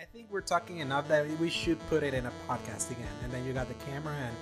I 0.00 0.04
think 0.04 0.28
we're 0.30 0.40
talking 0.40 0.78
enough 0.78 1.08
that 1.08 1.28
we 1.38 1.50
should 1.50 1.78
put 1.90 2.02
it 2.02 2.14
in 2.14 2.24
a 2.24 2.32
podcast 2.48 2.90
again. 2.90 3.12
And 3.22 3.30
then 3.30 3.44
you 3.44 3.52
got 3.52 3.68
the 3.68 3.74
camera, 3.84 4.14
and 4.14 4.34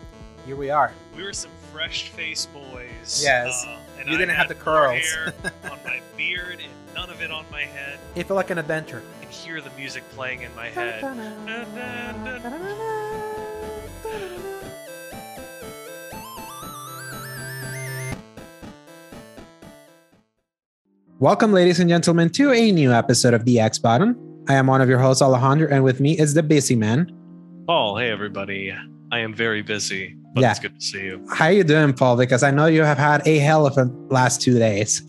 here 0.47 0.55
we 0.55 0.71
are. 0.71 0.93
We 1.17 1.25
were 1.25 1.33
some 1.33 1.51
fresh-faced 1.73 2.55
boys. 2.55 3.21
Yes. 3.21 3.65
uh, 3.67 3.77
and 3.99 4.09
You 4.09 4.17
didn't 4.17 4.37
have 4.37 4.47
had 4.47 4.57
the 4.57 4.63
curls. 4.63 5.03
hair 5.03 5.35
on 5.65 5.81
my 5.85 6.01
beard 6.17 6.61
and 6.63 6.95
none 6.95 7.11
of 7.11 7.21
it 7.23 7.33
on 7.33 7.45
my 7.51 7.63
head. 7.63 7.99
It 8.15 8.29
felt 8.29 8.37
like 8.37 8.51
an 8.51 8.59
adventure. 8.59 9.03
I 9.21 9.25
can 9.25 9.33
hear 9.33 9.61
the 9.61 9.71
music 9.71 10.09
playing 10.11 10.43
in 10.43 10.55
my 10.55 10.69
head. 10.69 11.03
Welcome, 21.19 21.53
ladies 21.53 21.81
and 21.81 21.91
gentlemen, 21.91 22.31
to 22.31 22.53
a 22.53 22.71
new 22.71 22.93
episode 22.93 23.35
of 23.35 23.45
the 23.45 23.59
X 23.59 23.81
Button. 23.81 24.28
I 24.49 24.55
am 24.55 24.67
one 24.67 24.81
of 24.81 24.89
your 24.89 24.99
hosts, 24.99 25.21
Alejandro, 25.23 25.69
and 25.71 25.85
with 25.85 26.01
me 26.01 26.19
is 26.19 26.35
the 26.35 26.43
busy 26.43 26.75
man. 26.77 27.11
Paul, 27.67 27.99
hey 27.99 28.11
everybody. 28.11 28.73
I 29.13 29.19
am 29.19 29.35
very 29.35 29.63
busy, 29.63 30.17
but 30.35 30.41
Yeah. 30.41 30.51
it's 30.51 30.61
good 30.61 30.75
to 30.75 30.81
see 30.81 31.05
you. 31.05 31.27
How 31.31 31.49
you 31.49 31.65
doing, 31.65 31.93
Paul? 31.93 32.17
Because 32.17 32.43
I 32.43 32.51
know 32.51 32.67
you 32.67 32.83
have 32.83 32.99
had 32.99 33.27
a 33.27 33.39
hell 33.39 33.67
of 33.67 33.77
a 33.77 33.85
last 34.09 34.41
two 34.41 34.59
days. 34.59 35.03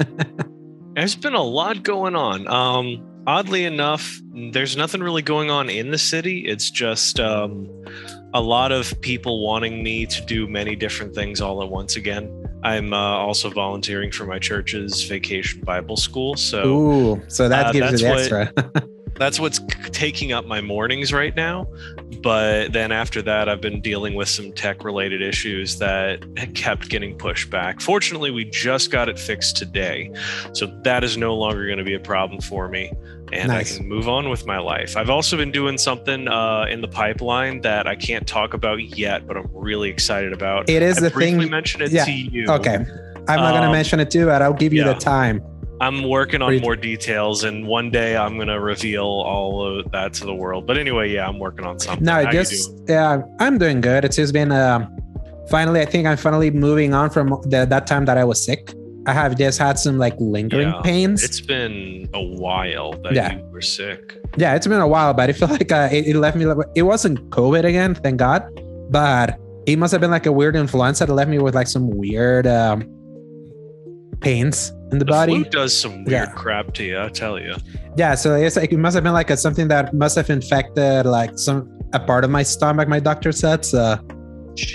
There's 0.95 1.15
been 1.15 1.33
a 1.35 1.41
lot 1.43 1.83
going 1.83 2.15
on. 2.15 2.47
Um, 2.49 3.01
oddly 3.27 3.63
enough, 3.63 4.19
there's 4.51 4.75
nothing 4.75 5.01
really 5.01 5.21
going 5.21 5.49
on 5.49 5.69
in 5.69 5.91
the 5.91 5.97
city. 5.97 6.39
It's 6.45 6.69
just 6.69 7.19
um, 7.21 7.69
a 8.33 8.41
lot 8.41 8.73
of 8.73 8.99
people 8.99 9.45
wanting 9.45 9.81
me 9.81 10.05
to 10.07 10.25
do 10.25 10.47
many 10.47 10.75
different 10.75 11.15
things 11.15 11.39
all 11.39 11.63
at 11.63 11.69
once 11.69 11.95
again. 11.95 12.29
I'm 12.63 12.91
uh, 12.93 12.97
also 12.97 13.49
volunteering 13.49 14.11
for 14.11 14.25
my 14.25 14.39
church's 14.39 15.03
vacation 15.05 15.61
Bible 15.61 15.95
school, 15.95 16.35
so 16.35 16.65
Ooh, 16.67 17.21
so 17.29 17.47
that 17.47 17.67
Uh, 17.67 17.71
gives 17.71 17.91
you 17.93 17.97
the 17.99 18.09
what- 18.09 18.19
extra. 18.19 18.83
that's 19.19 19.39
what's 19.39 19.59
taking 19.91 20.31
up 20.31 20.45
my 20.45 20.61
mornings 20.61 21.13
right 21.13 21.35
now. 21.35 21.67
But 22.21 22.73
then 22.73 22.91
after 22.91 23.21
that, 23.21 23.47
I've 23.47 23.61
been 23.61 23.81
dealing 23.81 24.15
with 24.15 24.27
some 24.27 24.51
tech 24.51 24.83
related 24.83 25.21
issues 25.21 25.77
that 25.79 26.25
kept 26.55 26.89
getting 26.89 27.17
pushed 27.17 27.49
back. 27.49 27.79
Fortunately, 27.81 28.31
we 28.31 28.45
just 28.45 28.91
got 28.91 29.07
it 29.09 29.19
fixed 29.19 29.55
today. 29.57 30.11
So 30.53 30.65
that 30.83 31.03
is 31.03 31.15
no 31.17 31.35
longer 31.35 31.65
going 31.65 31.77
to 31.77 31.83
be 31.83 31.93
a 31.93 31.99
problem 31.99 32.41
for 32.41 32.67
me. 32.67 32.91
And 33.31 33.49
Nice. 33.49 33.75
I 33.75 33.77
can 33.77 33.87
move 33.87 34.09
on 34.09 34.29
with 34.29 34.47
my 34.47 34.57
life. 34.57 34.97
I've 34.97 35.11
also 35.11 35.37
been 35.37 35.51
doing 35.51 35.77
something 35.77 36.27
uh, 36.27 36.65
in 36.69 36.81
the 36.81 36.87
pipeline 36.87 37.61
that 37.61 37.87
I 37.87 37.95
can't 37.95 38.27
talk 38.27 38.53
about 38.55 38.81
yet, 38.97 39.27
but 39.27 39.37
I'm 39.37 39.47
really 39.53 39.89
excited 39.89 40.33
about. 40.33 40.67
It 40.69 40.81
is 40.81 40.97
I 40.97 41.01
the 41.01 41.09
thing. 41.11 41.49
mentioned 41.49 41.83
it 41.83 41.91
yeah, 41.91 42.05
to 42.05 42.11
you. 42.11 42.47
Okay. 42.49 42.75
I'm 43.27 43.39
not 43.39 43.51
going 43.51 43.61
to 43.61 43.67
Um, 43.67 43.71
mention 43.71 43.99
it 43.99 44.09
too, 44.09 44.25
but 44.25 44.41
I'll 44.41 44.51
give 44.53 44.73
you 44.73 44.83
yeah. 44.83 44.93
the 44.93 44.99
time. 44.99 45.43
I'm 45.81 46.03
working 46.07 46.41
on 46.41 46.59
more 46.59 46.75
details, 46.75 47.43
and 47.43 47.65
one 47.65 47.89
day 47.89 48.17
I'm 48.17 48.37
gonna 48.37 48.59
reveal 48.59 49.05
all 49.05 49.63
of 49.79 49.91
that 49.91 50.13
to 50.15 50.25
the 50.25 50.33
world. 50.35 50.67
But 50.67 50.77
anyway, 50.77 51.11
yeah, 51.13 51.27
I'm 51.27 51.39
working 51.39 51.65
on 51.65 51.79
something. 51.79 52.03
No, 52.03 52.19
you 52.19 52.31
just 52.31 52.71
yeah, 52.87 53.21
I'm 53.39 53.57
doing 53.57 53.79
good. 53.81 54.03
It's 54.05 54.17
just 54.17 54.33
been 54.33 54.51
um, 54.51 54.95
finally. 55.49 55.79
I 55.81 55.85
think 55.85 56.05
I'm 56.05 56.17
finally 56.17 56.51
moving 56.51 56.93
on 56.93 57.09
from 57.09 57.29
the, 57.45 57.65
that 57.69 57.87
time 57.87 58.05
that 58.05 58.17
I 58.17 58.23
was 58.25 58.43
sick. 58.43 58.73
I 59.07 59.13
have 59.13 59.37
just 59.37 59.57
had 59.57 59.79
some 59.79 59.97
like 59.97 60.13
lingering 60.19 60.67
Yeah, 60.67 60.81
pains. 60.83 61.23
It's 61.23 61.39
been 61.41 62.09
a 62.13 62.21
while 62.21 62.91
that 63.03 63.13
Yeah. 63.13 63.37
you 63.37 63.45
were 63.45 63.61
sick. 63.61 64.17
yeah, 64.37 64.55
it's 64.55 64.67
been 64.67 64.81
a 64.81 64.87
while, 64.87 65.13
but 65.13 65.29
I 65.29 65.33
feel 65.33 65.47
like 65.59 65.71
uh, 65.71 65.87
it, 65.91 66.07
it 66.07 66.15
left 66.17 66.35
me. 66.35 66.45
like- 66.45 66.67
It 66.75 66.83
wasn't 66.83 67.29
COVID 67.29 67.63
again, 67.63 67.95
thank 67.95 68.17
God, 68.17 68.43
but 68.91 69.39
it 69.65 69.77
must 69.79 69.91
have 69.93 70.01
been 70.01 70.11
like 70.11 70.25
a 70.25 70.31
weird 70.31 70.55
influenza 70.57 71.05
that 71.05 71.13
left 71.13 71.29
me 71.29 71.39
with 71.39 71.55
like 71.55 71.67
some 71.67 71.89
weird 71.89 72.45
um, 72.45 72.83
pains 74.19 74.73
in 74.91 74.99
the, 74.99 75.05
The 75.05 75.11
body. 75.11 75.43
does 75.43 75.79
some 75.79 76.03
weird 76.05 76.09
Yeah. 76.11 76.25
crap 76.33 76.73
to 76.75 76.83
you, 76.83 76.99
I 76.99 77.09
tell 77.09 77.39
you. 77.39 77.55
Yeah, 77.95 78.15
so 78.15 78.35
it's 78.35 78.55
like 78.55 78.71
it 78.71 78.77
must 78.77 78.95
have 78.95 79.03
been 79.03 79.13
like 79.13 79.29
a, 79.29 79.37
something 79.37 79.67
that 79.69 79.93
must 79.93 80.15
have 80.15 80.29
infected 80.29 81.05
like 81.05 81.37
some 81.37 81.69
a 81.93 81.99
part 81.99 82.23
of 82.23 82.29
my 82.29 82.43
stomach. 82.43 82.87
My 82.87 82.99
doctor 82.99 83.31
said 83.31 83.65
so. 83.65 83.97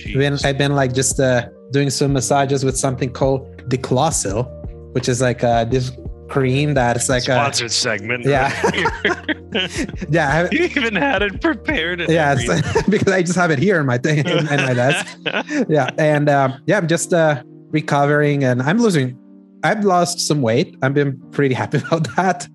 I've 0.07 0.15
been, 0.15 0.39
I've 0.45 0.59
been 0.59 0.75
like 0.75 0.95
just 0.95 1.21
uh, 1.21 1.49
doing 1.71 1.91
some 1.91 2.13
massages 2.13 2.65
with 2.65 2.77
something 2.77 3.11
called 3.13 3.47
Declosil, 3.69 4.47
which 4.95 5.09
is 5.09 5.21
like 5.21 5.45
uh, 5.45 5.65
this 5.65 5.93
cream 6.29 6.73
that's 6.75 7.09
like 7.11 7.23
a 7.23 7.35
Sponsored 7.37 7.71
segment. 7.71 8.25
yeah. 8.25 8.51
right 8.65 9.87
yeah, 10.09 10.49
you 10.53 10.65
even 10.65 10.95
had 10.97 11.23
it 11.23 11.41
prepared. 11.41 12.01
and 12.01 12.11
yeah, 12.11 12.35
because 12.89 13.13
I 13.13 13.23
just 13.23 13.37
have 13.37 13.51
it 13.51 13.59
here 13.59 13.79
in 13.79 13.87
my 13.87 13.99
thing 13.99 14.19
in, 14.21 14.27
in 14.29 14.47
my 14.47 14.75
desk. 14.75 15.19
Yeah, 15.69 15.91
and 15.99 16.29
um, 16.29 16.63
yeah, 16.67 16.79
I'm 16.79 16.89
just 16.89 17.13
uh, 17.13 17.43
recovering, 17.71 18.43
and 18.45 18.63
I'm 18.63 18.79
losing. 18.79 19.19
I've 19.65 19.85
lost 19.85 20.21
some 20.21 20.43
weight. 20.43 20.77
I've 20.83 20.95
been 20.95 21.19
pretty 21.31 21.55
happy 21.55 21.79
about 21.87 22.15
that. 22.17 22.47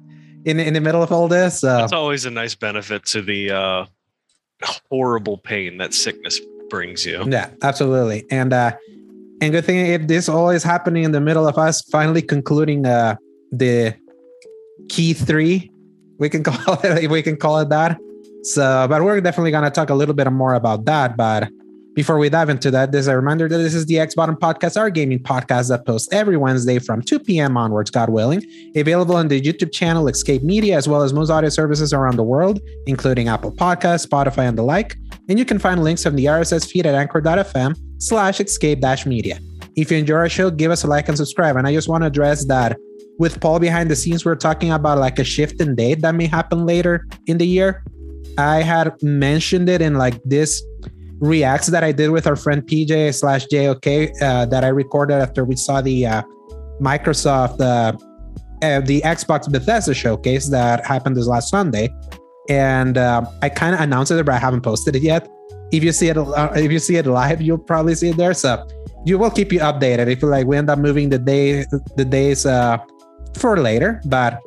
In 0.46 0.59
in 0.59 0.74
the 0.74 0.81
middle 0.81 1.03
of 1.03 1.12
all 1.12 1.28
this, 1.28 1.64
uh, 1.64 1.81
That's 1.81 1.92
always 1.92 2.25
a 2.25 2.31
nice 2.31 2.56
benefit 2.56 3.06
to 3.08 3.22
the 3.22 3.52
uh, 3.52 3.86
horrible 4.90 5.38
pain 5.38 5.78
that 5.78 5.94
sickness 5.94 6.40
brings 6.69 7.06
you. 7.06 7.25
Yeah, 7.28 7.50
absolutely. 7.62 8.25
And 8.31 8.53
uh 8.53 8.72
and 9.42 9.52
good 9.52 9.66
thing 9.66 9.86
if 9.88 10.08
this 10.08 10.30
all 10.30 10.50
is 10.50 10.64
happening 10.64 11.03
in 11.03 11.12
the 11.12 11.22
middle 11.22 11.48
of 11.48 11.58
us 11.58 11.81
finally 11.81 12.22
concluding 12.22 12.86
uh 12.86 13.16
the 13.52 13.96
key 14.90 15.14
three, 15.14 15.72
we 16.19 16.30
can 16.30 16.44
call 16.50 16.80
it 16.84 17.09
we 17.09 17.22
can 17.22 17.38
call 17.38 17.59
it 17.59 17.69
that. 17.69 17.98
So 18.44 18.88
but 18.88 19.03
we're 19.03 19.19
definitely 19.22 19.52
gonna 19.52 19.72
talk 19.72 19.90
a 19.90 19.96
little 19.96 20.16
bit 20.16 20.30
more 20.31 20.53
about 20.53 20.86
that. 20.86 21.18
But 21.18 21.50
before 21.95 22.17
we 22.17 22.29
dive 22.29 22.50
into 22.50 22.72
that, 22.72 22.91
there's 22.91 23.07
a 23.07 23.16
reminder 23.16 23.50
that 23.50 23.57
this 23.57 23.73
is 23.73 23.85
the 23.85 24.00
X 24.00 24.16
Button 24.16 24.35
Podcast, 24.35 24.77
our 24.77 24.89
gaming 24.89 25.19
podcast 25.19 25.69
that 25.69 25.85
posts 25.85 26.07
every 26.11 26.38
Wednesday 26.38 26.79
from 26.79 27.01
2 27.01 27.19
p.m. 27.19 27.57
onwards, 27.57 27.91
God 27.91 28.09
willing. 28.09 28.44
Available 28.75 29.16
on 29.16 29.27
the 29.27 29.41
YouTube 29.41 29.72
channel 29.72 30.07
Escape 30.07 30.44
Media, 30.44 30.77
as 30.77 30.88
well 30.88 31.01
as 31.01 31.13
most 31.13 31.29
audio 31.29 31.50
services 31.50 31.91
around 31.94 32.16
the 32.16 32.23
world, 32.23 32.59
including 32.88 33.27
Apple 33.27 33.51
Podcasts, 33.51 34.07
Spotify, 34.07 34.47
and 34.47 34.57
the 34.57 34.63
like 34.63 34.95
and 35.29 35.38
you 35.38 35.45
can 35.45 35.59
find 35.59 35.83
links 35.83 36.05
on 36.05 36.16
the 36.16 36.25
RSS 36.25 36.69
feed 36.69 36.85
at 36.88 36.95
anchor.fm 36.95 37.77
slash 38.00 38.41
escape 38.41 38.81
dash 38.81 39.06
media. 39.06 39.39
If 39.75 39.91
you 39.91 39.97
enjoy 39.97 40.16
our 40.16 40.29
show, 40.29 40.50
give 40.50 40.71
us 40.71 40.83
a 40.83 40.88
like 40.88 41.07
and 41.07 41.16
subscribe. 41.16 41.56
And 41.56 41.67
I 41.67 41.73
just 41.73 41.88
want 41.88 42.01
to 42.01 42.07
address 42.07 42.45
that 42.47 42.77
with 43.19 43.39
Paul 43.39 43.59
behind 43.59 43.91
the 43.91 43.95
scenes, 43.95 44.25
we're 44.25 44.35
talking 44.35 44.71
about 44.71 44.97
like 44.97 45.19
a 45.19 45.23
shift 45.23 45.61
in 45.61 45.75
date 45.75 46.01
that 46.01 46.16
may 46.16 46.25
happen 46.25 46.66
later 46.66 47.06
in 47.27 47.38
the 47.38 47.45
year. 47.45 47.83
I 48.38 48.63
had 48.63 49.01
mentioned 49.03 49.69
it 49.69 49.81
in 49.81 49.95
like 49.95 50.21
this 50.23 50.63
reacts 51.19 51.68
that 51.68 51.84
I 51.84 51.91
did 51.91 52.12
with 52.12 52.28
our 52.28 52.35
friend 52.35 52.62
PJ 52.62 53.13
slash 53.13 53.46
JOK 53.47 54.22
uh, 54.22 54.46
that 54.46 54.63
I 54.63 54.69
recorded 54.69 55.16
after 55.16 55.44
we 55.46 55.56
saw 55.56 55.81
the 55.81 56.06
uh, 56.06 56.22
Microsoft, 56.81 57.59
uh, 57.59 57.94
uh, 58.66 58.81
the 58.81 59.02
Xbox 59.02 59.52
Bethesda 59.52 59.94
showcase 59.94 60.50
that 60.50 60.85
happened 60.85 61.18
this 61.18 61.28
last 61.28 61.50
Sunday 61.50 61.90
and 62.50 62.97
um, 62.97 63.28
I 63.41 63.50
kind 63.50 63.75
of 63.75 63.81
announced 63.81 64.12
it, 64.12 64.25
but 64.25 64.34
I 64.34 64.40
haven't 64.40 64.62
posted 64.62 64.96
it 64.96 65.03
yet. 65.03 65.30
If 65.72 65.84
you 65.84 65.91
see 65.91 66.07
it, 66.07 66.18
uh, 66.18 66.52
if 66.56 66.72
you 66.72 66.80
see 66.80 66.96
it 66.96 67.06
live, 67.06 67.41
you'll 67.41 67.59
probably 67.59 67.94
see 67.94 68.09
it 68.09 68.18
there. 68.18 68.34
So 68.34 68.66
you 69.06 69.19
will 69.19 69.30
keep 69.30 69.51
you 69.51 69.59
updated. 69.59 70.12
If 70.12 70.24
like 70.24 70.47
we 70.47 70.57
end 70.57 70.69
up 70.69 70.80
moving 70.80 71.09
the 71.09 71.19
day, 71.19 71.66
the 71.96 72.06
days 72.06 72.47
uh, 72.47 72.80
for 73.38 73.57
later, 73.57 74.01
but 74.06 74.40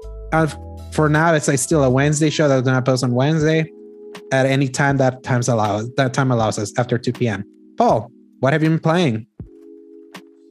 for 0.90 1.08
now, 1.08 1.32
it's 1.32 1.46
like 1.46 1.60
still 1.60 1.84
a 1.84 1.90
Wednesday 1.90 2.28
show 2.28 2.48
that 2.48 2.56
we're 2.56 2.62
gonna 2.62 2.82
post 2.82 3.04
on 3.04 3.12
Wednesday 3.12 3.70
at 4.32 4.46
any 4.46 4.68
time 4.68 4.96
that 4.96 5.22
times 5.22 5.48
allows 5.48 5.90
that 5.96 6.14
time 6.14 6.30
allows 6.30 6.58
us 6.58 6.72
after 6.78 6.98
2 6.98 7.12
p.m. 7.12 7.44
Paul, 7.76 8.10
what 8.40 8.52
have 8.52 8.62
you 8.62 8.70
been 8.70 8.78
playing? 8.78 9.26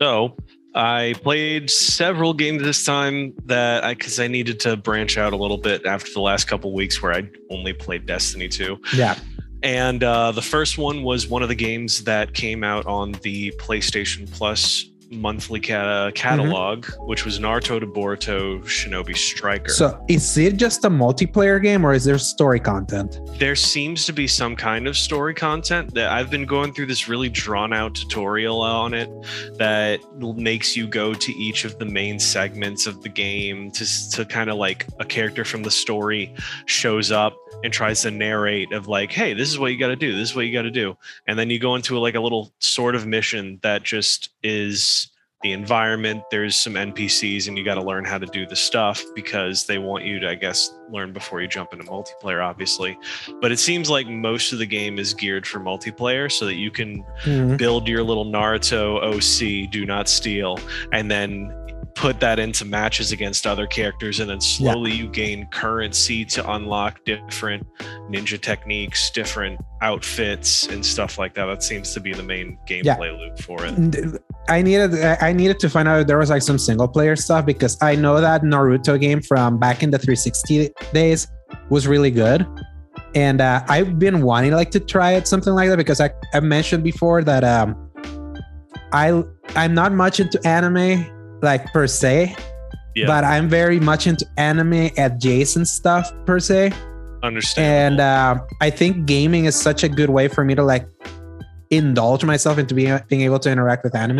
So 0.02 0.36
I 0.74 1.16
played 1.22 1.70
several 1.70 2.34
games 2.34 2.64
this 2.64 2.86
time 2.86 3.34
that 3.46 3.84
I 3.84 3.94
because 3.94 4.20
I 4.20 4.28
needed 4.28 4.60
to 4.62 4.78
branch 4.78 5.18
out 5.18 5.34
a 5.34 5.36
little 5.36 5.58
bit 5.58 5.86
after 5.86 6.12
the 6.14 6.22
last 6.22 6.46
couple 6.46 6.74
weeks 6.74 7.02
where 7.02 7.14
I 7.14 7.30
only 7.50 7.74
played 7.74 8.06
Destiny 8.06 8.48
2. 8.48 8.80
Yeah, 8.94 9.18
And 9.64 10.04
uh, 10.04 10.32
the 10.32 10.42
first 10.42 10.78
one 10.78 11.04
was 11.04 11.28
one 11.28 11.44
of 11.44 11.50
the 11.50 11.56
games 11.56 12.04
that 12.06 12.34
came 12.34 12.64
out 12.64 12.86
on 12.86 13.14
the 13.24 13.52
PlayStation 13.60 14.32
Plus 14.32 14.86
monthly 15.12 15.60
ca- 15.60 15.74
mm-hmm. 15.74 16.14
catalog, 16.16 16.86
which 17.02 17.26
was 17.26 17.40
Naruto 17.40 17.80
to 17.80 17.88
Boruto 17.88 18.64
Shinobi 18.64 19.16
Striker. 19.16 19.72
so 19.72 20.04
is 20.08 20.38
it 20.38 20.58
just 20.58 20.86
a 20.86 20.90
multiplayer 20.90 21.62
game 21.62 21.86
or 21.86 21.94
is 21.94 22.06
there 22.06 22.18
story 22.18 22.60
content? 22.60 23.20
there 23.42 23.56
seems 23.56 24.06
to 24.06 24.14
be 24.14 24.28
some 24.28 24.56
kind 24.56 24.88
of 24.88 24.96
story 24.96 25.34
content 25.34 25.94
that 25.96 26.12
I've 26.12 26.30
been 26.30 26.46
going 26.46 26.74
through 26.74 26.86
this 26.86 27.08
really 27.08 27.28
drawn 27.28 27.74
out 27.74 27.96
tutorial 27.96 28.62
on 28.62 28.94
it 28.94 29.10
that 29.58 30.00
makes 30.20 30.76
you 30.76 30.88
go 30.88 31.14
to 31.14 31.32
each 31.34 31.66
of 31.66 31.80
the 31.80 31.86
main 31.86 32.20
segments 32.20 32.86
of 32.86 33.02
the 33.02 33.10
game 33.10 33.72
to, 33.72 34.12
to 34.12 34.26
kind 34.26 34.50
of 34.50 34.58
like 34.58 34.86
a 35.00 35.06
character 35.06 35.44
from 35.44 35.64
the 35.64 35.72
story 35.72 36.36
shows 36.66 37.12
up 37.12 37.36
and 37.64 37.74
tries 37.74 38.04
to 38.04 38.12
narrate 38.12 38.72
of 38.72 38.88
like 38.88 39.12
hey 39.12 39.34
this 39.34 39.50
is 39.50 39.58
what 39.58 39.72
you 39.72 39.80
got 39.80 39.88
to 39.88 39.96
do 39.96 40.16
this 40.16 40.30
is 40.30 40.36
what 40.36 40.46
you 40.46 40.54
got 40.54 40.62
to 40.62 40.72
do 40.72 40.96
and 41.28 41.38
then 41.38 41.50
you 41.50 41.60
go 41.60 41.76
into 41.76 41.98
like 41.98 42.16
a 42.16 42.20
little 42.20 42.52
sort 42.60 42.96
of 42.96 43.06
mission 43.08 43.60
that 43.64 43.84
just 43.84 44.30
is 44.44 45.01
the 45.44 45.52
environment 45.54 46.24
there's 46.32 46.56
some 46.56 46.74
npcs 46.74 47.48
and 47.48 47.58
you 47.58 47.64
got 47.66 47.76
to 47.76 47.82
learn 47.84 48.06
how 48.06 48.18
to 48.18 48.26
do 48.28 48.46
the 48.46 48.56
stuff 48.56 49.04
because 49.16 49.66
they 49.66 49.78
want 49.78 50.04
you 50.06 50.20
to 50.20 50.30
i 50.30 50.36
guess 50.36 50.72
learn 50.90 51.12
before 51.14 51.42
you 51.42 51.48
jump 51.48 51.74
into 51.74 51.86
multiplayer 51.86 52.44
obviously 52.46 52.98
but 53.42 53.52
it 53.52 53.58
seems 53.58 53.90
like 53.90 54.08
most 54.08 54.54
of 54.54 54.60
the 54.60 54.66
game 54.66 55.00
is 55.00 55.14
geared 55.14 55.46
for 55.48 55.60
multiplayer 55.60 56.32
so 56.32 56.46
that 56.46 56.56
you 56.56 56.70
can 56.72 57.04
Mhm. 57.26 57.58
build 57.58 57.88
your 57.88 58.04
little 58.04 58.26
naruto 58.26 59.02
oc 59.02 59.72
do 59.72 59.86
not 59.86 60.08
steal 60.08 60.60
and 60.94 61.10
then 61.10 61.54
put 61.94 62.22
that 62.22 62.40
into 62.40 62.64
matches 62.64 63.12
against 63.12 63.46
other 63.46 63.68
characters 63.68 64.22
and 64.22 64.30
then 64.30 64.40
slowly 64.40 64.92
you 64.94 65.10
gain 65.10 65.46
currency 65.48 66.24
to 66.24 66.52
unlock 66.54 67.04
different 67.04 67.66
ninja 68.10 68.40
techniques 68.40 69.10
different 69.12 69.60
outfits 69.82 70.68
and 70.68 70.86
stuff 70.86 71.18
like 71.18 71.34
that 71.34 71.46
that 71.48 71.62
seems 71.62 71.94
to 71.94 72.00
be 72.00 72.14
the 72.14 72.24
main 72.24 72.58
gameplay 72.68 72.84
Yeah. 73.12 73.12
loop 73.12 73.40
for 73.40 73.66
it 73.66 74.22
I 74.50 74.62
needed 74.62 74.94
I 75.22 75.32
needed 75.34 75.60
to 75.60 75.70
find 75.70 75.88
out 75.88 76.02
if 76.02 76.08
there 76.08 76.18
was 76.18 76.30
like 76.30 76.42
some 76.42 76.58
single 76.58 76.88
player 76.88 77.16
stuff 77.16 77.46
because 77.46 77.78
I 77.82 77.96
know 77.96 78.20
that 78.20 78.42
Naruto 78.42 79.00
game 79.00 79.22
from 79.22 79.58
back 79.60 79.82
in 79.84 79.92
the 79.92 79.98
360 79.98 80.70
days 80.94 81.28
was 81.70 81.88
really 81.88 82.12
good. 82.12 82.46
And 83.16 83.42
uh, 83.42 83.64
I've 83.68 84.00
been 84.00 84.22
wanting 84.24 84.52
like 84.54 84.72
to 84.72 84.80
try 84.80 85.14
it 85.14 85.28
something 85.28 85.54
like 85.54 85.70
that 85.70 85.78
because 85.78 86.00
I, 86.02 86.12
I 86.34 86.40
mentioned 86.40 86.84
before 86.84 87.24
that 87.24 87.44
um 87.44 87.76
I 88.94 89.24
I'm 89.56 89.74
not 89.74 89.94
much 89.94 90.20
into 90.20 90.40
anime 90.48 91.06
like 91.42 91.66
per 91.74 91.88
se, 91.88 92.36
Yeah. 92.96 93.08
but 93.08 93.24
I'm 93.24 93.48
very 93.50 93.80
much 93.80 94.08
into 94.08 94.26
anime 94.38 94.90
adjacent 94.98 95.68
stuff 95.68 96.12
per 96.26 96.40
se. 96.40 96.72
understand 97.24 98.00
and 98.00 98.02
uh, 98.02 98.40
I 98.62 98.70
think 98.72 99.06
gaming 99.06 99.46
is 99.46 99.56
such 99.56 99.84
a 99.84 99.90
good 99.90 100.10
way 100.10 100.28
for 100.28 100.44
me 100.44 100.56
to 100.56 100.64
like 100.64 100.88
indulge 101.72 102.24
myself 102.24 102.58
into 102.58 102.76
being 102.76 103.00
being 103.08 103.22
able 103.22 103.40
to 103.40 103.50
interact 103.50 103.84
with 103.84 103.96
anime. 103.96 104.20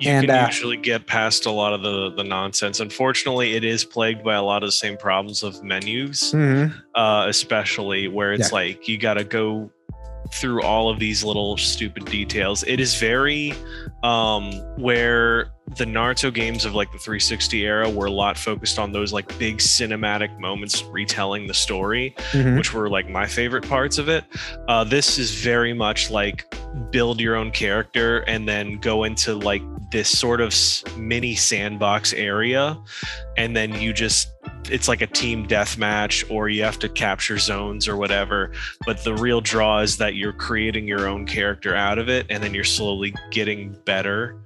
you 0.00 0.10
and, 0.10 0.26
can 0.26 0.30
uh, 0.36 0.46
usually 0.46 0.76
get 0.76 1.06
past 1.06 1.46
a 1.46 1.50
lot 1.50 1.72
of 1.72 1.82
the 1.82 2.10
the 2.16 2.24
nonsense 2.24 2.80
unfortunately 2.80 3.54
it 3.54 3.62
is 3.64 3.84
plagued 3.84 4.22
by 4.24 4.34
a 4.34 4.42
lot 4.42 4.62
of 4.62 4.68
the 4.68 4.72
same 4.72 4.96
problems 4.96 5.42
of 5.42 5.62
menus 5.62 6.34
uh, 6.34 7.24
especially 7.28 8.08
where 8.08 8.32
it's 8.32 8.50
Yeah. 8.50 8.58
like 8.58 8.88
you 8.88 8.98
got 8.98 9.14
to 9.14 9.24
go 9.24 9.70
through 10.34 10.62
all 10.62 10.88
of 10.88 10.98
these 10.98 11.22
little 11.22 11.56
stupid 11.58 12.06
details. 12.06 12.62
It 12.62 12.80
is 12.80 12.94
very 12.98 13.52
um, 14.02 14.50
where 14.76 15.52
the 15.76 15.84
Naruto 15.84 16.32
games 16.34 16.64
of 16.64 16.74
like 16.74 16.90
the 16.92 16.98
360 16.98 17.64
era 17.64 17.88
were 17.88 18.06
a 18.06 18.10
lot 18.10 18.36
focused 18.36 18.78
on 18.78 18.92
those 18.92 19.12
like 19.12 19.26
big 19.38 19.58
cinematic 19.58 20.38
moments 20.38 20.82
retelling 20.84 21.46
the 21.46 21.54
story, 21.54 22.14
Mhm. 22.32 22.56
which 22.58 22.74
were 22.74 22.88
like 22.90 23.08
my 23.08 23.26
favorite 23.26 23.66
parts 23.68 23.98
of 23.98 24.08
it. 24.08 24.24
Uh, 24.68 24.84
this 24.84 25.18
is 25.18 25.34
very 25.42 25.72
much 25.72 26.10
like 26.10 26.52
build 26.90 27.20
your 27.20 27.36
own 27.36 27.50
character 27.50 28.18
and 28.20 28.48
then 28.48 28.78
go 28.78 29.04
into 29.04 29.34
like 29.34 29.62
this 29.92 30.08
sort 30.08 30.40
of 30.40 30.54
mini 30.98 31.34
sandbox 31.34 32.12
area, 32.12 32.76
and 33.36 33.54
then 33.56 33.72
you 33.80 33.92
just 33.92 34.28
it's 34.70 34.88
like 34.88 35.00
a 35.02 35.06
team 35.06 35.46
deathmatch 35.46 36.30
or 36.30 36.48
you 36.48 36.62
have 36.62 36.78
to 36.80 36.88
capture 36.88 37.38
zones 37.38 37.88
or 37.88 37.96
whatever. 37.96 38.52
But 38.86 39.02
the 39.04 39.14
real 39.14 39.40
draw 39.40 39.80
is 39.80 39.96
that 39.98 40.14
you're 40.14 40.32
creating 40.32 40.86
your 40.86 41.06
own 41.08 41.26
character 41.26 41.74
out 41.74 41.98
of 41.98 42.08
it, 42.08 42.26
and 42.30 42.42
then 42.42 42.54
you're 42.54 42.64
slowly 42.64 43.14
getting 43.30 43.76
better 43.84 44.36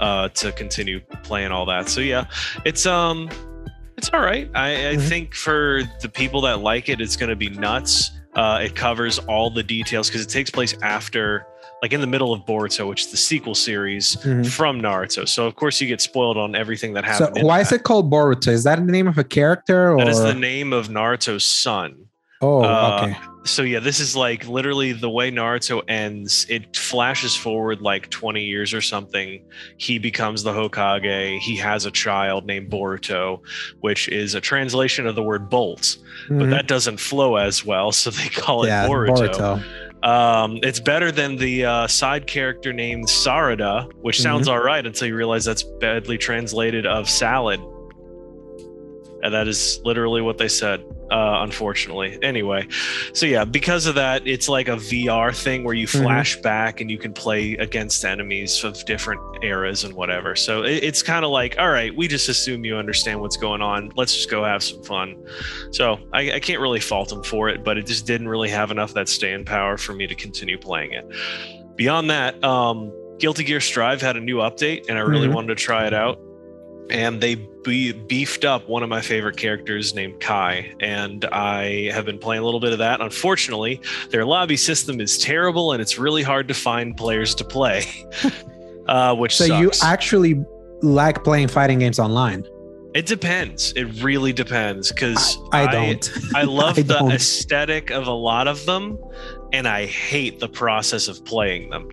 uh, 0.00 0.28
to 0.30 0.52
continue 0.52 1.00
playing 1.22 1.52
all 1.52 1.66
that. 1.66 1.88
So 1.88 2.00
yeah, 2.00 2.26
it's 2.64 2.86
um, 2.86 3.28
it's 3.96 4.10
all 4.12 4.20
right. 4.20 4.50
I, 4.54 4.90
I 4.90 4.94
Mhm. 4.96 5.08
think 5.08 5.34
for 5.34 5.82
the 6.00 6.08
people 6.08 6.40
that 6.42 6.60
like 6.60 6.88
it, 6.88 7.00
it's 7.00 7.16
going 7.16 7.30
to 7.30 7.36
be 7.36 7.50
nuts. 7.50 8.10
Uh, 8.34 8.60
it 8.64 8.74
covers 8.74 9.18
all 9.20 9.50
the 9.50 9.62
details 9.62 10.08
because 10.08 10.22
it 10.22 10.28
takes 10.28 10.50
place 10.50 10.74
after, 10.82 11.46
like 11.82 11.92
in 11.92 12.00
the 12.00 12.06
middle 12.06 12.32
of 12.32 12.42
Boruto, 12.46 12.88
which 12.88 13.02
is 13.06 13.10
the 13.10 13.16
sequel 13.16 13.56
series 13.56 14.14
Mhm. 14.16 14.46
from 14.46 14.80
Naruto. 14.80 15.28
So 15.28 15.46
of 15.46 15.56
course 15.56 15.80
you 15.80 15.88
get 15.88 16.00
spoiled 16.00 16.38
on 16.38 16.54
everything 16.54 16.94
that 16.94 17.04
So 17.04 17.24
happened. 17.24 17.38
in 17.38 17.46
why 17.46 17.58
that. 17.58 17.66
is 17.66 17.72
it 17.72 17.82
called 17.82 18.08
Boruto? 18.10 18.48
Is 18.48 18.62
that 18.64 18.76
the 18.76 18.92
name 18.92 19.08
of 19.08 19.18
a 19.18 19.24
character 19.24 19.90
or 19.92 19.98
That 19.98 20.08
is 20.08 20.20
the 20.20 20.32
name 20.34 20.72
of 20.72 20.88
Naruto's 20.88 21.44
son. 21.44 21.96
Oh, 22.40 22.62
uh, 22.64 23.00
okay. 23.04 23.16
So 23.44 23.62
yeah, 23.62 23.80
this 23.80 23.98
is 23.98 24.14
like 24.16 24.46
literally 24.48 24.92
the 24.92 25.10
way 25.10 25.30
Naruto 25.32 25.82
ends. 25.88 26.46
It 26.48 26.76
flashes 26.76 27.34
forward 27.36 27.80
like 27.80 28.08
20 28.10 28.44
years 28.44 28.72
or 28.72 28.80
something. 28.80 29.40
He 29.78 29.98
becomes 29.98 30.44
the 30.44 30.52
Hokage. 30.52 31.38
He 31.40 31.56
has 31.56 31.84
a 31.84 31.90
child 31.90 32.46
named 32.46 32.70
Boruto, 32.70 33.40
which 33.80 34.08
is 34.08 34.34
a 34.36 34.40
translation 34.40 35.06
of 35.08 35.16
the 35.16 35.22
word 35.22 35.50
bolt, 35.50 35.96
but 36.28 36.36
Mhm. 36.46 36.50
that 36.50 36.66
doesn't 36.68 36.98
flow 37.00 37.34
as 37.36 37.64
well, 37.64 37.90
so 37.90 38.10
they 38.10 38.28
call 38.28 38.62
it 38.64 38.68
yeah, 38.68 38.86
Boruto. 38.86 39.28
Boruto. 39.28 39.62
Um, 40.02 40.58
it's 40.62 40.80
better 40.80 41.12
than 41.12 41.36
the 41.36 41.64
uh, 41.64 41.86
side 41.86 42.26
character 42.26 42.72
named 42.72 43.06
Sarada, 43.06 43.88
which 44.00 44.20
sounds 44.20 44.48
Mm-hmm. 44.48 44.58
all 44.58 44.64
right 44.64 44.84
until 44.84 45.06
you 45.08 45.14
realize 45.16 45.44
that's 45.44 45.62
badly 45.62 46.18
translated 46.18 46.86
of 46.86 47.08
salad. 47.08 47.60
And 49.22 49.32
that 49.32 49.46
is 49.46 49.80
literally 49.84 50.20
what 50.20 50.38
they 50.38 50.48
said, 50.48 50.84
uh, 51.12 51.42
unfortunately. 51.42 52.18
Anyway, 52.22 52.66
so 53.12 53.26
yeah, 53.26 53.44
because 53.44 53.86
of 53.86 53.94
that, 53.96 54.26
it's 54.26 54.48
like 54.48 54.68
a 54.68 54.76
VR 54.76 55.32
thing 55.34 55.62
where 55.62 55.74
you 55.74 55.86
Mhm. 55.86 56.02
flash 56.02 56.36
back 56.36 56.80
and 56.80 56.90
you 56.90 56.96
can 56.98 57.12
play 57.12 57.52
against 57.54 58.04
enemies 58.04 58.64
of 58.64 58.82
different 58.86 59.20
eras 59.44 59.84
and 59.84 59.92
whatever. 59.94 60.34
So 60.34 60.62
it, 60.62 60.82
it's 60.82 61.02
kind 61.02 61.24
of 61.24 61.30
like, 61.30 61.56
all 61.58 61.70
right, 61.70 61.94
we 61.94 62.08
just 62.08 62.28
assume 62.28 62.64
you 62.64 62.76
understand 62.76 63.20
what's 63.20 63.36
going 63.36 63.60
on. 63.62 63.90
Let's 63.94 64.14
just 64.14 64.30
go 64.30 64.42
have 64.44 64.62
some 64.62 64.82
fun. 64.82 65.16
So 65.70 65.98
I, 66.12 66.32
I 66.32 66.40
can't 66.40 66.60
really 66.60 66.80
fault 66.80 67.10
them 67.10 67.22
for 67.22 67.48
it, 67.50 67.62
but 67.62 67.76
it 67.78 67.86
just 67.86 68.06
didn't 68.06 68.28
really 68.28 68.48
have 68.50 68.70
enough 68.70 68.90
of 68.90 68.94
that 68.94 69.08
staying 69.08 69.44
power 69.44 69.76
for 69.76 69.92
me 69.92 70.06
to 70.06 70.14
continue 70.14 70.56
playing 70.58 70.92
it. 70.92 71.04
Beyond 71.76 72.10
that, 72.10 72.42
um, 72.42 72.90
Guilty 73.18 73.44
Gear 73.44 73.60
Strive 73.60 74.00
had 74.00 74.16
a 74.16 74.20
new 74.20 74.36
update, 74.38 74.88
and 74.88 74.98
I 74.98 75.02
really 75.02 75.28
Mhm. 75.28 75.34
wanted 75.34 75.48
to 75.58 75.62
try 75.62 75.86
it 75.86 75.94
out. 75.94 76.18
And 76.90 77.20
they 77.20 77.36
be- 77.36 77.92
beefed 77.92 78.44
up 78.44 78.68
one 78.68 78.82
of 78.82 78.88
my 78.88 79.00
favorite 79.00 79.36
characters 79.36 79.94
named 79.94 80.20
Ky, 80.20 80.74
and 80.80 81.24
I 81.26 81.90
have 81.92 82.04
been 82.04 82.18
playing 82.18 82.42
a 82.42 82.44
little 82.44 82.60
bit 82.60 82.72
of 82.72 82.78
that. 82.80 83.00
Unfortunately, 83.00 83.80
their 84.10 84.24
lobby 84.26 84.56
system 84.56 85.00
is 85.00 85.16
terrible, 85.16 85.72
and 85.72 85.80
it's 85.80 85.96
really 85.98 86.22
hard 86.22 86.48
to 86.48 86.54
find 86.54 86.94
players 86.96 87.34
to 87.36 87.44
play, 87.44 87.84
uh, 88.88 89.14
which 89.14 89.36
So 89.36 89.46
sucks. 89.46 89.60
you 89.60 89.70
actually 89.86 90.44
like 90.82 91.22
playing 91.24 91.48
fighting 91.48 91.78
games 91.78 91.98
online? 91.98 92.44
it 92.94 93.06
depends. 93.06 93.72
It 93.74 93.84
really 94.02 94.34
depends 94.34 94.92
because 94.92 95.38
I, 95.50 95.62
I 95.66 95.72
don't. 95.72 96.10
I 96.34 96.42
love 96.60 96.78
I 96.78 96.82
the 96.82 96.94
don't. 96.98 97.10
aesthetic 97.12 97.90
of 97.90 98.06
a 98.06 98.12
lot 98.12 98.46
of 98.48 98.66
them, 98.66 98.98
and 99.54 99.66
I 99.66 99.86
hate 99.86 100.40
the 100.40 100.48
process 100.48 101.08
of 101.08 101.24
playing 101.24 101.70
them. 101.70 101.88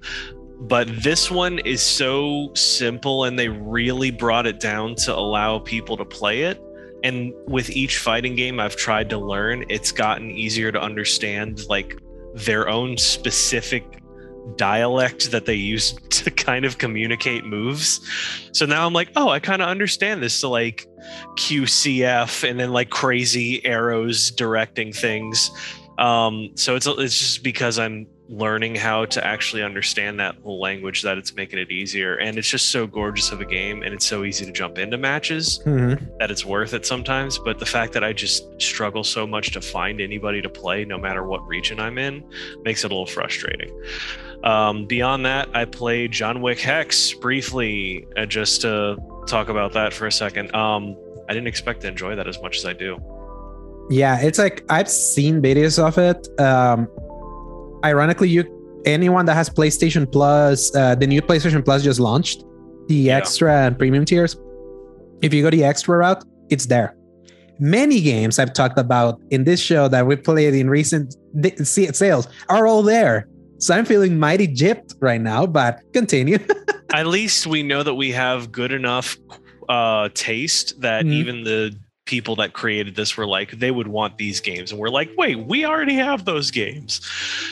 But 0.59 0.87
this 1.03 1.31
one 1.31 1.59
is 1.59 1.81
so 1.81 2.51
simple, 2.53 3.23
and 3.23 3.39
they 3.39 3.47
really 3.47 4.11
brought 4.11 4.45
it 4.45 4.59
down 4.59 4.95
to 4.95 5.15
allow 5.15 5.59
people 5.59 5.95
to 5.97 6.05
play 6.05 6.43
it. 6.43 6.61
And 7.03 7.33
with 7.47 7.69
each 7.69 7.97
fighting 7.97 8.35
game 8.35 8.59
I've 8.59 8.75
tried 8.75 9.09
to 9.11 9.17
learn, 9.17 9.63
it's 9.69 9.91
gotten 9.91 10.29
easier 10.31 10.71
to 10.71 10.81
understand 10.81 11.65
like 11.69 11.97
their 12.35 12.67
own 12.67 12.97
specific 12.97 13.99
dialect 14.55 15.31
that 15.31 15.45
they 15.45 15.55
use 15.55 15.93
to 16.09 16.31
kind 16.31 16.65
of 16.65 16.77
communicate 16.77 17.45
moves. 17.45 18.01
So 18.51 18.65
now 18.65 18.85
I'm 18.85 18.93
like, 18.93 19.11
oh, 19.15 19.29
I 19.29 19.39
kind 19.39 19.61
of 19.61 19.69
understand 19.69 20.21
this. 20.21 20.33
So 20.33 20.49
like 20.49 20.87
QCF 21.37 22.49
and 22.49 22.59
then 22.59 22.71
like 22.71 22.89
crazy 22.89 23.65
arrows 23.65 24.31
directing 24.31 24.91
things. 24.91 25.51
Um, 25.97 26.51
so 26.55 26.75
it's 26.75 26.87
it's 26.87 27.17
just 27.17 27.43
because 27.43 27.77
I'm 27.77 28.07
learning 28.31 28.75
how 28.75 29.05
to 29.05 29.25
actually 29.25 29.63
understand 29.63 30.19
that 30.19 30.35
whole 30.43 30.61
language 30.61 31.01
that 31.01 31.17
it's 31.17 31.33
making 31.35 31.57
it 31.57 31.71
easier. 31.71 32.15
And 32.17 32.37
it's 32.37 32.47
just 32.47 32.69
so 32.69 32.85
gorgeous 32.85 33.31
of 33.31 33.41
a 33.41 33.45
game 33.45 33.81
and 33.81 33.91
it's 33.91 34.05
so 34.05 34.23
easy 34.23 34.45
to 34.45 34.51
jump 34.51 34.77
into 34.77 34.97
matches 34.99 35.59
Mhm. 35.65 35.99
that 36.19 36.29
it's 36.29 36.45
worth 36.45 36.75
it 36.75 36.85
sometimes. 36.85 37.39
But 37.39 37.57
the 37.57 37.65
fact 37.65 37.91
that 37.93 38.03
I 38.03 38.13
just 38.13 38.61
struggle 38.61 39.03
so 39.03 39.25
much 39.25 39.51
to 39.53 39.61
find 39.61 39.99
anybody 39.99 40.41
to 40.43 40.49
play, 40.49 40.85
no 40.85 40.97
matter 40.99 41.23
what 41.23 41.45
region 41.47 41.79
I'm 41.79 41.97
in, 41.97 42.23
makes 42.63 42.83
it 42.83 42.91
a 42.91 42.93
little 42.93 43.07
frustrating. 43.07 43.71
Um, 44.43 44.85
beyond 44.85 45.25
that, 45.25 45.49
I 45.55 45.65
played 45.65 46.11
John 46.11 46.41
Wick 46.41 46.59
Hex 46.59 47.13
briefly, 47.15 48.05
uh, 48.15 48.25
just 48.27 48.61
to 48.61 48.97
talk 49.27 49.49
about 49.49 49.73
that 49.73 49.91
for 49.91 50.05
a 50.05 50.11
second. 50.11 50.53
Um, 50.55 50.95
I 51.27 51.33
didn't 51.33 51.47
expect 51.47 51.81
to 51.81 51.87
enjoy 51.87 52.15
that 52.15 52.27
as 52.27 52.39
much 52.41 52.57
as 52.57 52.65
I 52.65 52.73
do. 52.73 52.99
Yeah, 53.89 54.19
it's 54.21 54.37
like 54.37 54.63
I've 54.69 54.87
seen 54.89 55.41
videos 55.41 55.79
of 55.83 55.97
it. 55.97 56.27
Um, 56.39 56.87
ironically, 57.83 58.29
you 58.29 58.43
anyone 58.85 59.25
that 59.25 59.35
has 59.35 59.49
PlayStation 59.49 60.09
Plus, 60.09 60.73
uh, 60.75 60.95
the 60.95 61.05
new 61.07 61.21
PlayStation 61.21 61.63
Plus 61.63 61.83
just 61.83 61.99
launched 61.99 62.43
the 62.87 62.95
Yeah. 62.95 63.17
extra 63.17 63.65
and 63.65 63.77
premium 63.77 64.05
tiers. 64.05 64.37
If 65.21 65.33
you 65.33 65.43
go 65.43 65.49
the 65.49 65.63
extra 65.63 65.97
route, 65.97 66.23
it's 66.49 66.65
there. 66.67 66.95
Many 67.59 67.99
games 67.99 68.39
I've 68.39 68.53
talked 68.53 68.79
about 68.79 69.19
in 69.31 69.43
this 69.43 69.59
show 69.59 69.89
that 69.89 70.07
we 70.07 70.15
played 70.15 70.53
in 70.53 70.69
recent 70.69 71.15
sales 71.63 72.27
are 72.47 72.65
all 72.67 72.81
there. 72.81 73.27
So 73.57 73.75
I'm 73.75 73.83
feeling 73.83 74.17
mighty 74.17 74.47
gypped 74.47 74.95
right 75.01 75.19
now, 75.19 75.45
but 75.45 75.81
continue. 75.93 76.37
At 76.93 77.07
least 77.07 77.45
we 77.47 77.61
know 77.61 77.83
that 77.83 77.95
we 77.95 78.11
have 78.11 78.51
good 78.51 78.71
enough 78.71 79.17
uh, 79.67 80.07
taste 80.15 80.79
that 80.81 81.05
Mhm. 81.05 81.11
even 81.13 81.43
the 81.43 81.75
people 82.09 82.35
that 82.35 82.53
created 82.53 82.95
this 82.95 83.15
were 83.15 83.27
like 83.27 83.51
they 83.51 83.69
would 83.69 83.87
want 83.87 84.17
these 84.17 84.39
games. 84.41 84.71
And 84.71 84.79
we're 84.81 84.89
like 84.89 85.11
wait 85.15 85.37
we 85.53 85.63
already 85.63 85.93
have 85.95 86.25
those 86.25 86.49
games. 86.49 87.01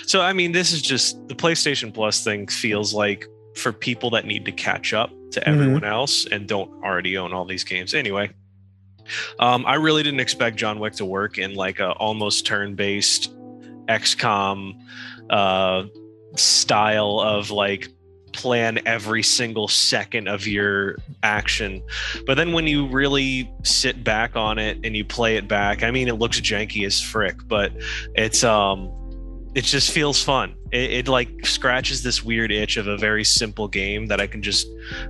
So 0.08 0.22
i 0.22 0.34
mean 0.34 0.52
this 0.52 0.72
is 0.74 0.82
just 0.82 1.16
the 1.28 1.36
playstation 1.36 1.94
plus 1.94 2.24
thing 2.24 2.48
feels 2.48 2.92
like 2.94 3.28
for 3.56 3.72
people 3.72 4.10
that 4.12 4.26
need 4.26 4.46
to 4.46 4.52
catch 4.52 4.94
up 4.94 5.12
to 5.32 5.40
Mhm. 5.42 5.48
everyone 5.48 5.84
else 5.84 6.26
and 6.26 6.48
don't 6.48 6.72
already 6.84 7.18
own 7.18 7.34
all 7.34 7.46
these 7.46 7.64
games. 7.64 7.94
Anyway 7.94 8.32
um, 9.40 9.64
i 9.66 9.76
really 9.76 10.04
didn't 10.04 10.20
expect 10.20 10.58
john 10.58 10.80
wick 10.80 10.94
to 10.94 11.06
work 11.06 11.38
in 11.38 11.54
like 11.54 11.80
a 11.80 11.92
almost 11.92 12.46
turn-based 12.46 13.32
xcom 13.88 14.74
uh, 15.30 15.84
style 16.36 17.20
of 17.22 17.50
like 17.52 17.88
plan 18.38 18.80
every 18.86 19.24
single 19.24 19.68
second 19.68 20.28
of 20.28 20.48
your 20.48 20.98
action. 21.24 21.84
But 22.26 22.36
then 22.36 22.54
when 22.54 22.68
you 22.68 22.88
really 22.88 23.52
sit 23.64 24.04
back 24.04 24.36
on 24.36 24.60
it 24.60 24.80
and 24.84 24.96
you 24.96 25.04
play 25.04 25.36
it 25.36 25.48
back, 25.48 25.84
I 25.84 25.92
mean, 25.92 26.08
it 26.08 26.16
looks 26.16 26.40
janky 26.40 26.86
as 26.86 27.02
frick, 27.02 27.36
but 27.48 27.74
it's 28.16 28.44
um, 28.44 28.94
it 29.56 29.64
just 29.64 29.92
feels 29.92 30.24
fun. 30.24 30.56
It, 30.72 30.92
it, 30.92 31.08
like 31.08 31.46
scratches 31.46 32.04
this 32.04 32.24
weird 32.24 32.52
itch 32.52 32.78
of 32.78 32.88
a 32.88 32.96
very 32.96 33.24
simple 33.24 33.68
game 33.68 34.06
that 34.06 34.22
I 34.22 34.28
can 34.28 34.44
just 34.44 34.68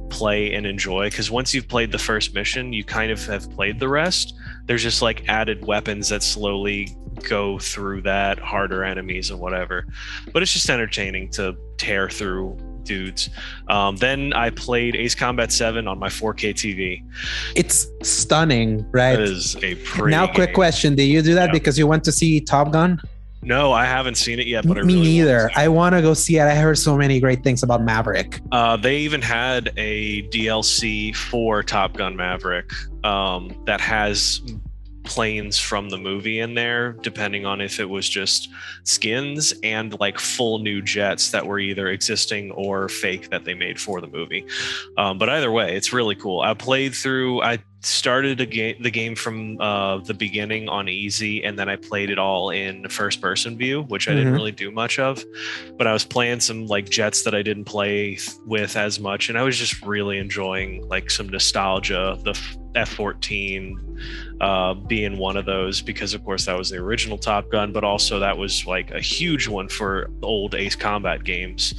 play 0.09 0.53
and 0.53 0.65
enjoy. 0.65 1.09
Because 1.09 1.29
once 1.29 1.53
you've 1.53 1.67
played 1.67 1.91
the 1.91 1.99
first 1.99 2.33
mission, 2.33 2.71
you 2.71 2.85
kind 2.85 3.11
of 3.11 3.25
have 3.25 3.51
played 3.51 3.77
the 3.77 3.89
rest. 3.89 4.33
There's 4.65 4.83
just 4.83 5.01
like 5.01 5.27
added 5.27 5.65
weapons 5.65 6.07
that 6.09 6.23
slowly 6.23 6.95
go 7.27 7.59
through 7.59 8.03
that, 8.03 8.39
harder 8.39 8.85
enemies 8.85 9.31
and 9.31 9.39
whatever. 9.39 9.85
But 10.31 10.43
it's 10.43 10.53
just 10.53 10.69
entertaining 10.69 11.29
to 11.31 11.57
tear 11.77 12.09
through 12.09 12.57
dudes. 12.87 13.29
Um, 13.67 13.95
then 13.97 14.33
I 14.33 14.49
played 14.49 14.95
Ace 14.95 15.13
Combat 15.13 15.51
7 15.51 15.87
on 15.87 15.99
my 15.99 16.07
4K 16.09 16.53
TV. 16.53 17.03
It's 17.55 17.87
stunning, 18.01 18.85
right? 18.91 19.15
That 19.17 19.21
is 19.23 19.55
a 19.57 19.75
pretty 19.75 20.11
now, 20.11 20.25
quick 20.25 20.49
game. 20.49 20.55
question: 20.55 20.95
Did 20.95 21.03
you 21.05 21.21
do 21.21 21.35
that 21.35 21.47
Yeah. 21.47 21.51
because 21.53 21.77
you 21.77 21.85
went 21.85 22.03
to 22.05 22.11
see 22.11 22.39
Top 22.41 22.71
Gun? 22.71 22.99
No, 23.43 23.71
I 23.71 23.85
haven't 23.85 24.15
seen 24.15 24.39
it 24.39 24.47
yet, 24.47 24.67
but 24.67 24.77
I 24.79 24.81
Me 24.81 24.95
really 24.95 25.07
neither. 25.07 25.49
to. 25.53 25.59
I 25.59 25.67
want 25.67 25.93
to 25.95 26.01
go 26.01 26.13
see 26.15 26.37
it. 26.37 26.41
I 26.41 26.55
heard 26.55 26.77
so 26.77 26.97
many 26.97 27.19
great 27.19 27.43
things 27.43 27.61
about 27.63 27.81
Maverick. 27.83 28.41
Uh, 28.51 28.75
they 28.75 28.97
even 28.97 29.21
had 29.21 29.71
a 29.77 30.23
DLC 30.29 31.15
for 31.15 31.61
Top 31.63 31.95
Gun 31.95 32.15
Maverick 32.15 32.71
um, 33.05 33.55
that 33.65 33.79
has 33.79 34.41
planes 35.07 35.57
from 35.57 35.89
the 35.89 35.97
movie 35.97 36.39
in 36.39 36.53
there, 36.53 36.93
depending 37.01 37.45
on 37.45 37.61
if 37.61 37.79
it 37.79 37.89
was 37.89 38.07
just 38.07 38.49
skins 38.83 39.53
and 39.63 39.99
like 39.99 40.19
full 40.19 40.59
new 40.59 40.81
jets 40.81 41.31
that 41.31 41.45
were 41.45 41.59
either 41.59 41.87
existing 41.87 42.51
or 42.51 42.89
fake 42.89 43.29
that 43.29 43.45
they 43.45 43.53
made 43.53 43.79
for 43.79 44.01
the 44.01 44.07
movie. 44.07 44.45
Um, 44.97 45.17
but 45.17 45.29
either 45.29 45.51
way, 45.51 45.75
it's 45.75 45.93
really 45.93 46.15
cool. 46.15 46.41
I 46.41 46.53
played 46.53 46.93
through. 46.93 47.41
I 47.41 47.59
started 47.81 48.41
a 48.41 48.45
game, 48.45 48.75
the 48.81 48.89
game 48.91 49.15
from 49.15 49.59
uh, 49.61 49.97
the 49.99 50.13
beginning 50.13 50.67
on 50.67 50.89
easy, 50.89 51.43
and 51.43 51.57
then 51.57 51.69
I 51.69 51.75
played 51.75 52.09
it 52.09 52.17
all 52.17 52.49
in 52.49 52.87
first 52.89 53.21
person 53.21 53.57
view, 53.57 53.83
which 53.83 54.07
I 54.09 54.13
didn't 54.13 54.33
Mhm. 54.33 54.37
really 54.37 54.51
do 54.51 54.71
much 54.71 54.97
of. 54.99 55.23
But 55.77 55.87
I 55.87 55.93
was 55.93 56.03
playing 56.03 56.39
some 56.39 56.65
like 56.67 56.89
jets 56.89 57.23
that 57.23 57.35
I 57.35 57.41
didn't 57.41 57.65
play 57.65 58.15
th- 58.15 58.29
with 58.45 58.75
as 58.75 58.99
much, 58.99 59.29
and 59.29 59.37
I 59.37 59.43
was 59.43 59.57
just 59.57 59.81
really 59.85 60.17
enjoying 60.17 60.87
like 60.89 61.09
some 61.11 61.29
nostalgia. 61.29 62.17
The 62.23 62.39
F 62.75 62.89
fourteen 62.89 63.79
uh, 64.39 64.75
being 64.75 65.17
one 65.17 65.35
of 65.35 65.45
those 65.45 65.81
because, 65.81 66.13
of 66.13 66.23
course, 66.23 66.45
that 66.45 66.55
was 66.55 66.69
the 66.69 66.77
original 66.77 67.17
Top 67.17 67.49
Gun, 67.49 67.73
but 67.73 67.83
also 67.83 68.19
that 68.19 68.37
was 68.37 68.67
like 68.67 68.91
a 68.91 68.99
huge 68.99 69.47
one 69.47 69.67
for 69.67 70.11
old 70.21 70.53
Ace 70.53 70.75
Combat 70.75 71.23
games, 71.23 71.73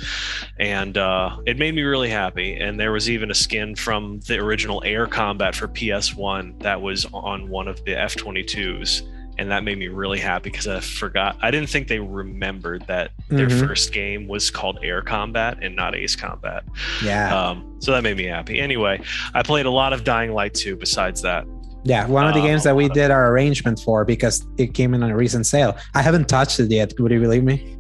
and 0.59 0.99
uh, 0.99 1.37
it 1.47 1.57
made 1.57 1.77
me 1.77 1.83
really 1.83 2.09
happy. 2.09 2.55
And 2.57 2.81
there 2.81 2.91
was 2.91 3.09
even 3.09 3.31
a 3.31 3.35
skin 3.35 3.77
from 3.77 4.19
the 4.27 4.39
original 4.39 4.83
Air 4.85 5.07
Combat 5.07 5.55
for 5.55 5.69
PS1 5.93 6.61
that 6.63 6.81
was 6.81 7.07
on 7.13 7.49
one 7.49 7.69
of 7.69 7.85
the 7.85 7.99
F 7.99 8.15
22s. 8.17 9.03
And 9.41 9.53
that 9.53 9.63
made 9.63 9.79
me 9.79 9.87
really 9.87 10.19
happy 10.19 10.51
because 10.51 10.67
I 10.67 10.81
forgot. 10.81 11.37
I 11.41 11.53
didn't 11.53 11.69
think 11.71 11.87
they 11.87 12.01
remembered 12.01 12.85
that 12.89 13.13
their 13.29 13.47
Mhm. 13.47 13.67
first 13.69 13.93
game 13.93 14.27
was 14.27 14.51
called 14.51 14.81
Air 14.83 15.01
Combat 15.01 15.59
and 15.63 15.77
not 15.77 15.95
Ace 15.95 16.17
Combat. 16.17 16.65
Yeah, 17.05 17.33
Um, 17.51 17.77
so 17.79 17.93
that 17.93 18.03
made 18.03 18.17
me 18.17 18.25
happy. 18.25 18.59
Anyway, 18.59 19.01
I 19.35 19.45
played 19.45 19.67
a 19.67 19.71
lot 19.71 19.93
of 19.93 20.03
Dying 20.03 20.33
Light 20.33 20.55
2 20.55 20.75
besides 20.75 21.23
that. 21.23 21.45
yeah. 21.85 22.05
One 22.09 22.27
of 22.27 22.35
the 22.35 22.41
uh, 22.41 22.47
games 22.47 22.65
that 22.65 22.75
we 22.75 22.89
did 22.89 23.13
our 23.13 23.31
arrangement 23.33 23.79
for 23.79 24.05
because 24.05 24.45
it 24.59 24.75
came 24.75 24.93
in 24.93 25.05
on 25.05 25.11
a 25.11 25.17
recent 25.17 25.47
sale. 25.47 25.77
I 25.95 26.03
haven't 26.03 26.29
touched 26.29 26.59
it 26.59 26.69
yet. 26.73 26.93
Would 26.99 27.13
you 27.13 27.21
believe 27.21 27.45
me? 27.45 27.77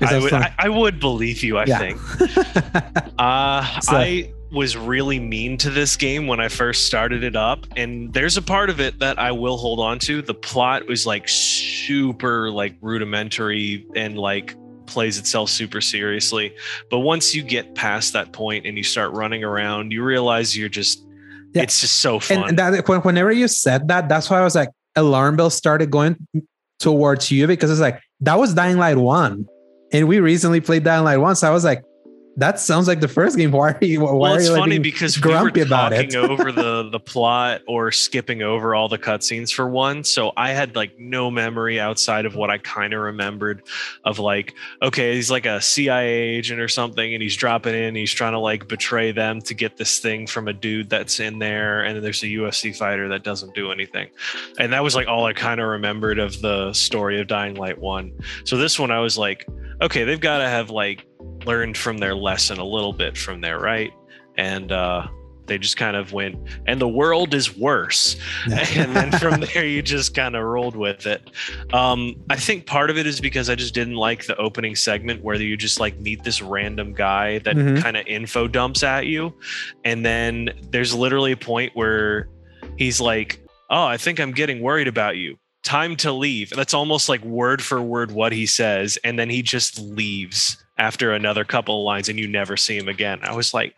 I 0.00 0.18
would. 0.18 0.32
I, 0.32 0.52
I 0.58 0.68
would 0.68 0.98
believe 0.98 1.44
you, 1.44 1.56
I 1.58 1.66
Yeah. 1.66 1.78
think. 1.78 2.00
Uh, 3.18 3.62
So- 3.80 3.96
I 3.96 4.32
was 4.52 4.76
really 4.76 5.18
mean 5.18 5.56
to 5.58 5.70
this 5.70 5.96
game 5.96 6.26
when 6.26 6.40
I 6.40 6.48
first 6.48 6.86
started 6.86 7.24
it 7.24 7.36
up, 7.36 7.66
and 7.76 8.12
there's 8.12 8.36
a 8.36 8.42
part 8.42 8.70
of 8.70 8.80
it 8.80 8.98
that 9.00 9.18
I 9.18 9.32
will 9.32 9.56
hold 9.56 9.80
on 9.80 9.98
to. 10.00 10.22
The 10.22 10.34
plot 10.34 10.86
was 10.86 11.04
like 11.06 11.28
super 11.28 12.50
like 12.50 12.76
rudimentary 12.80 13.86
and 13.96 14.16
like 14.18 14.54
plays 14.86 15.18
itself 15.18 15.50
super 15.50 15.80
seriously. 15.80 16.54
But 16.90 17.00
once 17.00 17.34
you 17.34 17.42
get 17.42 17.74
past 17.74 18.12
that 18.12 18.32
point 18.32 18.66
and 18.66 18.76
you 18.78 18.84
start 18.84 19.12
running 19.12 19.42
around, 19.42 19.92
you 19.92 20.04
realize 20.04 20.56
you're 20.56 20.68
just 20.68 21.04
Yeah. 21.52 21.62
it's 21.62 21.80
just 21.80 22.00
so 22.00 22.20
fun. 22.20 22.48
and 22.50 22.58
that 22.58 22.86
whenever 23.04 23.32
you 23.32 23.48
said 23.48 23.88
that, 23.88 24.08
that's 24.08 24.30
why 24.30 24.38
I 24.38 24.44
was 24.44 24.54
like, 24.54 24.68
alarm 24.94 25.36
bell 25.36 25.50
started 25.50 25.90
going 25.90 26.16
towards 26.78 27.30
you 27.30 27.46
because 27.46 27.70
it's 27.70 27.80
like 27.80 28.00
that 28.20 28.38
was 28.38 28.54
Dying 28.54 28.78
Light 28.78 28.96
one, 28.96 29.46
and 29.92 30.06
we 30.06 30.20
recently 30.20 30.60
played 30.60 30.84
Dying 30.84 31.04
Light 31.04 31.16
one. 31.18 31.34
So 31.34 31.48
I 31.48 31.50
was 31.50 31.64
like, 31.64 31.82
that 32.38 32.60
sounds 32.60 32.86
like 32.86 33.00
the 33.00 33.08
first 33.08 33.38
game. 33.38 33.50
Why 33.50 33.72
are 33.72 33.84
you? 33.84 34.00
Why 34.00 34.12
well, 34.12 34.34
are 34.34 34.36
it's 34.38 34.48
you 34.48 34.56
funny 34.56 34.78
because 34.78 35.16
we 35.16 35.30
were 35.30 35.38
grumpy 35.38 35.60
about 35.62 35.94
it? 35.94 36.10
talking 36.10 36.16
over 36.30 36.52
the 36.52 36.90
the 36.90 37.00
plot 37.00 37.62
or 37.66 37.90
skipping 37.90 38.42
over 38.42 38.74
all 38.74 38.88
the 38.88 38.98
cutscenes 38.98 39.52
for 39.52 39.68
one. 39.68 40.04
So 40.04 40.32
I 40.36 40.50
had 40.50 40.76
like 40.76 40.98
no 40.98 41.30
memory 41.30 41.80
outside 41.80 42.26
of 42.26 42.34
what 42.34 42.50
I 42.50 42.58
kind 42.58 42.92
of 42.92 43.00
remembered 43.00 43.62
of 44.04 44.18
like, 44.18 44.54
okay, 44.82 45.14
he's 45.14 45.30
like 45.30 45.46
a 45.46 45.62
CIA 45.62 46.06
agent 46.06 46.60
or 46.60 46.68
something, 46.68 47.14
and 47.14 47.22
he's 47.22 47.36
dropping 47.36 47.74
in. 47.74 47.94
He's 47.94 48.12
trying 48.12 48.32
to 48.32 48.38
like 48.38 48.68
betray 48.68 49.12
them 49.12 49.40
to 49.42 49.54
get 49.54 49.78
this 49.78 49.98
thing 49.98 50.26
from 50.26 50.46
a 50.46 50.52
dude 50.52 50.90
that's 50.90 51.20
in 51.20 51.38
there, 51.38 51.84
and 51.84 51.96
then 51.96 52.02
there's 52.02 52.22
a 52.22 52.26
UFC 52.26 52.76
fighter 52.76 53.08
that 53.08 53.24
doesn't 53.24 53.54
do 53.54 53.72
anything, 53.72 54.10
and 54.58 54.74
that 54.74 54.82
was 54.82 54.94
like 54.94 55.08
all 55.08 55.24
I 55.24 55.32
kind 55.32 55.58
of 55.58 55.68
remembered 55.68 56.18
of 56.18 56.38
the 56.42 56.74
story 56.74 57.18
of 57.18 57.28
Dying 57.28 57.54
Light 57.54 57.78
One. 57.78 58.12
So 58.44 58.58
this 58.58 58.78
one, 58.78 58.90
I 58.90 59.00
was 59.00 59.16
like, 59.16 59.46
okay, 59.80 60.04
they've 60.04 60.20
got 60.20 60.38
to 60.38 60.48
have 60.48 60.68
like 60.68 61.06
learned 61.44 61.76
from 61.76 61.98
their 61.98 62.14
lesson 62.14 62.58
a 62.58 62.64
little 62.64 62.92
bit 62.92 63.16
from 63.16 63.40
there, 63.40 63.58
right? 63.58 63.92
And 64.36 64.70
uh, 64.72 65.06
they 65.46 65.58
just 65.58 65.76
kind 65.76 65.96
of 65.96 66.12
went, 66.12 66.36
and 66.66 66.80
the 66.80 66.88
world 66.88 67.32
is 67.34 67.56
worse. 67.56 68.16
and 68.44 68.94
then 68.96 69.12
from 69.12 69.40
there, 69.54 69.64
you 69.64 69.80
just 69.80 70.14
kind 70.14 70.34
of 70.34 70.42
rolled 70.42 70.74
with 70.76 71.06
it. 71.06 71.30
Um, 71.72 72.16
I 72.28 72.36
think 72.36 72.66
part 72.66 72.90
of 72.90 72.98
it 72.98 73.06
is 73.06 73.20
because 73.20 73.48
I 73.48 73.54
just 73.54 73.72
didn't 73.74 73.94
like 73.94 74.26
the 74.26 74.36
opening 74.36 74.74
segment 74.74 75.22
where 75.22 75.36
you 75.36 75.56
just 75.56 75.78
like 75.78 75.98
meet 76.00 76.24
this 76.24 76.42
random 76.42 76.92
guy 76.94 77.38
that 77.40 77.54
Mhm. 77.56 77.80
kind 77.80 77.96
of 77.96 78.06
info 78.06 78.48
dumps 78.48 78.82
at 78.82 79.06
you. 79.06 79.32
And 79.84 80.04
then 80.04 80.50
there's 80.70 80.92
literally 80.94 81.32
a 81.32 81.36
point 81.36 81.72
where 81.74 82.28
he's 82.76 83.00
like, 83.00 83.40
Oh, 83.70 83.84
I 83.84 83.96
think 83.96 84.20
I'm 84.20 84.32
getting 84.32 84.60
worried 84.60 84.86
about 84.88 85.16
you. 85.16 85.38
Time 85.64 85.96
to 85.96 86.12
leave. 86.12 86.50
That's 86.50 86.72
almost 86.74 87.08
like 87.08 87.24
word 87.24 87.60
for 87.60 87.82
word 87.82 88.12
what 88.12 88.32
he 88.32 88.46
says. 88.46 88.96
And 89.02 89.18
then 89.18 89.28
he 89.28 89.42
just 89.42 89.78
leaves 89.80 90.56
after 90.78 91.12
another 91.12 91.44
couple 91.44 91.80
of 91.80 91.84
lines 91.84 92.08
and 92.08 92.18
you 92.18 92.28
never 92.28 92.56
see 92.56 92.76
him 92.76 92.88
again. 92.88 93.18
I 93.22 93.34
was 93.34 93.54
like, 93.54 93.74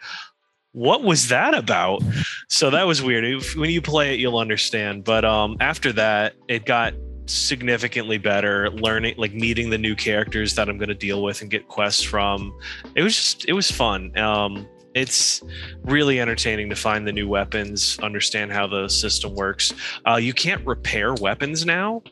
what 0.72 1.02
was 1.02 1.28
that 1.28 1.54
about? 1.54 2.02
So 2.48 2.70
that 2.70 2.86
was 2.86 3.02
weird. 3.02 3.24
If- 3.24 3.56
When 3.56 3.70
you 3.70 3.80
play 3.82 4.14
it, 4.14 4.20
you'll 4.20 4.38
understand. 4.38 5.04
But 5.04 5.24
um, 5.24 5.56
after 5.60 5.92
that, 5.92 6.34
it 6.48 6.66
got 6.66 6.94
significantly 7.26 8.18
better. 8.18 8.70
Learning, 8.70 9.14
like 9.16 9.32
meeting 9.34 9.70
the 9.70 9.78
new 9.78 9.94
characters 9.94 10.54
that 10.54 10.68
I'm 10.68 10.76
going 10.78 10.88
to 10.88 10.94
deal 10.94 11.22
with 11.22 11.40
and 11.42 11.50
get 11.50 11.68
quests 11.68 12.02
from. 12.02 12.56
It 12.94 13.02
was 13.02 13.14
just, 13.14 13.48
it 13.48 13.52
was 13.52 13.70
fun. 13.70 14.16
Um, 14.18 14.66
it's 14.94 15.42
really 15.84 16.20
entertaining 16.20 16.68
to 16.70 16.76
find 16.76 17.06
the 17.06 17.12
new 17.12 17.28
weapons, 17.28 17.98
understand 18.02 18.50
how 18.52 18.66
the 18.66 18.88
system 18.88 19.34
works. 19.34 19.72
Uh, 20.06 20.16
you 20.16 20.32
can't 20.32 20.64
repair 20.66 21.14
weapons 21.14 21.64
now. 21.64 22.02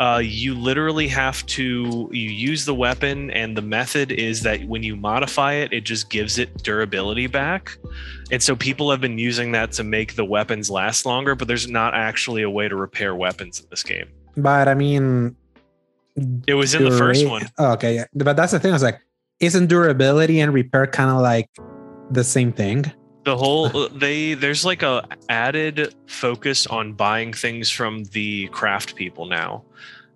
Uh, 0.00 0.20
you 0.22 0.54
literally 0.54 1.08
have 1.08 1.44
to 1.46 2.08
you 2.12 2.30
use 2.30 2.64
the 2.64 2.74
weapon, 2.74 3.30
and 3.32 3.56
the 3.56 3.62
method 3.62 4.12
is 4.12 4.42
that 4.42 4.62
when 4.64 4.82
you 4.84 4.94
modify 4.94 5.54
it, 5.54 5.72
it 5.72 5.80
just 5.80 6.08
gives 6.08 6.38
it 6.38 6.62
durability 6.62 7.26
back. 7.26 7.76
And 8.30 8.40
so 8.40 8.54
people 8.54 8.90
have 8.92 9.00
been 9.00 9.18
using 9.18 9.52
that 9.52 9.72
to 9.72 9.82
make 9.82 10.14
the 10.14 10.24
weapons 10.24 10.70
last 10.70 11.04
longer, 11.04 11.34
but 11.34 11.48
there's 11.48 11.68
not 11.68 11.94
actually 11.94 12.42
a 12.42 12.50
way 12.50 12.68
to 12.68 12.76
repair 12.76 13.14
weapons 13.14 13.58
in 13.58 13.66
this 13.70 13.82
game. 13.82 14.06
But 14.36 14.68
I 14.68 14.74
mean, 14.74 15.34
It 16.46 16.54
was 16.54 16.74
in 16.74 16.84
the 16.84 16.96
first 16.96 17.26
one. 17.26 17.48
Oh, 17.58 17.72
okay, 17.72 17.94
yeah. 17.96 18.04
But 18.14 18.36
that's 18.36 18.52
the 18.52 18.60
thing. 18.60 18.70
I 18.70 18.74
was 18.74 18.82
like, 18.82 19.00
isn't 19.40 19.66
durability 19.66 20.40
and 20.40 20.52
repair 20.52 20.86
kind 20.86 21.10
of 21.10 21.20
like 21.20 21.48
the 22.10 22.24
same 22.24 22.52
thing? 22.52 22.92
The 23.28 23.36
whole 23.36 23.68
they 23.90 24.32
there's 24.32 24.64
like 24.64 24.82
a 24.82 25.06
added 25.28 25.94
focus 26.06 26.66
on 26.66 26.94
buying 26.94 27.30
things 27.30 27.70
from 27.70 28.04
the 28.04 28.48
craft 28.48 28.96
people 28.96 29.26
now. 29.26 29.62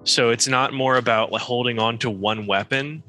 So 0.05 0.31
it's 0.31 0.49
not 0.49 0.73
more 0.73 0.97
about 0.97 1.31
like 1.31 1.43
holding 1.43 1.79
on 1.79 1.99
to 1.99 2.09
one 2.09 2.47
weapon. 2.47 3.03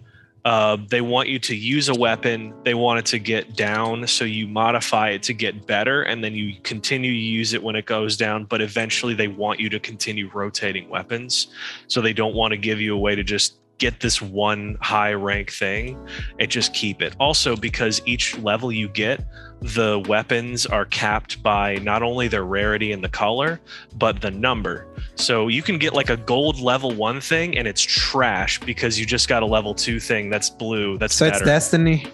Uh, 0.44 0.76
they 0.90 1.00
want 1.00 1.30
you 1.30 1.40
to 1.40 1.56
use 1.56 1.88
a 1.88 1.96
weapon. 1.96 2.54
They 2.66 2.74
want 2.74 3.00
it 3.00 3.06
to 3.08 3.20
get 3.20 3.56
down 3.56 4.06
so 4.06 4.26
you 4.26 4.46
modify 4.46 5.12
it 5.12 5.24
to 5.24 5.34
get 5.34 5.66
better 5.66 6.04
and 6.04 6.22
then 6.22 6.36
you 6.36 6.60
continue 6.64 7.12
to 7.12 7.18
use 7.18 7.54
it 7.54 7.64
when 7.64 7.78
it 7.78 7.86
goes 7.86 8.18
down 8.18 8.44
but 8.44 8.60
eventually 8.60 9.14
they 9.14 9.30
want 9.30 9.62
you 9.62 9.70
to 9.70 9.80
continue 9.80 10.30
rotating 10.34 10.90
weapons. 10.90 11.48
So 11.88 12.02
they 12.02 12.12
don't 12.12 12.36
want 12.36 12.52
to 12.52 12.58
give 12.58 12.82
you 12.82 12.94
a 12.94 13.00
way 13.00 13.16
to 13.16 13.24
just 13.24 13.56
get 13.84 14.00
this 14.00 14.22
one 14.22 14.78
high 14.82 15.14
rank 15.14 15.52
thing 15.52 15.98
and 16.40 16.50
just 16.50 16.74
keep 16.74 17.02
it 17.02 17.14
also 17.20 17.56
because 17.56 18.02
each 18.06 18.38
level 18.40 18.72
you 18.72 18.88
get 18.88 19.18
the 19.62 20.02
weapons 20.08 20.66
are 20.66 20.86
capped 20.86 21.42
by 21.44 21.76
not 21.92 22.02
only 22.04 22.28
their 22.30 22.44
rarity 22.46 22.92
and 22.94 23.04
the 23.04 23.10
color, 23.10 23.60
but 23.96 24.22
the 24.22 24.32
number. 24.32 24.86
So 25.16 25.48
you 25.50 25.62
can 25.62 25.78
get 25.78 25.94
like 25.94 26.10
a 26.10 26.18
gold 26.18 26.60
level 26.60 26.92
one 26.96 27.20
thing 27.22 27.58
and 27.58 27.68
it's 27.68 27.82
trash 27.82 28.60
because 28.62 29.00
you 29.00 29.06
just 29.06 29.28
got 29.28 29.42
a 29.44 29.46
level 29.46 29.74
two 29.74 30.00
thing 30.00 30.30
that's 30.30 30.50
blue. 30.50 30.98
That's 30.98 31.16
So 31.16 31.26
better. 31.26 31.38
it's 31.38 31.46
Destiny. 31.46 32.06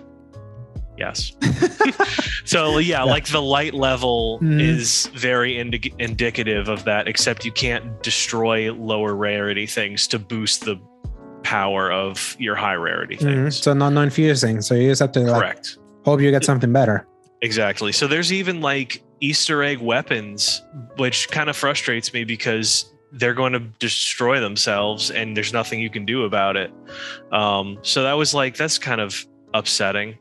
Yes. 0.97 1.31
so 2.45 2.77
yeah, 2.79 3.03
like 3.03 3.25
the 3.27 3.41
light 3.41 3.73
level 3.73 4.39
Mhm. 4.41 4.61
is 4.61 5.07
very 5.15 5.57
indi- 5.57 5.93
indicative 5.97 6.67
of 6.67 6.83
that, 6.83 7.07
except 7.07 7.45
you 7.45 7.51
can't 7.53 8.03
destroy 8.03 8.71
lower 8.73 9.15
rarity 9.15 9.65
things 9.65 10.07
to 10.07 10.19
boost 10.19 10.65
the 10.65 10.75
power 11.53 11.91
of 11.91 12.35
your 12.37 12.53
high 12.55 12.75
rarity 12.75 13.15
Mhm. 13.17 13.23
things. 13.23 13.57
So 13.57 13.73
not 13.73 13.91
non 13.93 14.11
fusing. 14.11 14.61
So 14.61 14.75
you 14.75 14.89
just 14.89 15.01
have 15.01 15.11
to 15.13 15.21
like 15.21 15.41
Correct. 15.41 15.77
hope 16.05 16.21
you 16.21 16.29
get 16.29 16.45
something 16.45 16.71
better. 16.71 17.07
Exactly. 17.41 17.91
So 17.91 18.05
there's 18.07 18.31
even 18.31 18.61
like 18.61 19.01
Easter 19.19 19.63
egg 19.63 19.79
weapons, 19.79 20.61
which 20.97 21.27
kind 21.31 21.49
of 21.49 21.55
frustrates 21.57 22.13
me 22.13 22.23
because 22.23 22.93
they're 23.13 23.33
going 23.33 23.53
to 23.53 23.59
destroy 23.79 24.39
themselves 24.39 25.09
and 25.09 25.35
there's 25.35 25.51
nothing 25.51 25.79
you 25.79 25.89
can 25.89 26.05
do 26.05 26.25
about 26.25 26.55
it. 26.55 26.71
Um, 27.31 27.79
so 27.81 28.03
that 28.03 28.13
was 28.13 28.35
like 28.35 28.55
that's 28.55 28.77
kind 28.77 29.01
of 29.01 29.25
upsetting. 29.55 30.15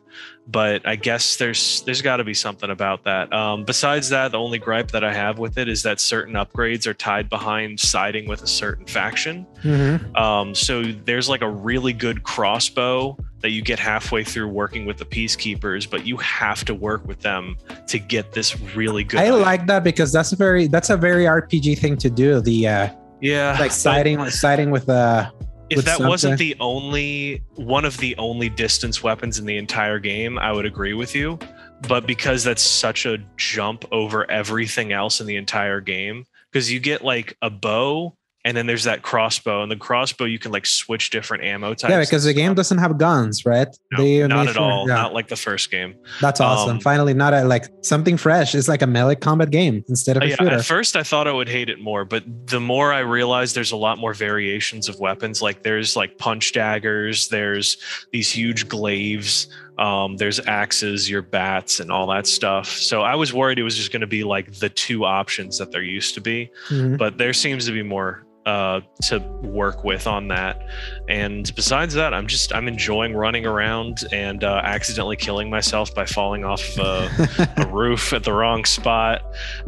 But 0.51 0.87
I 0.89 0.97
guess 0.97 1.37
there's 1.37 1.83
there's 1.83 2.01
got 2.01 2.17
to 2.17 2.25
be 2.25 2.33
something 2.33 2.71
about 2.71 3.05
that. 3.05 3.31
Um, 3.35 3.65
besides 3.65 4.09
that, 4.09 4.33
the 4.33 4.39
only 4.39 4.59
gripe 4.59 4.91
that 4.93 5.05
I 5.05 5.13
have 5.13 5.39
with 5.39 5.59
it 5.59 5.69
is 5.69 5.83
that 5.83 6.01
certain 6.01 6.35
upgrades 6.35 6.87
are 6.87 6.95
tied 6.95 7.29
behind 7.29 7.79
siding 7.79 8.27
with 8.27 8.43
a 8.43 8.47
certain 8.47 8.87
faction. 8.87 9.47
Mhm. 9.63 10.17
Um, 10.19 10.55
so 10.55 10.85
there's 11.05 11.29
like 11.29 11.43
a 11.43 11.51
really 11.51 11.93
good 11.93 12.23
crossbow 12.23 13.17
that 13.41 13.51
you 13.51 13.61
get 13.63 13.79
halfway 13.79 14.25
through 14.25 14.49
working 14.49 14.87
with 14.87 14.97
the 14.97 15.05
peacekeepers, 15.05 15.89
but 15.89 16.07
you 16.07 16.17
have 16.17 16.65
to 16.65 16.75
work 16.75 17.07
with 17.07 17.21
them 17.21 17.57
to 17.87 17.99
get 17.99 18.33
this 18.33 18.59
really 18.75 19.05
good. 19.05 19.21
I 19.21 19.27
item. 19.27 19.43
like 19.43 19.67
that 19.67 19.85
because 19.85 20.13
that's 20.13 20.33
a 20.33 20.37
very 20.37 20.67
that's 20.67 20.89
a 20.91 20.97
very 20.97 21.25
RPG 21.27 21.79
thing 21.79 21.99
to 21.99 22.09
do. 22.09 22.41
The 22.41 22.67
uh 22.69 22.89
yeah, 23.21 23.57
like 23.61 23.71
siding 23.73 24.31
siding 24.31 24.71
with 24.71 24.89
uh 24.89 25.31
If 25.71 25.85
that 25.85 26.01
wasn't 26.01 26.39
the 26.39 26.57
only 26.61 27.43
one 27.55 27.85
of 27.85 27.97
the 27.99 28.17
only 28.17 28.49
distance 28.49 29.03
weapons 29.03 29.39
in 29.39 29.47
the 29.47 29.57
entire 29.57 29.99
game, 29.99 30.39
I 30.39 30.53
would 30.53 30.67
agree 30.67 30.95
with 30.95 31.15
you. 31.15 31.39
But 31.87 32.07
because 32.07 32.43
that's 32.43 32.63
such 32.63 33.07
a 33.07 33.19
jump 33.37 33.85
over 33.93 34.29
everything 34.31 34.93
else 34.93 35.21
in 35.21 35.27
the 35.27 35.37
entire 35.37 35.81
game, 35.81 36.27
because 36.51 36.73
you 36.73 36.81
get 36.81 37.05
like 37.05 37.37
a 37.43 37.51
bow 37.51 38.17
and 38.45 38.57
then 38.57 38.67
there's 38.67 38.85
that 38.85 39.03
crossbow, 39.03 39.63
and 39.63 39.71
the 39.71 39.77
crossbow 39.77 40.25
you 40.25 40.39
can 40.39 40.53
like 40.53 40.65
switch 40.65 41.11
different 41.11 41.45
ammo 41.45 41.75
types. 41.75 41.91
yeah 41.91 42.01
because 42.01 42.25
the 42.25 42.33
game 42.33 42.55
doesn't 42.55 42.79
have 42.79 42.97
guns, 42.99 43.45
right? 43.45 43.69
No, 43.93 43.99
They 44.03 44.27
not 44.27 44.47
at 44.49 44.55
sure- 44.55 44.63
all. 44.63 44.89
yeah. 44.89 44.95
Not 44.95 45.13
like 45.15 45.29
the 45.29 45.37
first 45.37 45.71
game. 45.71 45.95
That's 46.21 46.41
awesome. 46.41 46.77
Um, 46.77 46.81
Finally, 46.81 47.15
not 47.15 47.35
a 47.35 47.45
like 47.45 47.67
something 47.83 48.17
fresh. 48.17 48.55
It's 48.55 48.69
like 48.69 48.83
a 48.83 48.87
melee 48.87 49.17
combat 49.17 49.51
game 49.51 49.85
instead 49.89 50.17
of 50.17 50.23
a 50.23 50.29
yeah, 50.29 50.37
shooter. 50.37 50.51
at 50.57 50.65
first 50.65 50.97
I 50.97 51.03
thought 51.03 51.27
I 51.29 51.33
would 51.33 51.49
hate 51.49 51.69
it 51.69 51.81
more, 51.81 52.05
but 52.05 52.25
the 52.47 52.61
more 52.61 52.93
I 52.93 53.01
realized 53.01 53.55
there's 53.57 53.73
a 53.73 53.77
lot 53.77 53.99
more 53.99 54.15
variations 54.15 54.89
of 54.89 54.99
weapons. 55.01 55.43
Like 55.43 55.63
there's 55.63 55.97
like 55.97 56.17
punch 56.19 56.53
daggers, 56.53 57.29
there's 57.29 57.77
these 58.13 58.31
huge 58.31 58.69
glaives, 58.69 59.49
um, 59.79 60.17
there's 60.17 60.41
axes, 60.47 61.09
your 61.11 61.23
bats, 61.23 61.81
and 61.81 61.91
all 61.91 62.07
that 62.09 62.27
stuff. 62.27 62.69
So 62.69 63.03
I 63.03 63.15
was 63.15 63.33
worried 63.33 63.59
it 63.59 63.63
was 63.63 63.77
just 63.77 63.93
going 63.93 64.01
to 64.01 64.07
be 64.07 64.25
like 64.25 64.53
the 64.55 64.69
two 64.69 65.05
options 65.05 65.59
that 65.59 65.71
there 65.73 65.83
used 65.83 66.15
to 66.15 66.21
be, 66.21 66.51
Mhm. 66.71 66.99
but 66.99 67.19
there 67.19 67.33
seems 67.33 67.67
to 67.67 67.73
be 67.73 67.83
more 67.83 68.25
uh, 68.49 68.81
to 69.09 69.19
work 69.43 69.85
with 69.85 70.07
on 70.07 70.29
that. 70.29 70.55
And 71.09 71.43
besides 71.55 71.93
that, 71.95 72.15
I'm 72.15 72.27
just 72.27 72.55
I'm 72.55 72.67
enjoying 72.69 73.15
running 73.15 73.45
around 73.47 74.05
and 74.13 74.43
uh, 74.43 74.61
accidentally 74.65 75.17
killing 75.17 75.49
myself 75.51 75.95
by 75.95 76.07
falling 76.07 76.45
off 76.45 76.65
uh, 76.79 77.09
a 77.57 77.67
roof 77.67 78.13
at 78.13 78.23
the 78.25 78.33
wrong 78.33 78.65
spot, 78.65 79.23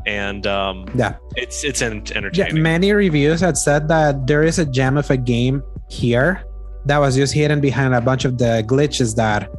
and 0.07 0.47
um, 0.47 0.87
Yeah. 0.95 1.17
it's 1.37 1.65
it's 1.65 1.83
en- 1.83 2.05
Yeah, 2.07 2.17
entertaining. 2.17 2.63
many 2.63 2.93
reviews 2.93 3.41
had 3.41 3.57
said 3.59 3.89
that 3.89 4.27
there 4.27 4.43
is 4.43 4.59
a 4.59 4.67
gem 4.67 4.97
of 4.97 5.11
a 5.11 5.17
game 5.17 5.63
here 5.89 6.43
that 6.87 6.99
was 6.99 7.15
just 7.17 7.35
hidden 7.35 7.61
behind 7.61 7.95
a 7.95 8.01
bunch 8.01 8.25
of 8.25 8.39
the 8.39 8.65
glitches 8.67 9.15
that 9.17 9.51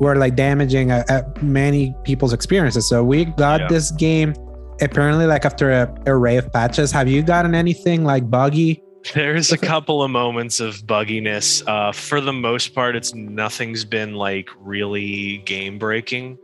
were 0.00 0.14
like 0.16 0.36
damaging 0.36 0.90
uh, 0.90 1.02
uh, 1.08 1.22
many 1.42 1.94
people's 2.04 2.32
experiences. 2.32 2.88
So 2.88 3.02
we 3.02 3.24
got 3.24 3.60
Yeah. 3.62 3.68
this 3.68 3.90
game 3.92 4.34
apparently 4.82 5.26
like 5.26 5.44
after 5.44 5.70
a 5.70 5.94
array 6.06 6.36
of 6.36 6.52
patches. 6.52 6.90
Have 6.92 7.08
you 7.08 7.22
gotten 7.22 7.54
anything 7.54 8.04
like 8.04 8.28
buggy? 8.30 8.82
There's 9.14 9.50
a 9.50 9.58
couple 9.58 10.02
of 10.02 10.10
moments 10.10 10.60
of 10.60 10.76
bugginess. 10.86 11.66
Uh, 11.66 11.92
for 11.92 12.20
the 12.20 12.32
most 12.32 12.74
part, 12.74 12.94
it's 12.94 13.14
nothing's 13.14 13.84
been 13.84 14.14
like 14.14 14.48
really 14.58 15.38
game 15.38 15.78
breaking. 15.78 16.38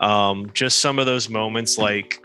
Um, 0.00 0.50
just 0.52 0.78
some 0.78 0.98
of 0.98 1.06
those 1.06 1.28
moments, 1.28 1.78
like 1.78 2.24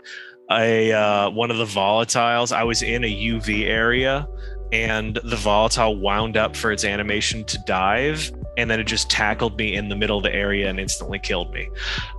I 0.50 0.90
uh, 0.90 1.30
one 1.30 1.50
of 1.50 1.58
the 1.58 1.64
volatiles. 1.64 2.52
I 2.52 2.64
was 2.64 2.82
in 2.82 3.04
a 3.04 3.14
UV 3.14 3.66
area, 3.66 4.26
and 4.72 5.18
the 5.22 5.36
volatile 5.36 5.96
wound 5.98 6.36
up 6.36 6.56
for 6.56 6.72
its 6.72 6.84
animation 6.84 7.44
to 7.44 7.58
dive, 7.66 8.32
and 8.56 8.70
then 8.70 8.80
it 8.80 8.84
just 8.84 9.10
tackled 9.10 9.56
me 9.56 9.74
in 9.74 9.88
the 9.88 9.96
middle 9.96 10.16
of 10.16 10.22
the 10.22 10.34
area 10.34 10.68
and 10.68 10.80
instantly 10.80 11.18
killed 11.18 11.52
me. 11.52 11.68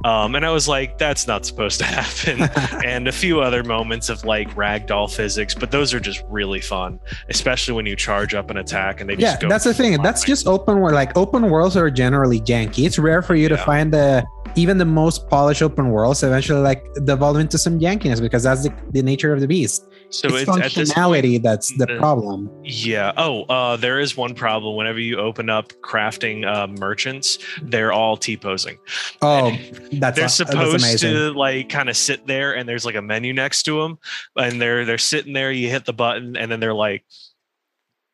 Um, 0.03 0.35
and 0.35 0.45
I 0.45 0.51
was 0.51 0.67
like, 0.67 0.97
"That's 0.97 1.27
not 1.27 1.45
supposed 1.45 1.79
to 1.79 1.85
happen." 1.97 2.49
and 2.85 3.07
a 3.07 3.11
few 3.11 3.41
other 3.41 3.63
moments 3.63 4.09
of 4.09 4.23
like 4.25 4.49
ragdoll 4.55 5.11
physics, 5.13 5.53
but 5.53 5.71
those 5.71 5.93
are 5.93 5.99
just 5.99 6.23
really 6.29 6.61
fun, 6.61 6.99
especially 7.29 7.73
when 7.73 7.85
you 7.85 7.95
charge 7.95 8.33
up 8.33 8.49
an 8.49 8.57
attack 8.57 9.01
and 9.01 9.09
they 9.09 9.15
yeah, 9.15 9.31
just 9.31 9.41
go. 9.41 9.49
that's 9.49 9.65
the 9.65 9.73
thing. 9.73 10.01
That's 10.01 10.23
just 10.23 10.47
open 10.47 10.79
world. 10.79 10.93
Like 10.93 11.15
open 11.17 11.49
worlds 11.49 11.75
are 11.77 11.89
generally 11.89 12.39
janky. 12.39 12.85
It's 12.85 12.99
rare 12.99 13.21
for 13.21 13.35
you 13.35 13.49
to 13.49 13.57
find 13.57 13.93
the 13.93 14.25
even 14.55 14.77
the 14.77 14.85
most 14.85 15.27
polished 15.29 15.61
open 15.61 15.89
worlds 15.89 16.23
eventually 16.23 16.61
like 16.61 16.85
devolve 17.05 17.37
into 17.37 17.57
some 17.57 17.79
jankiness 17.79 18.21
because 18.21 18.43
that's 18.43 18.63
the, 18.63 18.73
the 18.91 19.01
nature 19.01 19.33
of 19.33 19.39
the 19.39 19.47
beast. 19.47 19.85
So 20.09 20.29
it's, 20.29 20.47
it's, 20.47 20.49
at 20.49 20.71
this 20.73 20.93
point, 20.93 21.13
functionality 21.23 21.41
that's 21.41 21.71
the 21.77 21.85
the- 21.85 21.97
problem. 21.97 22.49
yeah. 22.63 23.11
Oh, 23.17 23.43
uh, 23.43 23.75
there 23.77 23.99
is 23.99 24.15
one 24.15 24.33
problem. 24.33 24.75
Whenever 24.75 24.99
you 24.99 25.17
open 25.19 25.49
up 25.49 25.73
crafting 25.81 26.45
uh, 26.45 26.67
merchants, 26.67 27.39
they're 27.61 27.91
all 27.91 28.17
T 28.17 28.37
posing. 28.37 28.77
Oh, 29.21 29.51
that's 29.51 29.89
They're 29.91 30.11
that's 30.11 30.33
supposed 30.35 30.83
amazing. 30.83 31.13
to 31.13 31.31
like 31.33 31.69
kind 31.69 31.89
of 31.89 31.97
sit 31.97 32.25
there, 32.27 32.55
and 32.55 32.67
there's 32.67 32.85
like 32.85 32.95
a 32.95 33.01
menu 33.01 33.33
next 33.33 33.63
to 33.63 33.81
them, 33.81 33.97
and 34.35 34.61
they're 34.61 34.85
they're 34.85 34.97
sitting 34.97 35.33
there. 35.33 35.51
You 35.51 35.69
hit 35.69 35.85
the 35.85 35.93
button, 35.93 36.35
and 36.37 36.51
then 36.51 36.59
they're 36.59 36.73
like. 36.73 37.03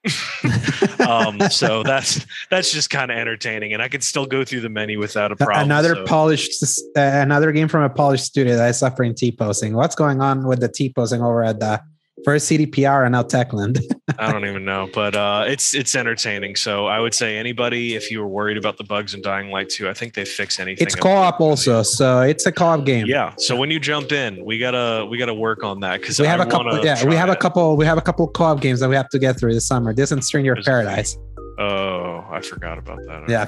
um 1.08 1.39
so 1.50 1.82
that's 1.84 2.26
that's 2.50 2.74
just 2.74 2.89
kind 2.89 3.10
of 3.10 3.18
entertaining 3.18 3.72
and 3.72 3.82
i 3.82 3.88
could 3.88 4.04
still 4.04 4.26
go 4.26 4.44
through 4.44 4.60
the 4.60 4.70
menu 4.70 5.00
without 5.00 5.32
a 5.32 5.36
problem 5.36 5.63
another 5.63 5.96
so- 5.96 6.06
polished, 6.06 6.62
uh, 6.98 7.00
another 7.00 7.52
game 7.52 7.68
from 7.68 7.84
a 7.84 7.89
polished 7.89 8.26
studio 8.26 8.56
that 8.56 8.70
is 8.70 8.78
suffering 8.78 9.13
T 9.16 9.32
posing. 9.32 9.74
What's 9.74 9.96
going 9.96 10.22
on 10.22 10.46
with 10.46 10.60
the 10.60 10.70
T 10.70 10.89
posing 10.89 11.22
over 11.22 11.44
at 11.44 11.60
the 11.60 11.82
first 12.24 12.50
CDPR 12.52 13.04
and 13.06 13.12
now 13.14 13.24
Techland? 13.24 13.80
I 14.20 14.32
don't 14.32 14.46
even 14.46 14.66
know, 14.66 14.90
but 14.94 15.16
uh, 15.16 15.46
it's 15.48 15.74
it's 15.74 15.96
entertaining. 15.96 16.56
So 16.56 16.88
I 16.88 17.00
would 17.00 17.14
say 17.14 17.38
anybody, 17.38 17.96
if 17.96 18.12
you 18.12 18.20
were 18.22 18.28
worried 18.28 18.58
about 18.58 18.78
the 18.78 18.84
bugs 18.84 19.14
in 19.14 19.22
Dying 19.22 19.50
Light 19.50 19.70
2, 19.70 19.90
I 19.90 19.94
think 19.94 20.14
they 20.14 20.26
fix 20.26 20.60
anything. 20.60 20.86
it's 20.86 20.96
co-op 20.96 21.40
also, 21.40 21.84
so 21.84 22.22
it's 22.22 22.46
a 22.46 22.52
co-op 22.52 22.86
game. 22.86 23.06
Yeah. 23.08 23.34
So 23.38 23.56
when 23.56 23.72
you 23.72 23.80
jump 23.80 24.12
in, 24.12 24.44
we 24.44 24.58
gotta 24.60 25.06
we 25.10 25.18
gotta 25.18 25.34
work 25.34 25.64
on 25.64 25.80
that 25.82 26.02
because 26.02 26.20
we 26.20 26.28
have 26.28 26.40
a 26.40 26.46
couple. 26.46 26.84
Yeah, 26.84 27.06
we 27.06 27.16
have 27.16 27.30
a 27.30 27.36
couple. 27.36 27.78
We 27.78 27.86
have 27.86 27.98
a 27.98 28.02
couple 28.02 28.28
co-op 28.28 28.62
games 28.62 28.80
that 28.82 28.90
we 28.90 28.96
have 28.96 29.10
to 29.10 29.20
get 29.20 29.40
through 29.40 29.54
this 29.54 29.68
summer. 29.68 29.94
This 29.94 30.12
and 30.12 30.24
Stranger 30.24 30.54
There's- 30.54 30.66
Paradise. 30.66 31.18
Oh, 31.60 32.26
I 32.32 32.42
forgot 32.42 32.80
about 32.80 32.98
that. 33.06 33.30
Yeah. 33.30 33.46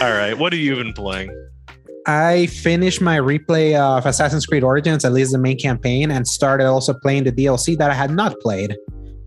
All 0.00 0.12
right. 0.12 0.32
What 0.36 0.54
have 0.54 0.60
you 0.60 0.74
been 0.76 0.94
playing? 0.94 1.30
I 2.06 2.46
finished 2.46 3.00
my 3.00 3.18
replay 3.18 3.78
of 3.78 4.04
Assassin's 4.04 4.44
Creed 4.44 4.62
Origins, 4.62 5.04
at 5.04 5.12
least 5.12 5.32
the 5.32 5.38
main 5.38 5.58
campaign, 5.58 6.10
and 6.10 6.26
started 6.26 6.66
also 6.66 6.92
playing 6.92 7.24
the 7.24 7.32
DLC 7.32 7.78
that 7.78 7.90
I 7.90 7.94
had 7.94 8.10
not 8.10 8.38
played 8.40 8.76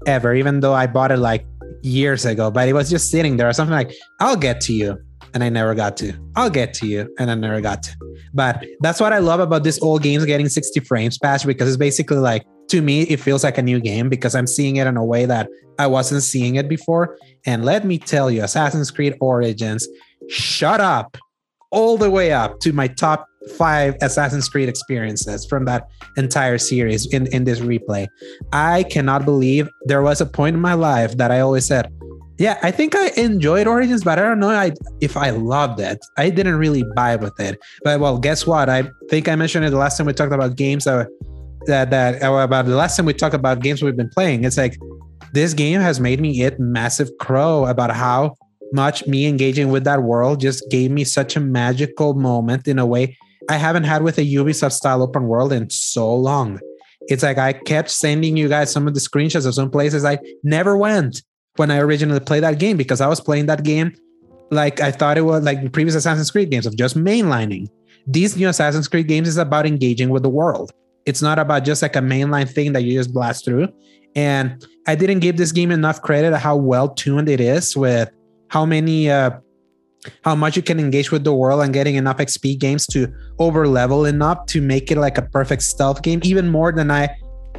ever, 0.06 0.36
even 0.36 0.60
though 0.60 0.74
I 0.74 0.86
bought 0.86 1.12
it 1.12 1.18
like 1.18 1.46
years 1.82 2.26
ago. 2.26 2.52
But 2.52 2.68
it 2.68 2.74
was 2.74 2.90
just 2.90 3.10
sitting 3.10 3.38
there, 3.38 3.52
something 3.54 3.74
like, 3.74 3.94
I'll 4.20 4.36
get 4.36 4.62
to 4.62 4.74
you. 4.74 4.98
And 5.34 5.44
I 5.44 5.50
never 5.50 5.76
got 5.76 5.98
to. 5.98 6.14
I'll 6.36 6.50
get 6.50 6.74
to 6.76 6.88
you. 6.88 7.14
And 7.20 7.30
I 7.30 7.36
never 7.36 7.62
got 7.62 7.84
to. 7.84 7.96
But 8.34 8.64
that's 8.80 9.00
what 9.00 9.12
I 9.12 9.20
love 9.20 9.40
about 9.40 9.64
this 9.64 9.82
old 9.82 10.02
games 10.02 10.26
getting 10.26 10.48
60 10.48 10.80
frames 10.82 11.18
patch 11.18 11.46
because 11.46 11.68
it's 11.68 11.78
basically 11.78 12.18
like, 12.18 12.46
to 12.70 12.82
me, 12.82 13.04
it 13.04 13.20
feels 13.20 13.44
like 13.44 13.58
a 13.58 13.62
new 13.62 13.80
game 13.80 14.10
because 14.10 14.36
I'm 14.36 14.48
seeing 14.48 14.78
it 14.78 14.88
in 14.88 14.98
a 14.98 15.06
way 15.06 15.26
that 15.26 15.50
I 15.80 15.88
wasn't 15.88 16.24
seeing 16.24 16.56
it 16.56 16.70
before. 16.70 17.18
And 17.46 17.66
let 17.66 17.86
me 17.86 17.98
tell 17.98 18.32
you, 18.32 18.44
Assassin's 18.44 18.92
Creed 18.92 19.16
Origins, 19.20 19.88
shut 20.30 20.82
up 20.82 21.18
all 21.72 21.98
the 21.98 22.10
way 22.10 22.32
up 22.32 22.60
to 22.62 22.74
my 22.74 22.88
top 22.88 23.28
five 23.58 23.96
Assassin's 24.02 24.50
Creed 24.50 24.70
experiences 24.70 25.46
from 25.46 25.66
that 25.66 25.88
entire 26.18 26.58
series 26.58 27.06
in, 27.14 27.28
in 27.28 27.46
this 27.46 27.60
replay. 27.60 28.08
I 28.52 28.84
cannot 28.84 29.26
believe 29.26 29.70
there 29.86 30.02
was 30.02 30.22
a 30.22 30.26
point 30.26 30.56
in 30.56 30.62
my 30.62 30.74
life 30.74 31.18
that 31.18 31.32
I 31.32 31.40
always 31.40 31.66
said, 31.66 31.92
yeah, 32.40 32.60
I 32.62 32.72
think 32.72 32.96
I 32.96 33.10
enjoyed 33.18 33.66
Origins, 33.66 34.04
but 34.04 34.20
I 34.20 34.24
don't 34.24 34.40
know 34.40 34.72
if 35.02 35.18
I 35.18 35.32
loved 35.32 35.80
it. 35.80 35.98
I 36.18 36.30
didn't 36.30 36.58
really 36.58 36.84
vibe 36.96 37.22
with 37.22 37.40
it. 37.40 37.58
But 37.84 38.00
well, 38.00 38.20
guess 38.20 38.46
what? 38.46 38.70
I 38.70 38.90
think 39.10 39.28
I 39.28 39.36
mentioned 39.36 39.66
it 39.66 39.72
the 39.72 39.78
last 39.78 39.98
time 39.98 40.06
we 40.06 40.14
talked 40.14 40.34
about 40.34 40.56
games 40.56 40.84
that 40.84 41.08
that 41.66 41.90
that 41.90 42.22
uh, 42.22 42.34
about 42.34 42.66
the 42.66 42.76
last 42.76 42.96
time 42.96 43.08
we 43.08 43.14
talked 43.14 43.34
about 43.34 43.62
games 43.62 43.82
we've 43.82 43.98
been 43.98 44.10
playing. 44.10 44.44
It's 44.44 44.58
like 44.58 44.78
this 45.34 45.56
game 45.56 45.82
has 45.82 46.00
made 46.00 46.22
me 46.22 46.30
eat 46.30 46.60
massive 46.60 47.10
crow 47.20 47.66
about 47.66 47.92
how 47.92 48.36
much 48.74 49.06
me 49.08 49.26
engaging 49.26 49.72
with 49.72 49.84
that 49.86 50.04
world 50.04 50.42
just 50.42 50.70
gave 50.70 50.92
me 50.92 51.04
such 51.04 51.36
a 51.36 51.40
magical 51.40 52.14
moment 52.14 52.68
in 52.68 52.80
a 52.80 52.86
way 52.86 53.18
I 53.50 53.56
haven't 53.56 53.84
had 53.84 54.04
with 54.04 54.18
a 54.18 54.22
Ubisoft 54.22 54.74
style 54.74 55.02
open 55.02 55.28
world 55.28 55.54
in 55.54 55.70
so 55.70 56.14
long. 56.14 56.60
It's 57.08 57.24
like 57.24 57.38
I 57.38 57.54
kept 57.54 57.90
sending 57.90 58.36
you 58.36 58.50
guys 58.50 58.72
some 58.72 58.88
of 58.88 58.94
the 58.94 59.00
screenshots 59.00 59.46
of 59.46 59.54
some 59.54 59.72
places 59.72 60.04
I 60.04 60.20
never 60.44 60.76
went 60.76 61.22
when 61.56 61.72
I 61.72 61.80
originally 61.80 62.20
played 62.20 62.44
that 62.44 62.60
game 62.60 62.76
because 62.76 63.00
I 63.00 63.08
was 63.08 63.22
playing 63.22 63.46
that 63.46 63.64
game 63.64 63.96
like 64.52 64.80
I 64.80 64.92
thought 64.92 65.18
it 65.18 65.22
was 65.22 65.44
like 65.44 65.72
previous 65.72 65.96
Assassin's 65.96 66.32
Creed 66.32 66.50
games 66.50 66.66
of 66.66 66.76
just 66.76 66.98
mainlining. 66.98 67.68
These 68.06 68.38
new 68.38 68.48
Assassin's 68.48 68.88
Creed 68.88 69.08
games 69.08 69.28
is 69.28 69.38
about 69.38 69.66
engaging 69.66 70.10
with 70.10 70.24
the 70.24 70.30
world. 70.30 70.72
It's 71.06 71.22
not 71.22 71.40
about 71.40 71.66
just 71.66 71.82
like 71.82 71.96
a 71.96 72.00
mainline 72.00 72.50
thing 72.50 72.74
that 72.74 72.84
you 72.84 72.94
just 72.94 73.14
blast 73.14 73.46
through. 73.46 73.68
And 74.16 74.66
I 74.88 74.96
didn't 74.96 75.20
give 75.20 75.38
this 75.38 75.52
game 75.52 75.72
enough 75.72 76.02
credit 76.02 76.34
of 76.34 76.40
how 76.40 76.56
well 76.56 76.90
tuned 76.90 77.30
it 77.30 77.40
is 77.40 77.76
with 77.76 78.10
how 78.50 78.66
many 78.66 79.10
uh 79.10 79.32
how 80.24 80.36
much 80.36 80.56
you 80.56 80.62
can 80.62 80.80
engage 80.80 81.12
with 81.12 81.24
the 81.24 81.34
world 81.34 81.62
and 81.62 81.74
getting 81.74 81.96
enough 81.96 82.18
XP 82.18 82.60
games 82.60 82.86
to 82.88 83.12
over 83.40 83.68
level 83.68 84.06
enough 84.06 84.46
to 84.48 84.62
make 84.62 84.92
it 84.92 84.98
like 84.98 85.18
a 85.18 85.22
perfect 85.22 85.64
stealth 85.64 86.02
game, 86.02 86.22
even 86.24 86.48
more 86.48 86.72
than 86.72 86.92
I 86.92 87.10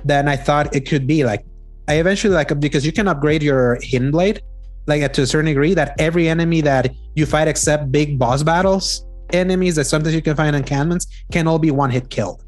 than 0.05 0.29
I 0.29 0.37
thought 0.37 0.75
it 0.75 0.89
could 0.89 1.07
be. 1.07 1.25
Like 1.25 1.45
I 1.89 1.95
eventually 1.95 2.35
like 2.35 2.59
because 2.61 2.87
you 2.87 2.93
can 2.93 3.09
upgrade 3.09 3.43
your 3.43 3.79
hidden 3.83 4.11
blade 4.11 4.43
like 4.87 5.13
to 5.13 5.23
a 5.23 5.27
certain 5.27 5.47
degree 5.47 5.75
that 5.75 5.95
every 5.99 6.29
enemy 6.29 6.61
that 6.63 6.95
you 7.15 7.27
fight 7.27 7.47
except 7.47 7.93
big 7.93 8.19
boss 8.19 8.43
battles 8.43 9.05
enemies 9.31 9.77
that 9.77 9.85
sometimes 9.85 10.15
you 10.15 10.23
can 10.23 10.35
find 10.35 10.57
encampments 10.57 11.07
can 11.31 11.47
all 11.47 11.59
be 11.59 11.71
one 11.71 11.91
hit 11.91 12.09
killed 12.09 12.43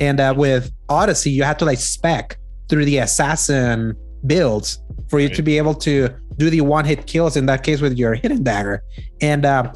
and 0.00 0.20
uh, 0.20 0.32
with 0.36 0.72
odyssey 0.88 1.30
you 1.30 1.42
have 1.42 1.56
to 1.56 1.64
like 1.64 1.78
spec 1.78 2.38
through 2.68 2.84
the 2.84 2.98
assassin 2.98 3.94
builds 4.26 4.80
for 5.08 5.18
you 5.18 5.28
to 5.28 5.42
be 5.42 5.58
able 5.58 5.74
to 5.74 6.08
do 6.40 6.50
the 6.50 6.60
one 6.60 6.84
hit 6.84 7.06
kills 7.06 7.36
in 7.36 7.44
that 7.46 7.62
case 7.62 7.80
with 7.80 7.96
your 7.96 8.14
hidden 8.14 8.42
dagger 8.42 8.82
and 9.20 9.44
uh, 9.44 9.72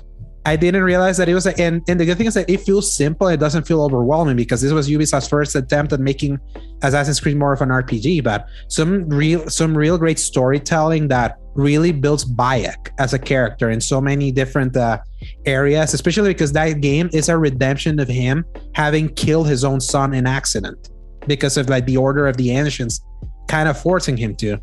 I 0.47 0.57
didn't 0.57 0.83
realize 0.83 1.17
that 1.17 1.29
it 1.29 1.35
was, 1.35 1.47
a, 1.47 1.59
and, 1.59 1.83
and 1.89 1.99
the 1.99 2.05
good 2.05 2.19
thing 2.19 2.27
is 2.27 2.35
that 2.35 2.51
it 2.51 2.61
feels 2.61 2.93
simple. 2.93 3.29
It 3.29 3.41
doesn't 3.41 3.67
feel 3.67 3.83
overwhelming 3.83 4.37
because 4.37 4.61
this 4.61 4.73
was 4.73 4.91
Ubisoft's 4.91 5.27
first 5.27 5.57
attempt 5.57 5.95
at 5.95 6.01
making 6.01 6.39
Assassin's 6.83 7.19
Creed 7.19 7.39
more 7.39 7.55
of 7.55 7.63
an 7.63 7.71
RPG. 7.71 8.23
But 8.23 8.47
some 8.69 9.09
real, 9.09 9.49
some 9.49 9.77
real 9.77 9.97
great 9.97 10.19
storytelling 10.19 11.09
that 11.09 11.39
really 11.55 11.93
builds 11.93 12.27
Bayek 12.27 12.91
as 12.99 13.15
a 13.15 13.19
character 13.19 13.71
in 13.71 13.81
so 13.81 14.03
many 14.03 14.31
different 14.31 14.77
uh, 14.77 14.99
areas, 15.47 15.95
especially 15.95 16.31
because 16.31 16.53
that 16.53 16.83
game 16.83 17.09
is 17.15 17.31
a 17.31 17.39
redemption 17.39 17.99
of 17.99 18.09
him 18.09 18.45
having 18.75 19.09
killed 19.15 19.49
his 19.49 19.65
own 19.65 19.81
son 19.81 20.13
in 20.13 20.27
accident 20.27 20.91
because 21.27 21.57
of 21.57 21.71
like 21.71 21.87
the 21.87 21.97
order 21.97 22.27
of 22.27 22.37
the 22.37 22.51
ancients 22.51 23.01
kind 23.49 23.67
of 23.67 23.81
forcing 23.81 24.17
him 24.17 24.35
to 24.37 24.59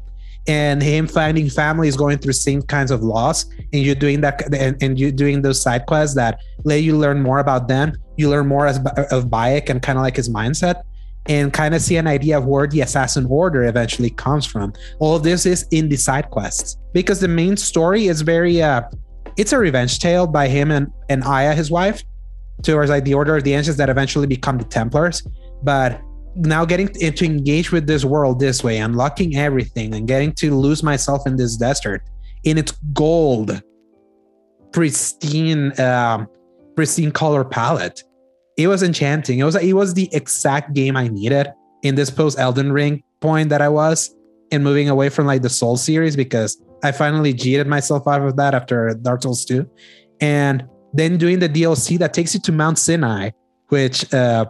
and 0.48 0.82
him 0.82 1.08
finding 1.08 1.50
families 1.50 1.96
going 1.96 2.18
through 2.18 2.34
same 2.34 2.62
kinds 2.62 2.92
of 2.92 3.04
loss 3.04 3.46
and 3.74 3.84
you're 3.84 3.96
doing 3.96 4.22
that 4.22 4.54
and, 4.54 4.82
and 4.82 5.00
you're 5.00 5.12
doing 5.12 5.42
those 5.42 5.62
side 5.62 5.86
quests 5.86 6.16
that 6.16 6.40
let 6.64 6.82
you 6.82 6.98
learn 6.98 7.22
more 7.22 7.40
about 7.40 7.68
them. 7.68 7.94
You 8.18 8.30
learn 8.30 8.48
more 8.48 8.66
as, 8.66 8.78
of 8.78 9.26
Bayek 9.26 9.70
and 9.70 9.82
kind 9.82 9.98
of 9.98 10.04
like 10.04 10.16
his 10.16 10.30
mindset 10.30 10.84
and 11.28 11.54
kind 11.54 11.76
of 11.76 11.82
see 11.82 11.98
an 11.98 12.08
idea 12.08 12.38
of 12.38 12.46
where 12.46 12.66
the 12.66 12.82
assassin 12.82 13.28
order 13.28 13.66
eventually 13.66 14.10
comes 14.10 14.46
from. 14.46 14.74
All 15.00 15.16
of 15.16 15.24
this 15.24 15.46
is 15.46 15.68
in 15.72 15.90
the 15.90 15.96
side 15.96 16.32
quests 16.32 16.78
because 16.94 17.20
the 17.20 17.28
main 17.28 17.56
story 17.56 18.08
is 18.08 18.22
very 18.22 18.62
uh 18.62 18.82
it's 19.38 19.54
a 19.54 19.58
revenge 19.58 20.00
tale 20.00 20.28
by 20.28 20.48
him 20.48 20.72
and 20.72 20.92
and 21.10 21.24
Aya 21.24 21.54
his 21.54 21.70
wife 21.70 22.04
towards 22.64 22.90
like 22.90 23.04
the 23.04 23.14
order 23.14 23.36
of 23.36 23.44
the 23.44 23.54
ancients 23.54 23.78
that 23.78 23.90
eventually 23.90 24.28
become 24.28 24.58
the 24.58 24.64
templars. 24.64 25.26
But 25.64 26.02
now 26.36 26.66
getting 26.66 26.88
to 26.88 27.26
engage 27.26 27.72
with 27.72 27.88
this 27.88 28.06
world 28.06 28.40
this 28.40 28.64
way, 28.64 28.78
unlocking 28.78 29.36
everything 29.36 29.94
and 29.96 30.08
getting 30.08 30.32
to 30.34 30.56
lose 30.56 30.84
myself 30.84 31.28
in 31.28 31.36
this 31.36 31.58
desert 31.58 32.04
in 32.44 32.58
its 32.58 32.72
gold, 32.94 33.62
pristine, 34.72 35.80
um, 35.80 36.28
pristine 36.76 37.12
color 37.12 37.44
palette. 37.44 38.04
It 38.58 38.68
was 38.68 38.84
enchanting. 38.84 39.40
It 39.40 39.44
was 39.44 39.56
it 39.56 39.74
was 39.74 39.94
the 39.94 40.10
exact 40.14 40.74
game 40.74 40.96
I 40.96 41.08
needed 41.08 41.48
in 41.84 41.96
this 41.96 42.10
post 42.10 42.40
Elden 42.40 42.72
Ring 42.72 43.04
point 43.20 43.50
that 43.50 43.62
I 43.62 43.70
was 43.70 44.16
in 44.52 44.64
moving 44.64 44.90
away 44.90 45.10
from 45.10 45.26
like 45.26 45.42
the 45.42 45.50
Soul 45.50 45.78
series 45.78 46.16
because 46.16 46.62
I 46.84 46.92
finally 46.92 47.34
cheated 47.34 47.68
myself 47.68 48.08
out 48.08 48.22
of 48.22 48.36
that 48.38 48.54
after 48.54 48.94
Dark 49.02 49.24
Souls 49.24 49.46
2. 49.46 49.70
And 50.20 50.68
then 50.94 51.18
doing 51.18 51.40
the 51.40 51.50
DLC 51.50 51.98
that 52.00 52.14
takes 52.14 52.34
you 52.34 52.40
to 52.42 52.52
Mount 52.52 52.78
Sinai, 52.78 53.32
which 53.70 54.12
uh, 54.14 54.46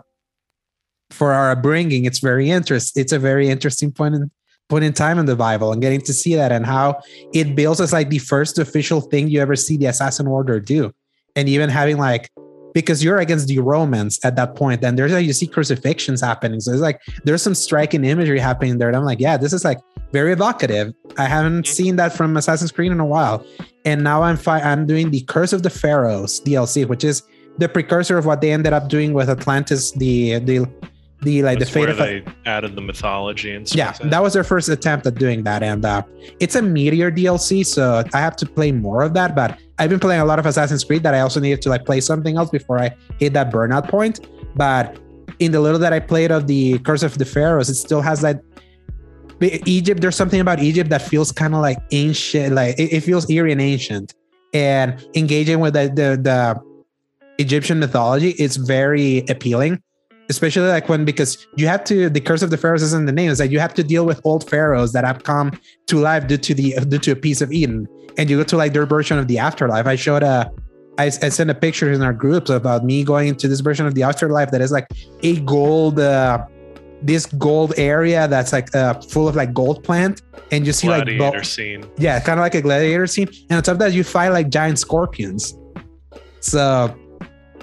for 1.12 1.34
our 1.34 1.52
upbringing, 1.52 2.06
it's 2.06 2.20
very 2.20 2.50
interest. 2.50 2.98
It's 2.98 3.12
a 3.12 3.20
very 3.20 3.48
interesting 3.50 3.92
point 3.92 4.16
in 4.16 4.32
point 4.70 4.86
in 4.86 4.94
time 4.94 5.20
in 5.20 5.26
the 5.26 5.36
Bible, 5.36 5.72
and 5.74 5.82
getting 5.82 6.02
to 6.02 6.14
see 6.14 6.36
that 6.36 6.52
and 6.52 6.66
how 6.66 7.02
it 7.34 7.56
builds 7.56 7.82
as 7.82 7.92
like 7.92 8.10
the 8.10 8.20
first 8.20 8.58
official 8.58 9.02
thing 9.02 9.28
you 9.28 9.42
ever 9.42 9.56
see 9.56 9.78
the 9.78 9.88
Assassin 9.88 10.28
Order 10.28 10.60
do, 10.60 10.92
and 11.36 11.50
even 11.50 11.70
having 11.70 11.98
like 11.98 12.30
because 12.74 13.04
you're 13.04 13.18
against 13.18 13.48
the 13.48 13.60
Romans 13.60 14.20
at 14.24 14.36
that 14.36 14.56
point, 14.56 14.84
and 14.84 14.98
there's 14.98 15.12
like 15.12 15.26
you 15.26 15.34
see 15.34 15.48
crucifixions 15.48 16.22
happening. 16.22 16.60
So 16.60 16.72
it's 16.72 16.82
like 16.82 17.02
there's 17.24 17.42
some 17.42 17.56
striking 17.56 18.04
imagery 18.04 18.40
happening 18.40 18.78
there. 18.78 18.88
And 18.88 18.98
I'm 18.98 19.04
like, 19.04 19.20
yeah, 19.20 19.38
this 19.38 19.54
is 19.54 19.66
like 19.66 19.80
very 20.12 20.34
evocative. 20.34 20.94
I 21.18 21.26
haven't 21.26 21.64
mm-hmm. 21.64 21.72
seen 21.72 21.96
that 21.98 22.14
from 22.14 22.38
Assassin's 22.38 22.72
Creed 22.72 22.92
in 22.92 23.00
a 23.00 23.06
while. 23.06 23.46
And 23.86 24.04
now 24.04 24.24
I'm 24.24 24.38
fi- 24.38 24.62
I'm 24.62 24.86
doing 24.86 25.12
the 25.12 25.22
Curse 25.22 25.54
of 25.54 25.64
the 25.64 25.70
Pharaohs 25.70 26.42
DLC, 26.42 26.88
which 26.88 27.04
is 27.04 27.24
the 27.58 27.68
precursor 27.68 28.18
of 28.18 28.26
what 28.26 28.42
they 28.42 28.52
ended 28.52 28.74
up 28.74 28.88
doing 28.88 29.14
with 29.14 29.30
Atlantis, 29.30 29.92
the 29.92 30.40
the 30.40 30.68
the 31.22 31.44
like 31.44 31.60
That's 31.60 31.72
the 31.72 31.80
fate 31.80 31.90
of 31.90 31.98
they 31.98 32.24
added 32.46 32.76
the 32.76 32.82
mythology 32.82 33.54
and 33.54 33.68
stuff. 33.68 33.78
yeah 33.78 33.88
like 33.88 33.98
that. 34.00 34.10
that 34.10 34.24
was 34.24 34.34
their 34.34 34.44
first 34.44 34.70
attempt 34.70 35.06
at 35.06 35.16
doing 35.16 35.44
that 35.44 35.62
and 35.64 35.86
uh, 35.86 36.02
it's 36.40 36.56
a 36.56 36.62
meteor 36.62 37.12
dlc 37.12 37.66
so 37.66 38.04
i 38.14 38.20
have 38.20 38.36
to 38.38 38.46
play 38.46 38.72
more 38.72 39.04
of 39.04 39.14
that 39.14 39.36
but 39.36 39.60
i've 39.80 39.90
been 39.90 40.00
playing 40.00 40.22
a 40.22 40.26
lot 40.26 40.40
of 40.40 40.46
assassin's 40.46 40.84
creed 40.84 41.04
that 41.04 41.14
i 41.14 41.20
also 41.20 41.40
needed 41.40 41.62
to 41.62 41.70
like 41.70 41.86
play 41.86 42.00
something 42.02 42.38
else 42.38 42.50
before 42.50 42.80
i 42.80 42.90
hit 43.20 43.34
that 43.34 43.52
burnout 43.52 43.88
point 43.88 44.28
but 44.56 44.98
in 45.40 45.52
the 45.52 45.60
little 45.60 45.80
that 45.80 45.94
i 45.94 46.00
played 46.00 46.32
of 46.32 46.48
the 46.48 46.80
curse 46.80 47.04
of 47.04 47.18
the 47.18 47.26
pharaohs 47.26 47.70
it 47.70 47.76
still 47.76 48.02
has 48.02 48.22
that 48.22 48.42
egypt 49.66 50.02
there's 50.02 50.16
something 50.16 50.40
about 50.40 50.60
egypt 50.60 50.90
that 50.90 51.02
feels 51.02 51.32
kind 51.32 51.54
of 51.54 51.62
like 51.62 51.78
ancient 51.92 52.54
like 52.56 52.78
it, 52.80 52.94
it 52.94 53.02
feels 53.02 53.30
eerie 53.30 53.52
and 53.52 53.62
ancient 53.62 54.14
and 54.54 55.08
engaging 55.16 55.60
with 55.60 55.74
the, 55.74 55.88
the 55.96 56.20
the 56.22 56.62
egyptian 57.40 57.80
mythology 57.80 58.32
is 58.32 58.58
very 58.58 59.24
appealing 59.30 59.82
especially 60.32 60.70
like 60.78 60.88
when 60.90 61.04
because 61.06 61.46
you 61.58 61.68
have 61.68 61.84
to 61.84 62.10
the 62.10 62.22
curse 62.30 62.42
of 62.42 62.50
the 62.50 62.58
pharaohs 62.58 62.82
isn't 62.82 63.06
the 63.06 63.18
name 63.22 63.30
is 63.30 63.38
that 63.38 63.52
you 63.52 63.60
have 63.60 63.74
to 63.74 63.84
deal 63.84 64.06
with 64.06 64.20
old 64.24 64.50
pharaohs 64.50 64.94
that 64.94 65.04
have 65.04 65.24
come 65.24 65.48
to 65.88 65.96
life 65.98 66.24
due 66.32 66.38
to 66.48 66.54
the 66.60 66.68
due 66.92 66.98
to 67.06 67.12
a 67.12 67.16
piece 67.16 67.42
of 67.42 67.52
eden. 67.52 67.88
And 68.18 68.30
you 68.30 68.38
go 68.38 68.44
to 68.44 68.58
like 68.58 68.74
their 68.74 68.86
version 68.86 69.18
of 69.20 69.28
the 69.28 69.38
afterlife. 69.38 69.86
I 69.86 69.96
showed 69.96 70.24
a 70.24 70.52
I, 70.98 71.06
I 71.06 71.30
sent 71.40 71.50
a 71.50 71.56
picture 71.66 71.92
in 71.92 72.02
our 72.02 72.14
groups 72.14 72.50
about 72.50 72.84
me 72.84 73.04
going 73.04 73.28
into 73.28 73.48
this 73.48 73.62
version 73.62 73.86
of 73.86 73.94
the 73.96 74.04
afterlife 74.04 74.52
that 74.52 74.62
is 74.62 74.72
like 74.72 74.88
a 75.24 75.40
gold 75.42 76.00
uh 76.00 76.46
this 77.04 77.26
gold 77.26 77.74
area 77.78 78.28
that's 78.28 78.54
like 78.54 78.74
uh, 78.76 78.94
full 79.14 79.28
of 79.28 79.36
like 79.36 79.54
gold 79.54 79.84
plant. 79.84 80.22
And 80.52 80.68
you 80.68 80.74
see 80.74 80.88
gladiator 80.88 81.38
like 81.38 81.46
scene. 81.46 81.84
yeah 81.98 82.20
kind 82.20 82.40
of 82.40 82.44
like 82.44 82.56
a 82.56 82.62
gladiator 82.62 83.08
scene. 83.08 83.30
And 83.50 83.58
on 83.58 83.64
top 83.64 83.74
of 83.74 83.80
that 83.80 83.94
you 83.94 84.04
fight 84.04 84.30
like 84.30 84.50
giant 84.50 84.80
scorpions. 84.80 85.58
So 86.40 86.96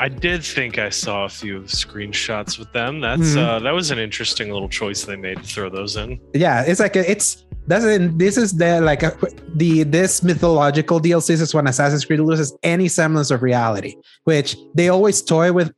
I 0.00 0.08
did 0.08 0.44
think 0.44 0.78
I 0.78 0.90
saw 0.90 1.24
a 1.24 1.28
few 1.28 1.60
screenshots 1.62 2.58
with 2.58 2.72
them. 2.72 3.00
That's 3.00 3.34
Mhm. 3.34 3.38
uh, 3.44 3.58
that 3.60 3.72
was 3.74 3.90
an 3.90 3.98
interesting 3.98 4.52
little 4.52 4.68
choice 4.68 5.04
they 5.04 5.16
made 5.16 5.38
to 5.38 5.42
throw 5.54 5.68
those 5.68 5.96
in. 5.96 6.20
yeah 6.34 6.62
it's 6.66 6.80
like 6.80 6.94
a, 6.96 7.10
it's 7.10 7.44
that's 7.66 7.84
it 7.84 8.18
this 8.18 8.36
is 8.36 8.52
the 8.56 8.80
like 8.80 9.02
a, 9.02 9.12
the 9.56 9.82
this 9.82 10.22
mythological 10.22 11.00
dlc 11.00 11.28
is 11.30 11.54
when 11.54 11.66
assassin's 11.66 12.04
creed 12.04 12.20
loses 12.20 12.56
any 12.62 12.88
semblance 12.88 13.30
of 13.30 13.42
reality 13.42 13.94
which 14.24 14.56
they 14.74 14.88
always 14.88 15.20
toy 15.22 15.52
with 15.52 15.72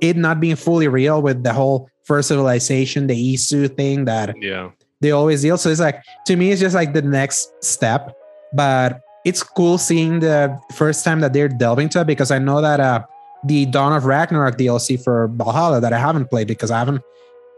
it 0.00 0.16
not 0.16 0.38
being 0.40 0.56
fully 0.56 0.88
real 0.88 1.22
with 1.22 1.42
the 1.42 1.52
whole 1.52 1.88
first 2.04 2.28
civilization 2.28 3.06
the 3.06 3.34
isu 3.34 3.74
thing 3.76 4.04
that 4.04 4.34
Yeah, 4.40 4.70
they 5.00 5.10
always 5.10 5.42
deal 5.42 5.56
so 5.56 5.70
it's 5.70 5.80
like 5.80 6.02
to 6.26 6.36
me 6.36 6.50
it's 6.52 6.60
just 6.60 6.74
like 6.74 6.92
the 6.92 7.02
next 7.02 7.50
step 7.64 8.14
but 8.52 9.00
it's 9.24 9.42
cool 9.42 9.78
seeing 9.78 10.20
the 10.20 10.58
first 10.74 11.04
time 11.04 11.20
that 11.20 11.32
they're 11.32 11.48
delving 11.48 11.88
to 11.90 12.00
it 12.02 12.06
because 12.06 12.30
i 12.30 12.38
know 12.38 12.60
that 12.60 12.78
uh 12.80 13.00
the 13.44 13.66
dawn 13.66 13.92
of 13.92 14.04
ragnarok 14.04 14.56
dlc 14.56 15.02
for 15.02 15.28
valhalla 15.34 15.80
that 15.80 15.92
i 15.92 15.98
haven't 15.98 16.26
played 16.26 16.46
because 16.46 16.70
i 16.70 16.78
haven't 16.78 17.02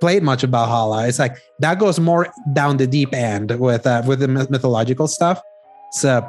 played 0.00 0.22
much 0.22 0.42
of 0.44 0.50
valhalla. 0.50 1.08
It's 1.08 1.18
like 1.18 1.38
that 1.60 1.78
goes 1.78 1.98
more 1.98 2.28
down 2.52 2.76
the 2.76 2.86
deep 2.86 3.14
end 3.14 3.58
with 3.58 3.86
uh, 3.86 4.02
with 4.06 4.20
the 4.20 4.28
mythological 4.28 5.08
stuff. 5.08 5.40
So 5.92 6.28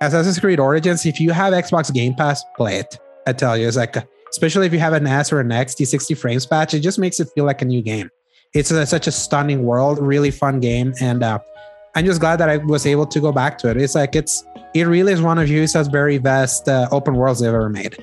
assassin's 0.00 0.38
creed 0.38 0.60
origins 0.60 1.04
if 1.06 1.18
you 1.18 1.32
have 1.32 1.52
xbox 1.52 1.92
game 1.92 2.14
pass 2.14 2.44
play 2.56 2.76
it 2.76 2.98
i 3.26 3.32
tell 3.32 3.56
you. 3.56 3.66
It's 3.66 3.76
like 3.76 3.96
especially 4.30 4.66
if 4.66 4.72
you 4.72 4.78
have 4.78 4.92
an 4.92 5.06
s 5.06 5.32
or 5.32 5.40
an 5.40 5.50
x 5.50 5.74
the 5.74 5.84
60 5.84 6.14
frames 6.14 6.46
patch 6.46 6.74
it 6.74 6.80
just 6.80 6.98
makes 6.98 7.18
it 7.20 7.28
feel 7.34 7.44
like 7.44 7.62
a 7.62 7.64
new 7.64 7.82
game. 7.82 8.10
It's 8.54 8.70
a, 8.70 8.86
such 8.86 9.06
a 9.06 9.12
stunning 9.12 9.64
world 9.64 9.98
really 9.98 10.30
fun 10.30 10.60
game 10.60 10.92
and 11.00 11.22
uh, 11.22 11.38
i'm 11.94 12.04
just 12.04 12.20
glad 12.20 12.36
that 12.36 12.48
i 12.48 12.58
was 12.58 12.84
able 12.86 13.06
to 13.06 13.18
go 13.18 13.32
back 13.32 13.56
to 13.58 13.70
it. 13.70 13.76
It's 13.76 13.94
like 13.94 14.14
it's 14.14 14.44
it 14.74 14.84
really 14.84 15.12
is 15.12 15.22
one 15.22 15.38
of 15.38 15.48
ubisoft's 15.48 15.88
very 15.88 16.18
best 16.18 16.68
uh, 16.68 16.86
open 16.92 17.14
worlds 17.14 17.40
they've 17.40 17.48
ever 17.48 17.70
made 17.70 17.96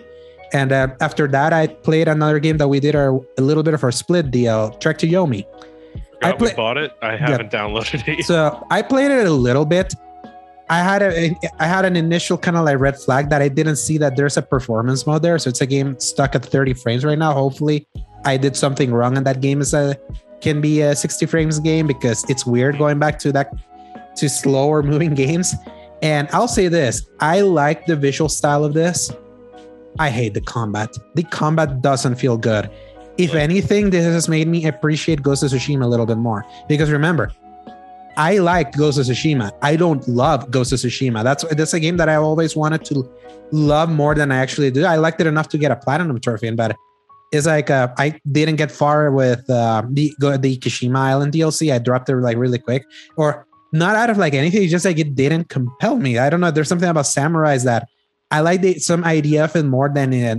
and 0.54 0.72
uh, 0.72 0.88
after 1.02 1.28
that 1.28 1.54
i 1.54 1.68
played 1.68 2.08
another 2.08 2.40
game 2.40 2.58
that 2.58 2.68
we 2.68 2.80
did 2.80 2.96
our, 2.96 3.20
a 3.38 3.42
little 3.42 3.64
bit 3.64 3.74
of 3.74 3.84
our 3.84 3.92
split 3.92 4.32
deal 4.32 4.72
trek 4.80 4.98
to 4.98 5.08
yomi 5.08 5.46
I 6.22 6.32
bought 6.32 6.78
it. 6.78 6.92
I 7.02 7.16
haven't 7.16 7.52
downloaded 7.52 8.08
it. 8.08 8.18
Yet. 8.18 8.26
so 8.26 8.66
I 8.72 8.82
played 8.82 9.12
it 9.12 9.28
a 9.28 9.32
little 9.32 9.66
bit. 9.66 9.94
I 10.70 10.80
had 10.80 11.04
a 11.04 11.36
I 11.60 11.68
had 11.68 11.86
an 11.86 11.96
initial 11.96 12.38
kind 12.38 12.58
of 12.58 12.66
like 12.66 12.80
red 12.80 12.98
flag 12.98 13.30
that 13.30 13.42
I 13.42 13.50
didn't 13.50 13.76
see 13.76 13.98
that 14.00 14.16
there's 14.16 14.36
a 14.38 14.42
performance 14.42 15.06
mode 15.06 15.22
there. 15.22 15.38
So 15.38 15.50
it's 15.50 15.62
a 15.62 15.68
game 15.68 16.00
stuck 16.00 16.34
at 16.34 16.44
30 16.44 16.74
frames 16.74 17.06
right 17.06 17.20
now. 17.20 17.34
Hopefully, 17.34 17.88
I 18.26 18.38
did 18.38 18.56
something 18.56 18.92
wrong 18.92 19.18
and 19.18 19.26
that 19.28 19.42
game 19.42 19.62
is 19.62 19.74
a 19.74 19.96
can 20.42 20.62
be 20.62 20.82
a 20.82 20.96
60 20.96 21.26
frames 21.28 21.60
game 21.60 21.88
because 21.88 22.28
it's 22.30 22.46
weird 22.46 22.78
going 22.78 23.00
back 23.00 23.20
to 23.20 23.32
that 23.34 23.54
to 24.16 24.30
slower 24.30 24.82
moving 24.82 25.14
games. 25.26 25.54
And 26.02 26.28
I'll 26.34 26.48
say 26.48 26.68
this 26.68 27.08
I 27.20 27.42
like 27.42 27.86
the 27.86 27.96
visual 27.96 28.30
style 28.30 28.66
of 28.66 28.74
this. 28.74 29.12
I 30.00 30.10
hate 30.10 30.34
the 30.34 30.42
combat. 30.42 30.98
The 31.16 31.24
combat 31.24 31.82
doesn't 31.82 32.16
feel 32.16 32.38
good. 32.38 32.70
If 33.18 33.34
anything, 33.34 33.92
this 33.92 34.04
has 34.04 34.28
made 34.28 34.48
me 34.48 34.66
appreciate 34.66 35.22
Ghost 35.22 35.44
of 35.44 35.52
Tsushima 35.52 35.84
a 35.84 35.88
little 35.88 36.06
bit 36.06 36.18
more. 36.18 36.46
Because 36.68 36.92
remember, 36.92 37.32
I 38.18 38.40
like 38.40 38.76
Ghost 38.76 38.98
of 38.98 39.06
Tsushima. 39.06 39.52
I 39.62 39.76
don't 39.78 40.06
love 40.08 40.52
Ghost 40.52 40.74
of 40.74 40.80
Tsushima. 40.80 41.24
That's 41.24 41.46
that's 41.56 41.74
a 41.74 41.80
game 41.80 41.98
that 41.98 42.10
I 42.10 42.16
always 42.16 42.56
wanted 42.56 42.84
to 42.86 43.10
love 43.52 43.90
more 43.90 44.16
than 44.16 44.32
I 44.32 44.38
actually 44.38 44.72
do. 44.72 44.86
I 44.86 44.98
liked 44.98 45.22
it 45.22 45.28
enough 45.28 45.48
to 45.50 45.58
get 45.58 45.72
a 45.72 45.78
platinum 45.78 46.20
trophy, 46.20 46.48
in, 46.48 46.56
but 46.58 46.76
it's 47.32 47.48
like 47.48 47.70
uh, 47.70 47.90
I 47.98 48.20
didn't 48.32 48.58
get 48.58 48.72
far 48.72 49.12
with 49.12 49.50
uh, 49.50 49.84
the 49.90 50.14
the 50.20 50.58
Kishima 50.58 50.98
Island 50.98 51.34
DLC. 51.34 51.74
I 51.74 51.80
dropped 51.80 52.10
it 52.10 52.16
like 52.18 52.38
really 52.38 52.60
quick, 52.60 52.86
or 53.16 53.48
not 53.72 53.96
out 53.96 54.10
of 54.10 54.18
like 54.18 54.34
anything. 54.34 54.68
just 54.68 54.86
like 54.86 55.00
it 55.00 55.16
didn't 55.16 55.50
compel 55.50 55.98
me. 55.98 56.18
I 56.18 56.30
don't 56.30 56.40
know. 56.40 56.52
There's 56.52 56.70
something 56.70 56.90
about 56.90 57.06
samurais 57.06 57.64
that 57.64 57.88
I 58.32 58.42
like 58.42 58.62
the, 58.62 58.80
some 58.80 59.04
idea 59.04 59.46
of 59.46 59.56
it 59.56 59.64
more 59.64 59.90
than 59.90 60.14
it 60.14 60.38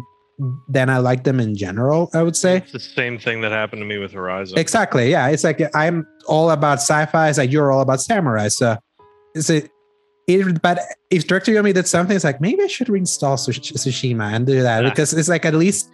than 0.69 0.91
I 0.91 0.99
like 0.99 1.25
them 1.25 1.41
in 1.41 1.57
general. 1.57 2.11
I 2.13 2.23
would 2.23 2.37
say 2.37 2.59
it's 2.59 2.73
the 2.73 2.81
same 2.81 3.19
thing 3.19 3.41
that 3.41 3.53
happened 3.53 3.81
to 3.81 3.87
me 3.87 3.99
with 3.99 4.13
Horizon. 4.13 4.59
Exactly. 4.59 5.11
Yeah, 5.11 5.29
it's 5.29 5.45
like 5.45 5.63
I'm 5.75 6.07
all 6.27 6.51
about 6.51 6.79
sci-fi. 6.79 7.29
It's 7.29 7.39
like 7.39 7.51
you're 7.51 7.73
all 7.73 7.81
about 7.81 8.01
samurai. 8.01 8.49
So 8.49 8.77
it's 9.35 9.51
a 9.51 9.63
it, 10.27 10.61
but 10.61 10.81
if 11.11 11.27
Trek 11.27 11.45
to 11.45 11.53
Yomi 11.53 11.73
did 11.73 11.87
something, 11.87 12.15
it's 12.15 12.25
like 12.25 12.41
maybe 12.41 12.63
I 12.63 12.67
should 12.67 12.89
reinstall 12.89 13.37
Tsushima 13.39 14.33
and 14.33 14.47
do 14.47 14.61
that 14.63 14.83
yeah. 14.83 14.91
because 14.91 15.13
it's 15.15 15.29
like 15.29 15.45
at 15.45 15.55
least 15.55 15.91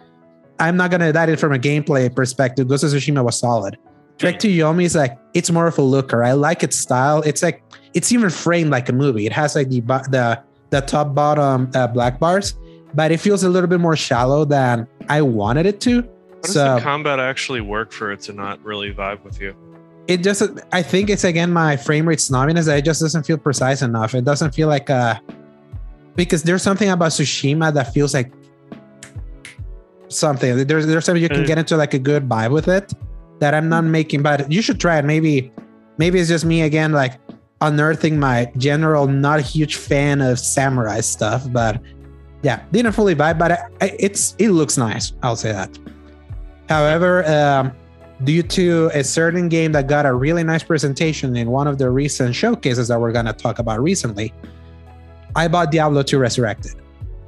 I'm 0.59 0.75
not 0.75 0.91
gonna 0.91 1.11
that 1.11 1.29
it 1.29 1.39
from 1.39 1.53
a 1.53 1.59
gameplay 1.59 2.13
perspective. 2.13 2.67
Ghost 2.67 2.83
of 2.83 2.91
Tsushima 2.91 3.23
was 3.23 3.39
solid. 3.39 3.75
Hmm. 3.75 4.17
Trek 4.17 4.39
to 4.39 4.47
Yomi 4.47 4.83
is 4.83 4.95
like 4.95 5.17
it's 5.33 5.51
more 5.51 5.67
of 5.67 5.77
a 5.77 5.81
looker. 5.81 6.23
I 6.23 6.33
like 6.33 6.63
its 6.63 6.77
style. 6.77 7.21
It's 7.21 7.43
like 7.43 7.63
it's 7.93 8.11
even 8.11 8.29
framed 8.29 8.71
like 8.71 8.89
a 8.89 8.93
movie. 8.93 9.25
It 9.25 9.33
has 9.33 9.55
like 9.55 9.69
the 9.69 9.81
the 10.09 10.43
the 10.73 10.81
top 10.81 11.13
bottom 11.13 11.69
uh, 11.75 11.85
black 11.87 12.19
bars, 12.19 12.55
but 12.93 13.11
it 13.11 13.19
feels 13.19 13.43
a 13.43 13.49
little 13.49 13.69
bit 13.69 13.79
more 13.79 13.95
shallow 13.95 14.43
than 14.43 14.87
I 15.07 15.21
wanted 15.21 15.67
it 15.67 15.79
to. 15.81 16.01
How 16.01 16.07
does 16.41 16.53
so, 16.53 16.75
the 16.75 16.81
combat 16.81 17.19
actually 17.19 17.61
work 17.61 17.91
for 17.91 18.11
it 18.11 18.21
to 18.21 18.33
not 18.33 18.61
really 18.63 18.91
vibe 18.91 19.23
with 19.23 19.39
you? 19.39 19.55
It 20.07 20.23
just, 20.23 20.41
I 20.71 20.81
think 20.81 21.09
it's 21.09 21.23
again 21.23 21.51
my 21.53 21.77
frame 21.77 22.09
rate 22.09 22.19
snobbiness. 22.19 22.67
It 22.67 22.83
just 22.83 23.01
doesn't 23.01 23.23
feel 23.23 23.37
precise 23.37 23.81
enough. 23.81 24.15
It 24.15 24.25
doesn't 24.25 24.53
feel 24.53 24.67
like 24.67 24.89
a 24.89 25.21
because 26.15 26.43
there's 26.43 26.63
something 26.63 26.89
about 26.89 27.11
Tsushima 27.11 27.73
that 27.73 27.93
feels 27.93 28.13
like 28.13 28.33
something. 30.09 30.65
There's 30.65 30.87
there's 30.87 31.05
something 31.05 31.21
you 31.21 31.29
can 31.29 31.45
get 31.45 31.57
into 31.57 31.77
like 31.77 31.93
a 31.93 31.99
good 31.99 32.27
vibe 32.27 32.51
with 32.51 32.67
it 32.67 32.91
that 33.39 33.53
I'm 33.53 33.69
not 33.69 33.83
making, 33.83 34.23
but 34.23 34.51
you 34.51 34.61
should 34.61 34.79
try 34.79 34.97
it. 34.97 35.05
Maybe 35.05 35.51
maybe 35.97 36.19
it's 36.19 36.29
just 36.29 36.45
me 36.45 36.63
again, 36.63 36.91
like 36.91 37.13
unearthing 37.63 38.19
my 38.19 38.51
general 38.57 39.07
not 39.07 39.41
huge 39.41 39.75
fan 39.77 40.21
of 40.21 40.37
samurai 40.37 41.01
stuff, 41.01 41.51
but 41.51 41.81
yeah, 42.41 42.61
didn't 42.71 42.91
fully 42.91 43.13
buy, 43.13 43.33
but 43.33 43.71
it's 43.81 44.35
it 44.37 44.49
looks 44.49 44.77
nice. 44.77 45.13
I'll 45.23 45.35
say 45.35 45.51
that. 45.51 45.79
However, 46.69 47.25
um, 47.25 47.71
due 48.23 48.43
to 48.43 48.91
a 48.93 49.03
certain 49.03 49.49
game 49.49 49.71
that 49.71 49.87
got 49.87 50.05
a 50.05 50.13
really 50.13 50.43
nice 50.43 50.63
presentation 50.63 51.35
in 51.35 51.49
one 51.49 51.67
of 51.67 51.77
the 51.77 51.89
recent 51.89 52.35
showcases 52.35 52.89
that 52.89 52.99
we're 52.99 53.11
gonna 53.11 53.33
talk 53.33 53.59
about 53.59 53.81
recently, 53.81 54.33
I 55.35 55.47
bought 55.47 55.71
Diablo 55.71 56.03
2 56.03 56.19
Resurrected 56.19 56.75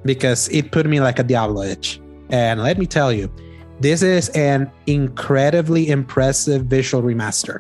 because 0.04 0.50
it 0.50 0.72
put 0.72 0.86
me 0.86 1.00
like 1.00 1.18
a 1.20 1.24
Diablo 1.24 1.64
itch. 1.64 2.00
And 2.30 2.62
let 2.62 2.78
me 2.78 2.86
tell 2.86 3.12
you, 3.12 3.34
this 3.80 4.02
is 4.02 4.30
an 4.30 4.72
incredibly 4.86 5.90
impressive 5.90 6.66
visual 6.66 7.04
remaster 7.04 7.60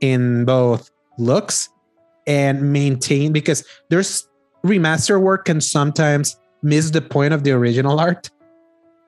in 0.00 0.44
both 0.44 0.90
looks 1.18 1.70
and 2.28 2.72
maintain 2.72 3.32
because 3.32 3.64
there's 3.88 4.28
remaster 4.64 5.20
work 5.20 5.46
can 5.46 5.60
sometimes 5.60 6.36
miss 6.62 6.90
the 6.90 7.00
point 7.00 7.34
of 7.34 7.42
the 7.42 7.50
original 7.50 7.98
art. 7.98 8.30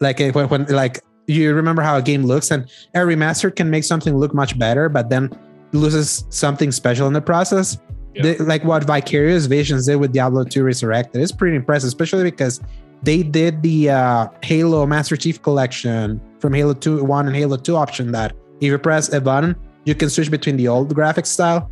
Like 0.00 0.18
when, 0.18 0.48
when 0.48 0.64
like 0.66 1.00
you 1.26 1.54
remember 1.54 1.82
how 1.82 1.96
a 1.96 2.02
game 2.02 2.24
looks 2.24 2.50
and 2.50 2.64
a 2.94 3.00
remaster 3.00 3.54
can 3.54 3.70
make 3.70 3.84
something 3.84 4.16
look 4.16 4.34
much 4.34 4.58
better, 4.58 4.88
but 4.88 5.10
then 5.10 5.30
loses 5.72 6.24
something 6.30 6.72
special 6.72 7.06
in 7.06 7.12
the 7.12 7.20
process. 7.20 7.78
Yeah. 8.14 8.34
Like 8.40 8.64
what 8.64 8.84
Vicarious 8.84 9.46
Visions 9.46 9.86
did 9.86 9.96
with 9.96 10.12
Diablo 10.12 10.42
2 10.42 10.64
Resurrected 10.64 11.20
is 11.20 11.30
pretty 11.30 11.56
impressive, 11.56 11.88
especially 11.88 12.24
because 12.24 12.60
they 13.02 13.22
did 13.22 13.62
the 13.62 13.90
uh, 13.90 14.28
Halo 14.42 14.84
Master 14.86 15.16
Chief 15.16 15.40
Collection 15.42 16.20
from 16.40 16.54
Halo 16.54 16.72
2 16.72 17.04
1 17.04 17.26
and 17.26 17.36
Halo 17.36 17.56
2 17.56 17.76
option 17.76 18.12
that 18.12 18.32
if 18.60 18.66
you 18.66 18.78
press 18.78 19.12
a 19.12 19.20
button, 19.20 19.54
you 19.84 19.94
can 19.94 20.10
switch 20.10 20.30
between 20.30 20.56
the 20.56 20.68
old 20.68 20.94
graphics 20.94 21.26
style 21.26 21.70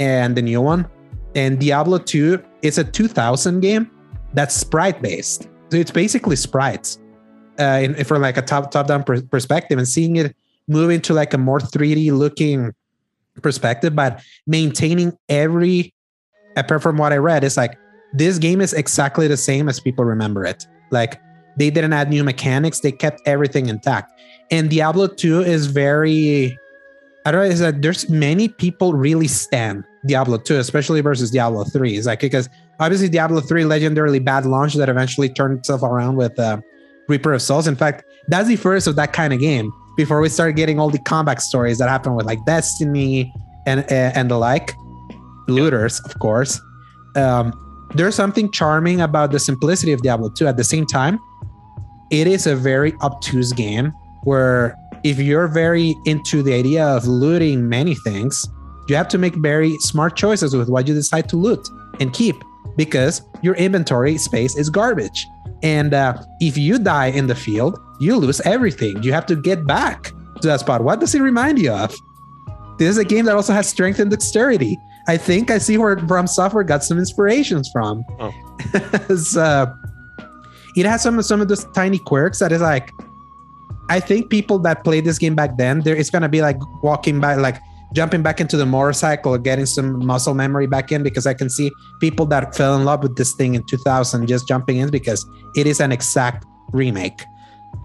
and 0.00 0.36
the 0.36 0.42
new 0.42 0.60
one. 0.60 0.88
And 1.36 1.60
Diablo 1.60 1.98
2 1.98 2.42
is 2.62 2.78
a 2.78 2.84
2000 2.84 3.60
game 3.60 3.88
that's 4.32 4.56
sprite 4.56 5.00
based. 5.00 5.48
So 5.70 5.76
it's 5.76 5.92
basically 5.92 6.34
sprites 6.34 6.98
uh, 7.58 7.92
from 8.04 8.22
like 8.22 8.36
a 8.36 8.42
top 8.42 8.72
top 8.72 8.88
down 8.88 9.04
per- 9.04 9.22
perspective 9.22 9.78
and 9.78 9.86
seeing 9.86 10.16
it 10.16 10.34
move 10.66 10.90
into 10.90 11.14
like 11.14 11.34
a 11.34 11.38
more 11.38 11.60
3D 11.60 12.12
looking 12.12 12.72
perspective, 13.42 13.94
but 13.94 14.22
maintaining 14.46 15.16
every 15.28 15.94
apart 16.56 16.82
from 16.82 16.96
what 16.96 17.12
I 17.12 17.16
read, 17.16 17.44
it's 17.44 17.56
like 17.56 17.78
this 18.12 18.38
game 18.38 18.60
is 18.60 18.72
exactly 18.72 19.28
the 19.28 19.36
same 19.36 19.68
as 19.68 19.78
people 19.78 20.04
remember 20.04 20.44
it. 20.44 20.66
Like 20.90 21.20
they 21.56 21.70
didn't 21.70 21.92
add 21.92 22.10
new 22.10 22.24
mechanics, 22.24 22.80
they 22.80 22.92
kept 22.92 23.20
everything 23.26 23.68
intact. 23.68 24.18
And 24.50 24.68
Diablo 24.68 25.06
2 25.06 25.42
is 25.42 25.66
very 25.66 26.58
I 27.26 27.30
don't 27.30 27.44
know, 27.44 27.50
is 27.50 27.60
that 27.60 27.82
there's 27.82 28.08
many 28.08 28.48
people 28.48 28.94
really 28.94 29.28
stand 29.28 29.84
Diablo 30.06 30.38
2, 30.38 30.58
especially 30.58 31.00
versus 31.00 31.30
Diablo 31.30 31.64
3. 31.64 31.96
It's 31.96 32.06
like 32.06 32.20
because 32.20 32.48
obviously 32.78 33.08
Diablo 33.08 33.40
3 33.40 33.64
legendarily 33.64 34.24
bad 34.24 34.46
launch 34.46 34.74
that 34.74 34.88
eventually 34.88 35.28
turned 35.28 35.58
itself 35.58 35.82
around 35.82 36.16
with 36.16 36.38
uh, 36.38 36.60
Reaper 37.08 37.34
of 37.34 37.42
Souls. 37.42 37.66
In 37.66 37.76
fact, 37.76 38.04
that's 38.28 38.48
the 38.48 38.56
first 38.56 38.86
of 38.86 38.96
that 38.96 39.12
kind 39.12 39.32
of 39.32 39.40
game 39.40 39.72
before 39.96 40.20
we 40.20 40.28
start 40.28 40.56
getting 40.56 40.78
all 40.78 40.90
the 40.90 40.98
comeback 41.00 41.40
stories 41.40 41.78
that 41.78 41.88
happen 41.88 42.14
with 42.14 42.26
like 42.26 42.42
Destiny 42.46 43.32
and 43.66 43.84
and 43.90 44.30
the 44.30 44.38
like, 44.38 44.74
looters, 45.48 46.00
of 46.00 46.18
course. 46.18 46.60
Um, 47.16 47.52
there's 47.94 48.14
something 48.14 48.50
charming 48.52 49.00
about 49.00 49.32
the 49.32 49.38
simplicity 49.38 49.92
of 49.92 50.00
Diablo 50.02 50.30
2. 50.30 50.46
At 50.46 50.56
the 50.56 50.64
same 50.64 50.86
time, 50.86 51.18
it 52.10 52.26
is 52.26 52.46
a 52.46 52.56
very 52.56 52.94
obtuse 53.02 53.52
game 53.52 53.92
where 54.22 54.76
if 55.04 55.18
you're 55.18 55.48
very 55.48 55.96
into 56.04 56.42
the 56.42 56.54
idea 56.54 56.86
of 56.86 57.06
looting 57.06 57.68
many 57.68 57.94
things, 57.94 58.46
you 58.90 58.96
have 58.96 59.08
to 59.08 59.18
make 59.18 59.34
very 59.36 59.76
smart 59.78 60.16
choices 60.16 60.54
with 60.54 60.68
what 60.68 60.86
you 60.86 60.94
decide 60.94 61.28
to 61.30 61.36
loot 61.36 61.68
and 62.00 62.12
keep 62.12 62.36
because 62.76 63.22
your 63.42 63.54
inventory 63.54 64.18
space 64.18 64.56
is 64.56 64.68
garbage. 64.68 65.26
And 65.62 65.94
uh, 65.94 66.22
if 66.40 66.56
you 66.56 66.78
die 66.78 67.06
in 67.06 67.26
the 67.26 67.34
field, 67.34 67.78
you 68.00 68.16
lose 68.16 68.40
everything. 68.42 69.02
You 69.02 69.12
have 69.12 69.26
to 69.26 69.36
get 69.36 69.66
back 69.66 70.12
to 70.40 70.48
that 70.48 70.60
spot. 70.60 70.82
What 70.82 71.00
does 71.00 71.14
it 71.14 71.20
remind 71.20 71.58
you 71.58 71.72
of? 71.72 71.94
This 72.78 72.88
is 72.88 72.98
a 72.98 73.04
game 73.04 73.26
that 73.26 73.36
also 73.36 73.52
has 73.52 73.68
strength 73.68 74.00
and 74.00 74.10
dexterity. 74.10 74.78
I 75.06 75.16
think 75.16 75.50
I 75.50 75.58
see 75.58 75.76
where 75.76 75.98
From 75.98 76.26
Software 76.26 76.64
got 76.64 76.82
some 76.82 76.98
inspirations 76.98 77.68
from. 77.72 78.04
Oh. 78.18 78.32
it 80.76 80.86
has 80.86 81.02
some 81.02 81.20
some 81.22 81.40
of 81.40 81.48
those 81.48 81.64
tiny 81.74 81.98
quirks 81.98 82.38
that 82.38 82.52
is 82.52 82.60
like 82.60 82.90
I 83.88 84.00
think 84.00 84.30
people 84.30 84.58
that 84.60 84.84
played 84.84 85.04
this 85.04 85.18
game 85.18 85.34
back 85.34 85.56
then, 85.56 85.80
there 85.80 85.96
it's 85.96 86.10
gonna 86.10 86.28
be 86.28 86.42
like 86.42 86.58
walking 86.82 87.20
by 87.20 87.34
like 87.34 87.60
jumping 87.92 88.22
back 88.22 88.40
into 88.40 88.56
the 88.56 88.66
motorcycle, 88.66 89.36
getting 89.38 89.66
some 89.66 90.04
muscle 90.04 90.34
memory 90.34 90.66
back 90.66 90.92
in 90.92 91.02
because 91.02 91.26
I 91.26 91.34
can 91.34 91.50
see 91.50 91.70
people 92.00 92.26
that 92.26 92.54
fell 92.54 92.76
in 92.76 92.84
love 92.84 93.02
with 93.02 93.16
this 93.16 93.32
thing 93.34 93.54
in 93.54 93.64
2000 93.64 94.26
just 94.26 94.46
jumping 94.46 94.78
in 94.78 94.90
because 94.90 95.26
it 95.56 95.66
is 95.66 95.80
an 95.80 95.92
exact 95.92 96.46
remake. 96.72 97.24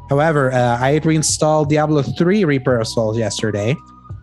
However, 0.10 0.52
uh, 0.52 0.78
I 0.80 1.00
reinstalled 1.04 1.70
Diablo 1.70 2.04
3 2.04 2.44
Reaper 2.46 2.80
of 2.80 2.88
Souls 2.88 3.18
yesterday. 3.18 3.76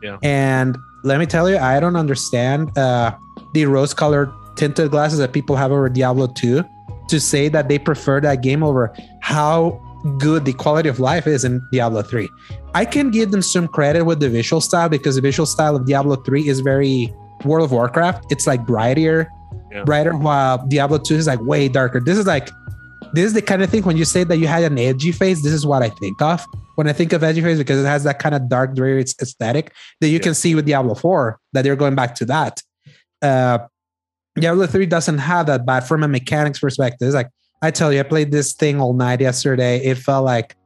Yeah. 0.03 0.19
And 0.23 0.77
let 1.05 1.19
me 1.19 1.27
tell 1.27 1.51
you, 1.51 1.59
I 1.59 1.81
don't 1.81 1.97
understand 1.97 2.77
uh, 2.79 3.17
the 3.55 3.67
rose 3.67 3.93
colored 3.93 4.33
tinted 4.57 4.91
glasses 4.91 5.19
that 5.19 5.33
people 5.33 5.57
have 5.57 5.73
over 5.73 5.89
Diablo 5.89 6.29
2 6.29 6.65
to 7.09 7.21
say 7.21 7.49
that 7.49 7.69
they 7.69 7.79
prefer 7.79 8.21
that 8.21 8.43
game 8.43 8.63
over 8.63 8.95
how 9.21 9.81
good 10.19 10.45
the 10.45 10.53
quality 10.53 10.89
of 10.89 11.01
life 11.01 11.27
is 11.27 11.45
in 11.45 11.61
Diablo 11.73 12.03
3. 12.03 12.29
I 12.75 12.85
can 12.85 13.11
give 13.11 13.31
them 13.31 13.43
some 13.43 13.69
credit 13.69 14.05
with 14.05 14.21
the 14.21 14.29
visual 14.29 14.61
style 14.61 14.89
because 14.89 15.17
the 15.17 15.21
visual 15.21 15.47
style 15.47 15.77
of 15.77 15.87
Diablo 15.87 16.17
3 16.17 16.49
is 16.49 16.61
very 16.61 17.13
World 17.45 17.65
of 17.65 17.73
Warcraft. 17.73 18.27
It's 18.31 18.47
like 18.47 18.67
brighter, 18.67 19.29
yeah. 19.71 19.85
brighter, 19.85 20.17
while 20.17 20.67
Diablo 20.67 20.99
2 20.99 21.15
is 21.15 21.27
like 21.27 21.41
way 21.41 21.69
darker. 21.69 22.01
This 22.01 22.19
is 22.19 22.27
like, 22.27 22.49
this 23.13 23.27
is 23.27 23.33
the 23.33 23.43
kind 23.43 23.63
of 23.63 23.71
thing 23.71 23.83
when 23.83 23.97
you 23.97 24.05
say 24.05 24.25
that 24.25 24.39
you 24.39 24.47
had 24.47 24.65
an 24.65 24.79
edgy 24.79 25.13
face, 25.13 25.43
this 25.43 25.53
is 25.53 25.67
what 25.67 25.83
I 25.83 25.89
think 25.89 26.21
of 26.23 26.45
when 26.77 26.89
I 26.89 26.93
think 26.93 27.13
of 27.13 27.23
edgy 27.23 27.43
face 27.43 27.59
because 27.59 27.83
it 27.83 27.87
has 27.87 28.05
that 28.05 28.19
kind 28.19 28.35
of 28.35 28.49
dark, 28.49 28.75
dreary 28.75 29.03
aesthetic 29.03 29.73
that 30.01 30.09
you 30.09 30.15
yeah. 30.15 30.21
can 30.21 30.35
see 30.35 30.55
with 30.55 30.67
Diablo 30.67 30.95
4 30.95 31.39
that 31.53 31.63
they're 31.63 31.77
going 31.77 31.95
back 31.95 32.15
to 32.17 32.25
that. 32.27 32.63
Uh, 33.21 33.59
Diablo 34.35 34.67
3 34.67 34.87
doesn't 34.87 35.19
have 35.19 35.47
that, 35.47 35.67
but 35.67 35.83
from 35.83 36.03
a 36.03 36.09
mechanics 36.09 36.59
perspective, 36.59 37.07
it's 37.07 37.15
like 37.15 37.29
I 37.63 37.71
tell 37.71 37.93
you, 37.93 38.01
I 38.01 38.03
played 38.03 38.33
this 38.33 38.53
thing 38.53 38.81
all 38.81 38.93
night 38.93 39.21
yesterday. 39.21 39.79
It 39.85 39.97
felt 39.97 40.25
like 40.25 40.57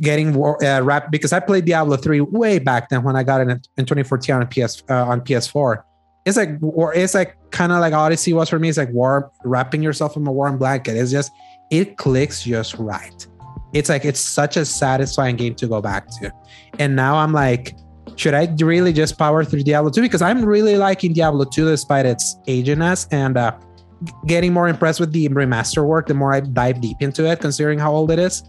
getting 0.00 0.36
uh, 0.36 0.80
wrapped 0.82 1.10
because 1.10 1.32
I 1.32 1.40
played 1.40 1.64
Diablo 1.64 1.96
3 1.96 2.20
way 2.20 2.58
back 2.58 2.88
then 2.88 3.02
when 3.02 3.16
I 3.16 3.22
got 3.22 3.40
it 3.40 3.68
in 3.76 3.84
2014 3.84 4.34
on 4.34 4.46
PS 4.46 4.82
uh, 4.88 5.04
on 5.04 5.20
PS4. 5.20 5.82
it's 6.24 6.36
like 6.36 6.60
war. 6.60 6.94
It's 6.94 7.14
like 7.14 7.36
kind 7.50 7.72
of 7.72 7.80
like 7.80 7.92
Odyssey 7.92 8.32
was 8.32 8.48
for 8.48 8.58
me. 8.58 8.68
It's 8.68 8.78
like 8.78 8.90
war 8.90 9.30
wrapping 9.44 9.82
yourself 9.82 10.16
in 10.16 10.26
a 10.26 10.32
warm 10.32 10.56
blanket. 10.56 10.96
It's 10.96 11.10
just 11.10 11.32
it 11.70 11.96
clicks 11.96 12.44
just 12.44 12.74
right. 12.78 13.26
It's 13.72 13.88
like 13.88 14.04
it's 14.04 14.20
such 14.20 14.56
a 14.56 14.64
satisfying 14.64 15.34
game 15.34 15.56
to 15.56 15.66
go 15.66 15.80
back 15.80 16.06
to. 16.20 16.32
And 16.78 16.94
now 16.94 17.16
I'm 17.16 17.32
like, 17.32 17.76
should 18.14 18.34
I 18.34 18.54
really 18.60 18.92
just 18.92 19.18
power 19.18 19.44
through 19.44 19.64
Diablo 19.64 19.90
2? 19.90 20.00
Because 20.00 20.22
I'm 20.22 20.44
really 20.44 20.76
liking 20.76 21.12
Diablo 21.12 21.44
2 21.44 21.70
despite 21.70 22.06
its 22.06 22.36
aginess 22.46 23.08
and 23.10 23.36
uh, 23.36 23.56
getting 24.26 24.52
more 24.52 24.68
impressed 24.68 25.00
with 25.00 25.12
the 25.12 25.28
remaster 25.28 25.84
work 25.84 26.06
the 26.06 26.14
more 26.14 26.32
I 26.32 26.40
dive 26.40 26.80
deep 26.80 26.98
into 27.00 27.30
it, 27.30 27.40
considering 27.40 27.78
how 27.78 27.92
old 27.92 28.10
it 28.10 28.18
is. 28.18 28.42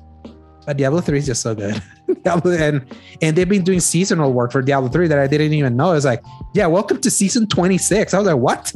But 0.65 0.77
Diablo 0.77 1.01
3 1.01 1.17
is 1.19 1.25
just 1.27 1.41
so 1.41 1.53
good. 1.53 1.81
Diablo, 2.23 2.51
and 2.53 2.85
and 3.21 3.35
they've 3.35 3.47
been 3.47 3.63
doing 3.63 3.79
seasonal 3.79 4.33
work 4.33 4.51
for 4.51 4.61
Diablo 4.61 4.89
3 4.89 5.07
that 5.07 5.19
I 5.19 5.27
didn't 5.27 5.53
even 5.53 5.75
know. 5.75 5.93
It's 5.93 6.05
like, 6.05 6.23
yeah, 6.53 6.65
welcome 6.65 6.99
to 7.01 7.11
season 7.11 7.47
26. 7.47 8.13
I 8.13 8.17
was 8.17 8.27
like, 8.27 8.37
what? 8.37 8.73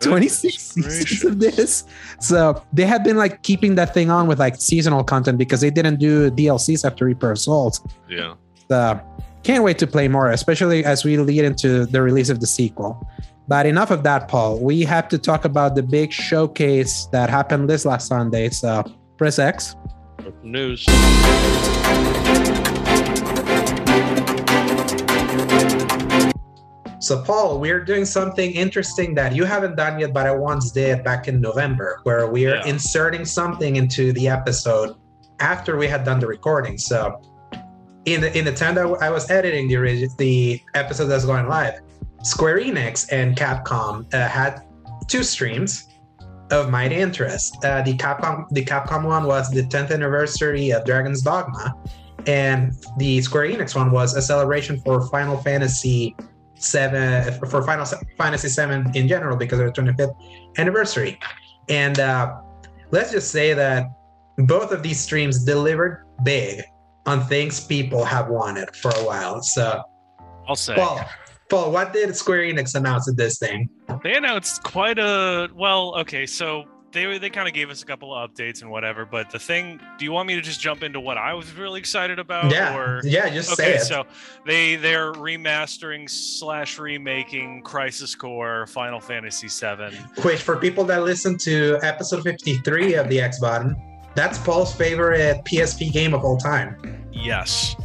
26 0.00 0.62
seasons 0.62 1.24
of 1.24 1.40
this. 1.40 1.84
So 2.20 2.62
they 2.72 2.84
have 2.84 3.02
been 3.02 3.16
like 3.16 3.42
keeping 3.42 3.74
that 3.76 3.94
thing 3.94 4.10
on 4.10 4.26
with 4.26 4.38
like 4.38 4.56
seasonal 4.56 5.02
content 5.02 5.38
because 5.38 5.60
they 5.60 5.70
didn't 5.70 5.96
do 5.96 6.30
DLCs 6.30 6.84
after 6.84 7.06
Reaper 7.06 7.32
of 7.32 7.38
Souls. 7.38 7.80
Yeah. 8.08 8.34
So 8.68 9.00
can't 9.42 9.64
wait 9.64 9.78
to 9.78 9.86
play 9.86 10.08
more, 10.08 10.30
especially 10.30 10.84
as 10.84 11.04
we 11.04 11.16
lead 11.18 11.44
into 11.44 11.86
the 11.86 12.02
release 12.02 12.28
of 12.28 12.40
the 12.40 12.46
sequel. 12.46 13.08
But 13.48 13.66
enough 13.66 13.90
of 13.90 14.02
that, 14.02 14.28
Paul. 14.28 14.58
We 14.58 14.82
have 14.82 15.08
to 15.08 15.18
talk 15.18 15.44
about 15.44 15.74
the 15.76 15.82
big 15.82 16.12
showcase 16.12 17.06
that 17.12 17.30
happened 17.30 17.70
this 17.70 17.84
last 17.84 18.08
Sunday. 18.08 18.50
So 18.50 18.68
uh, 18.68 18.82
press 19.16 19.38
X. 19.38 19.76
News. 20.42 20.84
So, 26.98 27.22
Paul, 27.22 27.60
we're 27.60 27.84
doing 27.84 28.04
something 28.04 28.50
interesting 28.52 29.14
that 29.14 29.32
you 29.36 29.44
haven't 29.44 29.76
done 29.76 30.00
yet, 30.00 30.12
but 30.12 30.26
I 30.26 30.32
once 30.32 30.72
did 30.72 31.04
back 31.04 31.28
in 31.28 31.40
November, 31.40 32.00
where 32.02 32.26
we're 32.26 32.56
Yeah. 32.56 32.66
inserting 32.66 33.24
something 33.24 33.76
into 33.76 34.12
the 34.12 34.26
episode 34.28 34.96
after 35.38 35.76
we 35.76 35.86
had 35.86 36.02
done 36.04 36.18
the 36.18 36.26
recording. 36.26 36.78
So, 36.78 37.20
in 38.06 38.22
the 38.22 38.36
in 38.36 38.44
the 38.44 38.52
time 38.52 38.74
that 38.74 38.86
I 39.00 39.10
was 39.10 39.30
editing 39.30 39.68
the 39.68 39.74
origi- 39.74 40.16
the 40.16 40.60
episode 40.74 41.06
that's 41.06 41.24
going 41.26 41.46
live, 41.48 41.74
Square 42.26 42.58
Enix 42.58 43.06
and 43.12 43.36
Capcom 43.36 44.12
uh, 44.12 44.28
had 44.28 44.66
two 45.06 45.22
streams 45.22 45.88
of 46.50 46.70
mighty 46.70 46.96
interest. 46.96 47.56
Uh, 47.64 47.82
the 47.82 47.96
Capcom 47.96 48.48
the 48.50 48.64
Capcom 48.64 49.04
one 49.04 49.26
was 49.26 49.48
the 49.50 49.62
10th 49.62 49.92
anniversary 49.92 50.70
of 50.70 50.84
Dragon's 50.84 51.22
Dogma, 51.22 51.72
and 52.26 52.72
the 52.98 53.22
Square 53.22 53.50
Enix 53.50 53.76
one 53.76 53.92
was 53.92 54.16
a 54.16 54.22
celebration 54.22 54.80
for 54.80 55.06
Final 55.08 55.36
Fantasy 55.38 56.16
seven 56.56 57.32
for 57.48 57.62
Final 57.62 57.86
Fantasy 58.18 58.48
seven 58.48 58.90
in 58.96 59.06
general 59.06 59.36
because 59.36 59.60
of 59.60 59.72
the 59.72 59.80
25th 59.80 60.16
anniversary. 60.58 61.20
And 61.68 62.00
uh, 62.00 62.40
let's 62.90 63.12
just 63.12 63.30
say 63.30 63.54
that 63.54 63.86
both 64.38 64.72
of 64.72 64.82
these 64.82 64.98
streams 64.98 65.44
delivered 65.44 66.04
big 66.24 66.64
on 67.06 67.24
things 67.26 67.64
people 67.64 68.04
have 68.04 68.28
wanted 68.28 68.74
for 68.74 68.90
a 68.90 69.04
while. 69.04 69.42
So, 69.42 69.80
I'll 70.48 70.56
say. 70.56 70.74
Paul, 70.74 71.00
Paul, 71.48 71.70
what 71.72 71.92
did 71.92 72.14
Square 72.16 72.42
Enix 72.42 72.74
announce 72.74 73.08
at 73.08 73.16
this 73.16 73.38
thing? 73.38 73.68
They 74.02 74.14
announced 74.14 74.62
quite 74.62 74.98
a 74.98 75.48
well. 75.54 75.94
Okay, 76.00 76.26
so 76.26 76.64
they 76.92 77.18
they 77.18 77.30
kind 77.30 77.46
of 77.46 77.54
gave 77.54 77.70
us 77.70 77.82
a 77.82 77.86
couple 77.86 78.14
of 78.14 78.30
updates 78.30 78.62
and 78.62 78.70
whatever. 78.70 79.04
But 79.04 79.30
the 79.30 79.38
thing, 79.38 79.80
do 79.98 80.04
you 80.04 80.10
want 80.12 80.26
me 80.26 80.34
to 80.34 80.40
just 80.40 80.60
jump 80.60 80.82
into 80.82 80.98
what 80.98 81.18
I 81.18 81.34
was 81.34 81.52
really 81.54 81.78
excited 81.78 82.18
about? 82.18 82.50
yeah, 82.50 82.76
Or 82.76 83.00
yeah, 83.04 83.28
just 83.28 83.54
say 83.56 83.64
okay, 83.70 83.74
it. 83.76 83.82
so 83.82 84.04
they 84.44 84.74
they're 84.76 85.12
remastering 85.12 86.10
slash 86.10 86.78
remaking 86.78 87.62
Crisis 87.62 88.14
Core 88.16 88.66
Final 88.66 89.00
Fantasy 89.00 89.46
VII. 89.48 89.96
Which, 90.22 90.42
for 90.42 90.56
people 90.56 90.84
that 90.84 91.02
listen 91.04 91.38
to 91.38 91.78
episode 91.82 92.22
53 92.24 92.94
of 92.94 93.08
the 93.08 93.20
X 93.20 93.38
Button, 93.38 93.76
that's 94.16 94.38
Paul's 94.38 94.74
favorite 94.74 95.44
PSP 95.44 95.92
game 95.92 96.12
of 96.14 96.24
all 96.24 96.36
time. 96.38 97.06
Yes. 97.12 97.76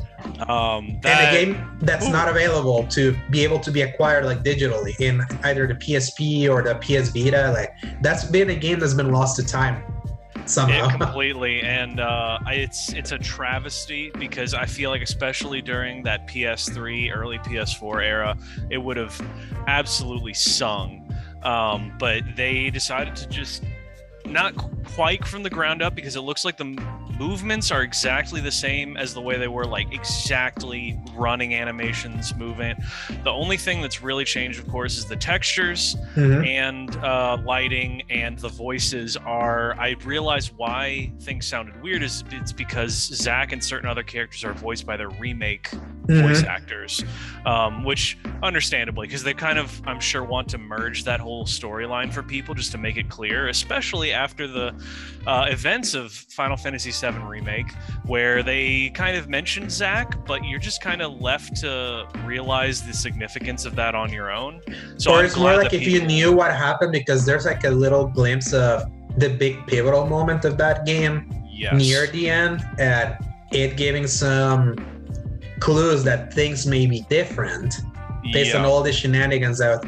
Um, 0.48 1.00
that, 1.02 1.22
and 1.22 1.38
a 1.38 1.54
game 1.54 1.78
that's 1.82 2.08
Ooh. 2.08 2.12
not 2.12 2.28
available 2.28 2.86
to 2.88 3.16
be 3.30 3.44
able 3.44 3.60
to 3.60 3.72
be 3.72 3.82
acquired 3.82 4.26
like 4.26 4.44
digitally 4.44 5.00
in 5.00 5.22
either 5.44 5.68
the 5.68 5.76
PSP 5.76 6.50
or 6.50 6.62
the 6.64 6.76
PS 6.76 7.10
Vita. 7.10 7.52
Like 7.52 7.74
that's 8.02 8.26
been 8.26 8.50
a 8.50 8.56
game 8.56 8.80
that's 8.80 8.94
been 8.94 9.12
lost 9.12 9.36
to 9.38 9.46
time 9.46 9.84
somehow. 10.46 10.88
Yeah, 10.88 10.98
completely, 10.98 11.62
and 11.62 12.00
uh, 12.00 12.40
it's 12.48 12.94
it's 12.94 13.12
a 13.12 13.18
travesty 13.18 14.12
because 14.18 14.54
I 14.54 14.66
feel 14.66 14.90
like, 14.90 15.02
especially 15.02 15.62
during 15.62 16.04
that 16.04 16.28
PS3, 16.28 17.16
early 17.16 17.38
PS4 17.40 18.04
era, 18.04 18.38
it 18.70 18.78
would 18.78 18.98
have 18.98 19.20
absolutely 19.68 20.34
sung. 20.34 21.08
Um, 21.44 21.94
but 21.98 22.24
they 22.36 22.70
decided 22.70 23.16
to 23.16 23.28
just 23.28 23.64
not 24.26 24.54
quite 24.96 25.26
from 25.28 25.44
the 25.44 25.50
ground 25.50 25.82
up 25.82 25.96
because 25.96 26.16
it 26.16 26.22
looks 26.22 26.44
like 26.46 26.58
the 26.58 26.78
movements 27.20 27.70
are 27.72 27.84
exactly 27.84 28.42
the 28.42 28.52
same 28.52 28.98
as 28.98 29.14
the 29.14 29.22
way 29.22 29.38
they 29.38 29.48
were, 29.48 29.66
like 29.66 29.94
exactly 29.94 31.00
running 31.16 31.54
animations, 31.54 32.34
moving. 32.36 32.76
The 33.24 33.30
only 33.30 33.58
thing 33.58 33.82
that's 33.82 34.02
really 34.02 34.26
changed, 34.26 34.60
of 34.60 34.68
course, 34.68 34.98
is 34.98 35.06
the 35.06 35.16
textures 35.16 35.96
Mhm. 36.16 36.48
and 36.48 36.96
uh, 36.98 37.38
lighting 37.46 38.02
and 38.10 38.38
the 38.40 38.50
voices 38.50 39.16
are 39.18 39.76
i 39.80 39.96
realized 40.04 40.52
why 40.58 41.12
things 41.22 41.46
sounded 41.46 41.80
weird 41.82 42.04
is 42.04 42.24
it's 42.32 42.52
because 42.52 42.92
Zack 42.94 43.52
and 43.52 43.64
certain 43.64 43.88
other 43.90 44.04
characters 44.04 44.44
are 44.44 44.54
voiced 44.54 44.86
by 44.86 44.98
their 44.98 45.10
remake 45.10 45.70
voice 46.08 46.42
Mhm. 46.42 46.48
actors 46.48 47.04
um, 47.46 47.84
which 47.84 48.18
understandably 48.44 49.08
because 49.08 49.24
they 49.24 49.34
kind 49.34 49.58
of 49.60 49.82
i'm 49.88 50.00
sure 50.00 50.24
want 50.24 50.50
to 50.50 50.58
merge 50.58 51.04
that 51.06 51.20
whole 51.20 51.46
storyline 51.46 52.12
for 52.12 52.24
people 52.24 52.54
just 52.56 52.72
to 52.72 52.78
make 52.78 52.98
it 52.98 53.10
clear 53.10 53.48
especially 53.48 54.11
after 54.14 54.48
the 54.48 54.74
uh, 55.28 55.46
events 55.50 55.94
of 55.94 56.12
final 56.12 56.58
fantasy 56.58 56.92
VII 56.92 57.18
remake 57.20 57.72
where 58.06 58.44
they 58.44 58.90
kind 58.90 59.18
of 59.18 59.30
mentioned 59.30 59.72
Zack 59.72 60.26
but 60.26 60.44
you're 60.44 60.60
just 60.60 60.82
kind 60.82 61.02
of 61.02 61.22
left 61.22 61.56
to 61.58 62.08
realize 62.26 62.82
the 62.82 62.94
significance 62.94 63.66
of 63.66 63.76
that 63.76 63.96
on 63.96 64.12
your 64.12 64.32
own 64.32 64.62
so 64.98 65.14
or 65.14 65.24
it's 65.24 65.38
more 65.38 65.56
like 65.56 65.74
if 65.74 65.86
you 65.88 66.06
knew 66.06 66.32
what 66.32 66.52
happened 66.52 66.92
because 66.92 67.26
there's 67.26 67.46
like 67.46 67.64
a 67.64 67.70
little 67.70 68.08
glimpse 68.08 68.54
of 68.54 68.84
the 69.18 69.30
big 69.30 69.66
pivotal 69.68 70.06
moment 70.06 70.46
of 70.46 70.58
that 70.58 70.86
game 70.86 71.32
yes. 71.50 71.74
near 71.74 72.08
the 72.08 72.30
end 72.30 72.66
and 72.80 73.16
it 73.52 73.76
giving 73.78 74.08
some 74.08 74.76
clues 75.60 76.04
that 76.04 76.34
things 76.34 76.66
may 76.66 76.86
be 76.88 77.06
different 77.10 77.76
based 78.32 78.56
on 78.56 78.66
all 78.66 78.82
the 78.82 78.92
shenanigans 78.92 79.60
that 79.60 79.86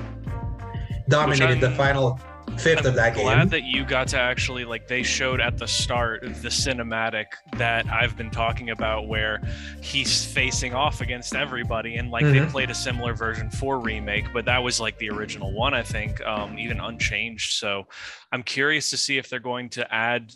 dominated 1.09 1.59
the 1.59 1.71
final 1.71 2.19
fifth 2.59 2.85
of 2.85 2.95
that 2.95 3.13
glad 3.15 3.39
game. 3.39 3.47
that 3.49 3.63
you 3.63 3.83
got 3.85 4.07
to 4.09 4.17
actually 4.19 4.63
like 4.65 4.87
they 4.87 5.03
showed 5.03 5.41
at 5.41 5.57
the 5.57 5.67
start 5.67 6.21
the 6.21 6.49
cinematic 6.49 7.25
that 7.57 7.85
I've 7.87 8.15
been 8.15 8.29
talking 8.31 8.69
about 8.69 9.07
where 9.07 9.41
he's 9.81 10.25
facing 10.25 10.73
off 10.73 11.01
against 11.01 11.35
everybody 11.35 11.95
and 11.95 12.09
like 12.11 12.25
they 12.25 12.37
Mhm. 12.39 12.49
played 12.51 12.69
a 12.69 12.75
similar 12.75 13.13
version 13.13 13.49
for 13.49 13.79
remake 13.79 14.25
but 14.33 14.45
that 14.45 14.63
was 14.63 14.79
like 14.79 14.97
the 14.97 15.09
original 15.09 15.51
one 15.51 15.73
I 15.73 15.83
think 15.83 16.21
um, 16.25 16.57
even 16.57 16.79
unchanged 16.79 17.53
so 17.53 17.87
I'm 18.31 18.43
curious 18.43 18.89
to 18.91 18.97
see 18.97 19.17
if 19.17 19.29
they're 19.29 19.39
going 19.39 19.69
to 19.71 19.93
add 19.93 20.33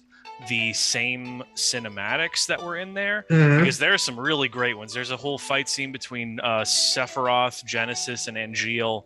the 0.50 0.72
same 0.74 1.44
cinematics 1.56 2.46
that 2.46 2.62
were 2.62 2.78
in 2.78 2.94
there 2.94 3.26
Mhm. 3.30 3.60
because 3.60 3.80
there 3.80 3.92
are 3.94 3.98
some 3.98 4.20
really 4.20 4.48
great 4.48 4.78
ones. 4.78 4.94
There's 4.94 5.10
a 5.10 5.18
whole 5.18 5.40
fight 5.40 5.68
scene 5.68 5.92
between 5.92 6.40
uh, 6.42 6.62
Sephiroth, 6.62 7.66
Genesis, 7.66 8.28
and 8.28 8.38
Angeal 8.38 9.06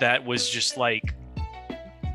that 0.00 0.24
was 0.24 0.50
just 0.50 0.76
like 0.76 1.14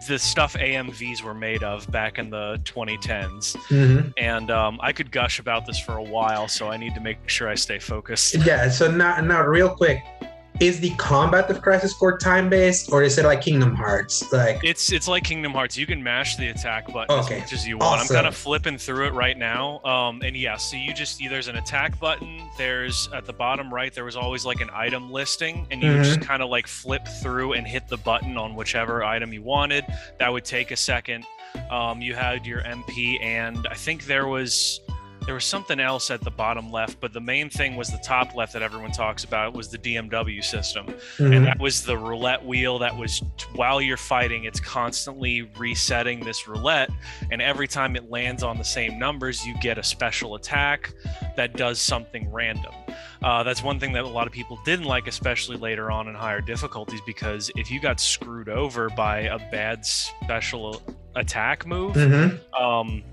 the 0.07 0.17
stuff 0.17 0.53
AMVs 0.53 1.21
were 1.21 1.33
made 1.33 1.63
of 1.63 1.89
back 1.91 2.17
in 2.17 2.29
the 2.29 2.59
2010s. 2.63 3.55
Mhm. 3.69 4.13
And 4.17 4.49
um, 4.51 4.79
I 4.81 4.91
could 4.93 5.11
gush 5.11 5.39
about 5.39 5.65
this 5.65 5.79
for 5.79 5.97
a 5.97 6.03
while, 6.03 6.47
so 6.47 6.69
I 6.69 6.77
need 6.77 6.95
to 6.95 7.01
make 7.01 7.17
sure 7.27 7.47
I 7.49 7.55
stay 7.55 7.79
focused. 7.79 8.35
Yeah, 8.35 8.69
so 8.69 8.89
now, 8.89 9.19
now 9.21 9.43
real 9.43 9.69
quick, 9.69 10.01
is 10.59 10.79
the 10.79 10.89
combat 10.95 11.49
of 11.49 11.61
Crisis 11.61 11.93
Core 11.93 12.17
time 12.17 12.49
based 12.49 12.91
or 12.91 13.03
is 13.03 13.17
it 13.17 13.25
like 13.25 13.41
Kingdom 13.41 13.75
Hearts? 13.75 14.31
Like, 14.33 14.59
It's 14.63 14.91
it's 14.91 15.07
like 15.07 15.23
Kingdom 15.23 15.51
Hearts. 15.53 15.77
You 15.77 15.85
can 15.85 16.01
mash 16.01 16.35
the 16.35 16.47
attack 16.49 16.91
button 16.91 17.15
Okay, 17.19 17.35
as 17.35 17.41
much 17.41 17.53
as 17.53 17.67
you 17.67 17.77
want. 17.77 18.01
awesome. 18.01 18.15
I'm 18.15 18.23
kind 18.23 18.27
of 18.27 18.35
flipping 18.35 18.77
through 18.77 19.07
it 19.07 19.13
right 19.13 19.37
now. 19.37 19.79
Um, 19.83 20.21
and 20.23 20.35
yeah, 20.35 20.57
so 20.57 20.75
you 20.77 20.93
just 20.93 21.21
there's 21.29 21.47
an 21.47 21.57
attack 21.57 21.99
button. 21.99 22.41
There's 22.57 23.09
at 23.13 23.25
the 23.25 23.33
bottom 23.33 23.73
right 23.73 23.93
there 23.93 24.05
was 24.05 24.15
always 24.15 24.45
like 24.45 24.61
an 24.61 24.69
item 24.73 25.11
listing, 25.11 25.67
and 25.71 25.81
you 25.81 25.91
would 25.93 26.03
just 26.03 26.21
kind 26.21 26.41
of 26.41 26.49
like 26.49 26.67
flip 26.67 27.07
through 27.21 27.53
and 27.53 27.67
hit 27.67 27.87
the 27.87 27.97
button 27.97 28.37
on 28.37 28.55
whichever 28.55 29.03
item 29.03 29.33
you 29.33 29.41
wanted. 29.43 29.85
That 30.19 30.31
would 30.31 30.45
take 30.45 30.71
a 30.71 30.75
second. 30.77 31.25
Um, 31.71 32.01
you 32.01 32.13
had 32.13 32.45
your 32.45 32.61
MP, 32.61 33.21
and 33.23 33.67
I 33.69 33.73
think 33.75 34.05
there 34.05 34.27
was 34.27 34.79
there 35.27 35.35
was 35.35 35.45
something 35.45 35.79
else 35.79 36.09
at 36.09 36.21
the 36.21 36.31
bottom 36.31 36.71
left, 36.71 36.99
but 36.99 37.13
the 37.13 37.19
main 37.21 37.49
thing 37.49 37.75
was 37.75 37.89
the 37.89 37.99
top 37.99 38.33
left 38.33 38.53
that 38.53 38.61
everyone 38.63 38.91
talks 38.91 39.23
about 39.25 39.53
was 39.53 39.67
the 39.67 39.77
DMW 39.77 40.43
system 40.43 40.87
mhm. 41.17 41.35
and 41.35 41.45
that 41.45 41.59
was 41.59 41.83
the 41.83 41.95
roulette 41.97 42.43
wheel 42.43 42.79
that 42.79 42.95
was 42.97 43.21
while 43.53 43.79
you're 43.81 43.97
fighting 43.97 44.45
it's 44.45 44.59
constantly 44.59 45.43
resetting 45.57 46.21
this 46.21 46.47
roulette 46.47 46.89
and 47.29 47.41
every 47.41 47.67
time 47.67 47.95
it 47.95 48.09
lands 48.09 48.41
on 48.41 48.57
the 48.57 48.63
same 48.63 48.97
numbers 48.97 49.45
you 49.45 49.53
get 49.61 49.77
a 49.77 49.83
special 49.83 50.35
attack 50.35 50.93
that 51.35 51.53
does 51.55 51.79
something 51.79 52.31
random 52.31 52.73
Uh, 53.23 53.43
that's 53.43 53.61
one 53.63 53.79
thing 53.79 53.91
that 53.93 54.03
a 54.03 54.07
lot 54.07 54.27
of 54.27 54.33
people 54.33 54.59
didn't 54.63 54.85
like, 54.85 55.07
especially 55.07 55.57
later 55.57 55.89
on 55.91 56.07
in 56.07 56.13
higher 56.13 56.39
difficulties, 56.39 57.01
because 57.05 57.49
if 57.55 57.71
you 57.71 57.79
got 57.79 57.99
screwed 57.99 58.47
over 58.47 58.89
by 58.91 59.21
a 59.21 59.39
bad 59.51 59.83
special 59.83 60.81
attack 61.15 61.65
move, 61.65 61.95
Mhm. 61.95 62.39
um, 62.53 63.03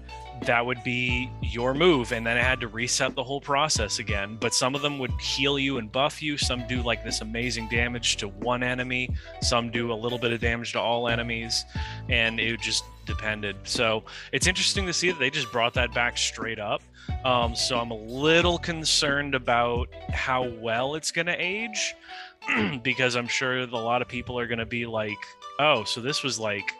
that 0.47 0.64
would 0.64 0.82
be 0.84 1.30
your 1.42 1.74
move, 1.74 2.12
and 2.12 2.26
then 2.26 2.36
it 2.36 2.42
had 2.42 2.61
to 2.61 2.68
reset 2.68 3.14
the 3.14 3.22
whole 3.22 3.40
process 3.40 3.99
again. 3.99 4.36
But 4.40 4.55
some 4.55 4.74
of 4.74 4.82
them 4.82 4.99
would 4.99 5.12
heal 5.20 5.59
you 5.59 5.78
and 5.78 5.90
buff 5.90 6.22
you. 6.22 6.36
Some 6.36 6.66
do 6.66 6.82
like 6.82 7.05
this 7.05 7.20
amazing 7.20 7.68
damage 7.68 8.16
to 8.16 8.28
one 8.28 8.62
enemy. 8.62 9.11
Some 9.42 9.70
do 9.70 9.92
a 9.92 9.95
little 9.95 10.18
bit 10.18 10.32
of 10.32 10.40
damage 10.40 10.72
to 10.72 10.80
all 10.80 11.09
enemies, 11.09 11.64
and 12.09 12.38
it 12.40 12.61
just 12.61 12.84
depended. 13.07 13.57
So 13.64 14.05
it's 14.32 14.47
interesting 14.47 14.86
to 14.86 14.92
see 14.92 15.11
that 15.11 15.18
they 15.18 15.30
just 15.30 15.51
brought 15.53 15.74
that 15.74 15.92
back 15.95 16.16
straight 16.18 16.59
up. 16.59 16.82
Um, 17.24 17.55
so 17.55 17.78
I'm 17.78 17.90
a 17.90 17.97
little 17.97 18.59
concerned 18.59 19.34
about 19.34 19.88
how 20.11 20.49
well 20.49 20.95
it's 20.95 21.11
going 21.11 21.26
to 21.26 21.36
age, 21.36 21.95
because 22.82 23.14
I'm 23.14 23.28
sure 23.28 23.59
a 23.59 23.66
lot 23.66 24.03
of 24.03 24.09
people 24.09 24.38
are 24.38 24.47
going 24.47 24.59
to 24.59 24.66
be 24.66 24.86
like, 24.86 25.18
"Oh, 25.59 25.84
so 25.84 26.01
this 26.01 26.22
was 26.22 26.38
like." 26.38 26.72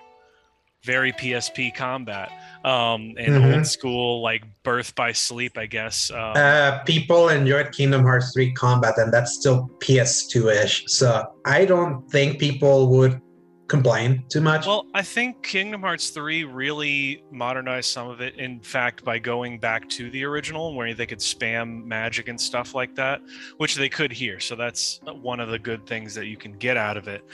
Very 0.85 1.13
PSP 1.13 1.75
combat 1.75 2.31
um, 2.65 3.15
and 3.19 3.35
Mhm. 3.35 3.57
old 3.57 3.67
school 3.67 4.23
like 4.23 4.43
birth 4.63 4.95
by 4.95 5.13
sleep, 5.13 5.57
I 5.59 5.67
guess. 5.67 6.11
Um, 6.11 6.33
Uh, 6.37 6.79
people 6.85 7.29
enjoyed 7.29 7.73
Kingdom 7.73 8.03
Hearts 8.03 8.33
3 8.33 8.53
combat, 8.53 8.95
and 8.99 9.13
that's 9.13 9.33
still 9.35 9.69
PS2 9.81 10.49
ish. 10.51 10.85
So 10.87 11.25
I 11.47 11.65
don't 11.65 12.09
think 12.11 12.39
people 12.39 12.89
would 12.91 13.21
complain 13.67 14.23
too 14.29 14.43
much. 14.43 14.67
well, 14.67 14.85
I 14.95 15.01
think 15.01 15.43
Kingdom 15.43 15.81
Hearts 15.81 16.11
3 16.11 16.45
really 16.45 17.23
modernized 17.33 17.91
some 17.91 18.09
of 18.11 18.21
it. 18.21 18.35
In 18.37 18.61
fact, 18.61 19.03
by 19.05 19.19
going 19.19 19.59
back 19.59 19.89
to 19.91 20.11
the 20.11 20.23
original, 20.25 20.75
where 20.75 20.93
they 20.93 21.07
could 21.07 21.19
spam 21.19 21.83
magic 21.87 22.29
and 22.29 22.39
stuff 22.39 22.75
like 22.75 22.95
that, 22.97 23.21
which 23.57 23.75
they 23.77 23.89
could 23.89 24.13
here. 24.13 24.39
So 24.39 24.55
that's 24.55 25.01
one 25.23 25.41
of 25.41 25.49
the 25.49 25.59
good 25.59 25.87
things 25.87 26.15
that 26.15 26.27
you 26.27 26.37
can 26.37 26.53
get 26.53 26.77
out 26.77 26.99
of 26.99 27.09
it. 27.09 27.25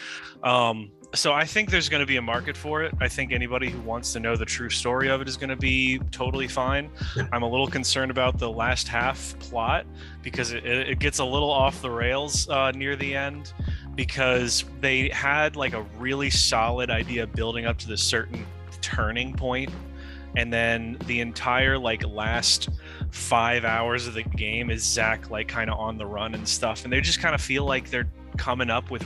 Um, 0.45 0.93
so 1.15 1.33
I 1.33 1.45
think 1.45 1.71
there's 1.71 1.89
going 1.89 2.01
to 2.01 2.07
be 2.07 2.17
a 2.17 2.23
market 2.23 2.57
for 2.57 2.83
it. 2.83 2.95
I 3.01 3.09
think 3.09 3.33
anybody 3.33 3.69
who 3.69 3.81
wants 3.81 4.13
to 4.13 4.21
know 4.21 4.37
the 4.37 4.45
true 4.45 4.71
story 4.71 5.09
of 5.09 5.21
it 5.21 5.29
is 5.29 5.37
going 5.37 5.51
to 5.51 5.57
be 5.57 5.99
totally 6.11 6.47
fine. 6.47 6.91
I'm 7.33 7.43
a 7.43 7.49
little 7.49 7.67
concerned 7.67 8.11
about 8.11 8.39
the 8.39 8.51
last 8.51 8.87
half 8.87 9.37
plot 9.41 9.87
because 10.23 10.53
it, 10.53 10.65
it 10.65 10.99
gets 11.01 11.19
a 11.19 11.25
little 11.25 11.51
off 11.51 11.83
the 11.83 11.91
rails 11.91 12.49
uh, 12.49 12.71
near 12.73 12.95
the 12.95 13.15
end 13.15 13.53
because 13.97 14.65
they 14.81 15.09
had 15.09 15.57
like 15.57 15.73
a 15.73 15.83
really 15.99 16.31
solid 16.31 16.91
idea 16.91 17.27
building 17.27 17.67
up 17.67 17.79
to 17.79 17.89
this 17.89 18.03
certain 18.03 18.47
turning 18.81 19.35
point 19.35 19.71
and 20.37 20.53
then 20.53 20.97
the 21.07 21.21
entire 21.21 21.77
like 21.77 22.07
last 22.07 22.69
five 23.11 23.65
hours 23.65 24.07
of 24.07 24.15
the 24.15 24.23
game 24.23 24.71
is 24.71 24.85
Zack 24.85 25.29
like 25.31 25.49
kind 25.49 25.69
of 25.69 25.79
on 25.79 25.99
the 25.99 26.07
run 26.07 26.35
and 26.35 26.47
stuff 26.49 26.85
and 26.85 26.93
they 26.93 27.01
just 27.01 27.21
kind 27.21 27.35
of 27.35 27.41
feel 27.41 27.65
like 27.65 27.91
they're 27.91 28.09
coming 28.37 28.71
up 28.71 28.91
with 28.91 29.05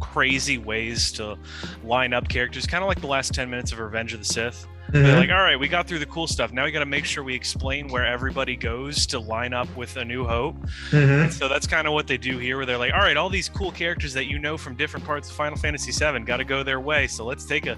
crazy 0.00 0.58
ways 0.58 1.12
to 1.12 1.36
line 1.84 2.12
up 2.12 2.28
characters 2.28 2.66
kind 2.66 2.82
of 2.82 2.88
like 2.88 3.00
the 3.00 3.06
last 3.06 3.32
10 3.34 3.48
minutes 3.50 3.72
of 3.72 3.78
Revenge 3.78 4.12
of 4.12 4.20
the 4.20 4.24
Sith 4.24 4.66
Mhm. 4.92 5.02
they're 5.02 5.16
like, 5.16 5.30
all 5.30 5.42
right, 5.42 5.58
we 5.58 5.66
got 5.66 5.88
through 5.88 5.98
the 5.98 6.06
cool 6.06 6.28
stuff. 6.28 6.52
Now 6.52 6.64
we 6.64 6.70
got 6.70 6.78
to 6.78 6.86
make 6.86 7.04
sure 7.04 7.24
we 7.24 7.34
explain 7.34 7.88
where 7.88 8.06
everybody 8.06 8.54
goes 8.54 9.04
to 9.06 9.18
line 9.18 9.52
up 9.52 9.66
with 9.76 9.96
A 9.96 10.04
New 10.04 10.24
Hope. 10.24 10.54
Mhm. 10.92 11.24
And 11.24 11.32
so 11.32 11.48
that's 11.48 11.66
kind 11.66 11.88
of 11.88 11.92
what 11.92 12.06
they 12.06 12.16
do 12.16 12.38
here, 12.38 12.56
where 12.56 12.66
they're 12.66 12.78
like, 12.78 12.92
all 12.94 13.00
right, 13.00 13.16
all 13.16 13.28
these 13.28 13.48
cool 13.48 13.72
characters 13.72 14.12
that 14.14 14.26
you 14.26 14.38
know 14.38 14.56
from 14.56 14.76
different 14.76 15.04
parts 15.04 15.28
of 15.28 15.34
Final 15.34 15.56
Fantasy 15.58 15.90
VII 15.90 16.20
got 16.20 16.36
to 16.36 16.44
go 16.44 16.62
their 16.62 16.78
way. 16.78 17.08
So 17.08 17.24
let's 17.24 17.44
take 17.44 17.66
a 17.66 17.76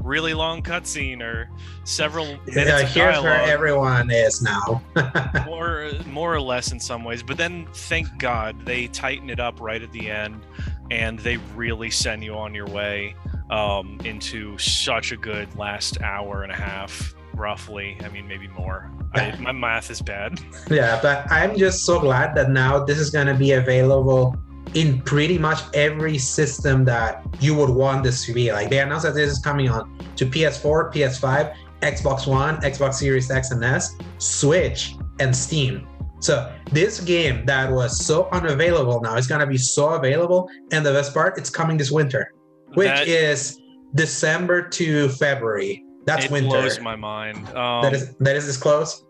really 0.00 0.34
long 0.34 0.62
cutscene 0.62 1.20
or 1.20 1.48
several 1.84 2.26
minutes 2.46 2.56
Yeah, 2.56 2.82
here's 2.82 3.22
where 3.22 3.42
everyone 3.42 4.10
is 4.10 4.42
now. 4.42 4.82
more, 5.46 5.90
more 6.06 6.34
or 6.34 6.40
less 6.40 6.72
in 6.72 6.80
some 6.80 7.04
ways. 7.04 7.22
But 7.22 7.36
then, 7.36 7.66
thank 7.72 8.06
God, 8.18 8.64
they 8.64 8.86
tighten 8.88 9.30
it 9.30 9.40
up 9.40 9.60
right 9.60 9.82
at 9.82 9.92
the 9.92 10.10
end, 10.10 10.44
and 10.90 11.18
they 11.18 11.38
really 11.54 11.90
send 11.90 12.22
you 12.24 12.34
on 12.34 12.54
your 12.54 12.66
way 12.66 13.14
um, 13.50 13.98
into 14.04 14.56
such 14.58 15.12
a 15.12 15.16
good 15.16 15.54
last 15.56 16.00
hour 16.00 16.42
and 16.42 16.52
a 16.52 16.56
half, 16.56 17.14
roughly. 17.34 17.96
I 18.04 18.08
mean, 18.08 18.26
maybe 18.28 18.48
more. 18.48 18.90
I, 19.14 19.36
my 19.40 19.52
math 19.52 19.90
is 19.90 20.02
bad. 20.02 20.40
yeah, 20.70 21.00
but 21.00 21.30
I'm 21.30 21.56
just 21.56 21.84
so 21.84 22.00
glad 22.00 22.34
that 22.36 22.50
now 22.50 22.84
this 22.84 22.98
is 22.98 23.10
going 23.10 23.26
to 23.26 23.34
be 23.34 23.52
available 23.52 24.36
in 24.74 25.00
pretty 25.02 25.38
much 25.38 25.60
every 25.74 26.18
system 26.18 26.84
that 26.84 27.24
you 27.40 27.54
would 27.54 27.70
want 27.70 28.02
this 28.02 28.24
to 28.26 28.32
be. 28.32 28.52
Like 28.52 28.70
they 28.70 28.80
announced 28.80 29.04
that 29.04 29.14
this 29.14 29.30
is 29.30 29.38
coming 29.38 29.68
on 29.68 29.96
to 30.16 30.26
PS4, 30.26 30.92
PS5, 30.92 31.54
Xbox 31.82 32.26
One, 32.26 32.56
Xbox 32.62 32.94
Series 32.94 33.30
X 33.30 33.50
and 33.50 33.62
S, 33.64 33.96
Switch, 34.18 34.94
and 35.20 35.34
Steam. 35.34 35.86
So 36.20 36.50
this 36.72 37.00
game 37.00 37.44
that 37.46 37.70
was 37.70 38.04
so 38.04 38.28
unavailable 38.32 39.00
now 39.00 39.16
is 39.16 39.26
gonna 39.26 39.46
be 39.46 39.58
so 39.58 39.90
available. 39.90 40.48
And 40.72 40.84
the 40.84 40.92
best 40.92 41.12
part, 41.14 41.36
it's 41.38 41.50
coming 41.50 41.76
this 41.76 41.90
winter, 41.90 42.32
which 42.74 42.88
That- 42.88 43.06
is 43.08 43.58
December 43.94 44.62
to 44.70 45.08
February. 45.10 45.84
That's 46.06 46.26
it 46.26 46.30
winter. 46.30 46.48
blows 46.48 46.80
my 46.80 46.96
mind. 46.96 47.46
Um, 47.56 47.82
that 47.82 47.92
is 47.92 48.14
that 48.20 48.36
is 48.36 48.46
this 48.46 48.56
close. 48.56 49.04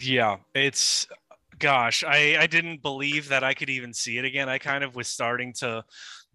yeah, 0.00 0.36
it's 0.54 1.06
gosh, 1.58 2.04
I 2.04 2.36
I 2.40 2.46
didn't 2.46 2.82
believe 2.82 3.28
that 3.28 3.44
I 3.44 3.54
could 3.54 3.70
even 3.70 3.92
see 3.92 4.18
it 4.18 4.24
again. 4.24 4.48
I 4.48 4.58
kind 4.58 4.84
of 4.84 4.94
was 4.96 5.08
starting 5.08 5.52
to 5.54 5.84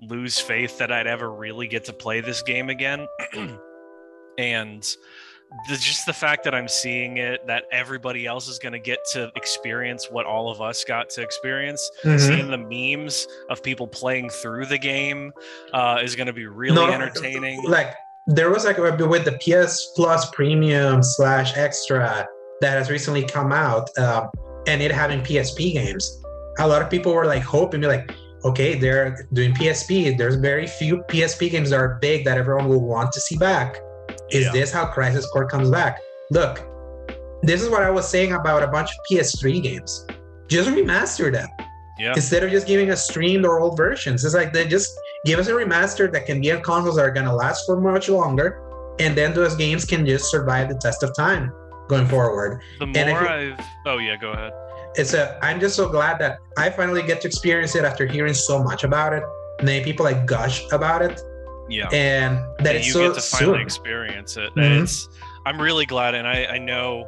lose 0.02 0.40
faith 0.40 0.78
that 0.78 0.92
I'd 0.92 1.08
ever 1.08 1.30
really 1.32 1.68
get 1.68 1.86
to 1.86 1.94
play 1.94 2.22
this 2.22 2.42
game 2.42 2.70
again. 2.70 3.06
and 4.38 4.82
the, 5.68 5.76
just 5.76 6.06
the 6.06 6.14
fact 6.14 6.44
that 6.44 6.54
I'm 6.54 6.68
seeing 6.68 7.18
it, 7.18 7.46
that 7.48 7.64
everybody 7.72 8.26
else 8.28 8.48
is 8.48 8.60
going 8.60 8.74
to 8.74 8.80
get 8.80 9.00
to 9.14 9.32
experience 9.36 10.08
what 10.10 10.26
all 10.26 10.52
of 10.52 10.62
us 10.62 10.84
got 10.84 11.10
to 11.12 11.22
experience, 11.24 11.90
Mhm. 12.04 12.20
seeing 12.20 12.48
the 12.52 12.58
memes 12.58 13.28
of 13.50 13.62
people 13.64 13.88
playing 13.88 14.30
through 14.30 14.68
the 14.68 14.78
game 14.78 15.32
uh, 15.74 16.00
is 16.04 16.16
going 16.16 16.28
to 16.28 16.34
be 16.34 16.46
really 16.46 16.76
No, 16.76 16.88
entertaining. 16.92 17.64
Like 17.64 17.96
there 18.28 18.52
was 18.52 18.64
like 18.64 18.78
with 18.78 19.26
the 19.26 19.38
PS 19.42 19.92
Plus 19.96 20.30
Premium 20.32 21.02
slash 21.02 21.58
Extra 21.58 22.28
that 22.62 22.78
has 22.78 22.90
recently 22.92 23.24
come 23.26 23.52
out, 23.52 23.90
um, 23.98 24.30
and 24.68 24.82
it 24.82 24.92
having 24.92 25.22
PSP 25.22 25.74
games. 25.74 26.22
A 26.60 26.68
lot 26.68 26.82
of 26.82 26.90
people 26.90 27.14
were 27.14 27.26
like 27.26 27.44
hoping, 27.44 27.82
be 27.82 27.88
like, 27.88 28.12
okay, 28.46 28.78
they're 28.78 29.28
doing 29.34 29.54
PSP. 29.54 30.18
There's 30.18 30.36
very 30.36 30.68
few 30.68 30.98
PSP 31.10 31.52
games 31.52 31.70
that 31.72 31.78
are 31.80 31.98
big 32.02 32.26
that 32.26 32.38
everyone 32.38 32.68
will 32.68 32.82
want 32.86 33.12
to 33.14 33.20
see 33.22 33.38
back. 33.38 33.78
Is 34.32 34.46
Yeah. 34.46 34.52
this 34.52 34.72
how 34.72 34.86
Crisis 34.86 35.26
Core 35.32 35.48
comes 35.48 35.70
back? 35.70 36.00
Look, 36.32 36.62
this 37.44 37.62
is 37.62 37.70
what 37.70 37.84
I 37.84 37.90
was 37.90 38.08
saying 38.08 38.34
about 38.34 38.64
a 38.64 38.68
bunch 38.68 38.90
of 38.92 38.96
PS3 39.10 39.60
games. 39.62 40.06
Just 40.48 40.70
remaster 40.70 41.32
them 41.32 41.48
Yeah. 41.98 42.14
instead 42.16 42.44
of 42.44 42.52
just 42.52 42.68
giving 42.68 42.92
us 42.92 43.08
streamed 43.08 43.46
or 43.46 43.60
old 43.60 43.78
versions. 43.78 44.24
It's 44.26 44.34
like 44.36 44.54
they 44.54 44.66
just 44.66 44.90
give 45.26 45.40
us 45.40 45.48
a 45.48 45.52
remaster 45.54 46.12
that 46.12 46.26
can 46.26 46.42
be 46.42 46.52
on 46.52 46.62
consoles 46.62 46.96
that 46.96 47.06
are 47.06 47.12
gonna 47.12 47.36
last 47.36 47.66
for 47.66 47.80
much 47.80 48.10
longer, 48.10 48.62
and 49.00 49.16
then 49.18 49.34
those 49.34 49.56
games 49.56 49.86
can 49.86 50.06
just 50.06 50.26
survive 50.32 50.70
the 50.70 50.76
test 50.76 51.04
of 51.04 51.16
time 51.16 51.52
going 51.90 52.08
forward. 52.08 52.62
The 52.80 52.86
more 52.86 52.96
you- 53.22 53.28
I've. 53.28 53.60
Oh, 53.86 53.98
yeah, 53.98 54.16
go 54.16 54.32
ahead. 54.32 54.54
It's 54.96 55.14
a 55.14 55.38
I'm 55.44 55.60
just 55.60 55.76
so 55.76 55.90
glad 55.90 56.18
that 56.20 56.38
I 56.58 56.70
finally 56.70 57.04
get 57.04 57.22
to 57.22 57.28
experience 57.28 57.76
it 57.76 57.84
after 57.84 58.06
hearing 58.06 58.34
so 58.34 58.64
much 58.64 58.84
about 58.84 59.14
it. 59.14 59.24
Many 59.62 59.84
people 59.84 60.04
like 60.06 60.26
gush 60.26 60.64
about 60.72 61.02
it, 61.02 61.22
Yeah. 61.70 61.90
and 61.92 62.40
that 62.60 62.76
it's 62.76 62.88
you 62.88 62.94
so 62.94 63.08
get 63.08 63.16
to 63.16 63.22
finally 63.22 63.58
soon. 63.58 63.62
experience 63.62 64.38
it. 64.38 64.54
Mhm. 64.56 64.84
It's 64.84 65.08
I'm 65.46 65.60
really 65.62 65.86
glad 65.86 66.16
and 66.16 66.28
I, 66.28 66.46
I 66.46 66.58
know 66.58 67.06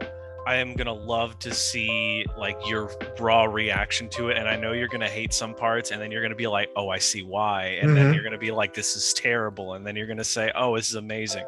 I 0.48 0.56
am 0.56 0.74
gonna 0.76 0.94
love 0.94 1.38
to 1.40 1.54
see 1.54 2.26
like 2.38 2.58
your 2.68 2.90
raw 3.20 3.44
reaction 3.46 4.10
to 4.10 4.30
it. 4.30 4.38
And 4.38 4.48
I 4.48 4.56
know 4.56 4.72
you're 4.74 4.88
gonna 4.88 5.08
hate 5.10 5.34
some 5.34 5.54
parts 5.54 5.92
and 5.92 6.02
then 6.02 6.12
you're 6.12 6.22
gonna 6.24 6.36
be 6.36 6.48
like, 6.48 6.70
oh, 6.76 6.90
I 6.90 6.98
see 6.98 7.22
why. 7.24 7.78
And 7.82 7.96
then 7.96 8.08
Mhm. 8.12 8.16
you're 8.16 8.24
gonna 8.24 8.38
be 8.40 8.50
like, 8.52 8.74
this 8.74 8.96
is 8.96 9.14
terrible. 9.14 9.74
And 9.76 9.86
then 9.86 9.96
you're 9.96 10.08
gonna 10.08 10.24
say, 10.24 10.52
oh, 10.56 10.76
this 10.76 10.90
is 10.90 10.96
amazing. 10.96 11.46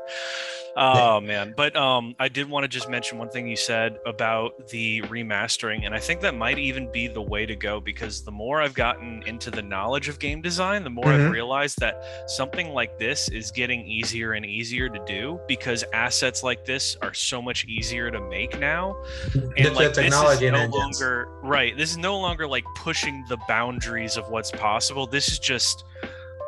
Oh 0.76 1.20
man. 1.22 1.54
But 1.56 1.76
um 1.76 2.16
I 2.20 2.30
did 2.30 2.50
want 2.50 2.64
to 2.64 2.68
just 2.68 2.90
mention 2.90 3.18
one 3.20 3.30
thing 3.30 3.48
you 3.48 3.56
said 3.56 3.98
about 4.06 4.70
the 4.70 5.02
remastering, 5.04 5.86
and 5.86 5.94
I 5.94 6.00
think 6.00 6.22
that 6.22 6.34
might 6.36 6.58
even 6.58 6.92
be 6.92 7.08
the 7.08 7.22
way 7.22 7.46
to 7.46 7.56
go 7.56 7.80
because 7.80 8.24
the 8.24 8.32
more 8.32 8.62
I've 8.62 8.74
gotten 8.74 9.22
into 9.28 9.52
the 9.52 9.62
knowledge 9.62 10.10
of 10.10 10.18
game 10.20 10.42
design, 10.42 10.84
the 10.84 10.90
more 10.90 11.08
I've 11.14 11.22
Mhm. 11.22 11.32
realized 11.32 11.80
that 11.80 12.04
something 12.28 12.70
like 12.70 12.98
this 12.98 13.30
is 13.30 13.52
getting 13.52 13.86
easier 13.88 14.34
and 14.34 14.46
easier 14.46 14.90
to 14.90 15.00
do 15.06 15.40
because 15.48 15.84
assets 15.94 16.42
like 16.42 16.66
this 16.66 16.98
are 17.02 17.14
so 17.14 17.42
much 17.42 17.66
easier 17.66 18.10
to 18.10 18.20
make 18.20 18.60
now. 18.60 18.96
And 19.34 19.66
the 19.68 19.72
like 19.72 19.94
this 19.94 20.06
is 20.06 20.12
no 20.12 20.28
engines. 20.28 20.74
longer 20.76 21.28
right. 21.44 21.78
This 21.78 21.92
is 21.92 21.98
no 21.98 22.18
longer 22.20 22.48
like 22.48 22.64
pushing 22.78 23.24
the 23.30 23.38
boundaries 23.48 24.18
of 24.18 24.28
what's 24.30 24.50
possible. 24.52 25.06
This 25.06 25.28
is 25.32 25.38
just 25.40 25.84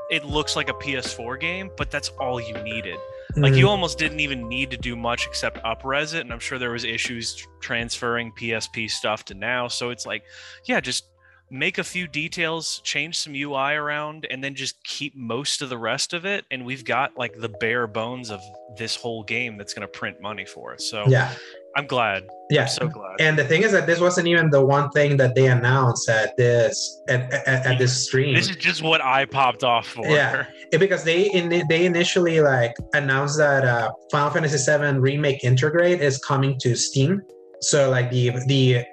it 0.10 0.24
looks 0.24 0.56
like 0.56 0.70
a 0.70 0.74
PS4 0.74 1.36
game, 1.40 1.70
but 1.78 1.90
that's 1.92 2.10
all 2.20 2.40
you 2.40 2.54
needed. 2.64 2.98
Like 3.36 3.54
you 3.54 3.66
hmm. 3.66 3.70
almost 3.70 3.98
didn't 3.98 4.20
even 4.20 4.48
need 4.48 4.72
to 4.72 4.78
do 4.78 4.96
much 4.96 5.28
except 5.28 5.64
upres 5.64 6.14
it, 6.14 6.22
and 6.22 6.32
I'm 6.32 6.40
sure 6.40 6.58
there 6.58 6.72
was 6.72 6.84
issues 6.84 7.46
transferring 7.60 8.32
PSP 8.32 8.90
stuff 8.90 9.26
to 9.26 9.34
now. 9.34 9.68
So 9.68 9.90
it's 9.90 10.06
like, 10.06 10.24
yeah, 10.66 10.80
just 10.80 11.06
make 11.52 11.78
a 11.78 11.84
few 11.84 12.08
details, 12.08 12.82
change 12.84 13.20
some 13.20 13.34
UI 13.36 13.74
around, 13.74 14.26
and 14.30 14.44
then 14.44 14.56
just 14.56 14.82
keep 14.84 15.16
most 15.16 15.62
of 15.62 15.70
the 15.70 15.78
rest 15.78 16.14
of 16.14 16.26
it, 16.26 16.46
and 16.52 16.66
we've 16.66 16.86
got 16.86 17.18
like 17.18 17.38
the 17.40 17.50
bare 17.50 17.88
bones 17.88 18.32
of 18.32 18.42
this 18.78 18.96
whole 18.96 19.24
game 19.24 19.58
that's 19.58 19.74
going 19.74 19.82
to 19.82 19.88
print 19.88 20.22
money 20.22 20.46
for 20.46 20.74
us. 20.74 20.90
So 20.90 21.06
yeah. 21.08 21.34
I'm 21.78 21.88
glad. 21.88 22.24
Yeah. 22.50 22.64
I'm 22.64 22.68
so 22.70 22.88
glad. 22.88 23.16
And 23.20 23.38
the 23.38 23.44
thing 23.44 23.64
is 23.64 23.72
that 23.74 23.86
this 23.86 24.00
wasn't 24.00 24.28
even 24.28 24.50
the 24.50 24.64
one 24.66 24.90
thing 24.92 25.18
that 25.18 25.36
they 25.36 25.48
announced 25.48 26.08
at 26.10 26.38
this 26.38 27.02
at, 27.10 27.32
at, 27.34 27.66
at 27.66 27.78
this 27.80 28.06
stream. 28.06 28.34
this 28.36 28.50
is 28.50 28.56
just 28.56 28.82
what 28.82 29.02
I 29.02 29.26
popped 29.26 29.64
off 29.64 29.88
for. 29.88 30.06
Yeah. 30.08 30.46
It- 30.72 30.80
because 30.80 31.04
they 31.04 31.30
in 31.32 31.64
they 31.68 31.86
initially 31.86 32.40
like 32.42 32.74
announced 32.94 33.38
that 33.38 33.66
uh, 33.66 33.92
Final 34.12 34.30
Fantasy 34.30 34.60
VII 34.72 35.00
Remake 35.00 35.42
Intergrade 35.42 36.00
is 36.00 36.18
coming 36.20 36.58
to 36.60 36.76
Steam. 36.76 37.22
So 37.62 37.90
like 37.90 38.10
the 38.12 38.32
the 38.48 38.84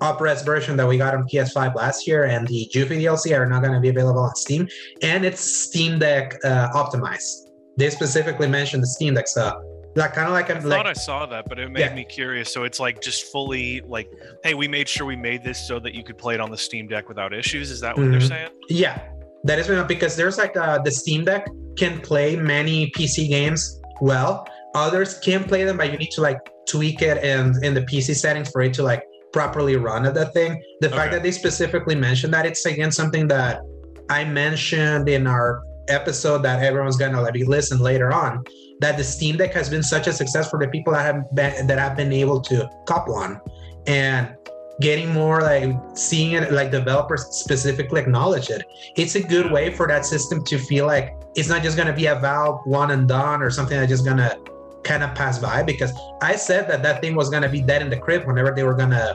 Opera's 0.00 0.42
version 0.42 0.76
that 0.78 0.88
we 0.88 0.98
got 0.98 1.14
on 1.14 1.22
PS5 1.28 1.76
last 1.76 2.08
year 2.08 2.24
and 2.24 2.48
the 2.48 2.68
Yuffie 2.74 3.00
DLC 3.00 3.38
are 3.38 3.46
not 3.46 3.62
going 3.62 3.72
to 3.74 3.78
be 3.80 3.88
available 3.88 4.20
on 4.22 4.34
Steam, 4.34 4.66
and 5.02 5.24
it's 5.24 5.40
Steam 5.40 6.00
Deck 6.00 6.34
uh, 6.44 6.70
optimized. 6.74 7.50
They 7.76 7.88
specifically 7.88 8.48
mentioned 8.48 8.82
the 8.82 8.88
Steam 8.88 9.14
Deck 9.14 9.28
stuff. 9.28 9.54
Like 9.94 10.14
kind 10.14 10.26
of 10.26 10.32
like 10.32 10.48
a 10.48 10.54
I 10.56 10.58
like 10.60 10.78
thought 10.78 10.86
I 10.86 10.92
saw 10.94 11.26
that, 11.26 11.48
but 11.48 11.58
it 11.58 11.70
made 11.70 11.80
Yeah. 11.80 11.94
me 11.94 12.04
curious. 12.04 12.52
So 12.52 12.64
it's 12.64 12.80
like 12.80 13.00
just 13.02 13.26
fully 13.30 13.82
like, 13.86 14.10
hey, 14.42 14.54
we 14.54 14.66
made 14.68 14.88
sure 14.88 15.06
we 15.06 15.16
made 15.16 15.44
this 15.44 15.58
so 15.66 15.78
that 15.80 15.94
you 15.94 16.02
could 16.02 16.16
play 16.16 16.34
it 16.34 16.40
on 16.40 16.50
the 16.50 16.56
Steam 16.56 16.86
Deck 16.86 17.08
without 17.08 17.34
issues. 17.34 17.70
Is 17.70 17.80
that 17.80 17.96
what 17.96 18.10
they're 18.10 18.20
Mhm. 18.20 18.28
saying? 18.28 18.48
Yeah, 18.70 19.00
that 19.44 19.58
is 19.58 19.68
because 19.86 20.16
there's 20.16 20.38
like 20.38 20.56
uh, 20.56 20.78
the 20.78 20.90
Steam 20.90 21.24
Deck 21.24 21.46
can 21.76 22.00
play 22.00 22.36
many 22.36 22.90
PC 22.96 23.28
games 23.28 23.80
well. 24.00 24.46
Others 24.74 25.18
can 25.18 25.44
play 25.44 25.64
them, 25.64 25.76
but 25.76 25.92
you 25.92 25.98
need 25.98 26.10
to 26.12 26.22
like 26.22 26.38
tweak 26.66 27.02
it 27.02 27.22
and 27.22 27.62
in 27.62 27.74
the 27.74 27.82
PC 27.82 28.14
settings 28.14 28.50
for 28.50 28.62
it 28.62 28.72
to 28.74 28.82
like 28.82 29.02
properly 29.32 29.76
run 29.76 30.06
at 30.06 30.14
that 30.14 30.32
thing. 30.32 30.62
The 30.80 30.88
fact 30.88 31.12
that 31.12 31.22
they 31.22 31.30
specifically 31.32 31.94
mentioned 31.94 32.32
that 32.32 32.46
it's 32.46 32.64
again 32.64 32.90
something 32.92 33.28
that 33.28 33.60
I 34.08 34.24
mentioned 34.24 35.08
in 35.08 35.26
our 35.26 35.62
episode 35.88 36.38
that 36.44 36.62
everyone's 36.62 36.96
gonna 36.96 37.20
like 37.20 37.34
be 37.34 37.44
listen 37.44 37.78
later 37.78 38.12
on. 38.12 38.42
That 38.82 38.96
the 38.98 39.04
Steam 39.04 39.36
Deck 39.36 39.52
has 39.54 39.70
been 39.70 39.82
such 39.82 40.06
a 40.08 40.12
success 40.12 40.50
for 40.50 40.58
the 40.58 40.68
people 40.68 40.92
that 40.92 41.04
have 41.08 41.30
been 41.34 41.66
that 41.68 41.78
have 41.78 41.96
been 41.96 42.12
able 42.12 42.40
to 42.50 42.68
cop 42.86 43.08
one, 43.08 43.40
and 43.86 44.34
getting 44.80 45.10
more 45.12 45.40
like 45.42 45.70
seeing 45.94 46.32
it 46.32 46.52
like 46.52 46.70
developers 46.70 47.22
specifically 47.44 48.00
acknowledge 48.00 48.48
it 48.48 48.62
it's 48.96 49.14
a 49.16 49.22
good 49.22 49.52
way 49.52 49.70
for 49.70 49.86
that 49.86 50.04
system 50.04 50.42
to 50.42 50.56
feel 50.58 50.86
like 50.86 51.12
it's 51.36 51.48
not 51.48 51.62
just 51.62 51.76
going 51.76 51.86
to 51.86 51.92
be 51.92 52.06
a 52.06 52.18
valve 52.18 52.58
one 52.64 52.90
and 52.90 53.06
done 53.06 53.42
or 53.42 53.50
something 53.50 53.78
that's 53.78 53.90
just 53.90 54.04
going 54.04 54.16
to 54.16 54.34
kind 54.82 55.02
of 55.04 55.14
pass 55.14 55.38
by 55.38 55.62
because 55.62 55.92
i 56.22 56.34
said 56.34 56.66
that 56.68 56.82
that 56.82 57.02
thing 57.02 57.14
was 57.14 57.28
going 57.28 57.42
to 57.42 57.50
be 57.50 57.60
dead 57.60 57.82
in 57.82 57.90
the 57.90 57.96
crib 57.96 58.26
whenever 58.26 58.50
they 58.50 58.64
were 58.64 58.74
going 58.74 58.90
to 58.90 59.14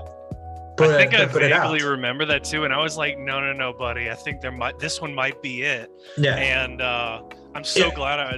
put, 0.77 0.91
I 0.91 0.97
think 0.99 1.15
I 1.15 1.25
put 1.25 1.41
it 1.41 1.51
out 1.51 1.71
vaguely 1.71 1.83
remember 1.89 2.23
that 2.25 2.43
too, 2.43 2.63
and 2.63 2.73
I 2.73 2.81
was 2.81 2.95
like, 2.97 3.17
no, 3.17 3.39
no, 3.41 3.51
no, 3.51 3.73
buddy. 3.73 4.11
I 4.11 4.15
think 4.15 4.41
there 4.41 4.51
might 4.51 4.77
this 4.79 5.01
one 5.01 5.13
might 5.13 5.41
be 5.41 5.63
it. 5.63 5.89
yeah 6.17 6.35
And 6.35 6.81
uh, 6.81 7.21
I'm 7.55 7.63
so 7.63 7.87
Yeah. 7.87 7.93
glad 7.95 8.19
I. 8.19 8.37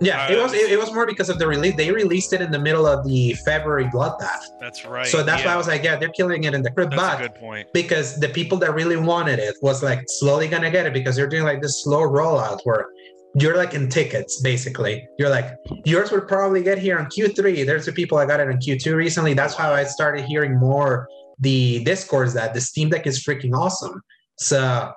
yeah 0.00 0.30
it 0.32 0.38
was 0.40 0.52
it, 0.52 0.70
it 0.72 0.78
was 0.78 0.92
more 0.92 1.06
because 1.06 1.28
of 1.28 1.38
the 1.38 1.46
release. 1.46 1.76
They 1.76 1.90
released 1.92 2.32
it 2.32 2.40
in 2.40 2.50
the 2.50 2.58
middle 2.58 2.86
of 2.86 3.06
the 3.06 3.34
february 3.44 3.84
bloodbath. 3.86 4.44
That's 4.60 4.84
right. 4.84 5.06
so 5.06 5.22
that's 5.22 5.44
why 5.44 5.52
i 5.52 5.56
was 5.56 5.66
like 5.68 5.82
yeah 5.82 5.96
they're 5.96 6.08
killing 6.10 6.44
it 6.44 6.54
in 6.54 6.62
the 6.62 6.70
crib 6.70 6.90
That's 6.90 7.20
good 7.20 7.34
point. 7.34 7.68
because 7.72 8.18
the 8.18 8.28
people 8.28 8.58
that 8.58 8.74
really 8.74 8.96
wanted 8.96 9.38
it 9.38 9.56
was 9.62 9.82
like 9.82 10.02
slowly 10.08 10.48
gonna 10.48 10.70
get 10.70 10.86
it 10.86 10.92
because 10.92 11.16
they're 11.16 11.28
doing 11.28 11.44
like 11.44 11.60
this 11.62 11.82
slow 11.82 12.00
rollout 12.02 12.60
where 12.64 12.86
you're 13.34 13.56
like 13.56 13.74
in 13.74 13.88
tickets 13.88 14.40
basically. 14.40 15.06
You're 15.18 15.30
like 15.30 15.54
yours 15.84 16.10
would 16.10 16.26
probably 16.26 16.62
get 16.62 16.78
here 16.78 16.98
on 16.98 17.06
q3 17.06 17.64
there's 17.66 17.86
the 17.86 17.92
people 17.92 18.18
I 18.18 18.26
got 18.26 18.40
it 18.40 18.48
on 18.48 18.54
q2 18.54 18.94
recently. 18.94 19.34
That's 19.34 19.54
how 19.54 19.72
i 19.72 19.84
started 19.84 20.24
hearing 20.24 20.58
more 20.58 21.06
the 21.38 21.82
discourse 21.84 22.34
that 22.34 22.52
the 22.54 22.60
steam 22.60 22.90
deck 22.90 23.06
is 23.06 23.22
freaking 23.24 23.54
awesome. 23.56 24.02
So 24.38 24.92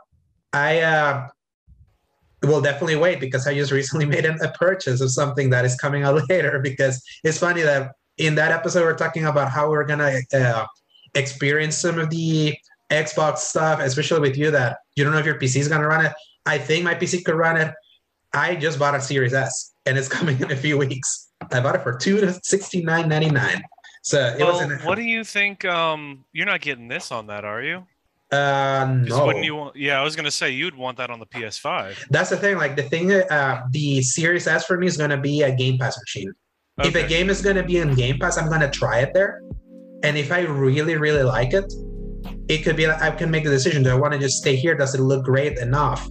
i 0.53 0.79
uh 0.81 1.27
will 2.43 2.61
definitely 2.61 2.95
wait 2.95 3.19
because 3.19 3.47
i 3.47 3.53
just 3.53 3.71
recently 3.71 4.05
made 4.15 4.25
a 4.25 4.33
a 4.43 4.51
purchase 4.53 5.01
of 5.01 5.09
something 5.11 5.49
that 5.49 5.65
is 5.65 5.75
coming 5.75 6.03
out 6.03 6.21
later 6.29 6.59
because 6.59 7.01
it's 7.23 7.37
funny 7.37 7.61
that 7.61 7.91
in 8.17 8.35
that 8.35 8.51
episode 8.51 8.81
we're 8.83 8.95
talking 8.95 9.25
about 9.25 9.49
how 9.49 9.69
we're 9.69 9.85
gonna 9.85 10.19
uh, 10.33 10.65
experience 11.15 11.77
some 11.77 11.99
of 11.99 12.09
the 12.09 12.55
Xbox 12.91 13.39
stuff, 13.39 13.79
especially 13.79 14.19
with 14.19 14.37
you 14.37 14.51
that 14.51 14.77
you 14.95 15.03
don't 15.03 15.13
know 15.13 15.19
if 15.19 15.25
your 15.25 15.39
PC 15.39 15.57
is 15.57 15.67
gonna 15.67 15.87
run 15.87 16.05
it. 16.05 16.13
I 16.45 16.57
think 16.57 16.83
my 16.83 16.93
PC 16.93 17.23
could 17.23 17.35
run 17.35 17.57
it. 17.57 17.73
I 18.33 18.55
just 18.55 18.77
bought 18.77 18.93
a 18.93 19.01
Series 19.01 19.33
S 19.33 19.73
and 19.85 19.97
it's 19.97 20.07
coming 20.17 20.39
in 20.39 20.51
a 20.51 20.55
few 20.55 20.77
weeks. 20.77 21.31
I 21.51 21.59
bought 21.59 21.75
it 21.75 21.81
for 21.81 21.97
two 21.97 22.19
to 22.21 22.39
sixty 22.43 22.83
nine 22.83 23.09
ninety 23.09 23.29
nine. 23.29 23.63
So 24.03 24.35
it 24.37 24.39
Well, 24.41 24.53
was 24.53 24.61
in 24.61 24.85
what 24.85 24.95
do 24.95 25.03
you 25.03 25.23
think? 25.23 25.65
Um, 25.65 26.25
you're 26.33 26.45
not 26.45 26.61
getting 26.61 26.87
this 26.87 27.11
on 27.11 27.27
that, 27.27 27.45
are 27.45 27.61
you? 27.61 27.87
Uh 28.33 28.85
no. 28.85 29.25
Wouldn't 29.27 29.45
you 29.45 29.55
want? 29.55 29.75
Yeah, 29.75 29.99
I 29.99 30.03
was 30.03 30.15
gonna 30.15 30.31
say 30.31 30.49
you'd 30.49 30.75
want 30.75 30.97
that 30.97 31.09
on 31.09 31.19
the 31.19 31.25
PS5. 31.25 32.07
That's 32.09 32.29
the 32.29 32.37
thing. 32.37 32.57
Like 32.57 32.75
the 32.75 32.83
thing, 32.83 33.11
uh, 33.11 33.63
the 33.71 34.01
Series 34.01 34.47
S 34.47 34.65
for 34.65 34.77
me 34.77 34.87
is 34.87 34.97
gonna 34.97 35.17
be 35.17 35.43
a 35.43 35.55
Game 35.55 35.77
Pass 35.77 35.97
machine. 35.99 36.33
If 36.79 36.95
a 36.95 37.07
game 37.07 37.29
is 37.29 37.41
gonna 37.41 37.63
be 37.63 37.77
in 37.77 37.93
Game 37.93 38.17
Pass, 38.17 38.37
I'm 38.37 38.49
gonna 38.49 38.71
try 38.71 38.99
it 38.99 39.11
there. 39.13 39.41
And 40.03 40.17
if 40.17 40.31
I 40.31 40.41
really, 40.41 40.95
really 40.97 41.23
like 41.23 41.53
it, 41.53 41.71
it 42.49 42.63
could 42.63 42.75
be 42.75 42.87
like 42.87 43.01
I 43.01 43.11
can 43.11 43.29
make 43.29 43.43
the 43.43 43.51
decision. 43.51 43.83
Do 43.83 43.91
I 43.91 43.95
want 43.95 44.13
to 44.13 44.19
just 44.19 44.37
stay 44.37 44.55
here? 44.55 44.75
Does 44.75 44.95
it 44.95 45.01
look 45.01 45.23
great 45.23 45.57
enough 45.59 46.07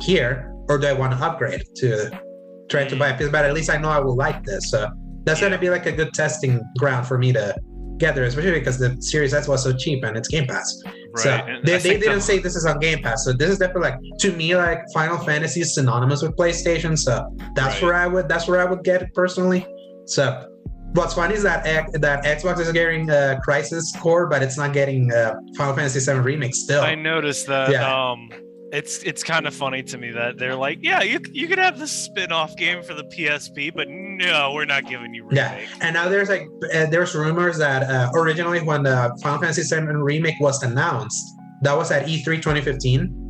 here? 0.00 0.52
Or 0.68 0.78
do 0.78 0.86
I 0.86 0.92
want 0.92 1.12
to 1.12 1.24
upgrade 1.24 1.62
to 1.76 2.20
try 2.68 2.84
to 2.84 2.96
buy 2.96 3.08
a 3.08 3.18
piece? 3.18 3.28
But 3.28 3.44
at 3.44 3.54
least 3.54 3.70
I 3.70 3.76
know 3.76 3.88
I 3.88 3.98
will 3.98 4.16
like 4.16 4.44
this. 4.44 4.70
So 4.70 4.88
that's 5.24 5.40
gonna 5.40 5.58
be 5.58 5.70
like 5.70 5.86
a 5.86 5.92
good 5.92 6.14
testing 6.14 6.62
ground 6.78 7.06
for 7.06 7.18
me 7.18 7.32
to 7.32 7.56
get 7.98 8.14
there, 8.14 8.24
especially 8.24 8.52
because 8.52 8.78
the 8.78 8.96
Series 9.00 9.34
S 9.34 9.48
was 9.48 9.62
so 9.62 9.72
cheap 9.72 10.04
and 10.04 10.16
it's 10.16 10.28
Game 10.28 10.46
Pass. 10.46 10.82
Right. 11.16 11.22
So 11.22 11.30
and 11.30 11.64
they, 11.66 11.78
they 11.78 11.98
didn't 11.98 12.20
say 12.22 12.38
this 12.38 12.56
is 12.56 12.64
on 12.66 12.78
Game 12.78 13.02
Pass. 13.02 13.24
So 13.24 13.32
this 13.32 13.50
is 13.50 13.58
definitely 13.58 13.90
like 13.90 14.00
to 14.20 14.32
me 14.32 14.54
like 14.56 14.80
Final 14.94 15.18
Fantasy 15.18 15.60
is 15.60 15.74
synonymous 15.74 16.22
with 16.22 16.36
PlayStation. 16.36 16.98
So 16.98 17.26
that's 17.54 17.74
Right. 17.76 17.82
where 17.82 17.94
I 17.94 18.06
would 18.06 18.28
that's 18.28 18.46
where 18.48 18.60
I 18.60 18.64
would 18.64 18.82
get 18.84 19.02
it 19.02 19.12
personally. 19.14 19.66
So 20.06 20.48
what's 20.92 21.14
funny 21.14 21.34
is 21.34 21.42
that 21.42 21.66
X- 21.66 21.92
that 22.00 22.24
Xbox 22.24 22.60
is 22.60 22.70
getting 22.72 23.10
uh, 23.10 23.38
Crisis 23.42 23.92
Core, 24.00 24.26
but 24.28 24.42
it's 24.42 24.56
not 24.56 24.72
getting 24.72 25.12
uh, 25.12 25.34
Final 25.56 25.74
Fantasy 25.74 26.00
VII 26.12 26.20
Remake 26.20 26.54
still. 26.54 26.82
I 26.82 26.94
noticed 26.94 27.46
that. 27.48 27.70
Yeah. 27.70 28.10
Um, 28.10 28.30
it's 28.72 29.02
it's 29.02 29.22
kind 29.22 29.46
of 29.46 29.54
funny 29.54 29.82
to 29.84 29.98
me 29.98 30.10
that 30.10 30.38
they're 30.38 30.56
like, 30.56 30.78
yeah, 30.82 31.02
you 31.02 31.20
you 31.32 31.46
could 31.46 31.58
have 31.58 31.78
the 31.78 31.86
spin-off 31.86 32.56
game 32.56 32.82
for 32.82 32.94
the 32.94 33.04
PSP, 33.04 33.72
but 33.74 33.88
no, 33.88 34.52
we're 34.54 34.64
not 34.64 34.86
giving 34.86 35.14
you 35.14 35.28
Yeah. 35.30 35.60
And 35.80 35.94
now 35.94 36.08
there's 36.08 36.28
like 36.28 36.48
uh, 36.74 36.86
there's 36.86 37.14
rumors 37.14 37.58
that 37.58 37.82
uh, 37.84 38.10
originally 38.14 38.60
when 38.60 38.82
the 38.82 39.16
Final 39.22 39.40
Fantasy 39.40 39.62
VII 39.62 39.86
Remake 39.86 40.40
was 40.40 40.62
announced, 40.62 41.24
that 41.62 41.76
was 41.76 41.90
at 41.90 42.08
E 42.08 42.22
E3 42.22 42.36
2015. 42.36 43.25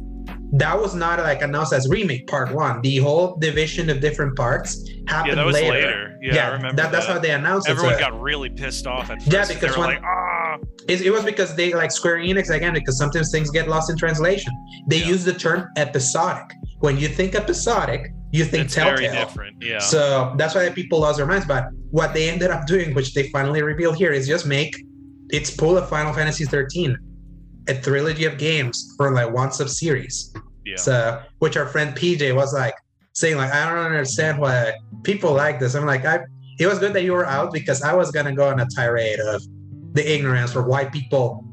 That 0.53 0.81
was 0.81 0.95
not 0.95 1.19
like 1.19 1.43
announced 1.43 1.73
as 1.73 1.89
remake 1.89 2.27
part 2.29 2.53
one. 2.55 2.81
The 2.81 2.99
whole 2.99 3.37
division 3.37 3.91
of 3.91 4.01
different 4.01 4.37
parts 4.37 4.89
happened 5.09 5.31
Yeah, 5.31 5.35
that 5.37 5.47
was 5.47 5.55
later. 5.55 5.71
later. 5.73 6.19
Yeah, 6.23 6.49
I 6.49 6.53
remember 6.53 6.77
that, 6.83 6.93
that's 6.93 7.07
how 7.07 7.19
they 7.19 7.31
announced 7.33 7.69
Everyone 7.69 7.93
it. 7.95 7.97
So 7.99 8.11
got 8.11 8.21
really 8.21 8.51
pissed 8.51 8.87
off 8.87 9.11
at 9.11 9.19
first. 9.23 9.33
Yeah, 9.33 9.45
They 9.45 9.55
because 9.55 9.77
were 9.77 9.81
when- 9.87 9.95
like, 9.97 10.03
ah, 10.05 10.57
it, 10.89 11.01
it 11.03 11.11
was 11.11 11.25
because 11.25 11.55
they 11.57 11.73
like 11.75 11.91
Square 11.91 12.19
Enix 12.19 12.49
again 12.51 12.75
because 12.75 12.97
sometimes 12.97 13.31
things 13.31 13.51
get 13.51 13.69
lost 13.69 13.91
in 13.91 13.97
translation. 13.97 14.53
They 14.89 14.99
Yeah. 15.01 15.07
use 15.09 15.25
the 15.25 15.33
term 15.35 15.69
episodic. 15.77 16.51
When 16.81 16.97
you 16.97 17.09
think 17.09 17.35
episodic, 17.35 18.13
you 18.33 18.45
think 18.45 18.67
it's 18.67 18.75
Telltale. 18.75 18.97
very 18.97 19.17
different. 19.17 19.57
Yeah. 19.63 19.79
So 19.79 20.33
that's 20.37 20.55
why 20.55 20.69
people 20.71 21.01
lost 21.01 21.17
their 21.19 21.27
minds. 21.27 21.47
But 21.47 21.69
what 21.91 22.15
they 22.15 22.29
ended 22.29 22.51
up 22.51 22.67
doing, 22.67 22.95
which 22.95 23.15
they 23.15 23.29
finally 23.31 23.63
revealed 23.63 23.97
here, 23.97 24.13
is 24.13 24.27
just 24.29 24.47
make 24.47 24.77
it's 25.31 25.51
pull 25.51 25.77
of 25.77 25.89
Final 25.89 26.13
Fantasy 26.13 26.45
13, 26.45 26.97
a 27.69 27.75
trilogy 27.75 28.25
of 28.25 28.39
games 28.39 28.95
for 28.97 29.13
like 29.13 29.33
one 29.33 29.53
sub 29.53 29.69
series. 29.69 30.33
yeah. 30.65 30.77
So 30.77 31.23
which 31.39 31.57
our 31.57 31.67
friend 31.67 31.95
PJ 31.97 32.35
was 32.35 32.53
like 32.53 32.75
saying, 33.13 33.37
like, 33.37 33.53
I 33.53 33.69
don't 33.69 33.85
understand 33.85 34.39
why 34.39 34.75
people 35.03 35.33
like 35.33 35.59
this. 35.59 35.75
I'm 35.75 35.87
like, 35.87 36.05
I 36.05 36.21
it 36.59 36.67
was 36.67 36.79
good 36.79 36.93
that 36.95 37.03
you 37.03 37.13
were 37.13 37.27
out 37.27 37.53
because 37.53 37.83
I 37.83 37.95
was 37.95 38.11
gonna 38.11 38.35
go 38.35 38.49
on 38.49 38.61
a 38.61 38.67
tirade 38.67 39.21
of 39.21 39.43
the 39.93 40.05
ignorance 40.15 40.53
for 40.53 40.63
why 40.63 40.85
people 40.87 41.45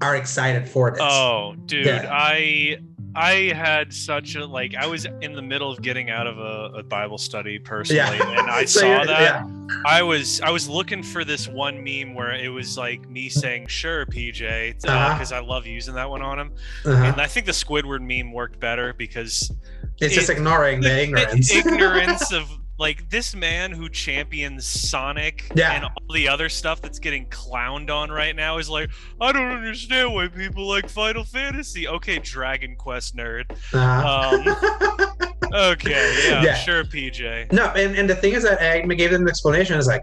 are 0.00 0.16
excited 0.16 0.68
for 0.68 0.90
this. 0.90 1.00
Oh, 1.02 1.54
dude, 1.66 1.86
Yeah. 1.86 2.08
I 2.10 2.78
I 3.14 3.52
had 3.54 3.92
such 3.92 4.36
a 4.36 4.44
like 4.46 4.74
I 4.74 4.86
was 4.86 5.04
in 5.20 5.34
the 5.34 5.42
middle 5.42 5.70
of 5.70 5.82
getting 5.82 6.10
out 6.10 6.26
of 6.26 6.38
a, 6.38 6.78
a 6.78 6.82
Bible 6.82 7.18
study 7.18 7.58
personally, 7.58 8.16
Yeah. 8.18 8.40
and 8.40 8.50
I 8.50 8.64
So 8.66 8.80
saw 8.80 9.04
that. 9.04 9.20
yeah. 9.20 9.46
I 9.86 10.02
was 10.02 10.40
I 10.40 10.50
was 10.50 10.68
looking 10.68 11.02
for 11.02 11.24
this 11.24 11.46
one 11.48 11.82
meme 11.82 12.14
where 12.14 12.32
it 12.34 12.48
was 12.48 12.78
like 12.78 13.08
me 13.08 13.28
saying 13.28 13.66
"Sure, 13.66 14.06
PJ" 14.06 14.80
because 14.80 15.32
Uh-huh. 15.32 15.34
I 15.34 15.40
love 15.46 15.66
using 15.66 15.94
that 15.94 16.08
one 16.08 16.22
on 16.22 16.38
him, 16.38 16.52
Uh-huh. 16.86 17.04
and 17.04 17.20
I 17.20 17.26
think 17.26 17.46
the 17.46 17.52
Squidward 17.52 18.00
meme 18.00 18.32
worked 18.32 18.58
better 18.60 18.92
because 18.94 19.50
It's 20.00 20.14
just 20.14 20.30
it- 20.30 20.36
ignoring 20.38 20.80
the 20.80 21.02
ignorance. 21.02 21.54
ignorance 21.54 22.32
of 22.32 22.48
like 22.82 23.08
this 23.10 23.32
man 23.34 23.70
who 23.70 23.88
champions 23.88 24.66
Sonic 24.66 25.50
Yeah. 25.54 25.72
and 25.72 25.84
all 25.84 26.12
the 26.12 26.26
other 26.26 26.48
stuff 26.48 26.82
that's 26.82 26.98
getting 26.98 27.26
clowned 27.26 27.90
on 27.90 28.10
right 28.10 28.34
now 28.34 28.58
is 28.58 28.68
like, 28.68 28.90
I 29.20 29.30
don't 29.30 29.52
understand 29.52 30.12
why 30.12 30.26
people 30.26 30.66
like 30.68 30.88
Final 30.88 31.22
Fantasy. 31.22 31.86
Okay, 31.86 32.18
Dragon 32.18 32.74
Quest 32.76 33.16
nerd. 33.16 33.44
Uh-huh. 33.72 34.36
Um, 34.98 35.18
Okay, 35.54 36.16
yeah, 36.28 36.42
Yeah. 36.42 36.54
sure, 36.54 36.82
PJ. 36.82 37.52
No, 37.52 37.66
and, 37.76 37.94
and 37.96 38.10
the 38.10 38.16
thing 38.16 38.32
is 38.32 38.42
that 38.42 38.60
I 38.60 38.80
gave 38.80 39.10
them 39.12 39.22
the 39.24 39.30
explanation 39.30 39.78
is 39.78 39.86
like, 39.86 40.02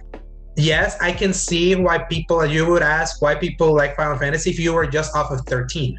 yes, 0.55 0.95
I 1.01 1.11
can 1.11 1.33
see 1.33 1.75
why 1.75 1.97
people 1.97 2.45
you 2.45 2.65
would 2.67 2.83
ask 2.83 3.21
why 3.21 3.35
people 3.35 3.75
like 3.75 3.95
Final 3.97 4.17
Fantasy 4.17 4.51
if 4.51 4.59
you 4.59 4.73
were 4.73 4.85
just 4.87 5.15
off 5.15 5.31
of 5.31 5.41
13. 5.47 5.97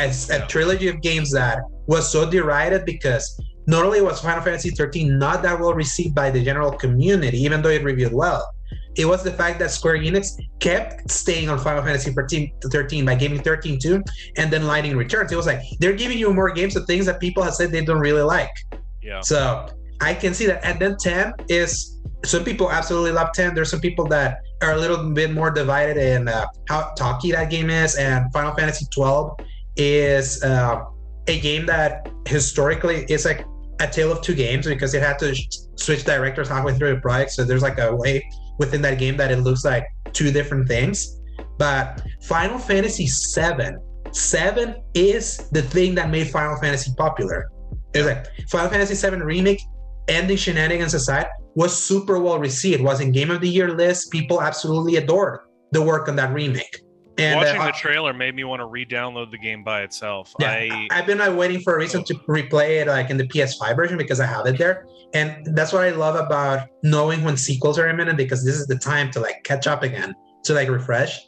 As 0.00 0.28
a 0.28 0.44
trilogy 0.48 0.88
of 0.88 1.00
games 1.00 1.30
that 1.32 1.60
was 1.86 2.10
so 2.10 2.28
derided 2.28 2.84
because 2.84 3.40
not 3.66 3.84
only 3.84 4.00
was 4.00 4.20
Final 4.20 4.42
Fantasy 4.42 4.70
13 4.70 5.18
not 5.18 5.42
that 5.42 5.58
well 5.58 5.74
received 5.74 6.14
by 6.14 6.30
the 6.30 6.42
general 6.42 6.70
community, 6.70 7.38
even 7.42 7.62
though 7.62 7.70
it 7.70 7.82
reviewed 7.82 8.12
well, 8.12 8.54
It 8.96 9.06
was 9.06 9.22
the 9.24 9.32
fact 9.32 9.58
that 9.58 9.70
Square 9.70 9.98
Enix 9.98 10.38
kept 10.60 11.10
staying 11.10 11.48
on 11.48 11.58
Final 11.58 11.82
Fantasy 11.82 12.12
13, 12.12 12.52
13 12.70 13.04
by 13.04 13.14
giving 13.14 13.40
13 13.42 13.78
2 13.80 14.02
and 14.36 14.52
then 14.52 14.66
Lightning 14.66 14.96
Returns. 14.96 15.32
It 15.32 15.36
was 15.36 15.46
like 15.46 15.60
they're 15.80 15.96
giving 15.96 16.18
you 16.18 16.32
more 16.32 16.50
games 16.52 16.76
of 16.76 16.86
things 16.86 17.06
that 17.06 17.18
people 17.20 17.42
have 17.42 17.54
said 17.54 17.70
they 17.72 17.84
don't 17.84 17.98
really 17.98 18.22
like. 18.22 18.54
Yeah. 19.02 19.20
So 19.20 19.66
I 20.00 20.14
can 20.14 20.32
see 20.34 20.46
that. 20.46 20.64
And 20.64 20.78
then 20.78 20.96
10 20.96 21.34
is 21.48 22.00
some 22.24 22.44
people 22.44 22.70
absolutely 22.70 23.12
love 23.12 23.32
10. 23.32 23.54
There's 23.54 23.70
some 23.70 23.80
people 23.80 24.06
that 24.08 24.38
are 24.62 24.72
a 24.72 24.76
little 24.76 25.10
bit 25.10 25.32
more 25.32 25.50
divided 25.50 25.96
in 25.96 26.28
uh, 26.28 26.46
how 26.68 26.92
talky 26.96 27.32
that 27.32 27.50
game 27.50 27.70
is. 27.70 27.96
And 27.96 28.32
Final 28.32 28.54
Fantasy 28.54 28.86
12 28.90 29.38
is 29.76 30.42
uh, 30.42 30.84
a 31.26 31.40
game 31.40 31.66
that 31.66 32.08
historically 32.26 33.04
is 33.08 33.24
like 33.24 33.44
a 33.80 33.86
tale 33.86 34.12
of 34.12 34.22
two 34.22 34.34
games 34.34 34.66
because 34.66 34.94
it 34.94 35.02
had 35.02 35.18
to 35.18 35.34
switch 35.76 36.04
directors 36.04 36.48
halfway 36.48 36.74
through 36.74 36.94
the 36.94 37.00
project. 37.00 37.32
So 37.32 37.44
there's 37.44 37.62
like 37.62 37.78
a 37.78 37.94
way 37.94 38.26
within 38.58 38.82
that 38.82 38.98
game 38.98 39.16
that 39.16 39.30
it 39.30 39.38
looks 39.38 39.64
like 39.64 39.84
two 40.12 40.30
different 40.30 40.68
things. 40.68 41.20
But 41.58 42.02
Final 42.22 42.58
Fantasy 42.58 43.06
7, 43.06 43.78
7 44.12 44.74
is 44.94 45.48
the 45.50 45.62
thing 45.62 45.94
that 45.96 46.10
made 46.10 46.30
Final 46.30 46.56
Fantasy 46.56 46.92
popular. 46.96 47.50
It's 47.94 48.06
like 48.06 48.26
Final 48.48 48.70
Fantasy 48.70 48.94
7 48.94 49.20
remake, 49.20 49.60
ending 50.08 50.36
shenanigans 50.36 50.94
aside, 50.94 51.26
was 51.54 51.76
super 51.76 52.18
well 52.18 52.38
received. 52.38 52.82
Was 52.82 53.00
in 53.00 53.12
Game 53.12 53.30
of 53.30 53.40
the 53.40 53.48
Year 53.48 53.74
list. 53.74 54.10
People 54.10 54.42
absolutely 54.42 54.96
adored 54.96 55.40
the 55.72 55.82
work 55.82 56.08
on 56.08 56.16
that 56.16 56.32
remake. 56.32 56.80
And 57.16 57.36
Watching 57.38 57.60
uh, 57.60 57.66
the 57.66 57.72
trailer 57.72 58.12
made 58.12 58.34
me 58.34 58.42
want 58.44 58.60
to 58.60 58.66
re-download 58.66 59.30
the 59.30 59.38
game 59.38 59.62
by 59.62 59.82
itself. 59.82 60.34
yeah, 60.40 60.50
I 60.50 60.88
have 60.90 61.06
been 61.06 61.18
like 61.18 61.36
waiting 61.36 61.60
for 61.60 61.74
a 61.74 61.78
reason 61.78 62.02
to 62.04 62.14
replay 62.28 62.80
it 62.82 62.88
like 62.88 63.08
in 63.10 63.16
the 63.16 63.26
PS5 63.28 63.76
version 63.76 63.96
because 63.96 64.18
I 64.20 64.26
have 64.26 64.46
it 64.46 64.58
there. 64.58 64.86
And 65.14 65.46
that's 65.54 65.72
what 65.72 65.82
I 65.84 65.90
love 65.90 66.16
about 66.16 66.68
knowing 66.82 67.22
when 67.22 67.36
sequels 67.36 67.78
are 67.78 67.88
imminent 67.88 68.16
because 68.18 68.44
this 68.44 68.56
is 68.56 68.66
the 68.66 68.76
time 68.76 69.12
to 69.12 69.20
like 69.20 69.44
catch 69.44 69.66
up 69.68 69.82
again, 69.84 70.14
to 70.42 70.54
like 70.54 70.68
refresh. 70.68 71.20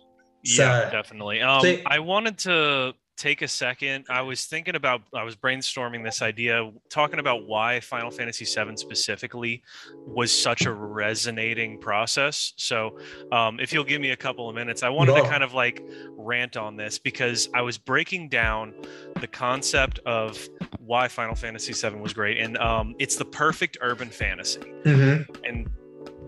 yeah, 0.42 0.86
So- 0.86 0.90
definitely. 0.90 1.40
Um, 1.40 1.60
so- 1.62 1.76
I 1.86 2.00
wanted 2.00 2.38
to 2.38 2.94
take 3.16 3.42
a 3.42 3.48
second. 3.48 4.04
I 4.08 4.20
was 4.22 4.44
thinking 4.44 4.74
about, 4.74 5.02
I 5.14 5.22
was 5.24 5.34
brainstorming 5.36 6.04
this 6.04 6.22
idea, 6.22 6.70
talking 6.90 7.18
about 7.18 7.46
why 7.46 7.80
Final 7.80 8.10
Fantasy 8.10 8.44
VII 8.44 8.76
specifically 8.76 9.62
was 10.04 10.30
such 10.32 10.66
a 10.66 10.72
resonating 10.72 11.78
process. 11.78 12.52
So, 12.56 12.92
um, 13.32 13.58
if 13.58 13.72
you'll 13.72 13.84
give 13.84 14.00
me 14.00 14.10
a 14.10 14.16
couple 14.16 14.48
of 14.48 14.54
minutes, 14.54 14.82
I 14.82 14.88
wanted 14.90 15.14
Go. 15.14 15.22
to 15.22 15.28
kind 15.28 15.42
of 15.42 15.54
like 15.54 15.82
rant 16.16 16.56
on 16.56 16.76
this 16.76 16.98
because 16.98 17.48
I 17.54 17.62
was 17.62 17.78
breaking 17.78 18.28
down 18.28 18.74
the 19.20 19.26
concept 19.26 19.98
of 20.06 20.48
why 20.78 21.08
Final 21.08 21.34
Fantasy 21.34 21.72
VII 21.72 21.96
was 21.96 22.12
great, 22.12 22.38
and 22.38 22.56
um, 22.58 22.94
it's 22.98 23.16
the 23.16 23.24
perfect 23.24 23.78
urban 23.80 24.10
fantasy 24.10 24.60
Mhm. 24.84 25.26
and 25.44 25.68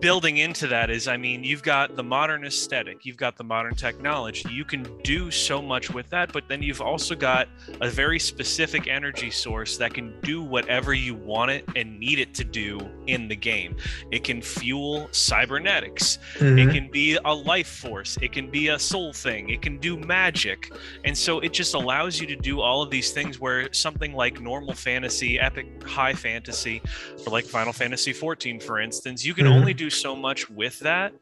building 0.00 0.36
into 0.38 0.66
that 0.68 0.90
is 0.90 1.08
i 1.08 1.16
mean 1.16 1.42
you've 1.42 1.62
got 1.62 1.96
the 1.96 2.02
modern 2.02 2.44
aesthetic 2.44 3.04
you've 3.04 3.16
got 3.16 3.36
the 3.36 3.42
modern 3.42 3.74
technology 3.74 4.48
you 4.50 4.64
can 4.64 4.86
do 5.02 5.30
so 5.30 5.60
much 5.60 5.90
with 5.90 6.08
that 6.10 6.32
but 6.32 6.44
then 6.48 6.62
you've 6.62 6.80
also 6.80 7.14
got 7.16 7.48
a 7.80 7.88
very 7.90 8.18
specific 8.18 8.86
energy 8.86 9.30
source 9.30 9.76
that 9.76 9.92
can 9.92 10.14
do 10.20 10.40
whatever 10.42 10.94
you 10.94 11.14
want 11.14 11.50
it 11.50 11.64
and 11.74 11.98
need 11.98 12.18
it 12.20 12.32
to 12.34 12.44
do 12.44 12.78
in 13.06 13.26
the 13.28 13.34
game. 13.36 13.76
It 14.10 14.22
can 14.24 14.42
fuel 14.42 15.08
cybernetics. 15.12 16.18
It 16.36 16.42
Mhm. 16.42 16.72
can 16.72 16.90
be 16.90 17.18
a 17.24 17.32
life 17.34 17.66
force. 17.68 18.18
It 18.20 18.32
can 18.32 18.50
be 18.50 18.68
a 18.68 18.78
soul 18.78 19.12
thing. 19.12 19.48
It 19.48 19.62
can 19.62 19.78
do 19.78 19.96
magic. 19.96 20.70
And 21.04 21.16
so 21.16 21.40
it 21.40 21.52
just 21.52 21.74
allows 21.74 22.20
you 22.20 22.26
to 22.26 22.36
do 22.36 22.60
all 22.60 22.82
of 22.82 22.90
these 22.90 23.10
things 23.12 23.40
where 23.40 23.72
something 23.72 24.12
like 24.12 24.40
normal 24.40 24.74
fantasy 24.74 25.38
epic 25.40 25.66
high 25.84 26.12
fantasy 26.14 26.82
or 27.26 27.32
like 27.32 27.44
final 27.46 27.72
fantasy 27.72 28.12
14 28.12 28.60
for 28.60 28.78
instance 28.80 29.24
you 29.24 29.32
can 29.34 29.46
Mhm. 29.46 29.52
only 29.56 29.74
do 29.74 29.87
so 29.90 30.14
much 30.16 30.48
with 30.50 30.78
that 30.80 31.12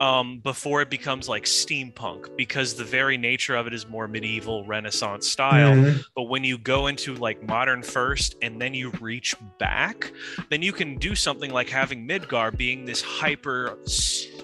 um, 0.00 0.40
before 0.40 0.82
it 0.82 0.90
becomes 0.90 1.28
like 1.28 1.44
steampunk 1.44 2.28
because 2.36 2.74
the 2.74 2.84
very 2.84 3.16
nature 3.16 3.54
of 3.54 3.66
it 3.66 3.74
is 3.74 3.86
more 3.86 4.08
medieval 4.08 4.64
renaissance 4.66 5.28
style 5.28 5.74
Mhm. 5.74 6.04
but 6.16 6.24
when 6.24 6.44
you 6.44 6.58
go 6.58 6.86
into 6.88 7.14
like 7.14 7.42
modern 7.42 7.82
first 7.82 8.34
and 8.42 8.60
then 8.60 8.74
you 8.74 8.90
reach 9.00 9.34
back 9.58 10.12
then 10.50 10.62
you 10.62 10.72
can 10.72 10.96
do 10.96 11.14
something 11.14 11.50
like 11.52 11.68
having 11.70 12.06
midgar 12.08 12.56
being 12.56 12.84
this 12.84 13.00
hyper 13.02 13.78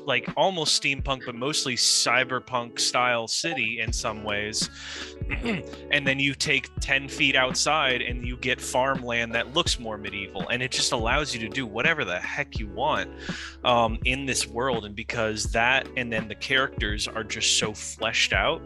like 0.08 0.28
almost 0.36 0.82
steampunk 0.82 1.26
but 1.26 1.34
mostly 1.34 1.76
cyberpunk 1.76 2.80
style 2.80 3.28
city 3.28 3.80
in 3.80 3.92
some 3.92 4.24
ways. 4.24 4.68
And 5.90 6.06
then 6.06 6.18
you 6.18 6.34
take 6.34 6.70
10 6.80 7.08
feet 7.08 7.36
outside 7.36 8.00
and 8.00 8.26
you 8.26 8.36
get 8.36 8.60
farmland 8.60 9.34
that 9.34 9.52
looks 9.54 9.78
more 9.78 9.98
medieval 9.98 10.48
and 10.48 10.62
it 10.62 10.70
just 10.70 10.92
allows 10.92 11.34
you 11.34 11.40
to 11.40 11.48
do 11.48 11.66
whatever 11.66 12.04
the 12.04 12.18
heck 12.18 12.58
you 12.58 12.66
want 12.68 13.10
um, 13.64 13.98
in 14.04 14.24
this 14.24 14.46
world. 14.46 14.86
And 14.86 14.96
because 14.96 15.44
that 15.52 15.86
and 15.96 16.10
then 16.12 16.28
the 16.28 16.34
characters 16.34 17.06
are 17.06 17.24
just 17.24 17.58
so 17.58 17.74
fleshed 17.74 18.32
out 18.32 18.62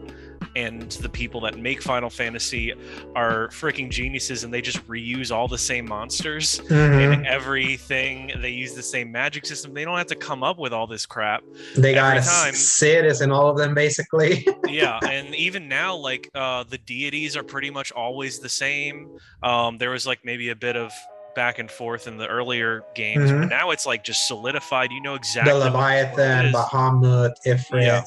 and 0.55 0.93
the 0.93 1.09
people 1.09 1.41
that 1.41 1.59
make 1.59 1.83
final 1.83 2.11
fantasy 2.11 2.75
are 3.15 3.49
freaking 3.49 3.91
geniuses 3.91 4.45
and 4.45 4.53
they 4.53 4.61
just 4.61 4.87
reuse 4.87 5.35
all 5.35 5.49
the 5.49 5.57
same 5.59 5.87
monsters 5.89 6.61
Mhm. 6.69 7.15
and 7.15 7.27
everything 7.27 8.33
they 8.41 8.51
use 8.51 8.75
the 8.75 8.83
same 8.83 9.11
magic 9.11 9.47
system 9.47 9.73
they 9.75 9.85
don't 9.85 9.97
have 9.99 10.07
to 10.09 10.15
come 10.15 10.43
up 10.43 10.59
with 10.59 10.73
all 10.73 10.87
this 10.87 11.07
crap 11.07 11.43
They 11.77 11.95
got 11.95 12.23
time- 12.23 12.55
Cid 12.55 13.05
is 13.07 13.21
in 13.21 13.31
all 13.33 13.49
of 13.49 13.57
them 13.57 13.75
basically. 13.75 14.47
yeah 14.69 14.99
and 15.03 15.35
even 15.35 15.69
now 15.69 15.95
like 15.97 16.29
uh 16.35 16.65
the 16.69 16.79
deities 16.79 17.37
are 17.37 17.43
pretty 17.43 17.71
much 17.71 17.93
always 17.93 18.39
the 18.41 18.49
same 18.49 19.09
um 19.43 19.79
there 19.79 19.91
was 19.91 20.07
like 20.07 20.21
maybe 20.25 20.51
a 20.51 20.57
bit 20.57 20.77
of 20.77 20.93
back 21.35 21.59
and 21.59 21.71
forth 21.71 22.07
in 22.07 22.19
the 22.19 22.27
earlier 22.27 22.83
games 22.95 23.31
but 23.31 23.41
Mhm. 23.43 23.49
now 23.49 23.71
it's 23.71 23.87
like 23.87 24.05
just 24.05 24.27
solidified 24.29 24.93
you 24.93 25.01
know 25.01 25.15
exactly 25.15 25.53
the 25.55 25.59
what 25.61 25.73
form 25.73 25.85
it 25.93 26.13
Leviathan. 26.17 26.53
Bahamut, 26.53 27.33
Ifrit. 27.47 27.83
Yeah. 27.83 28.05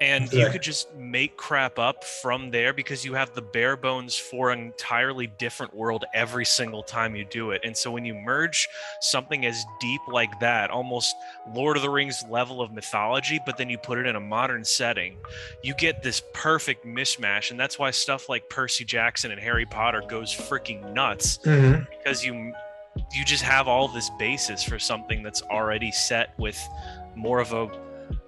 And 0.00 0.30
you 0.32 0.48
could 0.50 0.62
just 0.62 0.94
make 0.94 1.36
crap 1.36 1.78
up 1.78 2.04
from 2.04 2.50
there 2.50 2.72
because 2.74 3.04
you 3.04 3.14
have 3.14 3.32
the 3.34 3.40
bare 3.40 3.76
bones 3.76 4.14
for 4.16 4.50
an 4.50 4.58
entirely 4.60 5.26
different 5.26 5.74
world 5.74 6.04
every 6.12 6.44
single 6.44 6.82
time 6.82 7.16
you 7.16 7.24
do 7.24 7.50
it 7.52 7.60
and 7.64 7.76
so 7.76 7.90
when 7.90 8.04
you 8.04 8.14
merge 8.14 8.68
something 9.00 9.46
as 9.46 9.64
deep 9.80 10.00
like 10.08 10.38
that 10.40 10.70
almost 10.70 11.14
lord 11.54 11.76
of 11.76 11.82
the 11.82 11.88
rings 11.90 12.22
level 12.28 12.60
of 12.60 12.72
mythology 12.72 13.40
but 13.46 13.56
then 13.56 13.70
you 13.70 13.78
put 13.78 13.96
it 13.98 14.06
in 14.06 14.16
a 14.16 14.20
modern 14.20 14.64
setting 14.64 15.16
you 15.62 15.74
get 15.74 16.02
this 16.02 16.22
perfect 16.34 16.84
mismatch 16.84 17.50
and 17.50 17.58
that's 17.58 17.78
why 17.78 17.90
stuff 17.90 18.28
like 18.28 18.48
percy 18.50 18.84
jackson 18.84 19.30
and 19.30 19.40
harry 19.40 19.64
potter 19.66 20.02
goes 20.08 20.32
freaking 20.34 20.92
nuts 20.92 21.38
Mhm. 21.38 21.86
because 21.90 22.24
you 22.24 22.52
you 23.12 23.24
just 23.24 23.42
have 23.42 23.68
all 23.68 23.88
this 23.88 24.10
basis 24.18 24.62
for 24.62 24.78
something 24.78 25.22
that's 25.22 25.42
already 25.42 25.92
set 25.92 26.30
with 26.38 26.58
more 27.14 27.40
of 27.40 27.52
a 27.52 27.66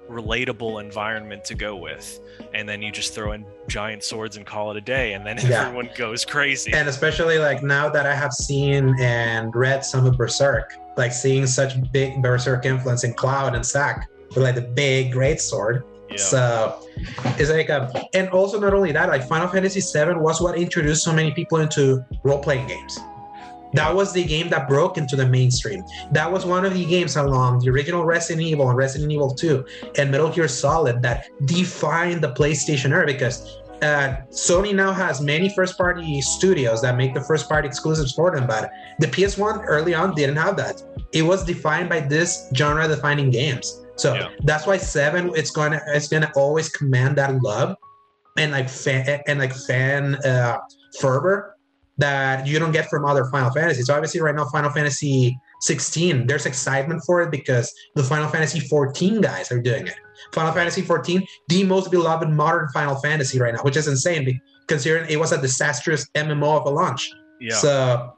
relatable 0.08 0.80
environment 0.82 1.44
to 1.44 1.54
go 1.54 1.76
with 1.76 2.20
and 2.54 2.68
then 2.68 2.80
you 2.82 2.90
just 2.90 3.14
throw 3.14 3.32
in 3.32 3.44
giant 3.68 4.02
swords 4.02 4.36
and 4.36 4.46
call 4.46 4.70
it 4.70 4.76
a 4.76 4.80
day 4.80 5.12
and 5.12 5.26
then 5.26 5.38
Yeah. 5.38 5.66
everyone 5.66 5.90
goes 5.96 6.24
crazy 6.24 6.72
And 6.72 6.88
especially 6.88 7.38
like 7.38 7.62
now 7.62 7.88
that 7.90 8.06
I 8.06 8.14
have 8.14 8.32
seen 8.32 8.94
and 9.00 9.54
read 9.54 9.84
some 9.84 10.06
of 10.06 10.16
Berserk, 10.16 10.72
like 10.96 11.12
seeing 11.12 11.46
such 11.46 11.74
big 11.92 12.22
Berserk 12.22 12.64
influence 12.64 13.04
in 13.04 13.12
Cloud 13.14 13.54
and 13.54 13.64
Zack 13.64 14.08
with 14.30 14.38
like 14.38 14.54
the 14.54 14.62
big 14.62 15.12
great 15.12 15.40
sword. 15.40 15.84
yeah 16.10 16.16
So 16.16 16.88
it's 17.38 17.50
like 17.50 17.68
a, 17.68 17.92
and 18.14 18.28
also 18.30 18.58
not 18.58 18.72
only 18.74 18.92
that, 18.92 19.08
like 19.08 19.28
Final 19.28 19.48
Fantasy 19.48 19.80
VII 19.80 20.14
was 20.14 20.40
what 20.40 20.56
introduced 20.58 21.02
so 21.04 21.12
many 21.12 21.30
people 21.32 21.58
into 21.58 22.04
role 22.24 22.38
playing 22.40 22.66
games. 22.66 22.98
That 23.74 23.94
was 23.94 24.12
the 24.12 24.24
game 24.24 24.48
that 24.50 24.68
broke 24.68 24.96
into 24.98 25.16
the 25.16 25.26
mainstream. 25.26 25.84
That 26.12 26.30
was 26.30 26.46
one 26.46 26.64
of 26.64 26.74
the 26.74 26.84
games 26.84 27.16
along 27.16 27.60
the 27.60 27.70
original 27.70 28.04
Resident 28.04 28.46
Evil 28.46 28.68
and 28.68 28.76
Resident 28.76 29.12
Evil 29.12 29.34
2 29.34 29.64
and 29.98 30.10
Metal 30.10 30.30
Gear 30.30 30.48
Solid 30.48 31.02
that 31.02 31.26
defined 31.44 32.22
the 32.22 32.32
PlayStation 32.32 32.90
era 32.92 33.06
because 33.06 33.58
uh, 33.82 34.16
Sony 34.30 34.74
now 34.74 34.92
has 34.92 35.20
many 35.20 35.48
first 35.54 35.76
party 35.78 36.20
studios 36.20 36.82
that 36.82 36.96
make 36.96 37.14
the 37.14 37.20
first 37.20 37.48
party 37.48 37.68
exclusives 37.68 38.12
for 38.12 38.34
them, 38.34 38.46
but 38.46 38.70
the 38.98 39.06
PS1 39.06 39.64
early 39.66 39.94
on 39.94 40.14
didn't 40.14 40.36
have 40.36 40.56
that. 40.56 40.82
It 41.12 41.22
was 41.22 41.44
defined 41.44 41.88
by 41.88 42.00
this 42.00 42.48
genre 42.54 42.88
defining 42.88 43.30
games. 43.30 43.84
So 43.96 44.14
Yeah. 44.14 44.28
that's 44.44 44.66
why 44.66 44.78
seven 44.78 45.30
it's 45.36 45.50
gonna 45.50 45.80
it's 45.88 46.08
gonna 46.08 46.30
always 46.36 46.68
command 46.68 47.16
that 47.18 47.40
love 47.42 47.76
and 48.36 48.52
like 48.52 48.68
fan 48.68 49.20
and 49.26 49.38
like 49.38 49.54
fan 49.54 50.14
uh, 50.24 50.58
fervor 51.00 51.54
that 51.98 52.46
you 52.46 52.58
don't 52.58 52.72
get 52.72 52.88
from 52.88 53.04
other 53.04 53.24
Final 53.26 53.50
Fantasies. 53.50 53.86
So 53.86 53.94
obviously 53.94 54.20
right 54.20 54.34
now 54.34 54.46
Final 54.46 54.70
Fantasy 54.70 55.38
16, 55.60 56.26
there's 56.26 56.46
excitement 56.46 57.02
for 57.04 57.22
it 57.22 57.30
because 57.30 57.74
the 57.96 58.04
Final 58.04 58.28
Fantasy 58.28 58.60
14 58.60 59.20
guys 59.20 59.50
are 59.50 59.60
doing 59.60 59.86
it. 59.88 59.94
Final 60.32 60.52
Fantasy 60.52 60.82
14, 60.82 61.26
the 61.48 61.64
most 61.64 61.90
beloved 61.90 62.28
modern 62.28 62.68
Final 62.68 62.96
Fantasy 62.96 63.38
right 63.40 63.54
now, 63.54 63.62
which 63.62 63.76
is 63.76 63.88
insane 63.88 64.40
considering 64.68 65.10
it 65.10 65.18
was 65.18 65.32
a 65.32 65.40
disastrous 65.40 66.08
MMO 66.14 66.60
of 66.60 66.66
a 66.66 66.70
launch. 66.70 67.10
yeah 67.40 67.56
So, 67.56 68.14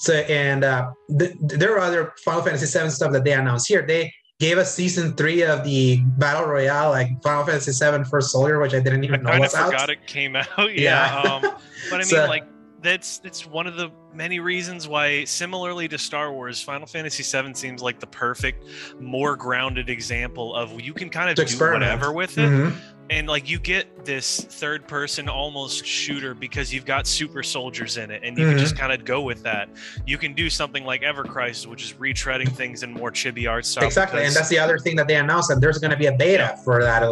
so 0.00 0.14
and 0.14 0.64
uh, 0.64 0.90
th- 1.18 1.36
there 1.40 1.74
are 1.74 1.80
other 1.80 2.12
Final 2.24 2.42
Fantasy 2.42 2.78
VII 2.78 2.90
stuff 2.90 3.12
that 3.12 3.24
they 3.24 3.32
announced 3.32 3.68
here. 3.68 3.86
They 3.86 4.12
gave 4.40 4.58
us 4.58 4.74
season 4.74 5.12
three 5.12 5.42
of 5.42 5.62
the 5.64 6.00
battle 6.18 6.46
royale, 6.48 6.90
like 6.90 7.22
Final 7.22 7.44
Fantasy 7.44 7.72
VII 7.72 8.02
First 8.04 8.32
Soldier, 8.32 8.58
which 8.58 8.74
I 8.74 8.80
didn't 8.80 9.02
i 9.02 9.06
even 9.06 9.22
know 9.22 9.30
kind 9.30 9.44
of 9.44 9.54
I 9.54 9.64
forgot 9.66 9.82
out. 9.82 9.90
it 9.90 10.06
came 10.08 10.34
out 10.34 10.48
yeah, 10.58 11.22
Yeah. 11.22 11.32
um 11.34 11.42
but 11.42 11.94
i 11.94 11.96
mean 11.98 12.04
So- 12.06 12.26
like 12.26 12.44
that's 12.82 13.18
that's 13.18 13.46
one 13.46 13.66
of 13.66 13.76
the 13.76 13.90
many 14.14 14.40
reasons 14.40 14.88
why 14.88 15.22
similarly 15.24 15.86
to 15.88 15.98
Star 15.98 16.32
Wars, 16.32 16.62
Final 16.62 16.86
Fantasy 16.86 17.22
VII 17.22 17.52
seems 17.52 17.82
like 17.82 18.00
the 18.00 18.06
perfect, 18.06 18.64
more 18.98 19.36
grounded 19.36 19.90
example 19.90 20.56
of 20.56 20.80
you 20.80 20.94
can 20.94 21.10
kind 21.10 21.28
of 21.28 21.36
do 21.36 21.42
experiment. 21.42 21.82
whatever 21.82 22.10
with 22.10 22.38
it. 22.38 22.48
Mhm. 22.48 22.74
And 23.10 23.26
like 23.26 23.50
you 23.50 23.58
get 23.58 24.04
this 24.04 24.40
third 24.40 24.86
person 24.86 25.28
almost 25.28 25.84
shooter 25.84 26.32
because 26.32 26.72
you've 26.72 26.84
got 26.86 27.08
super 27.08 27.42
soldiers 27.42 27.96
in 27.96 28.08
it 28.12 28.22
and 28.24 28.38
you 28.38 28.46
Mhm. 28.46 28.50
can 28.50 28.58
just 28.58 28.78
kind 28.78 28.92
of 28.92 29.04
go 29.04 29.20
with 29.20 29.42
that. 29.42 29.68
You 30.06 30.16
can 30.16 30.32
do 30.32 30.48
something 30.48 30.84
like 30.84 31.02
Ever 31.02 31.24
Crisis, 31.24 31.66
which 31.66 31.82
is 31.82 31.92
retreading 31.94 32.48
things 32.48 32.84
in 32.84 32.92
more 32.92 33.10
chibi 33.10 33.50
art 33.50 33.66
style. 33.66 33.84
Exactly, 33.84 34.24
and 34.24 34.34
that's 34.34 34.48
the 34.48 34.60
other 34.60 34.78
thing 34.78 34.94
that 34.94 35.08
they 35.08 35.16
announced 35.16 35.48
that 35.48 35.60
there's 35.60 35.78
going 35.78 35.90
to 35.90 35.96
be 35.96 36.06
a 36.06 36.12
beta 36.12 36.56
for 36.64 36.82
that 36.84 37.02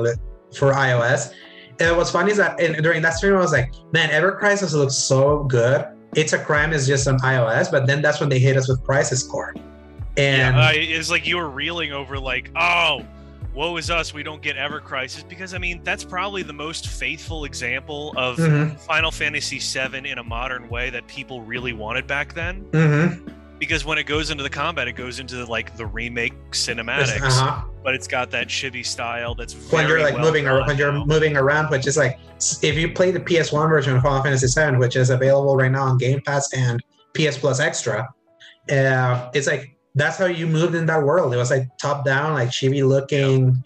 for 0.56 0.72
iOS. 0.72 1.32
And 1.80 1.96
what's 1.96 2.10
funny 2.12 2.30
is 2.30 2.36
that 2.38 2.58
in, 2.60 2.80
during 2.82 3.02
that 3.02 3.14
stream, 3.14 3.34
I 3.34 3.38
was 3.40 3.52
like, 3.52 3.72
"Man, 3.92 4.10
Ever 4.10 4.32
Crisis 4.32 4.72
looks 4.74 4.94
so 4.94 5.44
good. 5.44 5.84
It's 6.14 6.32
a 6.32 6.38
crime 6.38 6.72
is 6.72 6.86
just 6.86 7.08
on 7.08 7.18
iOS." 7.20 7.70
But 7.72 7.86
then 7.88 8.02
that's 8.02 8.20
when 8.20 8.28
they 8.28 8.38
hit 8.38 8.56
us 8.56 8.68
with 8.68 8.82
Crisis 8.84 9.24
Core, 9.24 9.52
and 10.16 10.56
yeah, 10.56 10.62
I, 10.62 10.72
it's 10.74 11.10
like 11.10 11.26
you 11.26 11.36
were 11.38 11.50
reeling 11.50 11.92
over 11.92 12.18
like, 12.20 12.50
oh, 12.56 13.04
woe 13.58 13.76
is 13.76 13.90
us, 13.90 14.14
we 14.14 14.22
don't 14.22 14.40
get 14.40 14.56
Ever 14.56 14.80
Crisis 14.80 15.24
because 15.24 15.52
I 15.52 15.58
mean 15.58 15.80
that's 15.82 16.04
probably 16.04 16.42
the 16.44 16.52
most 16.52 16.86
faithful 16.86 17.44
example 17.44 18.14
of 18.16 18.36
Mhm, 18.36 18.78
Final 18.78 19.10
Fantasy 19.10 19.58
VII 19.58 20.08
in 20.08 20.18
a 20.18 20.22
modern 20.22 20.68
way 20.68 20.90
that 20.90 21.06
people 21.08 21.42
really 21.42 21.72
wanted 21.72 22.06
back 22.06 22.34
then. 22.34 22.64
mhm. 22.70 23.32
Because 23.58 23.84
when 23.84 23.98
it 23.98 24.04
goes 24.04 24.30
into 24.30 24.44
the 24.44 24.48
combat, 24.50 24.86
it 24.86 24.92
goes 24.92 25.18
into 25.18 25.44
like 25.46 25.76
the 25.76 25.84
remake 25.84 26.32
cinematics, 26.52 27.20
Uh-huh. 27.22 27.62
but 27.82 27.92
it's 27.96 28.06
got 28.06 28.30
that 28.30 28.46
chibi 28.46 28.86
style 28.86 29.34
that's 29.34 29.54
when 29.72 29.88
you're 29.88 30.00
like 30.00 30.14
well 30.14 30.26
moving 30.26 30.46
around, 30.46 30.68
when 30.68 30.78
you're 30.78 30.92
moving 30.92 31.36
around, 31.36 31.68
which 31.68 31.88
is 31.88 31.96
like 31.96 32.16
if 32.62 32.76
you 32.76 32.92
play 32.92 33.10
the 33.10 33.18
PS1 33.18 33.68
version 33.68 33.96
of 33.96 34.02
Final 34.04 34.22
Fantasy 34.22 34.46
VII, 34.46 34.76
which 34.76 34.94
is 34.94 35.10
available 35.10 35.56
right 35.56 35.72
now 35.72 35.82
on 35.82 35.98
Game 35.98 36.20
Pass 36.20 36.52
and 36.52 36.80
PS 37.14 37.36
Plus 37.36 37.58
Extra, 37.58 38.06
uh, 38.70 39.28
it's 39.34 39.48
like 39.48 39.74
that's 39.98 40.16
how 40.18 40.26
you 40.26 40.46
moved 40.46 40.74
in 40.74 40.86
that 40.86 41.02
world. 41.02 41.32
It 41.34 41.36
was 41.36 41.50
like 41.50 41.66
top 41.78 42.04
down, 42.04 42.34
like 42.34 42.48
chibi 42.50 42.86
looking. 42.86 43.64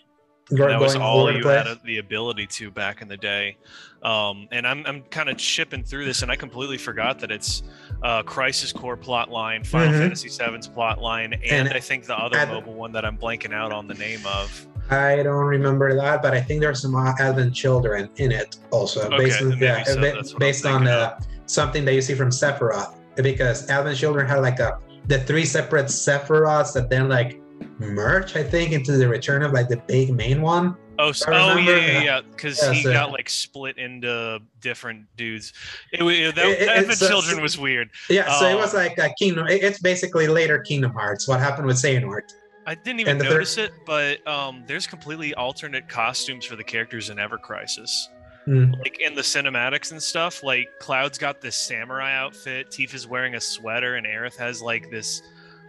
go- 0.55 0.69
that 0.69 0.81
was 0.81 0.95
going 0.95 1.05
all 1.05 1.33
you 1.33 1.47
had 1.47 1.67
the 1.85 1.99
ability 1.99 2.47
to 2.47 2.71
back 2.71 3.03
in 3.03 3.09
the 3.09 3.17
day. 3.17 3.57
Um, 4.03 4.49
and 4.51 4.67
I'm, 4.67 4.85
I'm 4.85 5.03
kind 5.05 5.29
of 5.31 5.37
chipping 5.39 5.85
through 5.85 6.05
this, 6.07 6.23
and 6.23 6.31
I 6.33 6.35
completely 6.37 6.77
forgot 6.77 7.21
that 7.21 7.31
it's 7.31 7.63
uh, 8.03 8.23
Crisis 8.25 8.73
Core 8.73 8.97
plot 8.97 9.31
line, 9.31 9.63
Final 9.63 9.93
Mhm. 9.95 9.99
Fantasy 9.99 10.29
VII's 10.29 10.67
plot 10.67 11.01
line, 11.01 11.33
and, 11.35 11.69
And 11.69 11.69
I 11.69 11.79
think 11.79 12.07
the 12.07 12.17
other 12.19 12.37
Ad- 12.37 12.49
mobile 12.49 12.75
one 12.75 12.91
that 12.93 13.05
I'm 13.05 13.17
blanking 13.17 13.55
out 13.55 13.71
on 13.73 13.87
the 13.87 13.95
name 13.95 14.21
of. 14.27 14.67
I 14.91 15.23
don't 15.23 15.45
remember 15.47 15.95
that, 15.95 16.21
but 16.21 16.35
I 16.35 16.41
think 16.41 16.61
there's 16.61 16.83
some 16.83 16.97
Advent 16.97 17.55
Children 17.55 18.11
in 18.17 18.33
it 18.33 18.57
also, 18.73 19.03
Okay, 19.07 19.17
based 19.19 19.41
on, 19.43 19.57
yeah, 19.59 19.85
so. 19.85 19.95
ba- 19.95 20.01
That's 20.01 20.17
what 20.17 20.33
I'm 20.35 20.39
based 20.41 20.67
on 20.67 20.89
uh, 20.89 21.21
something 21.47 21.85
that 21.85 21.95
you 21.95 22.03
see 22.03 22.15
from 22.15 22.31
Sephiroth, 22.31 22.95
because 23.15 23.71
Advent 23.71 23.97
Children 23.97 24.27
had 24.27 24.41
like 24.41 24.59
a 24.59 24.79
the 25.07 25.19
three 25.21 25.45
separate 25.45 25.87
Sephiroths 25.87 26.73
that 26.75 26.89
then 26.91 27.09
like 27.09 27.41
merge, 27.79 28.37
I 28.37 28.43
think, 28.43 28.73
into 28.73 28.93
the 28.93 29.09
return 29.09 29.43
of 29.43 29.53
like 29.53 29.69
the 29.69 29.77
big 29.89 30.15
main 30.15 30.41
one. 30.43 30.77
Oh, 30.99 31.09
s- 31.09 31.27
I 31.27 31.53
oh 31.55 31.57
yeah, 31.57 32.03
yeah, 32.03 32.21
because 32.21 32.63
Yeah, 32.63 32.73
he 32.73 32.83
so- 32.83 32.93
got 32.93 33.11
like 33.13 33.29
split 33.29 33.79
into 33.79 34.41
different 34.61 35.07
dudes. 35.17 35.53
It, 35.93 36.03
it, 36.03 36.35
that, 36.35 36.47
It- 36.47 36.91
it- 36.91 37.03
uh, 37.03 37.09
Children 37.09 37.41
was 37.43 37.59
weird. 37.59 37.91
Yeah, 38.11 38.31
so 38.39 38.47
it 38.47 38.57
was 38.57 38.75
like 38.75 38.99
a 38.99 39.11
Kingdom. 39.19 39.49
it- 39.49 39.63
It's 39.63 39.81
basically 39.81 40.29
later 40.29 40.59
Kingdom 40.61 40.93
Hearts. 40.93 41.27
What 41.27 41.41
happened 41.41 41.67
with 41.67 41.77
Xehanort? 41.77 42.33
I 42.67 42.77
didn't 42.77 43.01
even 43.01 43.19
the 43.19 43.25
third- 43.25 43.31
notice 43.33 43.59
it, 43.59 43.73
but 43.87 44.25
um, 44.29 44.63
there's 44.69 44.87
completely 44.87 45.35
alternate 45.35 45.89
costumes 45.89 46.45
for 46.45 46.55
the 46.57 46.63
characters 46.63 47.11
in 47.11 47.19
Ever 47.19 47.39
Crisis. 47.39 48.09
Hmm. 48.45 48.73
like 48.81 49.01
in 49.01 49.15
the 49.15 49.23
cinematics 49.23 49.93
and 49.93 50.03
stuff 50.03 50.43
like 50.43 50.69
cloud's 50.81 51.17
got 51.17 51.41
this 51.41 51.55
samurai 51.55 52.13
outfit. 52.15 52.71
Tifa's 52.71 53.07
wearing 53.07 53.37
a 53.37 53.41
sweater 53.41 53.95
and 53.95 54.07
aerith 54.07 54.37
has 54.37 54.61
like 54.61 54.91
this 54.91 55.23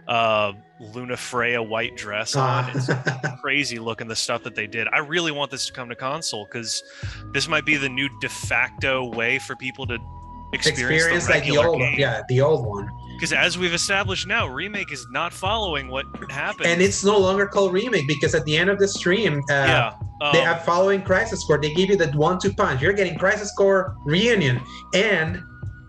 uh 0.08 0.52
Lunafreya 0.80 1.66
white 1.66 1.96
dress 1.96 2.34
on. 2.36 2.70
It's 2.74 2.90
crazy 3.40 3.78
looking 3.78 4.08
the 4.08 4.16
stuff 4.16 4.42
that 4.42 4.54
they 4.54 4.66
did. 4.66 4.88
I 4.88 4.98
really 4.98 5.32
want 5.32 5.50
this 5.50 5.66
to 5.66 5.72
come 5.72 5.88
to 5.88 5.94
console 5.94 6.46
because 6.46 6.82
this 7.32 7.48
might 7.48 7.64
be 7.64 7.76
the 7.76 7.88
new 7.88 8.08
de 8.20 8.28
facto 8.28 9.04
way 9.04 9.38
for 9.38 9.54
people 9.56 9.86
to 9.86 9.98
experience, 10.52 11.04
experience 11.04 11.26
the 11.26 11.32
like 11.32 11.44
the 11.44 11.56
old, 11.58 11.78
game. 11.78 11.98
yeah, 11.98 12.22
the 12.28 12.40
old 12.40 12.66
one, 12.66 12.90
because 13.14 13.32
as 13.32 13.56
we've 13.56 13.74
established 13.74 14.26
now 14.26 14.46
remake 14.46 14.92
is 14.92 15.06
not 15.10 15.32
following 15.32 15.88
what 15.88 16.04
happened 16.30 16.66
and 16.66 16.82
it's 16.82 17.04
no 17.04 17.18
longer 17.18 17.46
called 17.46 17.72
remake 17.72 18.06
because 18.06 18.34
at 18.34 18.44
the 18.44 18.56
end 18.56 18.68
of 18.68 18.78
the 18.78 18.88
stream, 18.88 19.38
uh, 19.50 19.52
yeah 19.52 19.92
they 20.32 20.40
um, 20.40 20.46
have 20.46 20.64
following 20.64 21.02
Crisis 21.02 21.44
Core. 21.44 21.60
They 21.60 21.74
give 21.74 21.90
you 21.90 21.96
the 21.96 22.08
one-two 22.12 22.54
punch. 22.54 22.80
You're 22.80 22.92
getting 22.92 23.18
Crisis 23.18 23.52
Core 23.52 23.96
reunion, 24.04 24.60
and 24.94 25.42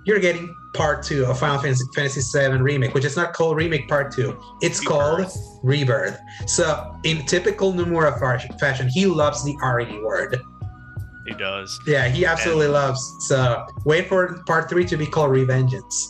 you're 0.05 0.19
getting 0.19 0.53
part 0.73 1.03
two 1.03 1.25
of 1.25 1.39
Final 1.39 1.59
Fantasy, 1.59 1.85
Fantasy 1.95 2.21
VII 2.37 2.57
remake, 2.57 2.93
which 2.93 3.05
is 3.05 3.15
not 3.15 3.33
called 3.33 3.55
remake 3.55 3.87
part 3.87 4.11
two. 4.11 4.37
It's 4.61 4.81
called 4.81 5.19
Rebirth. 5.19 5.59
rebirth. 5.63 6.19
So 6.47 6.99
in 7.03 7.25
typical 7.25 7.71
Nomura 7.71 8.19
fashion, 8.59 8.89
he 8.89 9.05
loves 9.05 9.43
the 9.45 9.55
RE 9.63 10.01
word. 10.01 10.41
he 11.27 11.33
does 11.35 11.79
Yeah, 11.87 12.09
he 12.09 12.25
absolutely 12.25 12.67
loves. 12.67 13.01
So 13.27 13.65
wait 13.85 14.07
for 14.07 14.43
part 14.45 14.69
three 14.69 14.85
to 14.85 14.97
be 14.97 15.05
called 15.05 15.31
Revengeance. 15.31 16.07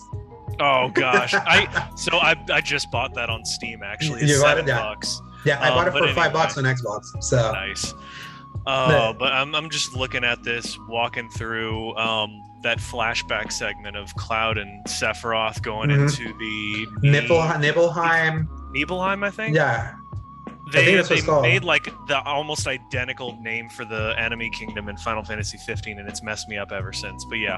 Oh 0.59 0.89
gosh 0.93 1.33
i 1.47 1.89
so 1.95 2.17
I, 2.17 2.35
I 2.51 2.61
just 2.61 2.89
bought 2.91 3.13
that 3.15 3.29
on 3.29 3.43
steam 3.45 3.81
actually 3.83 4.21
it's 4.21 4.31
You 4.31 4.41
bought 4.41 4.49
seven 4.57 4.65
it? 4.65 4.69
Yeah. 4.69 4.79
bucks 4.81 5.21
Yeah, 5.45 5.59
I 5.61 5.69
Um, 5.69 5.75
bought 5.75 5.87
it 5.87 5.91
for 5.91 5.97
anyway. 5.97 6.13
five 6.13 6.33
bucks 6.33 6.57
on 6.57 6.63
Xbox. 6.63 7.21
So 7.23 7.51
nice. 7.51 7.93
Uh, 8.65 9.13
but 9.13 9.31
I'm, 9.31 9.53
I'm 9.53 9.69
just 9.69 9.95
looking 9.95 10.23
at 10.23 10.41
this, 10.43 10.75
walking 10.89 11.29
through 11.29 11.95
um, 11.97 12.41
that 12.63 12.79
flashback 12.79 13.51
segment 13.51 13.95
of 13.95 14.11
Cloud 14.15 14.57
and 14.57 14.83
Sephiroth 14.87 15.61
going 15.61 15.91
Mhm. 15.91 16.01
into 16.09 16.33
the 16.39 16.87
Nibble, 17.07 17.43
Nibelheim. 17.59 18.49
Nibelheim, 18.71 19.23
I 19.23 19.29
think. 19.29 19.55
Yeah, 19.55 19.93
they, 20.71 21.01
they 21.01 21.21
made 21.41 21.63
like 21.63 21.85
the 22.07 22.21
almost 22.25 22.67
identical 22.67 23.37
name 23.41 23.69
for 23.69 23.85
the 23.85 24.15
enemy 24.17 24.49
kingdom 24.49 24.89
in 24.89 24.97
Final 24.97 25.23
Fantasy 25.23 25.57
15, 25.57 25.99
and 25.99 26.09
it's 26.09 26.23
messed 26.23 26.49
me 26.49 26.57
up 26.57 26.71
ever 26.71 26.91
since. 26.91 27.23
But 27.25 27.35
yeah, 27.35 27.57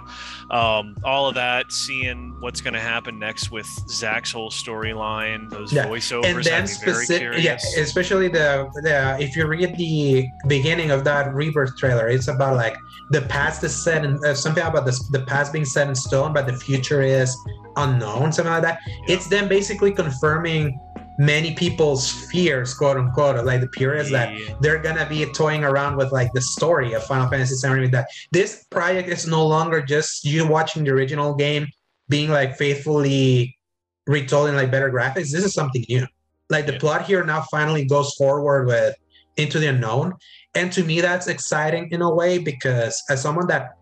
um, 0.52 0.96
all 1.04 1.28
of 1.28 1.36
that, 1.36 1.72
seeing 1.72 2.36
what's 2.40 2.60
going 2.62 2.74
to 2.74 2.80
happen 2.80 3.18
next 3.20 3.52
with 3.52 3.66
Zack's 3.90 4.32
whole 4.32 4.50
storyline, 4.50 5.50
those 5.50 5.72
Yeah, 5.72 5.86
voiceovers, 5.86 6.26
and 6.26 6.44
then 6.44 6.54
had 6.54 6.70
me 6.70 6.76
very 6.84 7.06
specific, 7.06 7.20
curious. 7.20 7.44
yeah, 7.76 7.82
especially 7.82 8.28
the 8.28 8.70
the 8.84 9.18
if 9.20 9.36
you 9.36 9.48
read 9.48 9.78
the 9.78 10.28
beginning 10.48 10.92
of 10.92 11.04
that 11.06 11.34
rebirth 11.34 11.78
trailer, 11.78 12.10
it's 12.10 12.28
about 12.28 12.56
like 12.56 12.76
the 13.12 13.22
past 13.24 13.64
is 13.64 13.76
set 13.76 14.04
and 14.04 14.24
uh, 14.26 14.34
something 14.34 14.64
about 14.64 14.86
the 14.86 15.00
the 15.12 15.22
past 15.22 15.54
being 15.54 15.66
set 15.66 15.88
in 15.88 15.96
stone, 15.96 16.34
but 16.34 16.46
the 16.46 16.54
future 16.54 17.02
is 17.02 17.36
unknown, 17.78 18.32
something 18.32 18.52
like 18.52 18.64
that. 18.64 18.80
Yeah. 18.88 19.16
It's 19.16 19.28
them 19.28 19.48
basically 19.48 19.92
confirming 19.92 20.80
many 21.18 21.54
people's 21.56 22.12
fears, 22.32 22.74
quote 22.74 22.98
unquote, 22.98 23.44
like 23.46 23.62
the 23.62 23.68
periods 23.68 24.12
that 24.12 24.38
they're 24.62 24.80
gonna 24.82 25.08
be 25.08 25.26
toying 25.34 25.64
around 25.64 25.98
with 25.98 26.12
like 26.12 26.32
the 26.34 26.42
story 26.42 26.94
of 26.94 27.04
Final 27.06 27.28
Fantasy 27.30 27.56
VII. 27.68 27.80
With 27.82 27.92
that, 27.92 28.08
this 28.32 28.66
project 28.70 29.10
is 29.10 29.26
no 29.28 29.46
longer 29.46 29.82
just 29.82 30.24
you 30.26 30.48
watching 30.48 30.84
the 30.84 30.92
original 30.92 31.34
game 31.34 31.68
being 32.10 32.30
like 32.30 32.56
faithfully 32.58 33.58
retold 34.06 34.50
in 34.50 34.56
like 34.56 34.72
better 34.72 34.92
graphics. 34.92 35.32
This 35.32 35.44
is 35.44 35.54
something 35.54 35.84
new. 35.90 36.06
Like 36.50 36.66
the 36.66 36.74
Yeah. 36.74 36.80
plot 36.80 37.06
here 37.06 37.24
now 37.26 37.42
finally 37.52 37.86
goes 37.86 38.14
forward 38.14 38.68
with 38.68 38.96
into 39.36 39.60
the 39.60 39.68
unknown, 39.68 40.14
and 40.56 40.72
to 40.72 40.84
me 40.84 41.02
that's 41.02 41.28
exciting 41.28 41.90
in 41.92 42.02
a 42.02 42.14
way 42.14 42.38
because 42.38 43.04
as 43.10 43.22
someone 43.22 43.48
that 43.48 43.74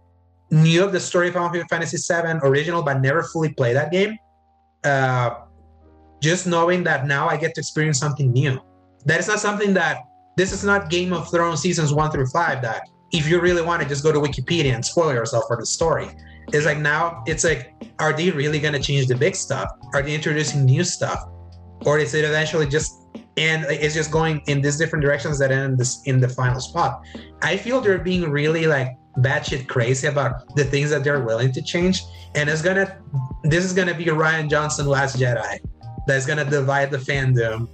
knew 0.51 0.83
of 0.83 0.91
the 0.91 0.99
story 0.99 1.27
of 1.27 1.33
Final 1.33 1.51
Fantasy 1.69 1.97
VII 1.97 2.39
original 2.43 2.81
but 2.81 3.01
never 3.01 3.23
fully 3.23 3.53
played 3.53 3.75
that 3.75 3.91
game, 3.91 4.17
uh, 4.83 5.31
just 6.21 6.47
knowing 6.47 6.83
that 6.83 7.05
now 7.05 7.27
I 7.27 7.37
get 7.37 7.53
to 7.55 7.61
experience 7.61 7.99
something 7.99 8.31
new. 8.31 8.59
That 9.05 9.19
is 9.19 9.27
not 9.27 9.39
something 9.39 9.73
that 9.75 9.99
this 10.37 10.51
is 10.51 10.63
not 10.63 10.89
Game 10.89 11.13
of 11.13 11.29
Thrones 11.29 11.61
seasons 11.61 11.93
one 11.93 12.11
through 12.11 12.27
five. 12.27 12.61
That 12.61 12.89
if 13.11 13.27
you 13.27 13.39
really 13.39 13.61
want 13.61 13.81
to 13.81 13.87
just 13.87 14.03
go 14.03 14.11
to 14.11 14.19
Wikipedia 14.19 14.73
and 14.73 14.85
spoil 14.85 15.13
yourself 15.13 15.45
for 15.47 15.57
the 15.57 15.65
story. 15.65 16.09
It's 16.53 16.65
like 16.65 16.77
now 16.77 17.23
it's 17.25 17.43
like, 17.43 17.73
are 17.99 18.13
they 18.13 18.29
really 18.31 18.59
gonna 18.59 18.79
change 18.79 19.07
the 19.07 19.15
big 19.15 19.35
stuff? 19.35 19.69
Are 19.93 20.01
they 20.01 20.13
introducing 20.13 20.65
new 20.65 20.83
stuff, 20.83 21.23
or 21.85 21.97
is 21.97 22.13
it 22.13 22.23
eventually 22.23 22.67
just 22.67 23.01
and 23.37 23.65
it's 23.65 23.93
just 23.93 24.11
going 24.11 24.41
in 24.47 24.61
these 24.61 24.77
different 24.77 25.03
directions 25.03 25.39
that 25.39 25.51
end 25.51 25.77
this 25.77 26.01
in 26.05 26.19
the 26.19 26.29
final 26.29 26.59
spot? 26.59 27.03
I 27.41 27.57
feel 27.57 27.81
they're 27.81 27.97
being 27.97 28.29
really 28.29 28.67
like 28.67 28.95
batshit 29.17 29.67
crazy 29.67 30.07
about 30.07 30.55
the 30.55 30.65
things 30.65 30.89
that 30.91 31.03
they're 31.03 31.23
willing 31.23 31.51
to 31.53 31.61
change, 31.61 32.03
and 32.35 32.49
it's 32.49 32.61
gonna 32.61 32.99
this 33.43 33.65
is 33.65 33.73
gonna 33.73 33.93
be 33.93 34.05
Rian 34.05 34.49
Johnson 34.49 34.85
Last 34.85 35.17
Jedi 35.17 35.59
that's 36.07 36.25
gonna 36.25 36.45
divide 36.49 36.91
the 36.91 36.97
fandom. 36.97 37.67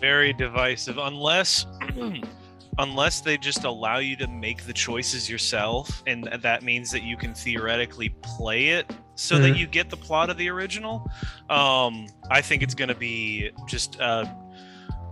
very 0.00 0.32
divisive 0.32 0.96
unless 0.98 1.66
unless 2.78 3.20
they 3.20 3.36
just 3.36 3.64
allow 3.64 3.98
you 3.98 4.16
to 4.16 4.26
make 4.28 4.64
the 4.64 4.72
choices 4.72 5.28
yourself 5.28 6.02
and 6.06 6.24
that 6.40 6.62
means 6.62 6.90
that 6.90 7.02
you 7.02 7.16
can 7.16 7.34
theoretically 7.34 8.08
play 8.22 8.68
it 8.68 8.90
so 9.16 9.38
that 9.38 9.52
Mhm. 9.52 9.58
you 9.58 9.66
get 9.66 9.90
the 9.90 9.96
plot 9.98 10.30
of 10.30 10.38
the 10.38 10.48
original 10.48 11.06
um 11.50 12.06
i 12.30 12.40
think 12.40 12.62
it's 12.62 12.74
going 12.74 12.88
to 12.88 12.94
be 12.94 13.50
just 13.68 14.00
uh 14.00 14.24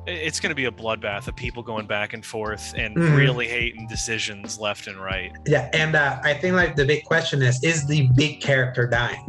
it's 0.06 0.40
going 0.40 0.48
to 0.48 0.54
be 0.54 0.64
a 0.64 0.70
bloodbath 0.70 1.28
of 1.28 1.36
people 1.36 1.62
going 1.62 1.86
back 1.86 2.14
and 2.14 2.24
forth 2.24 2.72
and 2.74 2.96
Mhm. 2.96 3.14
really 3.18 3.46
hating 3.46 3.86
decisions 3.88 4.58
left 4.58 4.86
and 4.86 4.96
right 4.98 5.32
Yeah, 5.46 5.68
and 5.74 5.94
uh, 5.94 6.18
I 6.24 6.32
think 6.32 6.54
like 6.54 6.76
the 6.76 6.86
big 6.86 7.04
question 7.04 7.42
is: 7.42 7.62
Is 7.62 7.86
the 7.86 8.08
big 8.14 8.40
character 8.40 8.86
dying? 8.86 9.26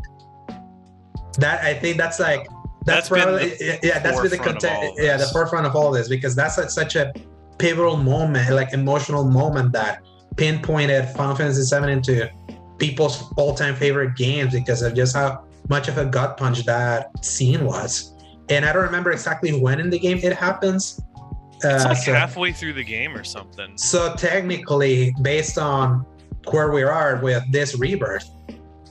that 1.38 1.62
I 1.64 1.74
think 1.74 1.98
that's 1.98 2.20
like 2.20 2.48
that's, 2.90 3.10
That's 3.10 3.24
probably 3.24 3.50
the 3.50 3.80
yeah 3.84 4.00
that's 4.00 4.20
been 4.22 4.32
the 4.32 4.38
forefront 4.38 4.58
of 4.58 4.62
content 4.62 4.76
all 4.78 4.96
yeah 5.06 5.12
the 5.18 5.24
this. 5.24 5.32
forefront 5.32 5.66
of 5.66 5.76
all 5.76 5.92
this 5.92 6.08
because 6.10 6.36
that's 6.36 6.58
like 6.58 6.70
such 6.70 6.96
a 6.96 7.14
pivotal 7.58 7.98
moment 7.98 8.50
like 8.54 8.74
emotional 8.74 9.24
moment 9.24 9.72
that 9.74 10.02
pinpointed 10.38 11.08
Final 11.10 11.36
Fantasy 11.36 11.64
VII 11.80 11.92
into 11.92 12.30
people's 12.78 13.32
all-time 13.38 13.76
favorite 13.76 14.16
games 14.16 14.54
because 14.54 14.82
of 14.82 14.94
just 14.94 15.16
how 15.16 15.44
much 15.68 15.88
of 15.90 15.98
a 15.98 16.06
gut 16.06 16.38
punch 16.38 16.64
that 16.66 17.12
scene 17.26 17.66
was 17.66 18.16
and 18.50 18.66
I 18.66 18.74
don't 18.74 18.84
remember 18.84 19.12
exactly 19.12 19.60
when 19.60 19.80
in 19.80 19.90
the 19.90 20.00
game 20.00 20.18
it 20.20 20.34
happens 20.34 21.00
It's 21.58 21.66
uh, 21.66 21.90
like 21.90 21.98
so- 21.98 22.14
halfway 22.14 22.52
through 22.54 22.74
the 22.74 22.84
game 22.84 23.16
or 23.16 23.24
something. 23.24 23.78
so 23.78 24.16
technically, 24.16 25.14
based 25.22 25.58
on 25.58 26.06
where 26.52 26.72
we 26.72 26.84
are 26.84 27.18
with 27.22 27.44
this 27.52 27.78
rebirth, 27.78 28.28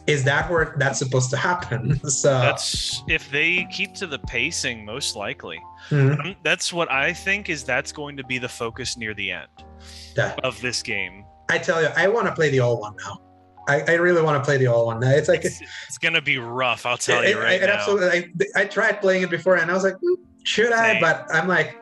is 0.08 0.24
that 0.24 0.50
where 0.50 0.74
that's 0.78 0.98
supposed 0.98 1.30
to 1.30 1.36
happen? 1.36 2.00
So 2.08 2.30
That's 2.30 3.02
if 3.06 3.30
they 3.30 3.66
keep 3.70 3.94
to 3.94 4.06
the 4.06 4.18
pacing, 4.18 4.84
most 4.84 5.14
likely. 5.14 5.60
Mhm. 5.90 6.18
Um, 6.20 6.36
That's 6.42 6.72
what 6.72 6.90
I 6.90 7.12
think 7.12 7.48
is 7.50 7.62
that's 7.62 7.92
going 7.92 8.16
to 8.16 8.24
be 8.24 8.38
the 8.38 8.48
focus 8.48 8.96
near 8.96 9.14
the 9.14 9.30
end 9.30 9.48
Yeah. 10.16 10.34
of 10.42 10.60
this 10.60 10.82
game. 10.82 11.24
I 11.50 11.58
tell 11.58 11.80
you, 11.82 11.88
I 11.96 12.08
want 12.08 12.26
to 12.26 12.34
play 12.34 12.50
the 12.50 12.60
old 12.60 12.80
one 12.80 12.94
now. 13.04 13.20
I, 13.68 13.82
I 13.86 13.94
really 13.96 14.22
want 14.22 14.42
to 14.42 14.44
play 14.46 14.56
the 14.56 14.66
old 14.66 14.86
one. 14.86 14.98
Now. 15.00 15.10
It's 15.10 15.28
like 15.28 15.44
It's, 15.44 15.60
it's 15.86 15.98
gonna 15.98 16.22
be 16.22 16.38
rough. 16.38 16.86
I'll 16.86 16.96
tell 16.96 17.22
it, 17.22 17.28
you 17.30 17.38
right 17.38 17.60
it- 17.60 17.64
it 17.64 17.66
now. 17.66 17.74
absolutely. 17.74 18.32
I, 18.56 18.62
I 18.62 18.64
tried 18.64 19.00
playing 19.02 19.22
it 19.24 19.30
before, 19.30 19.56
and 19.56 19.70
I 19.70 19.74
was 19.74 19.84
like, 19.84 19.96
"Hmm, 20.00 20.14
should 20.42 20.72
I? 20.72 20.98
But 21.00 21.26
I'm 21.34 21.46
like, 21.46 21.76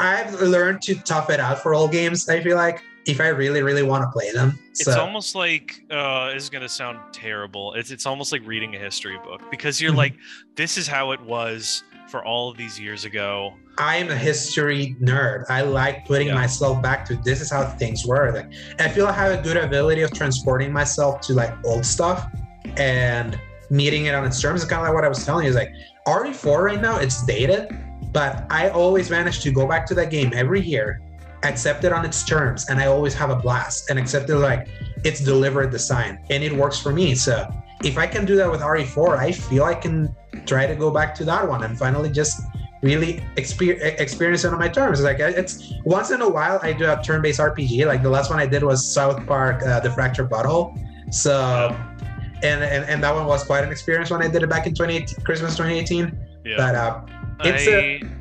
I've 0.00 0.34
learned 0.42 0.82
to 0.82 0.96
tough 0.96 1.30
it 1.30 1.38
out 1.40 1.62
for 1.62 1.72
all 1.74 1.86
games. 1.88 2.28
I 2.28 2.40
feel 2.42 2.56
like 2.56 2.82
if 3.08 3.20
I 3.20 3.28
really, 3.28 3.62
really 3.62 3.82
want 3.82 4.02
to 4.04 4.08
play 4.10 4.30
them. 4.32 4.58
It's 4.70 4.86
almost 4.88 5.34
like 5.34 5.82
uh, 5.90 6.32
this 6.34 6.44
is 6.44 6.50
gonna 6.50 6.68
sound 6.68 6.98
terrible. 7.12 7.74
It's 7.74 7.90
it's 7.90 8.06
almost 8.06 8.32
like 8.32 8.42
reading 8.46 8.76
a 8.76 8.78
history 8.78 9.18
book 9.24 9.40
because 9.50 9.80
you're 9.80 9.92
Mhm. 9.92 9.96
like, 9.96 10.14
this 10.56 10.76
is 10.78 10.86
how 10.86 11.12
it 11.12 11.20
was 11.22 11.82
for 12.08 12.24
all 12.24 12.50
of 12.50 12.56
these 12.56 12.78
years 12.78 13.04
ago. 13.04 13.54
I'm 13.78 14.10
a 14.10 14.16
history 14.16 14.96
nerd. 15.02 15.44
I 15.48 15.62
like 15.62 16.04
putting 16.06 16.28
Yeah. 16.28 16.34
myself 16.34 16.82
back 16.82 17.04
to 17.06 17.16
this 17.16 17.40
is 17.40 17.50
how 17.50 17.64
things 17.64 18.04
were. 18.06 18.32
Like, 18.32 18.50
I 18.78 18.88
feel 18.88 19.06
I 19.06 19.12
have 19.12 19.32
a 19.38 19.42
good 19.42 19.56
ability 19.56 20.02
of 20.02 20.12
transporting 20.12 20.72
myself 20.72 21.20
to 21.22 21.32
like 21.34 21.52
old 21.64 21.84
stuff 21.86 22.26
and 22.76 23.38
meeting 23.70 24.06
it 24.06 24.14
on 24.14 24.24
its 24.24 24.40
terms. 24.40 24.62
It's 24.62 24.70
kind 24.70 24.80
of 24.82 24.88
like 24.88 24.94
what 24.94 25.04
I 25.04 25.08
was 25.08 25.24
telling 25.24 25.44
you. 25.44 25.50
Is 25.50 25.56
like 25.56 25.72
RE4 26.06 26.62
right 26.62 26.80
now, 26.80 26.98
it's 26.98 27.24
dated, 27.26 27.68
but 28.12 28.46
I 28.50 28.68
always 28.70 29.10
manage 29.10 29.40
to 29.42 29.50
go 29.52 29.66
back 29.66 29.86
to 29.86 29.94
that 29.94 30.10
game 30.10 30.32
every 30.34 30.60
year, 30.60 31.00
accept 31.42 31.84
it 31.84 31.92
on 31.92 32.04
its 32.04 32.24
terms, 32.24 32.68
and 32.68 32.80
I 32.80 32.86
always 32.86 33.14
have 33.14 33.30
a 33.30 33.36
blast 33.36 33.90
and 33.90 33.98
accept 33.98 34.28
it 34.30 34.36
like 34.36 34.68
it's 35.04 35.20
delivered 35.20 35.70
design 35.70 36.18
and 36.30 36.42
it 36.42 36.52
works 36.52 36.78
for 36.78 36.92
me. 36.92 37.14
So 37.14 37.48
if 37.84 37.96
I 37.98 38.06
can 38.06 38.24
do 38.24 38.36
that 38.36 38.50
with 38.50 38.60
RE4, 38.60 39.16
I 39.16 39.32
feel 39.32 39.64
I 39.64 39.74
can 39.74 40.14
try 40.46 40.66
to 40.66 40.74
go 40.74 40.90
back 40.90 41.14
to 41.16 41.24
that 41.24 41.48
one 41.48 41.62
and 41.64 41.78
finally 41.78 42.10
just 42.10 42.40
really 42.82 43.22
exper- 43.36 43.78
experience 44.00 44.44
it 44.44 44.52
on 44.52 44.58
my 44.58 44.68
terms. 44.68 45.00
Like 45.00 45.18
it's 45.20 45.72
once 45.84 46.10
in 46.10 46.20
a 46.22 46.28
while 46.28 46.58
I 46.62 46.72
do 46.72 46.90
a 46.90 47.00
turn-based 47.02 47.40
RPG. 47.40 47.86
Like 47.86 48.02
the 48.02 48.10
last 48.10 48.30
one 48.30 48.38
I 48.38 48.46
did 48.46 48.62
was 48.62 48.84
South 48.84 49.24
Park, 49.26 49.62
uh, 49.62 49.80
The 49.80 49.90
Fractured 49.90 50.30
Butthole. 50.30 50.76
So, 51.12 51.74
and, 52.42 52.62
and 52.62 52.84
and 52.84 53.02
that 53.02 53.14
one 53.14 53.26
was 53.26 53.44
quite 53.44 53.64
an 53.64 53.70
experience 53.70 54.10
when 54.10 54.22
I 54.22 54.28
did 54.28 54.42
it 54.42 54.48
back 54.48 54.66
in 54.66 54.74
2018, 54.74 55.24
Christmas 55.24 55.56
2018. 55.56 56.18
Yeah. 56.44 56.56
But 56.56 56.74
uh, 56.74 57.00
it's 57.44 57.66
I, 57.66 57.70
a- 57.70 58.17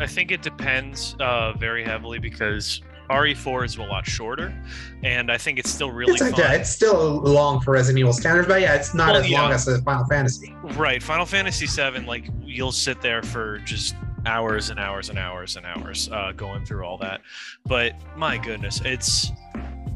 I 0.00 0.06
think 0.06 0.30
it 0.30 0.42
depends 0.42 1.14
uh, 1.20 1.52
very 1.52 1.84
heavily 1.84 2.18
because 2.18 2.80
RE4 3.10 3.64
is 3.64 3.76
a 3.76 3.82
lot 3.82 4.06
shorter, 4.06 4.54
and 5.02 5.30
I 5.30 5.36
think 5.36 5.58
it's 5.58 5.70
still 5.70 5.90
really 5.90 6.12
it's 6.12 6.22
like 6.22 6.32
fun. 6.32 6.40
yeah, 6.40 6.52
it's 6.52 6.70
still 6.70 7.20
long 7.20 7.60
for 7.60 7.72
Resident 7.72 7.98
Evil 7.98 8.12
standards, 8.12 8.46
but 8.46 8.60
yeah, 8.60 8.76
it's 8.76 8.94
not 8.94 9.12
Well, 9.12 9.22
as 9.24 9.30
long 9.30 9.52
as 9.52 9.82
Final 9.82 10.04
Fantasy. 10.06 10.54
Right, 10.62 11.02
Final 11.02 11.26
Fantasy 11.26 11.66
VII, 11.66 12.06
like 12.06 12.28
you'll 12.42 12.72
sit 12.72 13.00
there 13.02 13.22
for 13.22 13.58
just 13.58 13.94
hours 14.26 14.70
and 14.70 14.78
hours 14.78 15.08
and 15.08 15.18
hours 15.18 15.56
and 15.56 15.66
hours 15.66 16.08
uh, 16.12 16.32
going 16.36 16.64
through 16.64 16.84
all 16.84 16.98
that. 16.98 17.20
But 17.66 17.94
my 18.16 18.38
goodness, 18.38 18.80
it's 18.84 19.32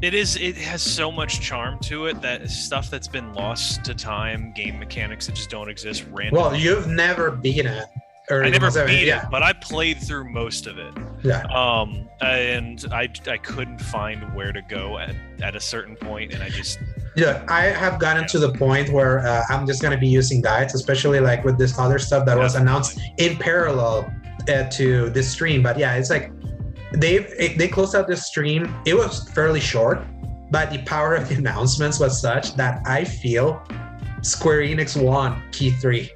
it 0.01 0.13
is 0.13 0.35
it 0.35 0.57
has 0.57 0.81
so 0.81 1.11
much 1.11 1.39
charm 1.39 1.79
to 1.79 2.07
it 2.07 2.21
that 2.21 2.49
stuff 2.49 2.89
that's 2.89 3.07
been 3.07 3.33
lost 3.33 3.85
to 3.85 3.93
time, 3.93 4.53
game 4.53 4.77
mechanics 4.77 5.25
that 5.27 5.35
just 5.35 5.49
don't 5.49 5.69
exist. 5.69 6.05
Random. 6.11 6.39
Well, 6.41 6.55
you've 6.55 6.87
never 6.87 7.31
beaten 7.31 7.67
it. 7.67 7.85
I 8.29 8.49
never 8.49 8.71
beat 8.85 9.05
yeah, 9.05 9.23
it, 9.23 9.29
but 9.29 9.43
I 9.43 9.53
played 9.53 10.01
through 10.01 10.29
most 10.29 10.67
of 10.67 10.77
it. 10.77 10.93
Yeah. 11.23 11.43
Um, 11.43 12.09
and 12.21 12.83
I 12.91 13.09
I 13.27 13.37
couldn't 13.37 13.79
find 13.79 14.33
where 14.33 14.51
to 14.51 14.61
go 14.63 14.97
at 14.97 15.15
at 15.41 15.55
a 15.55 15.59
certain 15.59 15.95
point, 15.95 16.33
and 16.33 16.41
I 16.41 16.49
just 16.49 16.79
Yeah, 17.15 17.45
I 17.47 17.63
have 17.65 17.99
gotten 17.99 18.27
to 18.27 18.39
the 18.39 18.51
point 18.51 18.89
where 18.89 19.25
uh, 19.25 19.43
I'm 19.49 19.67
just 19.67 19.81
gonna 19.81 19.97
be 19.97 20.07
using 20.07 20.41
guides, 20.41 20.73
especially 20.73 21.19
like 21.19 21.43
with 21.43 21.57
this 21.57 21.77
other 21.77 21.99
stuff 21.99 22.25
that 22.25 22.37
was 22.37 22.55
announced 22.55 22.99
in 23.17 23.37
parallel 23.37 24.11
uh, 24.49 24.63
to 24.71 25.09
this 25.11 25.31
stream. 25.31 25.61
But 25.61 25.77
yeah, 25.77 25.95
it's 25.95 26.09
like 26.09 26.31
they 26.93 27.53
they 27.57 27.67
closed 27.67 27.95
out 27.95 28.07
the 28.07 28.17
stream. 28.17 28.73
It 28.85 28.95
was 28.95 29.29
fairly 29.29 29.59
short, 29.59 30.03
but 30.51 30.71
the 30.71 30.81
power 30.83 31.15
of 31.15 31.29
the 31.29 31.35
announcements 31.43 31.99
was 31.99 32.19
such 32.19 32.55
that 32.55 32.81
I 32.85 33.03
feel 33.03 33.61
Square 34.21 34.61
Enix 34.61 34.99
won 35.01 35.43
Key 35.51 35.71
Three. 35.71 36.11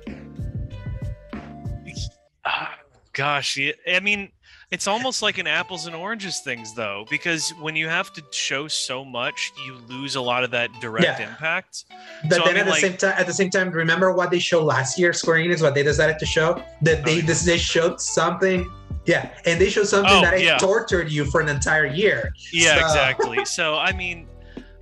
Gosh 3.19 3.59
i 3.87 3.99
mean 3.99 4.31
it's 4.71 4.87
almost 4.87 5.21
like 5.21 5.37
an 5.39 5.47
apples 5.47 5.85
and 5.87 5.95
oranges 5.95 6.39
things 6.39 6.73
though 6.73 7.05
because 7.09 7.49
when 7.59 7.75
you 7.75 7.87
have 7.89 8.13
to 8.13 8.23
show 8.31 8.67
so 8.67 9.03
much 9.03 9.51
you 9.65 9.73
lose 9.87 10.15
a 10.15 10.21
lot 10.21 10.43
of 10.45 10.51
that 10.51 10.69
direct 10.79 11.05
Yeah. 11.19 11.29
impact 11.29 11.83
But 12.29 12.35
So, 12.37 12.41
I 12.43 12.45
then 12.45 12.53
mean, 12.53 12.59
at 12.61 12.65
the 12.65 12.71
like- 12.71 12.81
same 12.81 12.97
time, 12.97 13.15
at 13.17 13.27
the 13.27 13.33
same 13.33 13.49
time, 13.49 13.71
remember 13.71 14.13
what 14.13 14.29
they 14.31 14.39
showed 14.39 14.63
last 14.63 14.97
year? 14.99 15.11
Square 15.13 15.39
Enix, 15.39 15.61
what 15.61 15.73
they 15.75 15.83
decided 15.83 16.17
to 16.19 16.25
show 16.25 16.61
that 16.81 17.03
they 17.05 17.13
Oh, 17.13 17.15
yeah. 17.15 17.25
this, 17.29 17.41
they 17.43 17.57
showed 17.57 17.99
something. 17.99 18.59
Yeah, 19.05 19.29
and 19.45 19.59
they 19.59 19.69
showed 19.69 19.87
something 19.87 20.11
Oh, 20.13 20.21
that 20.21 20.41
yeah. 20.41 20.57
tortured 20.59 21.09
you 21.11 21.25
for 21.25 21.39
an 21.41 21.49
entire 21.49 21.85
year. 21.87 22.31
yeah 22.53 22.75
So- 22.79 22.85
exactly 22.85 23.45
so 23.45 23.65
i 23.77 23.91
mean 23.91 24.27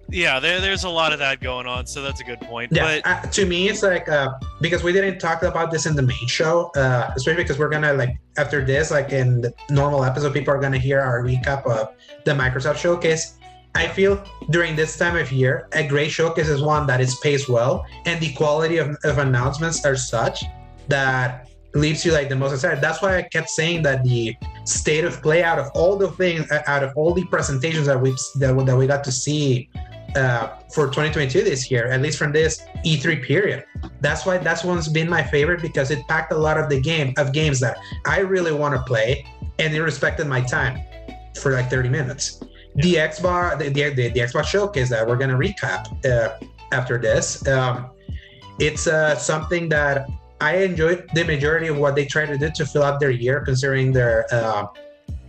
yeah 0.10 0.39
there, 0.39 0.62
there's 0.62 0.84
a 0.84 0.89
lot 0.89 1.12
of 1.12 1.20
that 1.20 1.39
going 1.41 1.68
on 1.68 1.86
so 1.86 2.01
that's 2.01 2.22
a 2.22 2.24
good 2.24 2.39
point 2.41 2.72
Yeah, 2.72 3.01
but 3.03 3.08
uh, 3.08 3.30
to 3.30 3.45
me, 3.45 3.70
it's 3.70 3.84
like 3.84 4.08
uh, 4.10 4.30
because 4.62 4.84
we 4.84 4.93
didn't 4.93 5.20
talk 5.20 5.43
about 5.43 5.72
this 5.72 5.86
in 5.86 5.95
the 5.95 6.01
main 6.01 6.28
show, 6.28 6.72
uh, 6.76 7.12
especially 7.16 7.43
because 7.43 7.60
we're 7.60 7.70
gonna 7.70 7.93
like 7.93 8.18
after 8.38 8.64
this, 8.64 8.91
like 8.91 9.12
in 9.12 9.41
the 9.41 9.53
normal 9.70 10.03
episode, 10.03 10.34
people 10.34 10.53
are 10.53 10.60
gonna 10.60 10.78
hear 10.78 10.99
our 10.99 11.24
recap 11.24 11.66
of 11.66 11.93
the 12.26 12.32
Microsoft 12.32 12.78
showcase. 12.78 13.38
I 13.76 13.88
feel 13.88 14.24
during 14.49 14.76
this 14.76 14.97
time 14.97 15.16
of 15.18 15.32
year, 15.32 15.68
a 15.74 15.88
great 15.88 16.10
showcase 16.10 16.47
is 16.47 16.62
one 16.62 16.88
that 16.88 16.99
is 16.99 17.16
paced 17.18 17.49
well, 17.49 17.86
and 18.05 18.20
the 18.20 18.34
quality 18.34 18.78
of, 18.78 18.97
of 19.03 19.18
announcements 19.20 19.86
are 19.86 19.95
such 19.95 20.43
that 20.88 21.49
leaves 21.78 22.05
you 22.05 22.11
like 22.11 22.30
the 22.30 22.36
most 22.36 22.53
excited. 22.53 22.82
That's 22.82 23.01
why 23.01 23.17
I 23.17 23.21
kept 23.23 23.49
saying 23.49 23.84
that 23.84 24.03
the 24.03 24.36
state 24.65 25.03
of 25.05 25.21
play 25.21 25.43
out 25.43 25.59
of 25.59 25.69
all 25.73 25.95
the 25.97 26.09
things, 26.11 26.49
uh, 26.51 26.63
out 26.67 26.84
of 26.84 26.91
all 26.95 27.13
the 27.13 27.25
presentations 27.25 27.88
that 27.88 27.99
we 27.99 28.15
that, 28.39 28.55
we- 28.55 28.63
that 28.65 28.75
we 28.78 28.88
got 28.88 29.03
to 29.05 29.11
see 29.11 29.69
uh, 30.15 30.47
for 30.73 30.86
2022 30.88 31.43
this 31.43 31.69
year, 31.69 31.88
at 31.88 32.01
least 32.01 32.17
from 32.17 32.32
this 32.32 32.63
E3 32.86 33.23
period. 33.23 33.65
That's 34.01 34.25
why 34.25 34.38
that's 34.38 34.63
one's 34.63 34.88
been 34.88 35.09
my 35.09 35.23
favorite 35.23 35.61
because 35.61 35.91
it 35.91 36.07
packed 36.07 36.32
a 36.32 36.38
lot 36.38 36.57
of 36.57 36.69
the 36.69 36.80
game 36.82 37.13
of 37.17 37.34
games 37.34 37.59
that 37.59 37.78
I 38.05 38.19
really 38.19 38.51
want 38.53 38.73
to 38.75 38.82
play, 38.82 39.25
and 39.59 39.73
it 39.75 39.82
respected 39.82 40.28
my 40.28 40.41
time 40.41 40.82
for 41.39 41.51
like 41.53 41.69
30 41.69 41.89
minutes. 41.89 42.41
The 42.75 42.95
Xbox, 42.95 43.59
the, 43.59 43.69
the, 43.69 43.89
the, 43.89 44.09
the 44.09 44.19
Xbox 44.21 44.45
showcase 44.45 44.89
that 44.89 45.05
we're 45.07 45.17
gonna 45.17 45.38
recap 45.38 45.82
uh, 46.05 46.38
after 46.71 46.97
this. 46.97 47.45
Um, 47.47 47.91
it's 48.59 48.88
uh, 48.88 49.15
something 49.17 49.69
that 49.69 50.07
I 50.40 50.58
enjoyed 50.58 51.10
the 51.14 51.24
majority 51.24 51.68
of 51.68 51.78
what 51.78 51.96
they 51.96 52.06
tried 52.06 52.28
to 52.28 52.38
do 52.38 52.50
to 52.52 52.66
fill 52.66 52.84
out 52.84 53.00
their 53.00 53.10
year, 53.10 53.42
considering 53.42 53.92
their 53.92 54.26
uh, 54.32 54.68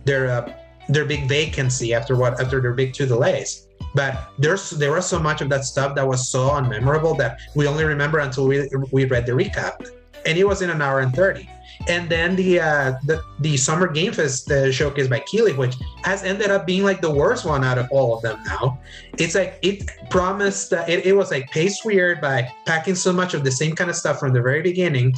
their 0.05 0.29
uh, 0.29 0.53
their 0.87 1.05
big 1.05 1.27
vacancy 1.27 1.93
after 1.93 2.15
what 2.15 2.39
after 2.39 2.61
their 2.61 2.73
big 2.73 2.93
two 2.93 3.05
delays. 3.05 3.67
But 3.95 4.29
there's 4.37 4.69
there 4.71 4.91
was 4.91 5.07
so 5.07 5.19
much 5.19 5.41
of 5.41 5.49
that 5.49 5.65
stuff 5.65 5.95
that 5.95 6.07
was 6.07 6.29
so 6.29 6.49
unmemorable 6.49 7.17
that 7.17 7.39
we 7.55 7.65
only 7.67 7.85
remember 7.85 8.19
until 8.19 8.47
we 8.47 8.69
we 8.91 9.05
read 9.05 9.25
the 9.25 9.31
recap, 9.31 9.89
and 10.25 10.37
it 10.37 10.47
was 10.47 10.61
in 10.61 10.69
an 10.69 10.81
hour 10.81 10.99
and 10.99 11.13
thirty. 11.15 11.49
And 11.87 12.09
then 12.09 12.35
the 12.35 12.59
uh, 12.59 12.93
the 13.05 13.23
the 13.39 13.57
Summer 13.57 13.87
Game 13.87 14.11
Fest 14.11 14.51
uh, 14.51 14.71
showcase 14.71 15.07
by 15.07 15.19
Keighley, 15.21 15.53
which 15.53 15.75
has 16.03 16.23
ended 16.23 16.51
up 16.51 16.67
being 16.67 16.83
like 16.83 17.01
the 17.01 17.11
worst 17.11 17.45
one 17.45 17.63
out 17.63 17.77
of 17.77 17.87
all 17.91 18.15
of 18.15 18.21
them 18.21 18.39
now. 18.45 18.79
It's 19.17 19.33
like 19.35 19.57
it 19.61 19.89
promised 20.09 20.69
that 20.71 20.89
it, 20.89 21.05
it 21.05 21.13
was 21.13 21.31
like 21.31 21.49
paced 21.51 21.85
weird 21.85 22.21
by 22.21 22.51
packing 22.65 22.95
so 22.95 23.13
much 23.13 23.33
of 23.33 23.43
the 23.43 23.51
same 23.51 23.75
kind 23.75 23.89
of 23.89 23.95
stuff 23.95 24.19
from 24.19 24.33
the 24.33 24.41
very 24.41 24.61
beginning. 24.61 25.13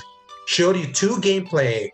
Showed 0.47 0.77
you 0.77 0.87
two 0.87 1.17
gameplay 1.17 1.89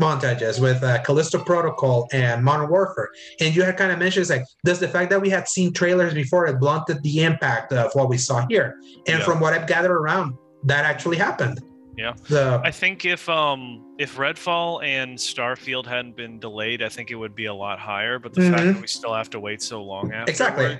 montages 0.00 0.60
with 0.60 0.82
uh, 0.82 1.02
Callisto 1.02 1.38
Protocol 1.44 2.08
and 2.12 2.42
Modern 2.42 2.70
Warfare, 2.70 3.10
and 3.40 3.54
you 3.54 3.62
had 3.62 3.76
kind 3.76 3.92
of 3.92 3.98
mentioned 3.98 4.22
it's 4.22 4.30
like, 4.30 4.44
does 4.64 4.80
the 4.80 4.88
fact 4.88 5.10
that 5.10 5.20
we 5.20 5.28
had 5.28 5.46
seen 5.48 5.72
trailers 5.72 6.14
before 6.14 6.46
it 6.46 6.58
blunted 6.58 7.02
the 7.02 7.22
impact 7.22 7.72
of 7.72 7.92
what 7.94 8.08
we 8.08 8.16
saw 8.16 8.46
here? 8.48 8.76
And 9.06 9.18
Yeah. 9.18 9.24
from 9.24 9.40
what 9.40 9.52
I've 9.52 9.66
gathered 9.66 9.92
around, 9.92 10.36
that 10.64 10.84
actually 10.84 11.18
happened. 11.18 11.60
Yeah. 12.00 12.14
The 12.28 12.60
I 12.64 12.70
think 12.70 13.04
if 13.04 13.28
um 13.28 13.94
if 13.98 14.16
Redfall 14.16 14.82
and 14.82 15.18
Starfield 15.18 15.86
hadn't 15.86 16.16
been 16.16 16.38
delayed, 16.40 16.82
I 16.82 16.88
think 16.88 17.10
it 17.10 17.14
would 17.16 17.34
be 17.34 17.46
a 17.46 17.54
lot 17.54 17.78
higher. 17.78 18.18
But 18.18 18.32
the 18.32 18.42
fact 18.50 18.62
Mhm. 18.62 18.72
that 18.74 18.80
we 18.80 18.86
still 18.86 19.12
have 19.14 19.28
to 19.30 19.40
wait 19.40 19.60
so 19.60 19.82
long 19.82 20.12
afterwards, 20.12 20.30
Exactly. 20.30 20.78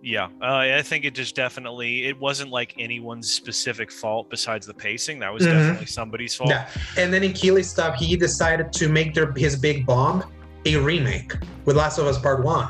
Yeah, 0.00 0.28
uh, 0.40 0.58
I 0.80 0.80
think 0.82 1.04
it 1.04 1.14
just 1.14 1.34
definitely 1.34 2.06
it 2.06 2.18
wasn't 2.18 2.50
like 2.50 2.72
anyone's 2.78 3.30
specific 3.30 3.90
fault 3.92 4.30
besides 4.30 4.64
the 4.66 4.72
pacing. 4.74 5.18
That 5.18 5.32
was 5.34 5.42
Mhm. 5.42 5.52
definitely 5.52 5.86
somebody's 5.86 6.34
fault. 6.34 6.50
Yeah, 6.50 6.68
and 6.96 7.12
then 7.12 7.22
in 7.24 7.32
Keighley 7.32 7.64
stuff, 7.64 7.96
he 7.96 8.16
decided 8.16 8.72
to 8.74 8.88
make 8.88 9.12
their 9.12 9.32
his 9.32 9.54
big 9.56 9.84
bomb 9.84 10.22
a 10.64 10.76
remake 10.76 11.32
with 11.66 11.76
Last 11.76 11.98
of 11.98 12.06
Us 12.06 12.18
Part 12.18 12.42
One, 12.44 12.68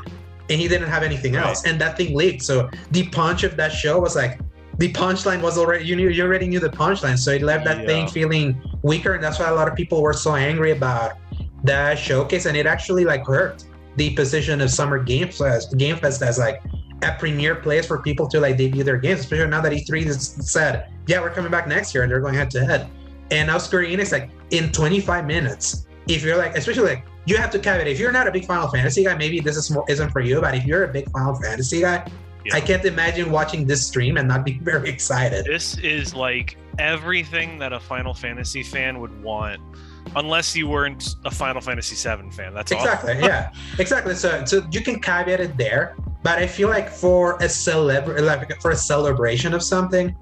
and 0.49 0.59
he 0.59 0.67
didn't 0.67 0.89
have 0.89 1.03
anything 1.03 1.33
Right. 1.33 1.45
else, 1.45 1.65
and 1.65 1.79
that 1.79 1.95
thing 1.97 2.15
leaked. 2.15 2.41
So 2.41 2.67
the 2.91 3.07
punch 3.09 3.43
of 3.43 3.55
that 3.57 3.71
show 3.71 3.99
was 3.99 4.15
like 4.15 4.39
the 4.79 4.91
punchline 4.93 5.41
was 5.41 5.57
already 5.57 5.85
you 5.85 5.95
knew 5.95 6.09
you 6.09 6.23
already 6.23 6.47
knew 6.47 6.59
the 6.59 6.69
punchline, 6.69 7.17
so 7.19 7.31
it 7.31 7.41
left 7.41 7.65
that 7.65 7.85
thing 7.85 8.07
feeling 8.07 8.59
weaker, 8.81 9.13
and 9.13 9.23
that's 9.23 9.37
why 9.37 9.49
a 9.49 9.53
lot 9.53 9.67
of 9.67 9.75
people 9.75 10.01
were 10.01 10.13
so 10.13 10.35
angry 10.35 10.71
about 10.71 11.17
that 11.65 11.99
showcase, 11.99 12.45
and 12.45 12.55
it 12.55 12.65
actually 12.65 13.03
like 13.03 13.25
hurt 13.25 13.65
the 13.97 14.11
position 14.15 14.61
of 14.61 14.71
Summer 14.71 14.97
Game 14.97 15.29
Fest, 15.29 15.77
Game 15.77 15.97
Fest 15.97 16.21
as 16.21 16.39
like 16.39 16.63
a 17.03 17.15
premier 17.19 17.55
place 17.55 17.85
for 17.85 18.01
people 18.01 18.27
to 18.29 18.39
like 18.39 18.55
debut 18.57 18.83
their 18.83 18.97
games, 18.97 19.19
especially 19.19 19.47
now 19.47 19.61
that 19.61 19.73
E3 19.73 20.05
has 20.05 20.27
said, 20.49 20.89
yeah, 21.07 21.19
we're 21.19 21.29
coming 21.29 21.51
back 21.51 21.67
next 21.67 21.93
year 21.93 22.03
and 22.03 22.11
they're 22.11 22.21
going 22.21 22.33
head 22.33 22.49
to 22.51 22.65
head. 22.65 22.89
And 23.31 23.47
now 23.47 23.57
Square 23.57 23.83
Enix, 23.83 24.11
like 24.11 24.29
in 24.51 24.71
25 24.71 25.25
minutes, 25.25 25.87
if 26.07 26.23
you're 26.23 26.37
like, 26.37 26.57
especially 26.57 26.89
like, 26.89 27.05
you 27.25 27.37
have 27.37 27.51
to 27.51 27.59
caveat, 27.59 27.87
if 27.87 27.99
you're 27.99 28.11
not 28.11 28.27
a 28.27 28.31
big 28.31 28.45
Final 28.45 28.69
Fantasy 28.69 29.03
guy, 29.03 29.15
maybe 29.15 29.39
this 29.39 29.55
is 29.55 29.69
more, 29.69 29.85
isn't 29.87 30.09
for 30.09 30.21
you, 30.21 30.41
but 30.41 30.55
if 30.55 30.65
you're 30.65 30.85
a 30.85 30.87
big 30.87 31.09
Final 31.11 31.35
Fantasy 31.35 31.81
guy, 31.81 32.09
Yeah. 32.49 32.57
I 32.57 32.61
can't 32.61 32.83
imagine 32.85 33.31
watching 33.31 33.65
this 33.65 33.85
stream 33.85 34.17
and 34.17 34.27
not 34.27 34.45
be 34.45 34.59
very 34.63 34.89
excited. 34.89 35.45
This 35.45 35.77
is 35.79 36.13
like 36.13 36.57
everything 36.77 37.59
that 37.59 37.73
a 37.73 37.79
Final 37.79 38.13
Fantasy 38.13 38.63
fan 38.63 38.99
would 38.99 39.23
want, 39.23 39.61
unless 40.15 40.55
you 40.55 40.67
weren't 40.67 41.15
a 41.25 41.31
Final 41.31 41.61
Fantasy 41.61 41.95
VII 41.95 42.29
fan. 42.31 42.53
That's 42.53 42.71
all. 42.71 42.79
Exactly. 42.79 43.13
yeah. 43.19 43.51
Exactly. 43.77 44.15
So, 44.15 44.43
so 44.45 44.65
you 44.71 44.81
can 44.81 44.99
caveat 45.01 45.39
it 45.39 45.57
there, 45.57 45.95
but 46.23 46.39
I 46.39 46.47
feel 46.47 46.69
like 46.69 46.89
for 46.89 47.33
a 47.35 47.45
celebr 47.45 48.19
like 48.21 48.59
for 48.61 48.71
a 48.71 48.75
celebration 48.75 49.53
of 49.53 49.61
something, 49.61 50.15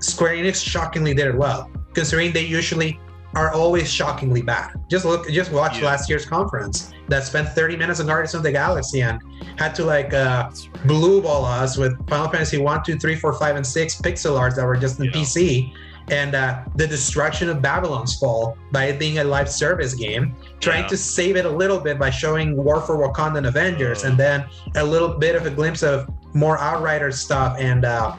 Square 0.00 0.34
Enix 0.36 0.64
shockingly 0.64 1.14
did 1.14 1.26
it 1.26 1.34
well, 1.36 1.70
considering 1.94 2.32
they 2.32 2.44
usually 2.44 2.98
are 3.34 3.52
always 3.52 3.92
shockingly 3.92 4.42
bad. 4.42 4.70
Just 4.88 5.04
look, 5.04 5.28
just 5.28 5.50
watch 5.50 5.78
Yeah. 5.78 5.86
last 5.86 6.08
year's 6.08 6.24
conference 6.24 6.92
that 7.08 7.24
spent 7.24 7.48
30 7.48 7.76
minutes 7.76 8.00
on 8.00 8.06
Guardians 8.06 8.34
of 8.34 8.42
the 8.42 8.52
Galaxy 8.52 9.02
and 9.02 9.20
had 9.58 9.74
to 9.74 9.84
like 9.84 10.12
uh, 10.14 10.50
blue 10.86 11.20
ball 11.22 11.44
us 11.44 11.76
with 11.76 11.94
Final 12.08 12.28
Fantasy 12.28 12.58
1, 12.58 12.82
2, 12.84 12.98
3, 12.98 13.14
4, 13.16 13.32
5, 13.34 13.56
and 13.56 13.66
6 13.66 14.00
pixel 14.00 14.38
arts 14.38 14.56
that 14.56 14.64
were 14.66 14.76
just 14.76 14.98
in 14.98 15.06
Yeah. 15.06 15.10
PC. 15.12 15.72
And 16.10 16.34
uh, 16.34 16.62
the 16.76 16.86
destruction 16.86 17.48
of 17.48 17.62
Babylon's 17.62 18.18
Fall 18.18 18.58
by 18.72 18.84
it 18.86 18.98
being 18.98 19.18
a 19.20 19.24
live 19.24 19.50
service 19.50 19.94
game, 19.94 20.34
trying 20.60 20.82
Yeah. 20.82 20.88
to 20.88 20.96
save 20.98 21.36
it 21.36 21.46
a 21.46 21.50
little 21.50 21.78
bit 21.80 21.98
by 21.98 22.10
showing 22.10 22.56
War 22.56 22.80
for 22.82 22.96
Wakandan 22.98 23.46
Avengers, 23.48 24.04
Uh. 24.04 24.08
and 24.08 24.18
then 24.18 24.44
a 24.76 24.84
little 24.84 25.08
bit 25.08 25.34
of 25.34 25.46
a 25.46 25.50
glimpse 25.50 25.82
of 25.82 26.06
more 26.34 26.58
Outrider 26.58 27.10
stuff 27.12 27.56
and 27.58 27.84
uh, 27.84 28.14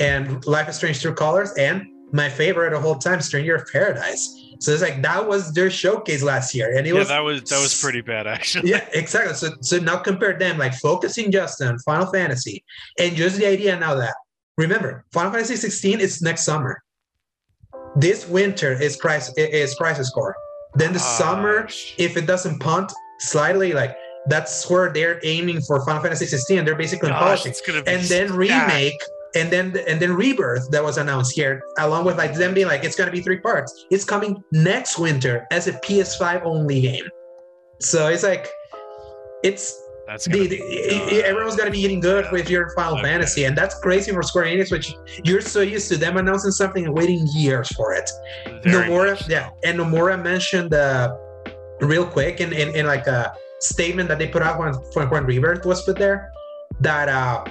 and 0.00 0.44
Life 0.46 0.68
is 0.68 0.76
Strange 0.76 1.00
True 1.02 1.14
Colors, 1.14 1.52
and 1.58 1.86
my 2.12 2.28
favorite 2.28 2.72
of 2.74 2.84
all 2.86 2.94
time, 2.96 3.20
Stranger 3.20 3.54
of 3.56 3.66
Paradise. 3.72 4.45
So 4.58 4.72
it's 4.72 4.82
like 4.82 5.02
that 5.02 5.28
was 5.28 5.52
their 5.52 5.70
showcase 5.70 6.22
last 6.22 6.54
year, 6.54 6.76
and 6.76 6.86
it 6.86 6.92
yeah, 6.92 6.98
was 6.98 7.08
that 7.08 7.20
was 7.20 7.42
that 7.44 7.60
was 7.60 7.80
pretty 7.80 8.00
bad 8.00 8.26
actually. 8.26 8.70
yeah, 8.70 8.86
exactly. 8.92 9.34
So, 9.34 9.50
so 9.60 9.78
now 9.78 9.96
compare 9.98 10.38
them, 10.38 10.58
like 10.58 10.74
focusing 10.74 11.30
just 11.30 11.62
on 11.62 11.78
Final 11.80 12.06
Fantasy, 12.06 12.64
and 12.98 13.16
just 13.16 13.36
the 13.36 13.46
idea 13.46 13.78
now 13.78 13.94
that 13.94 14.14
remember, 14.56 15.04
Final 15.12 15.32
Fantasy 15.32 15.56
16 15.56 16.00
is 16.00 16.22
next 16.22 16.44
summer. 16.44 16.82
This 17.96 18.28
winter 18.28 18.72
is 18.72 18.96
Crisis 18.96 19.34
is 19.36 19.74
Crisis 19.74 20.10
Core. 20.10 20.36
Then 20.74 20.92
the 20.92 20.98
ah, 20.98 21.16
summer, 21.18 21.62
Gosh. 21.62 21.94
if 21.98 22.16
it 22.16 22.26
doesn't 22.26 22.58
punt 22.60 22.92
slightly, 23.18 23.72
like 23.72 23.96
that's 24.28 24.68
where 24.68 24.92
they're 24.92 25.20
aiming 25.22 25.60
for 25.62 25.84
Final 25.84 26.02
Fantasy 26.02 26.26
16. 26.26 26.64
They're 26.64 26.74
basically 26.74 27.10
Gosh, 27.10 27.20
polishing 27.20 27.50
it's 27.50 27.60
gonna 27.60 27.82
be 27.82 27.90
and 27.90 28.02
then 28.04 28.32
remake 28.34 29.00
and 29.36 29.50
then 29.52 29.66
and 29.86 30.00
then 30.00 30.12
rebirth 30.12 30.64
that 30.70 30.82
was 30.82 30.96
announced 30.98 31.32
here 31.34 31.60
along 31.78 32.04
with 32.04 32.16
like 32.16 32.34
them 32.34 32.52
being 32.54 32.66
like 32.66 32.82
it's 32.84 32.96
going 32.96 33.06
to 33.06 33.12
be 33.12 33.20
three 33.20 33.38
parts 33.48 33.70
it's 33.90 34.04
coming 34.04 34.42
next 34.52 34.98
winter 34.98 35.46
as 35.50 35.66
a 35.68 35.72
ps5 35.84 36.42
only 36.44 36.80
game 36.80 37.04
so 37.80 38.08
it's 38.08 38.22
like 38.22 38.48
it's 39.44 39.64
That's 40.06 40.24
the, 40.24 40.46
the, 40.46 41.22
everyone's 41.30 41.56
going 41.56 41.66
to 41.66 41.76
be 41.78 41.82
eating 41.86 42.00
good 42.00 42.24
Yeah. 42.24 42.32
with 42.36 42.48
your 42.54 42.64
final 42.74 42.94
Okay. 42.94 43.02
fantasy 43.10 43.44
and 43.44 43.54
that's 43.60 43.74
crazy 43.86 44.10
for 44.12 44.22
square 44.22 44.46
enix 44.46 44.70
which 44.72 44.88
you're 45.24 45.40
so 45.56 45.60
used 45.60 45.88
to 45.92 45.96
them 46.04 46.16
announcing 46.16 46.52
something 46.62 46.82
and 46.86 46.94
waiting 46.94 47.22
years 47.34 47.68
for 47.76 47.88
it 47.92 48.08
very 48.64 48.88
nomura 48.88 49.12
so. 49.18 49.26
yeah 49.28 49.50
and 49.66 49.78
nomura 49.78 50.16
mentioned 50.32 50.72
uh 50.72 51.14
real 51.92 52.06
quick 52.16 52.40
in, 52.40 52.50
in 52.62 52.68
in 52.78 52.84
like 52.94 53.06
a 53.06 53.20
statement 53.60 54.08
that 54.08 54.18
they 54.20 54.28
put 54.36 54.42
out 54.42 54.58
when 54.60 54.72
when, 54.94 55.06
when 55.12 55.24
rebirth 55.32 55.64
was 55.66 55.82
put 55.84 55.96
there 56.04 56.18
that 56.80 57.08
uh 57.08 57.44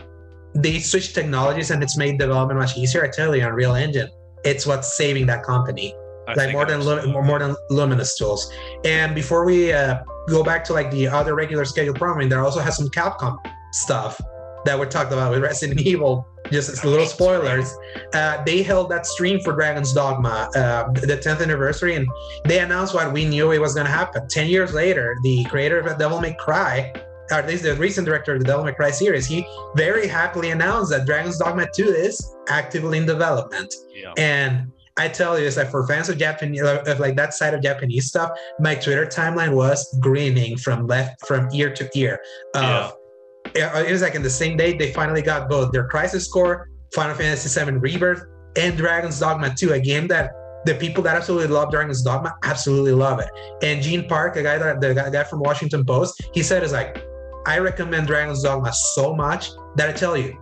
they 0.56 0.80
switched 0.80 1.14
technologies 1.14 1.72
and 1.72 1.84
it's 1.84 1.98
made 1.98 2.18
development 2.18 2.60
much 2.60 2.78
easier. 2.78 3.04
I 3.04 3.10
tell 3.10 3.36
you 3.36 3.46
unreal 3.46 3.76
engine 3.76 4.10
it's 4.46 4.66
what's 4.66 4.96
saving 4.96 5.26
that 5.26 5.44
company. 5.44 5.94
I 6.28 6.34
like 6.36 6.54
more 6.54 6.66
than 6.66 6.82
Lum- 6.82 7.12
more, 7.12 7.40
than 7.40 7.56
luminous 7.70 8.18
tools. 8.18 8.52
And 8.84 9.14
before 9.14 9.44
we 9.46 9.74
uh, 9.74 10.04
go 10.28 10.44
back 10.44 10.64
to 10.66 10.74
like 10.74 10.90
the 10.92 11.08
other 11.08 11.36
regular 11.36 11.66
scheduled 11.66 11.98
programming 11.98 12.30
there 12.30 12.44
also 12.44 12.60
has 12.60 12.78
some 12.78 12.88
capcom 12.90 13.38
stuff 13.72 14.20
that 14.66 14.80
we 14.80 14.86
talked 14.88 15.12
about 15.12 15.32
with 15.32 15.44
resident 15.44 15.82
evil. 15.86 16.28
Just 16.52 16.70
as 16.70 16.86
little 16.86 17.08
spoilers. 17.08 17.76
Uh, 18.14 18.44
they 18.44 18.62
held 18.62 18.92
that 18.92 19.08
stream 19.08 19.40
for 19.40 19.54
dragon's 19.54 19.92
dogma 19.94 20.48
uh, 20.56 20.92
the 20.92 21.18
10th 21.18 21.42
anniversary 21.42 21.96
and 21.96 22.08
they 22.46 22.60
announced 22.60 22.94
what 22.94 23.12
we 23.12 23.26
knew 23.26 23.52
it 23.52 23.60
was 23.60 23.74
going 23.74 23.88
to 23.88 23.92
happen. 23.92 24.28
10 24.28 24.48
years 24.48 24.72
later 24.72 25.18
the 25.24 25.44
creator 25.46 25.80
of 25.80 25.98
devil 25.98 26.22
may 26.22 26.36
cry 26.36 26.94
or 27.32 27.38
at 27.38 27.48
least 27.48 27.64
the 27.64 27.76
recent 27.76 28.06
director 28.06 28.34
of 28.34 28.40
the 28.40 28.46
devil 28.46 28.64
may 28.64 28.74
cry 28.74 28.92
series 28.92 29.26
he 29.26 29.46
very 29.76 30.08
happily 30.08 30.52
announced 30.52 30.92
that 30.92 31.06
dragon's 31.06 31.38
dogma 31.38 31.68
2 31.76 31.84
is 31.84 32.36
actively 32.50 32.98
in 32.98 33.06
development 33.06 33.74
yeah. 33.94 34.14
and 34.18 34.72
I 34.98 35.10
tell 35.10 35.38
you, 35.38 35.46
it's 35.46 35.58
like 35.58 35.70
for 35.70 35.86
fans 35.86 36.08
of 36.08 36.18
Japanese, 36.18 36.62
of 36.62 37.00
like 37.02 37.18
that 37.18 37.34
side 37.34 37.54
of 37.54 37.62
Japanese 37.62 38.06
stuff, 38.06 38.32
my 38.60 38.76
Twitter 38.76 39.06
timeline 39.06 39.54
was 39.54 39.86
grinning 40.00 40.58
from 40.58 40.88
left 40.88 41.28
from 41.28 41.50
ear 41.54 41.74
to 41.74 41.90
ear. 41.96 42.18
Yeah. 42.54 42.62
Uh, 42.62 43.84
it 43.86 43.92
was 43.92 44.02
like 44.02 44.16
in 44.16 44.24
the 44.24 44.30
same 44.30 44.58
day 44.58 44.78
they 44.78 44.94
finally 44.94 45.22
got 45.22 45.50
both 45.50 45.72
their 45.72 45.88
Crisis 45.88 46.28
Core, 46.32 46.70
Final 46.94 47.16
Fantasy 47.16 47.64
VII 47.64 47.78
Rebirth, 47.78 48.24
and 48.56 48.78
Dragon's 48.78 49.20
Dogma 49.20 49.54
2, 49.54 49.74
a 49.74 49.80
game 49.80 50.08
that 50.08 50.32
the 50.66 50.76
people 50.76 51.04
that 51.04 51.16
absolutely 51.16 51.48
love 51.48 51.72
Dragon's 51.72 52.02
Dogma 52.02 52.36
absolutely 52.44 52.94
love 52.94 53.20
it. 53.20 53.30
And 53.62 53.82
Gene 53.82 54.08
Park, 54.08 54.36
a 54.36 54.44
guy 54.44 54.58
that 54.58 54.82
the 54.82 54.94
guy 54.94 55.10
guy 55.10 55.24
from 55.24 55.40
Washington 55.40 55.86
Post, 55.86 56.30
he 56.34 56.42
said 56.42 56.64
is 56.64 56.72
like, 56.72 57.06
I 57.46 57.60
recommend 57.60 58.08
Dragon's 58.08 58.44
Dogma 58.44 58.74
so 58.74 59.16
much 59.16 59.52
that 59.76 59.90
I 59.90 59.94
tell 59.94 60.18
you, 60.18 60.38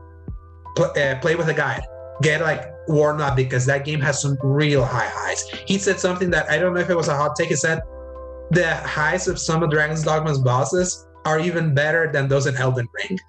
pl- 0.76 0.94
uh, 0.98 1.20
play 1.20 1.36
with 1.36 1.50
a 1.50 1.54
guide 1.54 1.84
get 2.22 2.42
like 2.42 2.74
warmed 2.88 3.22
up 3.22 3.36
because 3.36 3.66
that 3.66 3.86
game 3.86 4.00
has 4.02 4.22
some 4.22 4.38
real 4.42 4.84
high 4.84 5.10
highs. 5.10 5.44
He 5.66 5.78
said 5.78 6.00
something 6.00 6.30
that 6.32 6.50
I 6.50 6.58
don't 6.58 6.74
know 6.74 6.80
if 6.80 6.90
it 6.90 6.96
was 6.96 7.08
a 7.08 7.16
hot 7.16 7.36
take. 7.36 7.50
He 7.50 7.56
said 7.56 7.82
the 8.52 8.76
highs 8.76 9.28
of 9.28 9.40
some 9.40 9.64
of 9.64 9.70
Dragon's 9.70 10.04
Dogma's 10.04 10.40
bosses 10.40 11.08
are 11.26 11.40
even 11.40 11.74
better 11.74 12.12
than 12.12 12.28
those 12.28 12.48
in 12.48 12.56
Elden 12.56 12.88
Ring. 12.94 13.20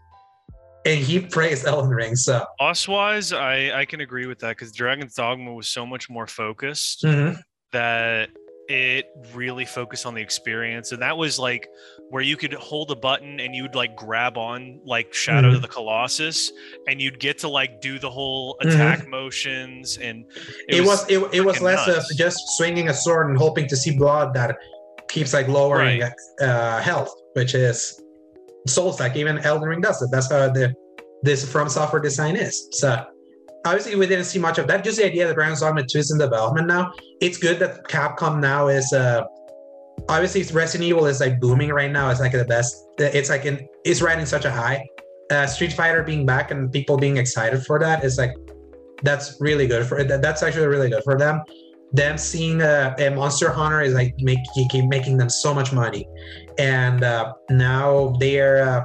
And 0.87 0.99
he 0.99 1.21
praised 1.21 1.67
Elden 1.67 1.91
Ring. 1.91 2.15
So 2.15 2.45
Boss 2.59 2.87
wise, 2.87 3.33
I 3.33 3.81
I 3.81 3.85
can 3.85 4.01
agree 4.01 4.27
with 4.27 4.39
that 4.41 4.51
because 4.51 4.73
Dragon's 4.73 5.15
Dogma 5.15 5.53
was 5.53 5.69
so 5.69 5.87
much 5.87 6.11
more 6.11 6.27
focused 6.27 7.05
mhm. 7.05 7.39
that 7.73 8.31
it 8.69 9.07
really 9.35 9.65
focused 9.65 10.07
on 10.07 10.15
the 10.15 10.23
experience 10.23 10.91
and 10.93 11.03
that 11.03 11.15
was 11.15 11.39
like 11.39 11.69
where 12.15 12.23
you 12.23 12.37
could 12.37 12.53
hold 12.55 12.93
a 12.93 12.95
button 12.95 13.41
and 13.41 13.57
you'd 13.57 13.75
like 13.75 13.97
grab 13.97 14.39
on 14.39 14.79
like 14.85 15.13
shadow 15.13 15.51
Mhm. 15.51 15.57
of 15.57 15.63
the 15.63 15.67
colossus 15.67 16.53
and 16.87 17.01
you'd 17.03 17.19
get 17.19 17.39
to 17.39 17.49
like 17.49 17.81
do 17.81 17.99
the 17.99 18.09
whole 18.09 18.57
attack 18.61 19.09
motions 19.09 19.99
and 19.99 20.25
it, 20.69 20.81
was, 20.87 21.05
it, 21.11 21.19
it 21.33 21.41
was 21.45 21.61
less 21.61 21.85
nuts. 21.89 22.09
of 22.13 22.17
just 22.17 22.39
swinging 22.57 22.89
a 22.89 22.95
sword 22.95 23.31
and 23.31 23.37
hoping 23.37 23.67
to 23.67 23.77
see 23.77 23.97
blood 23.99 24.33
that 24.33 24.57
keeps 25.09 25.33
like 25.35 25.49
lowering 25.49 26.05
uh, 26.41 26.81
health, 26.81 27.13
which 27.33 27.53
is 27.57 28.01
Souls 28.69 29.01
like 29.01 29.17
even 29.17 29.39
Elden 29.39 29.69
Ring 29.69 29.81
does 29.81 30.01
it. 30.01 30.09
That's 30.13 30.31
how 30.31 30.49
the 30.51 30.73
this 31.25 31.51
from 31.51 31.69
software 31.69 32.01
design 32.01 32.37
is. 32.37 32.69
So 32.81 33.05
obviously 33.67 33.97
we 33.97 34.07
didn't 34.07 34.27
see 34.27 34.39
much 34.39 34.59
of 34.59 34.69
that. 34.69 34.85
Just 34.85 34.99
the 34.99 35.07
idea 35.07 35.27
that 35.27 35.35
Dragon's 35.35 35.63
Dogma 35.63 35.83
2 35.85 35.99
is 35.99 36.13
in 36.13 36.19
development 36.19 36.69
now. 36.69 36.93
It's 37.21 37.39
good 37.39 37.59
that 37.59 37.89
Capcom 37.89 38.39
now 38.41 38.69
is 38.69 38.87
uh 38.93 39.25
obviously 40.09 40.43
Resident 40.55 40.89
Evil 40.89 41.07
is 41.07 41.21
like 41.21 41.41
booming 41.41 41.71
right 41.71 41.91
now. 41.91 42.11
It's 42.11 42.21
like 42.21 42.33
the 42.33 42.45
best. 42.45 42.87
It's 42.99 43.31
like 43.31 43.45
in 43.45 43.67
it's 43.85 44.03
riding 44.03 44.27
such 44.27 44.45
a 44.45 44.51
high. 44.51 44.87
Uh, 45.31 45.47
Street 45.47 45.73
Fighter 45.73 46.03
being 46.03 46.27
back 46.27 46.51
and 46.51 46.71
people 46.71 46.97
being 46.97 47.17
excited 47.17 47.65
for 47.65 47.79
that 47.79 48.05
is 48.05 48.19
like 48.19 48.35
that's 49.03 49.41
really 49.41 49.67
good 49.67 49.87
for 49.87 50.03
that. 50.05 50.23
That's 50.23 50.43
actually 50.43 50.67
really 50.67 50.91
good 50.91 51.03
for 51.05 51.17
them. 51.17 51.43
Them 51.93 52.19
seeing 52.19 52.61
a, 52.61 52.95
a 52.99 53.11
Monster 53.11 53.51
Hunter 53.51 53.81
is 53.81 53.95
like 53.95 54.15
make, 54.19 54.41
making 54.89 55.17
them 55.17 55.29
so 55.29 55.55
much 55.55 55.73
money, 55.73 56.09
and 56.59 57.05
uh, 57.05 57.35
now 57.51 58.15
they're 58.19 58.63
uh, 58.63 58.85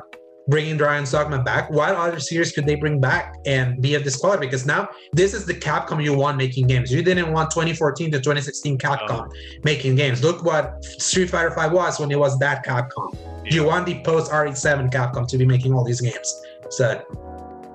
bringing 0.49 0.77
Dragon's 0.77 1.11
Dogma 1.11 1.43
back. 1.43 1.69
What 1.69 1.95
other 1.95 2.19
series 2.19 2.51
could 2.51 2.65
they 2.65 2.75
bring 2.75 2.99
back 2.99 3.35
and 3.45 3.81
be 3.81 3.95
a 3.95 3.99
disqualified? 3.99 4.41
Because 4.41 4.65
now 4.65 4.89
this 5.13 5.33
is 5.33 5.45
the 5.45 5.53
Capcom 5.53 6.03
you 6.03 6.13
want 6.13 6.37
making 6.37 6.67
games. 6.67 6.91
You 6.91 7.01
didn't 7.01 7.31
want 7.31 7.51
2014 7.51 8.11
to 8.11 8.17
2016 8.17 8.77
Capcom 8.77 9.31
making 9.63 9.95
games. 9.95 10.23
Look 10.23 10.43
what 10.43 10.83
Street 10.83 11.29
Fighter 11.29 11.51
5 11.51 11.71
was 11.71 11.99
when 11.99 12.11
it 12.11 12.19
was 12.19 12.37
that 12.39 12.65
Capcom. 12.65 13.15
You 13.45 13.63
want 13.63 13.85
the 13.85 14.01
post 14.03 14.31
RE7 14.31 14.91
Capcom 14.91 15.27
to 15.27 15.37
be 15.37 15.45
making 15.45 15.73
all 15.73 15.83
these 15.83 16.01
games. 16.01 16.41
So 16.69 17.01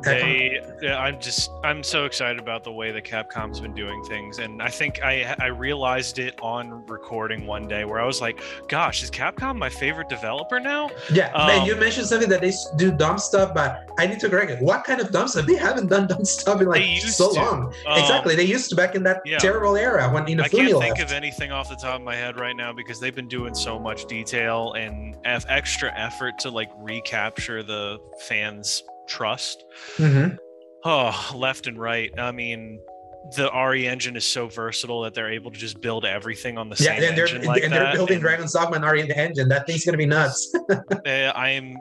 They, 0.05 0.61
I'm 0.88 1.20
just 1.20 1.50
I'm 1.62 1.82
so 1.82 2.05
excited 2.05 2.38
about 2.38 2.64
the 2.64 2.72
way 2.72 2.92
that 2.92 3.05
Capcom's 3.05 3.61
been 3.61 3.74
doing 3.74 4.02
things, 4.05 4.38
and 4.38 4.62
I 4.62 4.68
think 4.68 5.02
I 5.02 5.34
I 5.38 5.46
realized 5.46 6.18
it 6.18 6.38
on 6.42 6.86
recording 6.86 7.46
one 7.46 7.68
day 7.68 7.84
where 7.84 8.00
I 8.00 8.07
was 8.07 8.20
like, 8.20 8.40
"Gosh, 8.68 9.02
is 9.02 9.11
Capcom 9.11 9.57
my 9.57 9.68
favorite 9.68 10.09
developer 10.09 10.61
now?" 10.61 10.90
Yeah, 11.12 11.32
um, 11.32 11.46
man, 11.46 11.66
you 11.66 11.76
mentioned 11.76 12.07
something 12.07 12.28
that 12.28 12.40
they 12.40 12.52
do 12.76 12.92
dumb 12.92 13.18
stuff, 13.18 13.55
but 13.55 13.90
I 13.98 14.07
need 14.07 14.20
to 14.20 14.28
correct 14.28 14.50
it. 14.50 14.61
What 14.61 14.84
kind 14.84 15.00
of 15.00 15.11
dumb 15.11 15.28
stuff? 15.28 15.46
They 15.55 15.61
haven't 15.61 15.88
done 15.88 16.09
dumb 16.09 16.24
stuff 16.24 16.61
in 16.61 16.68
like 16.68 16.82
so 17.02 17.32
to. 17.32 17.40
long. 17.40 17.74
Um, 17.86 17.98
exactly, 17.98 18.34
they 18.34 18.44
used 18.44 18.70
to 18.70 18.76
back 18.76 18.94
in 18.94 19.02
that 19.05 19.22
yeah. 19.24 19.38
terrible 19.38 19.76
era 19.76 20.11
when 20.11 20.24
Inafune 20.24 20.40
I 20.42 20.48
can't 20.48 20.72
left. 20.72 20.82
think 20.82 20.98
of 20.98 21.12
anything 21.12 21.52
off 21.52 21.68
the 21.68 21.76
top 21.76 21.96
of 21.96 22.02
my 22.02 22.16
head 22.16 22.40
right 22.40 22.57
now 22.57 22.72
because 22.72 22.98
they've 22.98 23.14
been 23.14 23.28
doing 23.28 23.55
so 23.55 23.78
much 23.78 24.07
detail 24.07 24.72
and 24.72 25.16
extra 25.24 25.92
effort 25.96 26.38
to 26.40 26.50
like 26.50 26.70
recapture 26.78 27.62
the 27.62 28.00
fans' 28.20 28.82
trust. 29.09 29.64
Mm-hmm. 29.96 30.36
Oh, 30.84 31.32
left 31.34 31.66
and 31.66 31.78
right. 31.78 32.11
I 32.18 32.30
mean, 32.30 32.78
the 33.36 33.50
RE 33.50 33.86
engine 33.86 34.16
is 34.16 34.24
so 34.24 34.48
versatile 34.48 35.02
that 35.02 35.14
they're 35.14 35.32
able 35.32 35.50
to 35.50 35.59
just 35.59 35.80
build 35.80 36.05
everything 36.05 36.59
on 36.59 36.68
the 36.68 36.76
yeah, 36.78 36.96
same 36.96 37.05
and 37.05 37.16
they're, 37.16 37.26
engine 37.26 37.44
like 37.44 37.62
and 37.62 37.72
that. 37.72 37.78
they're 37.78 37.94
building 37.94 38.16
and, 38.16 38.22
Dragon 38.22 38.46
Dogma 38.52 38.92
RE 38.92 39.11
engine. 39.11 39.48
That 39.48 39.66
thing's 39.66 39.84
gonna 39.84 39.98
be 39.98 40.07
nuts. 40.07 40.55
I 41.07 41.50
am 41.50 41.76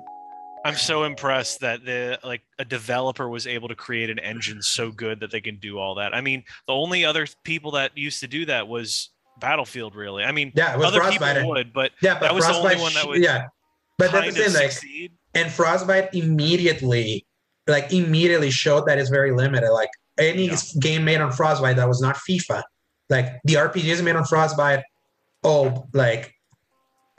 I'm 0.65 0.75
so 0.75 1.03
impressed 1.03 1.59
that 1.59 1.83
the 1.83 2.17
like 2.23 2.41
a 2.57 2.65
developer 2.65 3.27
was 3.27 3.45
able 3.45 3.67
to 3.67 3.75
create 3.75 4.09
an 4.09 4.19
engine 4.19 4.61
so 4.61 4.91
good 4.91 5.19
that 5.19 5.31
they 5.31 5.41
can 5.41 5.57
do 5.57 5.77
all 5.77 5.95
that. 5.95 6.15
I 6.15 6.21
mean, 6.21 6.43
the 6.67 6.73
only 6.73 7.03
other 7.03 7.27
people 7.43 7.71
that 7.71 7.97
used 7.97 8.21
to 8.21 8.27
do 8.27 8.45
that 8.45 8.67
was 8.67 9.09
Battlefield, 9.39 9.95
really. 9.95 10.23
I 10.23 10.31
mean, 10.31 10.53
yeah, 10.55 10.77
other 10.77 10.99
Frostbite. 10.99 11.35
people 11.35 11.49
would, 11.49 11.73
but 11.73 11.91
yeah, 12.01 12.13
but 12.13 12.21
that 12.21 12.35
was 12.35 12.45
Frostbite, 12.45 12.63
the 12.63 12.69
only 12.75 12.83
one 12.83 12.93
that 12.93 13.07
would. 13.07 13.21
Yeah, 13.21 13.47
but 13.97 14.11
that's 14.11 14.35
the 14.35 14.43
thing, 14.43 14.53
like, 14.53 15.11
and 15.35 15.51
Frostbite 15.51 16.13
immediately, 16.13 17.25
like, 17.67 17.91
immediately 17.91 18.51
showed 18.51 18.85
that 18.87 18.97
it's 18.97 19.09
very 19.09 19.31
limited. 19.31 19.71
Like 19.71 19.89
any 20.17 20.47
yeah. 20.47 20.57
game 20.79 21.05
made 21.05 21.21
on 21.21 21.31
Frostbite 21.31 21.75
that 21.77 21.87
was 21.87 22.01
not 22.01 22.17
FIFA, 22.17 22.63
like 23.09 23.39
the 23.43 23.55
RPGs 23.55 24.03
made 24.03 24.15
on 24.15 24.25
Frostbite, 24.25 24.83
oh, 25.43 25.87
like 25.93 26.33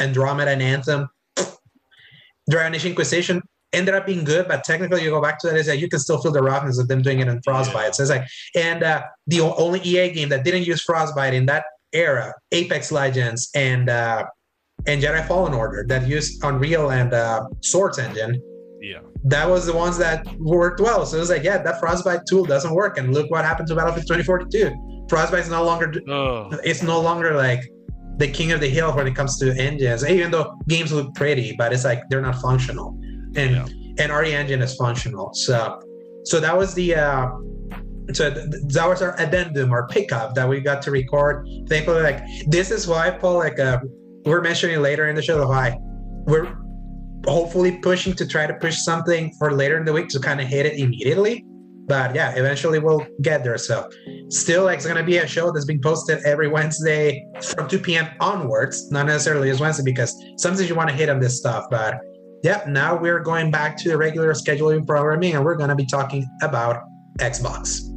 Andromeda 0.00 0.50
and 0.50 0.62
Anthem, 0.62 1.08
Dragon 2.50 2.74
Age 2.74 2.86
Inquisition 2.86 3.42
ended 3.74 3.94
up 3.94 4.06
being 4.06 4.24
good, 4.24 4.48
but 4.48 4.64
technically 4.64 5.02
you 5.02 5.10
go 5.10 5.20
back 5.20 5.38
to 5.40 5.48
that 5.48 5.56
is 5.56 5.66
that 5.66 5.78
you 5.78 5.88
can 5.88 5.98
still 5.98 6.20
feel 6.20 6.32
the 6.32 6.42
roughness 6.42 6.78
of 6.78 6.88
them 6.88 7.02
doing 7.02 7.18
it 7.18 7.28
in 7.28 7.42
Frostbite. 7.42 7.86
Yeah. 7.86 7.90
So 7.90 8.02
it's 8.04 8.10
like, 8.10 8.26
and 8.54 8.82
uh, 8.82 9.02
the 9.26 9.40
only 9.40 9.80
EA 9.80 10.10
game 10.12 10.28
that 10.30 10.44
didn't 10.44 10.64
use 10.64 10.80
Frostbite 10.82 11.34
in 11.34 11.46
that 11.46 11.64
era, 11.92 12.32
Apex 12.52 12.92
Legends 12.92 13.50
and 13.54 13.90
uh, 13.90 14.26
and 14.86 15.02
Jedi 15.02 15.26
Fallen 15.26 15.54
Order 15.54 15.84
that 15.88 16.06
used 16.06 16.42
Unreal 16.44 16.90
and 16.90 17.12
uh, 17.12 17.46
Source 17.60 17.98
Engine. 17.98 18.40
Yeah, 18.80 19.00
that 19.24 19.48
was 19.48 19.66
the 19.66 19.72
ones 19.72 19.96
that 19.98 20.26
worked 20.38 20.80
well. 20.80 21.06
So 21.06 21.16
it 21.16 21.20
was 21.20 21.30
like, 21.30 21.42
yeah, 21.42 21.58
that 21.62 21.80
Frostbite 21.80 22.26
tool 22.28 22.44
doesn't 22.44 22.74
work, 22.74 22.98
and 22.98 23.14
look 23.14 23.30
what 23.30 23.44
happened 23.44 23.68
to 23.68 23.74
Battlefield 23.74 24.06
2042. 24.06 25.06
Frostbite 25.08 25.40
is 25.40 25.50
no 25.50 25.64
longer, 25.64 25.92
oh. 26.08 26.50
it's 26.64 26.82
no 26.82 27.00
longer 27.00 27.34
like 27.34 27.60
the 28.18 28.28
king 28.28 28.52
of 28.52 28.60
the 28.60 28.68
hill 28.68 28.94
when 28.94 29.06
it 29.06 29.14
comes 29.14 29.38
to 29.38 29.54
engines. 29.56 30.04
Even 30.04 30.30
though 30.30 30.54
games 30.68 30.92
look 30.92 31.14
pretty, 31.14 31.54
but 31.56 31.72
it's 31.72 31.84
like 31.84 32.02
they're 32.10 32.20
not 32.20 32.36
functional. 32.36 32.98
And 33.36 33.50
yeah. 33.56 33.66
and 33.98 34.12
RE 34.12 34.32
Engine 34.32 34.62
is 34.62 34.76
functional. 34.76 35.32
So 35.34 35.80
so 36.24 36.40
that 36.40 36.56
was 36.56 36.74
the 36.74 36.94
uh, 36.94 37.28
so 38.12 38.30
that 38.30 38.86
was 38.86 39.02
our 39.02 39.18
addendum 39.18 39.72
or 39.72 39.88
pickup 39.88 40.34
that 40.34 40.48
we 40.48 40.60
got 40.60 40.82
to 40.82 40.90
record. 40.90 41.48
Thankfully, 41.68 42.02
like 42.02 42.22
this 42.46 42.70
is 42.70 42.86
why 42.86 43.10
Paul, 43.10 43.38
like 43.38 43.58
uh, 43.58 43.80
we're 44.24 44.40
mentioning 44.40 44.80
later 44.80 45.08
in 45.08 45.16
the 45.16 45.22
show, 45.22 45.46
why 45.46 45.76
we're 46.26 46.56
hopefully 47.26 47.78
pushing 47.78 48.14
to 48.14 48.26
try 48.26 48.46
to 48.46 48.54
push 48.54 48.78
something 48.78 49.32
for 49.38 49.52
later 49.52 49.78
in 49.78 49.84
the 49.84 49.92
week 49.92 50.08
to 50.08 50.20
kind 50.20 50.40
of 50.40 50.46
hit 50.46 50.66
it 50.66 50.78
immediately. 50.78 51.44
But 51.86 52.14
yeah, 52.14 52.34
eventually 52.34 52.78
we'll 52.78 53.06
get 53.20 53.44
there. 53.44 53.58
So 53.58 53.88
still, 54.30 54.64
like, 54.64 54.78
it's 54.78 54.86
gonna 54.86 55.02
be 55.02 55.18
a 55.18 55.26
show 55.26 55.52
that's 55.52 55.66
being 55.66 55.82
posted 55.82 56.22
every 56.24 56.48
Wednesday 56.48 57.26
from 57.42 57.68
2 57.68 57.78
p.m. 57.78 58.08
onwards. 58.20 58.90
Not 58.90 59.06
necessarily 59.06 59.50
as 59.50 59.60
Wednesday 59.60 59.84
because 59.84 60.14
sometimes 60.38 60.68
you 60.68 60.74
want 60.74 60.88
to 60.88 60.96
hit 60.96 61.10
on 61.10 61.20
this 61.20 61.36
stuff, 61.36 61.66
but 61.70 61.98
yeah, 62.42 62.64
now 62.66 62.96
we're 62.96 63.20
going 63.20 63.50
back 63.50 63.76
to 63.78 63.88
the 63.90 63.98
regular 63.98 64.32
scheduling 64.32 64.86
programming 64.86 65.34
and 65.34 65.44
we're 65.44 65.56
gonna 65.56 65.76
be 65.76 65.86
talking 65.86 66.26
about 66.42 66.82
Xbox. 67.18 67.93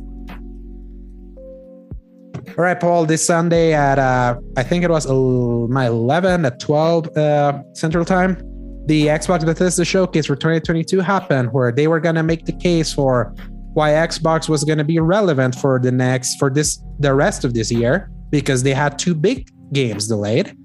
All 2.57 2.63
right, 2.63 2.79
Paul. 2.79 3.05
This 3.05 3.23
Sunday 3.23 3.73
at 3.73 3.99
uh, 3.99 4.35
I 4.57 4.63
think 4.63 4.83
it 4.83 4.89
was 4.89 5.05
my 5.69 5.85
11 5.85 6.43
at 6.43 6.59
12 6.59 7.15
uh, 7.15 7.61
Central 7.73 8.03
Time, 8.03 8.35
the 8.87 9.05
Xbox 9.05 9.45
Bethesda 9.45 9.85
showcase 9.85 10.25
for 10.25 10.35
2022 10.35 10.99
happened, 11.01 11.53
where 11.53 11.71
they 11.71 11.87
were 11.87 11.99
gonna 11.99 12.23
make 12.23 12.45
the 12.45 12.53
case 12.53 12.91
for 12.91 13.35
why 13.75 13.91
Xbox 13.91 14.49
was 14.49 14.63
gonna 14.63 14.83
be 14.83 14.97
relevant 14.97 15.53
for 15.53 15.79
the 15.79 15.91
next 15.91 16.39
for 16.39 16.49
this 16.49 16.81
the 16.97 17.13
rest 17.13 17.45
of 17.45 17.53
this 17.53 17.71
year 17.71 18.09
because 18.31 18.63
they 18.63 18.73
had 18.73 18.97
two 18.97 19.13
big 19.13 19.47
games 19.71 20.07
delayed. 20.07 20.57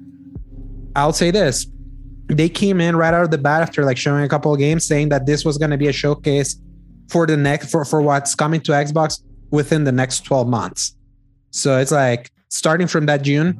I'll 0.96 1.12
say 1.12 1.30
this: 1.30 1.66
they 2.28 2.48
came 2.48 2.80
in 2.80 2.96
right 2.96 3.12
out 3.12 3.24
of 3.24 3.30
the 3.30 3.36
bat 3.36 3.60
after 3.60 3.84
like 3.84 3.98
showing 3.98 4.24
a 4.24 4.28
couple 4.30 4.50
of 4.50 4.58
games, 4.58 4.86
saying 4.86 5.10
that 5.10 5.26
this 5.26 5.44
was 5.44 5.58
gonna 5.58 5.76
be 5.76 5.88
a 5.88 5.92
showcase 5.92 6.58
for 7.10 7.26
the 7.26 7.36
next 7.36 7.70
for 7.70 7.84
for 7.84 8.00
what's 8.00 8.34
coming 8.34 8.62
to 8.62 8.72
Xbox 8.72 9.22
within 9.50 9.84
the 9.84 9.92
next 9.92 10.20
12 10.20 10.48
months. 10.48 10.96
So 11.52 11.78
it's 11.78 11.92
like 11.92 12.32
starting 12.48 12.86
from 12.86 13.06
that 13.06 13.22
June, 13.22 13.56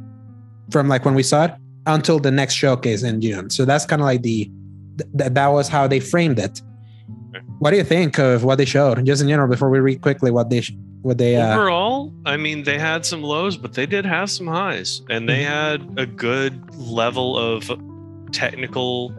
from 0.71 0.89
like 0.89 1.05
when 1.05 1.15
we 1.15 1.23
saw 1.23 1.45
it 1.45 1.53
until 1.87 2.19
the 2.19 2.31
next 2.31 2.55
showcase 2.55 3.03
in 3.03 3.21
June. 3.21 3.51
So 3.51 3.65
that's 3.65 3.87
kind 3.87 4.03
of 4.03 4.07
like 4.07 4.23
the 4.23 4.51
th- 4.99 5.33
that 5.33 5.49
was 5.49 5.69
how 5.69 5.87
they 5.87 6.01
framed 6.01 6.39
it. 6.39 6.61
What 7.59 7.71
do 7.71 7.77
you 7.77 7.85
think 7.85 8.19
of 8.19 8.45
what 8.45 8.57
they 8.57 8.65
showed, 8.65 9.05
just 9.07 9.23
in 9.23 9.29
general? 9.29 9.49
Before 9.49 9.71
we 9.71 9.79
read 9.79 10.01
quickly 10.01 10.31
what 10.31 10.51
they 10.51 10.63
sh- 10.63 10.75
what 11.03 11.19
they 11.19 11.37
uh, 11.37 11.55
overall, 11.55 12.13
I 12.25 12.37
mean, 12.37 12.65
they 12.65 12.79
had 12.79 13.05
some 13.05 13.23
lows, 13.23 13.57
but 13.57 13.75
they 13.75 13.87
did 13.87 14.05
have 14.05 14.31
some 14.31 14.47
highs, 14.47 15.03
and 15.11 15.29
they 15.29 15.45
mm-hmm. 15.45 15.97
had 15.97 15.99
a 15.99 16.07
good 16.07 16.75
level 16.75 17.39
of 17.39 17.71
technical 18.33 19.15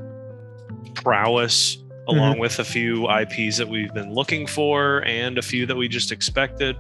prowess 0.96 1.78
along 2.08 2.34
mm-hmm. 2.34 2.42
with 2.42 2.60
a 2.60 2.64
few 2.64 3.10
IPs 3.10 3.58
that 3.58 3.68
we've 3.68 3.94
been 3.94 4.14
looking 4.14 4.46
for 4.46 5.04
and 5.06 5.38
a 5.38 5.42
few 5.42 5.66
that 5.66 5.76
we 5.76 5.88
just 5.88 6.12
expected. 6.12 6.76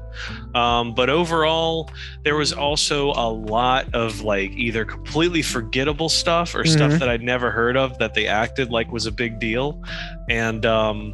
Um, 0.53 0.93
but 0.93 1.09
overall, 1.09 1.89
there 2.24 2.36
was 2.36 2.51
also 2.51 3.11
a 3.11 3.30
lot 3.30 3.93
of 3.93 4.21
like 4.21 4.51
either 4.51 4.84
completely 4.84 5.41
forgettable 5.41 6.09
stuff 6.09 6.53
or 6.53 6.63
mm-hmm. 6.63 6.74
stuff 6.74 6.99
that 6.99 7.07
I'd 7.07 7.21
never 7.21 7.51
heard 7.51 7.78
of 7.78 7.97
that 7.99 8.13
they 8.13 8.28
acted 8.28 8.69
like 8.69 8.91
was 8.91 9.05
a 9.05 9.11
big 9.11 9.39
deal. 9.39 9.82
And 10.30 10.65
um, 10.65 11.13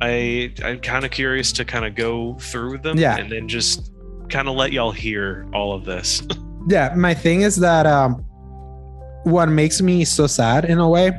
I 0.00 0.52
I'm 0.64 0.80
kind 0.80 1.04
of 1.04 1.10
curious 1.10 1.52
to 1.52 1.64
kind 1.64 1.84
of 1.84 1.94
go 1.94 2.36
through 2.40 2.78
them 2.78 2.98
yeah. 2.98 3.16
and 3.16 3.30
then 3.30 3.48
just 3.48 3.92
kind 4.28 4.48
of 4.48 4.56
let 4.56 4.72
y'all 4.72 4.92
hear 4.92 5.46
all 5.54 5.72
of 5.72 5.84
this. 5.84 6.22
yeah, 6.68 6.92
my 6.96 7.14
thing 7.14 7.42
is 7.42 7.56
that 7.56 7.86
um, 7.86 8.24
what 9.22 9.48
makes 9.48 9.80
me 9.80 10.04
so 10.04 10.26
sad 10.26 10.64
in 10.64 10.78
a 10.78 10.88
way 10.88 11.12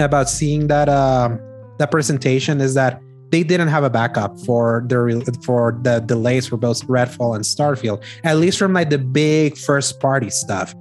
about 0.00 0.28
seeing 0.28 0.66
that 0.68 0.88
um, 0.88 1.40
that 1.78 1.90
presentation 1.90 2.60
is 2.60 2.74
that 2.74 3.00
they 3.30 3.42
didn't 3.42 3.68
have 3.68 3.84
a 3.84 3.90
backup 3.90 4.38
for 4.40 4.84
the 4.86 5.40
for 5.44 5.78
the 5.82 6.00
delays 6.00 6.46
for 6.46 6.56
both 6.56 6.86
Redfall 6.86 7.34
and 7.34 7.44
Starfield. 7.44 8.02
At 8.24 8.36
least 8.38 8.58
from 8.58 8.72
like 8.72 8.90
the 8.90 8.98
big 8.98 9.56
first 9.56 10.00
party 10.00 10.30
stuff. 10.30 10.74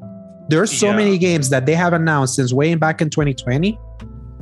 There's 0.47 0.71
so 0.71 0.87
yeah. 0.87 0.97
many 0.97 1.17
games 1.17 1.49
that 1.49 1.65
they 1.65 1.73
have 1.73 1.93
announced 1.93 2.35
since 2.35 2.53
way 2.53 2.75
back 2.75 3.01
in 3.01 3.09
2020 3.09 3.79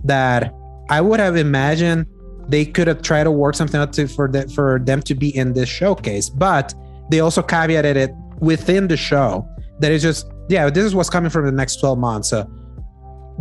that 0.03 0.53
I 0.89 0.99
would 0.99 1.21
have 1.21 1.38
imagined 1.38 2.08
they 2.50 2.66
could 2.66 2.87
have 2.87 3.01
tried 3.01 3.24
to 3.24 3.32
work 3.32 3.55
something 3.55 3.79
out 3.79 3.93
to, 3.93 4.08
for 4.08 4.28
the, 4.28 4.50
for 4.50 4.79
them 4.83 5.01
to 5.04 5.16
be 5.16 5.33
in 5.36 5.54
this 5.54 5.70
showcase. 5.70 6.29
But 6.29 6.74
they 7.09 7.21
also 7.21 7.41
caveated 7.41 7.95
it 7.95 8.12
within 8.39 8.89
the 8.89 8.97
show 8.97 9.47
that 9.79 9.93
it's 9.93 10.04
just 10.04 10.28
yeah, 10.50 10.70
this 10.70 10.83
is 10.83 10.93
what's 10.93 11.09
coming 11.09 11.29
from 11.29 11.45
the 11.45 11.51
next 11.51 11.78
12 11.78 11.97
months. 11.97 12.29
So 12.29 12.50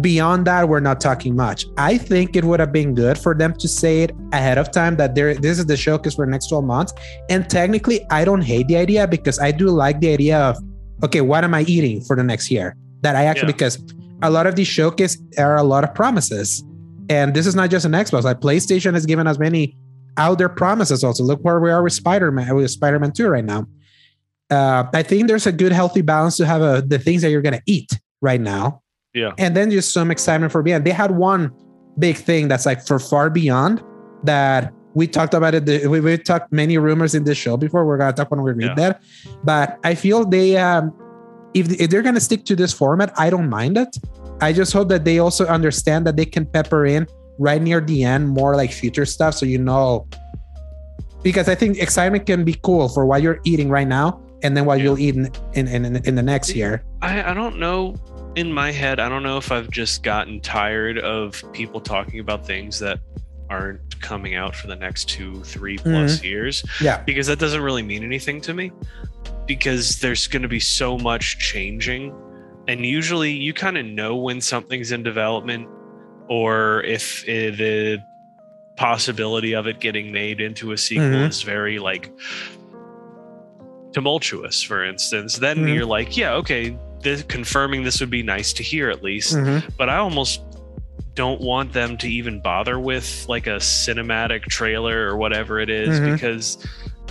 Beyond 0.00 0.46
that, 0.46 0.68
we're 0.68 0.80
not 0.80 1.00
talking 1.00 1.36
much. 1.36 1.66
I 1.76 1.98
think 1.98 2.34
it 2.34 2.44
would 2.44 2.60
have 2.60 2.72
been 2.72 2.94
good 2.94 3.18
for 3.18 3.34
them 3.34 3.52
to 3.54 3.68
say 3.68 4.02
it 4.02 4.12
ahead 4.32 4.56
of 4.56 4.70
time 4.70 4.96
that 4.96 5.14
there 5.14 5.34
this 5.34 5.58
is 5.58 5.66
the 5.66 5.76
showcase 5.76 6.14
for 6.14 6.24
the 6.24 6.30
next 6.30 6.48
12 6.48 6.64
months. 6.64 6.94
And 7.28 7.48
technically, 7.48 8.00
I 8.10 8.24
don't 8.24 8.40
hate 8.40 8.68
the 8.68 8.76
idea 8.78 9.06
because 9.06 9.38
I 9.38 9.50
do 9.50 9.68
like 9.68 10.00
the 10.00 10.12
idea 10.12 10.38
of 10.38 10.56
okay, 11.04 11.20
what 11.20 11.44
am 11.44 11.52
I 11.52 11.62
eating 11.62 12.00
for 12.00 12.16
the 12.16 12.22
next 12.22 12.50
year? 12.50 12.76
That 13.02 13.16
I 13.16 13.24
actually 13.24 13.48
yeah. 13.48 13.56
because 13.58 13.94
a 14.22 14.30
lot 14.30 14.46
of 14.46 14.56
these 14.56 14.68
showcase 14.68 15.18
are 15.36 15.56
a 15.56 15.62
lot 15.62 15.84
of 15.84 15.94
promises. 15.94 16.64
And 17.10 17.34
this 17.34 17.46
is 17.46 17.54
not 17.54 17.68
just 17.70 17.84
an 17.84 17.92
Xbox. 17.92 18.22
Like 18.22 18.40
PlayStation 18.40 18.94
has 18.94 19.04
given 19.04 19.26
us 19.26 19.38
many 19.38 19.76
out 20.16 20.38
there 20.38 20.48
promises 20.48 21.04
also. 21.04 21.24
Look 21.24 21.40
where 21.42 21.60
we 21.60 21.70
are 21.70 21.82
with 21.82 21.92
Spider-Man, 21.92 22.54
with 22.54 22.70
Spider-Man 22.70 23.12
2 23.12 23.28
right 23.28 23.44
now. 23.44 23.66
Uh, 24.48 24.84
I 24.94 25.02
think 25.02 25.28
there's 25.28 25.46
a 25.46 25.52
good 25.52 25.72
healthy 25.72 26.02
balance 26.02 26.36
to 26.36 26.46
have 26.46 26.62
a, 26.62 26.82
the 26.86 26.98
things 26.98 27.22
that 27.22 27.30
you're 27.30 27.42
gonna 27.42 27.62
eat 27.66 27.98
right 28.20 28.40
now 28.40 28.81
yeah. 29.14 29.32
And 29.38 29.56
then 29.56 29.70
just 29.70 29.92
some 29.92 30.10
excitement 30.10 30.52
for 30.52 30.62
beyond. 30.62 30.84
They 30.84 30.90
had 30.90 31.10
one 31.10 31.52
big 31.98 32.16
thing 32.16 32.48
that's 32.48 32.66
like 32.66 32.86
for 32.86 32.98
far 32.98 33.30
beyond 33.30 33.82
that 34.24 34.72
we 34.94 35.06
talked 35.06 35.34
about 35.34 35.54
it. 35.54 35.88
We, 35.88 36.00
we 36.00 36.18
talked 36.18 36.52
many 36.52 36.78
rumors 36.78 37.14
in 37.14 37.24
this 37.24 37.38
show 37.38 37.56
before. 37.56 37.86
We're 37.86 37.98
gonna 37.98 38.12
talk 38.12 38.30
when 38.30 38.42
we 38.42 38.52
read 38.52 38.68
yeah. 38.68 38.74
that. 38.74 39.02
But 39.44 39.78
I 39.84 39.94
feel 39.94 40.24
they 40.24 40.56
um 40.56 40.92
if, 41.54 41.70
if 41.80 41.90
they're 41.90 42.02
gonna 42.02 42.20
stick 42.20 42.44
to 42.46 42.56
this 42.56 42.72
format, 42.72 43.12
I 43.18 43.30
don't 43.30 43.48
mind 43.48 43.78
it. 43.78 43.96
I 44.40 44.52
just 44.52 44.72
hope 44.72 44.88
that 44.88 45.04
they 45.04 45.18
also 45.18 45.46
understand 45.46 46.06
that 46.06 46.16
they 46.16 46.24
can 46.24 46.46
pepper 46.46 46.86
in 46.86 47.06
right 47.38 47.60
near 47.62 47.80
the 47.80 48.04
end 48.04 48.28
more 48.28 48.56
like 48.56 48.70
future 48.70 49.06
stuff 49.06 49.34
so 49.34 49.46
you 49.46 49.58
know 49.58 50.06
because 51.22 51.48
I 51.48 51.54
think 51.54 51.78
excitement 51.78 52.26
can 52.26 52.44
be 52.44 52.54
cool 52.62 52.88
for 52.88 53.06
what 53.06 53.22
you're 53.22 53.40
eating 53.44 53.68
right 53.68 53.86
now, 53.86 54.20
and 54.42 54.56
then 54.56 54.64
what 54.64 54.78
Yeah. 54.78 54.84
you'll 54.84 54.98
eat 54.98 55.14
in 55.14 55.30
in, 55.54 55.68
in 55.68 55.96
in 55.96 56.14
the 56.14 56.22
next 56.22 56.54
year. 56.54 56.84
I, 57.00 57.30
I 57.30 57.34
don't 57.34 57.58
know 57.58 57.94
in 58.34 58.52
my 58.52 58.70
head 58.72 58.98
i 58.98 59.08
don't 59.08 59.22
know 59.22 59.36
if 59.36 59.52
i've 59.52 59.70
just 59.70 60.02
gotten 60.02 60.40
tired 60.40 60.98
of 60.98 61.42
people 61.52 61.80
talking 61.80 62.18
about 62.20 62.46
things 62.46 62.78
that 62.78 62.98
aren't 63.50 64.00
coming 64.00 64.34
out 64.34 64.56
for 64.56 64.66
the 64.68 64.76
next 64.76 65.08
two 65.08 65.42
three 65.44 65.76
plus 65.76 66.22
years 66.24 66.64
Yeah. 66.80 67.02
because 67.02 67.26
that 67.26 67.38
doesn't 67.38 67.60
really 67.62 67.82
mean 67.82 68.02
anything 68.02 68.40
to 68.42 68.54
me 68.54 68.72
because 69.46 70.00
there's 70.00 70.26
going 70.26 70.42
to 70.42 70.48
be 70.48 70.60
so 70.60 70.96
much 70.96 71.38
changing 71.38 72.14
and 72.68 72.86
usually 72.86 73.32
you 73.32 73.52
kind 73.52 73.76
of 73.76 73.84
know 73.84 74.16
when 74.16 74.40
something's 74.40 74.92
in 74.92 75.02
development 75.02 75.68
or 76.28 76.82
if 76.84 77.24
eh, 77.28 77.50
the 77.50 77.98
possibility 78.76 79.52
of 79.54 79.66
it 79.66 79.80
getting 79.80 80.10
made 80.10 80.40
into 80.40 80.72
a 80.72 80.78
sequel 80.78 81.04
Mhm. 81.08 81.28
is 81.28 81.42
very 81.42 81.78
like 81.78 82.10
tumultuous 83.92 84.62
for 84.62 84.82
instance 84.82 85.36
then 85.36 85.58
Mhm. 85.58 85.74
you're 85.74 85.84
like 85.84 86.16
yeah 86.16 86.32
okay 86.34 86.76
this 87.02 87.22
confirming 87.24 87.82
this 87.84 88.00
would 88.00 88.10
be 88.10 88.22
nice 88.22 88.52
to 88.54 88.62
hear 88.62 88.88
at 88.90 89.02
least 89.02 89.34
Mhm. 89.36 89.62
but 89.76 89.88
I 89.88 89.96
almost 89.96 90.40
don't 91.14 91.40
want 91.40 91.72
them 91.72 91.96
to 91.98 92.08
even 92.08 92.40
bother 92.40 92.78
with 92.78 93.26
like 93.28 93.46
a 93.46 93.56
cinematic 93.56 94.42
trailer 94.44 95.06
or 95.08 95.16
whatever 95.16 95.60
it 95.60 95.68
is, 95.68 96.00
Mhm. 96.00 96.12
because 96.14 96.58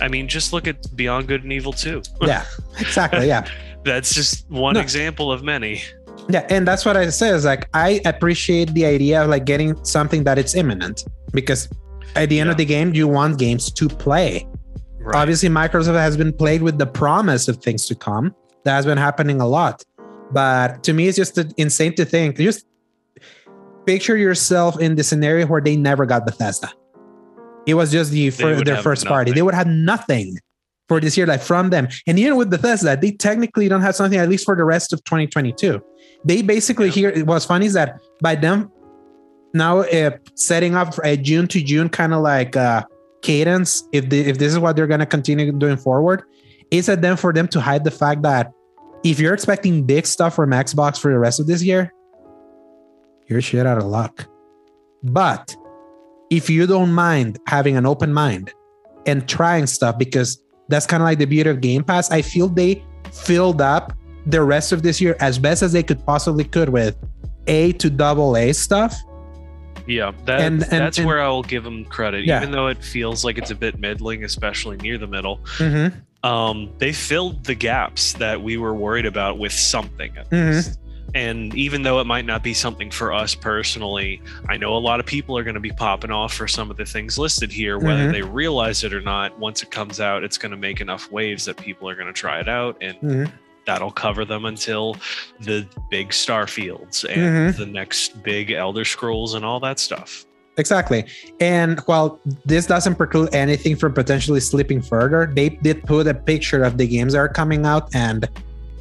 I 0.00 0.08
mean, 0.08 0.26
just 0.26 0.52
look 0.52 0.66
at 0.66 0.76
Beyond 0.96 1.28
Good 1.28 1.44
and 1.44 1.52
Evil 1.52 1.72
2. 1.72 2.02
Yeah. 2.22 2.44
Exactly. 2.80 3.28
Yeah. 3.28 3.44
That's 3.84 4.12
just 4.14 4.44
one 4.50 4.74
No. 4.74 4.80
example 4.80 5.30
of 5.30 5.42
many. 5.44 5.82
Yeah, 6.28 6.46
and 6.50 6.66
that's 6.66 6.84
what 6.84 6.96
I 6.96 7.08
say 7.10 7.30
is 7.30 7.44
like 7.44 7.68
I 7.74 8.00
appreciate 8.04 8.72
the 8.74 8.84
idea 8.86 9.22
of 9.22 9.28
like 9.28 9.44
getting 9.44 9.76
something 9.84 10.22
that 10.24 10.38
it's 10.38 10.54
imminent 10.54 11.04
because 11.32 11.68
at 12.14 12.28
the 12.28 12.38
end 12.40 12.48
of 12.50 12.56
the 12.56 12.64
game 12.64 12.94
you 12.94 13.08
want 13.08 13.38
games 13.38 13.70
to 13.72 13.88
play. 13.88 14.46
Right. 15.00 15.16
Obviously, 15.16 15.48
Microsoft 15.48 15.98
has 15.98 16.16
been 16.16 16.32
plagued 16.32 16.62
with 16.62 16.78
the 16.78 16.86
promise 16.86 17.48
of 17.48 17.56
things 17.56 17.86
to 17.86 17.96
come. 17.96 18.34
That 18.64 18.74
has 18.76 18.86
been 18.86 18.98
happening 18.98 19.40
a 19.40 19.46
lot. 19.46 19.84
But 20.30 20.82
to 20.84 20.92
me, 20.92 21.08
it's 21.08 21.16
just 21.16 21.36
insane 21.56 21.94
to 21.96 22.04
think. 22.04 22.36
Just 22.36 22.66
picture 23.86 24.16
yourself 24.16 24.80
in 24.80 24.94
the 24.94 25.02
scenario 25.02 25.46
where 25.46 25.60
they 25.60 25.76
never 25.76 26.06
got 26.06 26.24
Bethesda. 26.24 26.70
It 27.66 27.74
was 27.74 27.92
just 27.92 28.10
the 28.10 28.30
fir- 28.30 28.62
their 28.62 28.82
first 28.82 29.06
party. 29.06 29.32
They 29.32 29.42
would 29.42 29.54
have 29.54 29.66
nothing 29.66 30.38
for 30.88 31.00
this 31.00 31.16
year, 31.16 31.26
like 31.26 31.40
from 31.40 31.70
them. 31.70 31.88
And 32.06 32.18
even 32.18 32.36
with 32.36 32.50
Bethesda, 32.50 32.96
they 32.96 33.12
technically 33.12 33.68
don't 33.68 33.82
have 33.82 33.94
something 33.94 34.18
at 34.18 34.28
least 34.28 34.44
for 34.44 34.56
the 34.56 34.64
rest 34.64 34.92
of 34.92 35.02
2022. 35.04 35.80
They 36.24 36.42
basically 36.42 36.86
Yeah. 36.86 37.10
here. 37.12 37.24
What's 37.24 37.44
funny 37.44 37.66
is 37.66 37.74
that 37.74 38.00
by 38.20 38.34
them 38.34 38.70
now 39.54 39.80
uh, 39.80 40.10
setting 40.34 40.74
up 40.74 40.94
a 41.04 41.16
June 41.16 41.46
to 41.48 41.62
June 41.62 41.88
kind 41.88 42.14
of 42.14 42.22
like 42.22 42.56
uh, 42.56 42.82
cadence, 43.22 43.84
if 43.92 44.08
the, 44.08 44.20
if 44.20 44.38
this 44.38 44.52
is 44.52 44.58
what 44.58 44.76
they're 44.76 44.86
going 44.86 45.00
to 45.00 45.06
continue 45.06 45.52
doing 45.52 45.76
forward, 45.76 46.22
is 46.72 46.88
it 46.88 47.00
them 47.02 47.16
for 47.16 47.32
them 47.32 47.46
to 47.48 47.60
hide 47.60 47.84
the 47.84 47.90
fact 47.92 48.22
that 48.22 48.50
if 49.04 49.20
you're 49.20 49.34
expecting 49.34 49.84
big 49.84 50.06
stuff 50.06 50.34
from 50.34 50.50
Xbox 50.50 50.98
for 50.98 51.12
the 51.12 51.18
rest 51.18 51.38
of 51.38 51.46
this 51.46 51.62
year, 51.62 51.92
you're 53.28 53.40
shit 53.40 53.66
out 53.66 53.78
of 53.78 53.84
luck. 53.84 54.26
But 55.04 55.54
if 56.30 56.48
you 56.50 56.66
don't 56.66 56.92
mind 56.92 57.38
having 57.46 57.76
an 57.76 57.86
open 57.86 58.12
mind 58.12 58.52
and 59.06 59.28
trying 59.28 59.66
stuff, 59.66 59.98
because 59.98 60.42
that's 60.68 60.86
kind 60.86 61.02
of 61.02 61.04
like 61.04 61.18
the 61.18 61.24
beauty 61.26 61.50
of 61.50 61.60
Game 61.60 61.84
Pass, 61.84 62.10
I 62.10 62.22
feel 62.22 62.48
they 62.48 62.82
filled 63.12 63.60
up 63.60 63.92
the 64.26 64.42
rest 64.42 64.72
of 64.72 64.82
this 64.82 65.00
year 65.00 65.16
as 65.20 65.38
best 65.38 65.62
as 65.62 65.72
they 65.72 65.82
could 65.82 66.04
possibly 66.06 66.44
could 66.44 66.68
with 66.68 66.96
A 67.48 67.72
to 67.72 67.90
double 67.90 68.36
A 68.36 68.52
stuff. 68.52 68.94
Yeah, 69.88 70.12
that, 70.26 70.40
And- 70.40 70.62
and- 70.62 70.70
that's 70.70 70.98
and- 70.98 71.06
where 71.08 71.20
I 71.20 71.28
will 71.28 71.42
give 71.42 71.64
them 71.64 71.84
credit, 71.86 72.24
Yeah. 72.24 72.38
even 72.40 72.52
though 72.52 72.68
it 72.68 72.82
feels 72.82 73.24
like 73.24 73.36
it's 73.36 73.50
a 73.50 73.54
bit 73.56 73.80
middling, 73.80 74.22
especially 74.24 74.76
near 74.76 74.96
the 74.96 75.08
middle. 75.08 75.40
Mm-hmm. 75.58 75.98
Um, 76.22 76.70
they 76.78 76.92
filled 76.92 77.44
the 77.44 77.54
gaps 77.54 78.12
that 78.14 78.40
we 78.42 78.56
were 78.56 78.74
worried 78.74 79.06
about 79.06 79.38
with 79.38 79.52
something 79.52 80.16
at 80.16 80.30
Mhm. 80.30 80.54
least. 80.54 80.78
And 81.14 81.54
even 81.54 81.82
though 81.82 82.00
it 82.00 82.06
might 82.06 82.24
not 82.24 82.42
be 82.42 82.54
something 82.54 82.90
for 82.90 83.12
us 83.12 83.34
personally, 83.34 84.22
I 84.48 84.56
know 84.56 84.74
a 84.74 84.78
lot 84.78 84.98
of 84.98 85.04
people 85.04 85.36
are 85.36 85.42
going 85.42 85.54
to 85.54 85.60
be 85.60 85.72
popping 85.72 86.10
off 86.10 86.32
for 86.32 86.48
some 86.48 86.70
of 86.70 86.76
the 86.78 86.86
things 86.86 87.18
listed 87.18 87.52
here, 87.52 87.78
whether 87.78 88.08
Mhm. 88.08 88.12
they 88.12 88.22
realize 88.22 88.82
it 88.82 88.94
or 88.94 89.02
not. 89.02 89.38
Once 89.38 89.62
it 89.62 89.70
comes 89.70 90.00
out, 90.00 90.24
it's 90.24 90.38
going 90.38 90.52
to 90.52 90.56
make 90.56 90.80
enough 90.80 91.10
waves 91.12 91.44
that 91.44 91.58
people 91.58 91.86
are 91.88 91.94
going 91.94 92.06
to 92.06 92.14
try 92.14 92.40
it 92.40 92.48
out, 92.48 92.78
and 92.80 92.96
Mhm. 93.02 93.32
that'll 93.66 93.90
cover 93.90 94.24
them 94.24 94.46
until 94.46 94.96
the 95.40 95.66
big 95.90 96.10
Starfields 96.10 97.04
and 97.04 97.54
the 97.56 97.66
next 97.66 98.22
big 98.22 98.50
Elder 98.50 98.84
Scrolls 98.84 99.34
and 99.34 99.44
all 99.44 99.60
that 99.60 99.78
stuff. 99.78 100.24
Exactly. 100.58 101.04
And 101.40 101.80
while 101.80 102.20
this 102.44 102.66
doesn't 102.66 102.96
preclude 102.96 103.34
anything 103.34 103.76
from 103.76 103.94
potentially 103.94 104.40
slipping 104.40 104.82
further, 104.82 105.32
they 105.34 105.50
did 105.50 105.82
put 105.84 106.06
a 106.06 106.14
picture 106.14 106.62
of 106.62 106.76
the 106.76 106.86
games 106.86 107.14
that 107.14 107.20
are 107.20 107.28
coming 107.28 107.64
out. 107.64 107.94
And 107.94 108.28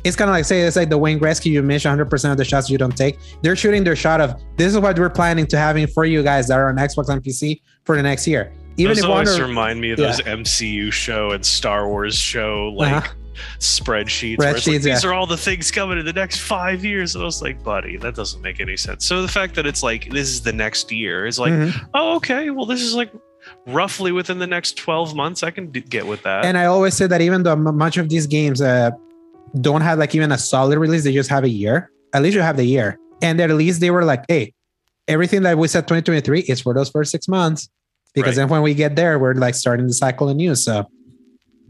it's 0.04 0.16
kind 0.16 0.30
of 0.30 0.34
like, 0.34 0.46
say, 0.46 0.62
it's 0.62 0.76
like 0.76 0.90
the 0.90 0.98
Wayne 0.98 1.20
Gretzky, 1.20 1.52
you 1.52 1.62
miss 1.64 1.84
100% 1.84 2.32
of 2.32 2.38
the 2.38 2.44
shots 2.44 2.70
you 2.70 2.78
don't 2.78 2.96
take. 2.96 3.20
They're 3.42 3.56
shooting 3.56 3.84
their 3.84 3.96
shot 3.96 4.20
of 4.20 4.36
this 4.58 4.74
is 4.74 4.80
what 4.80 4.98
we're 4.98 5.10
planning 5.10 5.46
to 5.48 5.58
having 5.58 5.88
for 5.88 6.06
you 6.06 6.24
guys 6.24 6.48
that 6.48 6.60
are 6.60 6.70
on 6.70 6.76
Xbox 6.76 7.08
and 7.10 7.24
PC 7.24 7.62
for 7.86 7.96
the 7.96 8.04
next 8.04 8.28
year. 8.28 8.52
Even 8.78 8.96
those 8.96 9.04
if 9.04 9.10
always 9.10 9.30
Wonder, 9.30 9.46
remind 9.46 9.80
me 9.80 9.92
of 9.92 10.00
yeah. 10.00 10.08
those 10.08 10.22
MCU 10.22 10.92
show 10.92 11.32
and 11.32 11.46
Star 11.46 11.88
Wars 11.88 12.16
show 12.16 12.74
like 12.76 12.96
Uh-huh. 12.96 13.14
Spreadsheets. 13.60 14.34
it's 14.34 14.44
like, 14.44 14.56
Spreadsheets, 14.58 14.84
These 14.84 15.04
yeah. 15.04 15.10
are 15.10 15.14
all 15.14 15.26
the 15.28 15.38
things 15.38 15.72
coming 15.72 15.98
in 15.98 16.06
the 16.06 16.14
next 16.14 16.40
five 16.40 16.84
years. 16.86 17.16
And 17.16 17.22
I 17.24 17.26
was 17.26 17.42
like, 17.42 17.64
buddy, 17.64 17.98
that 17.98 18.16
doesn't 18.16 18.42
make 18.42 18.60
any 18.60 18.78
sense. 18.78 19.06
So 19.06 19.22
the 19.22 19.28
fact 19.28 19.56
that 19.56 19.66
it's 19.66 19.84
like 19.84 20.10
this 20.10 20.30
is 20.30 20.42
the 20.42 20.54
next 20.54 20.92
year 20.92 21.26
is 21.26 21.40
like, 21.40 21.54
Mhm. 21.54 21.90
oh, 21.94 22.16
okay, 22.18 22.50
well, 22.50 22.66
this 22.66 22.82
is 22.82 22.94
like 22.96 23.12
roughly 23.68 24.12
within 24.12 24.40
the 24.40 24.48
next 24.48 24.78
12 24.78 25.16
months. 25.16 25.44
I 25.44 25.52
can 25.52 25.72
d- 25.72 25.82
get 25.82 26.06
with 26.06 26.24
that. 26.24 26.46
and 26.46 26.58
I 26.58 26.66
always 26.66 26.94
say 26.94 27.08
that 27.08 27.22
even 27.22 27.44
though 27.44 27.56
much 27.56 27.98
of 27.98 28.10
these 28.10 28.28
games 28.28 28.62
uh, 28.62 28.92
don't 29.60 29.82
have 29.82 29.98
like 30.00 30.14
even 30.16 30.32
a 30.32 30.38
solid 30.38 30.78
release, 30.78 31.04
they 31.04 31.14
just 31.14 31.30
have 31.30 31.44
a 31.44 31.50
year. 31.50 31.90
At 32.14 32.22
least 32.24 32.36
you 32.36 32.42
have 32.42 32.58
the 32.58 32.66
year, 32.66 33.00
and 33.22 33.40
at 33.42 33.50
least 33.52 33.80
they 33.82 33.90
were 33.90 34.04
like, 34.04 34.26
"Hey, 34.28 34.54
everything 35.08 35.44
that 35.44 35.58
we 35.58 35.68
said 35.68 35.88
2023 35.88 36.42
is 36.42 36.62
for 36.62 36.74
those 36.74 36.90
first 36.90 37.12
six 37.12 37.28
months," 37.28 37.70
because 38.14 38.32
Right. 38.38 38.44
then 38.44 38.50
when 38.50 38.62
we 38.62 38.74
get 38.74 38.96
there, 38.96 39.18
we're 39.18 39.34
like 39.34 39.56
starting 39.56 39.88
the 39.88 39.94
cycle 39.94 40.28
anew. 40.30 40.54
So, 40.56 40.86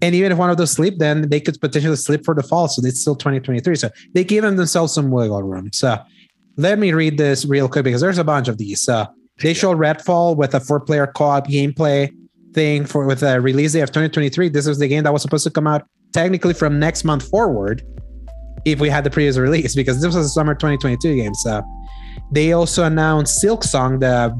and 0.01 0.15
even 0.15 0.31
if 0.31 0.37
one 0.37 0.49
of 0.49 0.57
those 0.57 0.71
slip, 0.71 0.97
then 0.97 1.29
they 1.29 1.39
could 1.39 1.59
potentially 1.61 1.95
slip 1.95 2.25
for 2.25 2.33
the 2.33 2.43
fall. 2.43 2.67
So 2.67 2.81
it's 2.85 3.01
still 3.01 3.15
2023. 3.15 3.75
So 3.75 3.89
they 4.13 4.23
gave 4.23 4.41
themselves 4.41 4.93
some 4.93 5.11
wiggle 5.11 5.43
room. 5.43 5.69
So 5.73 5.97
let 6.57 6.79
me 6.79 6.91
read 6.91 7.17
this 7.17 7.45
real 7.45 7.69
quick 7.69 7.83
because 7.83 8.01
there's 8.01 8.17
a 8.17 8.23
bunch 8.23 8.47
of 8.47 8.57
these. 8.57 8.81
So 8.81 9.05
they 9.39 9.53
showed 9.53 9.77
Redfall 9.77 10.35
with 10.35 10.53
a 10.55 10.59
four-player 10.59 11.07
co-op 11.07 11.47
gameplay 11.47 12.11
thing 12.53 12.85
for 12.85 13.05
with 13.05 13.23
a 13.23 13.39
release 13.39 13.73
day 13.73 13.81
of 13.81 13.89
2023. 13.89 14.49
This 14.49 14.67
was 14.67 14.79
the 14.79 14.87
game 14.87 15.03
that 15.03 15.13
was 15.13 15.21
supposed 15.21 15.43
to 15.45 15.51
come 15.51 15.67
out 15.67 15.85
technically 16.13 16.53
from 16.53 16.79
next 16.79 17.03
month 17.03 17.27
forward, 17.29 17.83
if 18.65 18.79
we 18.79 18.89
had 18.89 19.03
the 19.03 19.09
previous 19.09 19.37
release, 19.37 19.75
because 19.75 20.01
this 20.01 20.13
was 20.13 20.25
a 20.25 20.29
summer 20.29 20.53
2022 20.53 21.15
game. 21.15 21.33
So 21.35 21.61
they 22.31 22.53
also 22.53 22.83
announced 22.83 23.41
Silksong, 23.43 23.99
the 23.99 24.35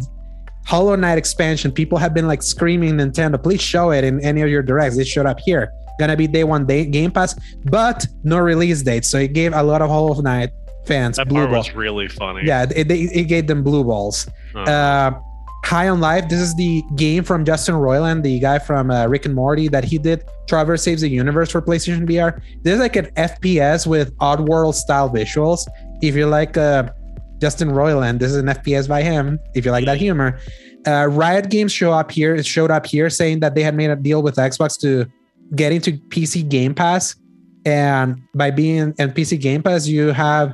Hollow 0.65 0.95
Knight 0.95 1.17
expansion. 1.17 1.71
People 1.71 1.97
have 1.97 2.13
been 2.13 2.27
like 2.27 2.41
screaming 2.43 2.95
Nintendo, 2.95 3.41
please 3.41 3.61
show 3.61 3.91
it 3.91 4.03
in 4.03 4.19
any 4.21 4.41
of 4.41 4.49
your 4.49 4.61
directs. 4.63 4.97
It 4.97 5.05
showed 5.07 5.25
up 5.25 5.39
here. 5.39 5.71
Gonna 5.99 6.15
be 6.17 6.27
day 6.27 6.43
one 6.43 6.65
day 6.65 6.85
Game 6.85 7.11
Pass, 7.11 7.35
but 7.65 8.05
no 8.23 8.38
release 8.39 8.81
date. 8.81 9.05
So 9.05 9.17
it 9.19 9.33
gave 9.33 9.53
a 9.53 9.61
lot 9.61 9.81
of 9.81 9.89
Hollow 9.89 10.19
Knight 10.21 10.49
fans 10.85 11.17
that 11.17 11.29
blue 11.29 11.47
balls. 11.47 11.71
really 11.73 12.07
funny. 12.07 12.41
Yeah, 12.45 12.63
it, 12.63 12.89
it, 12.89 12.91
it 12.91 13.23
gave 13.25 13.47
them 13.47 13.63
blue 13.63 13.83
balls. 13.83 14.27
Uh, 14.55 14.59
Uh, 14.61 15.11
High 15.63 15.89
on 15.89 15.99
Life. 15.99 16.27
This 16.27 16.39
is 16.39 16.55
the 16.55 16.81
game 16.95 17.23
from 17.23 17.45
Justin 17.45 17.75
Roiland, 17.75 18.23
the 18.23 18.39
guy 18.39 18.57
from 18.57 18.89
uh, 18.89 19.05
Rick 19.05 19.25
and 19.25 19.35
Morty, 19.35 19.67
that 19.67 19.83
he 19.83 19.99
did 19.99 20.23
Trover 20.47 20.75
Saves 20.75 21.01
the 21.01 21.07
Universe 21.07 21.51
for 21.51 21.61
PlayStation 21.61 22.07
VR. 22.09 22.41
This 22.63 22.73
is 22.73 22.79
like 22.79 22.95
an 22.95 23.05
FPS 23.15 23.85
with 23.85 24.17
Oddworld 24.17 24.73
style 24.73 25.07
visuals. 25.07 25.67
If 26.01 26.15
you 26.15 26.25
like 26.25 26.57
uh, 26.57 26.89
Justin 27.41 27.69
Roiland, 27.69 28.19
this 28.19 28.31
is 28.31 28.38
an 28.38 28.45
FPS 28.45 28.88
by 28.88 29.01
him. 29.01 29.39
If 29.55 29.65
you 29.65 29.72
like 29.72 29.85
that 29.85 29.97
humor, 29.97 30.39
uh, 30.88 31.07
Riot 31.07 31.49
Games 31.49 31.72
show 31.72 31.91
up 31.91 32.11
here. 32.11 32.35
It 32.35 32.45
showed 32.45 32.72
up 32.72 32.85
here 32.85 33.09
saying 33.09 33.39
that 33.41 33.55
they 33.55 33.63
had 33.63 33.76
made 33.76 33.89
a 33.89 33.95
deal 33.95 34.22
with 34.22 34.35
Xbox 34.35 34.80
to 34.81 35.05
get 35.55 35.72
into 35.72 35.93
PC 36.09 36.47
Game 36.47 36.73
Pass, 36.73 37.15
and 37.65 38.22
by 38.35 38.51
being 38.51 38.93
in 38.97 39.11
PC 39.11 39.39
Game 39.39 39.63
Pass, 39.63 39.88
you 39.88 40.09
have 40.09 40.53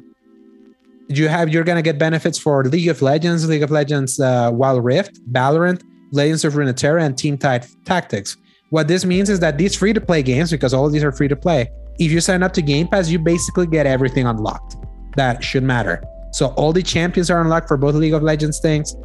you 1.10 1.28
have 1.28 1.50
you're 1.50 1.64
gonna 1.64 1.82
get 1.82 1.98
benefits 2.00 2.38
for 2.38 2.64
League 2.64 2.88
of 2.88 3.02
Legends, 3.02 3.48
League 3.48 3.64
of 3.64 3.72
Legends 3.72 4.20
uh, 4.20 4.50
Wild 4.54 4.84
Rift, 4.84 5.20
Valorant, 5.32 5.84
Legends 6.12 6.46
of 6.46 6.54
Runeterra, 6.54 7.04
and 7.04 7.16
Teamfight 7.16 7.68
Tactics. 7.86 8.38
What 8.70 8.88
this 8.88 9.06
means 9.06 9.30
is 9.30 9.40
that 9.40 9.58
these 9.58 9.76
free 9.76 9.94
to 9.94 10.02
play 10.02 10.24
games, 10.24 10.52
because 10.52 10.74
all 10.74 10.86
of 10.86 10.92
these 10.92 11.04
are 11.04 11.12
free 11.12 11.30
to 11.30 11.36
play, 11.36 11.70
if 12.00 12.12
you 12.12 12.20
sign 12.20 12.44
up 12.44 12.54
to 12.54 12.62
Game 12.62 12.88
Pass, 12.88 13.10
you 13.10 13.20
basically 13.20 13.68
get 13.68 13.86
everything 13.86 14.26
unlocked 14.26 14.78
that 15.18 15.44
should 15.44 15.64
matter. 15.64 16.02
So 16.32 16.48
all 16.58 16.74
the 16.74 16.84
champions 16.84 17.30
are 17.32 17.42
unlocked 17.42 17.68
for 17.68 17.78
both 17.78 17.96
League 17.96 18.14
of 18.14 18.24
Legends 18.24 18.60
things. 18.60 18.96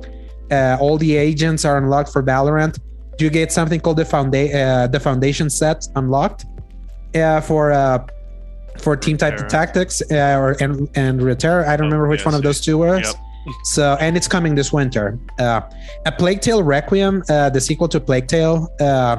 Uh, 0.51 0.77
all 0.81 0.99
the 0.99 1.16
agents 1.16 1.65
are 1.65 1.78
unlocked 1.78 2.12
for 2.12 2.23
Valorant. 2.23 2.78
You 3.19 3.31
get 3.31 3.53
something 3.53 3.81
called 3.81 3.99
the 3.99 4.05
founda- 4.05 4.55
uh, 4.55 4.86
the 4.89 4.99
foundation 5.01 5.49
set 5.49 5.86
unlocked 5.97 6.47
uh, 7.15 7.40
for 7.40 7.73
uh, 7.73 8.05
for 8.78 8.97
Teamfight 8.97 9.36
Runeterra. 9.39 9.49
Tactics 9.49 10.03
uh, 10.11 10.36
or 10.39 10.57
and 10.61 10.89
and. 10.97 11.20
I 11.23 11.35
don't 11.35 11.55
Oh, 11.55 11.77
remember 11.85 12.09
which 12.09 12.20
yes, 12.20 12.27
one 12.27 12.35
of 12.35 12.43
those 12.43 12.61
two 12.61 12.78
was. 12.78 13.01
Yep. 13.07 13.15
So 13.65 13.97
and 14.01 14.16
it's 14.16 14.28
coming 14.28 14.55
this 14.55 14.73
winter. 14.73 15.19
Uh, 15.39 15.61
a 16.07 16.12
Plague 16.12 16.40
Tale 16.40 16.62
Requiem, 16.62 17.23
uh, 17.28 17.51
the 17.51 17.61
sequel 17.61 17.89
to 17.89 18.01
Plague 18.01 18.28
Tale, 18.28 18.69
uh, 18.81 19.19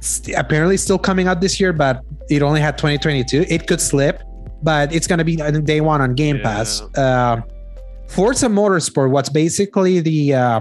st- 0.00 0.36
apparently 0.36 0.76
still 0.76 0.98
coming 0.98 1.26
out 1.28 1.40
this 1.40 1.58
year, 1.60 1.72
but 1.72 2.02
it 2.28 2.42
only 2.42 2.60
had 2.60 2.76
2022. 2.78 3.46
It 3.48 3.66
could 3.66 3.80
slip, 3.80 4.22
but 4.62 4.92
it's 4.94 5.06
gonna 5.06 5.24
be 5.24 5.40
on 5.40 5.64
day 5.64 5.80
one 5.80 6.00
on 6.00 6.14
Game 6.14 6.36
Yeah. 6.36 6.42
Pass. 6.42 6.82
Uh, 6.96 7.40
Forza 8.08 8.46
Motorsport, 8.46 9.10
what's 9.10 9.28
basically 9.28 10.00
the 10.00 10.34
uh, 10.34 10.60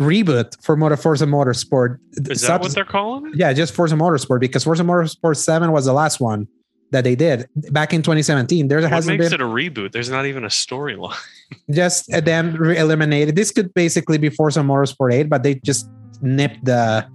reboot 0.00 0.52
for 0.62 0.76
Motor 0.76 0.96
Forza 0.96 1.26
Motorsport. 1.26 1.98
Is 2.12 2.40
that 2.42 2.46
Sub- 2.46 2.62
what 2.62 2.74
they're 2.74 2.84
calling 2.84 3.26
it? 3.32 3.36
yeah, 3.36 3.52
just 3.52 3.74
Forza 3.74 3.94
Motorsport 3.96 4.40
because 4.40 4.64
Forza 4.64 4.82
Motorsport 4.82 5.36
7 5.36 5.72
was 5.72 5.84
the 5.86 5.92
last 5.92 6.20
one 6.20 6.48
that 6.92 7.04
they 7.04 7.14
did 7.16 7.48
back 7.72 7.92
in 7.92 8.00
2017. 8.02 8.68
There 8.68 8.80
What 8.80 8.90
hasn't 8.90 9.18
makes 9.18 9.30
been 9.30 9.40
it 9.40 9.44
a 9.44 9.48
reboot? 9.48 9.92
There's 9.92 10.10
not 10.10 10.26
even 10.26 10.44
a 10.44 10.48
storyline. 10.48 11.16
just 11.70 12.06
then 12.24 12.54
re- 12.54 12.76
eliminated. 12.78 13.36
This 13.36 13.50
could 13.50 13.72
basically 13.74 14.18
be 14.18 14.28
Forza 14.30 14.60
Motorsport 14.60 15.12
8, 15.12 15.28
but 15.28 15.42
they 15.42 15.56
just 15.56 15.88
nipped 16.22 16.64
the 16.64 17.06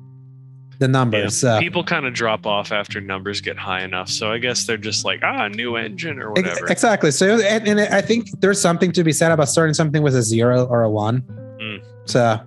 the 0.82 0.88
numbers. 0.88 1.44
Uh, 1.44 1.60
People 1.60 1.84
kind 1.84 2.08
of 2.08 2.14
drop 2.14 2.48
off 2.48 2.72
after 2.72 3.00
numbers 3.00 3.40
get 3.40 3.56
high 3.56 3.84
enough. 3.84 4.10
So 4.10 4.32
I 4.32 4.40
guess 4.40 4.66
they're 4.66 4.78
just 4.78 5.06
like, 5.06 5.22
ah, 5.24 5.48
new 5.48 5.78
engine 5.78 6.20
or 6.20 6.32
ex- 6.32 6.42
whatever. 6.42 6.66
exactly. 6.68 7.12
So, 7.12 7.40
and, 7.40 7.68
and 7.68 7.80
I 7.80 8.02
think 8.02 8.42
there's 8.42 8.60
something 8.60 8.92
to 8.94 9.04
be 9.04 9.14
said 9.14 9.32
about 9.32 9.48
starting 9.48 9.76
something 9.76 10.02
with 10.02 10.16
a 10.16 10.24
zero 10.24 10.66
or 10.66 10.82
a 10.82 10.90
one. 10.90 11.22
Mm. 11.62 11.86
So 12.06 12.40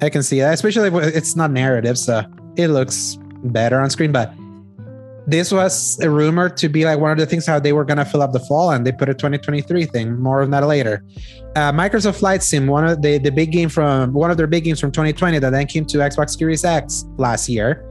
I 0.00 0.08
can 0.08 0.22
see 0.22 0.38
that, 0.38 0.54
especially 0.54 0.86
if 0.86 1.16
it's 1.16 1.34
not 1.34 1.50
narrative. 1.50 1.98
So 1.98 2.22
it 2.56 2.68
looks 2.68 3.18
better 3.42 3.80
on 3.80 3.90
screen. 3.90 4.12
But 4.12 4.32
this 5.30 5.52
was 5.52 5.98
a 6.02 6.10
rumor 6.10 6.48
to 6.48 6.68
be 6.68 6.84
like 6.84 6.98
one 6.98 7.10
of 7.12 7.18
the 7.18 7.26
things 7.26 7.46
how 7.46 7.58
they 7.60 7.72
were 7.72 7.84
going 7.84 7.98
to 7.98 8.04
fill 8.04 8.22
up 8.22 8.32
the 8.32 8.40
fall, 8.40 8.70
and 8.72 8.86
they 8.86 8.92
put 8.92 9.08
a 9.08 9.14
2023 9.14 9.84
thing. 9.86 10.18
More 10.18 10.40
of 10.42 10.50
that 10.50 10.66
later. 10.66 11.04
Uh, 11.56 11.72
Microsoft 11.72 12.18
Flight 12.18 12.42
Sim, 12.42 12.66
one 12.66 12.86
of 12.86 13.02
the, 13.02 13.18
the 13.18 13.30
big 13.30 13.50
game 13.52 13.68
from 13.68 14.12
one 14.12 14.30
of 14.30 14.36
their 14.36 14.46
big 14.46 14.64
games 14.64 14.80
from 14.80 14.90
2020 14.92 15.38
that 15.38 15.50
then 15.50 15.66
came 15.66 15.84
to 15.86 15.98
Xbox 15.98 16.36
Series 16.38 16.64
X 16.64 17.04
last 17.16 17.48
year. 17.48 17.84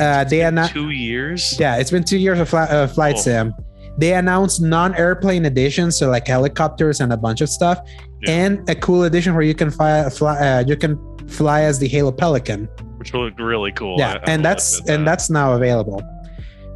Uh, 0.00 0.24
they 0.24 0.40
announced. 0.42 0.72
Two 0.72 0.90
years. 0.90 1.58
Yeah, 1.58 1.76
it's 1.76 1.90
been 1.90 2.04
two 2.04 2.18
years 2.18 2.38
of 2.40 2.48
fly, 2.48 2.64
uh, 2.64 2.86
flight 2.86 3.16
Oh. 3.18 3.20
sim. 3.20 3.54
They 3.98 4.14
announced 4.14 4.62
non-airplane 4.62 5.44
editions, 5.44 5.96
so 5.98 6.08
like 6.08 6.26
helicopters 6.26 7.00
and 7.00 7.12
a 7.12 7.16
bunch 7.16 7.42
of 7.42 7.50
stuff, 7.50 7.78
Yeah. 8.22 8.30
and 8.32 8.70
a 8.70 8.74
cool 8.74 9.04
edition 9.04 9.34
where 9.34 9.42
you 9.42 9.54
can 9.54 9.70
fly, 9.70 10.08
fly 10.08 10.38
uh, 10.38 10.64
you 10.66 10.76
can 10.76 10.98
fly 11.28 11.60
as 11.62 11.78
the 11.78 11.86
Halo 11.88 12.10
Pelican. 12.10 12.68
which 12.96 13.12
looked 13.12 13.38
really 13.40 13.72
cool. 13.72 13.96
yeah, 13.98 14.12
I- 14.12 14.30
I 14.30 14.32
and 14.32 14.40
will 14.40 14.48
that's 14.48 14.78
admit 14.78 14.94
and 14.94 15.06
that. 15.06 15.10
that's 15.10 15.30
now 15.30 15.52
available. 15.54 16.00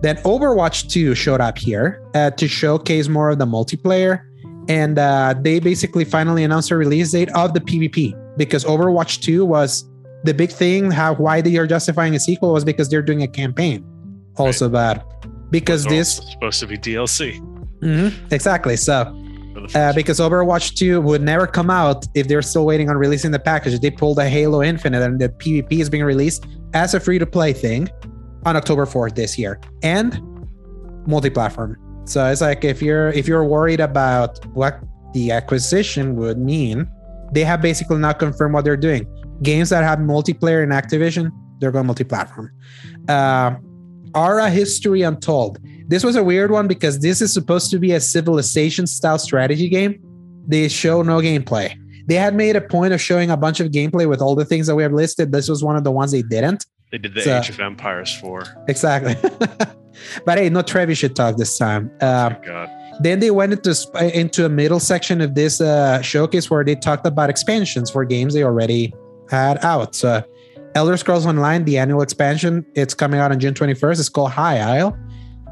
Then 0.03 0.17
Overwatch 0.19 0.91
2 0.91 1.15
showed 1.15 1.41
up 1.41 1.59
here 1.59 2.03
uh, 2.15 2.31
to 2.33 2.47
showcase 2.47 3.09
more 3.09 3.31
of 3.31 3.39
the 3.39 3.47
multiplayer, 3.47 4.23
and 4.69 4.99
uh, 4.99 5.35
they 5.41 5.59
basically 5.59 6.05
finally 6.05 6.45
announced 6.45 6.71
a 6.71 6.77
release 6.77 7.13
date 7.13 7.31
of 7.31 7.55
the 7.55 7.61
PvP 7.61 8.37
because 8.37 8.65
Overwatch 8.65 9.23
2 9.23 9.45
was 9.45 9.89
the 10.25 10.35
big 10.35 10.51
thing. 10.51 10.91
How 10.91 11.15
why 11.15 11.41
they 11.41 11.57
are 11.57 11.67
justifying 11.67 12.15
a 12.15 12.21
sequel 12.21 12.53
was 12.53 12.65
because 12.65 12.89
they're 12.89 13.03
doing 13.03 13.23
a 13.23 13.29
campaign, 13.29 13.85
also 14.37 14.69
bad. 14.69 15.03
Because 15.51 15.85
this 15.85 16.17
supposed 16.33 16.61
to 16.61 16.67
be 16.67 16.77
DLC. 16.77 17.41
Mm-hmm, 17.81 18.35
exactly. 18.35 18.77
So 18.77 19.15
uh, 19.75 19.93
because 19.93 20.21
Overwatch 20.21 20.75
2 20.75 21.01
would 21.01 21.23
never 21.23 21.47
come 21.47 21.71
out 21.71 22.05
if 22.15 22.29
they're 22.29 22.43
still 22.43 22.67
waiting 22.67 22.91
on 22.91 22.97
releasing 22.97 23.31
the 23.31 23.39
package. 23.39 23.79
They 23.81 23.91
pulled 23.91 24.19
a 24.19 24.29
Halo 24.29 24.63
Infinite 24.63 25.03
and 25.03 25.21
the 25.21 25.29
PvP 25.29 25.81
is 25.81 25.89
being 25.89 26.05
released 26.05 26.47
as 26.75 26.95
a 26.95 27.01
free 27.01 27.19
to 27.19 27.27
play 27.27 27.53
thing 27.53 27.89
on 28.47 28.57
October 28.57 28.87
4th 28.87 29.15
this 29.15 29.37
year 29.37 29.61
and 29.83 30.23
multi-platform. 31.07 31.77
So 32.05 32.25
it's 32.27 32.41
like 32.41 32.65
if 32.65 32.81
you're 32.81 33.09
if 33.11 33.27
you're 33.27 33.45
worried 33.45 33.81
about 33.81 34.45
what 34.55 34.81
the 35.13 35.33
acquisition 35.33 36.15
would 36.17 36.39
mean, 36.39 36.89
they 37.33 37.43
have 37.43 37.61
basically 37.61 37.99
not 37.99 38.19
confirmed 38.19 38.55
what 38.55 38.65
they're 38.65 38.77
doing. 38.77 39.05
Games 39.43 39.71
that 39.71 39.83
have 39.83 39.99
multiplayer 39.99 40.63
in 40.63 40.71
Activision, 40.71 41.31
they're 41.59 41.73
going 41.73 41.87
multi-platform. 41.87 42.53
Uh, 43.09 43.57
Ara 44.15 44.49
History 44.49 45.03
Untold. 45.03 45.59
This 45.89 46.05
was 46.05 46.17
a 46.17 46.23
weird 46.23 46.51
one 46.51 46.69
because 46.69 47.01
this 47.01 47.21
is 47.21 47.33
supposed 47.33 47.71
to 47.73 47.79
be 47.79 47.93
a 47.93 48.01
civilization 48.01 48.87
style 48.87 49.19
strategy 49.19 49.69
game. 49.69 50.01
They 50.47 50.69
show 50.69 51.03
no 51.03 51.19
gameplay. 51.19 51.77
They 52.07 52.15
had 52.15 52.35
made 52.35 52.55
a 52.55 52.61
point 52.61 52.93
of 52.93 53.01
showing 53.01 53.31
a 53.31 53.37
bunch 53.37 53.59
of 53.59 53.73
gameplay 53.73 54.09
with 54.09 54.21
all 54.21 54.37
the 54.37 54.45
things 54.45 54.69
that 54.69 54.77
we 54.77 54.85
have 54.85 54.93
listed. 54.93 55.33
This 55.33 55.49
was 55.49 55.63
one 55.63 55.77
of 55.77 55.83
the 55.83 55.91
ones 55.91 56.13
they 56.13 56.23
didn't. 56.23 56.65
They 56.93 56.99
did 56.99 57.15
the 57.15 57.23
so- 57.23 57.39
Age 57.39 57.49
of 57.51 57.61
Empires 57.61 58.15
4. 58.21 58.65
Exactly. 58.69 59.17
but 60.25 60.39
hey, 60.39 60.49
no 60.51 60.63
Trevi 60.63 60.95
shit 60.95 61.15
talk 61.17 61.37
this 61.37 61.59
time. 61.59 61.91
Uh, 62.01 62.31
Oh, 62.35 62.43
God. 62.47 62.69
then 63.01 63.19
they 63.21 63.31
went 63.31 63.53
into 63.53 63.75
into 64.19 64.45
a 64.45 64.49
middle 64.49 64.81
section 64.81 65.21
of 65.21 65.35
this 65.35 65.61
uh, 65.61 66.01
showcase 66.03 66.51
where 66.51 66.65
they 66.65 66.75
talked 66.75 67.07
about 67.07 67.31
expansions 67.31 67.91
for 67.91 68.05
games 68.05 68.35
they 68.35 68.43
already 68.45 68.93
had 69.31 69.63
out. 69.65 69.95
So, 69.95 70.23
Elder 70.75 70.97
Scrolls 70.97 71.27
Online, 71.27 71.65
the 71.65 71.79
annual 71.79 72.03
expansion, 72.03 72.65
it's 72.75 72.95
coming 72.95 73.19
out 73.19 73.33
on 73.33 73.41
June 73.41 73.55
21st. 73.55 73.99
It's 73.99 74.09
called 74.11 74.31
High 74.31 74.59
Isle. 74.79 74.97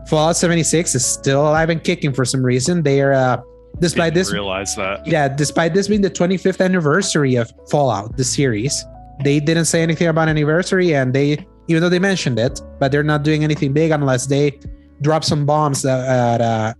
Fallout 0.06 0.36
76 0.36 0.94
is 0.94 1.05
still 1.06 1.40
alive 1.48 1.70
and 1.70 1.82
kicking 1.82 2.12
for 2.12 2.27
some 2.27 2.43
reason. 2.44 2.82
They 2.82 3.01
are, 3.01 3.15
uh, 3.15 3.40
despite 3.81 4.12
Didn't 4.12 4.27
this, 4.27 4.32
realize 4.35 4.77
that. 4.77 5.06
yeah, 5.06 5.28
despite 5.28 5.73
this 5.73 5.89
being 5.89 6.02
the 6.02 6.11
25th 6.11 6.62
anniversary 6.62 7.36
of 7.36 7.51
Fallout, 7.70 8.15
the 8.19 8.23
series, 8.24 8.85
they 9.22 9.40
didn't 9.40 9.66
say 9.66 9.82
anything 9.82 10.08
about 10.08 10.28
anniversary, 10.28 10.94
and 10.94 11.12
they, 11.14 11.46
even 11.68 11.82
though 11.82 11.88
they 11.88 11.98
mentioned 11.98 12.38
it, 12.38 12.60
but 12.80 12.90
they're 12.90 13.02
not 13.02 13.22
doing 13.22 13.44
anything 13.44 13.72
big 13.72 13.90
unless 13.90 14.26
they 14.26 14.58
drop 15.00 15.24
some 15.24 15.44
bombs 15.46 15.84
at 15.84 16.40
uh, 16.40 16.74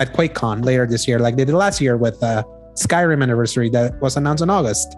at 0.00 0.12
QuakeCon 0.14 0.64
later 0.64 0.86
this 0.86 1.06
year, 1.06 1.18
like 1.18 1.36
they 1.36 1.44
did 1.44 1.54
last 1.54 1.80
year 1.80 1.96
with 1.96 2.22
uh, 2.22 2.42
Skyrim 2.74 3.22
anniversary 3.22 3.68
that 3.70 4.00
was 4.00 4.16
announced 4.16 4.42
in 4.42 4.50
August. 4.50 4.96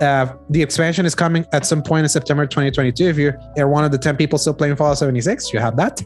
Uh, 0.00 0.32
the 0.50 0.62
expansion 0.62 1.04
is 1.04 1.14
coming 1.14 1.44
at 1.52 1.66
some 1.66 1.82
point 1.82 2.04
in 2.04 2.08
September 2.08 2.46
2022. 2.46 3.04
If 3.08 3.16
you're, 3.16 3.36
you're 3.56 3.68
one 3.68 3.84
of 3.84 3.90
the 3.90 3.98
10 3.98 4.16
people 4.16 4.38
still 4.38 4.54
playing 4.54 4.76
Fallout 4.76 4.98
76, 4.98 5.52
you 5.52 5.58
have 5.58 5.76
that. 5.76 6.00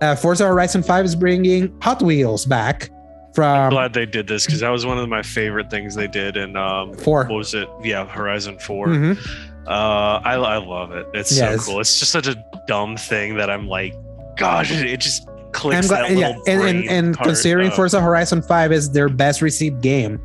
Uh, 0.00 0.16
Forza 0.16 0.46
Horizon 0.46 0.82
5 0.82 1.04
is 1.04 1.14
bringing 1.14 1.78
Hot 1.82 2.00
Wheels 2.00 2.46
back 2.46 2.88
from 3.34 3.44
I'm 3.44 3.70
glad 3.70 3.92
they 3.92 4.06
did 4.06 4.26
this 4.26 4.46
because 4.46 4.60
that 4.60 4.70
was 4.70 4.86
one 4.86 4.98
of 4.98 5.08
my 5.08 5.22
favorite 5.22 5.68
things 5.70 5.94
they 5.94 6.06
did. 6.06 6.38
And 6.38 6.56
um, 6.56 6.94
4. 6.94 7.24
what 7.24 7.34
was 7.36 7.52
it? 7.52 7.68
Yeah, 7.82 8.06
Horizon 8.06 8.58
4. 8.58 8.86
Mhm. 8.86 9.53
Uh, 9.66 10.20
I, 10.24 10.34
I 10.34 10.56
love 10.58 10.92
it. 10.92 11.06
It's 11.14 11.36
Yes. 11.36 11.64
so 11.64 11.70
cool. 11.72 11.80
It's 11.80 11.98
just 11.98 12.12
such 12.12 12.26
a 12.26 12.36
dumb 12.66 12.96
thing 12.96 13.36
that 13.36 13.50
I'm 13.50 13.66
like, 13.68 13.94
gosh, 14.36 14.70
it, 14.70 15.00
just 15.00 15.26
clicks. 15.52 15.88
Glad, 15.88 16.10
that 16.10 16.16
yeah, 16.18 16.36
and 16.46 16.62
and, 16.62 16.84
and 16.90 17.18
considering 17.18 17.70
uh, 17.70 17.74
Forza 17.76 18.00
Horizon 18.00 18.42
5 18.42 18.72
is 18.72 18.90
their 18.90 19.08
best 19.08 19.40
received 19.42 19.80
game, 19.82 20.20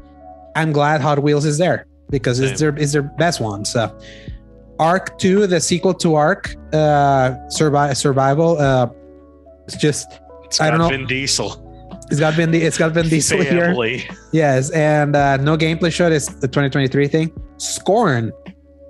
I'm 0.56 0.72
glad 0.72 1.02
Hot 1.02 1.22
Wheels 1.24 1.46
is 1.46 1.58
there 1.58 1.86
because 2.10 2.40
it's 2.40 2.60
their 2.60 2.76
it's 2.78 2.92
their 2.92 3.04
best 3.04 3.40
one. 3.40 3.64
So 3.66 3.96
Ark 4.80 5.18
2, 5.20 5.48
the 5.48 5.60
sequel 5.62 5.94
to 5.96 6.16
Ark, 6.16 6.56
uh 6.74 7.36
survival, 7.50 8.58
uh 8.60 8.88
it's 9.68 9.78
just 9.78 10.20
it's 10.44 10.60
I 10.60 10.70
don't 10.70 10.80
know. 10.80 10.90
Vin 10.90 11.06
Diesel. 11.06 11.66
it's 12.10 12.20
got 12.20 12.34
Vin 12.34 12.54
it's 12.54 12.78
got 12.78 12.92
Vin 12.94 13.08
Diesel 13.14 13.42
here. 13.42 13.74
Yes, 14.32 14.72
and 14.72 15.16
uh 15.16 15.38
no 15.38 15.56
gameplay 15.58 15.92
showed 15.94 16.12
is 16.12 16.26
the 16.28 16.48
2023 16.48 17.08
thing. 17.08 17.32
Scorn. 17.58 18.32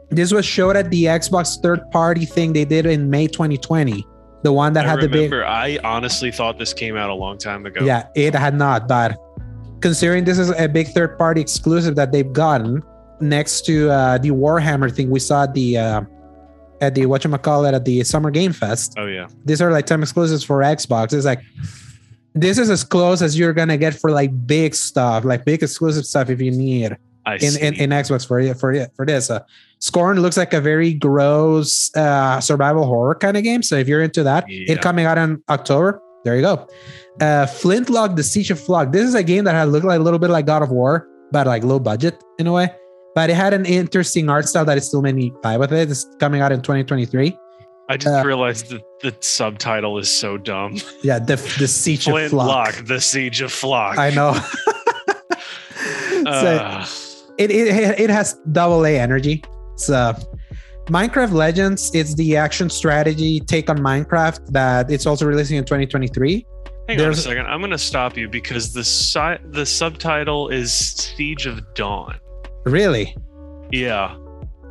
This 0.09 0.33
was 0.33 0.45
showed 0.45 0.75
at 0.75 0.89
the 0.89 1.05
Xbox 1.05 1.61
third 1.61 1.89
party 1.91 2.25
thing 2.25 2.53
they 2.53 2.65
did 2.65 2.85
in 2.85 3.09
May 3.09 3.27
2020. 3.27 4.05
The 4.41 4.53
one 4.53 4.73
that 4.73 4.85
I 4.85 4.89
had 4.89 5.01
the 5.01 5.07
big 5.07 5.31
remember. 5.31 5.45
I 5.45 5.79
honestly 5.83 6.31
thought 6.31 6.57
this 6.57 6.73
came 6.73 6.95
out 6.95 7.09
a 7.09 7.13
long 7.13 7.37
time 7.37 7.65
ago. 7.65 7.83
Yeah, 7.83 8.07
it 8.15 8.33
had 8.33 8.55
not, 8.55 8.87
but 8.87 9.17
considering 9.81 10.23
this 10.23 10.39
is 10.39 10.49
a 10.51 10.67
big 10.67 10.87
third 10.89 11.17
party 11.17 11.41
exclusive 11.41 11.95
that 11.95 12.11
they've 12.11 12.31
gotten 12.31 12.81
next 13.19 13.65
to 13.65 13.89
uh, 13.89 14.17
the 14.17 14.29
Warhammer 14.29 14.93
thing 14.93 15.09
we 15.09 15.19
saw 15.19 15.43
at 15.43 15.53
the 15.53 15.77
uh, 15.77 16.01
at 16.81 16.95
the 16.95 17.01
whatchamacallit 17.01 17.73
at 17.73 17.85
the 17.85 18.03
Summer 18.03 18.31
Game 18.31 18.53
Fest. 18.53 18.95
Oh 18.97 19.07
yeah. 19.07 19.27
These 19.45 19.61
are 19.61 19.71
like 19.71 19.85
time 19.85 20.01
exclusives 20.01 20.43
for 20.43 20.61
Xbox. 20.61 21.13
It's 21.13 21.25
like 21.25 21.41
this 22.33 22.57
is 22.57 22.69
as 22.69 22.83
close 22.83 23.21
as 23.21 23.37
you're 23.37 23.53
gonna 23.53 23.77
get 23.77 23.93
for 23.93 24.09
like 24.09 24.47
big 24.47 24.73
stuff, 24.73 25.25
like 25.25 25.45
big 25.45 25.61
exclusive 25.61 26.05
stuff 26.05 26.29
if 26.29 26.41
you 26.41 26.51
need 26.51 26.97
I 27.29 27.33
in, 27.35 27.51
see. 27.51 27.61
in, 27.61 27.73
in 27.75 27.89
Xbox 27.91 28.27
for 28.27 28.41
for 28.55 28.73
for 28.95 29.05
this. 29.05 29.29
Uh, 29.29 29.39
Scorn 29.79 30.19
looks 30.21 30.35
like 30.37 30.53
a 30.53 30.59
very 30.61 30.93
gross 30.93 31.89
uh, 31.95 32.39
survival 32.41 32.85
horror 32.85 33.15
kind 33.15 33.37
of 33.37 33.43
game. 33.43 33.63
So 33.63 33.75
if 33.75 33.87
you're 33.87 34.01
into 34.01 34.23
that, 34.23 34.43
Yeah. 34.49 34.73
it 34.73 34.81
coming 34.81 35.05
out 35.05 35.17
in 35.17 35.41
October. 35.49 36.01
There 36.25 36.35
you 36.35 36.41
go. 36.41 36.67
Uh, 37.21 37.45
Flintlock: 37.45 38.15
The 38.17 38.23
Siege 38.23 38.51
of 38.51 38.59
Flock. 38.59 38.91
This 38.91 39.07
is 39.07 39.15
a 39.15 39.23
game 39.23 39.43
that 39.45 39.55
had 39.55 39.69
looked 39.69 39.85
like 39.85 39.99
a 39.99 40.03
little 40.03 40.19
bit 40.19 40.29
like 40.29 40.45
God 40.45 40.61
of 40.63 40.69
War, 40.71 41.07
but 41.31 41.47
like 41.47 41.63
low 41.63 41.79
budget 41.79 42.21
in 42.39 42.47
a 42.47 42.51
way. 42.51 42.67
But 43.15 43.29
it 43.29 43.35
had 43.35 43.53
an 43.53 43.65
interesting 43.65 44.29
art 44.29 44.47
style 44.47 44.65
that 44.65 44.77
it 44.77 44.81
still 44.83 45.01
made 45.01 45.15
me 45.15 45.31
buy 45.41 45.57
with 45.57 45.71
it. 45.73 45.89
It's 45.89 46.05
coming 46.19 46.41
out 46.41 46.51
in 46.51 46.61
2023. 46.61 47.35
I 47.91 47.97
just 47.97 48.07
uh, 48.13 48.23
realized 48.27 48.69
that 48.69 48.81
the 49.01 49.15
subtitle 49.21 49.97
is 49.97 50.09
so 50.11 50.37
dumb. 50.37 50.75
Yeah, 51.03 51.19
the 51.19 51.37
the 51.57 51.67
Siege 51.67 52.07
of 52.07 52.13
Flock. 52.29 52.73
Flintlock, 52.75 52.85
the 52.87 52.99
Siege 53.01 53.41
of 53.41 53.51
Flock. 53.51 53.97
I 53.97 54.09
know. 54.11 54.33
so, 56.23 56.25
Uh, 56.27 56.85
it, 57.39 57.51
it 57.51 57.99
it 57.99 58.09
has 58.09 58.37
double 58.51 58.85
A 58.85 58.99
energy. 58.99 59.43
So 59.75 60.13
Minecraft 60.89 61.31
Legends, 61.31 61.91
is 61.93 62.15
the 62.15 62.35
action 62.35 62.69
strategy 62.69 63.39
take 63.39 63.69
on 63.69 63.77
Minecraft 63.77 64.47
that 64.47 64.89
it's 64.89 65.05
also 65.05 65.25
releasing 65.25 65.57
in 65.57 65.63
2023. 65.63 66.45
hang 66.87 67.01
on 67.01 67.11
a 67.11 67.15
second. 67.15 67.45
I'm 67.45 67.59
going 67.59 67.71
to 67.71 67.77
stop 67.77 68.17
you 68.17 68.27
because 68.27 68.73
the 68.73 68.83
si- 68.83 69.37
the 69.51 69.65
subtitle 69.65 70.49
is 70.49 70.73
Siege 70.73 71.45
of 71.45 71.61
Dawn. 71.75 72.19
Really? 72.65 73.15
Yeah. 73.71 74.17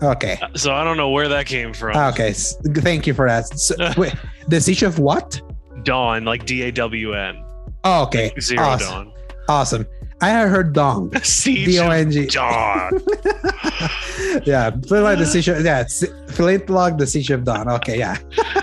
Okay. 0.03 0.39
Uh, 0.43 0.49
so 0.57 0.74
I 0.74 0.82
don't 0.82 0.97
know 0.97 1.11
where 1.11 1.28
that 1.28 1.47
came 1.47 1.73
from. 1.73 1.97
Okay. 1.97 2.32
Thank 2.32 3.07
you 3.07 3.15
for 3.15 3.28
that. 3.28 3.47
So, 3.57 3.77
wait, 3.97 4.15
the 4.49 4.61
Siege 4.61 4.82
of 4.82 4.99
what? 4.99 5.40
Dawn, 5.85 6.24
like 6.24 6.47
D 6.47 6.62
A 6.62 6.73
W 6.73 7.15
N. 7.15 7.45
Oh, 7.85 8.03
okay. 8.03 8.32
Zero 8.40 8.65
awesome. 8.65 8.89
Dawn. 8.89 9.12
Awesome. 9.49 9.86
I 10.20 10.28
had 10.31 10.49
heard 10.49 10.73
Dong. 10.73 11.11
D 11.45 11.78
O 11.78 11.90
N 11.90 12.11
G. 12.11 12.27
Dawn. 12.27 12.90
yeah, 14.45 14.70
Flintlock 14.86 15.19
the 15.19 15.27
Siege 15.27 15.49
of 15.49 15.65
yeah, 15.65 15.85
Flintlock 16.31 16.99
the 16.99 17.07
Siege 17.07 17.31
of 17.31 17.45
Dawn. 17.45 17.69
Okay, 17.69 17.99
yeah. 17.99 18.19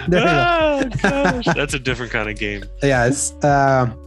there 0.07 0.19
you 0.19 0.26
go. 0.26 0.32
Ah, 0.32 0.84
gosh. 1.02 1.45
That's 1.56 1.73
a 1.73 1.80
different 1.80 2.11
kind 2.11 2.30
of 2.30 2.38
game. 2.38 2.64
Yes. 2.84 3.34
Um, 3.44 3.98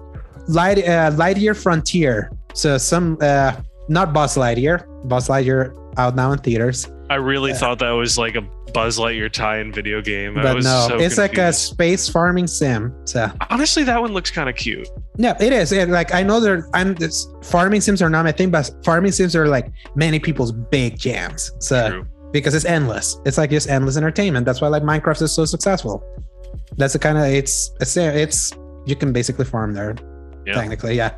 Light 0.48 0.78
uh, 0.78 1.10
Lightyear 1.12 1.56
Frontier. 1.60 2.30
So 2.54 2.78
some 2.78 3.18
uh, 3.20 3.60
not 3.88 4.12
Buzz 4.12 4.36
Lightyear. 4.36 4.84
Buzz 5.08 5.28
Lightyear 5.28 5.74
out 5.98 6.14
now 6.16 6.32
in 6.32 6.38
theaters. 6.38 6.86
I 7.10 7.16
really 7.16 7.52
Yeah. 7.52 7.56
thought 7.58 7.78
that 7.78 7.90
was 7.92 8.18
like 8.18 8.34
a 8.36 8.42
Buzz 8.74 8.98
Lightyear 8.98 9.32
tie-in 9.32 9.72
video 9.72 10.02
game. 10.02 10.38
I 10.38 10.42
But 10.42 10.54
no, 10.62 10.86
so 10.88 10.98
it's 10.98 11.16
like 11.16 11.38
a 11.38 11.52
space 11.52 12.08
farming 12.08 12.46
sim. 12.46 12.94
So 13.04 13.30
Honestly, 13.50 13.82
that 13.84 14.00
one 14.00 14.12
looks 14.12 14.30
kind 14.30 14.48
of 14.48 14.56
cute. 14.56 14.86
Yeah, 15.18 15.36
it 15.40 15.52
is. 15.52 15.72
It, 15.72 15.88
like 15.88 16.14
I 16.14 16.22
know 16.22 16.38
there, 16.38 16.68
I'm 16.72 16.94
this 16.94 17.26
farming 17.42 17.80
sims 17.80 18.00
are 18.00 18.08
not 18.08 18.24
my 18.24 18.32
thing, 18.32 18.50
but 18.50 18.70
farming 18.84 19.12
sims 19.12 19.34
are 19.34 19.48
like 19.48 19.70
many 19.96 20.18
people's 20.20 20.52
big 20.52 20.96
jams. 20.96 21.50
So 21.58 21.90
True. 21.90 22.06
because 22.32 22.54
it's 22.54 22.64
endless. 22.64 23.18
It's 23.26 23.36
like 23.36 23.50
just 23.50 23.68
endless 23.68 23.96
entertainment. 23.96 24.46
That's 24.46 24.60
why 24.60 24.68
like 24.68 24.84
Minecraft 24.84 25.20
is 25.22 25.32
so 25.32 25.44
successful. 25.44 26.04
That's 26.76 26.92
the 26.92 27.00
kind 27.00 27.18
of 27.18 27.24
it's 27.24 27.72
it's 27.80 27.96
it's 27.96 28.52
you 28.86 28.94
can 28.94 29.12
basically 29.12 29.44
farm 29.44 29.74
there. 29.74 29.96
Yeah. 30.46 30.54
Technically, 30.54 30.94
yeah. 30.94 31.14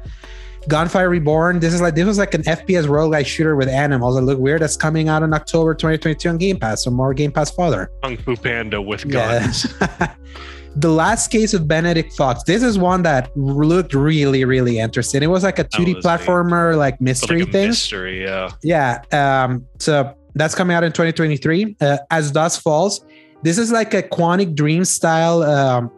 Gunfire 0.69 1.09
Reborn. 1.09 1.59
This 1.61 1.75
is 1.75 1.81
like 1.81 1.95
this 1.95 2.07
was 2.07 2.19
like 2.19 2.33
an 2.35 2.43
FPS 2.43 2.87
roguelike 2.87 3.27
shooter 3.27 3.55
with 3.57 3.69
animals 3.69 4.17
that 4.17 4.23
look 4.23 4.39
weird. 4.39 4.63
That's 4.63 4.77
coming 4.77 5.09
out 5.09 5.23
in 5.23 5.33
October 5.35 5.75
2022 5.75 6.29
on 6.29 6.39
Game 6.39 6.59
Pass. 6.59 6.85
So 6.85 6.91
more 6.91 7.13
Game 7.13 7.33
Pass 7.33 7.51
fodder. 7.51 7.91
Kung 8.03 8.17
Fu 8.17 8.35
Panda 8.37 8.81
with 8.81 9.05
Yeah. 9.05 9.53
the 10.77 10.91
last 10.91 11.29
case 11.29 11.55
of 11.55 11.67
Benedict 11.67 12.13
Fox. 12.15 12.43
This 12.45 12.63
is 12.63 12.79
one 12.79 13.03
that 13.03 13.37
looked 13.37 13.95
really, 13.95 14.45
really 14.45 14.79
interesting. 14.79 15.23
It 15.23 15.27
was 15.27 15.43
like 15.43 15.59
a 15.59 15.65
2D 15.65 15.79
was 15.79 15.87
neat. 15.87 16.05
platformer, 16.05 16.77
like 16.77 17.01
mystery 17.01 17.43
like 17.43 17.53
thing. 17.53 17.69
mystery, 17.69 18.23
yeah. 18.23 18.51
Yeah. 18.63 19.03
Um, 19.13 19.67
so 19.79 20.15
that's 20.35 20.55
coming 20.55 20.77
out 20.77 20.85
in 20.85 20.93
2023. 20.93 21.77
Uh, 21.81 21.99
As 22.11 22.31
Dusk 22.31 22.63
Falls. 22.63 23.05
This 23.43 23.59
is 23.59 23.73
like 23.73 23.95
a 23.95 24.03
Quantic 24.03 24.55
Dream 24.55 24.85
style 24.85 25.43
um, 25.43 25.91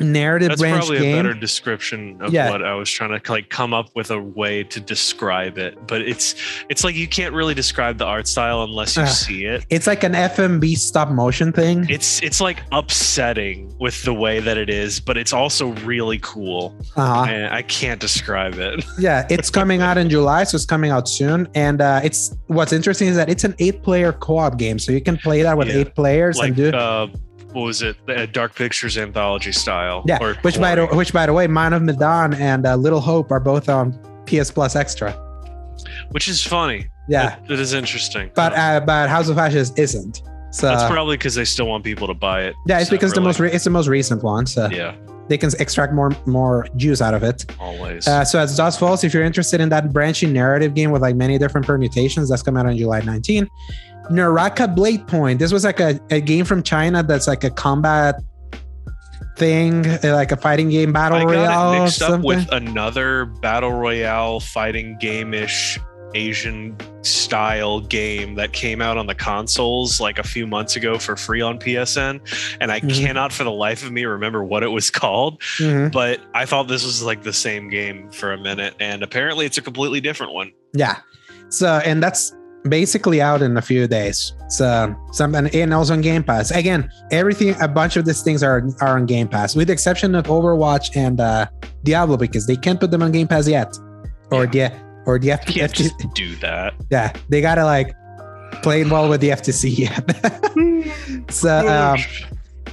narrative 0.00 0.48
That's 0.48 0.60
branch 0.60 0.86
probably 0.86 1.12
a 1.12 1.16
better 1.16 1.34
description 1.34 2.20
of 2.20 2.32
Yeah. 2.32 2.50
what 2.50 2.64
I 2.64 2.74
was 2.74 2.90
trying 2.90 3.18
to 3.18 3.30
like 3.32 3.48
come 3.50 3.72
up 3.74 3.88
with 3.94 4.10
a 4.10 4.20
way 4.20 4.64
to 4.64 4.80
describe 4.80 5.58
it. 5.58 5.76
But 5.86 6.02
it's 6.02 6.34
it's 6.68 6.84
like 6.84 6.94
you 6.94 7.06
can't 7.06 7.34
really 7.34 7.54
describe 7.54 7.98
the 7.98 8.04
art 8.06 8.26
style 8.26 8.62
unless 8.62 8.96
you 8.96 9.02
Uh, 9.02 9.06
see 9.06 9.44
it. 9.44 9.64
It's 9.70 9.86
like 9.86 10.02
an 10.04 10.12
FMV 10.14 10.76
stop 10.76 11.10
motion 11.10 11.52
thing. 11.52 11.86
It's 11.88 12.22
it's 12.22 12.40
like 12.40 12.62
upsetting 12.72 13.74
with 13.78 14.02
the 14.04 14.12
way 14.14 14.40
that 14.40 14.56
it 14.58 14.68
is, 14.70 15.00
but 15.00 15.16
it's 15.16 15.32
also 15.32 15.68
really 15.84 16.18
cool. 16.18 16.74
Uh-huh. 16.96 17.24
And 17.28 17.52
I 17.54 17.62
can't 17.62 18.00
describe 18.00 18.54
it. 18.58 18.84
Yeah, 18.98 19.26
it's 19.30 19.48
coming 19.48 19.80
out 19.80 19.96
in 19.96 20.10
July, 20.10 20.44
so 20.44 20.56
it's 20.56 20.66
coming 20.66 20.90
out 20.90 21.08
soon. 21.08 21.48
And 21.54 21.80
uh, 21.80 22.00
it's 22.04 22.36
what's 22.48 22.72
interesting 22.72 23.08
is 23.08 23.16
that 23.16 23.30
it's 23.30 23.44
an 23.44 23.54
eight-player 23.58 24.12
co-op 24.12 24.58
game, 24.58 24.78
so 24.78 24.92
you 24.92 25.00
can 25.00 25.16
play 25.16 25.40
that 25.42 25.56
with 25.56 25.68
Yeah. 25.68 25.76
eight 25.78 25.94
players 25.94 26.36
like 26.36 26.48
and 26.48 26.56
do. 26.56 26.70
uh, 26.70 27.06
what 27.52 27.62
was 27.62 27.82
it? 27.82 27.96
The 28.06 28.26
Dark 28.26 28.54
Pictures 28.54 28.96
anthology 28.98 29.52
style. 29.52 30.02
yeah, 30.06 30.18
or 30.20 30.34
which 30.42 30.58
by 30.60 30.74
the 30.74 30.86
which 30.86 31.12
by 31.12 31.26
the 31.26 31.32
way, 31.32 31.46
Man 31.46 31.72
of 31.72 31.82
Medan 31.82 32.34
and 32.34 32.66
uh, 32.66 32.76
Little 32.76 33.00
Hope 33.00 33.30
are 33.30 33.40
both 33.40 33.68
on 33.68 33.92
PS 34.26 34.50
Plus 34.50 34.76
Extra. 34.76 35.12
which 36.10 36.28
is 36.28 36.42
funny. 36.42 36.86
Yeah, 37.08 37.36
It- 37.44 37.52
it 37.52 37.60
is 37.60 37.72
interesting. 37.72 38.30
but 38.34 38.52
uh, 38.56 38.80
but 38.80 39.08
House 39.08 39.28
of 39.28 39.38
Ashes 39.38 39.72
isn't. 39.76 40.22
So 40.52 40.66
That's 40.66 40.90
probably 40.90 41.16
because 41.16 41.36
they 41.36 41.44
still 41.44 41.66
want 41.68 41.84
people 41.84 42.08
to 42.08 42.14
buy 42.14 42.42
it. 42.42 42.54
yeah, 42.66 42.80
it's 42.80 42.90
because 42.90 43.12
the 43.12 43.20
most 43.20 43.38
re- 43.38 43.52
it's 43.52 43.64
the 43.64 43.70
most 43.70 43.86
recent 43.86 44.22
one, 44.24 44.46
so 44.46 44.68
yeah, 44.68 44.96
they 45.28 45.38
can 45.38 45.50
extract 45.60 45.92
more 45.92 46.10
more 46.26 46.66
juice 46.76 47.00
out 47.00 47.14
of 47.14 47.22
it. 47.22 47.46
always. 47.60 48.06
Uh, 48.08 48.24
so 48.24 48.38
as 48.40 48.56
Dusk 48.56 48.80
Falls, 48.80 49.04
if 49.04 49.14
you're 49.14 49.22
interested 49.22 49.60
in 49.60 49.68
that 49.68 49.92
branching 49.92 50.32
narrative 50.32 50.74
game 50.74 50.90
with 50.90 51.02
like 51.02 51.14
many 51.14 51.38
different 51.38 51.66
permutations, 51.66 52.28
that's 52.28 52.42
coming 52.42 52.58
out 52.60 52.66
on 52.66 52.76
July 52.76 53.00
19. 53.00 53.48
Naraka 54.10 54.68
Blade 54.68 55.06
Point. 55.06 55.38
This 55.38 55.52
was 55.52 55.64
like 55.64 55.80
a, 55.80 55.98
a 56.10 56.20
game 56.20 56.44
from 56.44 56.62
China 56.62 57.02
that's 57.02 57.26
like 57.26 57.44
a 57.44 57.50
combat 57.50 58.16
thing, 59.36 59.84
like 60.02 60.32
a 60.32 60.36
fighting 60.36 60.68
game 60.68 60.92
battle 60.92 61.18
I 61.18 61.24
royale. 61.24 61.72
it 61.74 61.80
mixed 61.84 62.02
up 62.02 62.20
with 62.20 62.50
another 62.52 63.26
battle 63.26 63.72
royale 63.72 64.40
fighting 64.40 64.98
game-ish 65.00 65.78
Asian 66.14 66.76
style 67.02 67.80
game 67.80 68.34
that 68.34 68.52
came 68.52 68.82
out 68.82 68.96
on 68.98 69.06
the 69.06 69.14
consoles 69.14 70.00
like 70.00 70.18
a 70.18 70.24
few 70.24 70.44
months 70.46 70.74
ago 70.74 70.98
for 70.98 71.16
free 71.16 71.40
on 71.40 71.56
PSN, 71.58 72.20
and 72.60 72.72
I 72.72 72.80
Mhm. 72.80 72.94
cannot 73.06 73.32
for 73.32 73.44
the 73.44 73.52
life 73.52 73.84
of 73.86 73.92
me 73.92 74.04
remember 74.04 74.42
what 74.42 74.62
it 74.64 74.68
was 74.68 74.90
called. 75.00 75.40
Mhm. 75.58 75.92
But 75.92 76.20
I 76.34 76.44
thought 76.46 76.66
this 76.66 76.84
was 76.84 77.02
like 77.02 77.22
the 77.22 77.32
same 77.32 77.70
game 77.70 78.10
for 78.10 78.32
a 78.32 78.38
minute, 78.38 78.74
and 78.80 79.02
apparently 79.04 79.46
it's 79.46 79.56
a 79.56 79.62
completely 79.62 80.00
different 80.00 80.32
one. 80.32 80.50
Yeah. 80.74 80.96
So 81.48 81.80
and 81.84 82.02
that's 82.02 82.34
basically 82.68 83.22
out 83.22 83.42
in 83.42 83.56
a 83.56 83.62
few 83.62 83.86
days. 83.86 84.32
So 84.48 84.94
something 85.12 85.48
and 85.48 85.72
also 85.72 85.94
on 85.94 86.00
Game 86.00 86.22
Pass. 86.22 86.50
Again, 86.50 86.90
everything 87.10 87.54
a 87.60 87.68
bunch 87.68 87.96
of 87.96 88.04
these 88.04 88.22
things 88.22 88.42
are 88.42 88.62
are 88.80 88.96
on 88.96 89.06
Game 89.06 89.28
Pass, 89.28 89.54
with 89.54 89.68
the 89.68 89.72
exception 89.72 90.14
of 90.14 90.26
Overwatch 90.26 90.96
and 90.96 91.20
uh 91.20 91.46
Diablo, 91.84 92.16
because 92.16 92.46
they 92.46 92.56
can't 92.56 92.78
put 92.78 92.90
them 92.90 93.02
on 93.02 93.12
Game 93.12 93.28
Pass 93.28 93.48
yet. 93.48 93.76
Or 94.30 94.46
yeah, 94.52 94.78
or 95.06 95.18
the 95.18 95.32
F- 95.32 95.46
Can't 95.46 95.72
just 95.72 95.94
do 96.14 96.34
that. 96.36 96.74
yeah, 96.90 97.12
they 97.28 97.40
gotta 97.40 97.64
like 97.64 97.94
play 98.62 98.84
well 98.84 99.08
with 99.08 99.20
the 99.20 99.30
FTC 99.30 99.78
yet. 99.78 101.30
so 101.30 101.58
um 101.68 101.98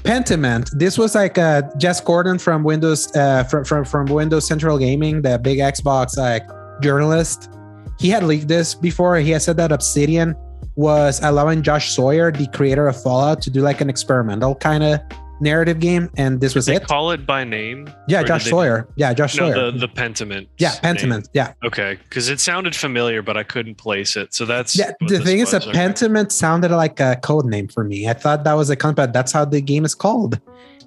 Pentiment. 0.03 0.69
This 0.72 0.97
was 0.97 1.15
like 1.15 1.38
uh 1.38 1.64
Jez 1.77 2.03
Corden 2.03 2.39
from 2.41 2.64
Windows 2.64 3.15
uh 3.15 3.43
from, 3.45 3.64
from 3.64 3.85
from 3.85 4.05
Windows 4.07 4.47
Central 4.47 4.77
Gaming, 4.77 5.22
the 5.22 5.39
big 5.39 5.59
Xbox 5.59 6.18
like 6.18 6.47
journalist. 6.81 7.51
He 7.99 8.10
had 8.10 8.24
leaked 8.24 8.48
this 8.48 8.76
before. 8.76 9.18
He 9.18 9.32
had 9.32 9.41
said 9.41 9.57
that 9.57 9.72
Obsidian 9.72 10.36
was 10.76 11.19
allowing 11.24 11.64
Josh 11.64 11.91
Sawyer, 11.91 12.32
the 12.32 12.48
creator 12.48 12.88
of 12.88 13.02
Fallout, 13.02 13.41
to 13.44 13.49
do 13.49 13.61
like 13.61 13.82
an 13.82 13.90
experimental 13.90 14.53
kind 14.56 14.84
of 14.84 14.99
narrative 15.40 15.80
game, 15.80 16.10
and 16.18 16.41
this 16.41 16.56
was 16.56 16.65
Did 16.65 16.72
they 16.72 16.76
it. 16.78 16.88
call 16.88 17.11
it 17.11 17.26
by 17.26 17.44
name? 17.44 17.88
yeah, 18.07 18.24
Josh 18.24 18.45
Sawyer. 18.45 18.88
Yeah, 18.95 19.14
Josh 19.14 19.36
No, 19.38 19.52
Sawyer. 19.52 19.72
the 19.72 19.80
the 19.80 19.88
Pentiment. 19.88 20.48
yeah, 20.57 20.74
name. 20.84 20.95
Pentiment. 20.95 21.30
Yeah, 21.34 21.53
Okay, 21.64 21.98
because 22.03 22.30
it 22.30 22.40
sounded 22.40 22.76
familiar, 22.76 23.22
but 23.22 23.38
I 23.38 23.44
couldn't 23.44 23.76
place 23.76 24.15
it. 24.15 24.34
So 24.34 24.45
that's 24.45 24.76
yeah. 24.78 24.91
The 25.07 25.19
thing 25.19 25.40
is, 25.40 25.53
a 25.53 25.57
was. 25.57 25.68
Okay. 25.68 25.78
Pentiment 25.78 26.32
sounded 26.32 26.72
like 26.72 26.99
a 26.99 27.18
code 27.24 27.45
name 27.45 27.68
for 27.68 27.84
me. 27.84 28.07
I 28.10 28.14
thought 28.14 28.44
that 28.45 28.53
was 28.53 28.69
a 28.69 28.76
company. 28.76 29.11
That's 29.11 29.32
how 29.32 29.45
the 29.45 29.61
game 29.61 29.86
is 29.86 29.94
called. 29.95 30.40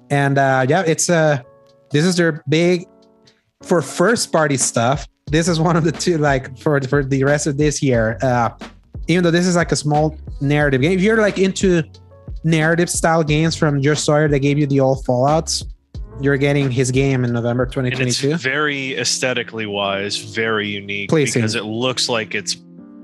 And 0.09 0.37
uh, 0.37 0.65
yeah, 0.67 0.83
it's 0.85 1.09
uh, 1.09 1.41
this 1.91 2.03
is 2.05 2.17
their 2.17 2.43
big 2.49 2.85
for 3.61 3.81
first 3.81 4.31
party 4.33 4.57
stuff. 4.57 5.07
This 5.31 5.47
is 5.47 5.61
one 5.61 5.77
of 5.77 5.85
the 5.85 5.93
two 5.93 6.17
like 6.17 6.57
for 6.57 6.79
for 6.81 7.03
the 7.05 7.23
rest 7.23 7.47
of 7.47 7.57
this 7.57 7.81
year. 7.81 8.17
Uh, 8.21 8.49
even 9.07 9.23
though 9.23 9.31
this 9.31 9.47
is 9.47 9.55
like 9.55 9.71
a 9.71 9.75
small 9.75 10.17
narrative 10.41 10.81
game, 10.81 10.91
if 10.91 11.01
you're 11.01 11.17
like 11.17 11.39
into 11.39 11.83
narrative 12.43 12.89
style 12.89 13.23
games 13.23 13.55
from 13.55 13.81
Josh 13.81 14.01
Sawyer 14.01 14.27
that 14.27 14.39
gave 14.39 14.57
you 14.57 14.67
the 14.67 14.81
old 14.81 15.05
Fallout's, 15.05 15.63
you're 16.19 16.37
getting 16.37 16.69
his 16.69 16.91
game 16.91 17.23
in 17.23 17.31
November 17.31 17.63
and 17.63 17.87
it's 17.87 18.19
2022. 18.19 18.37
very 18.37 18.97
aesthetically 18.97 19.65
wise, 19.65 20.17
very 20.17 20.67
unique 20.67 21.09
Pleasing. 21.09 21.41
because 21.41 21.55
it 21.55 21.63
looks 21.63 22.09
like 22.09 22.35
it's 22.35 22.57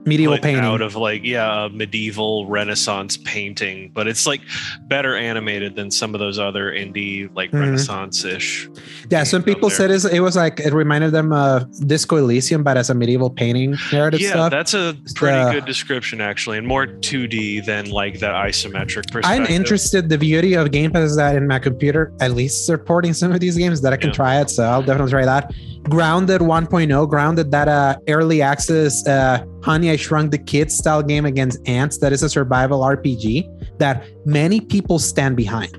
Medieval 0.07 0.37
painting. 0.37 0.63
out 0.63 0.81
of 0.81 0.95
like 0.95 1.23
yeah, 1.23 1.67
medieval 1.71 2.47
Renaissance 2.47 3.17
painting, 3.17 3.91
but 3.93 4.07
it's 4.07 4.25
like 4.25 4.41
better 4.87 5.15
animated 5.15 5.75
than 5.75 5.91
some 5.91 6.13
of 6.15 6.19
those 6.19 6.39
other 6.39 6.71
indie 6.71 7.29
like 7.35 7.51
Mhm. 7.51 7.59
Renaissance-ish. 7.61 8.69
Yeah, 9.09 9.23
some 9.23 9.43
people 9.43 9.69
said 9.69 9.91
it 9.91 10.19
was 10.21 10.35
like 10.35 10.59
it 10.59 10.73
reminded 10.73 11.11
them 11.11 11.31
of 11.33 11.65
Disco 11.87 12.15
Elysium, 12.17 12.63
but 12.63 12.77
as 12.77 12.89
a 12.89 12.93
medieval 12.95 13.29
painting 13.29 13.75
narrative 13.91 14.21
Yeah, 14.21 14.29
stuff. 14.31 14.51
that's 14.51 14.73
a 14.73 14.95
pretty 15.15 15.37
uh, 15.37 15.51
good 15.51 15.65
description 15.65 16.21
actually, 16.21 16.57
and 16.57 16.65
more 16.67 16.87
2D 16.87 17.65
than 17.65 17.89
like 17.89 18.19
that 18.19 18.33
isometric 18.33 19.11
perspective. 19.11 19.25
I'm 19.25 19.45
interested. 19.45 20.09
The 20.09 20.17
beauty 20.17 20.53
of 20.53 20.71
Game 20.71 20.91
Pass 20.91 21.11
is 21.11 21.15
that 21.17 21.35
in 21.35 21.47
my 21.47 21.59
computer, 21.59 22.13
at 22.21 22.31
least 22.31 22.65
supporting 22.65 23.13
some 23.13 23.31
of 23.31 23.39
these 23.39 23.57
games 23.57 23.81
that 23.81 23.93
I 23.93 23.97
can 23.97 24.09
Yeah. 24.09 24.13
try 24.15 24.41
it. 24.41 24.49
So 24.49 24.63
I'll 24.63 24.81
definitely 24.83 25.11
try 25.11 25.25
that. 25.25 25.51
Grounded 25.89 26.41
1.0, 26.41 27.09
Grounded, 27.09 27.51
that 27.51 27.67
uh, 27.67 27.97
early 28.07 28.41
access 28.41 29.05
uh, 29.07 29.45
Honey 29.63 29.91
I 29.91 29.95
Shrunk 29.95 30.31
the 30.31 30.37
Kids 30.37 30.75
style 30.77 31.01
game 31.01 31.25
against 31.25 31.59
ants. 31.67 31.97
That 31.99 32.13
is 32.13 32.23
a 32.23 32.29
survival 32.29 32.81
RPG 32.81 33.79
that 33.79 34.05
many 34.25 34.59
people 34.61 34.99
stand 34.99 35.37
behind. 35.37 35.77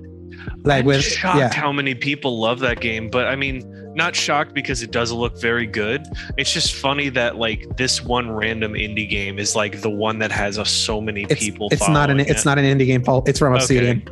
Like 0.64 0.80
I'm 0.80 0.86
with 0.86 1.02
shocked 1.02 1.38
yeah, 1.38 1.52
how 1.52 1.72
many 1.72 1.94
people 1.94 2.40
love 2.40 2.60
that 2.60 2.80
game, 2.80 3.10
but 3.10 3.26
I 3.26 3.36
mean, 3.36 3.62
not 3.94 4.14
shocked 4.14 4.54
because 4.54 4.82
it 4.82 4.90
does 4.90 5.12
look 5.12 5.38
very 5.40 5.66
good. 5.66 6.04
It's 6.36 6.52
just 6.52 6.74
funny 6.74 7.08
that 7.10 7.36
like 7.36 7.76
this 7.76 8.02
one 8.02 8.30
random 8.30 8.72
indie 8.72 9.08
game 9.08 9.38
is 9.38 9.54
like 9.54 9.80
the 9.80 9.90
one 9.90 10.18
that 10.20 10.30
has 10.32 10.58
uh, 10.58 10.64
so 10.64 11.00
many 11.00 11.24
it's 11.24 11.40
people. 11.40 11.68
it's 11.70 11.88
not 11.88 12.08
an 12.08 12.16
following 12.16 12.30
it's 12.30 12.44
not 12.44 12.58
an 12.58 12.64
indie 12.64 12.86
game. 12.86 13.02
Paul. 13.02 13.24
It's 13.26 13.38
from 13.38 13.54
Okay. 13.54 14.02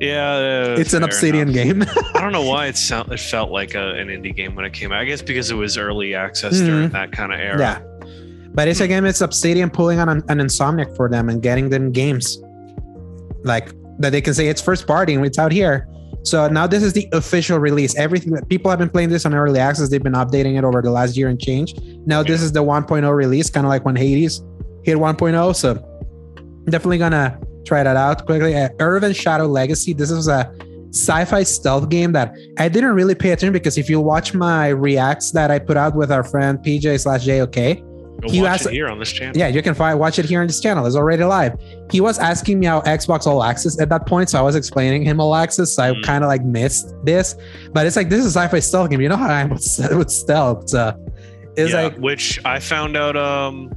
Yeah, 0.00 0.74
It's 0.76 0.92
an 0.92 1.02
Obsidian 1.02 1.48
enough. 1.48 1.54
game. 1.54 1.82
I 2.14 2.20
don't 2.20 2.32
know 2.32 2.42
why 2.42 2.66
it 2.70 2.76
sound 2.76 3.10
it 3.12 3.20
felt 3.20 3.50
like 3.50 3.74
a, 3.74 3.94
an 3.94 4.08
indie 4.08 4.34
game 4.34 4.54
when 4.54 4.64
it 4.64 4.72
came 4.72 4.92
out. 4.92 5.00
I 5.00 5.04
guess 5.04 5.22
because 5.22 5.50
it 5.50 5.54
was 5.54 5.78
early 5.78 6.14
access 6.14 6.60
Mhm. 6.60 6.66
during 6.66 6.88
that 6.90 7.12
kind 7.12 7.32
of 7.32 7.40
era. 7.40 7.58
Yeah. 7.58 7.80
But 8.54 8.68
it's 8.68 8.80
a 8.80 8.88
game. 8.88 9.04
it's 9.06 9.20
Obsidian 9.20 9.70
pulling 9.70 9.98
on 9.98 10.08
an, 10.08 10.22
an 10.28 10.38
Insomniac 10.38 10.96
for 10.96 11.08
them 11.08 11.28
and 11.28 11.42
getting 11.42 11.68
them 11.70 11.92
games 11.92 12.38
like 13.44 13.70
that 13.98 14.10
they 14.10 14.20
can 14.20 14.34
say 14.34 14.48
it's 14.48 14.60
first 14.60 14.86
party 14.86 15.14
and 15.14 15.24
it's 15.24 15.38
out 15.38 15.52
here. 15.52 15.88
So 16.24 16.48
now 16.48 16.66
this 16.66 16.82
is 16.82 16.92
the 16.92 17.08
official 17.12 17.58
release. 17.58 17.94
Everything 17.96 18.32
that 18.34 18.48
people 18.48 18.68
have 18.70 18.78
been 18.80 18.90
playing 18.90 19.10
this 19.10 19.24
on 19.24 19.34
early 19.34 19.60
access, 19.60 19.88
they've 19.90 20.02
been 20.02 20.14
updating 20.14 20.58
it 20.58 20.64
over 20.64 20.82
the 20.82 20.90
last 20.90 21.16
year 21.16 21.28
and 21.28 21.40
change. 21.40 21.74
Now 22.04 22.22
this 22.22 22.42
is 22.42 22.50
the 22.52 22.62
1.0 22.62 23.14
release, 23.14 23.48
kind 23.48 23.64
of 23.64 23.68
like 23.70 23.84
when 23.84 23.94
Hades 23.96 24.42
hit 24.82 24.96
1.0. 24.98 25.54
So 25.54 25.74
definitely 26.64 26.98
gonna 26.98 27.38
try 27.66 27.82
that 27.82 27.96
out 27.96 28.24
quickly. 28.26 28.54
Uh, 28.54 28.68
Ereban 28.78 29.14
Shadow 29.14 29.46
Legacy. 29.46 29.92
This 29.92 30.10
is 30.10 30.28
a 30.28 30.50
sci-fi 30.90 31.42
stealth 31.42 31.88
game 31.90 32.12
that 32.12 32.34
I 32.58 32.68
didn't 32.68 32.94
really 32.94 33.14
pay 33.14 33.30
attention 33.32 33.52
because 33.52 33.76
if 33.76 33.90
you 33.90 34.00
watch 34.00 34.32
my 34.34 34.68
reacts 34.68 35.32
that 35.32 35.50
I 35.50 35.58
put 35.58 35.76
out 35.76 35.94
with 35.94 36.10
our 36.10 36.24
friend 36.24 36.58
PJ 36.58 37.00
slash 37.00 37.24
JOK, 37.26 37.82
Go 38.22 38.30
He 38.30 38.40
watch 38.40 38.50
asked- 38.52 38.66
it 38.68 38.72
here 38.72 38.88
on 38.88 38.98
this 38.98 39.12
channel. 39.12 39.36
yeah, 39.36 39.48
you 39.48 39.60
can 39.60 39.74
find 39.74 39.98
watch 40.00 40.18
it 40.18 40.24
here 40.24 40.40
on 40.40 40.46
this 40.46 40.58
channel. 40.58 40.86
It's 40.86 40.96
already 40.96 41.22
live. 41.22 41.52
He 41.90 42.00
was 42.00 42.18
asking 42.18 42.58
me 42.60 42.64
how 42.64 42.80
Xbox 42.80 43.26
All 43.26 43.42
Access 43.44 43.78
at 43.78 43.90
that 43.90 44.06
point, 44.06 44.30
so 44.30 44.38
I 44.38 44.40
was 44.40 44.56
explaining 44.56 45.04
him 45.04 45.20
All 45.20 45.34
Access. 45.34 45.74
So 45.74 45.82
I 45.82 45.90
Mm. 45.90 46.02
kind 46.02 46.24
of 46.24 46.28
like 46.28 46.42
missed 46.42 46.94
this, 47.04 47.34
but 47.74 47.86
it's 47.86 47.94
like 47.94 48.08
this 48.08 48.20
is 48.20 48.34
a 48.34 48.38
sci-fi 48.40 48.60
stealth 48.60 48.88
game. 48.88 49.02
You 49.02 49.10
know 49.10 49.16
how 49.18 49.28
I 49.28 49.42
am 49.42 49.50
with, 49.50 49.88
with 49.98 50.08
stealth. 50.10 50.70
So 50.70 50.94
it's 51.58 51.72
Yeah, 51.74 51.82
like 51.82 51.96
which 51.98 52.40
I 52.46 52.58
found 52.58 52.96
out. 52.96 53.18
Um, 53.18 53.70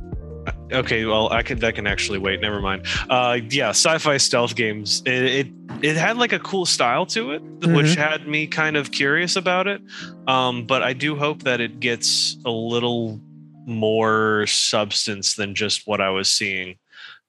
okay, 0.71 1.05
well, 1.05 1.31
I 1.31 1.41
can 1.43 1.59
that 1.59 1.75
can 1.75 1.87
actually 1.87 2.17
wait. 2.19 2.41
Never 2.41 2.61
mind. 2.61 2.85
Uh, 3.09 3.39
yeah, 3.49 3.69
sci-fi 3.69 4.17
stealth 4.17 4.55
games. 4.55 5.01
It 5.05 5.13
it, 5.23 5.47
it 5.81 5.95
had 5.97 6.17
like 6.17 6.33
a 6.33 6.39
cool 6.39 6.65
style 6.65 7.05
to 7.07 7.31
it, 7.31 7.41
which 7.41 7.87
Mhm. 7.87 7.95
had 7.95 8.27
me 8.27 8.47
kind 8.47 8.75
of 8.77 8.91
curious 8.91 9.35
about 9.35 9.67
it. 9.67 9.81
Um, 10.27 10.65
but 10.65 10.83
I 10.83 10.93
do 10.93 11.15
hope 11.15 11.43
that 11.43 11.59
it 11.61 11.79
gets 11.79 12.37
a 12.45 12.51
little 12.51 13.19
more 13.65 14.45
substance 14.47 15.35
than 15.35 15.53
just 15.55 15.87
what 15.87 16.01
I 16.01 16.09
was 16.09 16.29
seeing. 16.29 16.75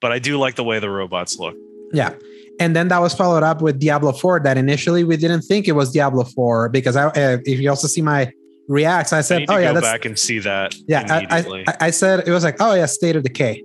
But 0.00 0.12
I 0.12 0.18
do 0.18 0.38
like 0.38 0.54
the 0.56 0.64
way 0.64 0.78
the 0.78 0.90
robots 0.90 1.38
look. 1.38 1.56
yeah. 1.92 2.14
And 2.58 2.76
then 2.76 2.88
that 2.88 3.00
was 3.00 3.14
followed 3.14 3.42
up 3.42 3.62
with 3.62 3.78
Diablo 3.80 4.12
4. 4.12 4.40
That 4.40 4.58
initially 4.58 5.02
we 5.02 5.16
didn't 5.16 5.42
think 5.42 5.66
it 5.66 5.72
was 5.72 5.92
Diablo 5.92 6.24
4 6.24 6.68
because 6.68 6.94
I, 6.94 7.06
uh, 7.06 7.38
if 7.46 7.58
you 7.58 7.70
also 7.70 7.86
see 7.88 8.02
my 8.02 8.30
reacts, 8.70 9.12
I 9.12 9.18
I 9.18 9.20
said, 9.20 9.46
to 9.46 9.52
"Oh 9.54 9.58
yeah, 9.58 9.68
go 9.68 9.74
that's 9.74 9.86
back 9.86 10.04
and 10.06 10.18
see 10.18 10.38
that. 10.38 10.74
yeah." 10.88 11.04
I, 11.08 11.18
immediately. 11.40 11.64
I, 11.68 11.76
I 11.86 11.90
said 11.90 12.26
it 12.26 12.30
was 12.30 12.44
like, 12.44 12.56
"Oh 12.60 12.72
yeah, 12.74 12.86
State 12.86 13.16
of 13.16 13.22
Decay." 13.24 13.62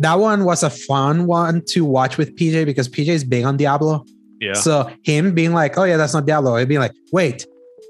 That 0.00 0.14
one 0.18 0.44
was 0.44 0.62
a 0.62 0.70
fun 0.70 1.26
one 1.26 1.62
to 1.68 1.84
watch 1.84 2.18
with 2.18 2.36
PJ 2.36 2.66
because 2.66 2.88
PJ 2.88 3.08
is 3.08 3.24
big 3.24 3.44
on 3.44 3.56
Diablo. 3.56 4.04
yeah. 4.40 4.52
So 4.52 4.90
him 5.04 5.34
being 5.34 5.52
like, 5.54 5.78
"Oh 5.78 5.84
yeah, 5.84 5.96
that's 5.96 6.12
not 6.12 6.26
Diablo," 6.26 6.56
he'd 6.56 6.68
be 6.68 6.78
like, 6.78 6.92
"Wait, 7.12 7.46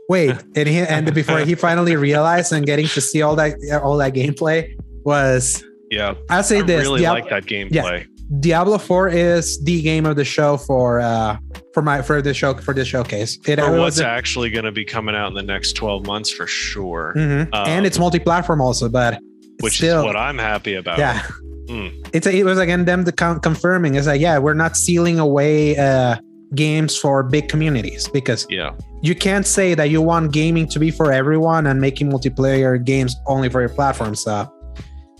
wait," 0.08 0.30
and 0.56 0.68
he 0.68 0.78
and 0.78 1.12
before 1.14 1.40
he 1.40 1.54
finally 1.54 1.96
realized 1.96 2.52
and 2.52 2.64
getting 2.64 2.86
to 2.88 3.00
see 3.00 3.22
all 3.22 3.34
that 3.36 3.54
all 3.82 3.96
that 3.96 4.14
gameplay 4.14 4.74
was, 5.04 5.64
yeah. 5.90 6.14
I'll 6.30 6.42
say 6.42 6.60
this 6.62 6.62
I 6.62 6.66
this: 6.66 6.82
really 6.82 7.02
like 7.02 7.28
that 7.30 7.44
gameplay. 7.44 8.06
Diablo 8.40 8.76
Four 8.76 9.08
is 9.08 9.58
the 9.64 9.80
game 9.80 10.04
of 10.04 10.16
the 10.16 10.24
show 10.24 10.58
for 10.58 11.00
uh 11.00 11.38
for 11.78 11.82
my 11.82 12.02
for 12.02 12.20
the 12.20 12.34
show 12.34 12.54
for 12.54 12.74
this 12.74 12.88
showcase. 12.88 13.38
It, 13.46 13.56
For 13.60 13.70
what's 13.70 13.96
was 13.96 14.00
actually 14.00 14.50
going 14.50 14.64
to 14.64 14.72
be 14.72 14.84
coming 14.84 15.14
out 15.14 15.28
in 15.28 15.34
the 15.34 15.42
next 15.44 15.74
12 15.74 16.06
months 16.06 16.28
for 16.30 16.46
sure. 16.48 17.14
Mhm. 17.16 17.42
Um, 17.54 17.68
and 17.68 17.86
it's 17.86 17.98
multi-platform 18.00 18.60
also, 18.60 18.88
but 18.88 19.20
which 19.60 19.74
still, 19.76 20.00
is 20.00 20.04
what 20.04 20.16
I'm 20.16 20.38
happy 20.38 20.74
about. 20.74 20.98
yeah. 20.98 21.22
Mm. 21.66 21.92
It's 22.14 22.26
it 22.26 22.44
was 22.44 22.58
again 22.58 22.84
them 22.86 23.04
to 23.04 23.12
con- 23.12 23.38
confirming. 23.40 23.94
It's 23.94 24.06
like 24.08 24.20
yeah, 24.20 24.38
we're 24.38 24.54
not 24.54 24.76
sealing 24.76 25.18
away 25.20 25.76
uh 25.76 26.16
games 26.54 26.96
for 26.96 27.22
big 27.22 27.48
communities 27.48 28.08
because 28.08 28.46
Yeah. 28.50 28.70
you 29.02 29.14
can't 29.14 29.46
say 29.46 29.74
that 29.74 29.90
you 29.90 30.00
want 30.02 30.32
gaming 30.32 30.66
to 30.68 30.78
be 30.80 30.90
for 30.90 31.12
everyone 31.12 31.66
and 31.66 31.78
making 31.80 32.10
multiplayer 32.10 32.82
games 32.82 33.14
only 33.26 33.50
for 33.50 33.60
your 33.60 33.68
platform. 33.68 34.14
So, 34.14 34.50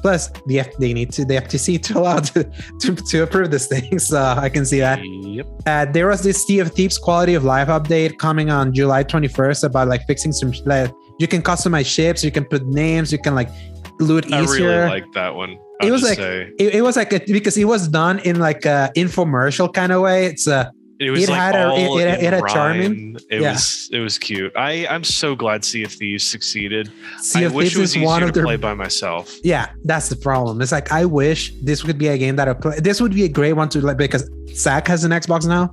plus 0.01 0.31
the 0.47 0.61
F- 0.61 0.77
they 0.79 0.93
need 0.93 1.12
to 1.12 1.25
the 1.25 1.35
FTC 1.35 1.83
to 1.87 1.99
allow 1.99 2.19
to, 2.20 2.45
to 2.81 2.95
to 2.95 3.23
approve 3.23 3.51
this 3.51 3.66
thing. 3.66 3.99
So 4.09 4.20
I 4.20 4.49
can 4.49 4.65
see 4.65 4.81
that. 4.81 5.01
Yep. 5.05 5.47
Uh, 5.66 5.85
there 5.87 6.07
was 6.07 6.23
this 6.23 6.45
Sea 6.47 6.61
of 6.61 6.73
Thieves 6.73 6.99
quality 6.99 7.35
of 7.35 7.45
life 7.45 7.69
update 7.69 8.19
coming 8.19 8.51
on 8.51 8.73
July 8.73 9.05
21st 9.05 9.65
about 9.65 9.89
like 9.89 10.07
fixing 10.07 10.33
some 10.33 10.53
like 10.65 10.93
you 11.19 11.27
can 11.27 11.43
customize 11.43 11.87
ships, 11.87 12.23
you 12.25 12.31
can 12.31 12.45
put 12.45 12.66
names, 12.66 13.12
you 13.12 13.19
can 13.19 13.35
like 13.35 13.51
loot 13.99 14.27
easier. 14.27 14.39
I 14.39 14.77
really 14.77 14.89
like 14.89 15.12
that 15.15 15.35
one. 15.35 15.51
It 15.81 15.87
I'll 15.87 15.93
was 15.93 16.03
like- 16.03 16.19
it, 16.19 16.75
it 16.75 16.83
was 16.83 16.97
like 16.97 17.12
a, 17.12 17.19
because 17.33 17.57
it 17.57 17.65
was 17.65 17.89
done 17.89 18.19
in 18.20 18.39
like 18.39 18.65
a 18.65 18.91
infomercial 18.97 19.73
kind 19.73 19.93
of 19.93 20.03
way. 20.03 20.27
It's 20.27 20.47
uh 20.49 20.70
it 21.01 21.11
was 21.11 21.25
it 21.25 21.29
like 21.31 21.39
had 21.41 21.55
a- 21.55 21.69
all 21.69 21.99
it- 21.99 22.03
it- 22.09 22.23
it 22.25 22.33
had 22.33 22.47
charming. 22.49 23.16
It 23.31 23.41
Yeah. 23.41 23.53
was 23.53 23.89
it 23.93 24.01
was 24.01 24.19
cute. 24.19 24.53
I 24.57 24.87
I'm 24.89 25.05
so 25.05 25.35
glad 25.37 25.65
Sea 25.65 25.85
of 25.85 25.93
Thieves 25.93 26.25
succeeded. 26.25 26.91
Sea 27.20 27.45
I 27.45 27.49
wish 27.49 27.69
Thieves 27.75 27.77
it 27.77 27.81
was 27.81 27.97
is 27.97 28.03
one 28.03 28.20
to 28.23 28.29
of 28.29 28.35
their 28.35 28.45
play 28.45 28.57
by 28.57 28.75
myself. 28.75 29.35
Yeah, 29.45 29.66
that's 29.85 30.09
the 30.09 30.16
problem. 30.16 30.61
It's 30.61 30.73
like 30.73 30.91
I 30.93 31.05
wish 31.05 31.53
this 31.62 31.85
would 31.85 31.99
be 31.99 32.09
a 32.09 32.19
game 32.19 32.37
that 32.37 32.49
I 32.49 32.53
play. 32.55 32.81
This 32.81 33.01
would 33.01 33.12
be 33.15 33.25
a 33.25 33.29
great 33.29 33.53
one 33.55 33.69
to 33.70 33.81
like 33.81 33.97
because 33.97 34.29
Zach 34.55 34.87
has 34.89 35.05
an 35.05 35.11
Xbox 35.12 35.47
now. 35.47 35.70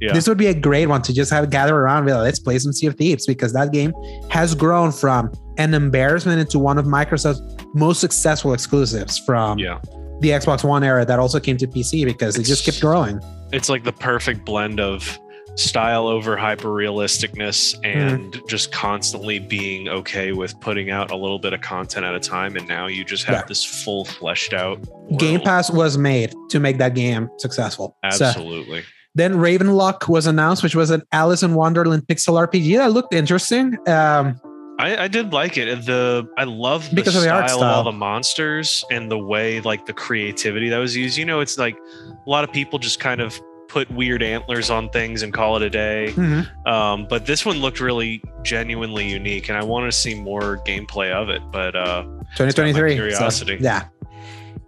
Yeah. 0.00 0.12
This 0.14 0.26
would 0.26 0.38
be 0.38 0.48
a 0.48 0.54
great 0.54 0.86
one 0.88 1.00
to 1.02 1.12
just 1.12 1.30
have 1.30 1.48
gather 1.50 1.76
around. 1.76 1.98
and 1.98 2.06
be 2.06 2.12
like, 2.12 2.22
let's 2.24 2.40
play 2.40 2.58
some 2.58 2.72
Sea 2.72 2.86
of 2.88 2.96
Thieves 2.96 3.24
because 3.24 3.52
that 3.52 3.70
game 3.72 3.92
has 4.30 4.52
grown 4.54 4.90
from 4.90 5.30
an 5.58 5.74
embarrassment 5.74 6.40
into 6.40 6.58
one 6.58 6.76
of 6.76 6.86
Microsoft's 6.86 7.40
most 7.74 8.00
successful 8.00 8.52
exclusives 8.52 9.18
from 9.20 9.60
Yeah. 9.60 9.78
the 10.20 10.30
Xbox 10.30 10.64
One 10.64 10.82
era 10.82 11.04
that 11.04 11.20
also 11.20 11.38
came 11.38 11.56
to 11.58 11.68
PC 11.68 12.04
because 12.04 12.36
it 12.36 12.42
just 12.44 12.64
kept 12.64 12.80
growing. 12.80 13.20
It's 13.52 13.68
like 13.68 13.84
the 13.84 13.92
perfect 13.92 14.44
blend 14.44 14.80
of 14.80 15.18
style 15.56 16.06
over 16.06 16.36
hyper 16.36 16.68
realisticness 16.68 17.78
and 17.84 18.40
just 18.48 18.72
constantly 18.72 19.38
being 19.38 19.86
okay 19.88 20.32
with 20.32 20.58
putting 20.60 20.90
out 20.90 21.10
a 21.10 21.16
little 21.16 21.38
bit 21.38 21.52
of 21.52 21.60
content 21.60 22.06
at 22.06 22.14
a 22.14 22.20
time 22.20 22.56
and 22.56 22.66
now 22.66 22.86
you 22.86 23.04
just 23.04 23.24
have 23.24 23.36
Yeah. 23.36 23.44
this 23.46 23.62
full 23.84 24.06
fleshed 24.06 24.54
out 24.54 24.78
world. 24.86 25.18
Game 25.20 25.40
Pass 25.40 25.70
was 25.70 25.98
made 25.98 26.32
to 26.48 26.58
make 26.58 26.78
that 26.78 26.94
game 26.94 27.28
successful. 27.38 27.96
So 28.12 28.24
absolutely 28.24 28.82
then 29.14 29.34
Ravenlock 29.34 30.08
was 30.08 30.26
announced, 30.26 30.62
which 30.62 30.74
was 30.74 30.90
an 30.90 31.02
Alice 31.12 31.42
in 31.42 31.52
Wonderland 31.54 32.04
pixel 32.06 32.34
RPG 32.48 32.78
that 32.78 32.92
looked 32.92 33.12
interesting. 33.12 33.76
Um, 33.86 34.40
I, 34.82 35.04
I 35.04 35.08
did 35.08 35.32
like 35.32 35.56
it. 35.56 35.86
The 35.86 36.28
I 36.36 36.44
love 36.44 36.90
the 36.90 36.96
Because 36.96 37.14
of 37.14 37.22
the 37.22 37.28
style 37.28 37.42
art 37.42 37.50
of 37.52 37.62
all 37.62 37.84
the 37.84 37.92
monsters 37.92 38.84
and 38.90 39.08
the 39.10 39.18
way 39.18 39.60
like 39.60 39.86
the 39.86 39.92
creativity 39.92 40.68
that 40.70 40.78
was 40.78 40.96
used. 40.96 41.16
You 41.16 41.24
know, 41.24 41.38
it's 41.40 41.56
like 41.56 41.76
a 41.76 42.28
lot 42.28 42.42
of 42.42 42.52
people 42.52 42.80
just 42.80 42.98
kind 42.98 43.20
of 43.20 43.40
put 43.68 43.90
weird 43.92 44.22
antlers 44.22 44.70
on 44.70 44.88
things 44.90 45.22
and 45.22 45.32
call 45.32 45.56
it 45.56 45.62
a 45.62 45.70
day. 45.70 46.12
mhm. 46.14 46.66
Um, 46.66 47.06
but 47.08 47.26
this 47.26 47.46
one 47.46 47.58
looked 47.58 47.80
really 47.80 48.22
genuinely 48.42 49.08
unique, 49.08 49.48
and 49.48 49.56
I 49.56 49.64
want 49.64 49.90
to 49.90 49.96
see 49.96 50.14
more 50.14 50.58
gameplay 50.66 51.12
of 51.12 51.28
it. 51.30 51.42
But 51.52 51.76
uh, 51.76 52.02
2023. 52.36 52.72
So, 52.74 52.94
curiosity. 52.94 53.58
yeah. 53.60 53.84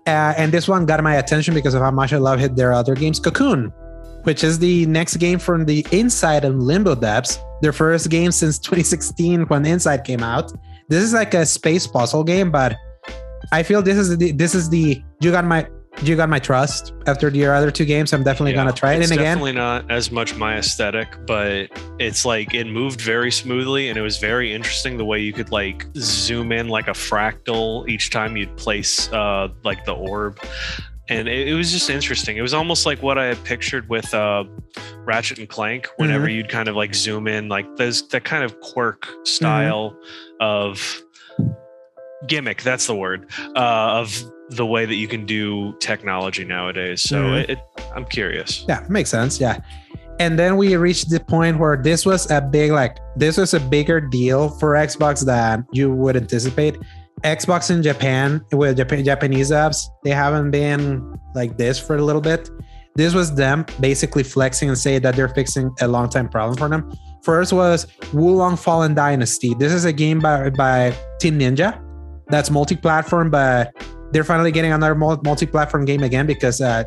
Uh, 0.06 0.34
and 0.36 0.52
this 0.52 0.68
one 0.68 0.86
got 0.86 1.02
my 1.02 1.16
attention 1.16 1.54
because 1.54 1.74
of 1.74 1.82
how 1.82 1.90
much 1.90 2.12
I 2.12 2.18
love 2.18 2.38
hit 2.38 2.56
their 2.56 2.72
other 2.72 2.94
games. 2.94 3.18
Cocoon, 3.18 3.72
which 4.22 4.44
is 4.44 4.58
the 4.58 4.86
next 4.86 5.16
game 5.16 5.38
from 5.38 5.64
the 5.64 5.84
Inside 5.90 6.44
and 6.44 6.62
Limbo 6.62 6.94
Depths, 6.94 7.38
their 7.64 7.72
first 7.72 8.10
game 8.10 8.30
since 8.30 8.58
2016 8.58 9.46
when 9.46 9.64
Inside 9.64 10.04
came 10.04 10.22
out. 10.22 10.52
This 10.88 11.02
is 11.02 11.14
like 11.14 11.32
a 11.32 11.46
space 11.46 11.86
puzzle 11.86 12.22
game, 12.22 12.50
but 12.50 12.76
I 13.52 13.62
feel 13.62 13.80
this 13.82 13.96
is 13.96 14.16
the 14.18 14.32
this 14.32 14.54
is 14.54 14.68
the 14.68 15.02
you 15.20 15.30
got 15.30 15.46
my 15.46 15.66
you 16.02 16.14
got 16.14 16.28
my 16.28 16.38
trust 16.38 16.92
after 17.06 17.28
your 17.30 17.54
other 17.54 17.70
two 17.70 17.86
games. 17.86 18.12
I'm 18.12 18.22
definitely 18.22 18.50
yeah, 18.50 18.64
gonna 18.64 18.72
try 18.72 18.92
it. 18.92 19.02
And 19.02 19.12
again, 19.12 19.24
definitely 19.38 19.52
not 19.52 19.90
as 19.90 20.10
much 20.10 20.36
my 20.36 20.58
aesthetic, 20.58 21.08
but 21.26 21.70
it's 21.98 22.26
like 22.26 22.52
it 22.52 22.66
moved 22.66 23.00
very 23.00 23.32
smoothly, 23.32 23.88
and 23.88 23.96
it 23.96 24.02
was 24.02 24.18
very 24.18 24.52
interesting 24.52 24.98
the 24.98 25.04
way 25.06 25.20
you 25.20 25.32
could 25.32 25.50
like 25.50 25.86
zoom 25.96 26.52
in 26.52 26.68
like 26.68 26.88
a 26.88 26.96
fractal 27.08 27.88
each 27.88 28.10
time 28.10 28.36
you'd 28.36 28.54
place 28.58 29.10
uh, 29.12 29.48
like 29.62 29.86
the 29.86 29.94
orb. 29.94 30.38
And 31.08 31.28
it, 31.28 31.48
it 31.48 31.54
was 31.54 31.70
just 31.70 31.90
interesting. 31.90 32.36
It 32.38 32.42
was 32.42 32.54
almost 32.54 32.86
like 32.86 33.02
what 33.02 33.18
I 33.18 33.26
had 33.26 33.42
pictured 33.44 33.88
with 33.90 34.12
uh, 34.14 34.44
Ratchet 35.04 35.38
and 35.38 35.48
Clank. 35.48 35.86
Whenever 35.98 36.24
Mm-hmm. 36.26 36.36
you'd 36.36 36.48
kind 36.48 36.68
of 36.68 36.76
like 36.76 36.94
zoom 36.94 37.26
in, 37.28 37.48
like 37.48 37.66
there's 37.76 38.02
that 38.08 38.24
kind 38.24 38.42
of 38.42 38.58
quirk 38.60 39.06
style 39.24 39.96
of 40.40 41.02
gimmick. 42.26 42.62
That's 42.62 42.86
the 42.86 42.94
word 42.96 43.30
uh, 43.54 44.00
of 44.00 44.14
the 44.50 44.64
way 44.64 44.86
that 44.86 44.94
you 44.94 45.08
can 45.08 45.26
do 45.26 45.74
technology 45.80 46.44
nowadays. 46.44 47.02
So 47.02 47.16
Mhm. 47.22 47.40
it, 47.42 47.50
it, 47.50 47.58
I'm 47.94 48.04
curious. 48.06 48.64
Yeah, 48.68 48.84
makes 48.88 49.10
sense. 49.10 49.40
Yeah. 49.40 49.58
And 50.20 50.38
then 50.38 50.56
we 50.56 50.76
reached 50.76 51.10
the 51.10 51.18
point 51.20 51.58
where 51.58 51.76
this 51.76 52.06
was 52.06 52.30
a 52.30 52.40
big, 52.40 52.70
like, 52.70 52.96
this 53.16 53.36
was 53.36 53.52
a 53.52 53.58
bigger 53.60 54.00
deal 54.00 54.48
for 54.48 54.74
Xbox 54.74 55.24
than 55.24 55.66
you 55.72 55.92
would 55.92 56.16
anticipate. 56.16 56.76
Xbox 57.22 57.70
in 57.70 57.82
Japan 57.82 58.44
with 58.52 58.76
Japan, 58.76 59.04
Japanese 59.04 59.50
apps, 59.50 59.84
they 60.02 60.10
haven't 60.10 60.50
been 60.50 61.18
like 61.34 61.56
this 61.56 61.78
for 61.78 61.96
a 61.96 62.02
little 62.02 62.20
bit. 62.20 62.50
This 62.96 63.14
was 63.14 63.34
them 63.34 63.66
basically 63.80 64.22
flexing 64.22 64.68
and 64.68 64.78
saying 64.78 65.02
that 65.02 65.16
they're 65.16 65.28
fixing 65.28 65.74
a 65.80 65.88
long 65.88 66.08
time 66.08 66.28
problem 66.28 66.56
for 66.56 66.68
them. 66.68 66.92
First 67.22 67.52
was 67.52 67.86
Wo 68.12 68.26
Long 68.26 68.56
Fallen 68.56 68.94
Dynasty. 68.94 69.54
This 69.54 69.72
is 69.72 69.84
a 69.84 69.92
game 69.92 70.20
by, 70.20 70.50
by 70.50 70.94
Team 71.18 71.38
Ninja 71.38 71.80
that's 72.28 72.50
multi-platform, 72.50 73.30
but 73.30 73.72
they're 74.12 74.24
finally 74.24 74.52
getting 74.52 74.72
another 74.72 74.94
multi-platform 74.94 75.84
game 75.84 76.02
again 76.02 76.26
because 76.26 76.60
uh, 76.60 76.84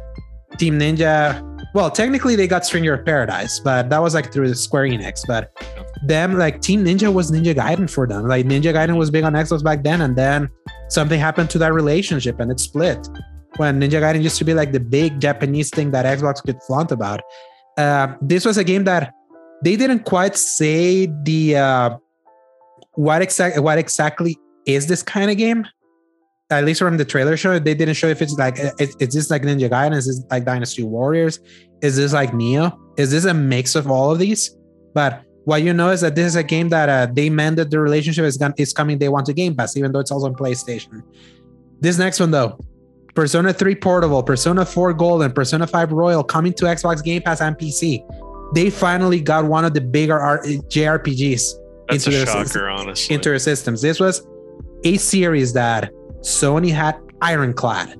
Team 0.58 0.80
Ninja 0.80 1.57
well, 1.78 1.92
technically 1.92 2.36
they 2.36 2.48
got 2.48 2.66
Stranger 2.66 2.96
of 2.96 3.06
Paradise, 3.06 3.60
but 3.60 3.92
that 3.92 4.02
was 4.02 4.16
like 4.16 4.34
through 4.34 4.48
the 4.50 4.56
Square 4.56 4.86
Enix. 4.86 5.22
But 5.28 5.56
them 6.02 6.34
like 6.36 6.60
Team 6.60 6.84
Ninja 6.84 7.14
was 7.14 7.30
Ninja 7.30 7.54
Gaiden 7.54 7.88
for 7.88 8.08
them. 8.08 8.28
Like 8.28 8.48
Ninja 8.48 8.74
Gaiden 8.74 8.98
was 8.98 9.12
big 9.12 9.24
on 9.24 9.34
Xbox 9.34 9.64
back 9.64 9.84
then, 9.84 10.02
and 10.02 10.16
then 10.16 10.50
something 10.90 11.20
happened 11.20 11.52
to 11.52 11.60
that 11.60 11.74
relationship 11.74 12.40
and 12.40 12.50
it 12.50 12.60
split. 12.60 13.08
When 13.58 13.80
Ninja 13.80 14.02
Gaiden 14.02 14.24
used 14.24 14.40
to 14.40 14.44
be 14.44 14.56
like 14.56 14.72
the 14.72 14.80
big 14.80 15.20
Japanese 15.20 15.70
thing 15.70 15.92
that 15.92 16.04
Xbox 16.06 16.42
could 16.42 16.60
flaunt 16.64 16.92
about. 16.92 17.22
Uh, 17.78 18.16
this 18.22 18.44
was 18.44 18.58
a 18.58 18.64
game 18.64 18.84
that 18.86 19.14
they 19.64 19.76
didn't 19.76 20.00
quite 20.00 20.36
say 20.36 21.06
the 21.26 21.58
uh, 21.58 21.96
what 22.94 23.22
exactly 23.22 23.62
what 23.62 23.78
exactly 23.78 24.36
is 24.66 24.88
this 24.88 25.04
kind 25.04 25.30
of 25.30 25.38
game. 25.38 25.64
At 26.50 26.64
least 26.64 26.80
from 26.80 26.96
the 26.96 27.04
trailer 27.04 27.36
show, 27.36 27.60
they 27.60 27.74
didn't 27.76 27.96
show 27.96 28.08
if 28.08 28.22
it's 28.22 28.34
like 28.34 28.58
is, 28.80 28.96
is 29.00 29.14
this 29.14 29.30
like 29.30 29.42
Ninja 29.42 29.70
Gaiden? 29.70 29.96
Is 29.96 30.08
this 30.08 30.24
like 30.32 30.46
Dynasty 30.46 30.84
Warriors? 30.84 31.40
Is 31.82 31.98
this 31.98 32.14
like 32.14 32.32
Nioh? 32.32 32.78
Is 32.98 33.12
this 33.12 33.26
a 33.26 33.34
mix 33.34 33.76
of 33.76 33.92
all 33.92 34.12
of 34.12 34.20
these? 34.20 34.56
But 34.94 35.24
what 35.44 35.62
you 35.62 35.74
know 35.74 35.90
is 35.90 36.02
that 36.02 36.16
this 36.16 36.26
is 36.26 36.36
a 36.38 36.44
game 36.44 36.70
that 36.70 36.88
uh, 36.90 37.12
they 37.14 37.30
meant 37.30 37.58
that 37.58 37.70
the 37.70 37.80
relationship 37.80 38.24
is, 38.24 38.38
gonna, 38.38 38.54
is 38.58 38.72
coming 38.72 38.98
day 38.98 39.10
one 39.10 39.26
to 39.26 39.34
Game 39.34 39.56
Pass, 39.56 39.76
even 39.76 39.92
though 39.92 40.00
it's 40.00 40.12
also 40.12 40.28
on 40.28 40.36
PlayStation. 40.36 41.04
This 41.82 41.98
next 41.98 42.20
one 42.22 42.32
though, 42.32 42.58
Persona 43.14 43.52
3 43.52 43.76
Portable, 43.76 44.24
Persona 44.24 44.66
4 44.66 44.94
Gold, 44.94 45.24
and 45.24 45.36
Persona 45.36 45.68
5 45.68 45.92
Royal 45.92 46.24
coming 46.24 46.54
to 46.54 46.66
Xbox 46.66 47.04
Game 47.04 47.22
Pass 47.24 47.42
and 47.42 47.58
PC. 47.58 48.00
They 48.56 48.70
finally 48.70 49.20
got 49.20 49.44
one 49.46 49.66
of 49.66 49.74
the 49.74 49.82
bigger 49.82 50.18
R- 50.18 50.42
JRPGs 50.44 51.42
That's 51.90 52.06
into 52.08 52.18
their 52.18 52.26
shocker, 52.26 52.44
system- 52.46 52.64
honestly. 52.64 53.16
into 53.16 53.30
their 53.30 53.40
systems. 53.40 53.82
This 53.82 54.00
was 54.00 54.26
a 54.86 54.96
series 54.98 55.52
that 55.54 55.92
Sony 56.28 56.72
had 56.72 56.96
ironclad 57.22 57.96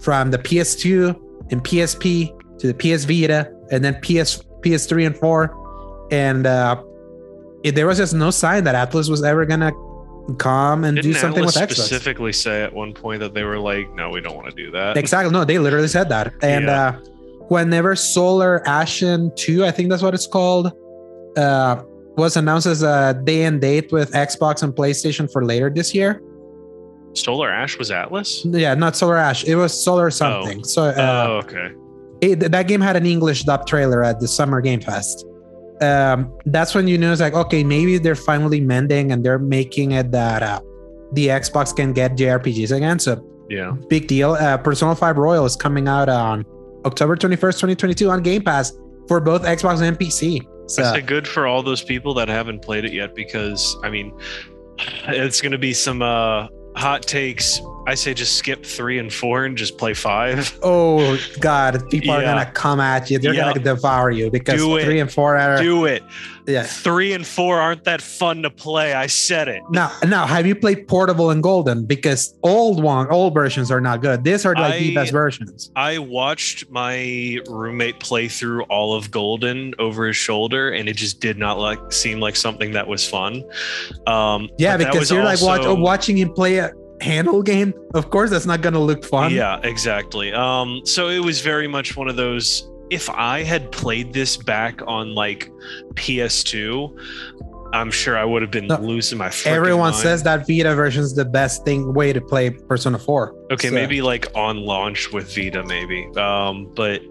from 0.00 0.30
the 0.30 0.38
PS2 0.38 1.14
and 1.50 1.62
PSP 1.64 2.30
to 2.58 2.72
the 2.72 2.74
PS 2.74 3.04
Vita 3.04 3.52
and 3.72 3.84
then 3.84 3.94
PS 4.00 4.42
PS3 4.62 5.06
and 5.08 5.16
4 5.16 6.08
and 6.12 6.46
uh 6.46 6.82
it, 7.64 7.74
there 7.74 7.86
was 7.86 7.98
just 7.98 8.14
no 8.14 8.30
sign 8.30 8.62
that 8.64 8.74
Atlus 8.76 9.10
was 9.10 9.22
ever 9.24 9.44
gonna 9.44 9.72
come 10.38 10.84
and 10.84 10.96
Didn't 10.96 11.12
do 11.12 11.18
something 11.18 11.42
Atlus 11.44 11.60
with 11.60 11.68
Xbox. 11.70 11.72
specifically 11.82 12.32
say 12.32 12.62
at 12.62 12.72
one 12.72 12.92
point 12.92 13.18
that 13.20 13.34
they 13.34 13.42
were 13.44 13.58
like, 13.58 13.92
"No, 13.94 14.10
we 14.10 14.20
don't 14.20 14.36
want 14.36 14.48
to 14.48 14.54
do 14.54 14.70
that." 14.72 14.96
Exactly. 14.96 15.32
No, 15.32 15.44
they 15.44 15.58
literally 15.58 15.88
said 15.88 16.08
that. 16.10 16.32
And 16.42 16.66
Yeah. 16.66 16.88
uh 16.88 17.00
whenever 17.48 17.96
Soul 17.96 18.40
Hackers 18.40 19.30
2, 19.36 19.64
I 19.64 19.70
think 19.72 19.88
that's 19.90 20.02
what 20.02 20.14
it's 20.14 20.26
called, 20.26 20.70
uh 21.36 21.82
was 22.16 22.36
announced 22.36 22.66
as 22.66 22.82
a 22.82 23.20
day 23.24 23.42
and 23.44 23.60
date 23.60 23.90
with 23.92 24.12
Xbox 24.12 24.62
and 24.62 24.74
PlayStation 24.74 25.30
for 25.32 25.44
later 25.44 25.70
this 25.70 25.94
year. 25.94 26.20
Solar 27.22 27.50
Ash 27.50 27.78
was 27.78 27.90
Atlus. 27.90 28.42
Yeah, 28.44 28.74
not 28.74 28.96
Solar 28.96 29.16
Ash. 29.16 29.44
It 29.44 29.56
was 29.56 29.72
Solar 29.78 30.10
something. 30.10 30.64
So 30.64 30.84
uh, 30.84 30.94
oh, 31.28 31.32
okay. 31.38 31.72
it, 32.20 32.50
that 32.50 32.68
game 32.68 32.80
had 32.80 32.96
an 32.96 33.06
English 33.06 33.44
dub 33.44 33.66
trailer 33.66 34.02
at 34.04 34.20
the 34.20 34.28
Summer 34.28 34.60
Game 34.60 34.80
Fest. 34.80 35.24
Um, 35.80 36.32
that's 36.46 36.74
when 36.74 36.88
you 36.88 36.98
know 36.98 37.12
it's 37.12 37.20
like, 37.20 37.34
okay, 37.34 37.62
maybe 37.62 37.98
they're 37.98 38.14
finally 38.16 38.60
mending 38.60 39.12
and 39.12 39.24
they're 39.24 39.38
making 39.38 39.92
it 39.92 40.10
that 40.10 40.42
uh, 40.42 40.60
the 41.12 41.28
Xbox 41.28 41.74
can 41.74 41.92
get 41.92 42.16
JRPGs 42.16 42.74
again. 42.76 42.98
So 42.98 43.24
Yeah. 43.48 43.76
big 43.88 44.08
deal. 44.08 44.32
Uh, 44.32 44.56
Persona 44.58 44.94
5 44.96 45.16
Royal 45.18 45.44
is 45.44 45.54
coming 45.56 45.86
out 45.88 46.08
on 46.08 46.44
October 46.84 47.16
21st, 47.16 47.54
2022 47.54 48.10
on 48.10 48.22
Game 48.22 48.42
Pass 48.42 48.72
for 49.06 49.20
both 49.20 49.42
Xbox 49.42 49.80
and 49.80 49.98
PC. 49.98 50.46
So 50.66 50.82
I 50.82 50.94
say 50.96 51.00
good 51.00 51.26
for 51.26 51.46
all 51.46 51.62
those 51.62 51.82
people 51.82 52.12
that 52.14 52.28
haven't 52.28 52.60
played 52.60 52.84
it 52.84 52.92
yet 52.92 53.14
because 53.14 53.76
I 53.82 53.88
mean, 53.90 54.12
it's 55.08 55.40
going 55.40 55.52
to 55.52 55.58
be 55.58 55.72
some 55.72 56.02
uh, 56.02 56.48
hot 56.78 57.02
takes. 57.02 57.60
I 57.86 57.94
say 57.94 58.12
just 58.14 58.36
skip 58.36 58.64
three 58.66 58.98
and 58.98 59.12
four 59.12 59.44
and 59.46 59.56
just 59.56 59.78
play 59.78 59.94
five. 59.94 60.58
oh 60.62 61.18
god, 61.40 61.88
people 61.90 62.10
are 62.12 62.22
gonna 62.22 62.50
come 62.52 62.80
at 62.80 63.10
you. 63.10 63.18
They're 63.18 63.34
Yeah. 63.34 63.52
gonna 63.52 63.64
devour 63.64 64.10
you 64.10 64.30
because 64.30 64.60
Do 64.60 64.76
it. 64.76 64.84
three 64.84 65.00
and 65.00 65.10
four 65.10 65.36
are 65.36 65.60
Do 65.60 65.86
it. 65.86 66.02
Yeah. 66.48 66.62
Three 66.64 67.12
and 67.12 67.26
four 67.26 67.60
aren't 67.60 67.84
that 67.84 68.00
fun 68.00 68.42
to 68.42 68.50
play. 68.50 68.94
I 68.94 69.06
said 69.06 69.48
it. 69.48 69.62
Now, 69.70 69.92
now, 70.06 70.26
have 70.26 70.46
you 70.46 70.54
played 70.54 70.88
Portable 70.88 71.30
and 71.30 71.42
Golden? 71.42 71.84
Because 71.84 72.34
old 72.42 72.82
one, 72.82 73.06
old 73.08 73.34
versions 73.34 73.70
are 73.70 73.80
not 73.80 74.00
good. 74.00 74.24
These 74.24 74.46
are 74.46 74.54
like 74.54 74.78
the 74.80 74.94
best 74.94 75.12
versions. 75.12 75.70
I 75.76 75.98
watched 75.98 76.70
my 76.70 77.38
roommate 77.48 78.00
play 78.00 78.28
through 78.28 78.62
all 78.64 78.94
of 78.94 79.10
Golden 79.10 79.74
over 79.78 80.06
his 80.06 80.16
shoulder, 80.16 80.70
and 80.70 80.88
it 80.88 80.96
just 80.96 81.20
did 81.20 81.36
not 81.38 81.58
like 81.58 81.92
seem 81.92 82.18
like 82.18 82.34
something 82.34 82.72
that 82.72 82.88
was 82.88 83.06
fun. 83.06 83.44
Um, 84.06 84.48
Yeah, 84.58 84.76
because 84.76 85.10
you're 85.10 85.24
like 85.24 85.42
watch, 85.42 85.60
also- 85.60 85.74
watching 85.74 86.16
him 86.16 86.32
play 86.32 86.56
a 86.58 86.72
handle 87.00 87.42
game. 87.42 87.74
Of 87.94 88.10
course, 88.10 88.30
that's 88.30 88.46
not 88.46 88.60
gonna 88.62 88.80
look 88.80 89.04
fun. 89.04 89.32
Yeah, 89.32 89.60
exactly. 89.62 90.32
Um, 90.32 90.80
so 90.84 91.08
it 91.08 91.20
was 91.20 91.40
very 91.40 91.68
much 91.68 91.96
one 91.96 92.08
of 92.08 92.16
those. 92.16 92.68
If 92.90 93.10
I 93.10 93.42
had 93.42 93.70
played 93.72 94.12
this 94.12 94.36
back 94.36 94.80
on 94.86 95.14
like 95.14 95.50
PS2, 95.94 96.96
I'm 97.74 97.90
sure 97.90 98.16
I 98.16 98.24
would 98.24 98.40
have 98.42 98.50
been 98.50 98.66
No, 98.66 98.76
losing 98.80 99.18
my. 99.18 99.30
Everyone 99.44 99.90
mind. 99.90 99.96
says 99.96 100.22
that 100.22 100.46
Vita 100.46 100.74
version 100.74 101.02
is 101.02 101.14
the 101.14 101.24
best 101.24 101.64
thing 101.64 101.92
way 101.92 102.12
to 102.14 102.20
play 102.20 102.50
Persona 102.50 102.98
4. 102.98 103.34
Okay, 103.52 103.68
So- 103.68 103.74
maybe 103.74 104.00
like 104.00 104.26
on 104.34 104.58
launch 104.58 105.12
with 105.12 105.34
Vita, 105.34 105.62
maybe. 105.64 106.08
Um, 106.16 106.72
but 106.74 107.02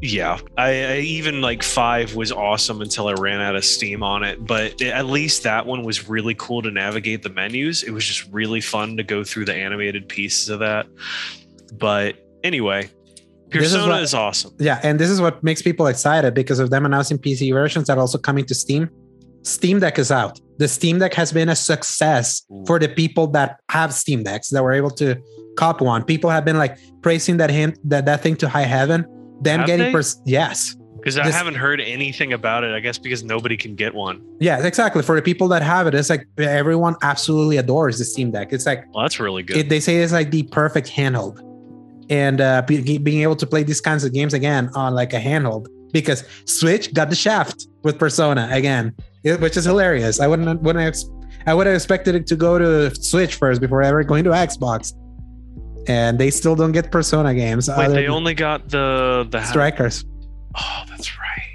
yeah, 0.00 0.38
I, 0.56 0.84
I 0.84 0.96
even 0.98 1.40
like 1.40 1.62
five 1.62 2.14
was 2.14 2.30
awesome 2.30 2.82
until 2.82 3.08
I 3.08 3.14
ran 3.14 3.40
out 3.40 3.56
of 3.56 3.64
steam 3.64 4.02
on 4.02 4.22
it. 4.22 4.44
But 4.46 4.80
at 4.82 5.06
least 5.06 5.42
that 5.44 5.66
one 5.66 5.82
was 5.82 6.08
really 6.08 6.34
cool 6.34 6.62
to 6.62 6.70
navigate 6.70 7.22
the 7.22 7.30
menus. 7.30 7.82
It 7.82 7.90
was 7.90 8.04
just 8.04 8.30
really 8.30 8.60
fun 8.60 8.96
to 8.98 9.02
go 9.02 9.24
through 9.24 9.46
the 9.46 9.54
animated 9.54 10.08
pieces 10.08 10.50
of 10.50 10.60
that. 10.60 10.86
But 11.72 12.16
anyway, 12.44 12.90
This 13.62 13.74
is 13.74 13.86
what- 13.86 14.02
is 14.02 14.14
awesome. 14.14 14.52
Yeah, 14.58 14.80
and 14.82 14.98
this 14.98 15.10
is 15.10 15.20
what 15.20 15.42
makes 15.44 15.62
people 15.62 15.86
excited 15.86 16.34
because 16.34 16.58
of 16.58 16.70
them 16.70 16.84
announcing 16.86 17.18
PC 17.18 17.52
versions 17.52 17.86
that 17.86 17.96
are 17.98 18.00
also 18.00 18.18
coming 18.18 18.44
to 18.46 18.54
Steam. 18.54 18.88
Steam 19.42 19.78
Deck 19.80 19.98
is 19.98 20.10
out. 20.10 20.40
The 20.58 20.68
Steam 20.68 20.98
Deck 20.98 21.12
has 21.14 21.32
been 21.32 21.48
a 21.50 21.56
success 21.56 22.42
Ooh. 22.50 22.64
for 22.66 22.78
the 22.78 22.88
people 22.88 23.26
that 23.28 23.60
have 23.70 23.92
Steam 23.92 24.22
Decks 24.22 24.48
that 24.50 24.62
were 24.62 24.72
able 24.72 24.90
to 24.92 25.16
cop 25.58 25.80
one. 25.80 26.02
People 26.04 26.30
have 26.30 26.44
been 26.44 26.56
like 26.58 26.78
praising 27.02 27.36
that 27.38 27.50
hint 27.50 27.78
that 27.88 28.06
that 28.06 28.22
thing 28.22 28.36
to 28.36 28.48
high 28.48 28.62
heaven. 28.62 29.04
Them 29.42 29.60
Have 29.60 29.66
getting 29.66 29.92
pers- 29.92 30.16
yes, 30.24 30.74
Because 30.96 31.18
I 31.18 31.30
haven't 31.30 31.56
heard 31.56 31.80
anything 31.82 32.32
about 32.32 32.64
it. 32.64 32.72
I 32.72 32.80
guess 32.80 32.96
because 32.96 33.22
nobody 33.22 33.58
can 33.58 33.74
get 33.74 33.94
one. 33.94 34.22
yeah, 34.40 34.64
exactly. 34.64 35.02
For 35.02 35.14
the 35.16 35.20
people 35.22 35.48
that 35.48 35.60
have 35.60 35.86
it, 35.86 35.94
it's 35.94 36.08
like 36.08 36.26
everyone 36.38 36.94
absolutely 37.02 37.58
adores 37.58 37.98
the 37.98 38.04
Steam 38.06 38.30
Deck. 38.30 38.52
It's 38.54 38.64
like 38.64 38.86
Well, 38.94 39.02
that's 39.04 39.20
really 39.20 39.42
good. 39.42 39.58
it, 39.58 39.68
they 39.68 39.80
say 39.80 39.96
it's 39.96 40.12
like 40.14 40.30
the 40.30 40.44
perfect 40.44 40.88
handheld, 40.88 41.36
and 42.10 42.40
uh, 42.40 42.62
be, 42.66 42.98
being 42.98 43.22
able 43.22 43.36
to 43.36 43.46
play 43.46 43.62
these 43.62 43.80
kinds 43.80 44.04
of 44.04 44.12
games 44.12 44.34
again 44.34 44.70
on 44.74 44.94
like 44.94 45.12
a 45.12 45.20
handheld 45.20 45.66
because 45.92 46.24
Switch 46.44 46.92
got 46.92 47.08
the 47.08 47.16
shaft 47.16 47.68
with 47.82 47.98
Persona 47.98 48.48
again, 48.52 48.94
which 49.22 49.56
is 49.56 49.64
hilarious. 49.64 50.20
I 50.20 50.26
wouldn't 50.26 50.60
wouldn't 50.62 50.84
ex- 50.84 51.08
I 51.46 51.54
would 51.54 51.66
have 51.66 51.74
expected 51.76 52.14
it 52.14 52.26
to 52.28 52.36
go 52.36 52.58
to 52.58 52.94
Switch 52.94 53.36
first 53.36 53.60
before 53.60 53.82
ever 53.82 54.02
going 54.04 54.24
to 54.24 54.30
Xbox, 54.30 54.92
and 55.86 56.18
they 56.18 56.30
still 56.30 56.56
don't 56.56 56.72
get 56.72 56.90
Persona 56.90 57.34
games. 57.34 57.68
Wait, 57.68 57.88
they 57.88 58.08
only 58.08 58.34
got 58.34 58.68
the 58.68 59.26
the 59.30 59.42
Strikers. 59.44 60.04
Oh, 60.56 60.82
that's 60.88 61.18
right. 61.18 61.53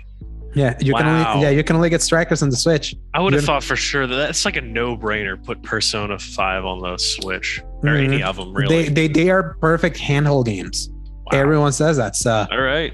Yeah, 0.56 0.76
you 0.80 0.94
can 0.96 1.06
only 1.08 1.44
yeah 1.44 1.50
you 1.52 1.64
can 1.64 1.76
only 1.76 1.90
get 1.90 2.02
Strikers 2.02 2.42
on 2.42 2.50
the 2.50 2.56
Switch. 2.56 2.96
I 3.14 3.20
would 3.22 3.34
have 3.34 3.44
thought 3.44 3.64
for 3.64 3.76
sure 3.76 4.08
that 4.08 4.16
that's 4.16 4.46
like 4.46 4.56
a 4.58 4.62
no-brainer. 4.62 5.44
Put 5.44 5.62
Persona 5.64 6.18
Five 6.18 6.66
on 6.66 6.80
the 6.80 6.98
Switch 6.98 7.62
or 7.84 7.90
Mhm. 7.90 8.04
any 8.06 8.24
of 8.24 8.36
them, 8.38 8.54
really. 8.54 8.84
They 8.90 8.90
they 8.90 9.08
they 9.08 9.30
are 9.30 9.56
perfect 9.62 9.98
handheld 9.98 10.46
games. 10.46 10.90
Wow. 11.32 11.40
Everyone 11.40 11.72
says 11.72 11.98
that. 11.98 12.16
So 12.16 12.48
All 12.52 12.62
right, 12.62 12.92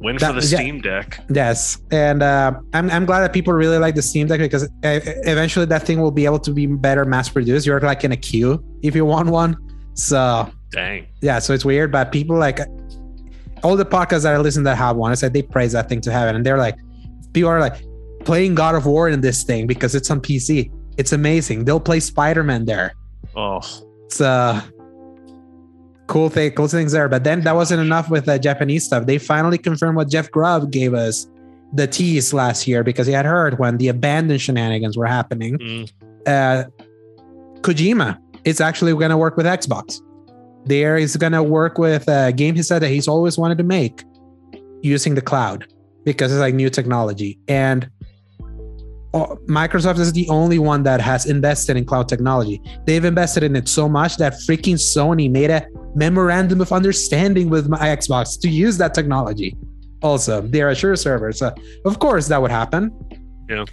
win 0.00 0.16
That- 0.18 0.34
for 0.34 0.40
the 0.40 0.46
yeah. 0.46 0.58
Steam 0.58 0.80
Deck. 0.80 1.20
Yes, 1.30 1.78
and 1.92 2.22
uh, 2.24 2.52
I'm 2.72 2.90
I'm 2.90 3.04
glad 3.06 3.20
that 3.20 3.32
people 3.32 3.52
really 3.52 3.78
like 3.78 3.94
the 3.94 4.02
Steam 4.02 4.26
Deck 4.26 4.40
because 4.40 4.68
eventually 4.82 5.66
that 5.66 5.82
thing 5.84 6.00
will 6.00 6.10
be 6.10 6.24
able 6.24 6.40
to 6.40 6.50
be 6.52 6.66
better 6.66 7.04
mass 7.04 7.28
produced. 7.28 7.66
You're 7.66 7.80
like 7.80 8.02
in 8.04 8.10
a 8.12 8.16
queue 8.16 8.62
if 8.82 8.96
you 8.96 9.04
want 9.04 9.28
one. 9.28 9.56
So 9.94 10.50
Dang. 10.72 11.06
yeah, 11.22 11.38
so 11.38 11.54
it's 11.54 11.64
weird, 11.64 11.92
but 11.92 12.10
people 12.10 12.36
like 12.36 12.58
all 13.64 13.76
the 13.76 13.84
podcasts 13.84 14.22
that 14.22 14.34
I 14.34 14.38
listen 14.38 14.62
that 14.64 14.76
have 14.76 14.96
one, 14.96 15.10
I 15.10 15.14
said 15.14 15.32
they 15.32 15.42
praise 15.42 15.72
that 15.72 15.88
thing 15.88 16.00
to 16.02 16.12
heaven, 16.12 16.36
and 16.36 16.44
they're 16.44 16.58
like, 16.58 16.76
people 17.32 17.50
are 17.50 17.60
like 17.60 17.82
playing 18.24 18.54
God 18.54 18.74
of 18.74 18.86
War 18.86 19.08
in 19.08 19.20
this 19.20 19.42
thing 19.42 19.66
because 19.66 19.94
it's 19.94 20.10
on 20.10 20.20
PC. 20.20 20.70
It's 20.96 21.12
amazing. 21.12 21.64
They'll 21.64 21.80
play 21.80 22.00
Spider 22.00 22.44
Man 22.44 22.66
there. 22.66 22.94
Oh, 23.34 23.60
It's 24.06 24.20
uh 24.20 24.60
cool 26.06 26.28
thing, 26.28 26.52
cool 26.52 26.68
things 26.68 26.92
there. 26.92 27.08
But 27.08 27.24
then 27.24 27.40
that 27.42 27.54
wasn't 27.54 27.80
enough 27.80 28.10
with 28.10 28.26
the 28.26 28.38
Japanese 28.38 28.84
stuff. 28.84 29.06
They 29.06 29.18
finally 29.18 29.58
confirmed 29.58 29.96
what 29.96 30.08
Jeff 30.10 30.30
Grubb 30.30 30.70
gave 30.70 30.94
us 30.94 31.26
the 31.72 31.86
tease 31.86 32.32
last 32.32 32.68
year 32.68 32.84
because 32.84 33.06
he 33.06 33.12
had 33.12 33.24
heard 33.24 33.58
when 33.58 33.78
the 33.78 33.88
abandoned 33.88 34.40
shenanigans 34.40 34.96
were 34.96 35.06
happening. 35.06 35.58
Mm. 35.58 35.90
Uh, 36.26 36.64
Kojima 37.62 38.18
is 38.44 38.60
actually 38.60 38.92
going 38.92 39.10
to 39.10 39.16
work 39.16 39.36
with 39.36 39.46
Xbox. 39.46 40.00
There 40.66 40.96
is 40.96 41.16
going 41.16 41.32
to 41.32 41.42
work 41.42 41.78
with 41.78 42.08
a 42.08 42.32
game 42.32 42.54
he 42.54 42.62
said 42.62 42.80
that 42.80 42.88
he's 42.88 43.08
always 43.08 43.36
wanted 43.36 43.58
to 43.58 43.64
make 43.64 44.04
using 44.82 45.14
the 45.14 45.22
cloud 45.22 45.66
because 46.04 46.32
it's 46.32 46.40
like 46.40 46.54
new 46.54 46.70
technology. 46.70 47.38
And 47.48 47.90
uh, 49.14 49.36
Microsoft 49.46 49.98
is 49.98 50.12
the 50.12 50.28
only 50.28 50.58
one 50.58 50.82
that 50.82 51.00
has 51.00 51.26
invested 51.26 51.76
in 51.76 51.84
cloud 51.84 52.08
technology. 52.08 52.60
They've 52.84 53.04
invested 53.04 53.42
in 53.42 53.54
it 53.56 53.68
so 53.68 53.88
much 53.88 54.16
that 54.16 54.34
freaking 54.34 54.74
Sony 54.74 55.30
made 55.30 55.50
a 55.50 55.66
memorandum 55.94 56.60
of 56.60 56.72
understanding 56.72 57.48
with 57.48 57.68
my 57.68 57.78
Xbox 57.78 58.40
to 58.40 58.48
use 58.48 58.76
that 58.78 58.92
technology. 58.92 59.56
Also, 60.02 60.40
their 60.40 60.68
Azure 60.70 60.96
servers. 60.96 61.38
So 61.38 61.54
of 61.84 61.98
course 61.98 62.26
that 62.28 62.40
would 62.42 62.50
happen. 62.50 62.90
Yeah. 63.48 63.64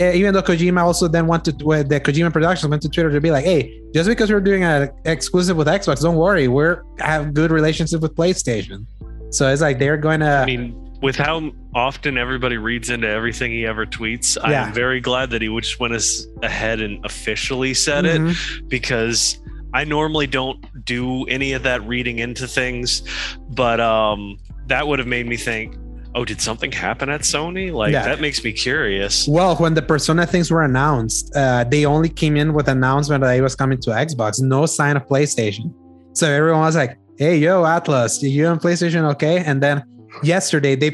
Eh, 0.00 0.12
even 0.14 0.34
though 0.34 0.42
Kojima 0.42 0.82
also 0.82 1.08
then 1.08 1.26
went 1.26 1.44
to 1.46 1.52
the 1.52 2.00
Kojima 2.04 2.32
Productions 2.32 2.68
went 2.68 2.82
to 2.82 2.88
Twitter 2.88 3.10
to 3.10 3.20
be 3.20 3.30
like, 3.30 3.44
hey, 3.44 3.80
just 3.94 4.08
because 4.08 4.30
we're 4.30 4.40
doing 4.40 4.64
an 4.64 4.90
exclusive 5.04 5.56
with 5.56 5.66
Xbox, 5.66 6.02
don't 6.02 6.16
worry, 6.16 6.48
we're 6.48 6.82
have 6.98 7.34
good 7.34 7.50
relationship 7.50 8.00
with 8.00 8.14
PlayStation. 8.14 8.86
So 9.30 9.48
it's 9.48 9.60
like 9.62 9.78
they're 9.78 9.96
going 9.96 10.20
to. 10.20 10.26
I 10.26 10.46
mean, 10.46 10.84
with 11.02 11.16
how 11.16 11.52
often 11.74 12.18
everybody 12.18 12.56
reads 12.56 12.90
into 12.90 13.06
everything 13.08 13.52
he 13.52 13.66
ever 13.66 13.86
tweets, 13.86 14.36
I'm 14.42 14.72
very 14.72 15.00
glad 15.00 15.30
that 15.30 15.42
he 15.42 15.48
just 15.60 15.78
went 15.78 15.94
as 15.94 16.26
ahead 16.42 16.80
and 16.80 17.04
officially 17.04 17.72
said 17.74 18.04
it 18.04 18.20
Mhm. 18.20 18.68
because 18.68 19.38
I 19.74 19.84
normally 19.84 20.26
don't 20.26 20.64
do 20.84 21.24
any 21.26 21.52
of 21.52 21.62
that 21.64 21.86
reading 21.86 22.18
into 22.20 22.48
things, 22.48 23.02
but 23.50 23.80
um, 23.80 24.38
that 24.66 24.88
would 24.88 24.98
have 24.98 25.06
made 25.08 25.26
me 25.28 25.36
think, 25.36 25.76
oh, 26.18 26.24
did 26.24 26.40
something 26.40 26.72
happen 26.72 27.08
at 27.08 27.20
Sony? 27.20 27.72
Like 27.72 27.92
Yeah. 27.92 28.04
that 28.04 28.20
makes 28.20 28.42
me 28.42 28.52
curious. 28.52 29.28
Well, 29.28 29.54
when 29.56 29.74
the 29.74 29.82
Persona 29.82 30.26
things 30.26 30.50
were 30.50 30.62
announced, 30.62 31.30
uh, 31.36 31.64
they 31.64 31.84
only 31.86 32.08
came 32.08 32.36
in 32.36 32.52
with 32.54 32.66
announcement 32.68 33.22
that 33.22 33.36
it 33.36 33.40
was 33.40 33.54
coming 33.54 33.78
to 33.82 33.90
Xbox. 33.90 34.40
No 34.40 34.66
sign 34.66 34.96
of 34.96 35.06
PlayStation. 35.06 35.72
So 36.14 36.28
everyone 36.28 36.62
was 36.62 36.74
like, 36.74 36.98
"Hey, 37.18 37.36
yo, 37.38 37.62
Atlus, 37.62 38.20
you 38.22 38.46
on 38.46 38.58
PlayStation 38.58 39.04
okay?" 39.12 39.38
And 39.44 39.62
then 39.62 39.84
yesterday 40.22 40.74
they 40.74 40.90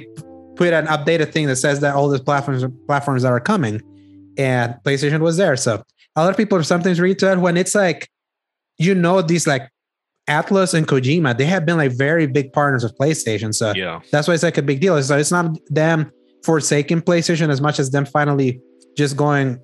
put 0.57 0.73
an 0.75 0.87
updated 0.87 1.33
thing 1.33 1.47
that 1.47 1.57
says 1.57 1.81
that 1.81 1.95
all 1.95 2.09
the 2.09 2.19
platforms 2.19 2.63
platforms 2.87 3.23
that 3.23 3.33
are 3.33 3.41
coming, 3.41 3.81
and 4.37 4.75
PlayStation 4.85 5.21
was 5.21 5.37
there. 5.39 5.57
So 5.57 5.83
a 6.17 6.23
lot 6.23 6.31
of 6.31 6.37
people 6.37 6.63
sometimes 6.63 7.01
read 7.01 7.19
to 7.21 7.33
it 7.33 7.39
when 7.39 7.57
it's 7.57 7.75
like, 7.75 8.09
you 8.79 8.95
know, 8.95 9.23
these 9.23 9.47
like 9.47 9.65
Atlus 10.29 10.75
and 10.75 10.87
Kojima, 10.89 11.37
they 11.37 11.45
have 11.45 11.67
been 11.67 11.77
like 11.77 11.93
very 11.93 12.27
big 12.27 12.53
partners 12.53 12.85
of 12.85 12.93
PlayStation. 12.97 13.55
So 13.55 13.73
Yeah. 13.75 14.01
that's 14.11 14.27
why 14.27 14.35
it's 14.35 14.43
like 14.43 14.59
a 14.59 14.63
big 14.63 14.81
deal. 14.81 15.01
So 15.03 15.19
it's 15.19 15.31
not 15.31 15.59
them 15.69 16.11
forsaking 16.45 17.03
PlayStation 17.03 17.49
as 17.51 17.61
much 17.61 17.79
as 17.79 17.91
them 17.91 18.05
finally 18.07 18.61
just 18.97 19.17
going 19.17 19.59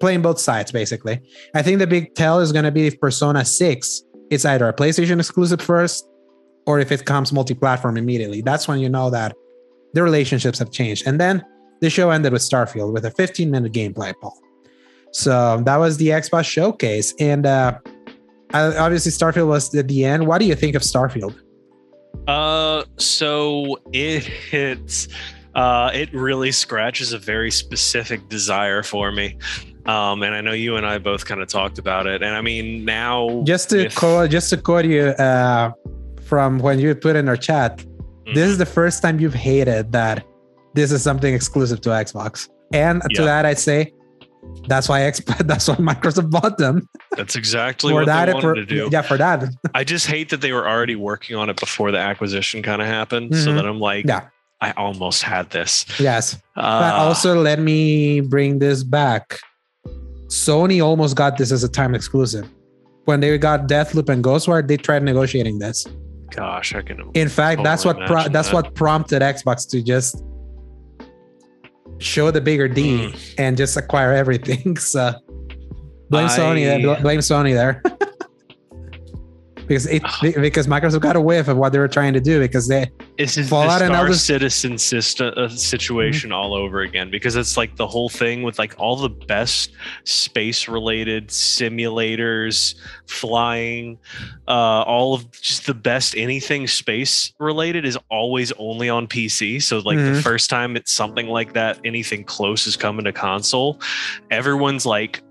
playing 0.00 0.22
both 0.22 0.38
sides, 0.40 0.70
basically. 0.72 1.20
I 1.54 1.62
think 1.62 1.78
the 1.80 1.86
big 1.86 2.14
tell 2.14 2.38
is 2.40 2.52
going 2.52 2.64
to 2.64 2.70
be 2.70 2.86
if 2.86 3.00
Persona 3.00 3.44
6 3.44 4.02
it's 4.30 4.44
either 4.44 4.68
a 4.68 4.74
PlayStation 4.74 5.18
exclusive 5.18 5.60
first 5.60 6.06
or 6.66 6.78
if 6.78 6.92
it 6.92 7.04
comes 7.06 7.32
multi 7.32 7.54
platform 7.54 7.96
immediately. 7.96 8.42
That's 8.42 8.68
when 8.68 8.78
you 8.78 8.88
know 8.90 9.08
that 9.10 9.34
the 9.94 10.02
relationships 10.02 10.58
have 10.58 10.70
changed. 10.70 11.06
And 11.06 11.18
then 11.18 11.42
the 11.80 11.88
show 11.88 12.10
ended 12.10 12.32
with 12.32 12.42
Starfield 12.42 12.92
with 12.92 13.06
a 13.06 13.10
15 13.10 13.50
minute 13.50 13.72
gameplay, 13.72 14.12
Paul. 14.20 14.38
So 15.12 15.62
that 15.64 15.76
was 15.76 15.96
the 15.96 16.08
Xbox 16.08 16.44
showcase. 16.44 17.14
And 17.18 17.46
uh, 17.46 17.78
uh, 18.54 18.74
obviously, 18.78 19.12
Starfield 19.12 19.48
was 19.48 19.74
at 19.74 19.88
the 19.88 20.04
end. 20.04 20.26
What 20.26 20.38
do 20.38 20.44
you 20.46 20.54
think 20.54 20.74
of 20.74 20.82
Starfield? 20.82 21.34
Uh, 22.26 22.84
so 22.96 23.78
it 23.92 24.28
it's 24.52 25.08
uh, 25.54 25.90
it 25.94 26.12
really 26.12 26.52
scratches 26.52 27.12
a 27.12 27.18
very 27.18 27.50
specific 27.50 28.28
desire 28.28 28.82
for 28.82 29.10
me. 29.12 29.36
Um, 29.86 30.22
and 30.22 30.34
I 30.34 30.40
know 30.42 30.52
you 30.52 30.76
and 30.76 30.86
I 30.86 30.98
both 30.98 31.24
kind 31.24 31.40
of 31.40 31.48
talked 31.48 31.78
about 31.78 32.06
it. 32.06 32.22
And 32.22 32.34
I 32.36 32.42
mean, 32.42 32.84
now 32.84 33.42
just 33.44 33.70
to 33.70 33.88
quote 33.90 34.30
just 34.30 34.50
to 34.50 34.56
quote 34.58 34.84
you 34.84 35.02
uh, 35.02 35.72
from 36.22 36.58
when 36.58 36.78
you 36.78 36.94
put 36.94 37.16
in 37.16 37.28
our 37.28 37.36
chat 37.36 37.84
this 38.34 38.46
is 38.46 38.58
the 38.58 38.66
first 38.66 39.00
time 39.00 39.18
you've 39.18 39.32
hated 39.32 39.90
that 39.92 40.22
this 40.74 40.92
is 40.92 41.02
something 41.02 41.32
exclusive 41.32 41.80
to 41.80 41.88
xbox 41.88 42.50
and 42.74 43.00
to 43.14 43.22
Yeah. 43.22 43.24
that 43.24 43.46
i'd 43.46 43.58
say 43.58 43.90
that's 44.68 44.88
why 44.88 45.02
X, 45.02 45.20
that's 45.40 45.68
why 45.68 45.74
microsoft 45.76 46.30
bought 46.30 46.58
them 46.58 46.88
that's 47.16 47.36
exactly 47.36 47.90
for 47.92 48.00
what 48.00 48.06
that 48.06 48.26
they 48.26 48.32
wanted 48.34 48.42
for, 48.48 48.54
to 48.54 48.64
do. 48.66 48.88
yeah 48.92 49.02
for 49.02 49.16
that 49.16 49.44
I 49.74 49.84
just 49.84 50.06
hate 50.06 50.28
that 50.30 50.40
they 50.40 50.52
were 50.52 50.68
already 50.68 50.96
working 50.96 51.36
on 51.36 51.48
it 51.50 51.58
before 51.58 51.90
the 51.90 51.98
acquisition 51.98 52.62
kind 52.62 52.80
of 52.82 52.88
happened. 52.88 53.34
So 53.36 53.50
Mhm. 53.50 53.54
that 53.56 53.66
I'm 53.66 53.80
like, 53.80 54.06
Yeah. 54.06 54.28
I 54.60 54.72
almost 54.72 55.22
had 55.22 55.50
this. 55.50 55.86
yes 56.00 56.34
Uh, 56.56 56.80
but 56.80 56.94
also 56.94 57.40
let 57.40 57.58
me 57.60 58.20
bring 58.20 58.58
this 58.58 58.82
back 58.84 59.38
sony 60.26 60.82
almost 60.84 61.16
got 61.16 61.38
this 61.38 61.50
as 61.52 61.64
a 61.64 61.68
time 61.68 61.94
exclusive 61.94 62.46
when 63.06 63.20
they 63.20 63.36
got 63.38 63.68
deathloop 63.68 64.08
and 64.10 64.22
ghostwire 64.22 64.66
they 64.66 64.76
tried 64.76 65.02
negotiating 65.02 65.58
this 65.58 65.86
gosh, 66.30 66.74
I 66.74 66.82
can. 66.82 67.10
In 67.14 67.28
fact, 67.30 67.64
that's 67.64 67.86
what 67.86 67.96
pro- 68.06 68.28
that's 68.28 68.48
that. 68.48 68.54
what 68.54 68.74
prompted 68.74 69.22
Xbox 69.22 69.66
to 69.70 69.82
just 69.82 70.22
show 71.98 72.30
the 72.30 72.40
bigger 72.40 72.68
D 72.68 73.10
Mm. 73.12 73.34
and 73.38 73.56
just 73.56 73.76
acquire 73.76 74.12
everything. 74.12 74.76
So 74.80 75.12
blame 76.10 76.28
Sony. 76.28 76.72
I- 76.72 76.82
There, 76.82 77.00
blame 77.00 77.20
Sony 77.20 77.52
there. 77.54 77.82
because 79.68 79.86
it 79.86 80.02
because 80.40 80.66
Microsoft 80.66 81.00
got 81.02 81.14
a 81.16 81.20
whiff 81.20 81.46
of 81.48 81.56
what 81.56 81.72
they 81.72 81.78
were 81.78 81.86
trying 81.88 82.14
to 82.14 82.20
do 82.20 82.40
because 82.40 82.66
they 82.66 82.90
just 83.18 83.38
Fallout 83.48 83.78
the 83.80 83.86
Star 83.86 83.96
Elder- 83.96 84.14
Citizen 84.14 84.78
system, 84.78 85.32
uh, 85.36 85.48
situation 85.48 86.32
all 86.32 86.54
over 86.54 86.80
again 86.80 87.10
because 87.10 87.36
it's 87.36 87.56
like 87.56 87.76
the 87.76 87.86
whole 87.86 88.08
thing 88.08 88.42
with 88.42 88.58
like 88.58 88.74
all 88.78 88.96
the 88.96 89.08
best 89.08 89.72
space 90.04 90.66
related 90.68 91.28
simulators, 91.28 92.74
flying, 93.06 93.98
uh, 94.48 94.50
all 94.82 95.14
of 95.14 95.30
just 95.32 95.66
the 95.66 95.74
best 95.74 96.16
anything 96.16 96.66
space 96.66 97.32
related 97.38 97.84
is 97.84 97.98
always 98.10 98.52
only 98.58 98.88
on 98.88 99.06
PC. 99.06 99.60
So 99.62 99.78
like 99.78 99.98
the 99.98 100.02
Mhm. 100.12 100.22
first 100.22 100.48
time 100.50 100.76
it's 100.76 100.92
something 100.92 101.26
like 101.28 101.52
that, 101.52 101.78
anything 101.84 102.24
close 102.24 102.66
is 102.66 102.76
coming 102.76 103.04
to 103.04 103.12
console, 103.12 103.80
everyone's 104.30 104.86
like. 104.86 105.22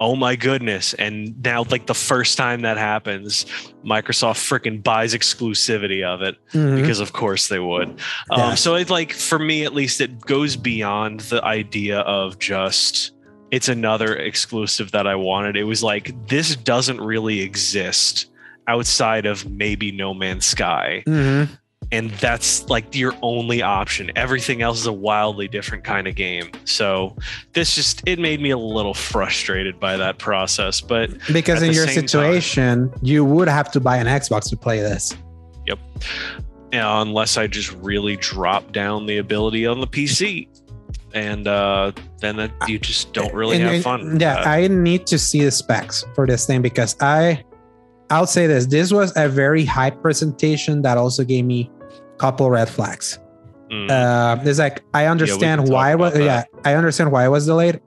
Oh 0.00 0.14
my 0.14 0.36
goodness. 0.36 0.94
And 0.94 1.34
now, 1.42 1.64
like 1.70 1.86
the 1.86 1.94
first 1.94 2.38
time 2.38 2.60
that 2.62 2.76
happens, 2.78 3.46
Microsoft 3.84 4.38
freaking 4.38 4.82
buys 4.82 5.12
exclusivity 5.14 6.04
of 6.04 6.22
it 6.22 6.36
Mhm. 6.52 6.80
because 6.80 7.00
of 7.00 7.12
course 7.12 7.48
they 7.48 7.58
would. 7.58 7.98
Yeah. 8.30 8.48
Um, 8.50 8.56
so 8.56 8.76
it's 8.76 8.90
like 8.90 9.12
for 9.12 9.38
me 9.38 9.64
at 9.64 9.74
least, 9.74 10.00
it 10.00 10.20
goes 10.20 10.54
beyond 10.56 11.20
the 11.20 11.42
idea 11.44 12.00
of 12.00 12.38
just 12.38 13.12
it's 13.50 13.68
another 13.68 14.14
exclusive 14.14 14.90
that 14.92 15.06
I 15.06 15.14
wanted. 15.14 15.56
It 15.56 15.64
was 15.64 15.82
like 15.82 16.12
this 16.28 16.54
doesn't 16.54 17.00
really 17.00 17.40
exist 17.40 18.26
outside 18.68 19.24
of 19.26 19.48
maybe 19.50 19.90
No 19.90 20.12
Man's 20.14 20.44
Sky, 20.44 21.02
Mhm. 21.08 21.48
And 21.90 22.10
that's 22.12 22.68
like 22.68 22.94
your 22.94 23.14
only 23.22 23.62
option. 23.62 24.10
Everything 24.16 24.60
else 24.62 24.78
is 24.80 24.86
a 24.86 24.92
wildly 24.92 25.48
different 25.48 25.84
kind 25.84 26.06
of 26.06 26.14
game. 26.14 26.50
So 26.64 27.16
this 27.54 27.74
just 27.74 28.02
it 28.06 28.18
made 28.18 28.40
me 28.40 28.50
a 28.50 28.58
little 28.58 28.94
frustrated 28.94 29.80
by 29.80 29.96
that 29.96 30.18
process, 30.18 30.80
but 30.80 31.10
because 31.32 31.62
in 31.62 31.72
your 31.72 31.86
same 31.86 31.94
time- 31.94 32.08
situation, 32.08 32.92
you 33.02 33.24
would 33.24 33.48
have 33.48 33.70
to 33.72 33.80
buy 33.80 33.96
an 33.96 34.06
Xbox 34.06 34.50
to 34.50 34.56
play 34.56 34.80
this. 34.80 35.16
know, 36.72 37.00
unless 37.00 37.38
I 37.38 37.46
just 37.46 37.72
really 37.76 38.16
drop 38.16 38.72
down 38.72 39.06
the 39.06 39.18
ability 39.18 39.66
on 39.66 39.80
the 39.80 39.86
PC. 39.86 40.48
And 41.14 41.48
uh, 41.48 41.92
then 42.20 42.36
that 42.36 42.50
you 42.68 42.78
just 42.78 43.14
don't 43.14 43.32
really 43.32 43.56
And- 43.56 43.70
have 43.76 43.82
fun. 43.82 44.20
Yeah. 44.20 44.42
I 44.44 44.68
need 44.68 45.06
to 45.06 45.18
see 45.18 45.42
the 45.42 45.50
specs 45.50 46.04
for 46.14 46.26
this 46.26 46.46
thing 46.46 46.60
because 46.60 46.96
I, 47.00 47.42
I'll 48.10 48.26
say 48.26 48.46
this: 48.46 48.66
this 48.66 48.92
was 48.92 49.14
a 49.16 49.26
very 49.26 49.64
high 49.64 49.88
presentation 49.90 50.82
that 50.82 50.98
also 50.98 51.24
gave 51.24 51.46
me 51.46 51.70
couple 52.18 52.50
red 52.50 52.68
flags. 52.68 53.18
Mm. 53.70 53.90
Uh, 53.90 54.40
it's 54.44 54.58
like 54.58 54.82
I 54.94 55.06
understand 55.06 55.62
talk 55.62 55.72
why. 55.72 55.92
it 55.92 55.98
was 55.98 56.18
yeah, 56.18 56.44
I 56.64 56.74
understand 56.74 57.12
why 57.12 57.24
it 57.24 57.28
was 57.28 57.46
delayed. 57.46 57.80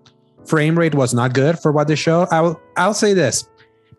Frame 0.45 0.77
rate 0.77 0.95
was 0.95 1.13
not 1.13 1.33
good 1.33 1.59
for 1.59 1.71
what 1.71 1.87
they 1.87 1.95
show. 1.95 2.27
I 2.31 2.41
will. 2.41 2.61
I'll 2.77 2.93
say 2.93 3.13
this: 3.13 3.49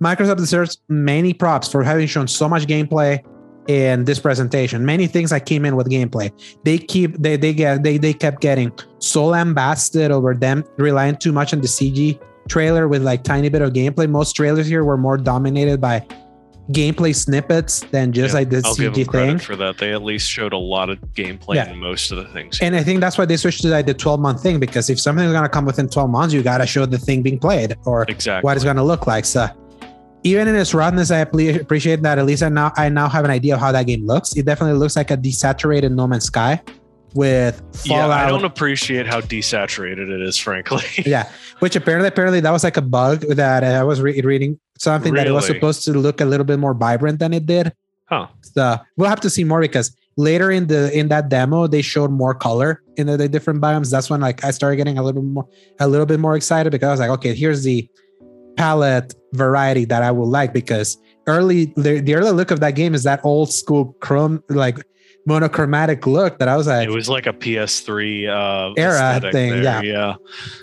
Microsoft 0.02 0.36
deserves 0.36 0.78
many 0.88 1.32
props 1.34 1.70
for 1.70 1.82
having 1.82 2.06
shown 2.06 2.28
so 2.28 2.48
much 2.48 2.66
gameplay 2.66 3.24
in 3.68 4.04
this 4.04 4.18
presentation. 4.18 4.84
Many 4.84 5.06
things 5.06 5.30
that 5.30 5.46
came 5.46 5.64
in 5.64 5.76
with 5.76 5.88
gameplay. 5.88 6.32
They 6.64 6.78
keep 6.78 7.16
they 7.18 7.36
they 7.36 7.52
get 7.52 7.82
they 7.82 7.98
they 7.98 8.12
kept 8.12 8.40
getting 8.40 8.72
so 8.98 9.26
lambasted 9.26 10.10
over 10.10 10.34
them 10.34 10.64
relying 10.76 11.16
too 11.16 11.32
much 11.32 11.52
on 11.52 11.60
the 11.60 11.68
CG 11.68 12.20
trailer 12.48 12.88
with 12.88 13.02
like 13.02 13.22
tiny 13.22 13.48
bit 13.48 13.62
of 13.62 13.72
gameplay. 13.72 14.08
Most 14.08 14.34
trailers 14.34 14.66
here 14.66 14.84
were 14.84 14.96
more 14.96 15.16
dominated 15.16 15.80
by 15.80 16.06
gameplay 16.70 17.14
snippets 17.14 17.80
than 17.90 18.12
just 18.12 18.32
Yeah, 18.32 18.38
like 18.40 18.50
the 18.50 18.62
I'll 18.64 18.74
give 18.76 18.92
CG 18.92 18.96
them 18.96 19.06
credit 19.06 19.28
thing. 19.30 19.38
for 19.40 19.56
that. 19.56 19.78
They 19.78 19.92
at 19.92 20.02
least 20.02 20.30
showed 20.30 20.52
a 20.52 20.58
lot 20.58 20.90
of 20.90 20.98
gameplay 21.14 21.56
Yeah. 21.56 21.70
in 21.70 21.78
most 21.78 22.12
of 22.12 22.18
the 22.18 22.24
things. 22.26 22.58
And 22.62 22.76
I 22.76 22.82
think 22.84 23.00
that's 23.00 23.18
why 23.18 23.24
they 23.24 23.36
switched 23.36 23.62
to 23.62 23.68
like 23.68 23.86
the 23.86 23.94
12 23.94 24.20
month 24.20 24.42
thing 24.42 24.60
because 24.60 24.88
if 24.88 25.00
something's 25.00 25.32
gonna 25.32 25.48
come 25.48 25.64
within 25.64 25.88
12 25.88 26.08
months, 26.08 26.32
you 26.32 26.42
gotta 26.42 26.66
show 26.66 26.86
the 26.86 26.98
thing 26.98 27.22
being 27.22 27.38
played 27.38 27.74
or 27.84 28.04
exactly. 28.08 28.46
what 28.46 28.56
it's 28.56 28.64
gonna 28.64 28.84
look 28.84 29.06
like. 29.08 29.24
So 29.24 29.48
even 30.24 30.46
in 30.46 30.54
its 30.54 30.72
roughness, 30.72 31.10
I 31.10 31.18
appreciate 31.18 32.00
that 32.02 32.18
at 32.18 32.24
least 32.26 32.44
I 32.44 32.48
now 32.48 32.72
I 32.76 32.88
now 32.88 33.08
have 33.08 33.24
an 33.24 33.30
idea 33.32 33.54
of 33.54 33.60
how 33.60 33.72
that 33.72 33.86
game 33.88 34.06
looks. 34.06 34.32
It 34.36 34.46
definitely 34.46 34.78
looks 34.78 34.94
like 34.94 35.10
a 35.10 35.16
desaturated 35.16 35.90
No 35.92 36.06
Man's 36.06 36.24
Sky 36.26 36.62
with 37.14 37.60
Fallout. 37.86 38.08
yeah, 38.08 38.26
I 38.26 38.28
don't 38.28 38.44
appreciate 38.44 39.06
how 39.06 39.20
desaturated 39.20 40.08
it 40.08 40.20
is, 40.22 40.36
frankly. 40.38 40.84
Yeah, 41.06 41.28
which 41.60 41.76
apparently 41.76 42.08
apparently 42.08 42.40
that 42.40 42.50
was 42.50 42.64
like 42.64 42.76
a 42.76 42.82
bug 42.82 43.20
that 43.28 43.64
I 43.64 43.84
was 43.84 44.00
re- 44.00 44.20
reading 44.22 44.58
something 44.78 45.14
that 45.14 45.26
it 45.26 45.32
was 45.32 45.46
supposed 45.46 45.84
to 45.84 45.92
look 45.92 46.20
a 46.20 46.24
little 46.24 46.46
bit 46.46 46.58
more 46.58 46.74
vibrant 46.74 47.18
than 47.18 47.32
it 47.32 47.46
did. 47.46 47.72
huh. 48.06 48.26
So 48.42 48.78
we'll 48.96 49.08
have 49.08 49.20
to 49.20 49.30
see 49.30 49.44
more 49.44 49.60
because 49.60 49.94
later 50.16 50.50
in 50.50 50.66
the 50.66 50.96
in 50.96 51.08
that 51.08 51.28
demo 51.28 51.66
they 51.66 51.80
showed 51.82 52.10
more 52.10 52.34
color 52.34 52.82
in 52.96 53.06
the, 53.06 53.16
the 53.16 53.28
different 53.28 53.60
biomes. 53.62 53.90
That's 53.90 54.10
when 54.10 54.20
like 54.20 54.44
I 54.44 54.50
started 54.50 54.76
getting 54.76 54.98
a 54.98 55.02
little 55.02 55.22
bit 55.22 55.30
more 55.30 55.48
a 55.80 55.88
little 55.88 56.06
bit 56.06 56.20
more 56.20 56.36
excited 56.36 56.70
because 56.70 56.88
I 56.88 56.90
was 56.90 57.00
like, 57.00 57.10
okay, 57.10 57.34
here's 57.34 57.62
the 57.62 57.88
palette 58.56 59.14
variety 59.32 59.84
that 59.86 60.02
I 60.02 60.10
would 60.10 60.26
like 60.28 60.52
because 60.52 60.98
early 61.26 61.72
the, 61.76 62.00
the 62.00 62.14
early 62.14 62.32
look 62.32 62.50
of 62.50 62.60
that 62.60 62.72
game 62.72 62.94
is 62.94 63.04
that 63.04 63.20
old 63.24 63.50
school 63.52 63.96
chrome 64.00 64.42
like 64.50 64.84
monochromatic 65.26 66.06
look 66.06 66.38
that 66.38 66.48
I 66.48 66.56
was 66.56 66.66
like, 66.66 66.88
It 66.88 66.92
was 66.92 67.08
like 67.08 67.26
a 67.26 67.32
PS3 67.32 68.28
uh, 68.28 68.74
Era 68.76 69.20
thing, 69.32 69.62
there, 69.62 69.62
yeah. 69.62 69.82
yeah. 69.82 70.14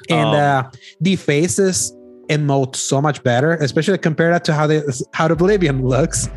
and 0.10 0.30
Um, 0.30 0.36
uh, 0.36 0.72
the 1.02 1.16
faces 1.16 1.94
emote 2.30 2.76
so 2.76 3.02
much 3.02 3.24
better, 3.24 3.54
especially 3.56 3.98
compared 3.98 4.34
that 4.34 4.44
to 4.46 4.54
how 4.54 4.68
they 4.68 4.82
how 5.14 5.28
the 5.28 5.34
Oblivion 5.34 5.86
looks. 5.86 6.30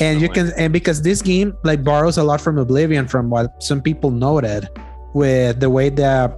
and 0.00 0.20
you 0.20 0.28
can 0.28 0.52
and 0.58 0.72
because 0.72 1.00
this 1.02 1.22
game 1.22 1.56
like 1.64 1.82
borrows 1.82 2.18
a 2.18 2.22
lot 2.22 2.40
from 2.40 2.58
Oblivion 2.58 3.08
from 3.08 3.30
what 3.30 3.62
some 3.62 3.80
people 3.80 4.10
noted 4.10 4.68
with 5.14 5.60
the 5.60 5.70
way 5.70 5.88
the 5.88 6.36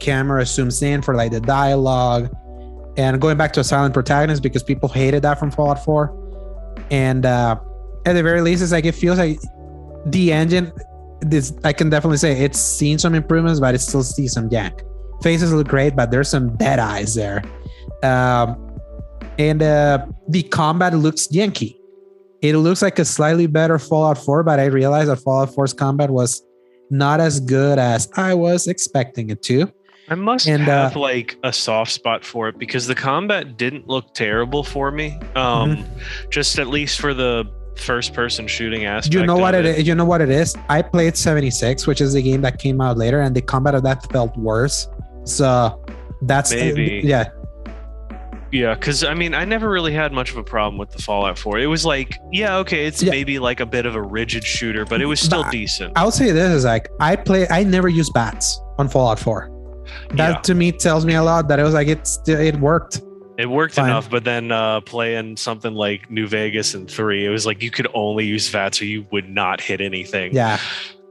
camera 0.00 0.42
zooms 0.42 0.82
in 0.82 1.00
for 1.00 1.14
like 1.14 1.30
the 1.30 1.40
dialogue 1.40 2.28
and 2.98 3.20
going 3.20 3.36
back 3.38 3.52
to 3.52 3.60
a 3.60 3.64
silent 3.64 3.94
protagonist 3.94 4.42
because 4.42 4.62
people 4.62 4.88
hated 4.88 5.22
that 5.22 5.38
from 5.38 5.50
Fallout 5.50 5.82
4 5.84 6.12
and 6.90 7.24
uh 7.24 7.56
at 8.04 8.12
the 8.14 8.22
very 8.22 8.42
least 8.42 8.62
it's 8.62 8.72
like 8.72 8.84
it 8.84 8.94
feels 8.94 9.18
like 9.18 9.38
the 10.06 10.32
engine 10.32 10.72
this 11.20 11.52
I 11.64 11.72
can 11.72 11.90
definitely 11.90 12.16
say 12.16 12.32
it's 12.40 12.58
seen 12.58 12.98
some 12.98 13.14
improvements 13.14 13.60
but 13.60 13.74
it 13.74 13.80
still 13.80 14.02
sees 14.02 14.32
some 14.32 14.48
yank 14.50 14.82
faces 15.22 15.52
look 15.52 15.68
great 15.68 15.94
but 15.94 16.10
there's 16.10 16.28
some 16.28 16.56
dead 16.56 16.78
eyes 16.78 17.14
there 17.14 17.42
um 18.02 18.56
and 19.38 19.62
uh 19.62 20.06
the 20.28 20.42
combat 20.44 20.94
looks 20.94 21.28
yanky 21.28 21.76
it 22.42 22.56
looks 22.56 22.80
like 22.80 22.98
a 22.98 23.04
slightly 23.04 23.46
better 23.46 23.78
Fallout 23.78 24.16
4, 24.16 24.42
but 24.44 24.58
I 24.58 24.64
realized 24.64 25.10
that 25.10 25.16
Fallout 25.16 25.50
4's 25.50 25.74
combat 25.74 26.08
was 26.08 26.42
not 26.88 27.20
as 27.20 27.38
good 27.38 27.78
as 27.78 28.08
I 28.16 28.32
was 28.32 28.66
expecting 28.66 29.28
it 29.28 29.42
to. 29.42 29.70
I 30.08 30.14
must 30.14 30.48
and, 30.48 30.66
uh, 30.66 30.88
have 30.88 30.96
like 30.96 31.36
a 31.44 31.52
soft 31.52 31.92
spot 31.92 32.24
for 32.24 32.48
it 32.48 32.58
because 32.58 32.86
the 32.86 32.94
combat 32.94 33.58
didn't 33.58 33.88
look 33.88 34.14
terrible 34.14 34.64
for 34.64 34.90
me. 34.90 35.18
Um, 35.36 35.76
Mm-hmm. 35.76 36.28
just 36.30 36.58
at 36.58 36.68
least 36.68 36.98
for 36.98 37.12
the 37.12 37.44
first 37.76 38.12
person 38.14 38.46
shooting 38.46 38.84
aspect. 38.84 39.14
You 39.14 39.24
know 39.26 39.36
what 39.36 39.54
of 39.54 39.64
it 39.64 39.78
is? 39.80 39.86
You 39.88 39.94
know 39.94 40.04
what 40.04 40.20
it 40.20 40.30
is? 40.30 40.54
I 40.68 40.82
played 40.82 41.16
76, 41.16 41.86
which 41.86 42.00
is 42.00 42.12
the 42.12 42.22
game 42.22 42.40
that 42.42 42.58
came 42.58 42.80
out 42.80 42.96
later, 42.98 43.20
and 43.20 43.34
the 43.34 43.42
combat 43.42 43.74
of 43.74 43.82
that 43.84 44.10
felt 44.12 44.36
worse. 44.36 44.88
So 45.24 45.82
that's 46.22 46.52
Maybe. 46.52 47.00
yeah. 47.04 47.30
Yeah, 48.52 48.74
because 48.74 49.04
I 49.04 49.14
mean, 49.14 49.32
I 49.32 49.44
never 49.44 49.70
really 49.70 49.92
had 49.92 50.12
much 50.12 50.32
of 50.32 50.36
a 50.36 50.42
problem 50.42 50.76
with 50.76 50.90
the 50.90 51.00
Fallout 51.00 51.38
4. 51.38 51.60
It 51.60 51.66
was 51.66 51.84
like, 51.86 52.18
yeah, 52.32 52.56
okay, 52.56 52.84
it's 52.86 53.00
Yeah. 53.00 53.10
maybe 53.12 53.38
like 53.38 53.60
a 53.60 53.66
bit 53.66 53.86
of 53.86 53.94
a 53.94 54.02
rigid 54.02 54.42
shooter, 54.42 54.84
but 54.84 55.00
it 55.00 55.06
was 55.06 55.20
still 55.20 55.44
But- 55.44 55.52
decent. 55.52 55.92
I'll 55.94 56.10
say 56.10 56.32
this 56.32 56.50
is 56.50 56.64
like 56.64 56.88
I 56.98 57.14
play 57.14 57.46
I 57.48 57.62
never 57.62 57.88
use 57.88 58.10
VATS 58.12 58.60
on 58.78 58.88
Fallout 58.88 59.20
4. 59.20 59.50
That 60.14 60.30
Yeah. 60.30 60.40
to 60.40 60.54
me 60.54 60.72
tells 60.72 61.06
me 61.06 61.14
a 61.14 61.22
lot 61.22 61.46
that 61.46 61.60
it 61.60 61.62
was 61.62 61.74
like 61.74 61.86
it's 61.86 62.18
it 62.26 62.58
worked. 62.58 63.02
It 63.40 63.46
worked 63.50 63.74
Fine. 63.74 63.86
enough, 63.86 64.10
but 64.10 64.24
then 64.24 64.52
uh, 64.52 64.80
playing 64.82 65.36
something 65.36 65.72
like 65.74 66.10
New 66.10 66.26
Vegas 66.28 66.74
and 66.74 66.90
three, 66.90 67.24
it 67.24 67.30
was 67.30 67.46
like 67.46 67.62
you 67.62 67.70
could 67.70 67.88
only 67.94 68.26
use 68.26 68.48
VATS 68.48 68.80
or 68.82 68.84
you 68.84 69.06
would 69.10 69.28
not 69.28 69.60
hit 69.60 69.80
anything. 69.80 70.34
Yeah. 70.34 70.58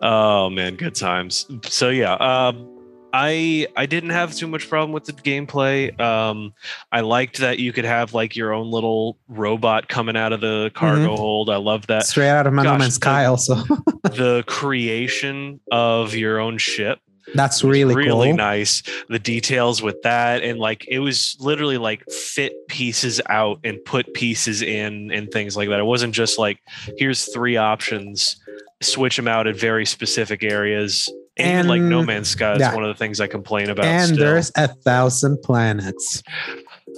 Oh 0.01 0.49
man, 0.49 0.75
good 0.75 0.95
times. 0.95 1.45
So 1.63 1.89
yeah, 1.89 2.13
um, 2.13 2.75
I 3.11 3.67
I 3.75 3.85
didn't 3.85 4.11
have 4.11 4.33
too 4.35 4.47
much 4.47 4.69
problem 4.69 4.91
with 4.91 5.05
the 5.05 5.13
gameplay. 5.13 5.99
Um, 5.99 6.53
I 6.91 7.01
liked 7.01 7.39
that 7.39 7.59
you 7.59 7.73
could 7.73 7.83
have 7.85 8.13
like 8.13 8.35
your 8.35 8.53
own 8.53 8.69
little 8.71 9.17
robot 9.27 9.87
coming 9.89 10.15
out 10.15 10.31
of 10.31 10.41
the 10.41 10.71
cargo 10.73 11.15
hold. 11.15 11.49
I 11.49 11.57
love 11.57 11.87
that. 11.87 12.05
Straight 12.05 12.29
out 12.29 12.47
of 12.47 12.53
No 12.53 12.63
gosh, 12.63 12.79
Man's 12.79 12.99
the- 12.99 13.05
Sky 13.05 13.25
also. 13.25 13.55
the 14.03 14.43
creation 14.47 15.59
of 15.71 16.15
your 16.15 16.39
own 16.39 16.57
ship 16.59 16.99
That's 17.35 17.63
really 17.63 17.95
really 17.95 18.29
cool. 18.29 18.37
nice. 18.37 18.83
The 19.09 19.19
details 19.19 19.81
with 19.81 20.01
that 20.03 20.43
and 20.43 20.59
like 20.59 20.85
it 20.87 20.99
was 20.99 21.35
literally 21.39 21.77
like 21.77 22.03
fit 22.09 22.53
pieces 22.67 23.21
out 23.27 23.59
and 23.63 23.83
put 23.85 24.13
pieces 24.13 24.61
in 24.61 25.11
and 25.11 25.31
things 25.31 25.55
like 25.57 25.69
that. 25.69 25.79
It 25.79 25.85
wasn't 25.85 26.13
just 26.13 26.39
like 26.39 26.59
here's 26.97 27.31
three 27.33 27.57
options, 27.57 28.37
switch 28.81 29.15
them 29.15 29.27
out 29.27 29.47
at 29.47 29.55
very 29.55 29.85
specific 29.85 30.43
areas. 30.43 31.11
And, 31.37 31.59
even 31.59 31.67
like 31.69 31.81
No 31.81 32.03
Man's 32.03 32.29
Sky 32.29 32.55
is 32.55 32.59
yeah. 32.59 32.75
one 32.75 32.83
of 32.83 32.89
the 32.89 32.99
things 32.99 33.21
I 33.21 33.27
complain 33.27 33.69
about. 33.69 33.85
And 33.85 34.07
still. 34.07 34.17
there's 34.17 34.51
a 34.57 34.67
thousand 34.67 35.41
planets. 35.41 36.21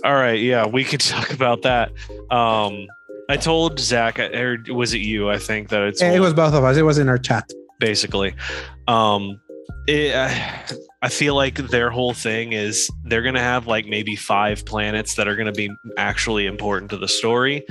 all 0.04 0.14
right, 0.14 0.40
yeah, 0.40 0.66
we 0.66 0.84
could 0.84 1.00
talk 1.02 1.32
about 1.32 1.62
that. 1.64 1.92
Um 2.32 2.88
I 3.30 3.38
told 3.38 3.80
Zach, 3.80 4.20
or 4.20 4.58
was 4.70 4.94
it 4.94 4.98
you? 4.98 5.30
I 5.30 5.38
think 5.38 5.70
that 5.70 5.84
it's 5.84 6.02
It 6.02 6.20
was 6.20 6.34
both 6.34 6.54
of 6.54 6.66
us. 6.66 6.76
It 6.76 6.82
was 6.82 6.98
in 6.98 7.08
our 7.08 7.18
chat. 7.18 7.50
basically. 7.80 8.34
Um, 8.90 9.40
it, 9.88 10.16
uh, 10.16 10.76
I 11.04 11.10
feel 11.10 11.34
like 11.34 11.56
their 11.56 11.90
whole 11.90 12.14
thing 12.14 12.54
is 12.54 12.88
they're 13.06 13.24
going 13.24 13.34
to 13.34 13.42
have 13.42 13.66
like 13.66 13.88
maybe 13.88 14.16
five 14.16 14.64
planets 14.66 15.16
that 15.16 15.28
are 15.28 15.36
going 15.36 15.48
to 15.48 15.52
be 15.52 15.72
actually 15.98 16.46
important 16.46 16.92
to 16.92 16.98
the 16.98 17.08
story, 17.08 17.66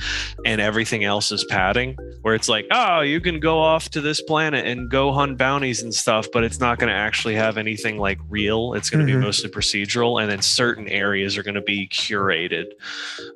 and 0.44 0.60
everything 0.60 1.04
else 1.04 1.30
is 1.30 1.44
padding. 1.44 1.96
Where 2.22 2.34
it's 2.34 2.48
like, 2.48 2.66
oh, 2.72 3.00
you 3.02 3.20
can 3.20 3.38
go 3.38 3.60
off 3.60 3.88
to 3.90 4.00
this 4.00 4.20
planet 4.20 4.66
and 4.66 4.90
go 4.90 5.12
hunt 5.12 5.38
bounties 5.38 5.80
and 5.82 5.94
stuff, 5.94 6.26
but 6.32 6.42
it's 6.44 6.58
not 6.58 6.78
going 6.78 6.90
to 6.90 6.94
actually 6.98 7.36
have 7.36 7.56
anything 7.56 7.98
like 7.98 8.18
real. 8.28 8.74
It's 8.74 8.90
going 8.90 9.06
to 9.06 9.12
Mhm. 9.12 9.20
be 9.20 9.24
mostly 9.26 9.48
procedural, 9.48 10.20
and 10.20 10.30
then 10.30 10.42
certain 10.42 10.88
areas 10.88 11.38
are 11.38 11.42
going 11.44 11.54
to 11.54 11.62
be 11.62 11.86
curated. 11.88 12.66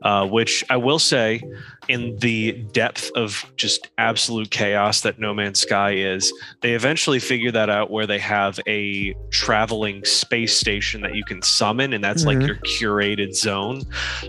Uh, 0.02 0.26
which 0.26 0.64
I 0.68 0.76
will 0.76 0.98
say, 0.98 1.40
in 1.88 2.16
the 2.18 2.52
depth 2.72 3.10
of 3.14 3.44
just 3.56 3.90
absolute 3.96 4.50
chaos 4.50 5.02
that 5.02 5.18
No 5.20 5.32
Man's 5.34 5.60
Sky 5.60 5.92
is, 5.92 6.32
they 6.62 6.72
eventually 6.74 7.20
figure 7.20 7.52
that 7.52 7.70
out 7.70 7.90
where 7.90 8.06
they 8.06 8.18
have 8.18 8.58
a 8.66 9.14
traveling 9.30 9.83
space 10.04 10.56
station 10.56 11.00
that 11.02 11.14
you 11.14 11.24
can 11.24 11.40
summon 11.42 11.92
and 11.92 12.02
that's 12.02 12.24
like 12.24 12.38
Mhm. 12.38 12.46
your 12.46 12.56
curated 12.56 13.34
zone 13.34 13.82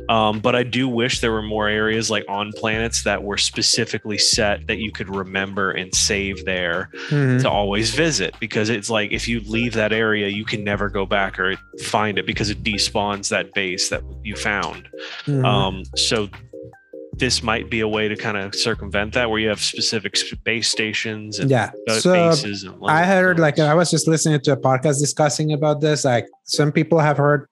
um, 0.10 0.40
but 0.40 0.56
i 0.56 0.64
do 0.64 0.88
wish 0.88 1.20
there 1.22 1.32
were 1.32 1.42
more 1.42 1.68
areas 1.68 2.10
like 2.10 2.24
on 2.30 2.52
planets 2.54 3.04
that 3.04 3.24
were 3.24 3.38
specifically 3.38 4.18
set 4.18 4.68
that 4.68 4.78
you 4.80 4.92
could 4.92 5.10
remember 5.14 5.72
and 5.72 5.94
save 5.96 6.44
there 6.46 6.90
Mhm. 7.10 7.42
to 7.42 7.50
always 7.50 7.94
visit 7.96 8.36
because 8.40 8.70
it's 8.70 8.90
like 8.90 9.12
if 9.12 9.28
you 9.28 9.40
leave 9.42 9.74
that 9.74 9.94
area 9.94 10.28
you 10.28 10.46
can 10.46 10.64
never 10.64 10.90
go 10.90 11.06
back 11.06 11.40
or 11.40 11.56
find 11.84 12.18
it 12.18 12.26
because 12.26 12.50
it 12.50 12.64
despawns 12.64 13.30
that 13.30 13.54
base 13.54 13.90
that 13.90 14.02
you 14.24 14.36
found 14.36 14.88
Mhm. 15.28 15.46
um, 15.46 15.84
so 15.96 16.30
this 17.18 17.42
might 17.42 17.70
be 17.70 17.80
a 17.80 17.88
way 17.88 18.08
to 18.08 18.16
kind 18.16 18.38
of 18.38 18.54
circumvent 18.54 19.14
that 19.14 19.30
where 19.30 19.40
you 19.40 19.48
have 19.48 19.62
specific 19.62 20.18
space 20.18 20.68
stations 20.68 21.40
and 21.40 21.50
yeah. 21.50 21.72
So 22.00 22.14
bases 22.14 22.64
and 22.64 22.76
I 22.86 23.06
heard 23.06 23.40
like. 23.40 23.58
I 23.60 23.74
was 23.74 23.90
just 23.90 24.08
listening 24.08 24.40
to 24.42 24.52
a 24.52 24.58
podcast 24.58 25.00
discussing 25.00 25.54
about 25.54 25.82
this. 25.82 26.04
Like 26.04 26.28
some 26.44 26.72
people 26.72 27.00
have 27.00 27.18
heard 27.18 27.48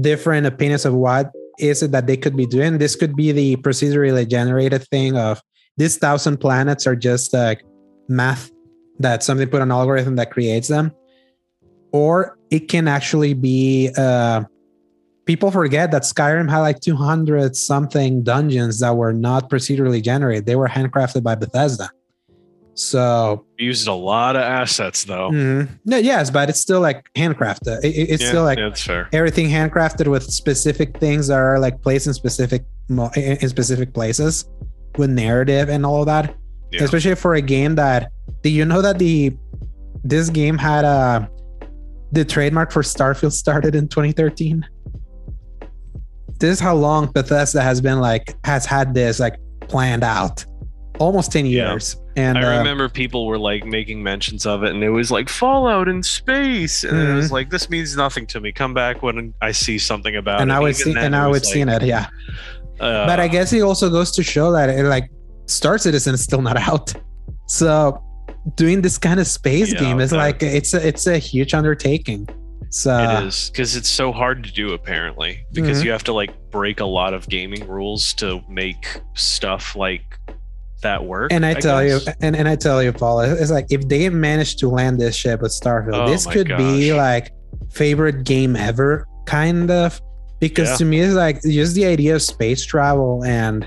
different 0.00 0.46
opinions 0.46 0.84
of 0.84 0.94
what 0.94 1.32
is 1.58 1.82
it 1.82 1.92
that 1.92 2.06
they 2.06 2.16
could 2.16 2.36
be 2.36 2.46
doing. 2.46 2.78
This 2.78 2.94
could 2.94 3.16
be 3.16 3.32
the 3.32 3.56
procedurally 3.56 4.28
generated 4.28 4.86
thing 4.88 5.16
of 5.16 5.40
these 5.76 5.96
thousand 5.96 6.38
planets 6.38 6.86
are 6.86 6.96
just 6.96 7.32
like 7.32 7.62
math 8.08 8.50
that 8.98 9.22
something 9.22 9.48
put 9.48 9.62
an 9.62 9.70
algorithm 9.70 10.16
that 10.16 10.30
creates 10.30 10.68
them, 10.68 10.92
or 11.92 12.38
it 12.50 12.68
can 12.68 12.88
actually 12.88 13.34
be. 13.34 13.90
Uh, 13.96 14.44
people 15.26 15.50
forget 15.50 15.90
that 15.90 16.02
Skyrim 16.02 16.48
had 16.48 16.60
like 16.60 16.80
200 16.80 17.54
something 17.56 18.22
dungeons 18.22 18.80
that 18.80 18.96
were 18.96 19.12
not 19.12 19.50
procedurally 19.50 20.00
generated. 20.02 20.46
They 20.46 20.56
were 20.56 20.68
handcrafted 20.68 21.22
by 21.22 21.34
Bethesda. 21.34 21.90
So 22.74 23.44
used 23.58 23.88
a 23.88 23.92
lot 23.94 24.36
of 24.36 24.42
assets 24.42 25.04
though. 25.04 25.30
Mhm. 25.30 25.68
No, 25.86 25.96
yes, 25.96 26.30
but 26.30 26.50
it's 26.50 26.60
still 26.60 26.80
like 26.80 27.08
handcrafted. 27.14 27.78
It- 27.82 27.86
it- 27.96 28.10
it's 28.10 28.22
yeah, 28.22 28.28
still 28.28 28.44
like 28.44 28.58
that's 28.58 28.82
fair. 28.82 29.08
everything 29.12 29.48
handcrafted 29.48 30.08
with 30.08 30.24
specific 30.24 30.98
things 30.98 31.28
that 31.28 31.38
are 31.38 31.58
like 31.58 31.80
placed 31.82 32.06
in 32.06 32.12
specific 32.14 32.64
in 32.90 32.98
in 33.16 33.48
specific 33.48 33.94
places 33.94 34.44
with 34.98 35.08
narrative 35.10 35.68
and 35.70 35.86
all 35.86 36.00
of 36.00 36.06
that. 36.06 36.34
Yeah. 36.70 36.84
Especially 36.84 37.14
for 37.14 37.34
a 37.34 37.40
game 37.40 37.76
that 37.76 38.10
do 38.42 38.50
you 38.50 38.64
know 38.66 38.82
that 38.82 38.98
the 38.98 39.34
this 40.04 40.28
game 40.28 40.58
had 40.58 40.84
a 40.84 41.28
the 42.12 42.24
trademark 42.26 42.70
for 42.72 42.82
Starfield 42.82 43.32
started 43.32 43.74
in 43.74 43.88
2013. 43.88 44.64
This 46.38 46.50
is 46.50 46.60
how 46.60 46.74
long 46.74 47.06
Bethesda 47.12 47.62
has 47.62 47.80
been 47.80 48.00
like 48.00 48.36
has 48.44 48.66
had 48.66 48.94
this 48.94 49.18
like 49.20 49.36
planned 49.60 50.04
out. 50.04 50.44
Almost 50.98 51.32
10 51.32 51.46
Yeah. 51.46 51.72
years. 51.72 51.96
And 52.16 52.38
I 52.38 52.54
uh, 52.54 52.58
remember 52.58 52.88
people 52.88 53.26
were 53.26 53.38
like 53.38 53.66
making 53.66 54.02
mentions 54.02 54.46
of 54.46 54.62
it, 54.64 54.70
and 54.74 54.82
it 54.82 54.88
was 54.88 55.10
like 55.10 55.28
Fallout 55.28 55.86
in 55.88 56.02
space, 56.02 56.82
and 56.84 56.96
it 56.96 57.12
was 57.14 57.30
like 57.30 57.50
this 57.50 57.68
means 57.68 57.94
nothing 57.94 58.26
to 58.28 58.40
me. 58.40 58.52
Come 58.52 58.72
back 58.72 59.02
when 59.02 59.34
I 59.42 59.52
see 59.52 59.76
something 59.76 60.16
about 60.16 60.38
it. 60.40 60.42
and 60.44 60.50
it. 60.50 60.54
I 60.54 60.60
would 60.60 60.74
see 60.76 60.94
and 60.96 61.14
I 61.14 61.26
would 61.26 61.44
like, 61.44 61.52
seen 61.52 61.68
it, 61.68 61.82
yeah. 61.82 62.06
uh, 62.80 63.04
but 63.06 63.20
I 63.20 63.28
guess 63.28 63.52
it 63.52 63.60
also 63.60 63.90
goes 63.90 64.10
to 64.12 64.22
show 64.22 64.50
that 64.52 64.70
it 64.70 64.84
like 64.84 65.10
Star 65.44 65.76
Citizen 65.76 66.14
is 66.14 66.22
still 66.24 66.40
not 66.40 66.56
out. 66.70 66.94
So 67.48 68.02
doing 68.54 68.80
this 68.80 68.96
kind 68.96 69.20
of 69.20 69.26
space 69.26 69.70
Yeah, 69.74 69.80
game 69.80 70.00
is 70.00 70.08
that- 70.10 70.16
like 70.16 70.42
it's 70.42 70.72
a 70.72 70.86
it's 70.88 71.06
a 71.06 71.18
huge 71.18 71.52
undertaking. 71.52 72.26
So 72.76 72.94
it 72.98 73.24
is 73.28 73.48
because 73.50 73.74
it's 73.74 73.88
so 73.88 74.12
hard 74.12 74.44
to 74.44 74.52
do 74.52 74.74
apparently 74.74 75.46
because 75.52 75.80
Mhm. 75.80 75.84
you 75.86 75.90
have 75.92 76.04
to 76.04 76.12
like 76.12 76.32
break 76.50 76.80
a 76.80 76.84
lot 76.84 77.14
of 77.14 77.26
gaming 77.28 77.66
rules 77.66 78.12
to 78.14 78.40
make 78.50 79.00
stuff 79.14 79.74
like 79.76 80.18
that 80.82 81.02
work. 81.02 81.32
and 81.32 81.46
I, 81.46 81.54
tell 81.54 81.82
you 81.82 82.00
and, 82.20 82.36
and 82.36 82.46
I 82.46 82.54
tell 82.54 82.82
you, 82.82 82.92
Paul, 82.92 83.20
it's 83.20 83.50
like 83.50 83.66
if 83.70 83.88
they 83.88 84.10
manage 84.10 84.56
to 84.56 84.68
land 84.68 85.00
this 85.00 85.16
ship 85.16 85.40
with 85.40 85.52
Starfield, 85.52 86.06
Oh 86.06 86.10
this 86.10 86.26
could 86.26 86.48
be 86.48 86.92
like 86.92 87.32
favorite 87.70 88.24
game 88.24 88.56
ever, 88.56 89.06
kind 89.26 89.70
of. 89.70 89.98
Because 90.38 90.68
Yeah. 90.72 90.76
to 90.76 90.84
me, 90.84 91.00
it's 91.00 91.14
like 91.14 91.42
just 91.42 91.74
the 91.74 91.86
idea 91.86 92.14
of 92.14 92.20
space 92.20 92.62
travel 92.62 93.24
and 93.24 93.66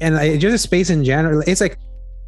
and 0.00 0.16
like, 0.16 0.40
just 0.40 0.64
space 0.64 0.90
in 0.90 1.04
general. 1.04 1.44
It's 1.46 1.60
like 1.60 1.76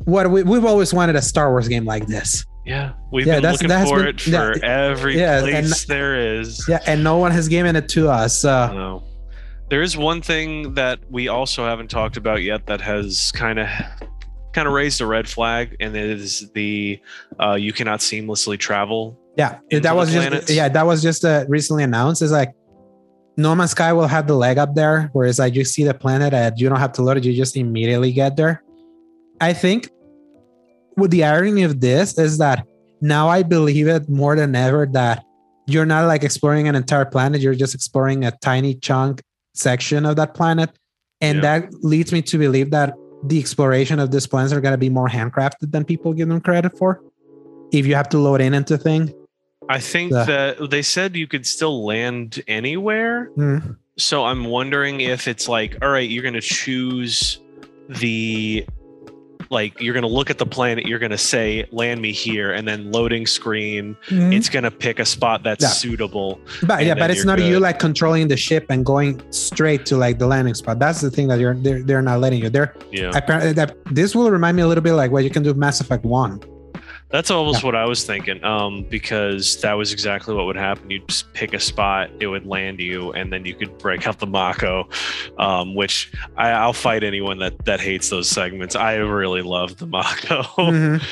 what 0.05 0.31
we, 0.31 0.45
we've 0.45 0.65
always 0.65 0.95
wanted 0.95 1.17
a 1.17 1.23
Star 1.23 1.51
Wars 1.51 1.67
game 1.67 1.85
like 1.85 2.07
this. 2.07 2.45
Yeah, 2.65 2.93
we've 3.11 3.27
Yeah, 3.27 3.35
been 3.35 3.43
that's- 3.43 3.55
looking 3.61 3.69
that's 3.69 3.91
for 3.91 3.99
been- 3.99 4.09
it 4.09 4.21
for 4.21 4.31
yeah, 4.31 4.71
every 4.91 5.19
yeah, 5.19 5.41
place 5.41 5.55
and- 5.83 5.89
there 5.89 6.39
is. 6.41 6.65
Yeah, 6.69 6.79
and 6.87 7.03
no 7.03 7.17
one 7.17 7.33
has 7.33 7.49
given 7.49 7.75
it 7.77 7.89
to 7.91 8.09
us. 8.09 8.45
Uh, 8.45 8.73
No. 8.73 9.03
There 9.69 9.83
is 9.83 9.97
one 9.97 10.21
thing 10.21 10.75
that 10.75 10.99
we 11.11 11.29
also 11.29 11.65
haven't 11.65 11.89
talked 11.91 12.17
about 12.19 12.43
yet 12.43 12.67
that 12.67 12.81
has 12.83 13.33
kind 13.33 13.59
of 13.59 13.69
kind 14.53 14.69
of 14.69 14.75
raised 14.75 15.01
a 15.01 15.07
red 15.07 15.27
flag, 15.27 15.75
and 15.81 15.97
it 15.97 16.11
is 16.11 16.51
the 16.55 17.01
uh, 17.41 17.55
you 17.55 17.73
cannot 17.73 18.01
seamlessly 18.01 18.59
travel. 18.59 19.19
yeah, 19.39 19.59
that 19.71 19.97
was 19.97 20.13
just 20.13 20.51
yeah, 20.51 20.69
that 20.69 20.85
was 20.87 21.01
just 21.03 21.25
uh, 21.25 21.47
recently 21.49 21.83
announced. 21.85 22.21
It's 22.21 22.31
like 22.33 22.53
No 23.39 23.55
Man's 23.55 23.71
Sky 23.71 23.95
will 23.95 24.07
have 24.09 24.27
the 24.27 24.35
leg 24.37 24.59
up 24.59 24.75
there, 24.75 25.09
whereas 25.15 25.39
like 25.39 25.55
you 25.55 25.65
see 25.65 25.85
the 25.85 25.95
planet 25.95 26.35
and 26.35 26.61
you 26.61 26.69
don't 26.69 26.79
have 26.81 26.93
to 26.93 27.03
load 27.03 27.17
it, 27.17 27.25
you 27.25 27.33
just 27.35 27.57
immediately 27.57 28.13
get 28.13 28.37
there. 28.37 28.63
I 29.41 29.55
think 29.55 29.89
with 30.97 31.11
the 31.11 31.25
irony 31.25 31.63
of 31.63 31.81
this 31.81 32.19
is 32.19 32.39
that 32.39 32.67
now 33.01 33.29
I 33.29 33.43
believe 33.43 33.89
it 33.89 34.09
more 34.09 34.37
than 34.37 34.55
ever 34.55 34.87
that 34.93 35.25
you're 35.67 35.87
not 35.87 36.07
like 36.07 36.23
exploring 36.25 36.69
an 36.69 36.75
entire 36.75 37.05
planet, 37.05 37.41
you're 37.41 37.55
just 37.55 37.75
exploring 37.75 38.25
a 38.25 38.33
tiny 38.43 38.75
chunk 38.75 39.23
section 39.55 40.05
of 40.07 40.17
that 40.17 40.35
planet. 40.35 40.71
And 41.21 41.37
Yeah. 41.37 41.61
that 41.61 41.85
leads 41.85 42.13
me 42.13 42.23
to 42.23 42.39
believe 42.39 42.71
that 42.73 42.95
the 43.25 43.39
exploration 43.39 44.01
of 44.01 44.11
these 44.11 44.27
planets 44.27 44.53
are 44.53 44.61
going 44.61 44.73
to 44.73 44.79
be 44.79 44.89
more 44.89 45.09
handcrafted 45.09 45.71
than 45.71 45.85
people 45.85 46.13
give 46.13 46.29
them 46.29 46.41
credit 46.41 46.77
for. 46.77 47.01
If 47.73 47.87
you 47.87 47.95
have 47.95 48.09
to 48.11 48.19
load 48.19 48.41
in 48.41 48.55
into 48.55 48.77
thing. 48.77 49.15
I 49.69 49.79
think 49.79 50.13
Yeah. 50.13 50.25
that 50.25 50.71
they 50.71 50.83
said 50.83 51.17
you 51.17 51.27
could 51.29 51.47
still 51.47 51.85
land 51.87 52.43
anywhere. 52.49 53.31
Mm. 53.39 53.77
So 53.99 54.25
I'm 54.25 54.45
wondering 54.47 55.01
if 55.01 55.29
it's 55.29 55.49
like, 55.49 55.79
all 55.81 55.91
right, 55.91 56.09
you're 56.09 56.23
going 56.23 56.35
to 56.35 56.41
choose 56.41 57.39
the 57.89 58.67
like 59.53 59.81
you're 59.81 59.93
going 59.93 60.03
to 60.03 60.09
look 60.09 60.31
at 60.31 60.39
the 60.39 60.47
planet, 60.47 60.87
you're 60.87 60.99
going 60.99 61.11
to 61.13 61.19
say 61.19 61.67
land 61.71 62.01
me 62.01 62.11
here 62.11 62.53
and 62.53 62.67
then 62.67 62.91
loading 62.91 63.27
screen, 63.27 63.97
Mhm. 64.09 64.35
it's 64.35 64.49
going 64.49 64.65
to 64.65 64.71
pick 64.71 64.99
a 64.99 65.05
spot 65.05 65.43
that's 65.45 65.63
Yeah. 65.63 65.69
suitable. 65.69 66.41
But 66.63 66.85
yeah, 66.85 66.95
but 66.95 67.11
it's 67.11 67.25
not 67.25 67.41
you 67.41 67.61
like 67.61 67.79
controlling 67.79 68.29
the 68.29 68.37
ship 68.37 68.67
and 68.71 68.85
going 68.85 69.21
straight 69.31 69.85
to 69.87 69.97
like 69.97 70.19
the 70.19 70.27
landing 70.27 70.55
spot. 70.55 70.79
That's 70.79 71.01
the 71.01 71.11
thing 71.11 71.29
that 71.29 71.39
you're 71.39 71.55
they're, 71.55 71.83
they're 71.83 72.03
not 72.03 72.19
letting 72.21 72.43
you. 72.43 72.49
They're 72.51 72.75
Yeah. 72.91 73.11
apparently 73.15 73.53
that 73.53 73.77
this 73.91 74.15
will 74.17 74.31
remind 74.31 74.57
me 74.57 74.63
a 74.63 74.67
little 74.67 74.83
bit 74.83 74.95
like 74.95 75.11
what 75.13 75.23
you 75.25 75.31
can 75.31 75.43
do 75.43 75.51
with 75.51 75.59
Mass 75.59 75.81
Effect 75.81 76.05
One. 76.05 76.41
That's 77.13 77.31
almost 77.31 77.63
what 77.63 77.75
I 77.75 77.85
was 77.85 78.05
thinking. 78.05 78.43
Um, 78.43 78.85
because 78.89 79.61
that 79.61 79.75
was 79.75 79.93
exactly 79.93 80.35
what 80.35 80.47
would 80.47 80.57
happen. 80.57 80.91
You'd 80.91 81.07
just 81.09 81.31
pick 81.35 81.53
a 81.53 81.61
spot, 81.61 82.11
it 82.21 82.27
would 82.27 82.47
land 82.47 82.81
you, 82.81 83.13
and 83.13 83.31
then 83.31 83.45
you 83.45 83.55
could 83.55 83.77
break 83.77 84.07
out 84.07 84.19
the 84.19 84.27
Mako. 84.27 84.89
Um, 85.39 85.75
which 85.75 86.11
I, 86.39 86.51
I'll 86.51 86.73
fight 86.73 87.05
anyone 87.05 87.39
that 87.41 87.67
that 87.67 87.81
hates 87.81 88.09
those 88.09 88.29
segments. 88.29 88.75
I 88.75 88.95
really 88.95 89.43
love 89.43 89.77
the 89.77 89.87
Mako. 89.87 90.43
Mhm. 90.43 91.03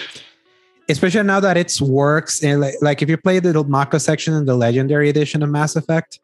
Especially 0.88 1.22
now 1.22 1.38
that 1.38 1.56
it's 1.56 1.80
works 1.80 2.42
and 2.42 2.60
like, 2.60 2.74
like 2.80 3.02
if 3.02 3.08
you 3.08 3.16
play 3.16 3.38
the 3.38 3.62
Mako 3.62 3.98
section 3.98 4.34
in 4.34 4.46
the 4.46 4.56
Legendary 4.56 5.08
Edition 5.08 5.42
of 5.42 5.50
Mass 5.50 5.76
Effect, 5.76 6.18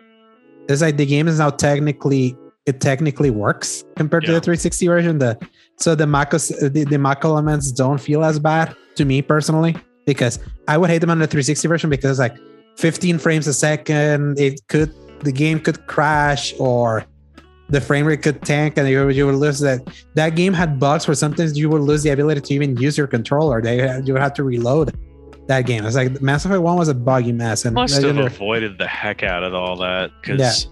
it's 0.68 0.82
like 0.82 0.96
the 0.96 1.06
game 1.06 1.28
is 1.28 1.38
now 1.38 1.50
technically 1.50 2.36
it 2.66 2.80
technically 2.80 3.30
works 3.30 3.84
compared 3.96 4.24
to 4.24 4.32
the 4.32 4.40
360 4.40 4.86
version. 4.88 5.18
The 5.18 5.38
so 5.76 5.94
the 5.94 6.06
Mako 6.06 6.38
the, 6.38 6.84
the 6.88 6.98
Mako 6.98 7.28
elements 7.28 7.70
don't 7.72 7.98
feel 7.98 8.24
as 8.24 8.38
bad 8.38 8.74
to 8.96 9.04
me 9.04 9.22
personally 9.22 9.76
because 10.04 10.38
I 10.68 10.76
would 10.76 10.90
hate 10.90 10.98
them 10.98 11.10
on 11.10 11.18
the 11.18 11.26
360 11.26 11.68
version 11.68 11.90
because 11.90 12.10
it's 12.10 12.18
like 12.18 12.36
15 12.76 13.18
frames 13.18 13.46
a 13.46 13.54
second, 13.54 14.38
it 14.38 14.60
could 14.68 14.92
the 15.20 15.32
game 15.32 15.60
could 15.60 15.86
crash 15.86 16.54
or 16.58 17.04
the 17.68 17.80
frame 17.80 18.06
rate 18.06 18.22
could 18.22 18.42
tank 18.42 18.76
and 18.76 18.88
you, 18.88 19.08
you 19.08 19.26
would 19.26 19.34
lose 19.36 19.60
that. 19.60 19.88
That 20.14 20.30
game 20.36 20.52
had 20.52 20.78
bugs 20.78 21.06
where 21.08 21.14
sometimes 21.14 21.56
you 21.56 21.68
would 21.70 21.80
lose 21.80 22.02
the 22.02 22.10
ability 22.10 22.40
to 22.42 22.54
even 22.54 22.76
use 22.76 22.98
your 22.98 23.06
controller. 23.06 23.62
They 23.62 23.78
you 24.00 24.12
would 24.12 24.22
have 24.22 24.34
to 24.34 24.44
reload 24.44 24.96
that 25.46 25.66
game. 25.66 25.84
It's 25.84 25.96
like 25.96 26.20
Mass 26.20 26.44
Effect 26.44 26.60
One 26.60 26.76
was 26.76 26.88
a 26.88 26.94
buggy 26.94 27.32
mess, 27.32 27.64
and 27.64 27.74
Must 27.74 28.02
have 28.02 28.18
avoided 28.18 28.78
the 28.78 28.86
heck 28.86 29.22
out 29.22 29.44
of 29.44 29.54
all 29.54 29.76
that 29.76 30.10
because 30.20 30.68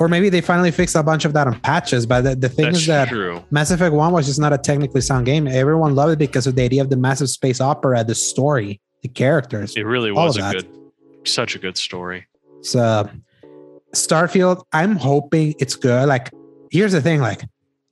or 0.00 0.08
maybe 0.08 0.30
they 0.30 0.40
finally 0.40 0.70
fixed 0.70 0.96
a 0.96 1.02
bunch 1.02 1.26
of 1.26 1.34
that 1.34 1.46
on 1.46 1.60
patches. 1.60 2.06
But 2.06 2.22
the, 2.22 2.34
the 2.34 2.48
thing 2.48 2.64
that's 2.64 2.78
is 2.78 2.86
that 2.86 3.08
true. 3.08 3.44
Mass 3.50 3.70
Effect 3.70 3.94
One 3.94 4.12
was 4.12 4.26
just 4.26 4.40
not 4.40 4.52
a 4.52 4.58
technically 4.58 5.02
sound 5.02 5.26
game. 5.26 5.46
Everyone 5.46 5.94
loved 5.94 6.14
it 6.14 6.18
because 6.18 6.46
of 6.46 6.56
the 6.56 6.62
idea 6.62 6.80
of 6.80 6.88
the 6.88 6.96
massive 6.96 7.28
space 7.28 7.60
opera, 7.60 8.02
the 8.02 8.14
story, 8.14 8.80
the 9.02 9.08
characters. 9.08 9.76
It 9.76 9.82
really 9.82 10.10
was 10.10 10.38
a 10.38 10.40
that. 10.40 10.52
good, 10.54 10.68
such 11.24 11.54
a 11.54 11.58
good 11.58 11.76
story. 11.76 12.26
So 12.62 13.08
Starfield, 13.94 14.64
I'm 14.72 14.96
hoping 14.96 15.54
it's 15.58 15.76
good. 15.76 16.08
Like, 16.08 16.30
here's 16.70 16.92
the 16.92 17.02
thing: 17.02 17.20
like, 17.20 17.44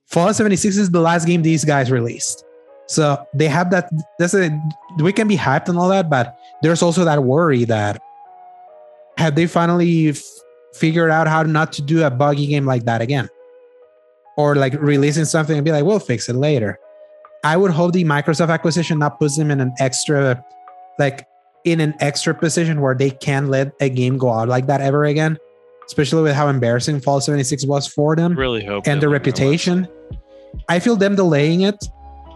Fallout 0.06 0.34
76 0.34 0.78
is 0.78 0.90
the 0.90 1.00
last 1.00 1.26
game 1.26 1.42
these 1.42 1.64
guys 1.64 1.90
released. 1.90 2.42
So 2.86 3.22
they 3.34 3.48
have 3.48 3.70
that. 3.70 3.90
That's 4.18 4.32
a 4.32 4.58
we 4.98 5.12
can 5.12 5.28
be 5.28 5.36
hyped 5.36 5.68
and 5.68 5.76
all 5.76 5.90
that, 5.90 6.08
but 6.08 6.38
there's 6.62 6.82
also 6.82 7.04
that 7.04 7.22
worry 7.22 7.64
that 7.64 8.00
have 9.18 9.34
they 9.34 9.46
finally 9.46 10.14
figured 10.78 11.10
out 11.10 11.28
how 11.28 11.42
not 11.42 11.72
to 11.74 11.82
do 11.82 12.04
a 12.04 12.10
buggy 12.10 12.46
game 12.46 12.64
like 12.64 12.84
that 12.84 13.00
again, 13.00 13.28
or 14.36 14.54
like 14.54 14.74
releasing 14.74 15.24
something 15.24 15.56
and 15.56 15.64
be 15.64 15.72
like, 15.72 15.84
we'll 15.84 15.98
fix 15.98 16.28
it 16.28 16.36
later. 16.36 16.78
I 17.44 17.56
would 17.56 17.70
hope 17.70 17.92
the 17.92 18.04
Microsoft 18.04 18.50
acquisition 18.50 18.98
not 18.98 19.18
puts 19.18 19.36
them 19.36 19.50
in 19.50 19.60
an 19.60 19.72
extra, 19.78 20.44
like 20.98 21.26
in 21.64 21.80
an 21.80 21.94
extra 22.00 22.34
position 22.34 22.80
where 22.80 22.94
they 22.94 23.10
can't 23.10 23.48
let 23.48 23.72
a 23.80 23.88
game 23.88 24.18
go 24.18 24.30
out 24.30 24.48
like 24.48 24.66
that 24.66 24.80
ever 24.80 25.04
again, 25.04 25.38
especially 25.86 26.22
with 26.22 26.34
how 26.34 26.48
embarrassing 26.48 27.00
fall 27.00 27.20
76 27.20 27.66
was 27.66 27.86
for 27.86 28.16
them 28.16 28.34
Really 28.34 28.64
hope 28.64 28.86
and 28.86 28.98
the 28.98 29.02
their 29.02 29.10
reputation. 29.10 29.88
I 30.68 30.78
feel 30.78 30.96
them 30.96 31.14
delaying 31.14 31.62
it 31.62 31.84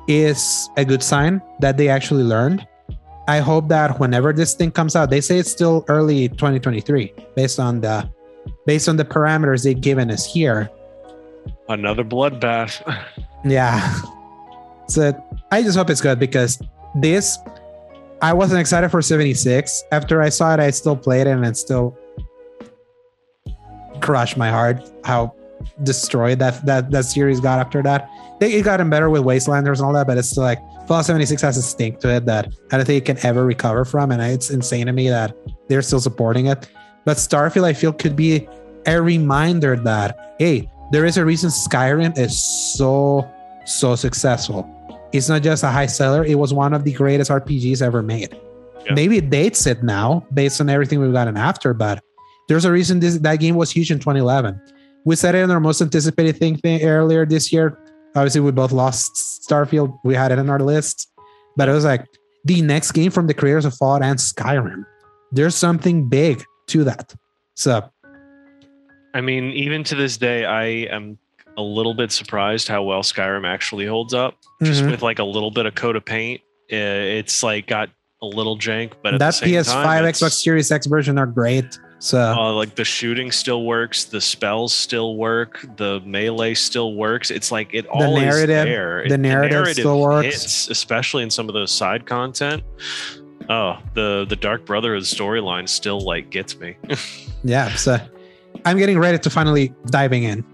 is 0.08 0.68
a 0.76 0.84
good 0.84 1.02
sign 1.02 1.40
that 1.60 1.76
they 1.76 1.88
actually 1.88 2.24
learned. 2.24 2.66
I 3.28 3.38
hope 3.38 3.68
that 3.68 4.00
whenever 4.00 4.32
this 4.32 4.54
thing 4.54 4.72
comes 4.72 4.96
out, 4.96 5.10
they 5.10 5.20
say 5.20 5.38
it's 5.38 5.50
still 5.50 5.84
early 5.88 6.28
2023 6.28 7.12
based 7.36 7.60
on 7.60 7.80
the 7.80 8.08
based 8.66 8.88
on 8.88 8.96
the 8.96 9.04
parameters 9.04 9.64
they've 9.64 9.80
given 9.80 10.10
us 10.10 10.24
here. 10.24 10.70
Another 11.68 12.04
bloodbath. 12.04 12.82
Yeah. 13.44 13.98
So 14.88 15.12
I 15.50 15.62
just 15.62 15.76
hope 15.76 15.90
it's 15.90 16.00
good 16.00 16.18
because 16.18 16.62
this 16.94 17.38
I 18.20 18.32
wasn't 18.32 18.60
excited 18.60 18.90
for 18.90 19.02
76. 19.02 19.82
After 19.90 20.22
I 20.22 20.28
saw 20.28 20.54
it, 20.54 20.60
I 20.60 20.70
still 20.70 20.96
played 20.96 21.26
it 21.26 21.30
and 21.30 21.44
it 21.44 21.56
still 21.56 21.98
crushed 24.00 24.36
my 24.36 24.50
heart 24.50 24.80
how 25.04 25.34
destroyed 25.82 26.38
that 26.40 26.64
that 26.66 26.90
that 26.90 27.04
series 27.04 27.40
got 27.40 27.58
after 27.58 27.82
that. 27.82 28.08
They 28.38 28.52
it 28.52 28.62
gotten 28.62 28.90
better 28.90 29.10
with 29.10 29.22
Wastelanders 29.22 29.78
and 29.78 29.86
all 29.86 29.92
that, 29.92 30.06
but 30.06 30.18
it's 30.18 30.30
still 30.30 30.44
like 30.44 30.58
Fallout 30.86 31.04
76 31.04 31.40
has 31.42 31.56
a 31.56 31.62
stink 31.62 32.00
to 32.00 32.14
it 32.14 32.26
that 32.26 32.52
I 32.70 32.76
don't 32.76 32.86
think 32.86 33.02
it 33.02 33.06
can 33.06 33.26
ever 33.26 33.44
recover 33.44 33.84
from. 33.84 34.10
And 34.12 34.20
it's 34.22 34.50
insane 34.50 34.86
to 34.86 34.92
me 34.92 35.08
that 35.08 35.36
they're 35.68 35.82
still 35.82 36.00
supporting 36.00 36.46
it. 36.46 36.68
But 37.04 37.16
Starfield, 37.16 37.64
I 37.64 37.72
feel, 37.72 37.92
could 37.92 38.16
be 38.16 38.48
a 38.86 39.00
reminder 39.00 39.76
that 39.76 40.34
hey, 40.38 40.68
there 40.90 41.04
is 41.04 41.16
a 41.16 41.24
reason 41.24 41.50
Skyrim 41.50 42.18
is 42.18 42.38
so 42.38 43.28
so 43.64 43.94
successful. 43.94 44.68
It's 45.12 45.28
not 45.28 45.42
just 45.42 45.62
a 45.62 45.68
high 45.68 45.86
seller, 45.86 46.24
it 46.24 46.36
was 46.38 46.52
one 46.52 46.74
of 46.74 46.84
the 46.84 46.92
greatest 46.92 47.30
RPGs 47.30 47.82
ever 47.82 48.02
made. 48.02 48.38
Yeah. 48.86 48.94
Maybe 48.94 49.18
it 49.18 49.30
dates 49.30 49.66
it 49.66 49.82
now 49.82 50.26
based 50.32 50.60
on 50.60 50.68
everything 50.68 51.00
we've 51.00 51.12
gotten 51.12 51.36
after, 51.36 51.74
but 51.74 52.02
there's 52.48 52.64
a 52.64 52.72
reason 52.72 53.00
this 53.00 53.18
that 53.18 53.36
game 53.36 53.54
was 53.54 53.70
huge 53.70 53.90
in 53.90 53.98
2011. 53.98 54.60
We 55.04 55.16
said 55.16 55.34
it 55.34 55.38
in 55.38 55.50
our 55.50 55.60
most 55.60 55.80
anticipated 55.80 56.36
thing, 56.36 56.56
thing 56.56 56.82
earlier 56.82 57.26
this 57.26 57.52
year. 57.52 57.78
Obviously, 58.14 58.40
we 58.40 58.52
both 58.52 58.72
lost 58.72 59.12
Starfield. 59.48 59.98
We 60.04 60.14
had 60.14 60.32
it 60.32 60.38
on 60.38 60.50
our 60.50 60.60
list, 60.60 61.10
but 61.56 61.68
it 61.68 61.72
was 61.72 61.84
like 61.84 62.06
the 62.44 62.62
next 62.62 62.92
game 62.92 63.10
from 63.10 63.26
the 63.26 63.34
creators 63.34 63.64
of 63.64 63.74
Fallout 63.74 64.02
and 64.02 64.18
Skyrim. 64.18 64.84
There's 65.32 65.54
something 65.54 66.08
big 66.08 66.44
to 66.68 66.84
that. 66.84 67.14
So 67.54 67.88
I 69.14 69.20
mean, 69.20 69.50
even 69.52 69.84
to 69.84 69.94
this 69.94 70.16
day, 70.16 70.44
I 70.46 70.64
am 70.94 71.18
a 71.58 71.62
little 71.62 71.92
bit 71.92 72.10
surprised 72.10 72.66
how 72.68 72.82
well 72.82 73.02
Skyrim 73.02 73.46
actually 73.46 73.84
holds 73.86 74.14
up. 74.14 74.34
Just 74.62 74.82
Mhm. 74.84 74.90
with 74.92 75.02
like 75.02 75.18
a 75.18 75.24
little 75.24 75.50
bit 75.50 75.66
of 75.66 75.74
coat 75.74 75.96
of 75.96 76.04
paint, 76.04 76.40
it's 76.68 77.42
like 77.42 77.66
got 77.66 77.90
a 78.22 78.26
little 78.26 78.56
jank, 78.56 78.92
but 79.02 79.12
at 79.14 79.20
that 79.20 79.26
the 79.26 79.32
same 79.32 79.48
PS5, 79.50 79.82
time, 79.84 80.04
Xbox 80.04 80.32
Series 80.42 80.70
X 80.72 80.86
version 80.86 81.18
are 81.18 81.26
great. 81.26 81.78
So 81.98 82.18
Uh, 82.18 82.52
like 82.54 82.74
the 82.74 82.84
shooting 82.84 83.30
still 83.30 83.64
works, 83.64 84.04
the 84.04 84.20
spells 84.20 84.72
still 84.72 85.16
work, 85.16 85.64
the 85.76 86.00
melee 86.06 86.54
still 86.54 86.94
works. 86.94 87.30
It's 87.30 87.52
like 87.52 87.68
it 87.74 87.86
all 87.88 88.16
narrative- 88.18 88.50
is 88.50 88.64
there. 88.64 89.04
the 89.08 89.18
narrative 89.18 89.68
still 89.68 90.00
works. 90.00 90.24
hits, 90.24 90.68
especially 90.70 91.22
in 91.22 91.30
some 91.30 91.48
of 91.48 91.52
those 91.54 91.70
side 91.70 92.06
content. 92.06 92.62
Oh, 93.48 93.78
the 93.94 94.26
the 94.28 94.36
Dark 94.36 94.64
Brotherhood 94.64 95.02
storyline 95.02 95.68
still 95.68 96.00
like 96.00 96.30
gets 96.30 96.58
me. 96.58 96.76
yeah, 97.44 97.74
so 97.74 97.98
I'm 98.64 98.78
getting 98.78 98.98
ready 98.98 99.18
to 99.18 99.30
finally 99.30 99.74
diving 99.86 100.24
in 100.24 100.44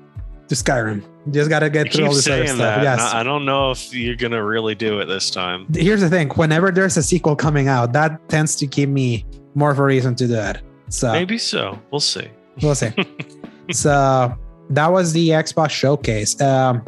to 0.49 0.55
Skyrim. 0.55 1.05
Just 1.31 1.51
gotta 1.51 1.69
get 1.69 1.93
through 1.93 2.07
all 2.07 2.15
this 2.15 2.27
other 2.27 2.47
stuff. 2.47 2.59
that. 2.59 2.83
Yes. 2.83 3.01
I 3.01 3.23
don't 3.23 3.45
know 3.45 3.71
if 3.71 3.95
you're 3.95 4.17
gonna 4.17 4.43
really 4.43 4.75
do 4.75 5.01
it 5.01 5.07
this 5.07 5.31
time. 5.31 5.67
Here's 5.75 6.01
the 6.01 6.09
thing: 6.09 6.31
whenever 6.31 6.71
there's 6.71 6.97
a 6.97 7.03
sequel 7.03 7.37
coming 7.37 7.69
out, 7.69 7.93
that 7.93 8.29
tends 8.29 8.57
to 8.57 8.67
give 8.67 8.89
me 8.89 9.27
more 9.55 9.71
of 9.71 9.79
a 9.79 9.85
reason 9.85 10.15
to 10.17 10.27
do 10.27 10.35
it. 10.35 10.59
So 10.89 11.13
Maybe 11.13 11.37
so. 11.39 11.79
We'll 11.91 12.01
see. 12.01 12.29
we'll 12.63 12.75
see. 12.75 12.93
so 13.73 14.35
that 14.71 14.91
was 14.91 15.13
the 15.13 15.29
Xbox 15.31 15.71
showcase. 15.71 16.41
Um, 16.41 16.83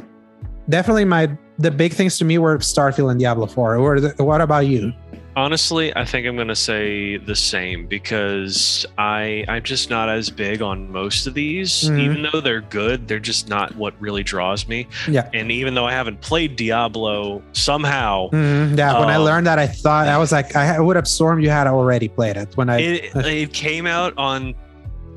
definitely 0.68 1.04
my 1.04 1.36
the 1.58 1.70
big 1.70 1.92
things 1.92 2.16
to 2.18 2.24
me 2.24 2.38
were 2.38 2.56
Starfield 2.58 3.10
and 3.10 3.20
Diablo 3.20 3.46
4. 3.46 3.76
Or 3.76 4.00
what 4.16 4.40
about 4.40 4.66
you? 4.66 4.92
Honestly, 5.36 5.94
I 5.96 6.04
think 6.04 6.26
I'm 6.26 6.36
gonna 6.36 6.56
say 6.56 7.16
the 7.16 7.36
same 7.36 7.86
because 7.86 8.84
I 8.98 9.44
I'm 9.48 9.62
just 9.62 9.88
not 9.88 10.08
as 10.08 10.28
big 10.28 10.60
on 10.60 10.90
most 10.90 11.26
of 11.26 11.34
these. 11.34 11.84
Mhm. 11.88 12.00
Even 12.00 12.28
though 12.32 12.40
they're 12.40 12.60
good, 12.62 13.06
they're 13.06 13.20
just 13.20 13.48
not 13.48 13.74
what 13.76 13.94
really 14.00 14.22
draws 14.24 14.66
me. 14.66 14.86
Yeah. 15.08 15.28
And 15.32 15.52
even 15.52 15.74
though 15.74 15.86
I 15.86 15.92
haven't 15.92 16.20
played 16.20 16.56
Diablo, 16.56 17.42
somehow 17.52 18.28
Mhm, 18.30 18.76
Yeah, 18.76 18.98
when 18.98 19.08
I 19.08 19.14
Um, 19.14 19.22
learned 19.24 19.46
that, 19.46 19.58
I 19.58 19.66
thought 19.68 20.08
I 20.08 20.18
was 20.18 20.32
like, 20.32 20.56
I 20.56 20.80
would 20.80 20.96
have 20.96 21.06
sworn 21.08 21.40
you 21.42 21.50
had 21.50 21.66
already 21.66 22.08
played 22.08 22.36
it. 22.36 22.48
When 22.56 22.68
I, 22.68 22.80
it 22.80 23.10
it 23.14 23.52
came 23.52 23.86
out 23.86 24.12
on 24.16 24.54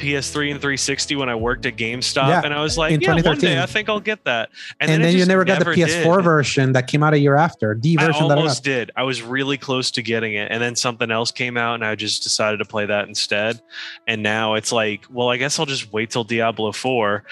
PS3 0.04 0.52
and 0.52 0.60
360 0.62 1.16
when 1.16 1.30
I 1.30 1.36
worked 1.36 1.66
at 1.66 1.78
GameStop, 1.78 2.28
Yeah, 2.28 2.42
and 2.44 2.54
I 2.54 2.62
was 2.62 2.78
like, 2.78 3.00
yeah, 3.02 3.22
one 3.22 3.38
day 3.38 3.62
I 3.62 3.66
think 3.66 3.90
I'll 3.90 4.00
get 4.00 4.24
that. 4.26 4.50
and, 4.80 4.92
it 4.92 5.02
then 5.02 5.18
you 5.18 5.26
never 5.26 5.46
got 5.46 5.60
the 5.60 5.66
PS4 5.66 6.18
did. 6.18 6.24
version 6.24 6.72
that 6.74 6.88
came 6.88 7.04
out 7.04 7.14
a 7.14 7.20
year 7.20 7.36
after. 7.36 7.76
The 7.76 7.98
I 8.00 8.08
version 8.08 8.28
that 8.28 8.38
I 8.38 8.42
almost 8.42 8.64
did. 8.64 8.92
I 8.96 9.04
was 9.04 9.22
really 9.22 9.58
close 9.58 9.92
to 9.92 10.02
getting 10.02 10.34
it, 10.34 10.52
and 10.52 10.62
then 10.62 10.76
something 10.76 11.10
else 11.10 11.32
came 11.32 11.58
out, 11.58 11.76
and 11.76 11.86
I 11.86 11.96
just 11.96 12.24
decided 12.24 12.58
to 12.58 12.66
play 12.66 12.86
that 12.86 13.08
instead. 13.08 13.62
And 14.08 14.22
now 14.22 14.56
it's 14.56 14.72
like, 14.72 15.06
well, 15.10 15.30
I 15.30 15.38
guess 15.38 15.58
I'll 15.60 15.66
just 15.66 15.94
wait 15.94 16.10
till 16.10 16.24
Diablo 16.24 16.72
Four, 16.72 17.24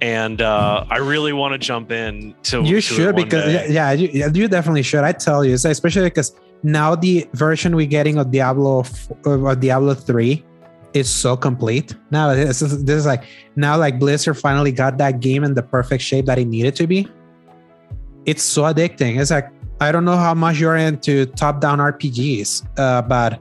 and 0.00 0.40
uh, 0.42 0.84
I 0.90 0.98
really 0.98 1.32
want 1.32 1.52
to 1.52 1.58
jump 1.58 1.92
in 1.92 2.34
to. 2.44 2.62
to 2.62 2.62
You 2.62 2.78
it 2.78 2.80
should 2.82 3.16
because 3.16 3.44
day. 3.44 3.66
yeah, 3.70 3.92
you, 3.92 4.08
yeah, 4.12 4.28
you 4.32 4.48
definitely 4.48 4.82
should. 4.82 5.04
I 5.04 5.12
tell 5.12 5.44
you, 5.44 5.54
especially 5.54 6.04
because 6.04 6.34
now 6.62 6.94
the 6.94 7.28
version 7.34 7.76
we're 7.76 7.86
getting 7.86 8.18
of 8.18 8.30
Diablo 8.30 8.84
of 9.24 9.60
Diablo 9.60 9.94
three 9.94 10.44
is 10.96 11.10
so 11.10 11.36
complete. 11.36 11.94
Now 12.10 12.34
this 12.34 12.62
is 12.62 12.84
this 12.84 12.96
is 12.96 13.06
like 13.06 13.24
now 13.54 13.76
like 13.76 13.98
Blizzard 13.98 14.38
finally 14.38 14.72
got 14.72 14.98
that 14.98 15.20
game 15.20 15.44
in 15.44 15.54
the 15.54 15.62
perfect 15.62 16.02
shape 16.02 16.26
that 16.26 16.38
it 16.38 16.46
needed 16.46 16.74
to 16.76 16.86
be. 16.86 17.08
It's 18.24 18.42
so 18.42 18.62
addicting. 18.62 19.20
It's 19.20 19.30
like 19.30 19.48
I 19.80 19.92
don't 19.92 20.04
know 20.04 20.16
how 20.16 20.34
much 20.34 20.58
you're 20.58 20.76
into 20.76 21.26
top 21.26 21.60
down 21.60 21.78
RPGs, 21.78 22.66
uh, 22.78 23.02
but 23.02 23.40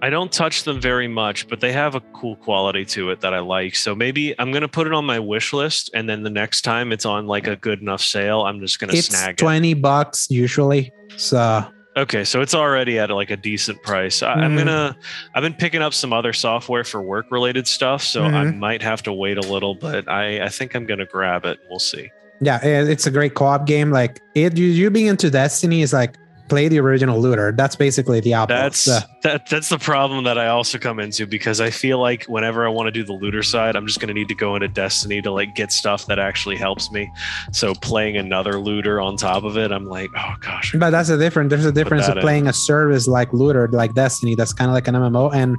I 0.00 0.10
don't 0.10 0.30
touch 0.30 0.64
them 0.64 0.80
very 0.80 1.08
much, 1.08 1.48
but 1.48 1.60
they 1.60 1.72
have 1.72 1.94
a 1.94 2.00
cool 2.12 2.36
quality 2.36 2.84
to 2.86 3.10
it 3.10 3.20
that 3.22 3.34
I 3.34 3.40
like. 3.40 3.74
So 3.74 3.94
maybe 3.94 4.38
I'm 4.38 4.52
gonna 4.52 4.68
put 4.68 4.86
it 4.86 4.92
on 4.92 5.04
my 5.04 5.18
wish 5.18 5.52
list, 5.52 5.90
and 5.94 6.08
then 6.08 6.22
the 6.22 6.30
next 6.30 6.62
time 6.62 6.92
it's 6.92 7.06
on 7.06 7.26
like 7.26 7.46
a 7.46 7.56
good 7.56 7.80
enough 7.80 8.02
sale, 8.02 8.42
I'm 8.42 8.60
just 8.60 8.78
gonna 8.78 8.92
it's 8.92 9.08
snag 9.08 9.30
it. 9.30 9.38
twenty 9.38 9.74
bucks 9.74 10.30
usually. 10.30 10.92
So 11.16 11.66
Okay, 11.96 12.24
so 12.24 12.40
it's 12.40 12.54
already 12.54 12.98
at 12.98 13.10
like 13.10 13.30
a 13.30 13.36
decent 13.36 13.80
price. 13.82 14.20
I, 14.22 14.32
I'm 14.32 14.54
Mhm. 14.54 14.58
gonna. 14.58 14.96
I've 15.34 15.42
been 15.42 15.54
picking 15.54 15.80
up 15.80 15.94
some 15.94 16.12
other 16.12 16.32
software 16.32 16.82
for 16.82 17.00
work 17.00 17.26
related 17.30 17.68
stuff, 17.68 18.02
so 18.02 18.24
I 18.24 18.44
Mhm. 18.46 18.58
might 18.58 18.82
have 18.82 19.02
to 19.04 19.12
wait 19.12 19.38
a 19.38 19.42
little, 19.42 19.76
but 19.76 20.08
I 20.08 20.42
I 20.44 20.48
think 20.48 20.74
I'm 20.74 20.86
gonna 20.86 21.06
grab 21.06 21.44
it. 21.44 21.58
We'll 21.68 21.78
see. 21.78 22.12
yeah, 22.40 22.58
it's 22.64 23.06
a 23.06 23.10
great 23.12 23.34
co-op 23.34 23.64
game. 23.66 23.90
Like 23.92 24.20
it, 24.34 24.56
you, 24.58 24.66
you 24.66 24.90
being 24.90 25.06
into 25.06 25.30
Destiny 25.30 25.82
is 25.82 25.92
like 25.92 26.18
play 26.48 26.68
the 26.68 26.78
original 26.78 27.20
looter. 27.20 27.52
That's 27.52 27.74
basically 27.76 28.20
the 28.20 28.34
opposite. 28.34 28.54
That's 28.54 28.84
that. 29.22 29.46
That's 29.48 29.68
the 29.70 29.78
problem 29.78 30.24
that 30.24 30.38
I 30.38 30.48
also 30.48 30.78
come 30.78 31.00
into 31.00 31.26
because 31.26 31.60
I 31.60 31.70
feel 31.70 31.98
like 31.98 32.24
whenever 32.24 32.66
I 32.66 32.68
want 32.68 32.86
to 32.88 32.90
do 32.90 33.02
the 33.04 33.12
looter 33.14 33.42
side, 33.42 33.76
I'm 33.76 33.86
just 33.86 34.00
gonna 34.00 34.12
need 34.14 34.28
to 34.28 34.34
go 34.34 34.54
into 34.56 34.68
Destiny 34.68 35.22
to 35.22 35.30
like 35.30 35.54
get 35.54 35.72
stuff 35.72 36.06
that 36.06 36.18
actually 36.18 36.56
helps 36.56 36.90
me. 36.92 37.10
So 37.52 37.74
playing 37.74 38.16
another 38.16 38.58
looter 38.58 39.00
on 39.00 39.16
top 39.16 39.44
of 39.44 39.56
it, 39.56 39.72
I'm 39.72 39.86
like, 39.86 40.10
oh 40.16 40.34
gosh. 40.40 40.74
But 40.78 40.90
that's 40.90 41.08
a 41.08 41.16
different. 41.18 41.50
There's 41.50 41.64
a 41.64 41.72
difference 41.72 42.08
of 42.08 42.14
that 42.14 42.20
in. 42.20 42.22
playing 42.22 42.46
a 42.48 42.52
service 42.52 43.06
like 43.08 43.32
Looter, 43.32 43.68
like 43.68 43.94
Destiny, 43.94 44.34
that's 44.34 44.52
kind 44.52 44.68
of 44.70 44.74
like 44.74 44.86
an 44.88 44.94
MMO, 44.94 45.32
and 45.34 45.56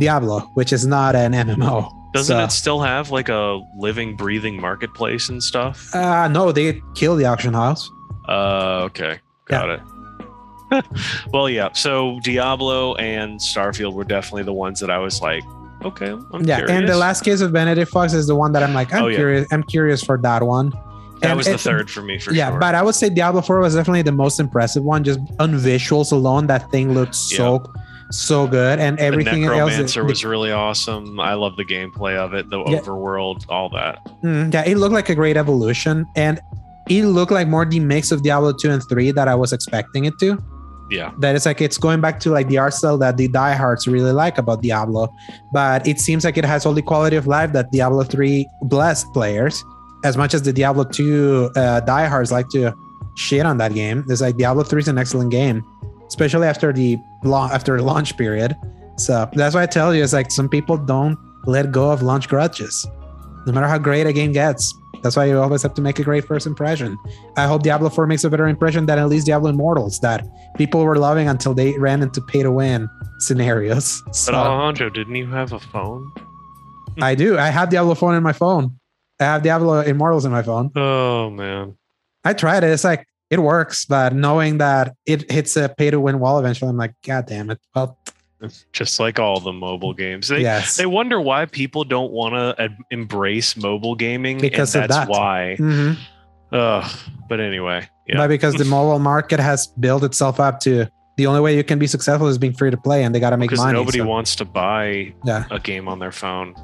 Diablo, 0.00 0.40
which 0.54 0.72
is 0.72 0.86
not 0.86 1.14
an 1.16 1.32
MMO. 1.32 1.90
Doesn't 2.12 2.36
So- 2.36 2.44
it 2.44 2.52
still 2.52 2.80
have 2.80 3.10
like 3.10 3.28
a 3.28 3.60
living, 3.76 4.16
breathing 4.16 4.60
marketplace 4.60 5.28
and 5.30 5.42
stuff? 5.42 5.94
Uh 5.94 6.28
no, 6.28 6.52
they 6.52 6.80
kill 6.94 7.16
the 7.16 7.24
auction 7.24 7.54
house. 7.54 7.90
Uh, 8.28 8.82
okay, 8.84 9.18
got 9.46 9.68
it. 9.70 9.80
well, 11.32 11.48
yeah. 11.48 11.70
So 11.72 12.18
Diablo 12.20 12.94
and 12.96 13.38
Starfield 13.40 13.94
were 13.94 14.04
definitely 14.04 14.44
the 14.44 14.52
ones 14.52 14.80
that 14.80 14.90
I 14.90 14.98
was 14.98 15.20
like, 15.20 15.42
okay, 15.84 16.10
I'm 16.10 16.44
yeah, 16.44 16.56
curious. 16.58 16.70
and 16.70 16.88
the 16.88 16.96
last 16.96 17.24
case 17.24 17.40
of 17.40 17.52
Benedict 17.52 17.90
Fox 17.90 18.12
is 18.12 18.26
the 18.26 18.36
one 18.36 18.52
that 18.52 18.62
I'm 18.62 18.74
like, 18.74 18.92
I'm 18.92 19.04
Oh, 19.04 19.08
yeah. 19.08 19.16
curious. 19.16 19.48
I'm 19.52 19.62
curious 19.64 20.02
for 20.02 20.18
that 20.18 20.42
one. 20.42 20.70
that 21.20 21.30
And 21.30 21.36
was 21.38 21.46
the 21.46 21.58
third 21.58 21.90
for 21.90 22.02
me 22.02 22.18
for 22.18 22.32
yeah, 22.32 22.50
sure. 22.50 22.60
but 22.60 22.74
I 22.74 22.82
would 22.82 22.94
say 22.94 23.08
Diablo 23.08 23.40
4 23.42 23.60
was 23.60 23.74
definitely 23.74 24.02
the 24.02 24.12
most 24.12 24.38
impressive 24.40 24.82
one. 24.84 25.04
Just 25.04 25.20
on 25.38 25.52
visuals 25.54 26.12
alone, 26.12 26.46
that 26.48 26.70
thing 26.70 26.92
looked 26.94 27.14
so 27.14 27.62
so 28.10 28.46
good, 28.46 28.78
and 28.78 28.98
the 28.98 29.02
everything 29.04 29.44
else. 29.44 29.94
The- 29.94 30.04
was 30.04 30.22
really 30.22 30.52
awesome. 30.52 31.18
I 31.18 31.32
love 31.32 31.56
the 31.56 31.64
gameplay 31.64 32.14
of 32.16 32.34
it, 32.34 32.50
the 32.50 32.58
Yeah. 32.64 32.78
overworld, 32.80 33.46
all 33.48 33.70
that. 33.70 34.00
Mm, 34.22 34.52
yeah, 34.52 34.64
it 34.66 34.76
looked 34.76 34.92
like 34.92 35.08
a 35.08 35.14
great 35.14 35.38
evolution, 35.38 36.04
and 36.14 36.38
it 36.90 37.04
looked 37.06 37.32
like 37.32 37.48
more 37.48 37.64
the 37.64 37.80
mix 37.80 38.12
of 38.12 38.22
Diablo 38.22 38.52
2 38.52 38.70
and 38.70 38.82
3 38.86 39.12
that 39.12 39.28
I 39.28 39.34
was 39.34 39.52
expecting 39.54 40.04
it 40.04 40.12
to. 40.20 40.36
Yeah, 40.90 41.12
That 41.18 41.34
it's 41.36 41.46
like 41.46 41.60
it's 41.60 41.78
going 41.78 42.00
back 42.00 42.20
to 42.20 42.30
like 42.30 42.48
the 42.48 42.58
art 42.58 42.74
style 42.74 42.98
that 42.98 43.16
the 43.16 43.26
diehards 43.28 43.86
really 43.88 44.12
like 44.12 44.36
about 44.36 44.60
Diablo, 44.62 45.08
but 45.52 45.86
it 45.86 46.00
seems 46.00 46.24
like 46.24 46.36
it 46.36 46.44
has 46.44 46.66
all 46.66 46.74
the 46.74 46.82
quality 46.82 47.16
of 47.16 47.26
life 47.26 47.52
that 47.52 47.70
Diablo 47.72 48.04
3 48.04 48.46
blessed 48.62 49.06
players. 49.14 49.64
As 50.04 50.16
much 50.16 50.34
as 50.34 50.42
the 50.42 50.52
Diablo 50.52 50.84
2 50.84 51.52
uh, 51.56 51.80
diehards 51.80 52.32
like 52.32 52.48
to 52.50 52.74
shit 53.16 53.46
on 53.46 53.56
that 53.58 53.72
game, 53.72 54.04
it's 54.08 54.20
like 54.20 54.36
Diablo 54.36 54.64
3 54.64 54.80
is 54.80 54.88
an 54.88 54.98
excellent 54.98 55.30
game, 55.30 55.64
especially 56.08 56.46
after 56.46 56.72
the 56.72 56.98
long 57.24 57.50
after 57.52 57.76
the 57.76 57.82
launch 57.82 58.16
period. 58.18 58.54
So 58.98 59.28
that's 59.32 59.54
why 59.54 59.62
I 59.62 59.66
tell 59.66 59.94
you, 59.94 60.02
it's 60.02 60.12
like 60.12 60.30
some 60.30 60.48
people 60.48 60.76
don't 60.76 61.16
let 61.46 61.72
go 61.72 61.90
of 61.90 62.02
launch 62.02 62.28
grudges, 62.28 62.86
no 63.46 63.52
matter 63.52 63.66
how 63.66 63.78
great 63.78 64.06
a 64.06 64.12
game 64.12 64.32
gets. 64.32 64.74
That's 65.02 65.16
why 65.16 65.24
you 65.24 65.40
always 65.40 65.62
have 65.62 65.74
to 65.74 65.82
make 65.82 65.98
a 65.98 66.04
great 66.04 66.24
first 66.24 66.46
impression. 66.46 66.96
I 67.36 67.46
hope 67.46 67.62
Diablo 67.62 67.90
4 67.90 68.06
makes 68.06 68.24
a 68.24 68.30
better 68.30 68.46
impression 68.46 68.86
than 68.86 68.98
at 68.98 69.08
least 69.08 69.26
Diablo 69.26 69.50
Immortals 69.50 69.98
that 70.00 70.24
people 70.56 70.84
were 70.84 70.96
loving 70.96 71.28
until 71.28 71.54
they 71.54 71.76
ran 71.78 72.02
into 72.02 72.20
pay 72.20 72.42
to 72.42 72.52
win 72.52 72.88
scenarios. 73.18 74.02
but 74.06 74.16
So 74.16 74.34
Alejandro, 74.34 74.90
didn't 74.90 75.16
you 75.16 75.26
have 75.30 75.52
a 75.52 75.58
phone? 75.58 76.12
I 77.00 77.14
do. 77.14 77.38
I 77.38 77.48
have 77.48 77.70
Diablo 77.70 77.94
phone 77.94 78.14
in 78.14 78.22
my 78.22 78.32
phone. 78.32 78.78
I 79.18 79.24
have 79.24 79.42
Diablo 79.42 79.80
Immortals 79.80 80.24
in 80.24 80.32
my 80.32 80.42
phone. 80.42 80.70
Oh 80.76 81.30
man, 81.30 81.76
I 82.24 82.32
tried 82.32 82.64
it. 82.64 82.70
It's 82.70 82.84
like 82.84 83.06
it 83.30 83.40
works, 83.40 83.86
but 83.86 84.14
knowing 84.14 84.58
that 84.58 84.94
it 85.06 85.30
hits 85.30 85.56
a 85.56 85.68
pay 85.68 85.90
to 85.90 85.98
win 86.00 86.18
wall 86.18 86.38
eventually, 86.38 86.68
I'm 86.68 86.76
like, 86.76 86.94
God 87.06 87.26
damn 87.26 87.50
it. 87.50 87.58
Well, 87.74 87.98
just 88.72 88.98
like 89.00 89.18
all 89.18 89.40
the 89.40 89.52
mobile 89.52 89.92
games. 89.94 90.28
They, 90.28 90.40
yes. 90.40 90.76
They 90.76 90.86
wonder 90.86 91.20
why 91.20 91.46
people 91.46 91.84
don't 91.84 92.12
want 92.12 92.34
to 92.34 92.68
embrace 92.90 93.56
mobile 93.56 93.94
gaming, 93.94 94.38
Because 94.38 94.72
that's 94.72 94.94
that. 94.94 95.08
why. 95.08 95.56
Mhm. 95.58 95.96
Ugh. 96.52 96.90
But 97.28 97.40
anyway, 97.40 97.88
yeah. 98.06 98.16
But 98.18 98.28
because 98.28 98.54
the 98.54 98.64
mobile 98.78 98.98
market 98.98 99.40
has 99.40 99.66
built 99.68 100.04
itself 100.04 100.38
up 100.40 100.60
to 100.60 100.86
the 101.16 101.26
only 101.26 101.40
way 101.40 101.56
you 101.56 101.64
can 101.64 101.78
be 101.78 101.86
successful 101.86 102.26
is 102.28 102.38
being 102.38 102.54
free 102.54 102.70
to 102.70 102.76
play, 102.76 103.04
and 103.04 103.14
they 103.14 103.20
got 103.20 103.30
to 103.30 103.36
make 103.36 103.50
because 103.50 103.64
money. 103.64 103.78
nobody 103.78 103.98
so- 103.98 104.06
wants 104.06 104.34
to 104.36 104.44
buy 104.44 105.12
Yeah. 105.24 105.44
a 105.50 105.58
game 105.58 105.88
on 105.88 105.98
their 105.98 106.12
phone. 106.12 106.54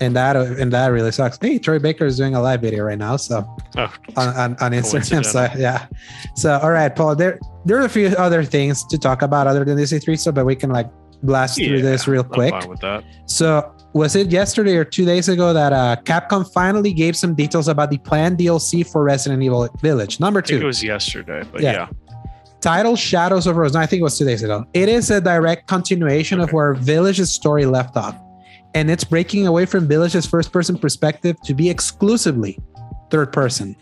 and 0.00 0.14
that 0.14 0.36
and 0.36 0.72
that 0.72 0.86
really 0.92 1.10
sucks. 1.10 1.36
Hey, 1.40 1.58
Troy 1.58 1.80
Baker 1.80 2.06
is 2.06 2.16
doing 2.16 2.36
a 2.36 2.40
live 2.40 2.60
video 2.60 2.84
right 2.84 2.98
now, 2.98 3.16
so 3.16 3.44
Oh, 3.76 3.92
on, 4.16 4.28
on, 4.28 4.56
on 4.60 4.70
Instagram. 4.72 5.24
So 5.26 5.48
yeah. 5.58 5.86
So 6.36 6.56
all 6.62 6.70
right, 6.70 6.94
Paul. 6.94 7.16
There 7.16 7.40
there 7.64 7.78
are 7.78 7.84
a 7.84 7.88
few 7.88 8.06
other 8.16 8.44
things 8.44 8.84
to 8.86 8.96
talk 8.96 9.22
about 9.22 9.48
other 9.48 9.64
than 9.64 9.76
this 9.76 9.92
E3 9.92 10.16
so 10.16 10.30
but 10.30 10.46
we 10.46 10.54
can 10.54 10.70
like 10.70 10.88
blast 11.22 11.56
through 11.56 11.82
this 11.82 12.06
real 12.08 12.24
quick. 12.24 12.54
with 12.68 12.80
that. 12.80 13.04
So 13.26 13.74
was 13.92 14.14
it 14.16 14.30
yesterday 14.30 14.76
or 14.76 14.84
two 14.84 15.04
days 15.04 15.28
ago 15.28 15.52
that 15.52 15.72
uh, 15.72 15.96
Capcom 16.04 16.50
finally 16.52 16.92
gave 16.92 17.16
some 17.16 17.34
details 17.34 17.68
about 17.68 17.90
the 17.90 17.98
planned 17.98 18.38
DLC 18.38 18.88
for 18.90 19.02
Resident 19.02 19.42
Evil 19.42 19.68
Village? 19.80 20.20
Number 20.20 20.40
I 20.40 20.42
think 20.42 20.60
two. 20.60 20.64
it 20.64 20.66
was 20.66 20.82
yesterday, 20.82 21.42
but 21.50 21.60
Yeah. 21.62 21.72
yeah. 21.72 21.88
title 22.60 22.96
Shadows 22.96 23.46
of 23.46 23.56
Rose. 23.56 23.72
No, 23.74 23.80
I 23.80 23.86
think 23.86 24.00
it 24.00 24.04
was 24.04 24.18
two 24.18 24.24
days 24.24 24.42
ago. 24.42 24.64
It 24.74 24.88
is 24.88 25.10
a 25.10 25.20
direct 25.20 25.66
continuation 25.68 26.40
of 26.40 26.52
where 26.52 26.74
Village's 26.74 27.32
story 27.32 27.66
left 27.66 27.96
off. 27.96 28.16
And 28.74 28.90
it's 28.90 29.02
breaking 29.04 29.46
away 29.46 29.64
from 29.64 29.88
Village's 29.88 30.26
first 30.26 30.52
person 30.52 30.76
perspective 30.78 31.40
to 31.42 31.54
be 31.54 31.70
exclusively 31.70 32.58
third 33.10 33.32
person. 33.32 33.74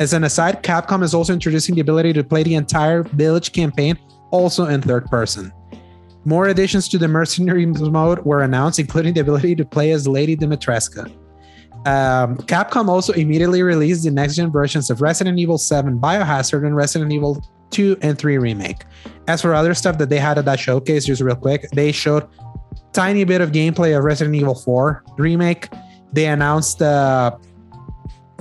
As 0.00 0.14
an 0.14 0.24
aside, 0.24 0.62
Capcom 0.62 1.02
is 1.02 1.12
also 1.14 1.32
introducing 1.34 1.74
the 1.74 1.80
ability 1.82 2.12
to 2.14 2.24
play 2.24 2.42
the 2.42 2.54
entire 2.54 3.02
Village 3.02 3.52
campaign 3.52 3.98
also 4.30 4.66
in 4.66 4.80
third 4.80 5.04
person. 5.06 5.52
More 6.24 6.48
additions 6.48 6.88
to 6.88 6.98
the 6.98 7.08
mercenary 7.08 7.66
mode 7.66 8.20
were 8.20 8.42
announced, 8.42 8.78
including 8.78 9.14
the 9.14 9.20
ability 9.20 9.56
to 9.56 9.64
play 9.64 9.90
as 9.92 10.06
Lady 10.06 10.36
Dimitrescu. 10.36 11.06
Um, 11.84 12.36
Capcom 12.36 12.88
also 12.88 13.12
immediately 13.14 13.62
released 13.62 14.04
the 14.04 14.10
next 14.10 14.36
gen 14.36 14.52
versions 14.52 14.88
of 14.88 15.02
Resident 15.02 15.38
Evil 15.38 15.58
7 15.58 15.98
Biohazard 15.98 16.64
and 16.64 16.76
Resident 16.76 17.12
Evil 17.12 17.42
2 17.70 17.96
and 18.02 18.16
3 18.16 18.38
Remake. 18.38 18.84
As 19.26 19.42
for 19.42 19.52
other 19.52 19.74
stuff 19.74 19.98
that 19.98 20.08
they 20.08 20.18
had 20.18 20.38
at 20.38 20.44
that 20.44 20.60
showcase, 20.60 21.04
just 21.06 21.20
real 21.20 21.34
quick, 21.34 21.68
they 21.70 21.90
showed 21.90 22.28
tiny 22.92 23.24
bit 23.24 23.40
of 23.40 23.50
gameplay 23.50 23.96
of 23.96 24.04
Resident 24.04 24.36
Evil 24.36 24.54
4 24.54 25.02
Remake. 25.16 25.68
They 26.12 26.26
announced 26.26 26.82
uh, 26.82 27.36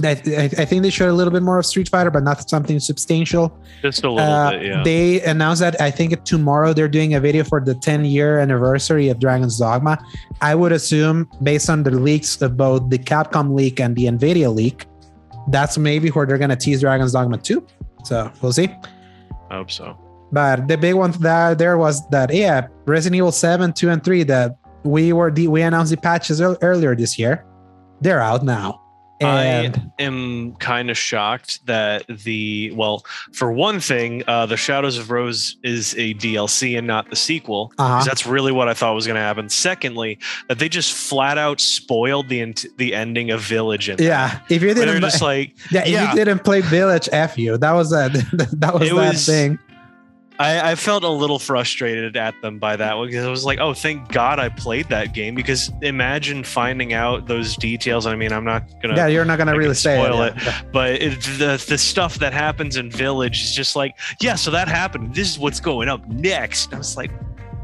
I, 0.04 0.12
I 0.12 0.66
think 0.66 0.84
they 0.84 0.90
showed 0.90 1.10
a 1.10 1.14
little 1.14 1.32
bit 1.34 1.44
more 1.44 1.60
of 1.60 1.66
Street 1.66 1.90
Fighter, 1.90 2.10
but 2.10 2.24
not 2.24 2.50
something 2.50 2.80
substantial. 2.80 3.56
Just 3.82 4.04
a 4.04 4.10
little 4.12 4.28
Uh, 4.32 4.52
bit, 4.52 4.66
yeah. 4.66 4.84
They 4.84 5.22
announced 5.22 5.62
that 5.62 5.80
I 5.80 5.92
think 5.92 6.24
tomorrow 6.24 6.74
they're 6.74 6.88
doing 6.88 7.14
a 7.14 7.20
video 7.20 7.44
for 7.44 7.60
the 7.60 7.76
10 7.76 8.06
year 8.06 8.40
anniversary 8.40 9.10
of 9.10 9.20
Dragon's 9.20 9.60
Dogma. 9.60 10.00
I 10.42 10.56
would 10.56 10.72
assume, 10.72 11.30
based 11.44 11.70
on 11.70 11.84
the 11.84 11.92
leaks 11.92 12.42
of 12.42 12.58
both 12.58 12.90
the 12.90 12.98
Capcom 12.98 13.54
leak 13.54 13.80
and 13.80 13.96
the 13.96 14.06
Nvidia 14.06 14.54
leak, 14.54 14.86
that's 15.50 15.78
maybe 15.78 16.10
where 16.10 16.26
they're 16.26 16.38
going 16.38 16.50
to 16.50 16.56
tease 16.56 16.82
Dragon's 16.82 17.12
Dogma 17.14 17.38
2. 17.38 17.66
So 18.06 18.32
we'll 18.42 18.54
see. 18.54 18.70
I 19.50 19.56
hope 19.56 19.70
so. 19.72 19.98
But 20.32 20.68
the 20.68 20.78
big 20.78 20.96
one 20.96 21.12
that 21.12 21.58
there 21.58 21.78
was 21.78 22.08
that 22.10 22.34
yeah, 22.34 22.68
Resident 22.86 23.18
Evil 23.18 23.32
7, 23.34 23.74
2, 23.74 23.90
and 23.90 24.04
3 24.04 24.24
that 24.24 24.58
we 24.84 25.14
were 25.14 25.30
the 25.30 25.48
we 25.48 25.62
announced 25.62 25.92
the 25.92 25.98
patches 25.98 26.42
earlier 26.42 26.96
this 26.96 27.20
year. 27.20 27.46
They're 28.00 28.22
out 28.22 28.44
now. 28.44 28.81
And 29.22 29.76
I 29.78 30.04
am 30.04 30.56
kind 30.56 30.90
of 30.90 30.98
shocked 30.98 31.66
that 31.66 32.06
the 32.08 32.72
well, 32.76 33.06
for 33.34 33.52
one 33.52 33.80
thing, 33.80 34.24
uh, 34.28 34.46
the 34.46 34.58
Shadows 34.58 34.98
of 34.98 35.12
Rose 35.12 35.58
is 35.64 35.94
a 35.96 36.14
DLC 36.16 36.78
and 36.78 36.88
not 36.88 37.10
the 37.10 37.16
sequel. 37.16 37.74
uh-huh. 37.78 38.04
That's 38.06 38.26
really 38.26 38.52
what 38.52 38.68
I 38.68 38.74
thought 38.74 38.94
was 38.96 39.06
going 39.08 39.16
to 39.16 39.22
happen. 39.22 39.50
Secondly, 39.50 40.20
that 40.48 40.60
they 40.60 40.70
just 40.70 40.94
flat 40.94 41.38
out 41.38 41.60
spoiled 41.60 42.30
the 42.30 42.42
the 42.78 42.94
ending 42.96 43.32
of 43.32 43.42
Village. 43.42 43.90
In 43.90 43.98
yeah, 44.00 44.40
if 44.50 44.62
you 44.62 44.74
that. 44.74 44.86
didn't 44.86 45.02
just 45.02 45.22
like 45.22 45.56
yeah, 45.72 45.82
if 45.82 45.88
yeah. 45.90 46.10
you 46.10 46.16
didn't 46.16 46.44
play 46.44 46.62
Village 46.62 47.08
F 47.12 47.38
you, 47.38 47.58
that 47.58 47.72
was 47.74 47.90
that 47.92 48.12
that 48.60 48.74
was 48.74 48.90
It 48.90 48.96
that 48.96 49.14
was- 49.14 49.26
thing. 49.26 49.60
I, 50.42 50.72
I 50.72 50.76
felt 50.76 51.04
a 51.04 51.10
little 51.10 51.38
frustrated 51.40 52.18
at 52.18 52.40
them 52.42 52.58
by 52.58 52.76
that 52.76 52.98
one 52.98 53.08
because 53.08 53.26
I 53.26 53.30
was 53.30 53.46
like, 53.46 53.60
oh, 53.60 53.74
thank 53.74 54.10
God 54.12 54.40
I 54.40 54.50
played 54.50 54.90
that 54.90 55.14
game 55.14 55.36
because 55.36 55.72
imagine 55.82 56.44
finding 56.44 56.94
out 56.94 57.28
those 57.28 57.56
details. 57.56 58.08
I 58.08 58.16
mean, 58.16 58.34
I'm 58.34 58.44
not 58.44 58.64
gonna 58.82 58.96
Yeah, 58.96 59.08
you're 59.08 59.26
not 59.26 59.38
gonna 59.38 59.52
I 59.52 59.56
really 59.56 59.76
say 59.76 60.02
spoil 60.02 60.24
it. 60.24 60.36
it. 60.38 60.44
yeah. 60.44 60.62
but 60.72 60.94
it, 61.02 61.22
the 61.38 61.64
the 61.68 61.78
stuff 61.78 62.16
that 62.20 62.34
happens 62.34 62.76
in 62.78 62.90
Village 62.90 63.44
is 63.44 63.54
just 63.54 63.76
like, 63.76 63.98
yeah, 64.20 64.36
so 64.36 64.50
that 64.52 64.68
happened. 64.68 65.14
This 65.14 65.30
is 65.30 65.38
what's 65.40 65.60
going 65.60 65.90
up 65.90 66.08
next. 66.08 66.74
I 66.74 66.78
was 66.78 66.98
like, 66.98 67.12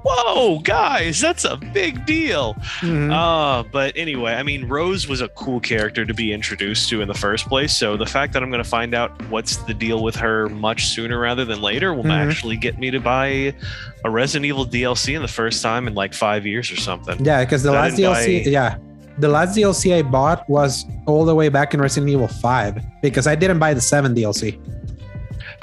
whoa, 0.04 0.60
guys, 0.60 1.20
that's 1.20 1.44
a 1.46 1.58
big 1.58 2.06
deal. 2.06 2.54
Mhm. 2.82 3.12
Uh, 3.12 3.64
but 3.72 3.94
anyway, 3.96 4.34
I 4.34 4.44
mean, 4.44 4.68
Rose 4.68 5.08
was 5.08 5.22
a 5.22 5.28
cool 5.30 5.60
character 5.60 6.06
to 6.06 6.14
be 6.14 6.32
introduced 6.34 6.90
to 6.90 7.02
in 7.02 7.08
the 7.08 7.14
first 7.14 7.48
place. 7.48 7.74
So 7.76 7.98
the 7.98 8.06
fact 8.06 8.34
that 8.34 8.44
I'm 8.44 8.50
going 8.50 8.64
to 8.64 8.70
find 8.70 8.94
out 8.94 9.12
what's 9.30 9.58
the 9.58 9.74
deal 9.74 10.04
with 10.04 10.16
her 10.16 10.48
much 10.50 10.88
sooner 10.88 11.20
rather 11.20 11.46
than 11.46 11.62
later 11.62 11.94
will 11.94 12.04
Mhm. 12.06 12.28
actually 12.30 12.58
get 12.58 12.80
me 12.80 12.92
to 12.92 13.00
buy 13.00 13.54
a 14.06 14.10
Resident 14.10 14.46
Evil 14.46 14.66
DLC 14.66 15.16
in 15.16 15.22
the 15.22 15.28
first 15.28 15.62
time 15.62 15.88
in 15.88 15.94
like 15.96 16.14
five 16.14 16.46
years 16.46 16.72
or 16.72 16.78
something. 16.78 17.24
Yeah, 17.24 17.44
because 17.44 17.64
the 17.64 17.72
last 17.72 17.98
DLC, 17.98 18.44
buy- 18.46 18.50
yeah, 18.50 18.76
the 19.20 19.28
last 19.28 19.56
DLC 19.58 19.94
I 19.96 20.02
bought 20.04 20.48
was 20.50 20.86
all 21.06 21.26
the 21.26 21.34
way 21.36 21.50
back 21.50 21.74
in 21.74 21.82
Resident 21.82 22.12
Evil 22.12 22.28
5 22.28 22.78
because 23.02 23.26
I 23.28 23.36
didn't 23.36 23.60
buy 23.60 23.74
the 23.74 23.82
7 23.82 24.14
DLC. 24.14 24.58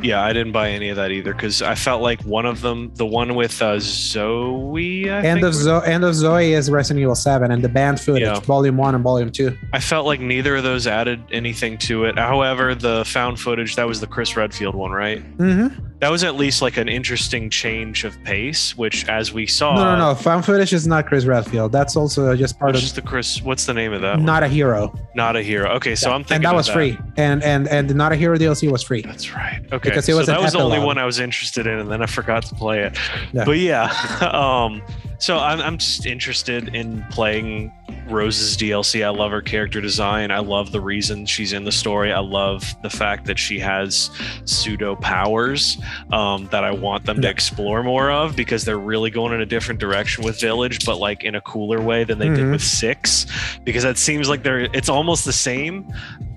Yeah, 0.05 0.23
I 0.23 0.35
didn't 0.35 0.53
buy 0.53 0.69
any 0.71 0.91
of 0.91 0.97
that 0.97 1.11
either 1.13 1.33
because 1.33 1.63
I 1.63 1.75
felt 1.75 2.03
like 2.03 2.21
one 2.23 2.45
of 2.45 2.61
them, 2.61 2.93
the 2.95 3.07
one 3.07 3.35
with 3.35 3.61
uh, 3.63 3.79
Zoe, 3.81 5.11
I 5.11 5.17
End 5.23 5.25
think, 5.41 5.47
of 5.47 5.55
Zo- 5.55 5.81
End 5.81 6.05
of 6.05 6.15
Zoe 6.15 6.53
is 6.53 6.71
Resident 6.71 7.01
Evil 7.03 7.15
7 7.15 7.51
and 7.51 7.65
the 7.65 7.69
banned 7.71 8.01
footage, 8.01 8.23
Yeah. 8.23 8.39
volume 8.41 8.77
1 8.77 8.95
and 8.95 9.03
volume 9.03 9.33
2. 9.33 9.57
I 9.73 9.81
felt 9.81 10.05
like 10.07 10.21
neither 10.21 10.57
of 10.57 10.63
those 10.63 10.87
added 10.87 11.23
anything 11.33 11.79
to 11.79 12.05
it. 12.05 12.19
However, 12.19 12.75
the 12.75 13.05
found 13.07 13.41
footage, 13.41 13.77
that 13.77 13.87
was 13.87 14.01
the 14.01 14.07
Chris 14.07 14.37
Redfield 14.37 14.75
one, 14.75 14.91
right? 14.91 15.23
Mm-hmm. 15.39 15.83
That 16.05 16.11
was 16.11 16.23
at 16.23 16.35
least 16.35 16.61
like 16.61 16.77
an 16.77 16.87
interesting 16.87 17.49
change 17.49 18.05
of 18.05 18.23
pace, 18.25 18.77
which 18.77 19.09
as 19.09 19.33
we 19.33 19.47
saw, 19.47 19.75
no, 19.75 19.85
no, 19.97 20.11
no. 20.11 20.15
Found 20.15 20.45
footage 20.45 20.75
is 20.75 20.87
not 20.87 21.07
Chris 21.07 21.25
Redfield. 21.25 21.73
That's 21.73 21.97
also 21.97 22.37
just 22.37 22.59
part 22.59 22.77
of 22.77 22.83
is 22.83 22.93
the 22.93 23.01
Chris? 23.01 23.41
What's 23.41 23.65
the 23.65 23.73
name 23.73 23.95
of 23.95 24.03
that? 24.03 24.17
one? 24.17 24.27
Not 24.27 24.43
a 24.43 24.49
Hero. 24.49 24.95
Not 25.15 25.35
a 25.35 25.43
hero. 25.43 25.71
Okay, 25.77 25.95
so 25.95 26.11
Yeah. 26.11 26.17
I'm 26.17 26.21
thinking 26.21 26.35
and 26.35 26.45
that 26.45 26.55
was 26.55 26.69
free. 26.69 26.99
And 27.17 27.43
and 27.43 27.67
and 27.69 27.89
the 27.89 27.95
Not 27.95 28.13
a 28.13 28.17
Hero 28.17 28.37
DLC 28.37 28.71
was 28.71 28.83
free. 28.83 29.01
That's 29.01 29.35
right. 29.35 29.63
Okay, 29.73 29.89
Because 29.89 30.07
it 30.07 30.13
was 30.13 30.27
so 30.27 30.33
that 30.33 30.43
was 30.43 30.53
the 30.53 30.59
only 30.59 30.79
one 30.79 30.99
I 30.99 31.07
was 31.07 31.21
interested 31.21 31.67
in, 31.67 31.79
and 31.79 31.91
then 31.91 32.03
I 32.03 32.07
forgot 32.07 32.43
to 32.45 32.55
play 32.55 32.83
it. 32.83 32.99
Yeah. 33.33 33.47
But 33.47 33.57
yeah, 33.57 33.85
um, 34.31 34.83
so 35.19 35.39
I'm 35.39 35.61
I'm 35.61 35.79
just 35.79 36.07
interested 36.07 36.75
in 36.75 37.05
playing 37.11 37.73
Rose's 38.09 38.57
DLC. 38.57 39.05
I 39.05 39.09
love 39.11 39.31
her 39.31 39.41
character 39.41 39.81
design. 39.81 40.31
I 40.31 40.41
love 40.41 40.73
the 40.73 40.81
reason 40.81 41.25
she's 41.27 41.53
in 41.53 41.65
the 41.65 41.73
story. 41.73 42.13
I 42.13 42.19
love 42.19 42.65
the 42.83 42.91
fact 42.91 43.25
that 43.27 43.39
she 43.39 43.59
has 43.61 44.11
pseudo 44.45 44.97
powers 44.97 45.79
um, 46.13 46.47
that 46.51 46.65
I 46.65 46.71
want 46.73 47.05
them 47.07 47.21
to 47.23 47.29
explore 47.29 47.83
more 47.83 48.11
of 48.11 48.37
because 48.37 48.65
they're 48.65 48.79
really 48.79 49.11
going 49.11 49.33
in 49.33 49.41
a 49.41 49.47
different 49.47 49.81
direction 49.81 50.25
with 50.25 50.41
Village, 50.41 50.85
but 50.85 50.99
like 50.99 51.25
in 51.25 51.35
a 51.35 51.41
cooler 51.43 51.81
way 51.81 52.05
than 52.05 52.19
they 52.19 52.29
did 52.29 52.39
Mhm. 52.41 52.53
with 52.53 52.63
Six. 52.63 53.27
Because 53.65 53.85
it 53.85 53.97
seems 53.99 54.29
like 54.29 54.43
they're 54.43 54.61
it's 54.75 54.89
almost 54.89 55.25
the 55.25 55.33
same, 55.33 55.87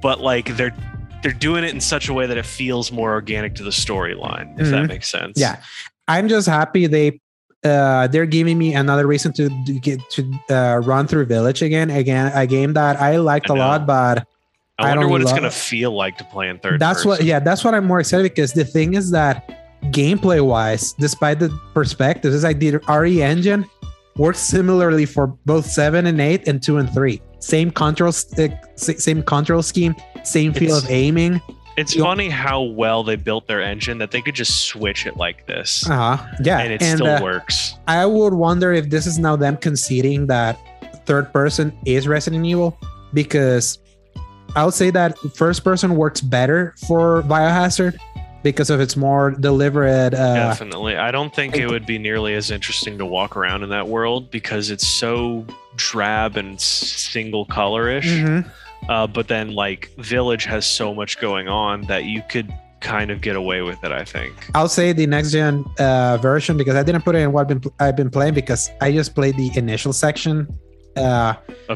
but 0.02 0.22
like 0.22 0.56
they're 0.56 0.76
they're 1.24 1.32
doing 1.34 1.64
it 1.64 1.74
in 1.74 1.82
such 1.82 2.10
a 2.10 2.14
way 2.14 2.28
that 2.28 2.38
it 2.38 2.46
feels 2.46 2.92
more 2.92 3.12
organic 3.12 3.56
to 3.56 3.64
the 3.64 3.72
storyline. 3.72 4.54
If 4.60 4.70
that 4.70 4.84
Mhm. 4.84 4.88
makes 4.88 5.10
sense. 5.10 5.40
Yeah. 5.40 5.58
I'm 6.08 6.28
just 6.30 6.48
happy 6.48 6.86
they 6.88 7.20
uh 7.68 8.08
they're 8.08 8.26
giving 8.26 8.58
me 8.58 8.74
another 8.74 9.06
reason 9.06 9.32
to 9.34 9.50
get 9.80 10.00
to 10.12 10.22
uh, 10.50 10.78
run 10.84 11.06
through 11.08 11.26
Village 11.26 11.62
again. 11.62 11.90
Again, 11.90 12.32
a 12.34 12.48
game 12.48 12.74
that 12.74 13.00
I 13.02 13.18
liked 13.18 13.52
I 13.52 13.56
a 13.56 13.58
lot, 13.58 13.86
but 13.86 14.26
I 14.80 14.84
I 14.84 14.88
wonder 14.90 15.02
don't 15.04 15.12
what 15.12 15.22
it's 15.22 15.34
gonna 15.34 15.52
feel 15.52 15.92
like 15.92 16.18
to 16.18 16.24
play 16.24 16.50
in 16.50 16.60
third. 16.60 16.80
that's 16.80 17.04
what 17.06 17.24
yeah, 17.24 17.40
that's 17.40 17.64
what 17.64 17.74
I'm 17.76 17.86
more 17.86 18.00
excited 18.00 18.24
because 18.24 18.54
the 18.54 18.66
thing 18.66 18.94
is 18.96 19.12
that 19.12 19.36
gameplay 19.92 20.44
wise, 20.46 20.94
despite 20.94 21.40
the 21.40 21.50
perspectives, 21.74 22.34
is 22.36 22.44
like 22.44 22.60
the 22.60 22.78
RE 22.90 23.22
engine 23.22 23.66
works 24.18 24.40
similarly 24.40 25.06
for 25.06 25.28
both 25.46 25.66
seven 25.66 26.08
and 26.08 26.20
eight 26.20 26.48
and 26.48 26.62
two 26.64 26.78
and 26.78 26.92
three. 26.94 27.22
Same 27.40 27.70
control 27.70 28.12
stick, 28.12 28.52
same 28.76 29.22
control 29.24 29.62
scheme, 29.62 29.96
same 30.24 30.54
feel 30.54 30.70
It's- 30.78 30.84
of 30.86 30.90
aiming. 30.92 31.40
It's 31.78 31.96
you- 31.96 32.02
funny 32.04 32.30
how 32.30 32.62
well 32.64 33.04
they 33.04 33.16
built 33.16 33.48
their 33.48 33.62
engine 33.62 34.00
that 34.00 34.12
they 34.12 34.22
could 34.22 34.36
just 34.36 34.66
switch 34.66 35.06
it 35.06 35.16
like 35.18 35.46
this, 35.46 35.88
Uh-huh. 35.90 36.18
Yeah. 36.44 36.60
and 36.60 36.74
it 36.74 36.82
still 36.82 37.08
uh, 37.08 37.22
works. 37.22 37.76
I 37.88 38.06
would 38.06 38.34
wonder 38.34 38.74
if 38.74 38.90
this 38.90 39.06
is 39.06 39.20
now 39.20 39.36
them 39.36 39.58
conceding 39.58 40.28
that 40.28 40.58
third 41.06 41.32
person 41.32 41.72
is 41.86 42.08
Resident 42.08 42.46
Evil 42.46 42.78
because 43.14 43.78
I 44.56 44.66
would 44.66 44.74
say 44.74 44.90
that 44.90 45.18
first 45.36 45.64
person 45.64 45.96
works 45.96 46.20
better 46.20 46.74
for 46.88 47.22
Biohazard 47.24 47.96
because 48.44 48.70
of 48.70 48.80
its 48.80 48.96
more 48.98 49.32
deliberate. 49.32 50.14
Uh, 50.14 50.34
Definitely. 50.34 50.96
I 50.98 51.12
don't 51.12 51.34
think 51.36 51.58
it 51.58 51.70
would 51.70 51.86
be 51.86 51.98
nearly 52.00 52.34
as 52.34 52.50
interesting 52.50 52.98
to 52.98 53.06
walk 53.06 53.36
around 53.38 53.64
in 53.64 53.70
that 53.70 53.88
world 53.88 54.32
because 54.32 54.70
it's 54.72 54.88
so 54.88 55.46
drab 55.76 56.38
and 56.38 56.60
single 56.60 57.46
colorish. 57.46 58.04
mhm. 58.06 58.50
Uh, 58.90 59.08
but 59.08 59.28
then, 59.28 59.54
like, 59.54 59.92
Village 59.98 60.46
has 60.46 60.66
so 60.66 60.94
much 60.94 61.20
going 61.20 61.48
on 61.48 61.82
that 61.84 62.06
you 62.06 62.22
could 62.30 62.54
kind 62.80 63.12
of 63.12 63.22
get 63.22 63.36
away 63.36 63.62
with 63.62 63.84
it. 63.84 63.92
I 63.92 64.04
think. 64.04 64.34
I'll 64.56 64.70
say 64.70 64.94
the 64.94 65.08
next 65.08 65.32
gen 65.32 65.66
uh, 65.80 66.18
version 66.22 66.58
because 66.58 66.76
I 66.76 66.84
didn't 66.84 67.02
put 67.02 67.16
it 67.16 67.20
in 67.20 67.32
what 67.32 67.42
I've 67.42 67.48
been, 67.48 67.72
I've 67.80 67.96
been 67.96 68.10
playing 68.10 68.34
because 68.34 68.70
I 68.82 68.92
just 68.92 69.16
played 69.16 69.36
the 69.36 69.52
initial 69.56 69.94
section. 69.94 70.48
Uh, 70.96 71.36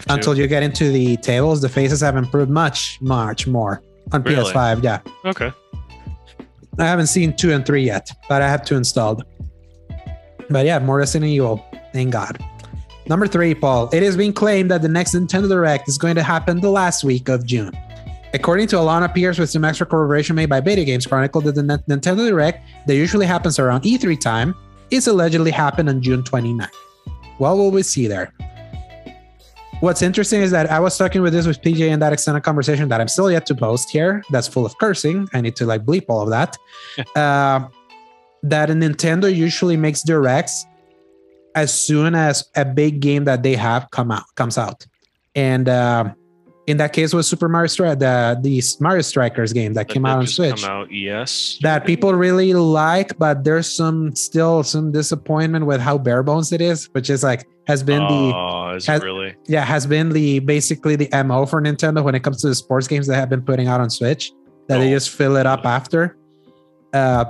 until 0.09 0.35
you 0.35 0.47
get 0.47 0.63
into 0.63 0.91
the 0.91 1.15
tables, 1.17 1.61
the 1.61 1.69
faces 1.69 2.01
have 2.01 2.15
improved 2.15 2.49
much, 2.49 2.97
much 3.01 3.45
more 3.45 3.83
on 4.13 4.23
Really? 4.23 4.51
PS5. 4.51 4.83
Yeah. 4.83 4.99
okay. 5.25 5.51
I 6.79 6.85
haven't 6.85 7.07
seen 7.07 7.35
two 7.35 7.51
and 7.51 7.63
three 7.63 7.83
yet, 7.83 8.09
but 8.27 8.41
I 8.41 8.47
have 8.47 8.65
two 8.65 8.75
installed. 8.75 9.23
But 10.49 10.65
yeah, 10.65 10.79
more 10.79 10.97
Resident 10.97 11.29
Evil. 11.29 11.63
Thank 11.93 12.13
God. 12.13 12.43
Number 13.11 13.27
three, 13.27 13.53
Paul. 13.53 13.89
It 13.91 14.03
is 14.03 14.15
being 14.15 14.31
claimed 14.31 14.71
that 14.71 14.81
the 14.81 14.87
next 14.87 15.13
Nintendo 15.13 15.49
Direct 15.49 15.89
is 15.89 15.97
going 15.97 16.15
to 16.15 16.23
happen 16.23 16.61
the 16.61 16.69
last 16.69 17.03
week 17.03 17.27
of 17.27 17.45
June. 17.45 17.77
According 18.33 18.67
to 18.67 18.77
Alana 18.77 19.13
Pierce 19.13 19.37
with 19.37 19.49
some 19.49 19.65
extra 19.65 19.85
corroboration 19.85 20.33
made 20.33 20.45
by 20.45 20.61
Video 20.61 20.85
Games 20.85 21.05
Chronicle, 21.05 21.41
that 21.41 21.55
the 21.55 21.61
Nintendo 21.61 22.25
Direct 22.29 22.65
that 22.87 22.95
usually 22.95 23.25
happens 23.25 23.59
around 23.59 23.81
E3 23.81 24.17
time 24.17 24.55
is 24.91 25.07
allegedly 25.07 25.51
happen 25.51 25.89
on 25.89 26.01
June 26.01 26.23
29th. 26.23 26.69
What 27.37 27.57
will 27.57 27.69
we 27.69 27.83
see 27.83 28.07
there? 28.07 28.31
What's 29.81 30.01
interesting 30.01 30.39
is 30.39 30.51
that 30.51 30.71
I 30.71 30.79
was 30.79 30.97
talking 30.97 31.21
with 31.21 31.33
this 31.33 31.45
with 31.45 31.61
PJ 31.61 31.81
in 31.81 31.99
that 31.99 32.13
extended 32.13 32.43
conversation 32.43 32.87
that 32.87 33.01
I'm 33.01 33.09
still 33.09 33.29
yet 33.29 33.45
to 33.47 33.55
post 33.55 33.89
here. 33.89 34.23
That's 34.29 34.47
full 34.47 34.65
of 34.65 34.77
cursing. 34.77 35.27
I 35.33 35.41
need 35.41 35.57
to 35.57 35.65
like 35.65 35.83
bleep 35.83 36.05
all 36.07 36.21
of 36.21 36.29
that. 36.29 36.57
uh, 37.17 37.67
that 38.43 38.69
a 38.69 38.73
Nintendo 38.73 39.35
usually 39.35 39.75
makes 39.75 40.01
directs 40.01 40.65
as 41.55 41.73
soon 41.73 42.15
as 42.15 42.49
a 42.55 42.65
big 42.65 42.99
game 43.01 43.25
that 43.25 43.43
they 43.43 43.55
have 43.55 43.89
come 43.91 44.11
out 44.11 44.23
comes 44.35 44.57
out, 44.57 44.85
and 45.35 45.67
uh, 45.69 46.13
in 46.67 46.77
that 46.77 46.93
case 46.93 47.13
was 47.13 47.27
Super 47.27 47.49
Mario 47.49 47.67
Strike, 47.67 47.99
the 47.99 48.39
the 48.41 48.61
Mario 48.79 49.01
Strikers 49.01 49.51
game 49.53 49.73
that 49.73 49.87
That 49.87 49.93
came 49.93 50.05
out 50.05 50.19
on 50.19 50.27
Switch 50.27 50.63
out, 50.63 50.91
yes. 50.91 51.57
that 51.61 51.85
people 51.85 52.13
really 52.13 52.53
like, 52.53 53.17
but 53.17 53.43
there's 53.43 53.69
some 53.69 54.15
still 54.15 54.63
some 54.63 54.91
disappointment 54.91 55.65
with 55.65 55.81
how 55.81 55.97
bare 55.97 56.23
bones 56.23 56.51
it 56.51 56.61
is, 56.61 56.85
which 56.93 57.09
is 57.09 57.23
like 57.23 57.47
has 57.67 57.83
been 57.83 57.99
the 58.01 58.31
Oh, 58.35 58.73
is 58.75 58.85
has- 58.87 59.01
it 59.01 59.05
really? 59.05 59.35
yeah 59.47 59.63
has 59.63 59.85
been 59.85 60.09
the 60.09 60.39
basically 60.39 60.95
the 60.95 61.07
mo 61.23 61.45
for 61.45 61.61
nintendo 61.61 62.03
when 62.03 62.15
it 62.15 62.23
comes 62.23 62.41
to 62.41 62.47
the 62.47 62.55
sports 62.55 62.87
games 62.87 63.05
they 63.07 63.15
have 63.15 63.29
been 63.29 63.43
putting 63.43 63.67
out 63.67 63.79
on 63.79 63.89
switch 63.89 64.31
that 64.67 64.79
they 64.79 64.87
Oh. 64.91 64.95
just 64.97 65.11
fill 65.11 65.37
it 65.37 65.45
up 65.45 65.63
after 65.63 66.17
uh 66.93 67.25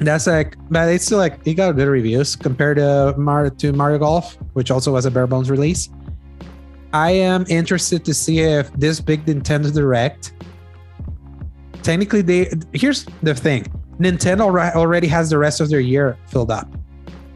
that's 0.00 0.26
like 0.26 0.56
but 0.70 0.88
it's 0.88 1.06
still 1.06 1.18
like 1.18 1.38
it 1.46 1.54
got 1.54 1.72
good 1.72 1.88
reviews 1.88 2.36
compared 2.36 2.76
to 2.76 3.14
mario 3.16 3.50
to 3.50 3.72
mario 3.72 3.98
golf 3.98 4.36
which 4.52 4.70
also 4.70 4.92
was 4.92 5.06
a 5.06 5.10
bare 5.10 5.26
bones 5.26 5.50
release 5.50 5.88
i 6.92 7.10
am 7.10 7.44
interested 7.48 8.04
to 8.04 8.12
see 8.12 8.40
if 8.40 8.70
this 8.74 9.00
big 9.00 9.24
nintendo 9.24 9.72
direct 9.72 10.32
technically 11.82 12.20
they 12.20 12.50
here's 12.72 13.06
the 13.22 13.34
thing 13.34 13.64
nintendo 13.98 14.74
already 14.74 15.06
has 15.06 15.30
the 15.30 15.38
rest 15.38 15.60
of 15.60 15.70
their 15.70 15.80
year 15.80 16.18
filled 16.26 16.50
up 16.50 16.68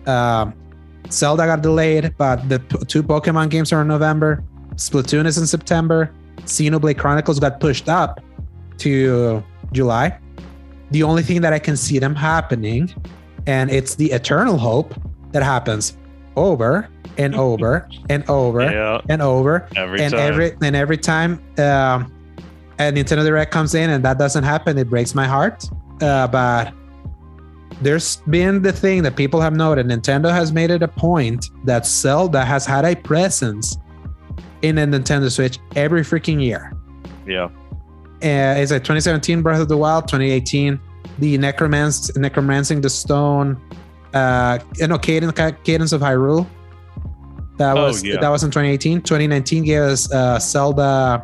um 0.07 0.55
Zelda 1.13 1.47
got 1.47 1.63
delayed, 1.63 2.15
but 2.17 2.49
the 2.49 2.59
two 2.87 3.03
Pokemon 3.03 3.51
games 3.51 3.73
are 3.73 3.83
in 3.83 3.89
November. 3.89 4.45
Splatoon 4.77 5.27
is 5.27 5.39
in 5.39 5.47
September. 5.47 6.13
Xenoblade 6.43 6.99
Chronicles 6.99 7.39
got 7.39 7.61
pushed 7.61 7.89
up 7.89 8.21
to 8.79 9.43
July. 9.73 10.19
The 10.91 11.03
only 11.03 11.23
thing 11.23 11.41
that 11.43 11.53
I 11.53 11.59
can 11.59 11.77
see 11.77 11.99
them 11.99 12.15
happening, 12.15 12.93
and 13.47 13.71
it's 13.71 13.95
the 13.95 14.11
eternal 14.13 14.59
hope 14.59 14.95
that 15.33 15.43
happens 15.43 15.97
over 16.37 16.89
and 17.19 17.35
over 17.49 17.89
and 18.09 18.29
over 18.29 18.63
Yeah, 18.63 19.01
and 19.09 19.23
over 19.23 19.69
every 19.77 20.01
and 20.03 20.13
time. 20.13 20.21
every 20.33 20.53
and 20.63 20.77
every 20.77 20.97
time 20.99 21.35
um, 21.59 22.13
a 22.79 22.91
Nintendo 22.93 23.25
Direct 23.25 23.53
comes 23.53 23.75
in 23.75 23.91
and 23.91 24.05
that 24.05 24.19
doesn't 24.19 24.45
happen, 24.45 24.79
it 24.79 24.89
breaks 24.89 25.15
my 25.15 25.27
heart. 25.27 25.65
Uh, 26.01 26.27
but 26.27 26.73
there's 27.83 28.17
been 28.29 28.63
the 28.63 28.73
thing 28.73 29.03
that 29.03 29.17
people 29.17 29.41
have 29.41 29.55
noted. 29.55 29.87
Nintendo 29.87 30.31
has 30.33 30.53
made 30.53 30.71
it 30.71 30.83
a 30.83 30.89
point 30.89 31.51
that 31.65 31.87
Zelda 31.87 32.45
has 32.45 32.65
had 32.67 32.85
a 32.85 32.95
presence 32.97 33.77
in 34.63 34.79
a 34.79 34.87
Nintendo 34.87 35.31
Switch 35.31 35.59
every 35.77 36.03
freaking 36.03 36.43
year. 36.43 36.73
yeah, 37.27 37.49
Uh, 38.23 38.55
it's 38.61 38.71
like 38.73 38.83
2017 38.83 39.43
Breath 39.43 39.61
of 39.61 39.69
the 39.69 39.77
Wild, 39.77 40.09
2018 40.09 40.79
the 41.19 41.37
Necromance, 41.39 42.15
Necromancing 42.17 42.81
the 42.81 42.89
Stone, 42.91 43.61
uh, 44.15 44.59
you 44.77 44.87
know, 44.87 44.99
Cadence, 44.99 45.33
Cadence 45.65 45.93
of 45.93 46.01
Hyrule. 46.01 46.47
That 47.59 47.77
Oh, 47.77 47.85
was 47.89 48.03
yeah. 48.03 48.19
that 48.21 48.29
was 48.31 48.43
in 48.43 48.51
2018. 48.51 49.03
2019 49.03 49.65
gave 49.65 49.83
us 49.83 50.11
uh, 50.13 50.39
Zelda 50.39 51.23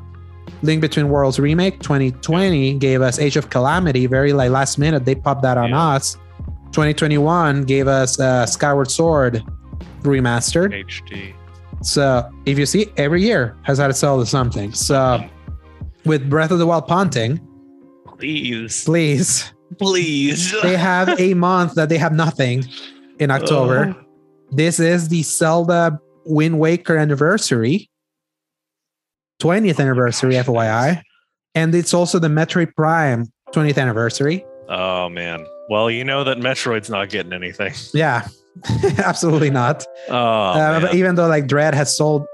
Link 0.63 0.81
Between 0.83 1.09
Worlds 1.09 1.39
remake. 1.39 1.81
2020 1.81 2.75
gave 2.75 3.01
us 3.01 3.19
Age 3.19 3.37
of 3.39 3.49
Calamity. 3.49 4.07
Very 4.07 4.33
like 4.35 4.51
last 4.51 4.77
minute, 4.79 5.05
they 5.07 5.15
popped 5.15 5.43
that 5.43 5.57
on 5.57 5.71
Yeah. 5.71 5.81
us. 5.95 6.17
2021 6.73 7.63
gave 7.63 7.89
us 7.89 8.21
uh, 8.21 8.45
Skyward 8.45 8.91
Sword 8.91 9.43
remastered. 10.03 10.73
HD. 10.87 11.33
So 11.83 12.29
if 12.45 12.59
you 12.59 12.67
see, 12.67 12.93
every 12.99 13.23
year 13.23 13.57
has 13.63 13.79
had 13.79 13.91
a 13.91 13.95
Zelda 13.95 14.27
something. 14.27 14.73
So 14.75 15.25
with 16.07 16.29
Breath 16.31 16.51
of 16.51 16.59
the 16.59 16.67
Wild 16.67 16.87
Ponting, 16.87 17.41
Please, 18.19 18.85
please, 18.85 19.53
please. 19.79 20.55
they 20.63 20.77
have 20.77 21.21
a 21.21 21.35
month 21.35 21.75
that 21.75 21.89
they 21.91 21.99
have 21.99 22.13
nothing 22.13 22.65
in 23.19 23.31
October. 23.31 23.95
This 24.51 24.81
is 24.81 25.09
the 25.09 25.23
Zelda 25.23 26.01
Wind 26.25 26.59
Waker 26.59 26.97
anniversary, 26.97 27.91
20th 29.43 29.81
anniversary, 29.81 30.33
gosh, 30.33 30.47
FYI. 30.47 31.03
And 31.55 31.75
it's 31.75 31.93
also 31.93 32.19
the 32.19 32.29
Metroid 32.29 32.75
Prime 32.75 33.27
20th 33.53 33.79
anniversary. 33.79 34.45
Oh 34.69 35.09
man. 35.09 35.45
Well, 35.69 35.91
you 35.91 36.05
know 36.05 36.25
that 36.25 36.39
Metroid's 36.39 36.89
not 36.89 37.09
getting 37.11 37.33
anything. 37.33 37.75
Yeah, 37.93 38.29
absolutely 38.99 39.51
not. 39.51 39.85
Oh, 40.09 40.17
Uh, 40.17 40.89
even 40.95 41.17
though 41.17 41.29
like 41.29 41.47
Dread 41.47 41.75
has 41.75 41.95
sold 41.95 42.25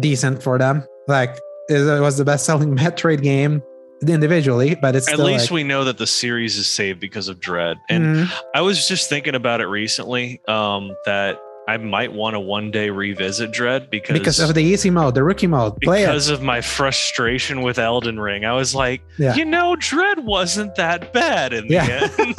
decent 0.00 0.42
for 0.42 0.58
them, 0.58 0.84
like 1.06 1.38
it 1.68 2.00
was 2.00 2.16
the 2.16 2.24
best 2.24 2.44
selling 2.46 2.76
Metroid 2.76 3.22
game 3.22 3.62
individually, 4.06 4.76
but 4.80 4.94
it's 4.94 5.08
at 5.08 5.18
least 5.18 5.46
like, 5.46 5.50
we 5.50 5.64
know 5.64 5.84
that 5.84 5.98
the 5.98 6.06
series 6.06 6.56
is 6.56 6.66
saved 6.68 7.00
because 7.00 7.28
of 7.28 7.40
Dread. 7.40 7.76
And 7.88 8.16
Mhm. 8.28 8.32
I 8.54 8.60
was 8.60 8.86
just 8.86 9.08
thinking 9.08 9.34
about 9.34 9.60
it 9.60 9.66
recently. 9.66 10.40
Um, 10.46 10.92
that 11.04 11.38
I 11.66 11.76
might 11.76 12.12
want 12.12 12.32
to 12.34 12.40
one 12.40 12.70
day 12.70 12.88
revisit 12.90 13.50
Dread 13.52 13.90
because 13.90 14.16
because 14.18 14.38
of 14.40 14.54
the 14.54 14.62
easy 14.62 14.88
mode, 14.88 15.14
the 15.14 15.22
rookie 15.24 15.48
mode. 15.48 15.78
Play 15.82 16.04
it. 16.04 16.06
because 16.06 16.30
of 16.30 16.40
my 16.42 16.60
frustration 16.62 17.60
with 17.60 17.78
Elden 17.78 18.18
Ring. 18.20 18.44
I 18.46 18.52
was 18.54 18.74
like, 18.74 19.02
Yeah. 19.18 19.34
you 19.34 19.44
know, 19.44 19.76
Dread 19.76 20.24
wasn't 20.24 20.76
that 20.76 21.12
bad 21.12 21.52
in 21.52 21.66
the 21.68 21.74
Yeah. 21.74 22.08
end. 22.18 22.34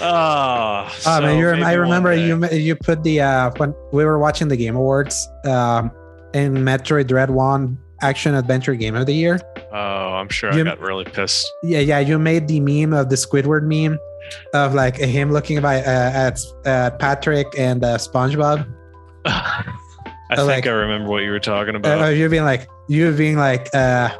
oh, 0.00 0.88
Oh 1.06 1.20
man, 1.20 1.38
you 1.38 1.46
rem- 1.46 1.64
I 1.64 1.72
remember 1.72 2.14
you 2.14 2.46
you 2.50 2.76
put 2.76 3.02
the 3.02 3.20
uh 3.22 3.50
when 3.56 3.74
we 3.92 4.04
were 4.04 4.18
watching 4.18 4.48
the 4.48 4.56
Game 4.56 4.76
Awards, 4.76 5.28
um, 5.46 5.90
and 6.34 6.58
Metroid 6.58 7.06
Dread 7.08 7.30
won 7.30 7.78
Action 8.02 8.34
Adventure 8.34 8.74
Game 8.74 8.94
of 8.94 9.06
the 9.06 9.14
Year. 9.14 9.40
Oh, 9.72 9.76
I'm 10.14 10.28
sure 10.28 10.52
You- 10.52 10.60
I 10.60 10.64
got 10.64 10.80
really 10.80 11.04
pissed. 11.04 11.50
Yeah, 11.62 11.78
yeah, 11.80 11.98
you 12.00 12.18
made 12.18 12.48
the 12.48 12.60
meme 12.60 12.92
of 12.92 13.08
the 13.08 13.16
Squidward 13.16 13.62
meme 13.64 13.98
of 14.54 14.74
like 14.74 14.96
him 14.96 15.32
looking 15.32 15.60
by 15.60 15.78
uh, 15.80 15.84
at 16.28 16.38
uh, 16.66 16.90
Patrick 16.98 17.46
and 17.58 17.84
uh, 17.84 17.98
SpongeBob. 17.98 18.66
I 19.24 19.64
Uh, 20.30 20.36
think 20.36 20.48
like- 20.48 20.66
I 20.66 20.70
remember 20.70 21.08
what 21.10 21.22
you 21.22 21.30
were 21.30 21.40
talking 21.40 21.74
Uh, 21.74 21.78
about. 21.78 22.02
uh, 22.02 22.08
you 22.08 22.28
being 22.28 22.44
like 22.44 22.68
you 22.88 23.12
being 23.12 23.36
like 23.36 23.68
uh 23.74 24.10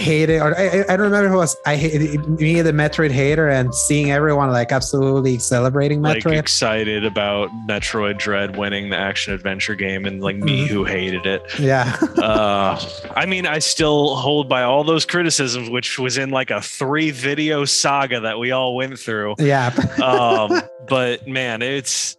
hated 0.00 0.40
or 0.40 0.56
I, 0.58 0.84
I- 0.88 0.96
don't 0.96 1.00
remember 1.06 1.28
who 1.28 1.36
was 1.36 1.56
I 1.66 1.76
hated 1.76 2.26
me 2.40 2.60
the 2.62 2.72
Metroid 2.72 3.10
hater 3.10 3.48
and 3.48 3.74
seeing 3.74 4.10
everyone 4.10 4.50
like 4.50 4.72
absolutely 4.72 5.38
celebrating 5.38 6.02
like 6.02 6.24
Metroid. 6.24 6.38
excited 6.38 7.04
about 7.04 7.50
Metroid 7.68 8.18
Dread 8.18 8.56
winning 8.56 8.90
the 8.90 8.96
action 8.96 9.32
adventure 9.34 9.74
game, 9.74 10.06
and 10.06 10.22
like 10.22 10.36
me 10.36 10.66
Mhm. 10.66 10.68
who 10.68 10.84
hated 10.84 11.26
it. 11.26 11.42
yeah. 11.58 11.96
uh, 12.18 12.80
I 13.14 13.26
mean, 13.26 13.46
I 13.46 13.58
still 13.60 14.16
hold 14.16 14.48
by 14.48 14.62
all 14.62 14.84
those 14.84 15.04
criticisms, 15.06 15.68
which 15.70 15.98
was 15.98 16.18
in 16.18 16.30
like 16.30 16.50
a 16.50 16.60
three 16.60 17.10
video 17.10 17.64
saga 17.64 18.20
that 18.20 18.38
we 18.38 18.50
all 18.52 18.74
went 18.76 18.98
through. 18.98 19.34
yeah. 19.38 19.70
Um, 20.02 20.60
but 20.88 21.26
man, 21.28 21.62
it's 21.62 22.16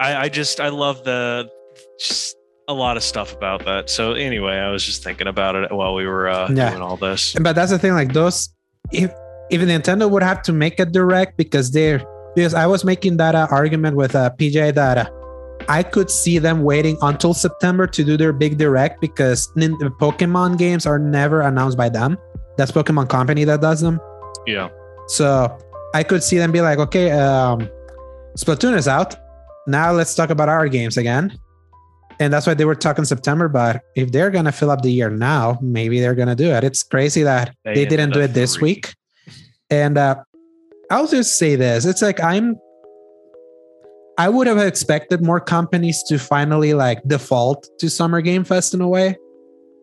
I, 0.00 0.14
I 0.24 0.28
just 0.28 0.60
I 0.60 0.68
love 0.68 1.04
the 1.04 1.48
just 1.98 2.35
a 2.68 2.74
lot 2.74 2.96
of 2.96 3.02
stuff 3.02 3.32
about 3.32 3.64
that. 3.64 3.88
So 3.88 4.12
anyway, 4.14 4.54
I 4.56 4.70
was 4.70 4.84
just 4.84 5.04
thinking 5.04 5.26
about 5.28 5.54
it 5.54 5.70
while 5.72 5.94
we 5.94 6.06
were 6.06 6.28
uh, 6.28 6.48
Yeah. 6.50 6.70
doing 6.70 6.82
all 6.82 6.96
this. 6.96 7.34
but 7.40 7.54
that's 7.54 7.70
the 7.70 7.78
thing 7.78 7.92
like 7.92 8.12
those 8.12 8.50
if 8.92 9.10
if 9.50 9.60
nintendo 9.62 10.10
would 10.10 10.22
have 10.22 10.42
to 10.42 10.52
make 10.52 10.78
a 10.80 10.84
direct 10.86 11.36
because 11.36 11.70
they're 11.72 12.00
because 12.34 12.54
i 12.54 12.66
was 12.66 12.84
making 12.84 13.16
that 13.16 13.34
uh, 13.34 13.46
argument 13.50 13.96
with 13.96 14.14
uh, 14.14 14.30
pj 14.38 14.72
that 14.74 14.98
uh, 14.98 15.06
i 15.68 15.82
could 15.82 16.08
see 16.10 16.38
them 16.38 16.62
waiting 16.62 16.96
until 17.02 17.32
september 17.34 17.86
to 17.86 18.04
do 18.04 18.16
their 18.16 18.32
big 18.32 18.58
direct 18.58 19.00
because 19.00 19.48
nin- 19.56 19.76
pokemon 20.00 20.56
games 20.58 20.86
are 20.86 20.98
never 21.00 21.40
announced 21.42 21.76
by 21.76 21.88
them 21.88 22.16
that's 22.56 22.70
pokemon 22.72 23.08
company 23.08 23.42
that 23.44 23.60
does 23.60 23.80
them 23.80 24.00
Yeah. 24.46 24.68
so 25.08 25.56
i 25.94 26.02
could 26.04 26.22
see 26.22 26.38
them 26.38 26.50
be 26.52 26.60
like 26.60 26.78
okay 26.78 27.10
um 27.12 27.68
splatoon 28.38 28.76
is 28.76 28.86
out 28.88 29.14
now 29.66 29.90
let's 29.92 30.14
talk 30.14 30.30
about 30.30 30.48
our 30.48 30.68
games 30.68 30.96
again 30.96 31.36
and 32.20 32.32
that's 32.32 32.46
why 32.46 32.54
they 32.54 32.64
were 32.64 32.74
talking 32.74 33.04
September. 33.04 33.48
But 33.48 33.82
if 33.94 34.12
they're 34.12 34.30
gonna 34.30 34.52
fill 34.52 34.70
up 34.70 34.82
the 34.82 34.90
year 34.90 35.10
now, 35.10 35.58
maybe 35.60 36.00
they're 36.00 36.14
gonna 36.14 36.34
do 36.34 36.50
it. 36.50 36.64
It's 36.64 36.82
crazy 36.82 37.22
that 37.22 37.54
They 37.64 37.74
they, 37.74 37.86
didn't 37.86 38.12
do 38.12 38.20
it 38.20 38.34
this 38.34 38.60
week. 38.60 38.94
And 39.70 39.98
uh, 39.98 40.16
I'll 40.90 41.08
just 41.08 41.38
say 41.38 41.56
this: 41.56 41.84
it's 41.84 42.02
like 42.02 42.22
I'm. 42.22 42.56
I 44.18 44.30
would 44.30 44.46
have 44.46 44.58
expected 44.58 45.22
more 45.22 45.40
companies 45.40 46.02
to 46.04 46.18
finally 46.18 46.72
like 46.72 47.02
default 47.06 47.68
to 47.80 47.90
Summer 47.90 48.22
Game 48.22 48.44
Fest 48.44 48.72
in 48.72 48.80
a 48.80 48.88
way. 48.88 49.16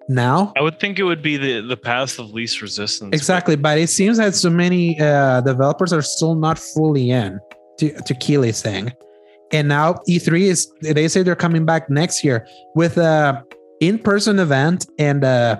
Now, 0.10 0.52
I 0.58 0.62
would 0.62 0.80
think 0.80 1.00
it 1.00 1.04
would 1.04 1.22
be 1.22 1.38
the 1.38 1.62
the 1.62 1.78
path 1.78 2.20
of 2.20 2.32
least 2.32 2.62
resistance. 2.62 3.16
exactly, 3.16 3.56
but 3.56 3.78
it 3.78 3.90
seems 3.90 4.18
that 4.18 4.36
so 4.36 4.50
many 4.50 5.00
uh, 5.00 5.42
developers 5.42 5.94
are 5.94 6.02
still 6.02 6.36
not 6.36 6.58
fully 6.60 7.12
in 7.12 7.40
to 7.80 7.94
to 8.02 8.14
Keighley's 8.16 8.62
thing. 8.62 8.92
And 9.54 9.68
now 9.68 9.94
E3 10.10 10.42
is 10.42 10.74
they 10.82 11.08
say 11.08 11.24
they're 11.24 11.36
coming 11.36 11.66
back 11.66 11.90
next 11.90 12.24
year 12.24 12.46
with 12.76 12.98
a 12.98 13.44
in-person 13.80 14.40
event 14.40 14.88
and 14.98 15.24
uh 15.24 15.60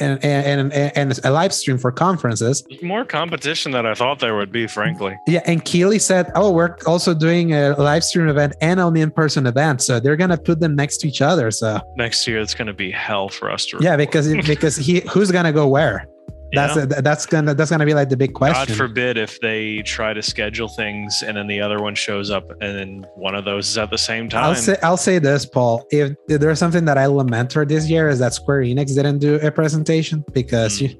and 0.00 0.24
and 0.24 0.72
and, 0.72 0.92
and 0.96 1.20
a 1.24 1.30
live 1.30 1.52
stream 1.52 1.76
for 1.76 1.92
conferences. 1.92 2.64
More 2.82 3.04
competition 3.04 3.72
than 3.72 3.84
I 3.84 3.94
thought 3.94 4.18
there 4.18 4.34
would 4.34 4.50
be, 4.50 4.66
frankly. 4.66 5.14
Yeah, 5.26 5.42
and 5.44 5.62
Keighley 5.62 5.98
said, 5.98 6.32
"Oh, 6.34 6.52
we're 6.52 6.76
also 6.86 7.12
doing 7.12 7.52
a 7.52 7.74
live 7.76 8.02
stream 8.02 8.26
event 8.28 8.54
and 8.62 8.80
an 8.80 8.96
in-person 8.96 9.46
event, 9.46 9.82
so 9.82 10.00
they're 10.00 10.16
gonna 10.16 10.38
put 10.38 10.58
them 10.58 10.74
next 10.74 10.98
to 10.98 11.08
each 11.08 11.20
other." 11.20 11.50
So 11.50 11.80
Next 11.96 12.26
year, 12.26 12.40
it's 12.40 12.54
going 12.54 12.68
to 12.68 12.72
be 12.72 12.90
hell 12.90 13.28
for 13.28 13.50
us 13.50 13.66
to. 13.66 13.78
yeah, 13.82 13.96
because 13.96 14.32
because 14.46 14.76
he 14.76 15.00
who's 15.00 15.30
gonna 15.30 15.52
go 15.52 15.68
where? 15.68 16.06
That's 16.52 16.76
Yeah. 16.76 16.84
that's 16.86 17.26
gonna 17.26 17.54
that's 17.54 17.70
gonna 17.70 17.86
be 17.86 17.94
like 17.94 18.08
the 18.08 18.16
big 18.16 18.34
question. 18.34 18.66
God 18.66 18.76
forbid 18.76 19.16
if 19.16 19.40
they 19.40 19.82
try 19.82 20.12
to 20.12 20.22
schedule 20.22 20.68
things 20.68 21.22
and 21.26 21.36
then 21.36 21.46
the 21.46 21.60
other 21.60 21.80
one 21.80 21.94
shows 21.94 22.30
up 22.30 22.50
and 22.60 22.76
then 22.76 23.06
one 23.14 23.34
of 23.34 23.44
those 23.44 23.68
is 23.68 23.78
at 23.78 23.90
the 23.90 23.98
same 23.98 24.28
time. 24.28 24.44
I'll 24.44 24.54
say 24.54 24.76
I'll 24.82 24.96
say 24.96 25.18
this, 25.18 25.46
Paul. 25.46 25.86
If, 25.90 26.14
if 26.28 26.40
there's 26.40 26.58
something 26.58 26.84
that 26.86 26.98
I 26.98 27.06
lament 27.06 27.52
for 27.52 27.64
this 27.64 27.88
year 27.88 28.08
is 28.08 28.18
that 28.18 28.34
Square 28.34 28.62
Enix 28.62 28.94
didn't 28.94 29.18
do 29.18 29.36
a 29.36 29.50
presentation 29.50 30.24
because 30.32 30.78
Hmm. 30.78 30.86
you, 30.86 30.96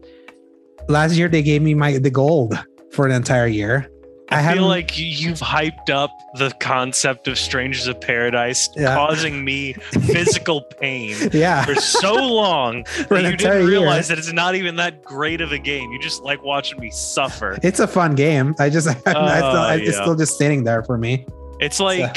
last 0.89 1.15
year 1.17 1.29
they 1.29 1.43
gave 1.43 1.63
me 1.63 1.75
my 1.75 1.99
the 1.99 2.11
gold 2.11 2.59
for 2.93 3.07
an 3.07 3.13
entire 3.13 3.47
year. 3.47 3.89
I, 4.31 4.41
haven't- 4.41 4.59
feel 4.59 4.69
like 4.69 4.99
you- 4.99 5.07
you've 5.07 5.41
hyped 5.41 5.91
up 5.91 6.11
the 6.35 6.51
concept 6.61 7.27
of 7.29 7.39
Strangers 7.39 7.87
of 7.89 8.01
Paradise, 8.01 8.69
Yeah. 8.77 8.95
causing 8.95 9.45
me 9.45 9.73
physical 10.07 10.63
pain 10.63 11.17
yeah, 11.33 11.65
for 11.65 11.75
so 11.75 12.15
long 12.15 12.85
For 13.09 13.21
that 13.21 13.31
you 13.31 13.37
didn't 13.37 13.59
year. 13.63 13.67
realize 13.69 14.09
that 14.09 14.19
it's 14.19 14.33
not 14.33 14.55
even 14.55 14.77
that 14.77 15.03
great 15.03 15.41
of 15.41 15.51
a 15.53 15.59
game. 15.59 15.91
You 15.93 15.99
just 16.01 16.23
like 16.23 16.43
watching 16.45 16.79
me 16.81 16.91
suffer. 16.91 17.59
it's 17.63 17.81
a 17.81 17.89
fun 17.89 18.15
game. 18.15 18.55
I 18.59 18.71
just 18.71 18.87
I 18.89 18.93
still, 18.95 19.17
I, 19.17 19.75
oh, 19.75 19.77
it's 19.83 19.97
still 19.97 20.15
just 20.15 20.39
sitting 20.39 20.63
there 20.65 20.83
for 20.85 20.97
me. 20.97 21.27
It's 21.59 21.81
like 21.81 22.17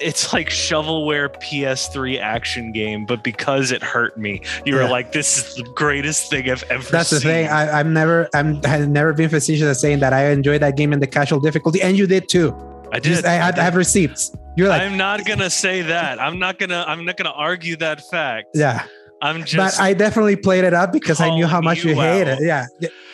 it's 0.00 0.32
like 0.32 0.48
shovelware 0.50 1.28
PS3 1.42 2.18
action 2.20 2.72
game, 2.72 3.06
but 3.06 3.22
because 3.24 3.70
it 3.72 3.82
hurt 3.82 4.16
me, 4.18 4.40
you 4.64 4.74
were 4.74 4.82
Yeah. 4.82 4.90
like, 4.90 5.12
"This 5.12 5.38
is 5.38 5.54
the 5.56 5.62
greatest 5.74 6.30
thing 6.30 6.50
I've 6.50 6.62
ever." 6.70 6.90
That's 6.90 7.10
the 7.10 7.20
thing. 7.20 7.48
I, 7.48 7.80
I'm 7.80 7.92
never 7.92 8.28
I'm 8.34 8.60
I've 8.64 8.88
never 8.88 9.12
been 9.12 9.28
facetious 9.28 9.66
at 9.68 9.76
saying 9.76 10.00
that 10.00 10.12
I 10.12 10.30
enjoyed 10.30 10.62
that 10.62 10.76
game 10.76 10.92
in 10.92 11.00
the 11.00 11.06
casual 11.06 11.40
difficulty, 11.40 11.82
and 11.82 11.96
you 11.96 12.06
did 12.06 12.28
too. 12.28 12.54
I 12.92 13.00
did. 13.00 13.10
Just, 13.14 13.24
I, 13.24 13.32
had, 13.32 13.54
did. 13.56 13.60
I 13.60 13.64
have 13.64 13.74
receipts. 13.76 14.34
You're 14.56 14.68
like, 14.68 14.80
I'm 14.82 14.96
not 14.96 15.24
gonna 15.24 15.50
say 15.50 15.82
that. 15.82 16.20
I'm 16.20 16.38
not 16.38 16.58
gonna. 16.58 16.84
I'm 16.86 17.04
not 17.04 17.16
gonna 17.16 17.30
argue 17.30 17.76
that 17.76 18.00
fact. 18.10 18.48
yeah, 18.54 18.86
I'm 19.20 19.44
just. 19.44 19.56
but 19.76 19.82
I 19.82 19.92
definitely 19.92 20.36
played 20.36 20.64
it 20.64 20.72
up 20.72 20.92
because 20.92 21.20
I 21.20 21.30
knew 21.30 21.46
how 21.46 21.60
much 21.60 21.84
you, 21.84 21.90
you 21.90 22.00
hate 22.00 22.28
it. 22.28 22.38
Yeah, 22.42 22.66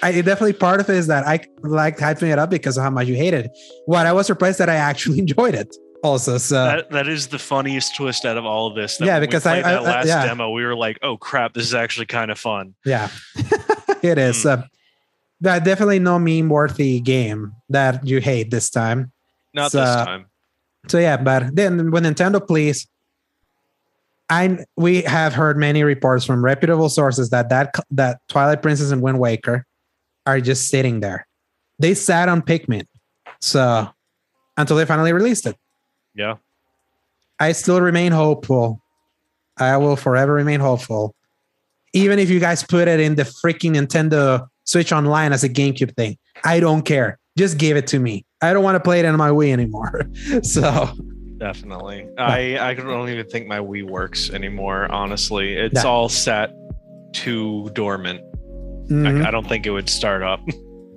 I 0.03 0.13
definitely 0.13 0.53
part 0.53 0.81
of 0.81 0.89
it 0.91 0.97
is 0.97 1.07
that 1.07 1.27
I 1.27 1.41
liked 1.63 1.99
hyping 2.01 2.31
it 2.31 2.39
up 2.39 2.51
because 2.51 2.77
of 2.77 2.85
how 2.85 2.91
much 2.91 3.07
you 3.09 3.15
hated 3.17 3.47
it. 3.47 3.59
What 3.87 4.07
I 4.07 4.13
was 4.13 4.27
surprised 4.27 4.59
that 4.59 4.69
I 4.69 4.75
actually 4.77 5.19
enjoyed 5.27 5.55
it. 5.55 5.75
Also, 6.03 6.37
so 6.39 6.65
that, 6.65 6.91
that 6.91 7.07
is 7.09 7.29
the 7.29 7.39
funniest 7.39 7.95
twist 7.97 8.25
out 8.25 8.37
of 8.37 8.45
all 8.45 8.67
of 8.67 8.75
this. 8.75 8.97
that 8.97 9.07
Yeah, 9.07 9.13
when 9.15 9.21
we 9.23 9.27
because 9.29 9.47
I- 9.47 9.59
I- 9.59 9.63
that 9.63 9.79
I- 9.79 9.81
last 9.81 10.07
yeah. 10.09 10.27
demo, 10.27 10.51
we 10.51 10.65
were 10.65 10.75
like, 10.75 10.99
"Oh 11.03 11.17
crap, 11.17 11.55
this 11.55 11.65
is 11.65 11.75
actually 11.75 12.07
kind 12.07 12.31
of 12.31 12.39
fun." 12.39 12.75
yeah, 12.85 13.09
it 14.03 14.19
is. 14.19 14.43
Hmm. 14.43 14.49
Uh, 14.49 14.63
but 15.41 15.65
definitely 15.65 15.99
no 16.01 16.19
meme 16.19 16.49
worthy 16.49 17.01
game 17.01 17.53
that 17.69 18.07
you 18.07 18.21
hate 18.21 18.51
this 18.51 18.69
time. 18.71 19.13
Not 19.55 19.71
So- 19.73 19.81
this 19.81 19.95
time. 19.95 20.27
So 20.89 20.99
yeah, 20.99 21.17
but 21.17 21.55
then 21.55 21.93
when 21.93 22.03
Nintendo 22.03 22.45
please, 22.45 22.89
I 24.29 24.65
we 24.77 25.03
have 25.03 25.35
heard 25.35 25.57
many 25.57 25.85
reports 25.85 26.25
from 26.25 26.45
reputable 26.45 26.89
sources 26.89 27.31
that 27.31 27.49
that 27.51 27.75
that 27.93 28.19
Twilight 28.29 28.63
Princess 28.63 28.91
and 28.91 29.01
Wind 29.03 29.21
Waker 29.21 29.67
are 30.27 30.41
just 30.41 30.69
sitting 30.69 30.99
there. 31.01 31.27
They 31.79 31.95
sat 31.95 32.29
on 32.29 32.43
Pikmin, 32.43 32.87
so 33.41 33.89
until 34.57 34.77
they 34.77 34.85
finally 34.85 35.13
released 35.13 35.47
it. 35.47 35.57
Yeah. 36.15 36.37
I 37.41 37.53
still 37.53 37.81
remain 37.81 38.13
hopeful. 38.13 38.81
I 39.59 39.77
will 39.77 39.97
forever 39.97 40.33
remain 40.35 40.61
hopeful, 40.61 41.15
even 41.93 42.19
if 42.19 42.31
you 42.31 42.41
guys 42.41 42.63
put 42.63 42.89
it 42.89 43.01
in 43.01 43.15
the 43.17 43.23
freaking 43.25 43.75
Nintendo 43.77 44.47
Switch 44.65 44.93
Online 44.93 45.33
as 45.33 45.45
a 45.45 45.49
GameCube 45.49 45.95
thing. 45.97 46.17
I 46.45 46.61
don't 46.61 46.83
care. 46.83 47.19
Just 47.37 47.59
give 47.59 47.77
it 47.77 47.87
to 47.89 47.99
me. 47.99 48.25
I 48.41 48.53
don't 48.53 48.63
want 48.65 48.77
to 48.77 48.81
play 48.81 49.01
it 49.01 49.07
on 49.07 49.17
my 49.17 49.31
Wii 49.31 49.53
anymore. 49.53 50.03
so 50.43 50.89
Definitely. 51.39 52.07
I 52.19 52.59
I 52.71 52.75
don't 52.75 53.09
even 53.09 53.27
think 53.27 53.47
my 53.49 53.59
Wii 53.59 53.83
works 53.83 54.31
anymore. 54.31 54.91
Honestly, 54.93 55.55
it's 55.57 55.83
Yeah. 55.83 55.91
all 55.91 56.09
set 56.09 56.51
to 57.15 57.69
dormant. 57.75 58.21
mhm. 58.89 59.25
I, 59.25 59.29
I 59.29 59.31
don't 59.31 59.49
think 59.49 59.67
it 59.67 59.71
would 59.71 59.89
start 59.91 60.23
up. 60.23 60.41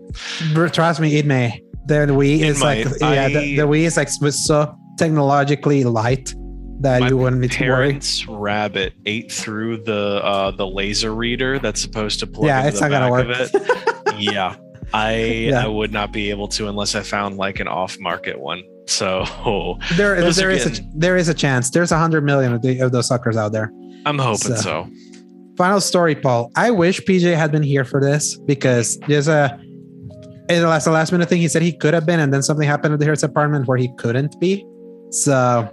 Trust 0.71 0.99
me, 0.99 1.17
it 1.17 1.25
may. 1.25 1.61
The 1.87 1.95
Wii 2.07 2.35
It 2.39 2.41
is 2.43 2.61
like 2.61 2.85
might. 2.85 2.95
yeah, 3.01 3.27
the, 3.27 3.39
I- 3.39 3.55
the 3.55 3.67
Wii 3.67 3.81
is 3.81 3.97
like 3.97 4.09
was 4.21 4.45
so 4.45 4.75
technologically 4.97 5.83
light 5.83 6.33
that 6.81 6.99
My 7.01 7.07
you 7.09 7.17
wouldn't 7.17 7.41
need 7.41 7.51
to 7.53 7.69
worry. 7.69 7.87
Parents' 7.87 8.27
rabbit 8.27 8.93
ate 9.05 9.31
through 9.31 9.83
the 9.83 10.21
uh, 10.23 10.51
the 10.51 10.67
laser 10.67 11.13
reader 11.15 11.57
that's 11.59 11.81
supposed 11.81 12.19
to 12.19 12.27
plug 12.27 12.47
Yeah, 12.47 12.67
it's 12.67 12.81
not 12.81 12.91
gonna 12.91 13.09
work. 13.11 13.49
yeah, 14.17 14.55
I 14.93 15.15
Yeah. 15.49 15.63
I 15.65 15.67
would 15.67 15.91
not 15.93 16.11
be 16.11 16.29
able 16.29 16.47
to 16.49 16.67
unless 16.67 16.95
I 16.95 17.01
found 17.01 17.37
like 17.37 17.59
an 17.59 17.67
off 17.67 17.97
market 17.99 18.39
one. 18.39 18.61
So 18.87 19.25
There, 19.95 20.15
there 20.31 20.51
is 20.51 20.79
a 20.79 20.81
there 20.95 21.15
is 21.17 21.27
a 21.29 21.33
chance. 21.33 21.69
There's 21.69 21.91
a 21.91 21.97
hundred 21.97 22.23
million 22.23 22.53
of, 22.53 22.61
the, 22.61 22.79
of 22.79 22.91
those 22.91 23.07
suckers 23.07 23.37
out 23.37 23.51
there. 23.51 23.71
I'm 24.05 24.19
hoping 24.19 24.55
So- 24.55 24.85
so. 24.87 24.89
Final 25.57 25.79
story, 25.79 26.15
Paul. 26.15 26.51
I 26.57 26.69
wish 26.69 26.99
PJ 26.99 27.33
had 27.33 27.49
been 27.49 27.63
here 27.63 27.85
for 27.85 28.01
this 28.01 28.37
because 28.39 28.97
there's 29.07 29.29
a 29.29 29.57
in 30.49 30.61
the 30.61 30.67
last 30.67 30.83
the 30.83 30.91
last 30.91 31.13
minute 31.13 31.29
thing 31.29 31.39
he 31.39 31.47
said 31.47 31.61
he 31.61 31.71
could 31.71 31.93
have 31.93 32.05
been, 32.05 32.19
and 32.19 32.33
then 32.33 32.43
something 32.43 32.67
happened 32.67 32.93
at 32.93 32.99
the 32.99 33.05
his 33.05 33.23
apartment 33.23 33.65
where 33.65 33.77
he 33.77 33.89
couldn't 33.97 34.37
be. 34.41 34.65
So 35.11 35.69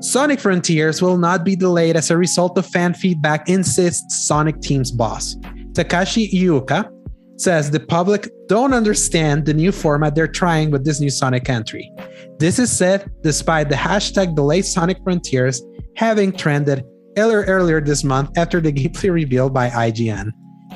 Sonic 0.00 0.38
Frontiers 0.40 1.02
will 1.02 1.18
not 1.18 1.44
be 1.44 1.56
delayed 1.56 1.96
as 1.96 2.10
a 2.10 2.16
result 2.16 2.56
of 2.56 2.66
fan 2.66 2.94
feedback, 2.94 3.48
insists 3.48 4.26
Sonic 4.28 4.60
Team's 4.60 4.92
boss. 4.92 5.34
Takashi 5.72 6.30
Iizuka 6.32 6.90
says 7.36 7.70
the 7.70 7.80
public 7.80 8.28
don't 8.48 8.72
understand 8.72 9.46
the 9.46 9.54
new 9.54 9.70
format 9.70 10.14
they're 10.14 10.26
trying 10.26 10.70
with 10.70 10.84
this 10.84 11.00
new 11.00 11.10
Sonic 11.10 11.48
entry. 11.48 11.90
This 12.38 12.58
is 12.58 12.70
said 12.70 13.10
despite 13.22 13.68
the 13.68 13.76
hashtag 13.76 14.34
delay 14.34 14.62
Sonic 14.62 14.98
Frontiers 15.04 15.62
having 15.96 16.32
trended 16.32 16.84
earlier, 17.16 17.42
earlier 17.42 17.80
this 17.80 18.04
month 18.04 18.36
after 18.36 18.60
the 18.60 18.72
gameplay 18.72 19.12
revealed 19.12 19.52
by 19.52 19.68
IGN. 19.70 20.30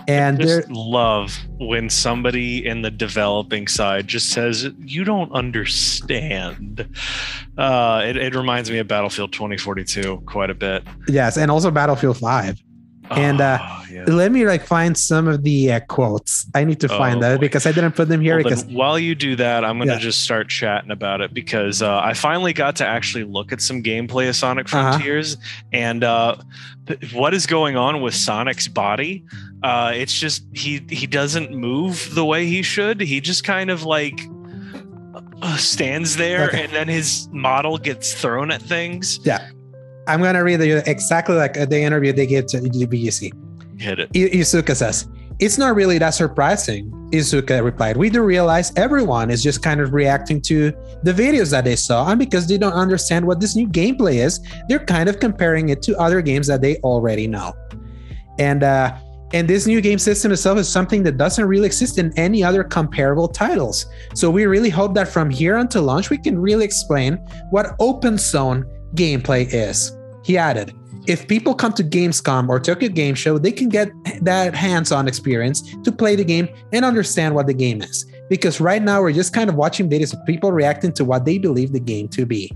And 0.08 0.38
there, 0.38 0.60
just 0.60 0.70
love 0.70 1.36
when 1.58 1.88
somebody 1.90 2.66
in 2.66 2.82
the 2.82 2.90
developing 2.90 3.68
side 3.68 4.08
just 4.08 4.30
says 4.30 4.68
you 4.78 5.04
don't 5.04 5.30
understand 5.32 6.88
uh 7.58 8.02
it, 8.04 8.16
it 8.16 8.34
reminds 8.34 8.70
me 8.70 8.78
of 8.78 8.88
battlefield 8.88 9.32
2042 9.32 10.22
quite 10.26 10.50
a 10.50 10.54
bit 10.54 10.82
yes, 11.08 11.36
and 11.36 11.50
also 11.50 11.70
Battlefield 11.70 12.18
5. 12.18 12.60
And, 13.16 13.40
uh, 13.40 13.58
Oh, 13.60 13.84
yeah. 13.90 14.04
Let 14.06 14.32
me 14.32 14.46
like 14.46 14.64
find 14.66 14.96
some 14.96 15.28
of 15.28 15.42
the 15.42 15.72
uh, 15.72 15.80
quotes. 15.80 16.46
I 16.54 16.64
need 16.64 16.80
to 16.80 16.88
find 16.88 17.18
Oh, 17.18 17.20
that 17.20 17.36
boy. 17.36 17.40
because 17.42 17.66
I 17.66 17.72
didn't 17.72 17.92
put 17.92 18.08
them 18.08 18.20
here 18.22 18.36
Well, 18.36 18.44
because 18.44 18.64
while 18.64 18.98
you 18.98 19.14
do 19.14 19.36
that, 19.36 19.64
I'm 19.64 19.76
going 19.76 19.88
to 19.88 19.94
Yeah. 19.94 20.00
just 20.00 20.24
start 20.24 20.48
chatting 20.48 20.90
about 20.90 21.20
it 21.20 21.32
because 21.34 21.82
uh, 21.82 21.98
I 22.00 22.14
finally 22.14 22.52
got 22.52 22.76
to 22.76 22.86
actually 22.86 23.24
look 23.24 23.52
at 23.52 23.60
some 23.60 23.82
gameplay 23.82 24.28
of 24.28 24.34
Sonic 24.36 24.72
Uh-huh. 24.72 24.92
Frontiers 24.92 25.36
and 25.72 26.02
uh, 26.04 26.36
what 27.12 27.34
is 27.34 27.46
going 27.46 27.76
on 27.76 28.00
with 28.00 28.14
Sonic's 28.14 28.66
body. 28.66 29.24
Uh, 29.62 29.92
it's 29.94 30.12
just 30.18 30.42
he 30.54 30.80
he 30.88 31.06
doesn't 31.06 31.52
move 31.52 32.14
the 32.14 32.24
way 32.24 32.46
he 32.46 32.62
should. 32.62 33.00
He 33.00 33.20
just 33.20 33.44
kind 33.44 33.70
of 33.70 33.84
like 33.84 34.18
uh, 35.42 35.56
stands 35.56 36.16
there, 36.16 36.44
Okay. 36.48 36.64
and 36.64 36.72
then 36.72 36.88
his 36.88 37.28
model 37.32 37.76
gets 37.78 38.14
thrown 38.14 38.50
at 38.50 38.62
things. 38.62 39.20
I'm 40.06 40.20
gonna 40.22 40.42
read 40.42 40.56
the, 40.60 40.88
exactly 40.90 41.36
like 41.36 41.54
the 41.54 41.80
interview 41.80 42.12
they 42.12 42.26
gave 42.26 42.46
to 42.46 42.58
VGC. 42.58 43.32
Hit 43.80 43.98
it. 44.00 44.08
I- 44.14 44.36
Iizuka 44.36 44.74
says, 44.74 45.08
It's 45.38 45.58
not 45.58 45.74
really 45.74 45.98
that 45.98 46.10
surprising. 46.10 46.90
Iizuka 47.12 47.62
replied, 47.62 47.96
We 47.96 48.10
do 48.10 48.22
realize 48.22 48.72
everyone 48.76 49.30
is 49.30 49.42
just 49.42 49.62
kind 49.62 49.80
of 49.80 49.92
reacting 49.92 50.40
to 50.42 50.72
the 51.02 51.12
videos 51.12 51.50
that 51.50 51.64
they 51.64 51.76
saw, 51.76 52.08
and 52.08 52.18
because 52.18 52.46
they 52.46 52.58
don't 52.58 52.72
understand 52.72 53.26
what 53.26 53.40
this 53.40 53.54
new 53.54 53.68
gameplay 53.68 54.24
is, 54.24 54.40
they're 54.68 54.84
kind 54.84 55.08
of 55.08 55.20
comparing 55.20 55.68
it 55.68 55.82
to 55.82 55.96
other 55.98 56.22
games 56.22 56.46
that 56.46 56.62
they 56.62 56.76
already 56.78 57.26
know. 57.26 57.52
And 58.38 58.62
uh 58.64 58.96
and 59.34 59.48
this 59.48 59.66
new 59.66 59.80
game 59.80 59.98
system 59.98 60.30
itself 60.30 60.58
is 60.58 60.68
something 60.68 61.02
that 61.04 61.16
doesn't 61.16 61.44
really 61.46 61.64
exist 61.64 61.98
in 61.98 62.12
any 62.18 62.44
other 62.44 62.62
comparable 62.62 63.28
titles. 63.28 63.86
So 64.14 64.30
we 64.30 64.44
really 64.44 64.68
hope 64.68 64.94
that 64.94 65.08
from 65.08 65.30
here 65.30 65.56
until 65.56 65.84
launch, 65.84 66.10
we 66.10 66.18
can 66.18 66.38
really 66.38 66.66
explain 66.66 67.16
what 67.50 67.74
open 67.80 68.18
zone 68.18 68.66
gameplay 68.94 69.46
is. 69.52 69.96
He 70.24 70.38
added, 70.38 70.72
if 71.06 71.26
people 71.26 71.54
come 71.54 71.72
to 71.74 71.82
Gamescom 71.82 72.48
or 72.48 72.60
Tokyo 72.60 72.88
Game 72.88 73.14
Show, 73.14 73.38
they 73.38 73.50
can 73.50 73.68
get 73.68 73.90
that 74.22 74.54
hands 74.54 74.92
on 74.92 75.08
experience 75.08 75.62
to 75.82 75.90
play 75.90 76.14
the 76.14 76.24
game 76.24 76.48
and 76.72 76.84
understand 76.84 77.34
what 77.34 77.46
the 77.48 77.54
game 77.54 77.82
is. 77.82 78.06
Because 78.30 78.60
right 78.60 78.82
now, 78.82 79.02
we're 79.02 79.12
just 79.12 79.34
kind 79.34 79.50
of 79.50 79.56
watching 79.56 79.90
videos 79.90 80.12
of 80.12 80.24
people 80.26 80.52
reacting 80.52 80.92
to 80.92 81.04
what 81.04 81.24
they 81.24 81.38
believe 81.38 81.72
the 81.72 81.80
game 81.80 82.08
to 82.08 82.24
be. 82.24 82.50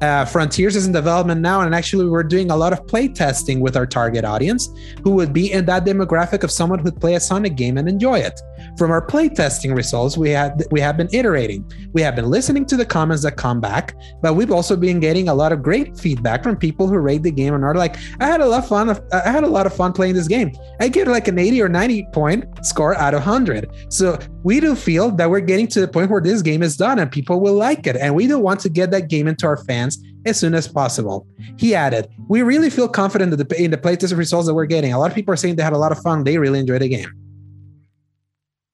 Uh, 0.00 0.24
Frontiers 0.24 0.76
is 0.76 0.86
in 0.86 0.92
development 0.92 1.40
now, 1.40 1.60
and 1.62 1.74
actually, 1.74 2.06
we're 2.06 2.22
doing 2.22 2.50
a 2.50 2.56
lot 2.56 2.72
of 2.72 2.86
play 2.86 3.08
testing 3.08 3.58
with 3.58 3.76
our 3.76 3.86
target 3.86 4.24
audience 4.24 4.68
who 5.02 5.10
would 5.10 5.32
be 5.32 5.50
in 5.50 5.64
that 5.64 5.84
demographic 5.84 6.44
of 6.44 6.52
someone 6.52 6.78
who'd 6.78 7.00
play 7.00 7.14
a 7.14 7.20
Sonic 7.20 7.56
game 7.56 7.78
and 7.78 7.88
enjoy 7.88 8.18
it. 8.18 8.40
From 8.76 8.92
our 8.92 9.02
play 9.02 9.28
testing 9.28 9.74
results, 9.74 10.16
we 10.16 10.30
had 10.30 10.62
we 10.70 10.80
have 10.80 10.96
been 10.96 11.08
iterating. 11.12 11.68
We 11.92 12.02
have 12.02 12.14
been 12.14 12.30
listening 12.30 12.64
to 12.66 12.76
the 12.76 12.86
comments 12.86 13.24
that 13.24 13.36
come 13.36 13.60
back, 13.60 13.96
but 14.22 14.34
we've 14.34 14.52
also 14.52 14.76
been 14.76 15.00
getting 15.00 15.28
a 15.28 15.34
lot 15.34 15.52
of 15.52 15.62
great 15.62 15.98
feedback 15.98 16.44
from 16.44 16.56
people 16.56 16.86
who 16.86 16.98
rate 16.98 17.24
the 17.24 17.32
game 17.32 17.54
and 17.54 17.64
are 17.64 17.74
like, 17.74 17.96
"I 18.20 18.26
had 18.26 18.40
a 18.40 18.46
lot 18.46 18.62
of 18.62 18.68
fun. 18.68 18.96
I 19.12 19.30
had 19.30 19.42
a 19.42 19.48
lot 19.48 19.66
of 19.66 19.74
fun 19.74 19.92
playing 19.92 20.14
this 20.14 20.28
game. 20.28 20.52
I 20.80 20.88
give 20.88 21.08
it 21.08 21.10
like 21.10 21.26
an 21.26 21.38
80 21.38 21.60
or 21.60 21.68
90 21.68 22.06
point 22.12 22.44
score 22.62 22.94
out 22.96 23.14
of 23.14 23.22
100." 23.22 23.68
So 23.88 24.16
we 24.44 24.60
do 24.60 24.76
feel 24.76 25.10
that 25.12 25.28
we're 25.28 25.40
getting 25.40 25.66
to 25.68 25.80
the 25.80 25.88
point 25.88 26.10
where 26.10 26.20
this 26.20 26.42
game 26.42 26.62
is 26.62 26.76
done 26.76 27.00
and 27.00 27.10
people 27.10 27.40
will 27.40 27.54
like 27.54 27.86
it, 27.88 27.96
and 27.96 28.14
we 28.14 28.28
do 28.28 28.38
want 28.38 28.60
to 28.60 28.68
get 28.68 28.92
that 28.92 29.08
game 29.08 29.26
into 29.26 29.46
our 29.46 29.56
fans 29.56 29.87
as 30.26 30.38
soon 30.38 30.54
as 30.54 30.68
possible. 30.68 31.26
He 31.56 31.74
added, 31.74 32.08
"We 32.28 32.42
really 32.42 32.70
feel 32.70 32.88
confident 32.88 33.36
the, 33.36 33.62
in 33.62 33.70
the 33.70 33.78
playtest 33.78 34.16
results 34.16 34.46
that 34.46 34.54
we're 34.54 34.66
getting. 34.66 34.92
A 34.92 34.98
lot 34.98 35.10
of 35.10 35.14
people 35.14 35.32
are 35.32 35.36
saying 35.36 35.56
they 35.56 35.62
had 35.62 35.72
a 35.72 35.78
lot 35.78 35.92
of 35.92 35.98
fun. 36.02 36.24
They 36.24 36.38
really 36.38 36.60
enjoyed 36.60 36.82
the 36.82 36.88
game." 36.88 37.10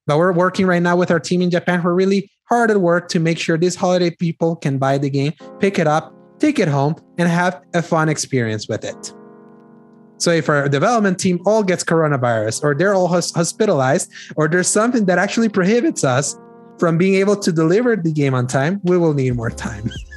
But 0.07 0.17
we're 0.17 0.33
working 0.33 0.67
right 0.67 0.81
now 0.81 0.95
with 0.95 1.09
our 1.11 1.19
team 1.19 1.41
in 1.41 1.49
Japan. 1.49 1.81
We're 1.81 1.93
really 1.93 2.31
hard 2.47 2.69
at 2.69 2.79
work 2.79 3.07
to 3.09 3.19
make 3.19 3.39
sure 3.39 3.57
these 3.57 3.75
holiday 3.75 4.11
people 4.11 4.55
can 4.55 4.77
buy 4.77 4.97
the 4.97 5.09
game, 5.09 5.33
pick 5.59 5.79
it 5.79 5.87
up, 5.87 6.13
take 6.39 6.59
it 6.59 6.67
home, 6.67 6.95
and 7.17 7.27
have 7.27 7.61
a 7.73 7.81
fun 7.81 8.09
experience 8.09 8.67
with 8.67 8.83
it. 8.83 9.13
So 10.17 10.31
if 10.31 10.47
our 10.47 10.69
development 10.69 11.19
team 11.19 11.39
all 11.45 11.63
gets 11.63 11.83
coronavirus, 11.83 12.63
or 12.63 12.73
they're 12.75 12.93
all 12.93 13.07
hospitalized, 13.07 14.11
or 14.37 14.47
there's 14.47 14.67
something 14.67 15.05
that 15.05 15.17
actually 15.17 15.49
prohibits 15.49 16.03
us 16.03 16.37
from 16.79 16.97
being 16.97 17.15
able 17.15 17.35
to 17.37 17.51
deliver 17.51 17.95
the 17.95 18.11
game 18.11 18.33
on 18.33 18.47
time, 18.47 18.79
we 18.83 18.97
will 18.97 19.13
need 19.13 19.35
more 19.35 19.49
time. 19.49 19.91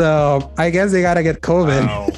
so 0.00 0.50
I 0.56 0.70
guess 0.70 0.92
they 0.92 1.02
gotta 1.02 1.22
get 1.22 1.42
COVID. 1.42 1.86
Wow. 1.86 2.08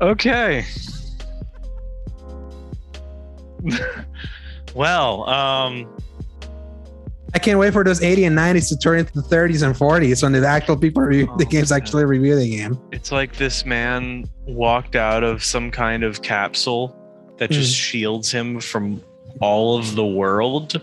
okay. 0.00 0.64
well, 4.74 5.28
um, 5.28 5.88
I 7.32 7.38
can't 7.38 7.60
wait 7.60 7.72
for 7.72 7.84
those 7.84 8.02
80 8.02 8.24
and 8.24 8.36
90s 8.36 8.68
to 8.70 8.76
turn 8.78 8.98
into 8.98 9.12
the 9.12 9.22
30s 9.22 9.64
and 9.64 9.72
40s 9.74 10.22
when 10.24 10.32
the 10.32 10.44
actual 10.44 10.76
people 10.76 11.02
review 11.02 11.26
the 11.38 11.44
Oh, 11.46 11.48
games 11.48 11.70
man. 11.70 11.80
actually 11.80 12.04
review 12.06 12.34
the 12.34 12.50
game. 12.56 12.76
it's 12.90 13.12
like 13.12 13.36
this 13.36 13.64
man 13.64 14.24
walked 14.46 14.96
out 14.96 15.22
of 15.22 15.44
some 15.44 15.70
kind 15.70 16.02
of 16.02 16.22
capsule 16.22 16.96
that 17.38 17.50
just 17.52 17.72
shields 17.74 18.32
him 18.32 18.58
from 18.60 19.00
all 19.40 19.78
of 19.78 19.94
the 19.96 20.04
world, 20.06 20.82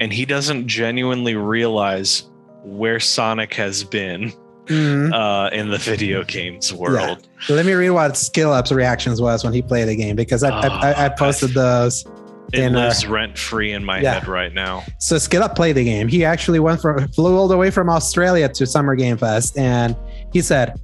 and 0.00 0.12
he 0.12 0.24
doesn't 0.24 0.66
genuinely 0.68 1.34
realize 1.34 2.24
where 2.64 3.00
Sonic 3.00 3.54
has 3.54 3.84
been 3.84 4.32
Mhm. 4.66 5.14
uh, 5.14 5.48
in 5.54 5.70
the 5.70 5.78
video 5.78 6.22
games 6.24 6.72
world. 6.74 7.26
Let 7.48 7.64
me 7.64 7.72
read 7.72 7.90
what 7.90 8.16
Skill 8.18 8.52
Up's 8.52 8.70
reactions 8.70 9.20
was 9.20 9.42
when 9.42 9.54
he 9.54 9.62
played 9.62 9.88
the 9.88 9.96
game 9.96 10.14
because 10.14 10.42
I, 10.42 10.50
I, 10.50 10.66
I, 10.92 11.04
I 11.06 11.08
posted 11.08 11.54
those. 11.54 12.04
It 12.52 12.60
And, 12.60 12.76
uh, 12.76 12.80
lives 12.80 13.06
rent 13.06 13.38
free 13.38 13.72
in 13.72 13.84
my 13.84 14.00
yeah. 14.00 14.14
head 14.14 14.26
right 14.28 14.52
now. 14.52 14.82
So 14.98 15.16
Skill 15.18 15.42
Up 15.42 15.54
played 15.54 15.76
the 15.76 15.84
game. 15.84 16.06
He 16.08 16.24
actually 16.24 16.60
went 16.60 16.80
from 16.82 17.06
flew 17.08 17.36
all 17.36 17.48
the 17.48 17.56
way 17.56 17.70
from 17.70 17.88
Australia 17.90 18.48
to 18.48 18.66
Summer 18.66 18.94
Game 18.94 19.16
Fest, 19.18 19.56
and 19.58 19.94
he 20.32 20.40
said, 20.42 20.74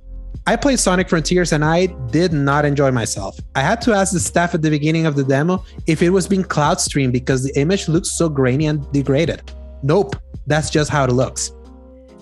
"I 0.47 0.57
played 0.57 0.79
Sonic 0.79 1.09
Frontiers 1.09 1.53
and 1.53 1.65
I 1.65 1.87
did 2.11 2.33
not 2.33 2.65
enjoy 2.65 2.91
myself. 2.91 3.39
I 3.55 3.61
had 3.61 3.81
to 3.83 3.95
ask 3.95 4.13
the 4.13 4.21
staff 4.21 4.55
at 4.55 4.61
the 4.61 4.71
beginning 4.71 5.07
of 5.07 5.17
the 5.17 5.25
demo 5.25 5.65
if 5.87 6.03
it 6.03 6.11
was 6.11 6.29
being 6.29 6.45
cloud 6.45 6.81
streamed 6.81 7.15
because 7.15 7.43
the 7.43 7.59
image 7.59 7.89
looks 7.89 8.11
so 8.11 8.29
grainy 8.29 8.67
and 8.67 8.91
degraded. 8.93 9.51
Nope, 9.83 10.17
that's 10.47 10.71
just 10.71 10.91
how 10.91 11.05
it 11.05 11.13
looks." 11.13 11.53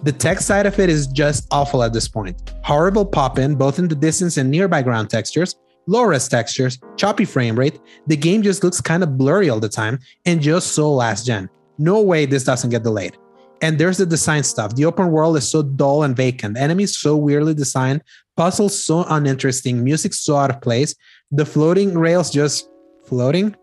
The 0.05 0.13
tech 0.13 0.41
side 0.41 0.67
of 0.67 0.79
it 0.79 0.89
is 0.89 1.07
just 1.07 1.47
awful 1.51 1.83
at 1.83 1.93
this 1.93 2.09
point. 2.09 2.53
Horrible 2.63 3.07
pop 3.07 3.39
in, 3.39 3.55
both 3.55 3.79
in 3.79 3.87
the 3.87 3.95
distance 3.95 4.37
and 4.37 4.51
nearby 4.51 4.83
ground 4.83 5.11
textures, 5.11 5.55
low 5.87 6.03
res 6.03 6.29
textures, 6.29 6.79
choppy 6.97 7.25
frame 7.25 7.57
rate. 7.57 7.81
The 8.07 8.17
game 8.17 8.43
just 8.43 8.65
looks 8.65 8.81
kind 8.81 9.03
of 9.03 9.17
blurry 9.17 9.49
all 9.49 9.61
the 9.61 9.69
time 9.69 9.99
and 10.27 10.41
just 10.41 10.73
so 10.73 10.93
last 10.93 11.27
gen. 11.27 11.49
No 11.79 12.03
way 12.03 12.27
this 12.27 12.45
doesn't 12.45 12.71
get 12.71 12.83
delayed. 12.83 13.17
And 13.63 13.79
there's 13.79 13.99
the 13.99 14.07
design 14.07 14.43
stuff. 14.43 14.75
The 14.75 14.85
open 14.85 15.13
world 15.13 15.37
is 15.37 15.49
so 15.49 15.63
dull 15.63 16.03
and 16.03 16.17
vacant, 16.17 16.59
enemies 16.59 16.99
so 16.99 17.17
weirdly 17.17 17.55
designed, 17.55 18.03
puzzles 18.37 18.85
so 18.85 19.05
uninteresting, 19.09 19.85
music 19.85 20.15
so 20.15 20.37
out 20.37 20.51
of 20.51 20.61
place, 20.61 20.97
the 21.31 21.47
floating 21.47 21.97
rails 21.97 22.29
just 22.31 22.69
floating. 23.05 23.55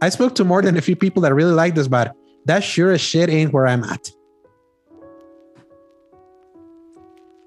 I 0.00 0.10
spoke 0.10 0.36
to 0.36 0.44
more 0.44 0.62
than 0.62 0.76
a 0.76 0.80
few 0.80 0.94
people 0.94 1.22
that 1.22 1.34
really 1.34 1.52
like 1.52 1.74
this, 1.74 1.88
but 1.88 2.14
that 2.46 2.62
sure 2.62 2.92
as 2.92 3.00
shit 3.00 3.28
ain't 3.28 3.52
where 3.52 3.66
I'm 3.66 3.82
at. 3.82 4.08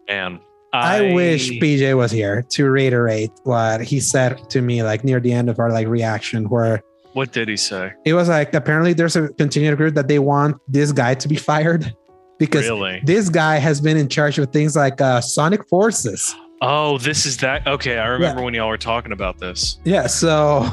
And 0.09 0.41
I, 0.73 1.13
wish 1.13 1.49
PJ 1.49 1.95
was 1.95 2.11
here 2.11 2.43
to 2.49 2.69
reiterate 2.69 3.31
what 3.43 3.81
he 3.81 3.99
said 4.01 4.49
to 4.49 4.61
me 4.61 4.83
like 4.83 5.03
near 5.03 5.19
the 5.19 5.31
end 5.31 5.49
of 5.49 5.59
our 5.59 5.71
like 5.71 5.87
reaction 5.87 6.49
where 6.49 6.81
What 7.13 7.31
did 7.31 7.47
he 7.49 7.57
say? 7.57 7.93
it 8.05 8.13
was 8.13 8.29
like 8.29 8.53
apparently 8.53 8.93
there's 8.93 9.15
a 9.15 9.29
continued 9.29 9.77
group 9.77 9.95
that 9.95 10.07
they 10.07 10.19
want 10.19 10.57
this 10.67 10.91
guy 10.91 11.13
to 11.15 11.27
be 11.27 11.35
fired 11.51 11.93
because 12.41 12.65
Really? 12.65 12.99
this 13.05 13.29
guy 13.29 13.57
has 13.57 13.79
been 13.79 13.95
in 13.97 14.09
charge 14.09 14.37
of 14.39 14.51
things 14.51 14.75
like 14.75 14.99
uh, 14.99 15.21
Sonic 15.21 15.67
Forces. 15.69 16.35
Oh, 16.61 16.97
this 16.97 17.25
is 17.27 17.37
that. 17.37 17.65
Okay, 17.67 17.97
I 17.99 18.07
remember 18.07 18.41
when 18.41 18.53
y'all 18.55 18.67
were 18.67 18.77
talking 18.77 19.11
about 19.11 19.37
this 19.39 19.79
Yeah, 19.85 20.07
so 20.07 20.67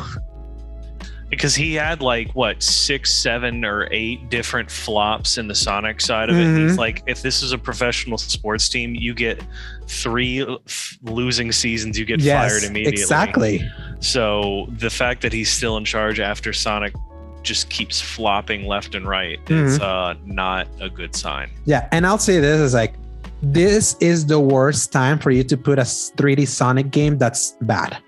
because 1.31 1.55
he 1.55 1.74
had 1.74 2.01
like 2.01 2.31
what 2.35 2.62
six, 2.62 3.12
seven, 3.15 3.62
or 3.65 3.86
eight 3.90 4.31
different 4.31 4.70
flops 4.70 5.36
in 5.36 5.47
the 5.47 5.55
Sonic 5.55 6.01
side 6.01 6.31
of 6.31 6.36
it. 6.36 6.47
Mhm. 6.47 6.69
He's 6.69 6.78
like, 6.78 7.03
if 7.07 7.20
this 7.20 7.43
is 7.43 7.53
a 7.53 7.59
professional 7.59 8.16
sports 8.16 8.69
team, 8.70 8.95
you 8.95 9.12
get 9.15 9.43
three 9.86 10.40
f- 10.66 10.97
losing 11.03 11.53
seasons, 11.53 11.99
you 11.99 12.07
get 12.07 12.20
yes, 12.20 12.51
fired 12.51 12.65
immediately. 12.70 13.01
exactly. 13.03 13.70
So 14.01 14.69
the 14.78 14.89
fact 14.90 15.20
that 15.23 15.32
he's 15.35 15.51
still 15.51 15.77
in 15.77 15.85
charge 15.85 16.19
after 16.19 16.53
Sonic 16.55 16.95
just 17.43 17.70
keeps 17.70 18.01
flopping 18.01 18.66
left 18.66 18.94
and 18.94 19.06
right 19.09 19.39
It's 19.48 19.81
uh, 19.81 20.15
not 20.24 20.69
a 20.81 20.89
good 20.89 21.15
sign. 21.15 21.51
Yeah, 21.65 21.89
and 21.93 22.06
I'll 22.06 22.19
say 22.19 22.40
this 22.40 22.60
is 22.60 22.74
like 22.74 22.94
this 23.43 23.97
is 24.01 24.27
the 24.27 24.40
worst 24.40 24.93
time 24.93 25.19
for 25.19 25.31
you 25.31 25.44
to 25.44 25.56
put 25.56 25.78
a 25.78 25.82
3D 25.82 26.48
Sonic 26.48 26.90
game 26.90 27.19
that's 27.19 27.56
bad. 27.62 27.98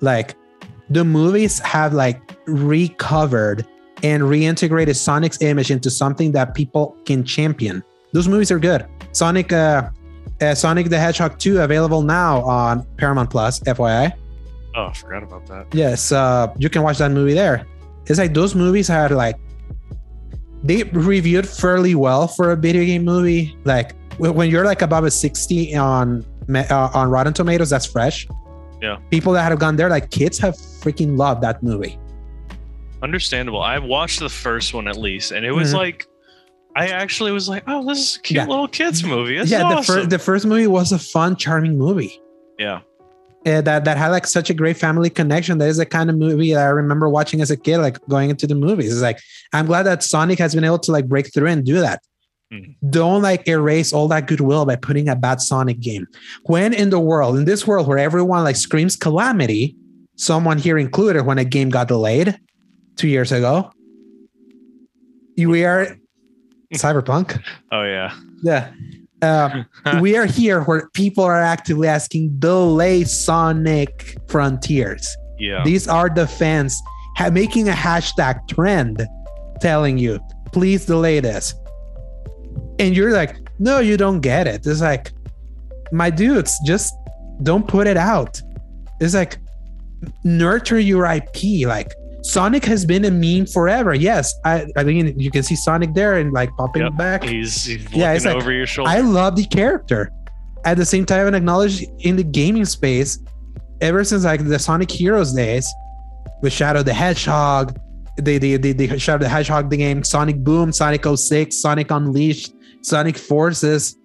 Like 0.00 0.36
the 0.90 1.04
movies 1.04 1.58
have 1.60 1.92
like 1.92 2.36
recovered 2.46 3.66
and 4.02 4.22
reintegrated 4.22 4.94
Sonic's 4.94 5.42
image 5.42 5.70
into 5.70 5.90
something 5.90 6.32
that 6.32 6.54
people 6.54 6.96
can 7.04 7.24
champion. 7.24 7.82
Those 8.12 8.28
movies 8.28 8.50
are 8.50 8.58
good. 8.58 8.86
Sonic 9.12 9.52
uh, 9.52 9.90
uh 10.40 10.54
Sonic 10.54 10.88
the 10.90 10.98
Hedgehog 10.98 11.38
2 11.38 11.60
available 11.62 12.02
now 12.02 12.42
on 12.42 12.86
Paramount 12.96 13.30
Plus, 13.30 13.60
FYI. 13.60 14.12
Oh, 14.76 14.86
I 14.86 14.92
forgot 14.92 15.22
about 15.22 15.46
that. 15.46 15.74
Yes, 15.74 16.12
uh, 16.12 16.52
you 16.58 16.68
can 16.68 16.82
watch 16.82 16.98
that 16.98 17.10
movie 17.10 17.32
there. 17.32 17.66
It's 18.06 18.18
like 18.18 18.34
those 18.34 18.54
movies 18.54 18.88
are 18.90 19.08
like 19.08 19.36
they 20.62 20.84
reviewed 20.84 21.46
fairly 21.48 21.94
well 21.94 22.26
for 22.28 22.50
a 22.52 22.56
video 22.56 22.84
game 22.84 23.04
movie. 23.04 23.56
Like 23.64 23.94
when 24.18 24.50
you're 24.50 24.64
like 24.64 24.82
above 24.82 25.04
a 25.04 25.10
60 25.10 25.74
on 25.76 26.24
uh, 26.54 26.90
on 26.94 27.10
Rotten 27.10 27.32
Tomatoes, 27.32 27.70
that's 27.70 27.86
fresh. 27.86 28.26
Yeah. 28.80 28.98
People 29.10 29.32
that 29.32 29.42
have 29.50 29.58
gone 29.58 29.76
there, 29.76 29.88
like 29.88 30.10
kids, 30.10 30.38
have 30.38 30.54
freaking 30.54 31.16
loved 31.18 31.42
that 31.42 31.62
movie. 31.62 31.98
Understandable. 33.02 33.60
I 33.62 33.78
watched 33.78 34.20
the 34.20 34.28
first 34.28 34.72
one 34.74 34.88
at 34.88 34.96
least, 34.96 35.32
and 35.32 35.44
it 35.44 35.52
was 35.52 35.72
Mhm. 35.72 35.76
like, 35.78 36.06
I 36.74 36.88
actually 36.88 37.32
was 37.32 37.48
like, 37.48 37.64
oh, 37.66 37.86
this 37.86 37.98
is 37.98 38.16
a 38.16 38.20
cute 38.20 38.36
Yeah. 38.36 38.46
little 38.46 38.68
kids 38.68 39.02
movie. 39.04 39.36
It's 39.38 39.50
yeah, 39.50 39.58
the 39.60 39.64
awesome. 39.76 39.94
first 39.96 40.10
the 40.10 40.18
first 40.18 40.46
movie 40.46 40.66
was 40.66 40.92
a 40.92 40.98
fun, 40.98 41.36
charming 41.36 41.76
movie. 41.78 42.20
yeah. 42.58 42.80
Uh, 43.46 43.60
that 43.62 43.84
that 43.84 43.96
had 43.96 44.08
like 44.08 44.26
such 44.26 44.50
a 44.50 44.54
great 44.54 44.76
family 44.76 45.08
connection. 45.08 45.58
That 45.58 45.68
is 45.68 45.76
the 45.76 45.86
kind 45.86 46.10
of 46.10 46.16
movie 46.16 46.52
that 46.52 46.66
I 46.66 46.70
remember 46.70 47.08
watching 47.08 47.40
as 47.40 47.50
a 47.50 47.56
kid, 47.56 47.78
like 47.78 47.98
going 48.08 48.30
into 48.30 48.46
the 48.46 48.54
movies. 48.54 48.92
It's 48.92 49.02
like 49.02 49.20
I'm 49.52 49.66
glad 49.66 49.84
that 49.84 50.02
Sonic 50.02 50.38
has 50.38 50.54
been 50.54 50.64
able 50.64 50.80
to 50.80 50.92
like 50.92 51.08
break 51.08 51.32
through 51.32 51.48
and 51.48 51.64
do 51.64 51.80
that. 51.80 52.02
Mhm. 52.52 52.74
Don't 52.90 53.22
like 53.22 53.46
erase 53.48 53.92
all 53.92 54.08
that 54.08 54.26
goodwill 54.26 54.66
by 54.66 54.76
putting 54.76 55.08
a 55.08 55.16
bad 55.16 55.40
Sonic 55.40 55.80
game. 55.80 56.06
When 56.44 56.72
in 56.72 56.90
the 56.90 57.00
world, 57.00 57.36
in 57.36 57.44
this 57.44 57.66
world 57.66 57.86
where 57.86 57.98
everyone 57.98 58.44
like 58.44 58.56
screams 58.56 58.96
calamity, 58.96 59.76
someone 60.16 60.58
here 60.58 60.78
included, 60.78 61.24
when 61.26 61.38
a 61.38 61.44
game 61.44 61.70
got 61.70 61.88
delayed 61.88 62.38
two 62.96 63.08
years 63.08 63.32
ago, 63.32 63.70
we 65.36 65.64
are 65.64 65.96
cyberpunk. 66.74 67.40
Oh 67.72 67.82
yeah. 67.82 68.14
Yeah. 68.42 68.72
Um, 69.22 69.66
we 70.00 70.16
are 70.16 70.26
here 70.26 70.62
where 70.62 70.88
people 70.90 71.24
are 71.24 71.40
actively 71.40 71.88
asking 71.88 72.38
delay 72.38 73.04
Sonic 73.04 74.16
Frontiers. 74.28 75.16
Yeah. 75.38 75.62
These 75.64 75.88
are 75.88 76.08
the 76.08 76.26
fans 76.26 76.80
ha- 77.16 77.30
making 77.30 77.68
a 77.68 77.72
hashtag 77.72 78.46
trend 78.48 79.06
telling 79.60 79.98
you, 79.98 80.20
please 80.52 80.86
delay 80.86 81.20
this. 81.20 81.54
And 82.78 82.96
you're 82.96 83.12
like, 83.12 83.36
no, 83.58 83.78
you 83.78 83.96
don't 83.96 84.20
get 84.20 84.46
it. 84.46 84.66
It's 84.66 84.80
like, 84.80 85.12
my 85.92 86.10
dudes, 86.10 86.54
just 86.66 86.94
don't 87.42 87.66
put 87.66 87.86
it 87.86 87.96
out. 87.96 88.40
It's 89.00 89.14
like, 89.14 89.38
nurture 90.24 90.78
your 90.78 91.06
IP. 91.06 91.66
Like, 91.66 91.92
Sonic 92.30 92.64
has 92.64 92.84
been 92.84 93.04
a 93.04 93.10
meme 93.10 93.46
forever. 93.46 93.94
Yes, 93.94 94.34
I, 94.44 94.66
I 94.76 94.82
mean, 94.84 95.18
you 95.18 95.30
can 95.30 95.42
see 95.42 95.54
Sonic 95.56 95.94
there 95.94 96.18
and 96.18 96.32
like 96.32 96.50
popping 96.56 96.82
Yep. 96.82 96.96
back. 96.96 97.22
He's, 97.24 97.64
he's 97.64 97.84
looking 97.84 98.00
Yeah, 98.00 98.12
it's 98.14 98.24
like, 98.24 98.36
over 98.36 98.50
your 98.52 98.66
shoulder. 98.66 98.90
I 98.90 99.00
love 99.00 99.36
the 99.36 99.44
character. 99.44 100.10
At 100.64 100.76
the 100.76 100.84
same 100.84 101.04
time, 101.06 101.28
and 101.28 101.36
acknowledge 101.36 101.84
in 102.00 102.16
the 102.16 102.24
gaming 102.24 102.64
space, 102.64 103.20
ever 103.80 104.02
since 104.02 104.24
like 104.24 104.44
the 104.46 104.58
Sonic 104.58 104.90
Heroes 104.90 105.32
days, 105.32 105.66
with 106.42 106.52
Shadow 106.52 106.82
the 106.82 106.92
Hedgehog, 106.92 107.78
the 108.16 108.38
the 108.38 108.56
the, 108.56 108.72
the 108.72 108.98
Shadow 108.98 109.22
the 109.22 109.28
Hedgehog 109.28 109.70
the 109.70 109.76
game, 109.76 110.02
Sonic 110.02 110.42
Boom, 110.42 110.72
Sonic 110.72 111.04
06, 111.06 111.56
Sonic 111.56 111.90
Unleashed, 111.92 112.52
Sonic 112.82 113.16
Forces, 113.16 113.96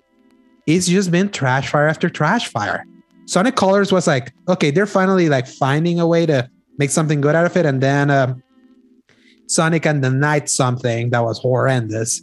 it's 0.67 0.85
just 0.87 1.09
been 1.09 1.29
trash 1.29 1.69
fire 1.69 1.87
after 1.87 2.09
trash 2.09 2.49
fire. 2.49 2.85
Sonic 3.25 3.55
Colors 3.55 3.91
was 3.91 4.05
like, 4.05 4.31
okay, 4.47 4.69
they're 4.69 4.85
finally 4.85 5.29
like 5.29 5.47
finding 5.47 5.99
a 5.99 6.05
way 6.05 6.27
to 6.27 6.47
make 6.81 6.89
something 6.89 7.21
good 7.21 7.35
out 7.35 7.45
of 7.45 7.55
it, 7.55 7.65
and 7.65 7.79
then 7.81 8.09
um, 8.09 8.41
Sonic 9.47 9.85
and 9.85 10.03
the 10.03 10.09
Knight 10.09 10.49
something 10.49 11.09
that 11.11 11.23
was 11.23 11.37
horrendous. 11.39 12.21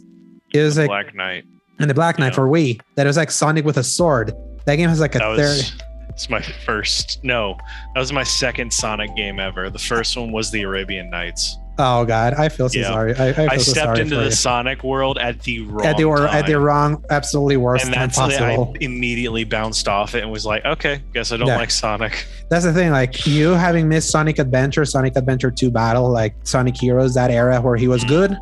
It 0.53 0.61
was 0.61 0.77
like 0.77 0.87
Black 0.87 1.15
Knight. 1.15 1.45
and 1.79 1.89
the 1.89 1.93
Black 1.93 2.19
Knight 2.19 2.33
Yeah. 2.33 2.35
for 2.35 2.47
Wii 2.49 2.81
that 2.95 3.05
was 3.07 3.17
like 3.17 3.31
Sonic 3.31 3.63
with 3.65 3.77
a 3.77 3.83
sword. 3.83 4.33
That 4.65 4.75
game 4.75 4.89
has 4.89 4.99
like 4.99 5.15
a 5.15 5.19
That 5.19 5.37
third. 5.37 5.81
it's 6.09 6.29
my 6.29 6.41
first. 6.65 7.23
No, 7.23 7.55
that 7.93 7.99
was 7.99 8.11
my 8.11 8.23
second 8.23 8.71
Sonic 8.73 9.15
game 9.15 9.39
ever. 9.39 9.69
The 9.69 9.79
first 9.79 10.17
one 10.17 10.31
was 10.31 10.51
the 10.51 10.63
Arabian 10.63 11.09
Nights. 11.09 11.57
Oh 11.81 12.03
god, 12.03 12.33
I 12.33 12.49
feel 12.49 12.67
so 12.67 12.77
Yeah. 12.79 12.87
sorry. 12.89 13.15
I, 13.15 13.29
I 13.29 13.33
feel 13.33 13.47
I 13.51 13.57
so 13.57 13.71
stepped 13.71 13.97
into 13.99 14.17
the 14.17 14.25
you. 14.25 14.31
Sonic 14.31 14.83
world 14.83 15.17
at 15.17 15.41
the 15.43 15.61
wrong 15.61 15.85
at 15.85 15.95
the 15.95 16.03
or, 16.03 16.17
time. 16.17 16.27
at 16.35 16.45
the 16.45 16.59
wrong, 16.59 17.03
absolutely 17.09 17.55
worst 17.57 17.85
and 17.85 17.93
time 17.93 18.09
that's. 18.09 18.17
I 18.19 18.55
possible. 18.57 18.75
immediately 18.81 19.45
bounced 19.45 19.87
off 19.87 20.13
it 20.13 20.23
and 20.23 20.31
was 20.31 20.45
like, 20.45 20.65
okay, 20.65 21.01
guess 21.13 21.31
I 21.31 21.37
don't 21.37 21.47
Yeah. 21.47 21.57
like 21.57 21.71
Sonic. 21.71 22.27
That's 22.49 22.65
the 22.65 22.73
thing. 22.73 22.91
Like 22.91 23.25
you 23.25 23.49
having 23.51 23.87
missed 23.87 24.09
Sonic 24.11 24.39
Adventure, 24.39 24.83
Sonic 24.83 25.15
Adventure 25.15 25.51
2 25.51 25.71
Battle, 25.71 26.09
like 26.09 26.35
Sonic 26.43 26.75
Heroes, 26.75 27.13
that 27.13 27.31
era 27.31 27.61
where 27.61 27.77
he 27.77 27.87
was 27.87 28.03
good, 28.03 28.35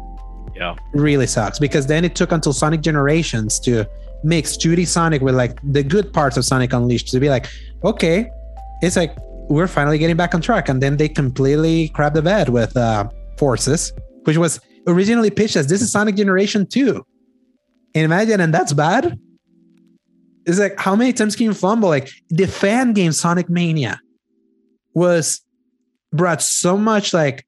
Yeah. 0.55 0.75
really 0.93 1.27
sucks 1.27 1.59
because 1.59 1.85
then 1.85 2.03
it 2.03 2.15
took 2.15 2.31
until 2.31 2.53
Sonic 2.53 2.81
Generations 2.81 3.59
to 3.59 3.85
mix 4.23 4.57
2D 4.57 4.87
Sonic 4.87 5.21
with 5.21 5.35
like 5.35 5.59
the 5.73 5.83
good 5.83 6.11
parts 6.11 6.37
of 6.37 6.43
Sonic 6.45 6.73
Unleashed 6.73 7.09
to 7.09 7.19
be 7.19 7.29
like, 7.29 7.45
okay, 7.83 8.31
it's 8.81 8.95
like 8.95 9.15
we're 9.49 9.67
finally 9.67 9.99
getting 9.99 10.15
back 10.17 10.33
on 10.33 10.41
track. 10.41 10.69
And 10.69 10.81
then 10.81 10.97
they 10.97 11.07
completely 11.07 11.89
crap 11.89 12.13
the 12.15 12.21
bed 12.23 12.49
with 12.49 12.75
uh, 12.75 13.07
Forces, 13.37 13.93
which 14.23 14.37
was 14.37 14.59
originally 14.87 15.29
pitched 15.29 15.55
as 15.55 15.67
this 15.67 15.81
is 15.81 15.91
Sonic 15.91 16.15
Generation 16.15 16.65
2. 16.65 17.05
And 17.95 18.05
imagine, 18.05 18.41
and 18.41 18.53
that's 18.53 18.73
bad. 18.73 19.19
It's 20.45 20.59
like, 20.59 20.79
how 20.79 20.95
many 20.95 21.13
times 21.13 21.35
can 21.35 21.45
you 21.45 21.53
fumble? 21.53 21.89
Like 21.89 22.09
the 22.29 22.47
fan 22.47 22.93
game 22.93 23.11
Sonic 23.11 23.49
Mania 23.49 23.99
was 24.93 25.41
brought 26.13 26.41
so 26.41 26.77
much 26.77 27.13
like 27.13 27.45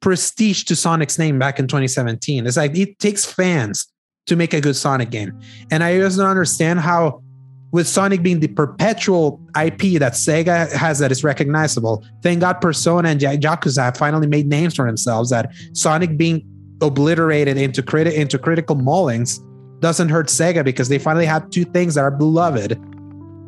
prestige 0.00 0.64
to 0.64 0.76
Sonic's 0.76 1.18
name 1.18 1.38
back 1.38 1.58
in 1.58 1.66
2017. 1.66 2.46
It's 2.46 2.56
like 2.56 2.76
it 2.76 2.98
takes 2.98 3.24
fans 3.24 3.86
to 4.26 4.36
make 4.36 4.54
a 4.54 4.60
good 4.60 4.76
Sonic 4.76 5.10
game. 5.10 5.38
And 5.70 5.82
I 5.82 5.98
just 5.98 6.16
don't 6.16 6.26
understand 6.26 6.80
how, 6.80 7.22
with 7.70 7.86
Sonic 7.86 8.22
being 8.22 8.40
the 8.40 8.48
perpetual 8.48 9.40
IP 9.60 9.98
that 9.98 10.14
Sega 10.14 10.72
has 10.72 10.98
that 11.00 11.12
is 11.12 11.22
recognizable, 11.22 12.04
thank 12.22 12.40
God 12.40 12.54
Persona 12.60 13.10
and 13.10 13.20
Yakuza 13.20 13.82
have 13.82 13.96
finally 13.96 14.26
made 14.26 14.46
names 14.46 14.74
for 14.74 14.86
themselves. 14.86 15.30
That 15.30 15.52
Sonic 15.74 16.16
being 16.16 16.46
obliterated 16.80 17.56
into 17.56 17.82
criti- 17.82 18.14
into 18.14 18.38
critical 18.38 18.76
maulings 18.76 19.40
doesn't 19.80 20.08
hurt 20.08 20.28
Sega 20.28 20.64
because 20.64 20.88
they 20.88 20.98
finally 20.98 21.26
have 21.26 21.50
two 21.50 21.64
things 21.64 21.94
that 21.94 22.02
are 22.02 22.10
beloved. 22.10 22.80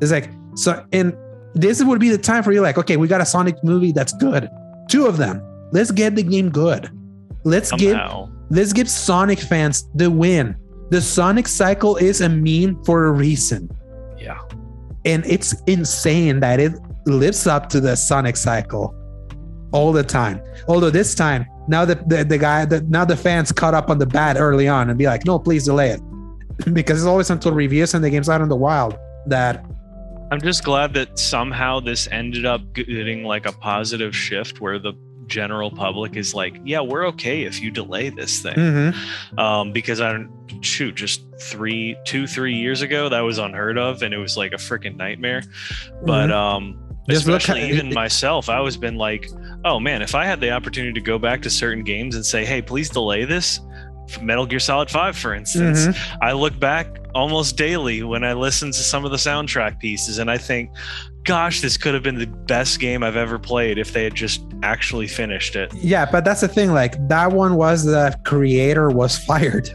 It's 0.00 0.12
like 0.12 0.30
so, 0.54 0.84
and 0.92 1.16
this 1.54 1.82
would 1.82 2.00
be 2.00 2.10
the 2.10 2.18
time 2.18 2.42
for 2.42 2.52
you, 2.52 2.60
like, 2.60 2.78
okay, 2.78 2.96
we 2.96 3.08
got 3.08 3.20
a 3.20 3.26
Sonic 3.26 3.62
movie 3.64 3.92
that's 3.92 4.12
good, 4.14 4.48
two 4.88 5.06
of 5.06 5.16
them. 5.16 5.42
Let's 5.72 5.90
get 5.90 6.14
the 6.16 6.22
game 6.22 6.50
good. 6.50 6.90
Let's 7.44 7.70
Somehow. 7.70 8.26
give 8.26 8.34
let's 8.50 8.72
give 8.72 8.88
Sonic 8.88 9.38
fans 9.38 9.88
the 9.94 10.10
win. 10.10 10.56
The 10.90 11.00
Sonic 11.00 11.46
cycle 11.46 11.96
is 11.96 12.20
a 12.20 12.28
meme 12.28 12.82
for 12.84 13.06
a 13.06 13.12
reason, 13.12 13.70
Yeah. 14.20 14.38
and 15.04 15.24
it's 15.26 15.60
insane 15.66 16.40
that 16.40 16.60
it 16.60 16.72
lives 17.06 17.46
up 17.46 17.68
to 17.70 17.80
the 17.80 17.96
Sonic 17.96 18.36
cycle 18.36 18.94
all 19.72 19.92
the 19.92 20.02
time. 20.02 20.42
Although 20.68 20.90
this 20.90 21.14
time, 21.14 21.46
now 21.68 21.84
the 21.84 21.94
the, 22.06 22.24
the 22.24 22.38
guy, 22.38 22.64
the, 22.64 22.82
now 22.82 23.04
the 23.04 23.16
fans 23.16 23.52
caught 23.52 23.74
up 23.74 23.88
on 23.90 23.98
the 23.98 24.06
bat 24.06 24.36
early 24.38 24.68
on 24.68 24.90
and 24.90 24.98
be 24.98 25.06
like, 25.06 25.24
no, 25.24 25.38
please 25.38 25.64
delay 25.64 25.90
it, 25.90 26.00
because 26.74 26.98
it's 26.98 27.06
always 27.06 27.30
until 27.30 27.52
reviews 27.52 27.94
and 27.94 28.04
the 28.04 28.10
game's 28.10 28.28
out 28.28 28.40
in 28.40 28.48
the 28.48 28.56
wild 28.56 28.98
that 29.26 29.64
I'm 30.32 30.40
just 30.40 30.62
glad 30.62 30.94
that 30.94 31.18
somehow 31.18 31.80
this 31.80 32.06
ended 32.12 32.46
up 32.46 32.72
getting 32.72 33.24
like 33.24 33.46
a 33.46 33.52
positive 33.52 34.14
shift 34.14 34.60
where 34.60 34.78
the 34.78 34.92
general 35.30 35.70
public 35.70 36.16
is 36.16 36.34
like, 36.34 36.60
yeah, 36.64 36.80
we're 36.80 37.06
okay 37.06 37.44
if 37.44 37.62
you 37.62 37.70
delay 37.70 38.10
this 38.10 38.40
thing. 38.40 38.54
Mhm. 38.56 39.38
Um, 39.38 39.72
because 39.72 40.00
I 40.00 40.12
don't 40.12 40.30
shoot, 40.60 40.94
just 40.96 41.22
three, 41.40 41.96
two, 42.04 42.26
three 42.26 42.54
years 42.54 42.82
ago, 42.82 43.08
that 43.08 43.20
was 43.20 43.38
unheard 43.38 43.78
of 43.78 44.02
and 44.02 44.12
it 44.12 44.18
was 44.18 44.36
like 44.36 44.52
a 44.52 44.56
freaking 44.56 44.96
nightmare. 44.96 45.42
But 46.04 46.30
um 46.30 46.76
Mm-hmm. 47.00 47.12
Just 47.12 47.26
look 47.26 47.40
especially 47.40 47.66
even 47.70 47.94
myself, 47.94 48.48
I 48.50 48.60
was 48.60 48.76
been 48.76 48.96
like, 48.96 49.28
oh 49.64 49.80
man, 49.80 50.02
if 50.02 50.14
I 50.14 50.26
had 50.26 50.38
the 50.38 50.50
opportunity 50.50 50.92
to 50.92 51.00
go 51.00 51.18
back 51.18 51.40
to 51.42 51.50
certain 51.50 51.82
games 51.82 52.14
and 52.14 52.24
say, 52.24 52.44
hey, 52.44 52.60
please 52.60 52.90
delay 52.90 53.24
this. 53.24 53.58
Metal 54.20 54.44
Gear 54.44 54.58
Solid 54.60 54.90
5, 54.90 55.16
for 55.16 55.34
instance, 55.34 55.86
Mhm. 55.86 55.96
I 56.20 56.32
look 56.32 56.58
back 56.60 56.86
almost 57.14 57.56
daily 57.56 58.02
when 58.02 58.22
I 58.22 58.34
listen 58.34 58.70
to 58.70 58.78
some 58.78 59.04
of 59.04 59.12
the 59.12 59.16
soundtrack 59.16 59.80
pieces 59.80 60.18
and 60.18 60.30
I 60.30 60.36
think, 60.36 60.70
gosh, 61.24 61.60
this 61.60 61.76
could 61.76 61.94
have 61.94 62.02
been 62.02 62.16
the 62.18 62.26
best 62.26 62.80
game 62.80 63.02
I've 63.02 63.16
ever 63.16 63.38
played 63.38 63.78
if 63.78 63.92
they 63.92 64.04
had 64.04 64.14
just 64.14 64.42
actually 64.62 65.06
finished 65.06 65.56
it. 65.56 65.72
Yeah, 65.74 66.10
but 66.10 66.24
that's 66.24 66.40
the 66.40 66.48
thing. 66.48 66.72
Like 66.72 66.96
that 67.08 67.32
one 67.32 67.56
was 67.56 67.84
the 67.84 68.18
creator 68.24 68.90
was 68.90 69.18
fired, 69.26 69.70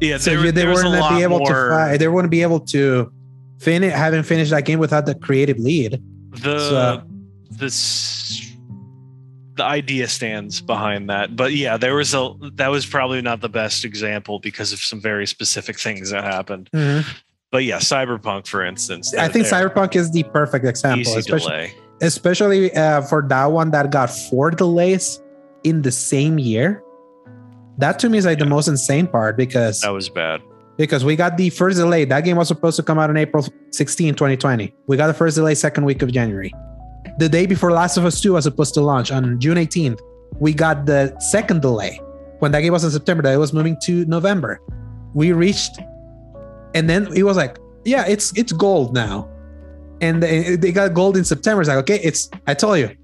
Yeah, 0.00 0.18
so 0.18 0.40
there, 0.40 0.52
they 0.52 0.66
weren't 0.66 0.92
be 1.16 1.22
able 1.22 1.38
more. 1.38 1.48
to. 1.48 1.70
Fi- 1.70 1.96
they 1.96 2.08
wouldn't 2.08 2.30
be 2.30 2.42
able 2.42 2.60
to 2.60 3.12
finish 3.60 3.92
having 3.92 4.22
finished 4.22 4.50
that 4.50 4.64
game 4.64 4.78
without 4.78 5.06
the 5.06 5.14
creative 5.14 5.58
lead. 5.58 6.02
the 6.30 6.58
So- 6.58 7.02
this 7.50 8.44
the 9.56 9.64
idea 9.64 10.06
stands 10.06 10.60
behind 10.60 11.10
that 11.10 11.34
but 11.34 11.52
yeah 11.52 11.76
there 11.76 11.96
was 11.96 12.14
a 12.14 12.32
that 12.54 12.68
was 12.68 12.86
probably 12.86 13.20
not 13.20 13.40
the 13.40 13.48
best 13.48 13.84
example 13.84 14.38
because 14.38 14.72
of 14.72 14.78
some 14.78 15.00
very 15.00 15.26
specific 15.26 15.76
things 15.80 16.10
that 16.10 16.22
happened 16.22 16.70
mm-hmm. 16.72 17.08
But 17.50 17.64
yeah 17.64 17.78
cyberpunk 17.78 18.46
for 18.46 18.64
instance 18.64 19.14
I 19.14 19.28
think 19.28 19.46
Cyberpunk 19.46 19.96
is 19.96 20.10
the 20.10 20.22
perfect 20.24 20.64
example, 20.64 21.00
easy 21.00 21.18
especially 21.18 21.50
delay 21.50 21.74
especially 22.00 22.74
uh, 22.74 23.02
for 23.02 23.22
that 23.28 23.46
one 23.46 23.70
that 23.72 23.90
got 23.90 24.10
four 24.10 24.50
delays 24.50 25.20
in 25.64 25.82
the 25.82 25.90
same 25.90 26.38
year. 26.38 26.82
That 27.78 27.98
to 28.00 28.08
me 28.08 28.18
is 28.18 28.26
like 28.26 28.38
the 28.38 28.46
most 28.46 28.68
insane 28.68 29.06
part 29.06 29.36
because 29.36 29.80
that 29.82 29.90
was 29.90 30.08
bad 30.08 30.40
because 30.76 31.04
we 31.04 31.16
got 31.16 31.36
the 31.36 31.50
first 31.50 31.78
delay. 31.78 32.04
That 32.04 32.24
game 32.24 32.36
was 32.36 32.48
supposed 32.48 32.76
to 32.76 32.82
come 32.82 32.98
out 32.98 33.10
on 33.10 33.16
April 33.16 33.46
16, 33.70 34.14
2020. 34.14 34.74
We 34.86 34.96
got 34.96 35.06
the 35.06 35.14
first 35.14 35.36
delay 35.36 35.54
second 35.54 35.84
week 35.84 36.02
of 36.02 36.12
January. 36.12 36.52
The 37.18 37.28
day 37.28 37.46
before 37.46 37.72
Last 37.72 37.96
of 37.96 38.04
Us 38.04 38.20
2 38.20 38.32
was 38.32 38.44
supposed 38.44 38.74
to 38.74 38.80
launch 38.80 39.10
on 39.10 39.40
June 39.40 39.56
18th. 39.56 40.00
We 40.40 40.52
got 40.52 40.86
the 40.86 41.18
second 41.20 41.62
delay 41.62 42.00
when 42.38 42.52
that 42.52 42.60
game 42.60 42.72
was 42.72 42.84
in 42.84 42.90
September, 42.90 43.22
that 43.24 43.34
it 43.34 43.38
was 43.38 43.52
moving 43.52 43.76
to 43.82 44.04
November. 44.04 44.60
We 45.14 45.32
reached, 45.32 45.80
and 46.74 46.88
then 46.88 47.12
he 47.12 47.22
was 47.22 47.36
like, 47.36 47.58
yeah, 47.84 48.06
it's 48.06 48.36
it's 48.36 48.52
gold 48.52 48.94
now. 48.94 49.28
And 50.00 50.22
they, 50.22 50.56
they 50.56 50.70
got 50.70 50.94
gold 50.94 51.16
in 51.16 51.24
September. 51.24 51.60
It's 51.60 51.68
like, 51.68 51.78
okay, 51.78 52.00
it's 52.02 52.30
I 52.46 52.54
told 52.54 52.78
you, 52.78 52.96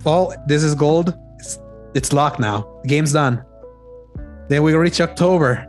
fall, 0.00 0.34
this 0.46 0.62
is 0.62 0.74
gold. 0.74 1.16
It's, 1.38 1.58
it's 1.94 2.12
locked 2.12 2.40
now. 2.40 2.80
The 2.82 2.88
game's 2.88 3.12
done. 3.12 3.42
Then 4.48 4.62
we 4.62 4.74
reach 4.74 5.00
October 5.00 5.66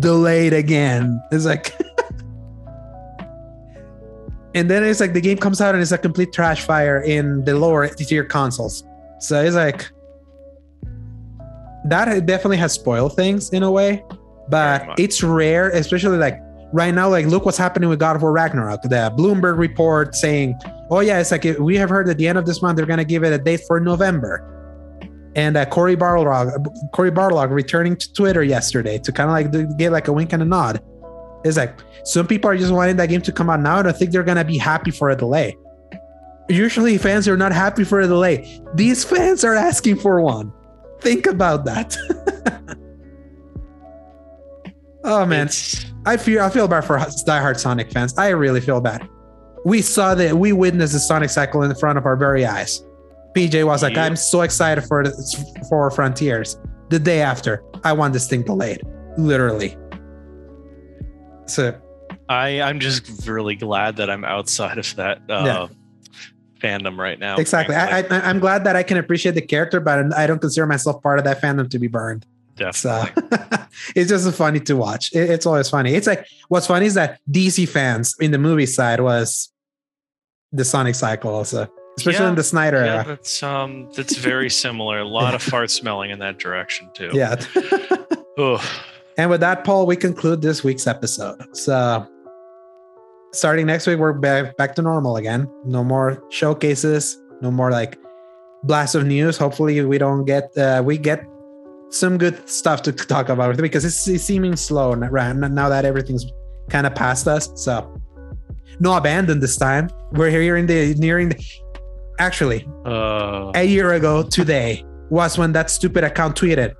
delayed 0.00 0.52
again. 0.52 1.22
It's 1.30 1.44
like, 1.44 1.74
and 4.54 4.68
then 4.70 4.82
it's 4.82 5.00
like 5.00 5.12
the 5.12 5.20
game 5.20 5.38
comes 5.38 5.60
out 5.60 5.74
and 5.74 5.82
it's 5.82 5.92
a 5.92 5.98
complete 5.98 6.32
trash 6.32 6.64
fire 6.64 7.02
in 7.02 7.44
the 7.44 7.56
lower 7.56 7.86
tier 7.88 8.24
consoles. 8.24 8.84
So 9.20 9.42
it's 9.42 9.56
like 9.56 9.90
that 11.86 12.26
definitely 12.26 12.56
has 12.58 12.72
spoiled 12.72 13.14
things 13.14 13.50
in 13.50 13.62
a 13.62 13.70
way, 13.70 14.04
but 14.48 14.98
it's 14.98 15.22
rare, 15.22 15.70
especially 15.70 16.18
like 16.18 16.40
right 16.74 16.92
now. 16.92 17.08
Like, 17.08 17.26
look 17.26 17.46
what's 17.46 17.56
happening 17.56 17.88
with 17.88 17.98
God 17.98 18.16
of 18.16 18.22
War 18.22 18.32
Ragnarok. 18.32 18.82
The 18.82 19.12
Bloomberg 19.16 19.56
report 19.56 20.14
saying, 20.14 20.58
"Oh 20.90 21.00
yeah, 21.00 21.20
it's 21.20 21.30
like 21.30 21.44
we 21.58 21.76
have 21.76 21.88
heard 21.88 22.08
at 22.08 22.18
the 22.18 22.28
end 22.28 22.36
of 22.36 22.44
this 22.44 22.60
month 22.60 22.76
they're 22.76 22.86
gonna 22.86 23.04
give 23.04 23.24
it 23.24 23.32
a 23.32 23.38
date 23.38 23.60
for 23.66 23.80
November." 23.80 24.50
and 25.36 25.56
uh, 25.56 25.64
Cory 25.66 25.96
Barlog, 25.96 26.64
Cory 26.92 27.10
Barlog 27.10 27.50
returning 27.50 27.96
to 27.96 28.12
Twitter 28.12 28.42
yesterday 28.42 28.98
to 28.98 29.12
kind 29.12 29.28
of 29.28 29.32
like 29.52 29.78
get 29.78 29.90
like 29.90 30.08
a 30.08 30.12
wink 30.12 30.32
and 30.32 30.42
a 30.42 30.44
nod. 30.44 30.80
It's 31.44 31.56
like 31.56 31.78
some 32.04 32.26
people 32.26 32.50
are 32.50 32.56
just 32.56 32.72
wanting 32.72 32.96
that 32.96 33.08
game 33.08 33.20
to 33.22 33.32
come 33.32 33.50
out 33.50 33.60
now, 33.60 33.78
and 33.78 33.88
I 33.88 33.92
think 33.92 34.12
they're 34.12 34.22
gonna 34.22 34.44
be 34.44 34.58
happy 34.58 34.90
for 34.90 35.10
a 35.10 35.16
delay. 35.16 35.56
Usually, 36.48 36.98
fans 36.98 37.26
are 37.26 37.36
not 37.36 37.52
happy 37.52 37.84
for 37.84 38.00
a 38.00 38.06
delay. 38.06 38.60
These 38.74 39.04
fans 39.04 39.44
are 39.44 39.54
asking 39.54 39.96
for 39.96 40.20
one. 40.20 40.52
Think 41.00 41.26
about 41.26 41.64
that. 41.64 41.96
oh 45.04 45.24
man, 45.26 45.46
It's- 45.46 45.86
I 46.06 46.16
feel 46.16 46.42
I 46.42 46.50
feel 46.50 46.68
bad 46.68 46.84
for 46.84 46.98
diehard 46.98 47.58
Sonic 47.58 47.90
fans. 47.92 48.16
I 48.18 48.28
really 48.28 48.60
feel 48.60 48.80
bad. 48.80 49.08
We 49.64 49.80
saw 49.80 50.14
that 50.16 50.36
we 50.36 50.52
witnessed 50.52 50.92
the 50.92 50.98
Sonic 50.98 51.30
cycle 51.30 51.62
in 51.62 51.74
front 51.76 51.96
of 51.98 52.04
our 52.04 52.16
very 52.16 52.44
eyes. 52.44 52.84
PJ 53.34 53.64
was 53.66 53.82
like, 53.82 53.94
Yep. 53.96 54.04
"I'm 54.06 54.16
so 54.16 54.42
excited 54.42 54.84
for 54.84 55.04
for 55.68 55.90
Frontiers." 55.90 56.58
The 56.90 56.98
day 56.98 57.22
after, 57.22 57.62
I 57.82 57.92
want 57.94 58.12
this 58.12 58.28
thing 58.28 58.42
delayed, 58.42 58.82
literally. 59.16 59.76
So 61.46 61.74
I 62.28 62.60
I'm 62.60 62.78
just 62.80 63.26
really 63.26 63.56
glad 63.56 63.96
that 63.96 64.10
I'm 64.10 64.24
outside 64.24 64.78
of 64.78 64.94
that 64.96 65.18
uh, 65.30 65.42
Yeah. 65.46 65.66
fandom 66.62 66.98
right 66.98 67.18
now. 67.18 67.36
exactly, 67.36 67.74
I, 67.76 67.88
frankly. 68.02 68.16
I, 68.18 68.28
I'm 68.30 68.38
glad 68.38 68.64
that 68.64 68.76
I 68.76 68.82
can 68.82 68.98
appreciate 68.98 69.34
the 69.34 69.42
character, 69.42 69.80
but 69.80 70.12
I 70.14 70.26
don't 70.26 70.40
consider 70.40 70.66
myself 70.66 71.02
part 71.02 71.18
of 71.18 71.24
that 71.24 71.40
fandom 71.40 71.68
to 71.70 71.78
be 71.78 71.86
burned. 71.88 72.26
So 72.72 73.04
it's 73.96 74.10
just 74.10 74.32
funny 74.36 74.60
to 74.60 74.74
watch. 74.76 75.12
It- 75.12 75.30
it's 75.30 75.46
always 75.46 75.68
funny. 75.70 75.94
It's 75.94 76.06
like 76.06 76.26
what's 76.48 76.66
funny 76.66 76.86
is 76.86 76.94
that 76.94 77.20
DC 77.30 77.68
fans 77.68 78.14
in 78.20 78.30
the 78.30 78.38
movie 78.38 78.66
side 78.66 79.00
was 79.00 79.50
the 80.52 80.64
Sonic 80.64 80.94
cycle 80.94 81.34
also, 81.34 81.68
especially 81.98 82.24
Yeah. 82.24 82.28
in 82.30 82.34
the 82.36 82.44
Snyder 82.44 82.84
yeah, 82.84 82.94
era. 82.94 83.04
that's 83.08 83.42
um 83.42 83.90
that's 83.96 84.16
very 84.16 84.48
similar. 84.64 84.98
A 85.00 85.04
lot 85.04 85.34
of 85.34 85.42
fart 85.42 85.70
smelling 85.70 86.10
in 86.10 86.18
that 86.20 86.38
direction 86.38 86.90
too. 86.94 87.10
Yeah. 87.12 87.36
And 89.16 89.30
with 89.30 89.40
that, 89.42 89.62
Paul, 89.62 89.86
we 89.86 89.94
conclude 89.94 90.42
this 90.42 90.64
week's 90.64 90.88
episode. 90.88 91.40
So 91.56 92.04
starting 93.32 93.66
next 93.66 93.86
week, 93.86 93.98
we're 93.98 94.12
back 94.12 94.56
back 94.56 94.74
to 94.74 94.82
normal 94.82 95.16
again. 95.16 95.48
No 95.64 95.84
more 95.84 96.22
showcases. 96.30 97.16
No 97.40 97.50
more 97.52 97.70
like 97.70 97.96
blast 98.64 98.94
of 98.96 99.06
news. 99.06 99.36
Hopefully, 99.38 99.80
we 99.84 99.98
don't 99.98 100.24
get 100.24 100.50
uh, 100.58 100.82
we 100.84 100.98
get 100.98 101.24
some 101.94 102.18
good 102.18 102.48
stuff 102.48 102.82
to 102.82 102.92
talk 102.92 103.28
about 103.28 103.56
because 103.56 103.84
it's, 103.84 104.08
it's 104.08 104.24
seeming 104.24 104.56
slow 104.56 104.94
right 104.94 105.34
now 105.36 105.68
that 105.68 105.84
everything's 105.84 106.26
kind 106.68 106.86
of 106.86 106.94
past 106.94 107.28
us. 107.28 107.50
So 107.54 108.00
no 108.80 108.96
abandon 108.96 109.40
this 109.40 109.56
time. 109.56 109.88
We're 110.12 110.30
here 110.30 110.56
in 110.56 110.66
the 110.66 110.94
nearing. 110.94 111.28
The, 111.30 111.44
actually, 112.18 112.66
Uh, 112.84 113.52
a 113.54 113.64
year 113.64 113.92
ago 113.92 114.22
today 114.22 114.84
was 115.10 115.38
when 115.38 115.52
that 115.52 115.70
stupid 115.70 116.04
account 116.04 116.36
tweeted 116.36 116.74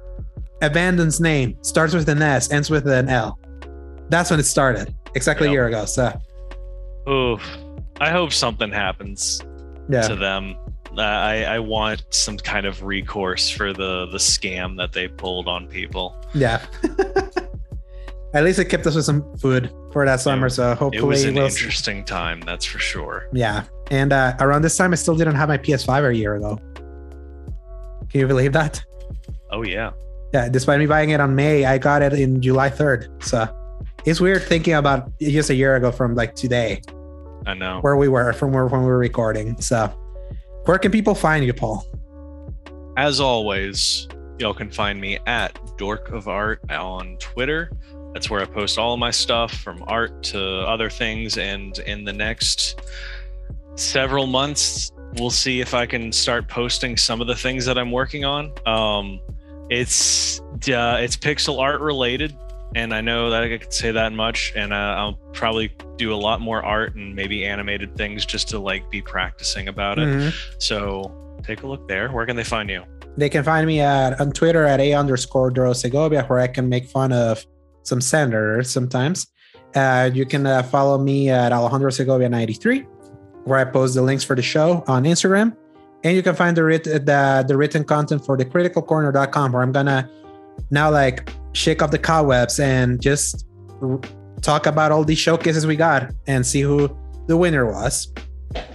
abandon's 0.63 1.21
name 1.21 1.57
starts 1.63 1.93
with 1.95 2.09
an 2.09 2.23
s 2.23 2.51
ends 2.51 2.71
with 2.71 2.87
an 2.89 3.09
l 3.09 3.39
that's 4.09 4.31
when 4.31 4.41
it 4.41 4.45
started 4.45 4.95
exactly 5.15 5.49
a 5.49 5.51
year 5.51 5.67
ago 5.67 5.85
so 5.85 6.11
oof. 7.09 7.43
I 8.01 8.11
hope 8.11 8.33
something 8.33 8.73
happens 8.73 9.43
yeah 9.91 10.09
to 10.09 10.17
them. 10.17 10.57
I 11.03 11.45
I 11.45 11.59
want 11.59 12.05
some 12.11 12.37
kind 12.39 12.67
of 12.67 12.83
recourse 12.83 13.49
for 13.51 13.73
the 13.73 14.07
the 14.07 14.19
scam 14.19 14.77
that 14.79 14.93
they 14.93 15.09
pulled 15.09 15.49
on 15.49 15.67
people. 15.69 16.17
yeah 16.35 16.65
at 18.35 18.43
least 18.45 18.59
it 18.59 18.65
kept 18.67 18.87
us 18.87 18.95
with 18.97 19.05
some 19.05 19.23
food 19.39 19.71
for 19.93 20.05
that 20.05 20.21
summer 20.21 20.49
so 20.49 20.75
hopefully, 20.75 20.99
It 20.99 21.07
was 21.07 21.25
an 21.25 21.35
we'll 21.37 21.47
interesting 21.47 22.05
time, 22.05 22.41
that's 22.41 22.65
for 22.65 22.79
sure. 22.81 23.29
yeah 23.33 23.65
and 23.91 24.13
uh, 24.13 24.35
around 24.41 24.63
this 24.63 24.77
time 24.77 24.93
i 24.93 24.97
still 24.97 25.15
didn't 25.17 25.37
have 25.37 25.49
my 25.49 25.59
ps5 25.59 26.09
a 26.11 26.17
year 26.17 26.35
ago 26.37 26.59
can 28.11 28.21
you 28.21 28.27
believe 28.27 28.53
that 28.53 28.83
Oh 29.51 29.63
yeah. 29.63 29.93
yeah 30.33 30.49
despite 30.49 30.81
me 30.81 30.87
buying 30.87 31.11
it 31.11 31.21
on 31.21 31.35
may 31.37 31.65
i 31.65 31.79
got 31.79 32.03
it 32.03 32.13
in 32.15 32.41
july 32.43 32.71
3rd 32.71 33.23
so 33.23 33.47
it's 34.05 34.21
weird 34.21 34.43
thinking 34.43 34.75
about 34.75 35.17
just 35.21 35.51
a 35.51 35.55
year 35.55 35.77
ago 35.77 35.93
from 35.93 36.15
like 36.15 36.35
today 36.35 36.81
I 37.47 37.55
know. 37.55 37.81
where 37.83 37.97
we 37.97 38.09
were 38.09 38.33
from 38.33 38.53
where 38.53 38.67
when 38.67 38.81
we 38.81 38.87
were 38.87 38.99
recording. 38.99 39.61
So, 39.61 39.93
where 40.65 40.79
can 40.79 40.91
people 40.91 41.15
find 41.15 41.45
you, 41.45 41.53
Paul? 41.53 41.87
As 42.97 43.21
always, 43.21 44.09
y'all 44.39 44.55
can 44.55 44.71
find 44.71 45.01
me 45.01 45.19
at 45.27 45.59
Dork 45.77 46.11
of 46.11 46.29
Art 46.29 46.61
on 46.71 47.17
Twitter. 47.19 47.71
That's 48.13 48.31
where 48.31 48.41
I 48.41 48.45
post 48.45 48.79
all 48.79 48.95
of 48.95 49.01
my 49.01 49.11
stuff 49.11 49.53
from 49.53 49.83
art 49.87 50.23
to 50.25 50.41
other 50.41 50.89
things. 50.89 51.37
And 51.37 51.77
in 51.81 52.05
the 52.05 52.13
next 52.13 52.81
several 53.75 54.27
months, 54.27 54.93
we'll 55.19 55.31
see 55.31 55.61
if 55.61 55.75
I 55.75 55.87
can 55.87 56.13
start 56.13 56.49
posting 56.49 56.97
some 56.97 57.21
of 57.21 57.27
the 57.27 57.35
things 57.35 57.65
that 57.67 57.77
I'm 57.77 57.91
working 57.91 58.25
on. 58.25 58.53
Um, 58.67 59.21
it's 59.71 60.41
uh, 60.41 60.99
it's 61.01 61.17
pixel 61.17 61.59
art 61.59 61.81
related, 61.81 62.37
and 62.75 62.93
I 62.95 63.01
know 63.01 63.31
that 63.31 63.43
I 63.43 63.59
could 63.59 63.73
say 63.73 63.91
that 63.93 64.13
much. 64.13 64.53
And 64.57 64.73
uh, 64.73 64.77
I'll 64.77 65.15
probably 65.33 65.73
do 65.97 66.13
a 66.13 66.17
lot 66.17 66.41
more 66.41 66.63
art 66.65 66.95
and 66.97 67.15
maybe 67.15 67.45
animated 67.47 67.97
things 67.97 68.25
just 68.27 68.49
to 68.51 68.59
like 68.59 68.91
be 68.91 69.01
practicing 69.03 69.69
about 69.69 69.99
it. 69.99 70.09
Mhm. 70.09 70.33
So 70.59 71.39
take 71.43 71.63
a 71.63 71.67
look 71.67 71.87
there. 71.89 72.11
Where 72.11 72.27
can 72.27 72.37
they 72.37 72.45
find 72.45 72.69
you? 72.71 72.83
They 73.17 73.29
can 73.29 73.45
find 73.45 73.67
me 73.67 73.81
at 73.81 74.21
on 74.21 74.33
Twitter 74.33 74.65
at 74.65 74.81
a 74.81 74.93
underscore 74.95 75.51
Doro 75.51 75.73
Segovia, 75.73 76.25
where 76.25 76.41
I 76.41 76.49
can 76.49 76.69
make 76.69 76.87
fun 76.89 77.13
of 77.13 77.45
some 77.85 78.01
senators 78.01 78.71
sometimes. 78.71 79.29
Uh, 79.75 80.11
you 80.13 80.25
can 80.27 80.47
uh, 80.47 80.63
follow 80.65 80.99
me 80.99 81.31
at 81.31 81.53
Alejandro 81.53 81.91
Segovia 81.91 82.29
93, 82.29 82.81
where 83.45 83.59
I 83.59 83.65
post 83.65 83.95
the 83.95 84.03
links 84.03 84.25
for 84.25 84.35
the 84.37 84.43
show 84.43 84.83
on 84.87 85.05
Instagram. 85.05 85.57
And 86.03 86.15
you 86.17 86.23
can 86.23 86.35
find 86.35 86.57
the, 86.57 86.63
writ- 86.65 86.85
the, 86.85 87.45
the 87.49 87.57
written 87.57 87.83
content 87.85 88.25
for 88.27 88.37
the 88.37 88.45
criticalcorner.com, 88.45 89.53
where 89.53 89.63
I'm 89.63 89.73
going 89.73 89.87
to 89.87 90.09
now 90.71 90.91
like 90.91 91.29
shake 91.55 91.81
off 91.83 91.91
the 91.91 91.99
cobwebs 91.99 92.61
and 92.61 93.01
just 93.01 93.47
talk 94.43 94.67
about 94.67 94.93
all 94.93 95.05
these 95.05 95.19
showcases 95.19 95.67
we 95.67 95.77
got 95.77 96.13
and 96.27 96.47
see 96.47 96.61
who 96.61 96.95
the 97.27 97.37
winner 97.37 97.65
was. 97.65 98.13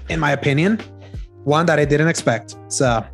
In 0.10 0.20
my 0.20 0.32
opinion, 0.32 0.80
one 1.44 1.66
that 1.68 1.78
I 1.78 1.86
didn't 1.86 2.08
expect. 2.08 2.56
So, 2.68 3.06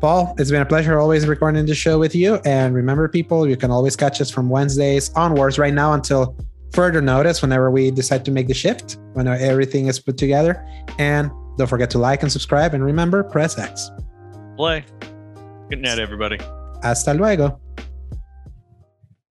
Paul, 0.00 0.34
it's 0.38 0.50
been 0.50 0.62
a 0.62 0.66
pleasure 0.66 0.98
always 0.98 1.26
recording 1.26 1.66
the 1.66 1.74
show 1.74 1.98
with 1.98 2.14
you. 2.14 2.36
And 2.44 2.74
remember, 2.74 3.08
people, 3.08 3.48
you 3.48 3.56
can 3.56 3.70
always 3.70 3.96
catch 3.96 4.20
us 4.20 4.30
from 4.30 4.48
Wednesdays 4.48 5.12
onwards 5.14 5.58
right 5.58 5.74
now 5.74 5.94
until 5.94 6.36
further 6.72 7.00
notice 7.02 7.42
whenever 7.42 7.70
we 7.70 7.90
decide 7.90 8.24
to 8.26 8.30
make 8.30 8.46
the 8.46 8.54
shift, 8.54 8.98
when 9.14 9.26
everything 9.26 9.86
is 9.86 9.98
put 9.98 10.16
together. 10.16 10.64
And 10.98 11.30
don't 11.56 11.66
forget 11.66 11.90
to 11.90 11.98
like 11.98 12.22
and 12.22 12.30
subscribe. 12.30 12.74
And 12.74 12.84
remember, 12.84 13.24
press 13.24 13.58
X. 13.58 13.90
Play. 14.56 14.84
Good 15.70 15.80
night, 15.80 15.98
everybody. 15.98 16.38
Hasta 16.82 17.12
luego. 17.14 17.60